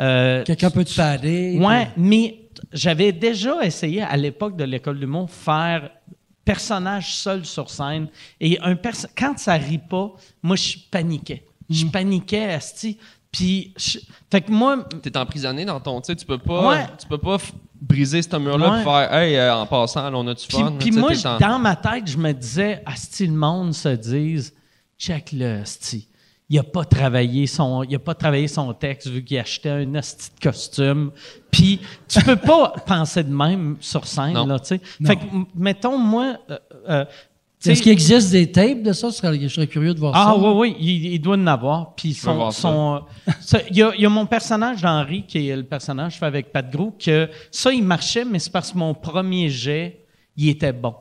euh, 0.00 0.42
Quelqu'un 0.44 0.70
peut 0.70 0.84
te 0.84 0.90
fader. 0.90 1.58
Ouais, 1.60 1.88
mais 1.96 2.48
j'avais 2.72 3.12
déjà 3.12 3.64
essayé 3.64 4.02
à 4.02 4.16
l'époque 4.16 4.56
de 4.56 4.64
l'école 4.64 4.98
du 4.98 5.06
monde 5.06 5.30
faire 5.30 5.90
personnage 6.44 7.14
seul 7.16 7.44
sur 7.44 7.70
scène 7.70 8.08
et 8.40 8.58
un 8.60 8.76
quand 9.16 9.38
ça 9.38 9.54
rit 9.54 9.78
pas, 9.78 10.12
moi 10.42 10.56
je 10.56 10.76
paniquais. 10.90 11.44
Je 11.70 11.86
paniquais 11.86 12.52
asti 12.52 12.98
puis 13.32 13.72
je- 13.78 13.98
fait 14.30 14.42
que 14.42 14.52
moi 14.52 14.84
T'es 15.02 15.16
emprisonné 15.16 15.64
dans 15.64 15.80
ton. 15.80 16.00
Tu 16.00 16.08
sais, 16.08 16.16
tu 16.16 16.26
peux 16.26 16.38
pas. 16.38 16.68
Ouais. 16.68 16.86
Tu 16.98 17.06
peux 17.06 17.18
pas 17.18 17.38
briser 17.80 18.20
ce 18.22 18.36
mur-là 18.36 18.70
Ouais. 18.70 18.82
pour 18.82 18.92
faire 18.92 19.12
Hey, 19.14 19.36
euh, 19.36 19.56
en 19.56 19.66
passant, 19.66 20.08
là, 20.10 20.16
on 20.18 20.26
a 20.28 20.34
du 20.34 20.46
puis, 20.46 20.58
fun. 20.58 20.72
puis 20.78 20.90
Tu 20.90 20.92
sais, 20.94 21.00
moi 21.00 21.38
dans 21.38 21.58
ma 21.58 21.74
tête, 21.76 22.06
je 22.06 22.18
me 22.18 22.32
disais 22.32 22.82
asti 22.84 23.26
le 23.26 23.32
monde 23.32 23.72
se 23.72 23.88
dise 23.88 24.52
check 24.98 25.32
le 25.32 25.60
asti. 25.62 26.08
Il 26.50 26.58
a 26.58 26.62
pas 26.62 26.84
travaillé 26.84 27.46
son 27.46 27.82
il 27.84 27.94
a 27.94 27.98
pas 27.98 28.14
travaillé 28.14 28.48
son 28.48 28.72
texte 28.74 29.08
vu 29.08 29.24
qu'il 29.24 29.38
achetait 29.38 29.70
un 29.70 29.94
asti 29.94 30.30
de 30.38 30.40
costume. 30.48 31.10
Puis 31.50 31.80
tu 32.06 32.20
peux 32.22 32.36
pas 32.36 32.74
penser 32.86 33.24
de 33.24 33.34
même 33.34 33.76
sur 33.80 34.06
scène 34.06 34.34
Non. 34.34 34.46
là, 34.46 34.58
tu 34.60 34.66
sais. 34.68 34.80
Fait 35.04 35.16
que 35.16 35.22
mettons 35.54 35.96
moi 35.98 36.36
euh, 36.50 36.58
euh, 36.90 37.04
Est-ce 37.64 37.80
qu'il 37.80 37.92
existe 37.92 38.30
des 38.30 38.52
tapes 38.52 38.82
de 38.82 38.92
ça? 38.92 39.08
Je 39.08 39.14
serais, 39.14 39.40
je 39.40 39.48
serais 39.48 39.66
curieux 39.66 39.94
de 39.94 39.98
voir 40.00 40.12
Ah 40.14 40.34
ça. 40.34 40.38
oui, 40.38 40.52
oui, 40.54 40.76
il, 40.78 41.14
il 41.14 41.18
doit 41.18 41.36
en 41.36 41.46
avoir. 41.46 41.94
Puis 41.94 42.12
son, 42.12 42.34
voir 42.34 42.52
ça. 42.52 42.60
son, 42.60 42.94
euh, 43.28 43.32
ça, 43.40 43.60
il, 43.70 43.76
y 43.78 43.82
a, 43.82 43.92
il 43.96 44.02
y 44.02 44.06
a 44.06 44.10
mon 44.10 44.26
personnage 44.26 44.82
d'Henri, 44.82 45.24
qui 45.26 45.48
est 45.48 45.56
le 45.56 45.64
personnage 45.64 46.08
que 46.08 46.14
je 46.16 46.18
fais 46.18 46.26
avec 46.26 46.52
Pat 46.52 46.70
Gros, 46.70 46.92
que 47.02 47.28
ça, 47.50 47.72
il 47.72 47.82
marchait, 47.82 48.26
mais 48.26 48.38
c'est 48.38 48.52
parce 48.52 48.70
que 48.72 48.76
mon 48.78 48.92
premier 48.92 49.48
jet, 49.48 50.04
il 50.36 50.50
était 50.50 50.74
bon. 50.74 50.94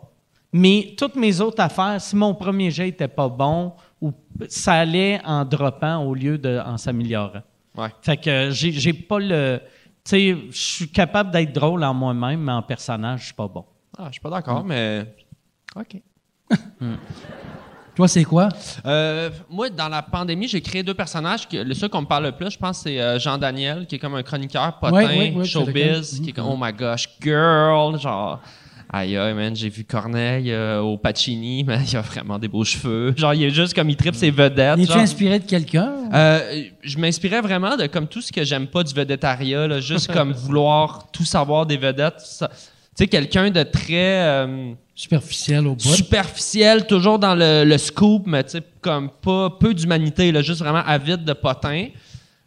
Mais 0.53 0.93
toutes 0.95 1.15
mes 1.15 1.41
autres 1.41 1.61
affaires, 1.61 1.99
si 1.99 2.15
mon 2.15 2.35
premier 2.35 2.69
jet 2.69 2.89
était 2.89 3.07
pas 3.07 3.27
bon, 3.27 3.73
ou 3.99 4.13
ça 4.47 4.73
allait 4.73 5.19
en 5.25 5.43
droppant 5.43 6.03
au 6.03 6.13
lieu 6.13 6.37
de 6.37 6.61
en 6.63 6.77
s'améliorant. 6.77 7.41
Ouais. 7.75 7.89
Fait 8.01 8.17
que 8.17 8.49
j'ai, 8.51 8.71
j'ai 8.71 8.93
pas 8.93 9.19
le. 9.19 9.59
Tu 10.05 10.09
sais, 10.09 10.37
je 10.51 10.57
suis 10.57 10.89
capable 10.89 11.31
d'être 11.31 11.53
drôle 11.53 11.83
en 11.83 11.93
moi-même, 11.93 12.41
mais 12.41 12.51
en 12.51 12.61
personnage, 12.61 13.21
je 13.21 13.25
suis 13.25 13.33
pas 13.33 13.47
bon. 13.47 13.65
Ah, 13.97 14.07
je 14.07 14.13
suis 14.13 14.21
pas 14.21 14.29
d'accord, 14.29 14.63
mais. 14.63 15.15
OK. 15.75 16.01
Toi, 17.95 18.07
c'est 18.07 18.23
quoi? 18.23 18.49
Euh, 18.85 19.29
moi, 19.49 19.69
dans 19.69 19.87
la 19.87 20.01
pandémie, 20.01 20.47
j'ai 20.47 20.61
créé 20.61 20.81
deux 20.81 20.95
personnages. 20.95 21.47
Que, 21.47 21.57
le 21.57 21.73
seul 21.75 21.89
qu'on 21.89 22.01
me 22.01 22.07
parle 22.07 22.25
le 22.25 22.31
plus, 22.31 22.49
je 22.49 22.57
pense, 22.57 22.79
c'est 22.79 22.99
euh, 22.99 23.19
Jean 23.19 23.37
Daniel, 23.37 23.85
qui 23.85 23.95
est 23.95 23.99
comme 23.99 24.15
un 24.15 24.23
chroniqueur 24.23 24.79
potin, 24.79 24.93
Ouais, 24.93 25.05
ouais, 25.05 25.33
ouais, 25.35 25.45
showbiz, 25.45 26.19
qui 26.19 26.29
est 26.29 26.33
comme, 26.33 26.47
oh 26.47 26.57
my 26.59 26.73
gosh, 26.73 27.07
girl, 27.21 27.99
genre. 27.99 28.41
Aïe, 28.95 29.15
man, 29.15 29.55
j'ai 29.55 29.69
vu 29.69 29.83
Corneille 29.85 30.51
euh, 30.51 30.79
au 30.79 30.99
Pacini, 30.99 31.63
mais 31.67 31.79
il 31.83 31.97
a 31.97 32.01
vraiment 32.01 32.37
des 32.37 32.47
beaux 32.47 32.63
cheveux. 32.63 33.11
Genre, 33.17 33.33
il 33.33 33.43
est 33.45 33.49
juste 33.49 33.73
comme 33.73 33.89
il 33.89 33.95
tripe 33.95 34.13
ses 34.13 34.29
vedettes. 34.29 34.77
Es-tu 34.77 34.93
inspiré 34.93 35.39
de 35.39 35.45
quelqu'un? 35.45 35.93
Euh, 36.13 36.65
je 36.83 36.99
m'inspirais 36.99 37.41
vraiment 37.41 37.75
de 37.75 37.87
comme 37.87 38.07
tout 38.07 38.21
ce 38.21 38.31
que 38.31 38.43
j'aime 38.43 38.67
pas 38.67 38.83
du 38.83 38.93
vedettariat, 38.93 39.67
là, 39.67 39.79
juste 39.79 40.13
comme 40.13 40.31
vouloir 40.33 41.07
tout 41.11 41.25
savoir 41.25 41.65
des 41.65 41.77
vedettes. 41.77 42.23
Tu 42.39 42.45
sais, 42.93 43.07
quelqu'un 43.07 43.49
de 43.49 43.63
très 43.63 44.27
euh, 44.27 44.73
Superficiel 44.93 45.65
au 45.65 45.73
bout. 45.73 45.79
superficiel, 45.79 46.85
toujours 46.85 47.17
dans 47.17 47.33
le, 47.33 47.63
le 47.65 47.77
scoop, 47.79 48.27
mais 48.27 48.43
tu 48.43 48.51
sais, 48.51 48.63
comme 48.79 49.09
pas 49.09 49.49
peu 49.59 49.73
d'humanité, 49.73 50.31
là, 50.31 50.43
juste 50.43 50.59
vraiment 50.59 50.83
avide 50.85 51.23
de 51.23 51.33
potin. 51.33 51.87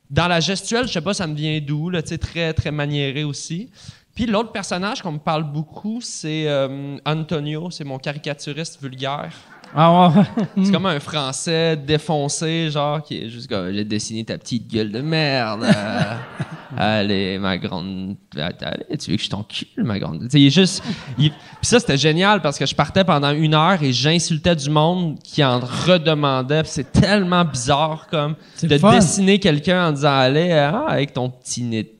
Dans 0.08 0.28
la 0.28 0.38
gestuelle, 0.38 0.86
je 0.86 0.92
sais 0.92 1.00
pas, 1.00 1.12
ça 1.12 1.26
me 1.26 1.34
vient 1.34 1.58
d'où, 1.60 1.90
là, 1.90 2.02
tu 2.02 2.10
sais, 2.10 2.18
très, 2.18 2.52
très 2.52 2.70
maniéré 2.70 3.24
aussi. 3.24 3.68
Puis 4.16 4.26
l'autre 4.26 4.50
personnage 4.50 5.00
qu'on 5.02 5.12
me 5.12 5.18
parle 5.18 5.44
beaucoup, 5.44 6.00
c'est 6.00 6.48
euh, 6.48 6.96
Antonio, 7.06 7.70
c'est 7.70 7.84
mon 7.84 7.98
caricaturiste 7.98 8.82
vulgaire. 8.82 9.30
Ah 9.74 10.08
ouais. 10.16 10.22
C'est 10.64 10.70
comme 10.72 10.86
un 10.86 11.00
français 11.00 11.76
défoncé, 11.76 12.70
genre, 12.70 13.02
qui 13.02 13.18
est 13.24 13.28
juste 13.28 13.48
comme, 13.48 13.72
j'ai 13.72 13.84
dessiné 13.84 14.24
ta 14.24 14.38
petite 14.38 14.70
gueule 14.72 14.90
de 14.92 15.00
merde. 15.00 15.64
euh, 15.64 16.16
allez, 16.76 17.36
ma 17.38 17.58
grande. 17.58 18.14
Allez, 18.36 18.96
tu 18.96 19.10
veux 19.10 19.16
que 19.16 19.22
je 19.24 19.28
t'encule, 19.28 19.66
ma 19.84 19.98
grande? 19.98 20.28
Il 20.32 20.46
est 20.46 20.50
juste. 20.50 20.82
il- 21.18 21.30
Puis 21.30 21.38
ça, 21.62 21.80
c'était 21.80 21.98
génial 21.98 22.40
parce 22.42 22.58
que 22.58 22.64
je 22.64 22.74
partais 22.76 23.02
pendant 23.04 23.32
une 23.32 23.54
heure 23.54 23.82
et 23.82 23.92
j'insultais 23.92 24.54
du 24.56 24.70
monde 24.70 25.18
qui 25.22 25.44
en 25.44 25.58
redemandait. 25.58 26.62
C'est 26.64 26.92
tellement 26.92 27.44
bizarre, 27.44 28.06
comme, 28.08 28.36
de 28.62 28.78
fun. 28.78 28.94
dessiner 28.94 29.40
quelqu'un 29.40 29.88
en 29.88 29.92
disant, 29.92 30.16
allez, 30.16 30.52
ah, 30.52 30.84
avec 30.88 31.12
ton 31.12 31.28
petit 31.28 31.62
nez 31.64 31.92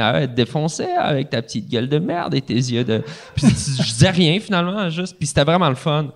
ah, 0.00 0.26
défoncé, 0.26 0.84
avec 0.84 1.30
ta 1.30 1.42
petite 1.42 1.68
gueule 1.68 1.88
de 1.88 1.98
merde 1.98 2.34
et 2.34 2.40
tes 2.40 2.54
yeux 2.54 2.84
de. 2.84 3.02
Puis 3.34 3.46
je 3.48 3.82
disais 3.82 4.10
rien 4.10 4.38
finalement, 4.40 4.88
juste. 4.90 5.16
Puis 5.18 5.26
c'était 5.26 5.44
vraiment 5.44 5.68
le 5.68 5.74
fun. 5.74 6.08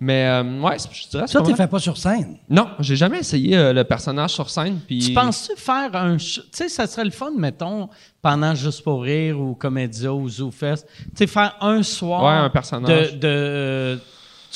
Mais 0.00 0.26
euh, 0.26 0.60
ouais, 0.60 0.78
c'est- 0.78 0.88
je 0.92 1.08
dirais 1.08 1.26
Ça, 1.26 1.40
tu 1.40 1.54
fais 1.54 1.66
pas 1.68 1.78
sur 1.78 1.96
scène? 1.96 2.36
Non, 2.50 2.68
j'ai 2.80 2.96
jamais 2.96 3.20
essayé 3.20 3.56
euh, 3.56 3.72
le 3.72 3.84
personnage 3.84 4.30
sur 4.30 4.50
scène. 4.50 4.80
Puis 4.86 4.98
Tu 4.98 5.12
penses-tu 5.14 5.56
faire 5.58 5.94
un. 5.94 6.16
Tu 6.16 6.40
sais, 6.50 6.68
ça 6.68 6.86
serait 6.86 7.04
le 7.04 7.10
fun, 7.10 7.30
mettons, 7.36 7.88
pendant 8.20 8.54
Juste 8.54 8.82
pour 8.82 9.02
rire 9.02 9.40
ou 9.40 9.54
Comédia 9.54 10.12
ou 10.12 10.28
ZooFest. 10.28 10.84
Tu 10.86 11.10
sais, 11.14 11.26
faire 11.26 11.56
un 11.60 11.82
soir. 11.82 12.22
Ouais, 12.22 12.44
un 12.44 12.50
personnage. 12.50 13.12
De, 13.14 13.18
de, 13.18 13.26
euh, 13.26 13.96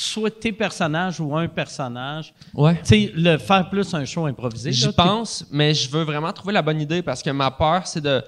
soit 0.01 0.31
tes 0.39 0.51
personnages 0.51 1.19
ou 1.19 1.35
un 1.35 1.47
personnage. 1.47 2.33
Ouais. 2.53 2.75
Tu 2.75 2.81
sais, 2.85 3.11
le 3.15 3.37
faire 3.37 3.69
plus 3.69 3.93
un 3.93 4.05
show 4.05 4.25
improvisé. 4.25 4.71
J'y 4.71 4.91
pense, 4.93 5.45
mais 5.51 5.73
je 5.73 5.89
veux 5.89 6.03
vraiment 6.03 6.31
trouver 6.31 6.53
la 6.53 6.61
bonne 6.61 6.79
idée 6.81 7.01
parce 7.01 7.21
que 7.21 7.29
ma 7.31 7.51
peur, 7.51 7.85
c'est 7.85 8.01
de, 8.01 8.21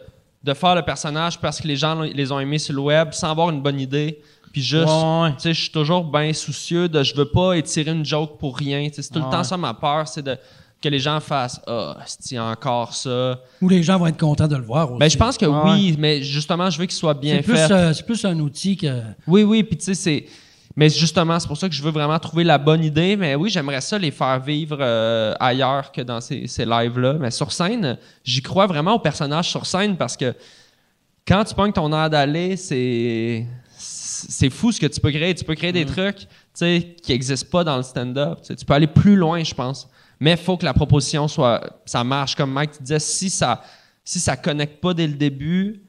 de 0.44 0.54
faire 0.54 0.76
le 0.76 0.82
personnage 0.82 1.40
parce 1.40 1.62
que 1.62 1.68
les 1.68 1.76
gens 1.78 2.02
les 2.02 2.32
ont 2.32 2.40
aimés 2.40 2.60
sur 2.60 2.74
le 2.74 2.82
web 2.82 3.10
sans 3.14 3.32
avoir 3.32 3.50
une 3.50 3.62
bonne 3.62 3.80
idée. 3.80 4.20
Puis 4.52 4.62
juste, 4.62 4.86
Ouais, 4.88 5.22
ouais. 5.24 5.32
tu 5.36 5.40
sais, 5.44 5.54
je 5.54 5.62
suis 5.62 5.72
toujours 5.72 6.04
bien 6.04 6.34
soucieux 6.34 6.90
de 6.90 7.02
je 7.04 7.16
veux 7.16 7.30
pas 7.30 7.54
étirer 7.54 7.92
une 7.92 8.04
joke 8.06 8.38
pour 8.38 8.58
rien. 8.58 8.90
Tu 8.90 8.96
sais, 8.96 9.02
C'est 9.04 9.14
tout 9.14 9.20
le 9.20 9.30
temps 9.32 9.44
ça 9.46 9.56
ma 9.56 9.74
peur, 9.74 10.08
c'est 10.08 10.22
de 10.24 10.38
que 10.84 10.90
les 10.90 11.00
gens 11.00 11.20
fassent 11.22 11.62
Ah, 11.68 11.96
c'est 12.06 12.38
encore 12.40 12.94
ça. 12.94 13.40
Ou 13.62 13.70
les 13.70 13.82
gens 13.84 13.98
vont 13.98 14.08
être 14.08 14.20
contents 14.20 14.48
de 14.48 14.56
le 14.58 14.64
voir 14.64 14.90
aussi. 14.92 15.00
Ben, 15.00 15.10
je 15.10 15.18
pense 15.18 15.38
que 15.38 15.46
Ouais. 15.46 15.72
oui, 15.72 15.96
mais 15.98 16.22
justement, 16.24 16.70
je 16.70 16.80
veux 16.80 16.86
qu'il 16.86 16.96
soit 16.98 17.14
bien 17.14 17.38
c'est 17.38 17.44
plus, 17.44 17.56
fait. 17.56 17.72
euh, 17.72 17.94
c'est 17.94 18.06
plus 18.06 18.26
un 18.26 18.38
outil 18.40 18.76
que. 18.76 19.02
Oui, 19.28 19.44
oui, 19.44 19.64
puis 19.64 19.78
tu 19.78 19.86
sais, 19.86 19.94
c'est. 19.94 20.26
Mais 20.76 20.90
justement, 20.90 21.40
c'est 21.40 21.48
pour 21.48 21.58
ça 21.58 21.68
que 21.68 21.76
je 21.76 21.84
veux 21.84 21.92
vraiment 21.92 22.18
trouver 22.20 22.44
la 22.44 22.58
bonne 22.58 22.84
idée. 22.84 23.16
Mais 23.16 23.36
oui, 23.36 23.50
j'aimerais 23.50 23.82
ça 23.82 23.98
les 23.98 24.12
faire 24.12 24.40
vivre 24.40 24.78
euh, 24.80 25.34
ailleurs 25.40 25.92
que 25.92 26.02
dans 26.02 26.22
ces, 26.22 26.48
ces 26.48 26.66
lives-là. 26.66 27.14
Mais 27.20 27.32
sur 27.32 27.52
scène, 27.52 27.98
j'y 28.24 28.42
crois 28.42 28.68
vraiment 28.68 28.94
aux 28.94 29.00
personnages 29.00 29.50
sur 29.50 29.66
scène 29.66 29.98
parce 29.98 30.16
que 30.16 30.34
quand 31.28 31.44
tu 31.44 31.54
pognes 31.54 31.74
ton 31.74 31.92
air 31.94 32.10
d'aller, 32.10 32.58
c'est. 32.58 33.46
C'est 33.78 34.52
fou 34.52 34.72
ce 34.72 34.80
que 34.80 34.86
tu 34.86 35.00
peux 35.00 35.10
créer. 35.10 35.34
Tu 35.34 35.44
peux 35.44 35.56
créer 35.56 35.72
des 35.72 35.86
trucs 35.86 36.20
tu 36.20 36.28
sais, 36.54 36.96
qui 37.02 37.12
n'existent 37.12 37.50
pas 37.50 37.64
dans 37.64 37.78
le 37.78 37.82
stand-up. 37.82 38.38
Tu 38.44 38.64
peux 38.64 38.74
aller 38.76 38.86
plus 38.86 39.16
loin, 39.16 39.44
je 39.44 39.56
pense. 39.56 39.90
Mais 40.20 40.32
il 40.32 40.38
faut 40.38 40.58
que 40.58 40.66
la 40.66 40.76
proposition 40.76 41.28
soit. 41.28 41.82
Ça 41.86 42.04
marche. 42.04 42.36
Comme 42.36 42.52
Mike 42.52 42.74
tu 42.74 42.84
disais, 42.84 43.00
si 43.00 43.32
ça 43.32 43.64
si 44.04 44.20
ça 44.20 44.36
connecte 44.36 44.82
pas 44.82 44.94
dès 44.94 45.08
le 45.08 45.14
début, 45.14 45.82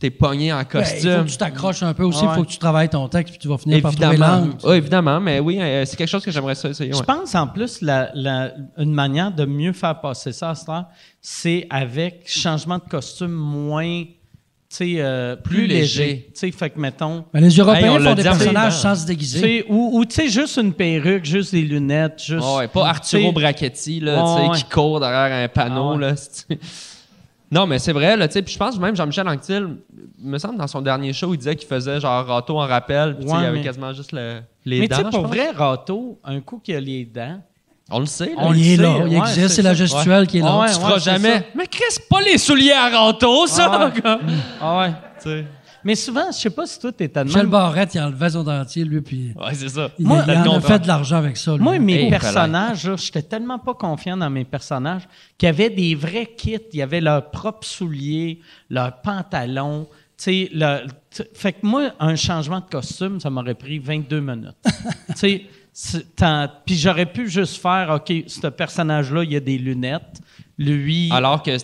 t'es 0.00 0.10
pogné 0.10 0.52
en 0.52 0.58
Ben, 0.58 0.64
costume. 0.64 1.10
il 1.10 1.18
faut 1.18 1.24
que 1.24 1.28
tu 1.30 1.36
t'accroches 1.36 1.82
un 1.84 1.94
peu 1.94 2.02
aussi. 2.04 2.24
Il 2.24 2.28
Ouais. 2.28 2.34
faut 2.34 2.42
que 2.44 2.48
tu 2.50 2.58
travailles 2.58 2.88
ton 2.88 3.06
texte 3.06 3.34
puis 3.34 3.38
tu 3.38 3.48
vas 3.48 3.58
finir 3.58 3.80
par 3.82 3.92
trouver 3.92 4.08
Évidemment. 4.08 4.36
l'angle. 4.36 4.56
Oui, 4.64 4.74
évidemment, 4.76 5.20
mais 5.20 5.38
oui, 5.40 5.58
euh, 5.60 5.84
c'est 5.84 5.96
quelque 5.96 6.08
chose 6.08 6.24
que 6.24 6.30
j'aimerais 6.30 6.52
essayer. 6.54 6.92
Je 6.92 7.02
pense 7.02 7.34
en 7.34 7.46
plus 7.46 7.82
la, 7.82 8.10
la- 8.14 8.52
une 8.78 8.92
manière 8.92 9.30
de 9.30 9.44
mieux 9.44 9.72
faire 9.74 10.00
passer 10.00 10.32
ça 10.32 10.50
à 10.50 10.54
ce 10.54 10.64
temps, 10.64 10.86
c'est 11.20 11.66
avec 11.70 12.22
changement 12.26 12.78
de 12.78 12.88
costume 12.90 13.30
moins, 13.32 14.04
tu 14.04 14.76
sais, 14.76 14.94
euh, 14.98 15.36
plus, 15.36 15.56
Plus 15.58 15.66
léger. 15.66 16.04
léger. 16.04 16.26
Tu 16.32 16.40
sais, 16.40 16.50
fait 16.52 16.70
que 16.70 16.78
mettons, 16.80 17.24
Ben, 17.34 17.40
les 17.40 17.50
Européens 17.50 17.96
Hey, 17.98 18.04
font 18.04 18.14
des 18.14 18.22
personnages 18.22 18.76
sans 18.78 18.94
se 18.94 19.04
déguiser. 19.04 19.40
sais, 19.40 19.64
ou, 19.68 19.98
ou, 19.98 20.04
tu 20.06 20.14
sais, 20.14 20.28
juste 20.28 20.56
une 20.56 20.72
perruque, 20.72 21.24
juste 21.26 21.52
des 21.52 21.62
lunettes, 21.62 22.22
juste. 22.24 22.44
Ah 22.48 22.56
ouais, 22.58 22.68
pas 22.68 22.88
Arturo 22.88 23.32
Brachetti 23.32 24.00
là, 24.00 24.14
Ouais, 24.24 24.34
tu 24.36 24.42
sais, 24.44 24.48
ouais. 24.50 24.56
qui 24.58 24.64
court 24.64 25.00
derrière 25.00 25.44
un 25.44 25.48
panneau. 25.48 25.90
Ah 25.90 25.96
ouais. 25.96 26.00
là, 26.00 26.14
non, 27.50 27.66
mais 27.66 27.78
c'est 27.78 27.92
vrai, 27.92 28.16
là, 28.16 28.28
tu 28.28 28.34
sais, 28.34 28.42
puis 28.42 28.52
je 28.54 28.58
pense 28.58 28.78
même 28.78 28.94
Jean-Michel 28.94 29.28
Anctil, 29.28 29.76
il 30.22 30.28
me 30.28 30.38
semble 30.38 30.56
dans 30.58 30.66
son 30.68 30.80
dernier 30.82 31.12
show, 31.12 31.34
il 31.34 31.38
disait 31.38 31.56
qu'il 31.56 31.68
faisait 31.68 32.00
genre 32.00 32.24
râteau 32.26 32.58
en 32.60 32.66
rappel, 32.66 33.16
puis 33.16 33.24
tu 33.24 33.30
sais, 33.30 33.36
Ouais, 33.36 33.42
il 33.42 33.46
avait 33.46 33.58
mais- 33.58 33.64
quasiment 33.64 33.92
juste 33.92 34.12
le- 34.12 34.40
les 34.64 34.80
Mais 34.80 34.86
tu 34.88 34.90
dents. 34.90 34.96
sais, 34.98 35.02
je 35.06 35.08
pour 35.10 35.22
pense. 35.22 35.30
vrai, 35.36 35.50
Rato, 35.50 36.20
un 36.24 36.40
coup 36.40 36.60
qu'il 36.62 36.76
a 36.76 36.80
les 36.80 37.04
dents. 37.04 37.40
On 37.92 37.98
le 37.98 38.06
sait, 38.06 38.26
là. 38.26 38.32
On 38.38 38.52
il 38.54 38.60
le 38.60 38.66
est 38.66 38.76
sait, 38.76 38.82
là, 38.82 38.94
il 38.98 39.02
ouais, 39.08 39.16
existe, 39.18 39.48
c'est 39.48 39.54
c'est 39.56 39.62
la 39.62 39.74
gestuelle 39.74 40.26
qui 40.28 40.38
est 40.38 40.42
là. 40.42 40.58
Ouais, 40.60 40.66
tu 40.72 40.74
ouais, 40.78 40.80
feras 40.80 40.98
jamais. 41.00 41.38
ça. 41.38 41.44
Mais 41.56 41.66
Chris, 41.66 41.96
pas 42.08 42.20
les 42.20 42.38
souliers 42.38 42.70
à 42.72 42.88
râteau, 42.88 43.48
ça! 43.48 43.68
Ah 43.72 43.86
ouais. 43.86 44.00
comme, 44.00 44.20
Ah 44.60 44.78
ouais. 44.78 44.90
tu 45.20 45.28
sais. 45.28 45.44
Mais 45.84 45.94
souvent, 45.94 46.26
je 46.30 46.36
sais 46.36 46.50
pas 46.50 46.66
si 46.66 46.78
toi, 46.78 46.92
t'es 46.92 47.08
tellement... 47.08 47.28
Michel 47.32 47.46
Barrette, 47.46 47.94
il 47.94 48.00
enlevait 48.00 48.30
son 48.30 48.44
dentier, 48.44 48.84
lui, 48.84 49.00
puis 49.00 49.32
Ouais, 49.36 49.54
c'est 49.54 49.68
ça. 49.68 49.90
il, 49.98 50.06
Moi, 50.06 50.24
il 50.26 50.30
en 50.48 50.54
a 50.56 50.60
fait 50.60 50.78
de 50.80 50.86
l'argent 50.86 51.16
avec 51.16 51.36
ça. 51.36 51.52
lui. 51.56 51.60
Moi, 51.62 51.78
mes 51.78 52.04
Hey, 52.04 52.10
personnages, 52.10 52.86
là, 52.88 52.96
j'étais 52.96 53.22
tellement 53.22 53.58
pas 53.58 53.74
confiant 53.74 54.16
dans 54.16 54.30
mes 54.30 54.44
personnages 54.44 55.02
qu'il 55.38 55.46
y 55.46 55.50
avait 55.50 55.70
des 55.70 55.94
vrais 55.94 56.26
kits. 56.36 56.58
Il 56.72 56.78
y 56.78 56.82
avait 56.82 57.00
leurs 57.00 57.30
propres 57.30 57.66
souliers, 57.66 58.40
leurs 58.68 59.00
pantalons. 59.00 59.88
Le- 60.26 60.86
fait 61.34 61.54
que 61.54 61.64
moi, 61.66 61.92
un 61.98 62.14
changement 62.14 62.60
de 62.60 62.66
costume, 62.70 63.18
ça 63.20 63.30
m'aurait 63.30 63.54
pris 63.54 63.78
22 63.78 64.20
minutes. 64.20 64.54
puis 66.66 66.76
j'aurais 66.76 67.06
pu 67.06 67.28
juste 67.28 67.60
faire, 67.60 67.90
OK, 67.90 68.12
ce 68.26 68.46
personnage-là, 68.48 69.24
il 69.24 69.32
y 69.32 69.36
a 69.36 69.40
des 69.40 69.58
lunettes. 69.58 70.20
Lui, 70.62 71.08
Alors 71.10 71.42
que 71.42 71.56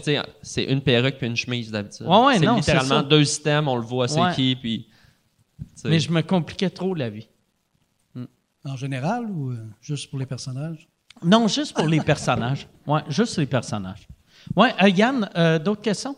c'est 0.43 0.65
une 0.65 0.81
perruque 0.81 1.19
puis 1.19 1.27
une 1.27 1.37
chemise 1.37 1.71
d'habitude. 1.71 2.07
Ouais, 2.07 2.25
ouais, 2.25 2.39
c'est 2.39 2.47
littéralement 2.47 3.03
deux 3.03 3.25
systèmes, 3.27 3.69
on 3.69 3.77
le 3.77 3.83
voit, 3.83 4.09
c'est 4.09 4.19
Ouais. 4.21 4.33
qui, 4.35 4.57
puis. 4.57 4.89
mais 5.85 6.01
je 6.01 6.11
me 6.11 6.23
compliquais 6.23 6.71
trop 6.71 6.95
la 6.95 7.11
vie. 7.11 7.29
En 8.65 8.75
général 8.75 9.27
ou 9.31 9.51
euh, 9.51 9.59
juste 9.81 10.09
pour 10.11 10.19
les 10.19 10.27
personnages? 10.27 10.89
Non, 11.23 11.47
juste 11.47 11.77
pour 11.77 11.87
les 11.87 12.01
personnages. 12.01 12.67
Ouais, 12.87 13.03
juste 13.09 13.37
les 13.39 13.47
personnages. 13.47 14.09
Ouais, 14.57 14.73
euh, 14.83 14.89
Yann, 14.89 15.29
euh, 15.37 15.59
d'autres 15.59 15.83
questions? 15.83 16.17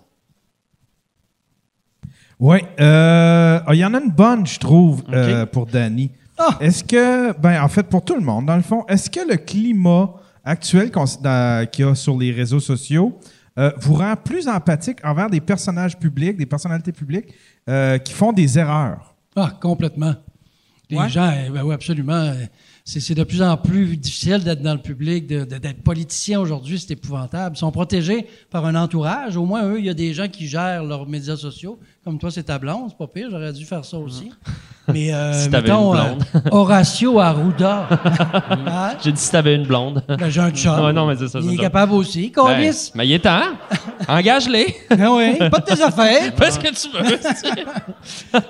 Oui. 2.38 2.58
euh, 2.80 3.60
Il 3.72 3.76
y 3.78 3.84
en 3.84 3.92
a 3.94 4.00
une 4.00 4.10
bonne, 4.10 4.46
je 4.46 4.58
trouve, 4.58 5.02
euh, 5.12 5.44
pour 5.46 5.66
Danny. 5.66 6.10
Est-ce 6.60 6.84
que, 6.84 7.32
ben, 7.38 7.60
en 7.62 7.68
fait, 7.68 7.82
pour 7.82 8.04
tout 8.04 8.14
le 8.14 8.20
monde, 8.20 8.46
dans 8.46 8.56
le 8.56 8.62
fond, 8.62 8.84
est-ce 8.86 9.10
que 9.10 9.28
le 9.28 9.36
climat 9.36 10.14
actuel 10.48 10.90
qu'il 10.90 11.84
y 11.84 11.88
a 11.88 11.94
sur 11.94 12.18
les 12.18 12.32
réseaux 12.32 12.60
sociaux 12.60 13.18
euh, 13.58 13.70
vous 13.80 13.94
rend 13.94 14.14
plus 14.16 14.46
empathique 14.48 14.98
envers 15.04 15.28
des 15.28 15.40
personnages 15.40 15.98
publics, 15.98 16.36
des 16.36 16.46
personnalités 16.46 16.92
publiques 16.92 17.34
euh, 17.68 17.98
qui 17.98 18.12
font 18.12 18.32
des 18.32 18.58
erreurs? 18.58 19.14
Ah, 19.36 19.50
complètement. 19.60 20.14
Les 20.90 20.96
Ouais. 20.96 21.08
gens, 21.08 21.30
eh 21.46 21.50
ben 21.50 21.62
oui, 21.64 21.74
absolument. 21.74 22.14
euh, 22.14 22.34
C'est 22.84 23.14
de 23.14 23.24
plus 23.24 23.42
en 23.42 23.56
plus 23.58 23.98
difficile 23.98 24.42
d'être 24.42 24.62
dans 24.62 24.72
le 24.72 24.80
public, 24.80 25.26
d'être 25.26 25.82
politicien 25.82 26.40
aujourd'hui, 26.40 26.78
c'est 26.78 26.92
épouvantable. 26.92 27.54
Ils 27.56 27.58
sont 27.58 27.70
protégés 27.70 28.26
par 28.50 28.64
un 28.64 28.74
entourage. 28.74 29.36
Au 29.36 29.44
moins, 29.44 29.68
eux, 29.68 29.78
il 29.78 29.84
y 29.84 29.90
a 29.90 29.94
des 29.94 30.14
gens 30.14 30.28
qui 30.28 30.46
gèrent 30.46 30.84
leurs 30.84 31.06
médias 31.06 31.36
sociaux. 31.36 31.78
Comme 32.04 32.18
toi, 32.18 32.30
c'est 32.30 32.44
ta 32.44 32.58
blonde, 32.58 32.86
c'est 32.88 32.96
pas 32.96 33.06
pire, 33.06 33.28
j'aurais 33.30 33.52
dû 33.52 33.64
faire 33.66 33.84
ça 33.84 33.98
aussi. 33.98 34.30
Mais, 34.90 35.12
euh, 35.14 35.32
Si 35.34 35.50
mettons, 35.50 35.94
une 35.94 36.00
blonde. 36.00 36.24
euh, 36.34 36.40
Horacio 36.52 37.18
Arruda. 37.20 37.86
Hein? 38.50 38.94
J'ai 39.02 39.12
dit 39.12 39.20
si 39.20 39.30
t'avais 39.30 39.54
une 39.56 39.66
blonde. 39.66 40.02
Ben, 40.08 40.30
j'ai 40.30 40.40
un 40.40 40.50
chum. 40.50 40.78
Ouais, 40.84 40.92
non, 40.92 41.06
mais 41.06 41.16
c'est 41.16 41.28
ça, 41.28 41.40
Il 41.42 41.52
est 41.54 41.56
capable 41.58 41.92
aussi. 41.92 42.32
Ben, 42.34 42.42
Colis. 42.42 42.92
mais 42.94 43.06
il 43.06 43.12
est 43.12 43.18
temps. 43.18 43.42
Engage-les. 44.08 44.74
Ben 44.90 45.08
oui, 45.10 45.36
pas 45.50 45.58
de 45.58 45.64
tes 45.74 45.82
affaires. 45.82 46.32
Fais 46.36 46.50
ce 46.50 46.58
que 46.58 46.68
tu 46.68 46.88
veux. 46.96 47.18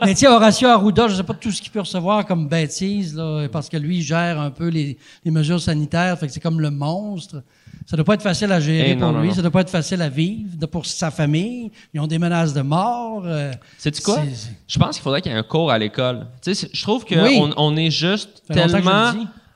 Mais 0.04 0.14
sais, 0.14 0.28
Horacio 0.28 0.68
Arruda, 0.68 1.08
je 1.08 1.14
sais 1.16 1.22
pas 1.24 1.34
tout 1.34 1.50
ce 1.50 1.60
qu'il 1.60 1.72
peut 1.72 1.80
recevoir 1.80 2.24
comme 2.26 2.46
bêtise, 2.48 3.16
là, 3.16 3.48
parce 3.50 3.68
que 3.68 3.76
lui, 3.76 3.96
il 3.98 4.02
gère 4.02 4.38
un 4.40 4.50
peu 4.50 4.68
les, 4.68 4.98
les 5.24 5.30
mesures 5.30 5.60
sanitaires, 5.60 6.16
fait 6.18 6.26
que 6.26 6.32
c'est 6.32 6.40
comme 6.40 6.60
le 6.60 6.70
monstre. 6.70 7.42
Ça 7.90 7.96
doit 7.96 8.04
pas 8.04 8.14
être 8.14 8.22
facile 8.22 8.52
à 8.52 8.60
gérer 8.60 8.90
Eh, 8.90 8.94
non, 8.94 9.06
pour 9.06 9.12
non, 9.14 9.20
lui, 9.22 9.28
non. 9.28 9.34
ça 9.34 9.40
doit 9.40 9.50
pas 9.50 9.62
être 9.62 9.70
facile 9.70 10.02
à 10.02 10.10
vivre 10.10 10.66
pour 10.66 10.84
sa 10.84 11.10
famille. 11.10 11.70
Ils 11.94 12.00
ont 12.00 12.06
des 12.06 12.18
menaces 12.18 12.52
de 12.52 12.60
mort. 12.60 13.22
euh, 13.24 13.50
Sais-tu 13.78 14.02
quoi? 14.02 14.18
Je 14.66 14.78
pense 14.78 14.96
qu'il 14.96 15.02
faudrait 15.02 15.22
qu'il 15.22 15.32
y 15.32 15.34
ait 15.34 15.38
un 15.38 15.42
cours 15.42 15.70
à 15.70 15.78
l'école. 15.78 16.26
Tu 16.42 16.52
sais, 16.52 16.66
c'est- 16.66 16.76
je 16.76 16.82
trouve 16.82 17.06
qu'on 17.06 17.22
Oui. 17.22 17.40
on 17.56 17.76
est 17.78 17.90
juste 17.90 18.42
tellement 18.52 19.12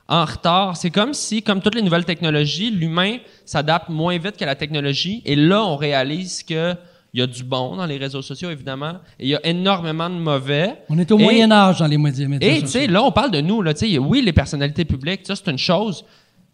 en 0.07 0.25
retard. 0.25 0.75
C'est 0.77 0.89
comme 0.89 1.13
si, 1.13 1.43
comme 1.43 1.61
toutes 1.61 1.75
les 1.75 1.83
nouvelles 1.83 2.05
technologies, 2.05 2.71
l'humain 2.71 3.17
s'adapte 3.45 3.89
moins 3.89 4.17
vite 4.17 4.35
que 4.37 4.45
la 4.45 4.55
technologie. 4.55 5.21
Et 5.25 5.35
là, 5.35 5.63
on 5.63 5.75
réalise 5.75 6.41
que 6.41 6.73
il 7.13 7.19
y 7.19 7.21
a 7.21 7.27
du 7.27 7.43
bon 7.43 7.75
dans 7.75 7.85
les 7.85 7.97
réseaux 7.97 8.23
sociaux, 8.23 8.49
évidemment, 8.49 8.93
et 9.19 9.25
il 9.25 9.29
y 9.29 9.35
a 9.35 9.45
énormément 9.45 10.09
de 10.09 10.15
mauvais. 10.15 10.73
On 10.89 10.97
est 10.97 11.11
au 11.11 11.19
Et- 11.19 11.23
Moyen 11.23 11.51
Âge 11.51 11.77
dans 11.77 11.85
les 11.85 11.99
médias 11.99 12.27
médias 12.27 12.49
Et 12.49 12.61
tu 12.61 12.67
sais, 12.67 12.79
sociaux. 12.79 12.91
là, 12.93 13.03
on 13.03 13.11
parle 13.11 13.29
de 13.29 13.41
nous. 13.41 13.61
Là, 13.61 13.73
oui, 14.01 14.23
les 14.23 14.33
personnalités 14.33 14.85
publiques, 14.85 15.21
ça, 15.27 15.35
c'est 15.35 15.51
une 15.51 15.59
chose. 15.59 16.03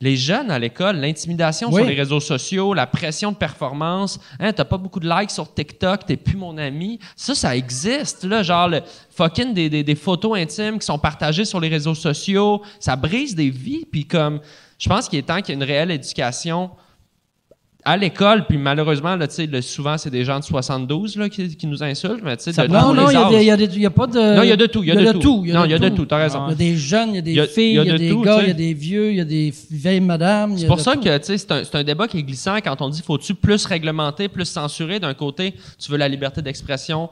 Les 0.02 0.16
jeunes 0.16 0.50
à 0.50 0.58
l'école, 0.58 0.96
l'intimidation 0.98 1.68
Oui. 1.70 1.82
sur 1.82 1.86
les 1.90 1.96
réseaux 1.96 2.22
sociaux, 2.22 2.74
la 2.74 2.88
pression 2.88 3.32
de 3.32 3.36
performance, 3.36 4.18
hein, 4.40 4.54
t'as 4.54 4.64
pas 4.64 4.78
beaucoup 4.78 5.02
de 5.02 5.10
likes 5.10 5.32
sur 5.32 5.54
TikTok, 5.54 6.06
t'es 6.06 6.16
plus 6.16 6.38
mon 6.38 6.58
ami. 6.58 7.00
Ça, 7.18 7.36
ça 7.36 7.56
existe, 7.56 8.24
là, 8.24 8.42
genre 8.42 8.70
le 8.70 8.82
fucking 9.10 9.54
des, 9.54 9.70
des, 9.70 9.84
des 9.84 9.96
photos 9.96 10.38
intimes 10.38 10.80
qui 10.80 10.86
sont 10.86 10.98
partagées 11.00 11.44
sur 11.44 11.60
les 11.60 11.68
réseaux 11.68 11.96
sociaux. 11.96 12.62
Ça 12.80 12.96
brise 12.96 13.36
des 13.36 13.50
vies, 13.50 13.86
puis 13.92 14.06
comme, 14.06 14.40
je 14.78 14.88
pense 14.88 15.10
qu'il 15.10 15.20
est 15.20 15.24
temps 15.24 15.42
qu'il 15.42 15.50
y 15.50 15.52
ait 15.52 15.56
une 15.62 15.64
réelle 15.64 15.92
éducation 15.92 16.70
à 17.86 17.96
l'école, 17.96 18.46
puis 18.46 18.58
malheureusement, 18.58 19.16
là, 19.16 19.26
tu 19.28 19.36
sais, 19.36 19.46
le- 19.46 19.62
souvent, 19.62 19.98
c'est 19.98 20.10
des 20.10 20.26
gens 20.26 20.38
de 20.40 20.44
72 20.44 21.16
là, 21.16 21.30
qui, 21.30 21.56
qui 21.56 21.66
nous 21.66 21.82
insultent, 21.82 22.22
mais 22.24 22.36
tu 22.36 22.52
sais, 22.52 22.68
de 22.68 22.72
Non, 22.72 22.94
non, 22.94 23.10
il 23.10 23.14
y, 23.14 23.50
a 23.52 23.56
y 23.56 23.86
a 23.86 23.90
pas 23.90 24.06
de. 24.06 24.36
Non, 24.36 24.44
il 24.44 24.50
y 24.50 24.52
a 24.52 24.58
de 24.58 24.66
tout, 24.66 24.84
il 24.84 24.90
y 24.90 24.92
a 24.92 24.96
de 25.14 25.18
tout. 25.18 25.44
il 25.46 25.54
Non, 25.54 25.64
il 25.64 25.72
y 25.72 25.74
a 25.74 25.80
de 25.80 25.90
tout, 25.90 26.06
t'as 26.06 26.18
raison. 26.18 26.46
Il 26.48 26.50
y 26.50 26.54
a 26.54 26.56
des 26.56 26.76
jeunes, 26.76 27.10
il 27.12 27.16
y 27.16 27.20
a 27.20 27.22
des 27.22 27.32
Il 27.32 27.38
y 27.38 27.40
a- 27.40 27.48
filles, 27.48 27.80
il 27.82 27.88
y 27.88 27.90
a 27.92 27.98
des 27.98 28.10
tout, 28.10 28.22
gars, 28.22 28.40
il 28.42 28.48
y 28.50 28.52
a 28.52 28.54
des 28.54 28.74
vieux, 28.74 29.12
il 29.12 29.16
y 29.18 29.22
a 29.22 29.26
des 29.26 29.54
vieilles 29.72 30.02
madames. 30.02 30.58
C'est 30.58 30.68
pour 30.68 30.82
ça 30.82 30.94
tout. 30.96 31.02
que 31.02 31.18
tu 31.20 31.24
sais, 31.26 31.38
c'est 31.38 31.52
un, 31.52 31.64
c'est 31.64 31.76
un 31.76 31.84
débat 31.84 32.08
qui 32.10 32.18
est 32.20 32.24
glissant 32.24 32.58
quand 32.58 32.82
on 32.82 32.90
dit 32.90 33.02
faut-tu 33.02 33.34
plus 33.34 33.66
réglementer, 33.66 34.28
plus 34.28 34.46
censurer. 34.46 35.00
D'un 35.00 35.14
côté, 35.14 35.54
tu 35.82 35.90
veux 35.92 35.98
la 35.98 36.10
liberté 36.10 36.42
d'expression 36.42 37.10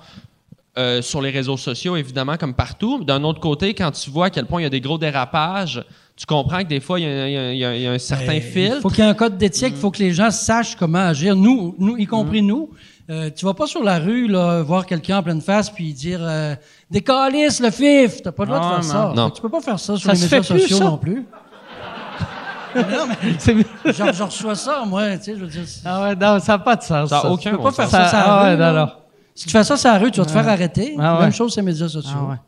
euh, 0.78 1.02
sur 1.02 1.22
les 1.22 1.32
réseaux 1.32 1.58
sociaux, 1.58 1.96
évidemment, 1.96 2.38
comme 2.38 2.54
partout. 2.54 3.04
D'un 3.04 3.24
autre 3.24 3.40
côté, 3.40 3.74
quand 3.74 3.92
tu 3.92 4.10
vois 4.10 4.28
à 4.28 4.30
quel 4.30 4.46
point 4.46 4.62
il 4.62 4.64
y 4.64 4.68
a 4.68 4.70
des 4.70 4.82
gros 4.82 4.98
dérapages, 4.98 5.84
tu 6.16 6.26
comprends 6.26 6.60
que 6.60 6.68
des 6.68 6.80
fois, 6.80 7.00
il 7.00 7.04
y 7.04 7.10
a, 7.10 7.28
il 7.28 7.34
y 7.34 7.38
a- 7.38 7.54
il 7.54 7.58
y 7.60 7.66
a- 7.66 7.76
il 7.76 7.82
y 7.84 7.88
a 7.88 7.92
un 7.92 7.98
certain 8.00 8.26
Ben, 8.28 8.42
fil. 8.42 8.74
Il 8.76 8.82
faut 8.82 8.90
qu'il 8.90 9.04
y 9.04 9.08
ait 9.08 9.10
un 9.10 9.14
code 9.14 9.38
d'éthique, 9.38 9.74
il 9.76 9.80
faut 9.80 9.92
que 9.92 10.00
les 10.00 10.14
gens 10.14 10.32
sachent 10.32 10.76
comment 10.76 11.00
agir. 11.08 11.36
Nous, 11.36 11.76
nous 11.80 11.98
y 11.98 12.06
compris 12.06 12.42
Mm. 12.42 12.48
nous. 12.48 12.70
Euh, 13.10 13.30
tu 13.34 13.46
vas 13.46 13.54
pas 13.54 13.68
sur 13.68 13.84
la 13.84 14.00
rue 14.00 14.28
là, 14.28 14.62
voir 14.64 14.86
quelqu'un 14.86 15.20
en 15.20 15.24
pleine 15.24 15.40
face 15.42 15.70
puis 15.70 15.94
dire 15.94 16.20
euh, 16.22 16.56
Décalisse 16.92 17.60
le 17.62 17.72
fif! 17.72 18.22
T'as 18.22 18.32
pas 18.34 18.44
le 18.44 18.50
droit 18.52 18.60
de 18.70 18.74
faire 18.76 18.84
ça. 18.84 19.14
non. 19.16 19.30
Tu 19.30 19.42
peux 19.42 19.48
pas 19.50 19.62
faire 19.62 19.80
ça 19.80 19.96
sur 19.96 20.08
Ça 20.10 20.14
les 20.14 20.20
médias 20.20 20.40
plus, 20.40 20.60
sociaux 20.60 20.78
ça? 20.78 20.84
non 20.84 20.98
plus. 20.98 21.26
non, 22.76 22.84
mais 23.08 23.94
genre, 23.94 24.12
je 24.12 24.24
reçois 24.24 24.56
ça, 24.56 24.84
moi, 24.86 25.18
tu 25.18 25.24
sais, 25.24 25.36
je 25.36 25.40
veux 25.40 25.48
dire. 25.48 25.64
Ah 25.86 26.02
ouais, 26.04 26.16
non, 26.16 26.40
ça 26.40 26.54
n'a 26.54 26.60
pas 26.60 26.76
de 26.76 26.84
sens. 26.84 27.10
Ça 27.10 27.20
a 27.20 27.22
ça. 27.22 27.30
aucun 27.32 27.52
Tu 27.52 27.58
peux 27.58 27.64
pas 27.64 27.72
faire 27.72 27.90
sens. 27.90 27.92
ça, 28.12 28.18
la 28.18 28.24
ah 28.26 28.44
ouais, 28.44 28.58
non. 28.74 28.90
Si 29.38 29.46
tu 29.46 29.52
fais 29.52 29.64
ça 29.64 29.78
sur 29.78 29.90
la 29.92 30.00
rue, 30.00 30.10
tu 30.12 30.20
vas 30.20 30.26
te 30.26 30.32
faire 30.32 30.48
arrêter. 30.48 30.96
Ah. 30.98 31.20
Même 31.22 31.32
chose 31.32 31.54
sur 31.54 31.62
les 31.62 31.66
médias 31.68 31.88
sociaux. 31.88 32.30
Ah. 32.30 32.40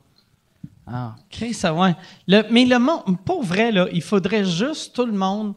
Ah, 0.92 1.16
ça, 1.54 1.72
ouais. 1.72 1.96
Le- 2.28 2.44
mais 2.50 2.66
le 2.66 2.80
monde, 2.80 3.18
pour 3.24 3.44
vrai, 3.44 3.72
là, 3.72 3.88
il 3.94 4.02
faudrait 4.02 4.44
juste 4.44 4.96
tout 4.96 5.06
le 5.06 5.12
monde 5.12 5.54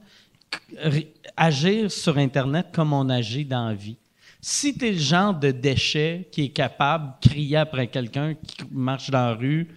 agir 1.35 1.91
sur 1.91 2.19
Internet 2.19 2.67
comme 2.75 2.93
on 2.93 3.09
agit 3.09 3.47
dans 3.47 3.69
la 3.69 3.75
vie. 3.75 3.97
Si 4.43 4.77
tu 4.77 4.89
es 4.89 4.93
le 4.93 4.99
genre 4.99 5.33
de 5.33 5.51
déchet 5.53 6.29
qui 6.31 6.43
est 6.45 6.49
capable 6.51 7.15
de 7.23 7.29
crier 7.31 7.57
après 7.57 7.87
quelqu'un 7.87 8.35
qui 8.35 8.57
marche 8.71 9.09
dans 9.09 9.27
la 9.29 9.35
rue, 9.35 9.69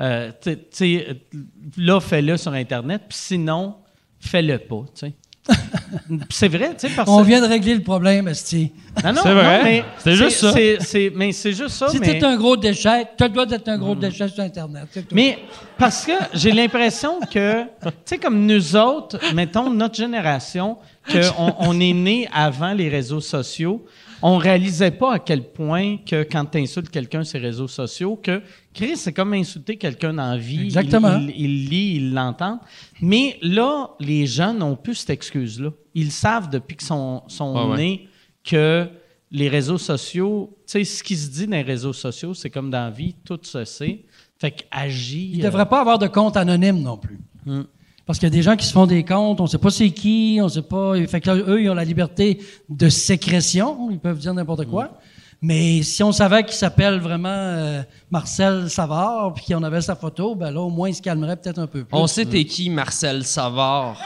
euh, 0.00 0.32
là, 1.76 2.00
fais-le 2.00 2.36
sur 2.36 2.52
Internet, 2.52 3.02
puis 3.08 3.18
sinon, 3.18 3.76
fais-le 4.18 4.58
pas. 4.58 4.84
c'est 6.30 6.48
vrai, 6.48 6.70
tu 6.78 6.88
sais, 6.88 6.94
parce 6.94 7.08
On 7.08 7.22
vient 7.22 7.40
de 7.40 7.46
régler 7.46 7.74
le 7.74 7.82
problème, 7.82 8.28
Esti. 8.28 8.72
Non, 9.02 9.12
non, 9.12 9.20
C'est 9.22 9.34
vrai. 9.34 9.84
C'est 9.98 10.14
juste 10.14 10.38
ça. 10.38 10.54
mais 11.14 11.32
c'est 11.32 11.52
juste 11.52 11.76
ça. 11.76 11.88
Si 11.88 11.98
mais... 11.98 12.18
t'es 12.18 12.24
un 12.24 12.36
gros 12.36 12.56
déchet, 12.56 13.06
t'as 13.16 13.26
le 13.26 13.32
droit 13.32 13.46
d'être 13.46 13.68
un 13.68 13.78
gros 13.78 13.94
déchet 13.94 14.28
sur 14.28 14.42
Internet. 14.42 14.88
Mais 15.12 15.38
parce 15.76 16.06
que 16.06 16.12
j'ai 16.32 16.52
l'impression 16.52 17.20
que, 17.20 17.64
tu 17.82 17.90
sais, 18.04 18.18
comme 18.18 18.46
nous 18.46 18.76
autres, 18.76 19.18
mettons 19.34 19.70
notre 19.70 19.96
génération, 19.96 20.78
qu'on 21.10 21.54
on 21.58 21.80
est 21.80 21.92
né 21.92 22.28
avant 22.32 22.72
les 22.72 22.88
réseaux 22.88 23.20
sociaux, 23.20 23.84
on 24.22 24.38
réalisait 24.38 24.90
pas 24.90 25.14
à 25.14 25.18
quel 25.18 25.42
point 25.42 25.98
que 25.98 26.22
quand 26.22 26.46
tu 26.46 26.58
insultes 26.58 26.88
quelqu'un 26.88 27.24
sur 27.24 27.38
les 27.38 27.46
réseaux 27.46 27.68
sociaux, 27.68 28.16
que 28.16 28.40
Chris, 28.72 28.96
c'est 28.96 29.12
comme 29.12 29.34
insulter 29.34 29.76
quelqu'un 29.76 30.14
dans 30.14 30.30
la 30.30 30.38
vie. 30.38 30.64
Exactement. 30.64 31.18
Il, 31.18 31.30
il 31.36 31.68
lit, 31.68 31.96
il 31.96 32.14
l'entend. 32.14 32.58
Mais 33.02 33.38
là, 33.42 33.90
les 34.00 34.26
gens 34.26 34.54
n'ont 34.54 34.76
plus 34.76 34.94
cette 34.94 35.10
excuse-là. 35.10 35.70
Ils 35.94 36.10
savent 36.10 36.48
depuis 36.48 36.76
qu'ils 36.76 36.86
sont, 36.86 37.22
sont 37.28 37.70
ouais. 37.70 37.76
nés 37.76 38.08
que 38.42 38.88
les 39.30 39.48
réseaux 39.48 39.78
sociaux, 39.78 40.56
tu 40.66 40.72
sais, 40.72 40.84
ce 40.84 41.02
qui 41.02 41.16
se 41.16 41.28
dit 41.28 41.46
dans 41.46 41.56
les 41.56 41.62
réseaux 41.62 41.92
sociaux, 41.92 42.34
c'est 42.34 42.50
comme 42.50 42.70
dans 42.70 42.84
la 42.84 42.90
vie, 42.90 43.14
tout 43.24 43.38
se 43.42 43.64
sait. 43.64 44.04
Fait 44.38 44.52
qu'agir. 44.52 45.28
Il 45.32 45.38
ne 45.38 45.44
devrait 45.44 45.68
pas 45.68 45.80
avoir 45.80 45.98
de 45.98 46.06
compte 46.06 46.36
anonyme 46.36 46.80
non 46.80 46.96
plus. 46.96 47.18
Hmm. 47.44 47.64
Parce 48.06 48.18
qu'il 48.18 48.26
y 48.26 48.32
a 48.32 48.36
des 48.36 48.42
gens 48.42 48.56
qui 48.56 48.66
se 48.66 48.72
font 48.72 48.86
des 48.86 49.02
comptes, 49.02 49.40
on 49.40 49.44
ne 49.44 49.48
sait 49.48 49.58
pas 49.58 49.70
c'est 49.70 49.90
qui, 49.90 50.38
on 50.42 50.48
sait 50.48 50.62
pas. 50.62 50.94
Fait 51.06 51.20
que 51.20 51.30
là, 51.30 51.36
eux, 51.36 51.62
ils 51.62 51.70
ont 51.70 51.74
la 51.74 51.84
liberté 51.84 52.38
de 52.68 52.88
sécrétion, 52.88 53.90
ils 53.90 53.98
peuvent 53.98 54.18
dire 54.18 54.34
n'importe 54.34 54.66
quoi. 54.66 54.84
Hmm. 54.84 54.88
Mais 55.40 55.82
si 55.82 56.02
on 56.02 56.12
savait 56.12 56.42
qu'il 56.44 56.54
s'appelle 56.54 57.00
vraiment 57.00 57.28
euh, 57.28 57.82
Marcel 58.10 58.70
Savard, 58.70 59.34
puis 59.34 59.44
qu'on 59.46 59.62
avait 59.62 59.82
sa 59.82 59.94
photo, 59.94 60.34
ben 60.34 60.50
là, 60.50 60.60
au 60.60 60.70
moins, 60.70 60.88
il 60.88 60.94
se 60.94 61.02
calmerait 61.02 61.36
peut-être 61.36 61.58
un 61.58 61.66
peu 61.66 61.84
plus. 61.84 61.98
On 61.98 62.06
sait 62.06 62.24
t'es 62.24 62.44
qui, 62.44 62.70
Marcel 62.70 63.24
Savard. 63.24 64.00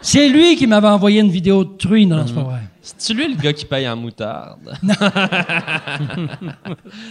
C'est 0.00 0.28
lui 0.28 0.54
qui 0.54 0.66
m'avait 0.68 0.86
envoyé 0.86 1.20
une 1.20 1.30
vidéo 1.30 1.64
de 1.64 1.76
truie, 1.76 2.06
non, 2.06 2.24
c'est 2.26 2.34
pas 2.34 2.42
vrai. 2.42 2.60
C'est-tu 2.86 3.14
lui 3.14 3.34
le 3.34 3.42
gars 3.42 3.52
qui 3.52 3.64
paye 3.64 3.88
en 3.88 3.96
moutarde? 3.96 4.78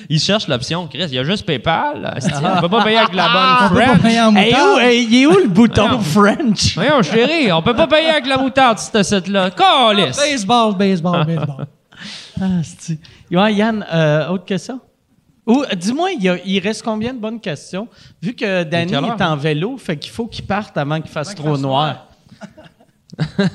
il 0.10 0.22
cherche 0.22 0.48
l'option. 0.48 0.88
Chris, 0.88 1.04
il 1.08 1.16
y 1.16 1.20
a 1.20 1.24
juste 1.26 1.46
PayPal. 1.46 2.18
On 2.58 2.62
peut 2.62 2.70
pas 2.70 2.84
payer 2.86 2.98
avec 2.98 3.14
la 3.14 3.28
On 3.28 3.34
bonne 3.34 3.70
peut 3.70 3.76
pas 3.76 3.86
French. 3.88 4.02
payer 4.02 4.22
en 4.22 4.36
Hey, 4.38 4.46
moutarde? 4.54 4.70
où, 4.74 4.80
hey, 4.80 5.04
il 5.04 5.22
est 5.22 5.26
où 5.26 5.38
le 5.38 5.48
bouton 5.50 5.88
Voyons. 5.88 6.00
French? 6.02 6.76
Voyons, 6.76 7.02
chérie, 7.02 7.52
on 7.52 7.62
peut 7.62 7.76
pas 7.76 7.88
payer 7.88 8.08
avec 8.08 8.26
la 8.26 8.38
moutarde, 8.38 8.80
ce 8.80 9.04
site-là. 9.04 9.52
Calice! 9.52 10.16
Baseball, 10.16 10.76
baseball, 10.78 11.26
baseball. 11.26 11.68
Ah, 12.40 12.46
c'est-tu? 12.64 13.00
Yann, 13.30 13.86
euh, 13.94 14.30
autre 14.30 14.46
question? 14.46 14.80
Ou, 15.46 15.66
dis-moi, 15.76 16.12
il, 16.46 16.60
reste 16.60 16.84
combien 16.84 17.14
de 17.14 17.20
bonnes 17.20 17.42
questions? 17.42 17.90
Vu 18.22 18.34
que 18.34 18.64
Danny 18.64 18.94
est 18.94 19.22
en 19.22 19.36
vélo, 19.36 19.76
fait 19.78 19.98
qu'il 19.98 20.12
faut 20.12 20.28
qu'il 20.28 20.46
parte 20.46 20.78
avant 20.78 21.02
qu'il 21.02 21.12
fasse 21.12 21.36
trop 21.36 21.58
noir. 21.58 22.08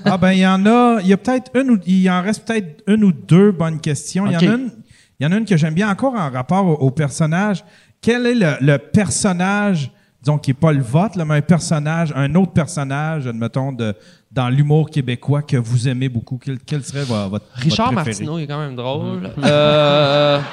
Ah 0.04 0.16
ben 0.16 0.32
il 0.32 0.38
y 0.38 0.46
en 0.46 0.64
a, 0.66 0.98
il 1.02 1.08
y 1.08 1.12
a 1.12 1.16
peut-être 1.16 1.50
une 1.58 1.70
ou 1.70 1.78
il 1.86 2.08
en 2.10 2.22
reste 2.22 2.46
peut-être 2.46 2.82
une 2.86 3.04
ou 3.04 3.12
deux 3.12 3.52
bonnes 3.52 3.80
questions. 3.80 4.26
Il 4.26 4.32
y 4.32 4.36
en 4.36 4.40
a 4.40 4.44
une, 4.54 4.70
il 5.18 5.24
y 5.24 5.26
en 5.26 5.32
a 5.32 5.36
une 5.36 5.44
que 5.44 5.56
j'aime 5.56 5.74
bien 5.74 5.90
encore 5.90 6.14
en 6.14 6.30
rapport 6.30 6.64
au, 6.66 6.74
au 6.86 6.90
personnage. 6.90 7.64
Quel 8.00 8.26
est 8.26 8.34
le, 8.34 8.52
le 8.60 8.78
personnage, 8.78 9.90
disons 10.22 10.38
qui 10.38 10.52
est 10.52 10.54
pas 10.54 10.72
le 10.72 10.80
vote, 10.82 11.16
là, 11.16 11.24
mais 11.26 11.34
un 11.36 11.40
personnage, 11.42 12.12
un 12.16 12.34
autre 12.36 12.52
personnage, 12.52 13.26
admettons 13.26 13.72
de 13.72 13.94
dans 14.32 14.48
l'humour 14.48 14.88
québécois 14.88 15.42
que 15.42 15.56
vous 15.56 15.88
aimez 15.88 16.08
beaucoup? 16.08 16.38
Quel, 16.38 16.58
quel 16.60 16.84
serait 16.84 17.02
vo- 17.04 17.28
votre 17.28 17.46
Richard 17.54 17.88
votre 17.92 18.02
préféré? 18.04 18.24
Martineau, 18.24 18.38
il 18.38 18.44
est 18.44 18.46
quand 18.46 18.60
même 18.60 18.76
drôle. 18.76 19.30
Euh, 19.44 20.40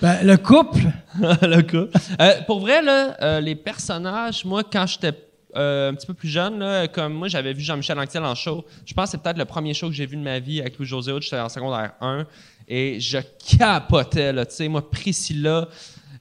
Ben, 0.00 0.18
le 0.24 0.36
couple, 0.36 0.78
le 1.42 1.60
cas. 1.62 1.98
Euh, 2.20 2.32
pour 2.46 2.60
vrai, 2.60 2.80
là, 2.82 3.16
euh, 3.20 3.40
les 3.40 3.54
personnages, 3.56 4.44
moi, 4.44 4.62
quand 4.70 4.86
j'étais 4.86 5.12
euh, 5.56 5.90
un 5.90 5.94
petit 5.94 6.06
peu 6.06 6.14
plus 6.14 6.28
jeune, 6.28 6.58
là, 6.58 6.86
comme 6.88 7.12
moi, 7.14 7.28
j'avais 7.28 7.52
vu 7.52 7.62
Jean-Michel 7.62 7.98
Anctil 7.98 8.20
en 8.20 8.34
show. 8.34 8.64
Je 8.86 8.94
pense 8.94 9.06
que 9.06 9.10
c'est 9.12 9.22
peut-être 9.22 9.38
le 9.38 9.44
premier 9.44 9.74
show 9.74 9.88
que 9.88 9.94
j'ai 9.94 10.06
vu 10.06 10.16
de 10.16 10.22
ma 10.22 10.38
vie 10.38 10.60
avec 10.60 10.78
Louis-José 10.78 11.12
Hood. 11.12 11.22
J'étais 11.22 11.38
en 11.40 11.48
secondaire 11.48 11.92
1 12.00 12.26
et 12.68 13.00
je 13.00 13.18
capotais, 13.58 14.32
là, 14.32 14.46
tu 14.46 14.54
sais, 14.54 14.68
moi, 14.68 14.88
Priscilla. 14.90 15.68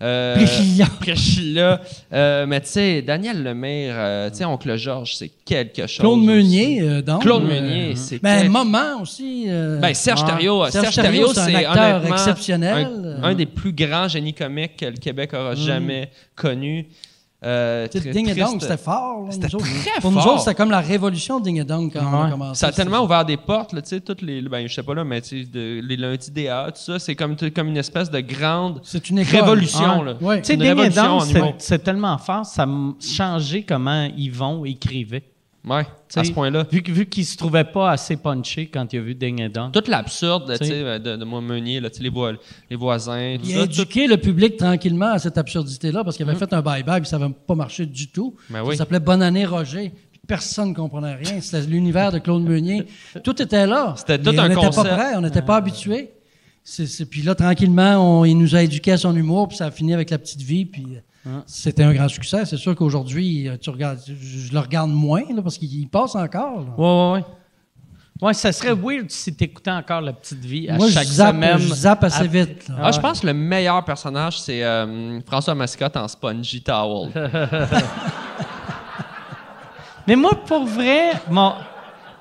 euh, 0.02 0.36
Priscilla. 0.36 0.86
Priscilla. 1.00 1.82
Euh, 2.14 2.46
mais 2.48 2.62
tu 2.62 2.68
sais, 2.70 3.02
Daniel 3.02 3.44
Lemire, 3.44 3.94
euh, 3.98 4.30
tu 4.30 4.38
sais, 4.38 4.46
Oncle 4.46 4.76
Georges, 4.78 5.16
c'est 5.16 5.30
quelque 5.46 5.88
chose. 5.88 6.00
Claude. 6.00 6.24
Meunier, 6.24 7.02
donc. 7.02 7.22
Claude 7.22 7.44
Meunier, 7.44 7.96
c'est 7.96 8.22
Ben, 8.22 8.42
quel- 8.44 8.50
Moment 8.50 9.02
aussi. 9.02 9.46
Ben, 9.48 9.94
Serge. 9.94 10.26
Thériault, 10.26 10.66
Serge 10.70 10.86
Serge 10.86 10.96
Thériault, 10.96 11.34
Thériault, 11.34 11.34
c'est 11.34 11.66
un 11.66 11.70
acteur 11.72 12.06
exceptionnel. 12.14 12.88
Un, 13.22 13.24
un 13.24 13.36
des 13.36 13.46
plus 13.46 13.74
grands 13.74 14.08
génies 14.08 14.34
comiques 14.34 14.78
que 14.78 14.86
le 14.86 14.98
Québec 14.98 15.34
aura 15.34 15.54
jamais 15.56 16.10
connu. 16.36 16.88
Euh, 17.42 17.88
Ding 17.88 18.28
et. 18.30 18.36
Dong, 18.36 18.60
c'était 18.60 18.76
fort. 18.76 19.28
C'était 19.30 19.48
très 19.48 20.02
Pour 20.02 20.12
nous 20.12 20.20
fort. 20.20 20.34
autres, 20.34 20.40
c'était 20.42 20.56
comme 20.56 20.72
la 20.72 20.82
révolution 20.82 21.40
Ding 21.40 21.58
et 21.60 21.64
Dong 21.64 21.90
quand 21.94 22.02
on 22.06 22.24
a 22.24 22.32
commencé. 22.32 22.60
Ça 22.60 22.68
a 22.68 22.72
tellement 22.74 23.02
ouvert 23.02 23.24
des 23.24 23.38
portes, 23.38 23.72
tu 23.74 23.80
sais, 23.86 24.02
toutes 24.02 24.22
les, 24.22 24.42
ben, 24.42 24.68
je 24.68 24.74
sais 24.74 24.84
pas 24.84 24.94
là, 24.94 25.06
mais 25.06 25.22
tu 25.22 25.44
sais, 25.44 25.50
de- 25.50 25.80
les 25.82 25.96
lundis 25.96 26.32
DA, 26.32 26.66
tout 26.70 26.82
ça, 26.82 27.00
c'est 27.00 27.16
comme, 27.16 27.38
comme 27.56 27.68
une 27.70 27.78
espèce 27.78 28.12
de 28.12 28.20
grande 28.20 28.82
C'est 28.84 29.10
une 29.10 29.20
école. 29.20 29.40
révolution, 29.40 30.04
là. 30.04 30.16
Ouais. 30.20 30.42
Tu 30.42 30.48
sais, 30.48 30.58
Ding 30.58 30.78
et 30.80 30.90
Dong, 30.90 31.24
c'est 31.60 31.82
tellement 31.82 32.18
fort, 32.18 32.46
ça 32.46 32.64
a 32.64 32.68
changé 33.00 33.64
comment 33.64 34.10
Yvon 34.18 34.66
écrivait. 34.66 35.24
Ouais, 35.68 35.86
à 36.16 36.24
ce 36.24 36.32
point-là. 36.32 36.66
Vu, 36.72 36.82
vu 36.88 37.06
qu'il 37.06 37.26
se 37.26 37.36
trouvait 37.36 37.66
pas 37.66 37.92
assez 37.92 38.16
punché 38.16 38.68
quand 38.68 38.92
il 38.94 39.00
a 39.00 39.02
vu 39.02 39.14
Ding 39.14 39.42
et 39.42 39.50
Dong. 39.50 39.72
Tout 39.74 39.84
l'absurde, 39.92 40.48
de, 40.58 41.16
de 41.18 41.26
moi 41.26 41.42
Meunier, 41.42 41.82
là, 41.82 41.90
les, 42.00 42.10
voi- 42.10 42.34
les 42.70 42.76
voisins, 42.78 43.36
tout 43.38 43.46
Il 43.46 43.54
ça. 43.56 43.62
a 43.64 43.68
tout- 43.68 43.74
éduqué 43.82 44.08
le 44.08 44.18
public 44.18 44.56
tranquillement 44.58 45.12
à 45.14 45.20
cette 45.20 45.38
absurdité-là 45.38 46.04
parce 46.04 46.16
qu'il 46.16 46.28
avait 46.28 46.38
fait 46.40 46.52
un 46.54 46.62
bye-bye 46.62 47.02
puis 47.02 47.10
ça 47.10 47.20
n'avait 47.20 47.34
pas 47.46 47.56
marché 47.56 47.86
du 47.86 48.08
tout. 48.08 48.36
Ben 48.50 48.60
Ça 48.60 48.66
oui. 48.66 48.78
s'appelait 48.78 49.00
Bonne 49.02 49.22
année 49.22 49.46
Roger. 49.46 49.92
Puis 50.12 50.22
Personne 50.26 50.70
ne 50.70 50.74
comprenait 50.74 51.16
rien. 51.16 51.42
C'était 51.42 51.62
l'univers 51.68 52.12
de 52.14 52.20
Claude 52.20 52.44
Meunier. 52.44 52.86
Tout 53.24 53.42
était 53.42 53.68
là. 53.68 53.96
C'était 53.98 54.18
tout 54.18 54.32
Et 54.32 54.40
un 54.40 54.46
On 54.46 54.48
n'était 54.48 54.70
pas 54.76 54.84
prêts, 54.86 55.16
on 55.18 55.22
n'était 55.22 55.42
pas 55.42 55.58
habitués. 55.58 56.12
Puis 57.10 57.22
là, 57.24 57.36
tranquillement, 57.36 58.20
on- 58.22 58.26
il 58.26 58.36
nous 58.38 58.56
a 58.56 58.64
éduqués 58.64 58.94
à 58.94 58.98
son 58.98 59.16
humour, 59.16 59.48
puis 59.50 59.58
ça 59.58 59.66
a 59.66 59.72
fini 59.72 59.94
avec 59.94 60.10
la 60.10 60.18
petite 60.20 60.42
vie. 60.42 60.66
Puis 60.66 60.86
euh, 61.30 61.40
c'était 61.46 61.84
un 61.84 61.94
grand 61.94 62.08
succès. 62.10 62.46
C'est 62.46 62.58
sûr 62.58 62.76
qu'aujourd'hui, 62.76 63.48
euh, 63.48 63.58
tu 63.60 63.70
regardes, 63.70 64.00
je, 64.06 64.52
le 64.52 64.60
regarde 64.60 64.90
moins 64.92 65.24
là, 65.34 65.42
parce 65.42 65.58
qu'il 65.58 65.88
passe 65.90 66.16
encore. 66.16 66.62
là. 66.62 66.68
Ouais, 66.78 66.86
ouais, 66.86 67.14
ouais. 67.20 67.26
Ouais, 68.22 68.34
ça 68.34 68.52
serait 68.52 68.74
weird 68.76 69.10
si 69.10 69.34
t'écoutais 69.34 69.72
encore 69.72 70.02
La 70.02 70.12
Petite 70.12 70.44
Vie 70.44 70.68
à 70.70 70.76
Moi, 70.76 70.90
chaque 70.90 71.08
je 71.08 71.14
zappe, 71.14 71.36
semaine. 71.36 71.58
je 71.58 71.74
zappe 71.74 72.04
assez 72.04 72.24
À- 72.24 72.28
vite. 72.28 72.68
là. 72.68 72.76
Ah, 72.84 72.92
je 72.92 73.00
pense 73.00 73.22
que 73.22 73.28
le 73.28 73.34
meilleur 73.34 73.84
personnage, 73.86 74.42
c'est 74.42 74.62
euh, 74.62 75.22
François 75.22 75.56
Mascotte 75.56 75.96
en 75.96 76.06
Spongy 76.08 76.62
Towel. 76.62 77.12
Mais 80.08 80.16
moi, 80.16 80.32
pour 80.46 80.66
vrai, 80.66 81.12
mon, 81.30 81.54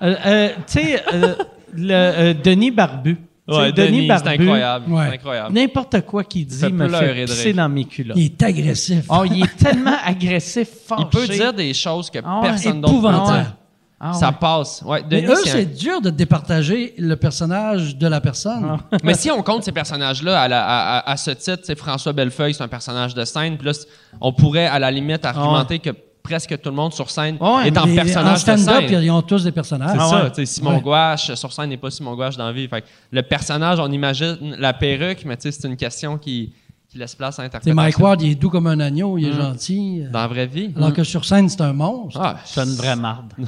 euh, 0.03 0.15
euh, 0.27 0.49
tu 0.67 0.81
sais, 0.81 1.03
euh, 1.13 1.35
le 1.75 1.93
euh, 1.93 2.35
Denis 2.35 2.71
Barbu. 2.71 3.17
Ouais, 3.49 3.73
Denis, 3.73 4.07
c'est 4.09 4.27
incroyable. 4.29 4.93
Ouais. 4.93 5.07
C'est 5.09 5.15
incroyable. 5.15 5.55
N'importe 5.55 6.01
quoi 6.03 6.25
qu'il 6.25 6.47
dit 6.47 6.73
me 6.73 6.89
fait 6.89 7.25
pisser 7.25 7.53
dans 7.53 7.69
mes 7.69 7.85
culottes. 7.85 8.17
Il 8.19 8.25
est 8.27 8.43
agressif. 8.43 9.05
Oh, 9.09 9.25
il 9.25 9.43
est 9.45 9.57
tellement 9.57 9.97
agressif, 10.05 10.69
fort. 10.87 10.99
Il 11.13 11.19
peut 11.19 11.27
dire 11.27 11.53
des 11.53 11.73
choses 11.75 12.11
que 12.11 12.19
Ah 12.25 12.41
personne 12.43 12.81
d'autre 12.81 12.93
peut 12.93 12.99
épouvantable. 13.09 13.43
dire. 13.45 13.55
Ah 14.01 14.13
Ça 14.13 14.29
ouais. 14.29 14.35
passe. 14.39 14.83
Ouais, 14.87 15.03
Mais 15.11 15.23
Denis, 15.23 15.33
eux, 15.33 15.37
c'est 15.45 15.63
un- 15.63 15.65
dur 15.65 16.01
de 16.01 16.11
départager 16.11 16.95
le 16.99 17.17
personnage 17.17 17.97
de 17.97 18.07
la 18.07 18.21
personne. 18.21 18.77
Mais 19.03 19.15
si 19.15 19.29
on 19.31 19.43
compte 19.43 19.65
ces 19.65 19.73
personnages-là 19.73 20.41
à, 20.41 20.45
à- 20.45 20.99
à- 20.99 21.11
à 21.11 21.17
ce 21.17 21.33
titre, 21.33 21.63
c'est 21.65 21.77
François 21.77 22.13
Bellefeuille, 22.13 22.55
c'est 22.55 22.63
un 22.63 22.69
personnage 22.69 23.15
de 23.15 23.25
scène. 23.25 23.59
C'est- 23.73 23.89
on 24.21 24.33
pourrait 24.33 24.67
à 24.67 24.79
la 24.79 24.91
limite 24.93 25.25
argumenter 25.25 25.81
que 25.81 25.91
presque 26.29 26.61
tout 26.61 26.69
le 26.69 26.77
monde 26.77 26.93
sur 26.93 27.11
scène 27.11 27.37
Ouais, 27.41 27.69
est 27.69 27.79
en 27.79 27.87
personnage 27.95 28.47
en 28.49 28.53
de 28.55 28.59
scène. 28.59 29.03
ils 29.03 29.11
ont 29.11 29.23
tous 29.23 29.45
des 29.45 29.53
personnages. 29.53 29.93
C'est 29.93 29.99
Ah 30.01 30.31
ça, 30.31 30.41
ouais. 30.41 30.47
Simon 30.47 30.75
Ouais. 30.75 30.81
Gouache, 30.83 31.35
sur 31.35 31.53
scène 31.53 31.71
n'est 31.71 31.77
pas 31.79 31.91
Simon 31.91 32.15
Gouache 32.15 32.37
dans 32.37 32.47
la 32.47 32.53
vie. 32.53 32.69
Fait 32.69 32.83
que 32.83 32.87
le 33.11 33.23
personnage, 33.23 33.79
on 33.81 33.91
imagine 33.91 34.57
la 34.59 34.73
perruque, 34.75 35.25
mais 35.25 35.37
c'est 35.39 35.65
une 35.65 35.77
question 35.77 36.19
qui, 36.19 36.53
qui 36.91 36.99
laisse 36.99 37.15
place 37.15 37.39
à 37.39 37.43
l'interprétation. 37.43 37.75
Mike 37.75 37.99
Ward, 37.99 38.21
il 38.23 38.33
est 38.33 38.35
doux 38.35 38.51
comme 38.51 38.67
un 38.67 38.81
agneau, 38.81 39.17
il 39.17 39.29
est 39.29 39.33
gentil. 39.33 40.03
Dans 40.13 40.21
la 40.21 40.27
vraie 40.27 40.47
vie. 40.47 40.71
Alors 40.77 40.93
que 40.93 41.05
sur 41.05 41.25
scène, 41.25 41.49
c'est 41.49 41.61
un 41.63 41.73
monstre. 41.73 42.21
Ah, 42.23 42.37
C'est 42.45 42.61
une 42.63 42.75
vraie 42.75 42.97
marde. 42.97 43.33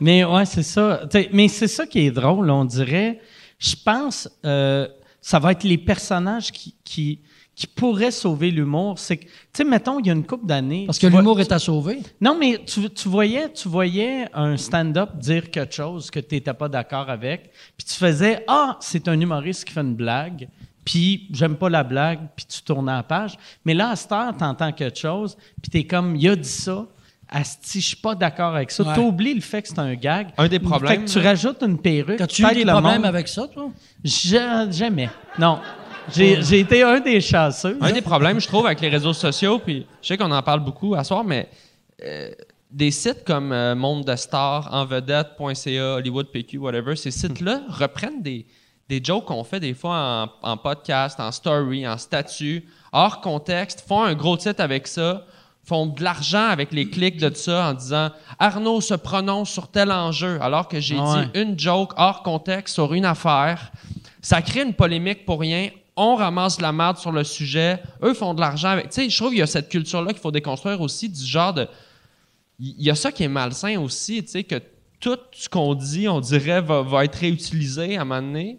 mais 0.00 0.24
ouais, 0.24 0.44
c'est 0.44 0.62
ça. 0.62 1.02
T'sais, 1.08 1.28
mais 1.32 1.48
c'est 1.48 1.68
ça 1.68 1.86
qui 1.86 2.00
est 2.00 2.10
drôle, 2.10 2.50
on 2.50 2.64
dirait. 2.64 3.20
Je 3.58 3.74
pense 3.82 4.28
euh, 4.44 4.86
ça 5.20 5.38
va 5.38 5.52
être 5.52 5.64
les 5.64 5.78
personnages 5.78 6.50
qui, 6.52 6.74
qui, 6.84 7.20
qui 7.54 7.66
pourraient 7.66 8.10
sauver 8.10 8.50
l'humour. 8.50 8.98
C'est 8.98 9.16
que, 9.18 9.24
tu 9.24 9.30
sais, 9.52 9.64
mettons, 9.64 10.00
il 10.00 10.06
y 10.06 10.10
a 10.10 10.12
une 10.12 10.26
couple 10.26 10.46
d'années. 10.46 10.86
Parce 10.86 10.98
que 10.98 11.06
l'humour 11.06 11.40
est 11.40 11.52
à 11.52 11.58
sauver. 11.58 12.00
Non, 12.20 12.36
mais 12.38 12.60
tu, 12.66 12.88
tu 12.90 13.08
voyais, 13.08 13.52
tu 13.52 13.68
voyais 13.68 14.26
un 14.34 14.56
stand-up 14.56 15.16
dire 15.18 15.50
quelque 15.50 15.74
chose 15.74 16.10
que 16.10 16.18
tu 16.20 16.34
n'étais 16.34 16.52
pas 16.54 16.68
d'accord 16.68 17.08
avec, 17.10 17.50
puis 17.76 17.86
tu 17.86 17.94
faisais 17.94 18.44
Ah, 18.48 18.76
c'est 18.80 19.06
un 19.08 19.20
humoriste 19.20 19.64
qui 19.66 19.72
fait 19.72 19.82
une 19.82 19.94
blague, 19.94 20.48
puis 20.84 21.28
j'aime 21.32 21.56
pas 21.56 21.68
la 21.70 21.84
blague, 21.84 22.20
puis 22.34 22.44
tu 22.46 22.60
tournais 22.62 22.92
la 22.92 23.02
page. 23.04 23.36
Mais 23.64 23.74
là, 23.74 23.90
à 23.90 23.96
cette 23.96 24.10
heure, 24.12 24.36
tu 24.36 24.44
entends 24.44 24.72
quelque 24.72 24.98
chose, 24.98 25.36
puis 25.62 25.70
tu 25.70 25.78
es 25.78 25.84
comme 25.84 26.16
Il 26.16 26.28
a 26.28 26.36
dit 26.36 26.48
ça. 26.48 26.86
Asti, 27.26 27.80
je 27.80 27.86
suis 27.86 27.96
pas 27.96 28.14
d'accord 28.14 28.54
avec 28.54 28.70
ça. 28.70 28.84
Ouais. 28.84 28.94
Tu 28.94 29.00
oublies 29.00 29.34
le 29.34 29.40
fait 29.40 29.62
que 29.62 29.68
c'est 29.68 29.78
un 29.78 29.94
gag. 29.94 30.28
Un 30.36 30.46
des 30.46 30.58
Fait 30.58 30.64
problèmes, 30.64 31.04
que 31.04 31.10
tu 31.10 31.18
rajoutes 31.18 31.62
une 31.62 31.78
perruque. 31.78 32.20
As-tu 32.20 32.42
eu 32.44 32.54
des 32.54 32.64
le 32.64 32.70
problèmes 32.72 32.96
monde- 32.96 33.06
avec 33.06 33.26
ça, 33.28 33.48
toi? 33.48 33.70
Ja- 34.04 34.70
Jamais. 34.70 35.08
Non. 35.38 35.58
J'ai 36.12 36.60
été 36.60 36.82
un 36.82 37.00
des 37.00 37.20
chasseux. 37.20 37.78
Un 37.80 37.92
des 37.92 38.02
problèmes, 38.02 38.40
je 38.40 38.46
trouve, 38.46 38.66
avec 38.66 38.80
les 38.80 38.88
réseaux 38.88 39.12
sociaux, 39.12 39.58
puis 39.58 39.86
je 40.02 40.08
sais 40.08 40.16
qu'on 40.18 40.30
en 40.30 40.42
parle 40.42 40.60
beaucoup 40.60 40.94
à 40.94 41.04
soir, 41.04 41.24
mais 41.24 41.48
euh, 42.04 42.30
des 42.70 42.90
sites 42.90 43.24
comme 43.24 43.52
euh, 43.52 43.74
Monde 43.74 44.04
de 44.04 44.16
Stars, 44.16 44.68
Envedette.ca, 44.72 45.94
Hollywood 45.94 46.26
PQ, 46.30 46.58
whatever, 46.58 46.96
ces 46.96 47.10
sites-là 47.10 47.62
reprennent 47.68 48.22
des, 48.22 48.46
des 48.88 49.00
jokes 49.02 49.24
qu'on 49.26 49.44
fait 49.44 49.60
des 49.60 49.74
fois 49.74 50.28
en, 50.42 50.50
en 50.50 50.56
podcast, 50.56 51.18
en 51.20 51.32
story, 51.32 51.86
en 51.88 51.96
statut, 51.96 52.64
hors 52.92 53.20
contexte, 53.20 53.84
font 53.86 54.02
un 54.02 54.14
gros 54.14 54.36
titre 54.36 54.60
avec 54.62 54.86
ça, 54.86 55.24
font 55.66 55.86
de 55.86 56.02
l'argent 56.02 56.46
avec 56.48 56.72
les 56.72 56.90
clics 56.90 57.16
de 57.18 57.34
ça 57.34 57.70
en 57.70 57.72
disant 57.72 58.10
Arnaud 58.38 58.82
se 58.82 58.94
prononce 58.94 59.50
sur 59.50 59.68
tel 59.68 59.90
enjeu, 59.90 60.38
alors 60.42 60.68
que 60.68 60.78
j'ai 60.80 60.96
Ah 61.00 61.14
ouais. 61.14 61.26
dit 61.32 61.40
une 61.40 61.58
joke 61.58 61.92
hors 61.96 62.22
contexte 62.22 62.74
sur 62.74 62.92
une 62.92 63.06
affaire. 63.06 63.70
Ça 64.20 64.42
crée 64.42 64.62
une 64.62 64.74
polémique 64.74 65.24
pour 65.24 65.40
rien. 65.40 65.70
On 65.96 66.16
ramasse 66.16 66.60
la 66.60 66.72
merde 66.72 66.98
sur 66.98 67.12
le 67.12 67.22
sujet. 67.22 67.80
Eux 68.02 68.14
font 68.14 68.34
de 68.34 68.40
l'argent 68.40 68.70
avec. 68.70 68.90
Tu 68.90 69.02
sais, 69.02 69.10
je 69.10 69.16
trouve 69.16 69.30
qu'il 69.30 69.38
y 69.38 69.42
a 69.42 69.46
cette 69.46 69.68
culture-là 69.68 70.12
qu'il 70.12 70.20
faut 70.20 70.32
déconstruire 70.32 70.80
aussi, 70.80 71.08
du 71.08 71.24
genre 71.24 71.54
de. 71.54 71.68
Il 72.58 72.82
y 72.82 72.90
a 72.90 72.94
ça 72.94 73.12
qui 73.12 73.24
est 73.24 73.28
malsain 73.28 73.80
aussi, 73.80 74.22
tu 74.24 74.30
sais, 74.30 74.44
que 74.44 74.60
tout 75.00 75.18
ce 75.32 75.48
qu'on 75.48 75.74
dit, 75.74 76.08
on 76.08 76.20
dirait, 76.20 76.60
va, 76.60 77.04
être 77.04 77.16
réutilisé 77.16 77.96
à 77.96 78.02
un 78.02 78.04
moment. 78.04 78.54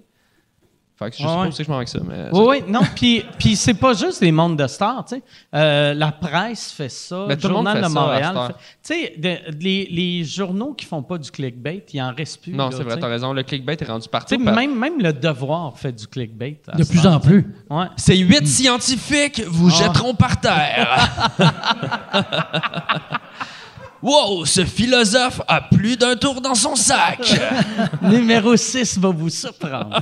Fait 0.98 1.10
que 1.10 1.18
je 1.18 1.22
sais 1.24 1.26
pas 1.26 1.42
ouais. 1.42 1.48
où 1.50 1.52
c'est 1.52 1.58
que 1.58 1.64
je 1.66 1.70
m'en 1.72 1.76
vais 1.76 1.80
avec 1.80 1.90
ça, 1.90 2.00
mais. 2.08 2.30
Oui, 2.32 2.46
oui, 2.48 2.64
non, 2.70 2.80
puis, 2.96 3.26
puis 3.38 3.58
c'est 3.58 3.74
pas 3.74 3.94
juste 3.94 4.22
les 4.22 4.32
mondes 4.32 4.58
de 4.58 4.66
stars, 4.66 5.04
tu 5.04 5.16
sais. 5.16 5.24
Euh, 5.54 5.94
la 5.94 6.14
presse 6.14 6.72
fait 6.72 6.88
ça, 6.88 7.26
Mais 7.28 7.36
le 7.36 7.42
tout 7.42 7.50
le 7.50 7.54
monde 7.54 7.66
Journal 7.66 7.84
fait 7.84 7.90
de 7.90 7.94
ça, 7.94 8.00
à 8.00 8.04
Montréal 8.34 8.56
Tu 8.82 8.94
sais, 8.94 9.14
les, 9.60 9.90
les 9.92 10.24
journaux 10.24 10.74
qui 10.74 10.86
font 10.86 11.04
pas 11.04 11.18
du 11.18 11.30
clickbait, 11.32 11.86
il 11.92 12.02
en 12.02 12.14
reste 12.14 12.42
plus. 12.44 12.54
Non, 12.54 12.72
c'est 12.72 12.84
vrai, 12.84 12.96
tu 12.96 13.02
t'as 13.02 13.08
raison. 13.10 13.34
Le 13.34 13.44
clickbait 13.44 13.76
est 13.78 13.84
rendu 13.86 14.04
Tu 14.04 14.10
partout. 14.10 14.36
sais, 14.36 14.38
même, 14.38 14.74
même 14.80 15.02
le 15.02 15.12
devoir 15.12 15.78
fait 15.78 15.92
du 15.92 16.08
clickbait. 16.08 16.62
à 16.70 16.78
De 16.78 16.86
plus 16.86 17.06
en 17.06 17.20
plus. 17.20 17.46
Ouais. 17.70 17.88
Ces 17.98 18.16
huit 18.18 18.48
scientifiques 18.48 19.42
vous 19.48 19.70
Ah. 19.74 19.84
jetteront 19.84 20.14
par 20.16 20.40
terre. 20.40 21.30
wow, 24.02 24.46
ce 24.46 24.64
philosophe 24.64 25.42
a 25.48 25.60
plus 25.62 25.98
d'un 25.98 26.16
tour 26.16 26.40
dans 26.40 26.56
son 26.56 26.76
sac. 26.76 27.20
Numéro 28.02 28.56
6 28.56 28.98
va 29.00 29.10
vous 29.10 29.30
surprendre. 29.30 30.02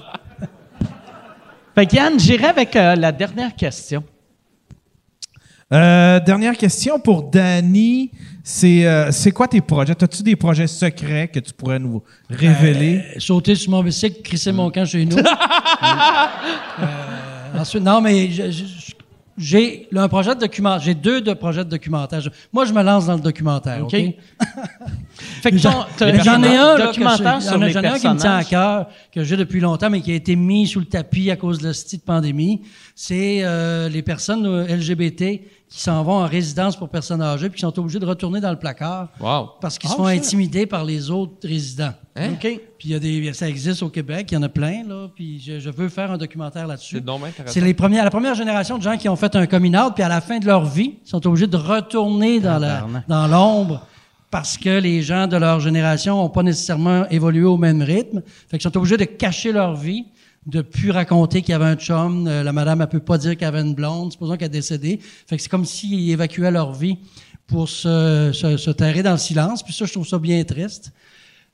Fait 1.75 1.85
que 1.87 1.95
Yann, 1.95 2.19
j'irai 2.19 2.45
avec 2.45 2.75
euh, 2.75 2.95
la 2.95 3.11
dernière 3.11 3.55
question. 3.55 4.03
Euh, 5.71 6.19
dernière 6.19 6.55
question 6.57 6.99
pour 6.99 7.23
Danny. 7.23 8.11
C'est 8.43 8.85
euh, 8.85 9.09
c'est 9.11 9.31
quoi 9.31 9.47
tes 9.47 9.61
projets? 9.61 9.93
As-tu 10.03 10.21
des 10.21 10.35
projets 10.35 10.67
secrets 10.67 11.29
que 11.29 11.39
tu 11.39 11.53
pourrais 11.53 11.79
nous 11.79 12.03
révéler? 12.29 12.97
Euh, 13.15 13.19
sauter 13.19 13.55
sur 13.55 13.71
mon 13.71 13.81
bicycle, 13.81 14.21
crisser 14.21 14.51
mon 14.51 14.69
camp 14.69 14.85
chez 14.85 15.05
nous. 15.05 15.17
Euh, 16.79 17.59
ensuite, 17.59 17.83
non, 17.83 18.01
mais 18.01 18.29
je- 18.31 18.49
je- 18.49 18.65
je- 18.65 18.92
j'ai 19.38 19.88
un 19.95 20.07
projet 20.07 20.35
de 20.35 20.39
documentaire. 20.41 20.81
J'ai 20.81 20.93
deux 20.93 21.22
de 21.22 21.34
projets 21.34 21.64
de 21.65 21.69
documentaire. 21.69 22.22
Je- 22.22 22.30
moi, 22.51 22.65
je 22.65 22.73
me 22.73 22.84
lance 22.84 23.07
dans 23.07 23.15
le 23.15 23.22
documentaire. 23.22 23.84
OK? 23.84 23.93
OK? 23.93 24.15
Fait 25.41 25.51
que 25.51 25.57
J'en 25.57 25.85
ai 26.43 26.55
un, 26.55 26.77
documentaire 26.77 27.41
sur 27.41 27.57
les 27.57 27.76
un 27.77 27.81
qui 27.81 27.88
me 27.88 27.91
tient 27.91 28.11
à 28.11 28.19
personnages. 28.43 28.49
cœur, 28.49 28.88
que 29.11 29.23
j'ai 29.23 29.38
depuis 29.38 29.60
longtemps, 29.60 29.89
mais 29.89 30.01
qui 30.01 30.11
a 30.11 30.15
été 30.15 30.35
mis 30.35 30.68
sous 30.68 30.80
le 30.80 30.85
tapis 30.85 31.30
à 31.31 31.35
cause 31.35 31.60
de 31.60 31.68
la 31.68 31.73
petite 31.73 32.05
pandémie. 32.05 32.61
C'est 32.95 33.39
euh, 33.43 33.89
les 33.89 34.01
personnes 34.01 34.45
euh, 34.45 34.68
LGBT 34.68 35.41
qui 35.73 35.81
s'en 35.81 36.03
vont 36.03 36.17
en 36.23 36.27
résidence 36.27 36.75
pour 36.75 36.87
personnes 36.87 37.21
âgées 37.23 37.49
puis 37.49 37.55
qui 37.57 37.61
sont 37.61 37.79
obligés 37.79 37.97
de 37.97 38.05
retourner 38.05 38.39
dans 38.39 38.51
le 38.51 38.59
placard 38.59 39.07
Wow. 39.19 39.53
parce 39.59 39.79
qu'ils 39.79 39.89
Ah, 39.89 39.93
se 39.93 39.97
font 39.97 40.03
ça. 40.05 40.67
par 40.67 40.85
les 40.85 41.09
autres 41.09 41.33
résidents. 41.47 41.93
Hein? 42.15 42.33
OK. 42.33 42.41
Puis 42.77 42.89
il 42.89 42.91
y 42.91 42.95
a 42.95 42.99
des, 42.99 43.33
ça 43.33 43.49
existe 43.49 43.81
au 43.81 43.89
Québec, 43.89 44.27
il 44.31 44.35
y 44.35 44.37
en 44.37 44.43
a 44.43 44.49
plein 44.49 44.83
là. 44.87 45.07
Puis 45.15 45.39
je, 45.39 45.59
je 45.59 45.69
veux 45.71 45.89
faire 45.89 46.11
un 46.11 46.17
documentaire 46.19 46.67
là-dessus. 46.67 47.01
C'est 47.47 47.59
les 47.61 47.73
premières, 47.73 48.03
la 48.03 48.11
première 48.11 48.35
génération 48.35 48.77
de 48.77 48.83
gens 48.83 48.97
qui 48.97 49.09
ont 49.09 49.15
fait 49.15 49.35
un 49.35 49.47
coming 49.47 49.75
out, 49.75 49.93
puis 49.95 50.03
à 50.03 50.09
la 50.09 50.21
fin 50.21 50.37
de 50.37 50.45
leur 50.45 50.63
vie, 50.65 50.97
ils 51.03 51.09
sont 51.09 51.25
obligés 51.25 51.47
de 51.47 51.57
retourner 51.57 52.39
dans 52.39 53.27
l'ombre 53.27 53.87
parce 54.29 54.57
que 54.57 54.79
les 54.79 55.01
gens 55.01 55.25
de 55.27 55.37
leur 55.37 55.59
génération 55.59 56.17
n'ont 56.17 56.29
pas 56.29 56.43
nécessairement 56.43 57.07
évolué 57.09 57.43
au 57.45 57.57
même 57.57 57.81
rythme. 57.81 58.21
Fait 58.49 58.57
qu'ils 58.57 58.61
sont 58.71 58.77
obligés 58.77 58.97
de 58.97 59.05
cacher 59.05 59.51
leur 59.51 59.75
vie, 59.75 60.05
de 60.45 60.61
plus 60.61 60.91
raconter 60.91 61.41
qu'il 61.41 61.51
y 61.51 61.55
avait 61.55 61.65
un 61.65 61.75
chum. 61.75 62.27
Euh, 62.27 62.43
la 62.43 62.51
madame, 62.51 62.81
elle 62.81 62.87
peut 62.89 62.99
pas 62.99 63.17
dire 63.17 63.31
qu'il 63.31 63.41
y 63.43 63.45
avait 63.45 63.61
une 63.61 63.73
blonde, 63.75 64.11
supposons 64.11 64.35
qu'elle 64.35 64.47
est 64.47 64.49
décédée. 64.49 64.99
Fait 65.01 65.37
que 65.37 65.41
c'est 65.41 65.49
comme 65.49 65.65
s'ils 65.65 66.09
évacuaient 66.11 66.51
leur 66.51 66.73
vie 66.73 66.97
pour 67.47 67.69
se, 67.69 68.31
se, 68.33 68.57
se 68.57 68.71
terrer 68.71 69.03
dans 69.03 69.11
le 69.13 69.17
silence. 69.17 69.63
Puis 69.63 69.73
ça, 69.73 69.85
je 69.85 69.93
trouve 69.93 70.07
ça 70.07 70.19
bien 70.19 70.43
triste. 70.43 70.91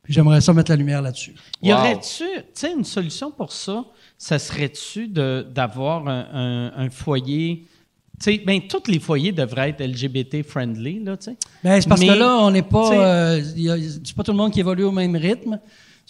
Puis 0.04 0.14
j'aimerais 0.14 0.42
ça 0.42 0.54
mettre 0.54 0.72
la 0.72 0.78
lumière 0.78 1.02
là-dessus. 1.04 1.36
Y 1.62 1.72
Wow. 1.72 1.78
aurait-tu, 1.80 2.24
tu 2.24 2.44
sais, 2.54 2.74
une 2.74 2.84
solution 2.86 3.30
pour 3.32 3.52
ça? 3.52 3.86
Ça 4.18 4.40
serait-tu 4.40 5.08
d'avoir 5.08 6.08
un, 6.08 6.28
un- 6.34 6.86
un 6.86 6.90
foyer? 6.90 7.66
Tu 8.20 8.24
sais, 8.34 8.42
ben, 8.46 8.60
tous 8.68 8.90
les 8.92 9.00
foyers 9.00 9.32
devraient 9.32 9.70
être 9.70 9.82
LGBT-friendly, 9.82 11.04
là, 11.04 11.16
tu 11.16 11.26
sais. 11.26 11.38
Ben, 11.64 11.80
c'est 11.80 11.88
parce 11.88 12.02
Mais, 12.02 12.08
que 12.08 12.14
là, 12.14 12.38
on 12.42 12.52
n'est 12.52 12.64
pas. 12.64 12.92
euh, 12.94 13.42
y 13.56 13.70
a- 13.70 13.78
c'est 14.04 14.16
pas 14.16 14.24
tout 14.24 14.32
le 14.32 14.38
monde 14.38 14.52
qui 14.52 14.60
évolue 14.60 14.84
au 14.84 14.92
même 14.92 15.16
rythme. 15.16 15.60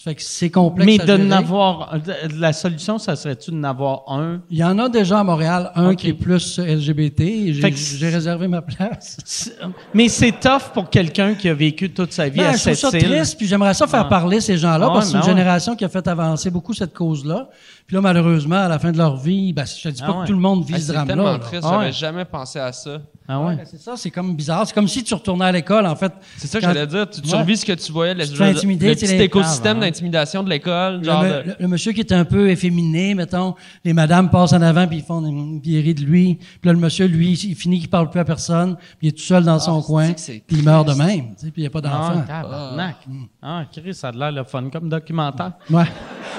Ça 0.02 0.12
fait 0.12 0.16
que 0.16 0.22
c'est 0.22 0.50
complexe. 0.50 0.86
Mais 0.86 0.98
de 1.06 1.18
n'avoir, 1.18 1.98
la 2.38 2.54
solution, 2.54 2.98
ça 2.98 3.18
serait-tu 3.18 3.52
de 3.52 3.58
n'avoir 3.58 4.04
un? 4.08 4.40
Il 4.50 4.58
y 4.58 4.64
en 4.64 4.80
a 4.80 4.88
déjà 4.88 5.20
à 5.20 5.24
Montréal, 5.26 5.74
un 5.76 5.94
qui 5.94 6.08
est 6.08 6.14
plus 6.14 6.58
LGBT. 6.58 7.20
et 7.20 7.54
J'ai 7.54 8.08
réservé 8.08 8.48
ma 8.48 8.62
place. 8.62 9.18
C'est- 9.26 9.58
Mais 9.94 10.08
c'est 10.08 10.32
tough 10.40 10.72
pour 10.74 10.90
quelqu'un 10.90 11.34
qui 11.36 11.50
a 11.50 11.54
vécu 11.54 11.90
toute 11.92 12.14
sa 12.14 12.30
vie 12.30 12.40
Ben, 12.40 12.46
à 12.46 12.52
je 12.56 12.62
trouve 12.62 12.74
cette 12.76 12.92
ça 12.92 12.98
triste, 12.98 13.38
puis 13.38 13.46
j'aimerais 13.46 13.74
ça 13.74 13.88
faire 13.88 14.04
Ouais. 14.04 14.10
parler 14.10 14.40
ces 14.40 14.56
gens-là, 14.56 14.88
Ouais, 14.88 14.94
parce 14.94 15.08
que 15.08 15.12
c'est 15.12 15.18
une 15.18 15.24
ouais. 15.24 15.30
génération 15.38 15.76
qui 15.76 15.84
a 15.84 15.90
fait 15.90 16.08
avancer 16.08 16.50
beaucoup 16.50 16.74
cette 16.74 16.94
cause-là. 16.94 17.50
Puis 17.86 17.94
là, 17.96 18.02
malheureusement, 18.02 18.56
à 18.56 18.70
la 18.70 18.80
fin 18.80 18.94
de 18.94 18.98
leur 18.98 19.18
vie, 19.18 19.52
ben, 19.52 19.66
je 19.66 19.84
te 19.84 19.90
dis 19.90 20.02
pas 20.02 20.08
Ah 20.08 20.16
ouais. 20.20 20.22
que 20.24 20.28
tout 20.28 20.34
le 20.34 20.40
monde 20.40 20.64
vit 20.64 20.76
ce 20.76 20.80
c'est 20.80 20.94
drame-là. 20.94 21.14
tellement 21.14 21.32
là. 21.34 21.40
triste, 21.40 21.64
Ah 21.66 21.72
j'avais 21.74 21.86
ouais. 21.88 21.92
jamais 21.92 22.24
pensé 22.24 22.58
à 22.58 22.72
ça. 22.72 23.02
Ah 23.32 23.40
ouais? 23.42 23.58
Ben, 23.58 23.64
c'est 23.70 23.80
ça, 23.80 23.94
c'est 23.96 24.10
comme 24.10 24.36
bizarre. 24.36 24.66
C'est 24.66 24.74
comme 24.74 24.88
si 24.88 25.04
tu 25.04 25.14
retournais 25.14 25.46
à 25.46 25.52
l'école, 25.52 25.86
en 25.86 25.96
fait. 25.96 26.12
C'est 26.36 26.48
ça 26.48 26.60
que 26.60 26.66
j'allais 26.66 26.88
dire. 26.88 27.08
Tu, 27.08 27.22
tu 27.22 27.32
Ouais. 27.32 27.40
revis 27.42 27.58
ce 27.58 27.66
que 27.66 27.74
tu 27.74 27.92
voyais, 27.92 28.16
le, 28.16 28.28
Tu 28.28 28.42
intimider, 28.42 28.88
le 28.90 28.96
petit 28.96 29.06
écosystème 29.06 29.78
Ah, 29.78 29.82
ouais. 29.82 29.86
d'intimidation 29.92 30.42
de 30.42 30.50
l'école. 30.50 30.98
Le, 30.98 31.04
Genre 31.04 31.22
de- 31.24 31.28
le- 31.46 31.56
le 31.60 31.68
monsieur 31.68 31.92
qui 31.92 32.00
est 32.00 32.12
un 32.12 32.26
peu 32.26 32.50
efféminé, 32.50 33.14
mettons, 33.14 33.54
les 33.86 33.94
madames 33.94 34.32
passent 34.32 34.54
en 34.54 34.62
avant 34.64 34.88
puis 34.88 34.98
ils 34.98 35.04
font 35.04 35.22
ils 35.64 35.80
rient 35.80 35.94
de 35.94 36.02
lui. 36.02 36.36
Puis 36.40 36.60
là, 36.64 36.74
le 36.74 36.80
monsieur, 36.80 37.06
lui, 37.06 37.34
il 37.34 37.54
finit 37.56 37.80
qu'il 37.80 37.90
parle 37.90 38.10
plus 38.10 38.20
à 38.20 38.26
personne, 38.26 38.76
puis 38.98 39.08
il 39.08 39.10
est 39.10 39.12
tout 39.12 39.22
seul 39.22 39.44
dans 39.44 39.60
son 39.60 39.80
Ah, 39.80 39.86
coin, 39.86 40.12
puis 40.14 40.42
il 40.50 40.64
meurt 40.64 40.88
de 40.88 40.94
même, 40.96 41.36
tu 41.36 41.46
sais, 41.46 41.52
puis 41.52 41.62
il 41.62 41.62
n'y 41.62 41.68
a 41.68 41.70
pas 41.70 41.82
Ah, 41.84 41.88
d'enfant. 42.14 42.22
tabarnak. 42.28 42.96
Ah, 43.44 43.64
Chris, 43.72 43.94
ça 43.94 44.08
a 44.08 44.12
l'air 44.12 44.32
le 44.32 44.44
fun 44.44 44.70
comme 44.72 44.90
documentaire. 44.90 45.52
Ouais. 45.70 45.86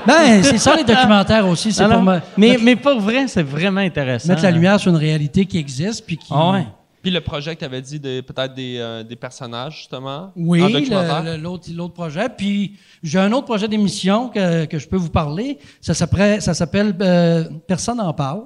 Ben, 0.06 0.42
c'est 0.42 0.58
ça 0.58 0.74
les 0.74 0.82
documentaires 0.84 1.46
aussi, 1.46 1.72
c'est 1.72 1.84
Ah, 1.84 1.88
pour 1.88 2.02
non. 2.02 2.12
me- 2.14 2.20
mais, 2.36 2.58
mais 2.60 2.74
pour 2.74 2.98
vrai, 3.00 3.28
c'est 3.28 3.42
vraiment 3.44 3.80
intéressant. 3.80 4.28
mettre 4.30 4.42
la 4.42 4.50
lumière 4.50 4.80
sur 4.80 4.90
une 4.90 4.96
réalité 4.96 5.46
qui 5.46 5.56
existe 5.58 6.04
puis 6.04 6.16
qui 6.16 6.26
Ah 6.32 6.50
ouais. 6.50 6.66
Puis 7.02 7.10
le 7.10 7.20
projet 7.20 7.54
que 7.54 7.60
tu 7.60 7.64
avais 7.64 7.80
dit, 7.80 7.98
de- 7.98 8.20
peut-être 8.20 8.52
des, 8.54 8.76
euh, 8.78 9.02
des 9.02 9.16
personnages, 9.16 9.78
justement, 9.78 10.32
Oui, 10.36 10.62
en 10.62 10.66
le- 10.66 10.72
documentaire. 10.80 11.22
le- 11.22 11.36
l'autre 11.36 11.68
l'autre 11.74 11.94
projet. 11.94 12.28
Puis 12.28 12.76
j'ai 13.02 13.18
un 13.18 13.32
autre 13.32 13.46
projet 13.46 13.68
d'émission 13.68 14.28
que, 14.28 14.66
que 14.66 14.78
je 14.78 14.86
peux 14.86 14.96
vous 14.98 15.10
parler. 15.10 15.58
Ça 15.80 15.94
s'appelle 15.94 16.42
ça 16.42 16.52
s'appelle 16.54 16.94
euh, 17.00 17.44
Personne 17.66 17.96
n'en 17.98 18.12
parle. 18.12 18.42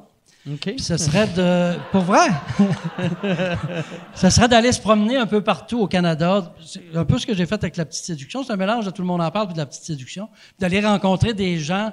OK. 0.46 0.60
Puis 0.60 0.78
ce 0.80 0.96
serait 0.98 1.26
de. 1.28 1.72
Pour 1.90 2.02
vrai? 2.02 2.28
ça 4.14 4.30
serait 4.30 4.48
d'aller 4.48 4.72
se 4.72 4.80
promener 4.80 5.16
un 5.16 5.26
peu 5.26 5.40
partout 5.40 5.80
au 5.80 5.86
Canada. 5.86 6.52
C'est 6.64 6.82
un 6.94 7.04
peu 7.04 7.18
ce 7.18 7.26
que 7.26 7.34
j'ai 7.34 7.46
fait 7.46 7.54
avec 7.54 7.76
la 7.76 7.84
petite 7.84 8.04
séduction. 8.04 8.42
C'est 8.44 8.52
un 8.52 8.56
mélange 8.56 8.84
de 8.86 8.90
tout 8.90 9.02
le 9.02 9.08
monde 9.08 9.22
en 9.22 9.30
parle 9.30 9.46
puis 9.46 9.54
de 9.54 9.58
la 9.60 9.66
petite 9.66 9.84
séduction. 9.84 10.28
D'aller 10.58 10.80
rencontrer 10.84 11.34
des 11.34 11.58
gens 11.58 11.92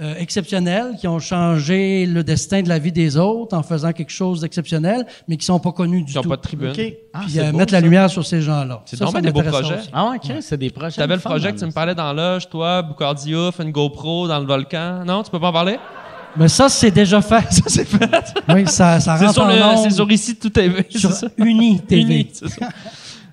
euh, 0.00 0.14
exceptionnels 0.18 0.96
qui 0.98 1.06
ont 1.06 1.18
changé 1.18 2.06
le 2.06 2.24
destin 2.24 2.62
de 2.62 2.68
la 2.68 2.78
vie 2.78 2.92
des 2.92 3.16
autres 3.18 3.56
en 3.56 3.62
faisant 3.62 3.92
quelque 3.92 4.10
chose 4.10 4.40
d'exceptionnel, 4.40 5.06
mais 5.28 5.36
qui 5.36 5.44
sont 5.44 5.60
pas 5.60 5.72
connus 5.72 6.02
du 6.02 6.12
Qui 6.12 6.16
n'ont 6.16 6.22
tout. 6.22 6.28
pas 6.30 6.36
de 6.36 6.40
tribune. 6.42 6.70
OK. 6.70 6.80
Ah, 7.12 7.20
Puis 7.22 7.32
c'est 7.32 7.40
euh, 7.40 7.52
beau, 7.52 7.58
mettre 7.58 7.72
la 7.72 7.78
ça. 7.80 7.84
lumière 7.84 8.10
sur 8.10 8.24
ces 8.26 8.40
gens-là. 8.40 8.82
C'est 8.86 8.96
Ça, 8.96 9.04
donc 9.04 9.14
ça 9.14 9.20
bien 9.20 9.30
des 9.30 9.32
beaux 9.32 9.42
m'intéresse 9.44 9.60
projets. 9.66 9.80
aussi. 9.82 9.90
Ah 9.92 10.08
ouais, 10.10 10.18
Chris, 10.18 10.36
c'est 10.40 10.56
des 10.56 10.70
projets. 10.70 10.94
Tu 10.96 11.02
avais 11.02 11.14
le 11.14 11.20
fun, 11.20 11.30
projet 11.30 11.48
man. 11.48 11.54
que 11.54 11.60
tu 11.60 11.66
me 11.66 11.72
parlais 11.72 11.94
dans 11.94 12.12
l'âge, 12.12 12.48
toi, 12.48 12.80
Boucardiouf, 12.82 13.58
une 13.60 13.70
GoPro 13.70 14.26
dans 14.28 14.38
le 14.40 14.46
volcan. 14.46 15.04
Non, 15.04 15.22
tu 15.22 15.30
peux 15.30 15.38
pas 15.38 15.48
en 15.48 15.52
parler? 15.52 15.76
Mais 16.36 16.48
ça, 16.48 16.70
c'est 16.70 16.90
déjà 16.90 17.20
fait. 17.20 17.42
Ça, 17.52 17.62
c'est 17.66 17.84
fait. 17.84 18.34
oui, 18.48 18.66
ça, 18.66 18.98
ça 18.98 19.18
C'est 19.18 19.26
rentre 19.26 19.34
sur, 19.34 19.42
en 19.44 19.48
le, 19.48 19.62
ondes 19.62 19.78
c'est 19.84 19.90
sur 19.94 20.10
ici 20.10 20.34
tout 20.36 20.48
TV. 20.48 20.86
sur 20.90 21.12
ça? 21.12 21.28
Uni 21.36 21.80
TV. 21.86 22.00
Uni, 22.02 22.30
c'est 22.32 22.48
ça. 22.48 22.68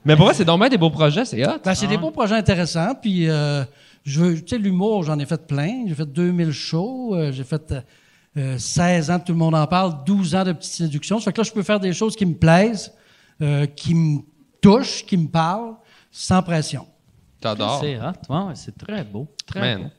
Mais 0.04 0.16
pour 0.18 0.26
vrai, 0.26 0.34
c'est 0.34 0.44
donc 0.46 0.60
bien 0.60 0.68
des 0.70 0.78
beaux 0.78 0.90
projets, 0.90 1.24
c'est 1.24 1.46
hot. 1.48 1.60
Ben, 1.64 1.74
c'est 1.74 1.88
des 1.88 1.98
beaux 1.98 2.12
projets 2.12 2.36
intéressants. 2.36 2.94
Puis, 3.02 3.30
euh, 3.30 3.64
je 4.04 4.20
veux, 4.22 4.36
tu 4.42 4.48
sais, 4.48 4.58
l'humour, 4.58 5.04
j'en 5.04 5.20
ai 5.20 5.26
fait 5.26 5.46
plein. 5.48 5.84
J'ai 5.88 5.96
fait 5.96 6.06
2000 6.06 6.52
shows. 6.52 7.16
euh, 7.16 7.32
j'ai 7.32 7.44
fait 7.44 7.72
euh, 7.72 7.82
euh, 8.38 8.58
16 8.58 9.12
ans, 9.12 9.20
tout 9.20 9.32
le 9.34 9.38
monde 9.38 9.56
en 9.56 9.68
parle, 9.68 10.04
12 10.06 10.36
ans 10.36 10.44
de 10.44 10.54
petite 10.54 10.74
séduction. 10.74 11.20
Ça 11.20 11.26
fait 11.26 11.34
que 11.34 11.42
là, 11.42 11.44
je 11.44 11.52
peux 11.52 11.64
faire 11.64 11.80
des 11.80 11.94
choses 11.94 12.16
qui 12.16 12.26
me 12.26 12.36
plaisent, 12.36 12.94
euh, 13.42 13.66
qui 13.66 13.94
me 13.94 14.20
touchent, 14.62 15.06
qui 15.06 15.18
me 15.18 15.28
parlent, 15.28 15.74
sans 16.12 16.42
pression. 16.42 16.86
T'adores. 17.42 17.80
C'est 17.82 17.98
hot. 17.98 18.34
Ouais, 18.34 18.54
c'est 18.56 18.78
très 18.78 19.04
beau. 19.04 19.28
Très 19.46 19.60
Man. 19.60 19.84
beau. 19.84 19.90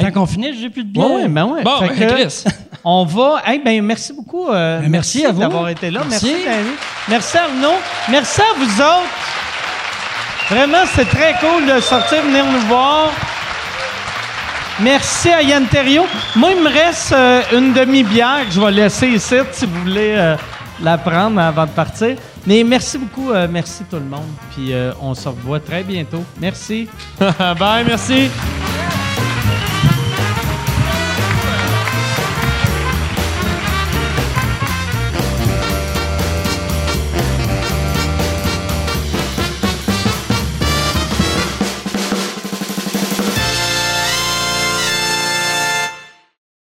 Tant 0.00 0.10
qu'on 0.12 0.26
finit, 0.26 0.54
j'ai 0.58 0.70
plus 0.70 0.84
de 0.84 0.90
bière. 0.90 1.06
Ouais, 1.06 1.14
ouais, 1.22 1.28
ben 1.28 1.44
ouais. 1.46 1.62
Bon, 1.62 1.78
Fait 1.80 1.88
ben, 1.88 1.98
que, 2.08 2.14
Chris. 2.22 2.44
On 2.84 3.04
va. 3.04 3.42
Hey, 3.44 3.60
ben, 3.62 3.82
merci 3.84 4.12
beaucoup. 4.12 4.48
euh, 4.48 4.80
Ben, 4.80 4.88
merci 4.90 5.24
à 5.26 5.32
vous. 5.32 5.40
d'avoir 5.40 5.68
été 5.68 5.90
là. 5.90 6.02
Merci, 6.08 6.26
Merci. 6.32 6.44
Danny. 6.46 6.76
Merci 7.08 7.36
Arnaud. 7.38 7.78
Merci 8.10 8.40
à 8.40 8.58
vous 8.58 8.80
autres. 8.80 9.10
Vraiment, 10.50 10.84
c'est 10.94 11.04
très 11.04 11.34
cool 11.40 11.66
de 11.66 11.80
sortir, 11.80 12.22
venir 12.22 12.44
nous 12.44 12.60
voir. 12.68 13.10
Merci 14.80 15.28
à 15.30 15.42
Yann 15.42 15.66
Terriot. 15.66 16.06
Moi, 16.34 16.52
il 16.56 16.62
me 16.62 16.68
reste 16.68 17.12
euh, 17.12 17.42
une 17.52 17.72
demi-bière 17.72 18.46
que 18.46 18.52
je 18.54 18.60
vais 18.60 18.70
laisser 18.70 19.08
ici 19.08 19.36
si 19.52 19.66
vous 19.66 19.80
voulez 19.82 20.14
euh, 20.16 20.36
la 20.82 20.96
prendre 20.98 21.38
avant 21.40 21.66
de 21.66 21.70
partir. 21.70 22.16
Mais 22.46 22.64
merci 22.64 22.98
beaucoup. 22.98 23.30
euh, 23.30 23.46
merci 23.50 23.84
tout 23.84 23.96
le 23.96 24.04
monde. 24.04 24.28
Puis 24.54 24.72
on 25.00 25.14
se 25.14 25.28
revoit 25.28 25.60
très 25.60 25.82
bientôt. 25.82 26.24
Merci. 26.40 26.88
Bye, 27.18 27.84
merci. 27.86 28.30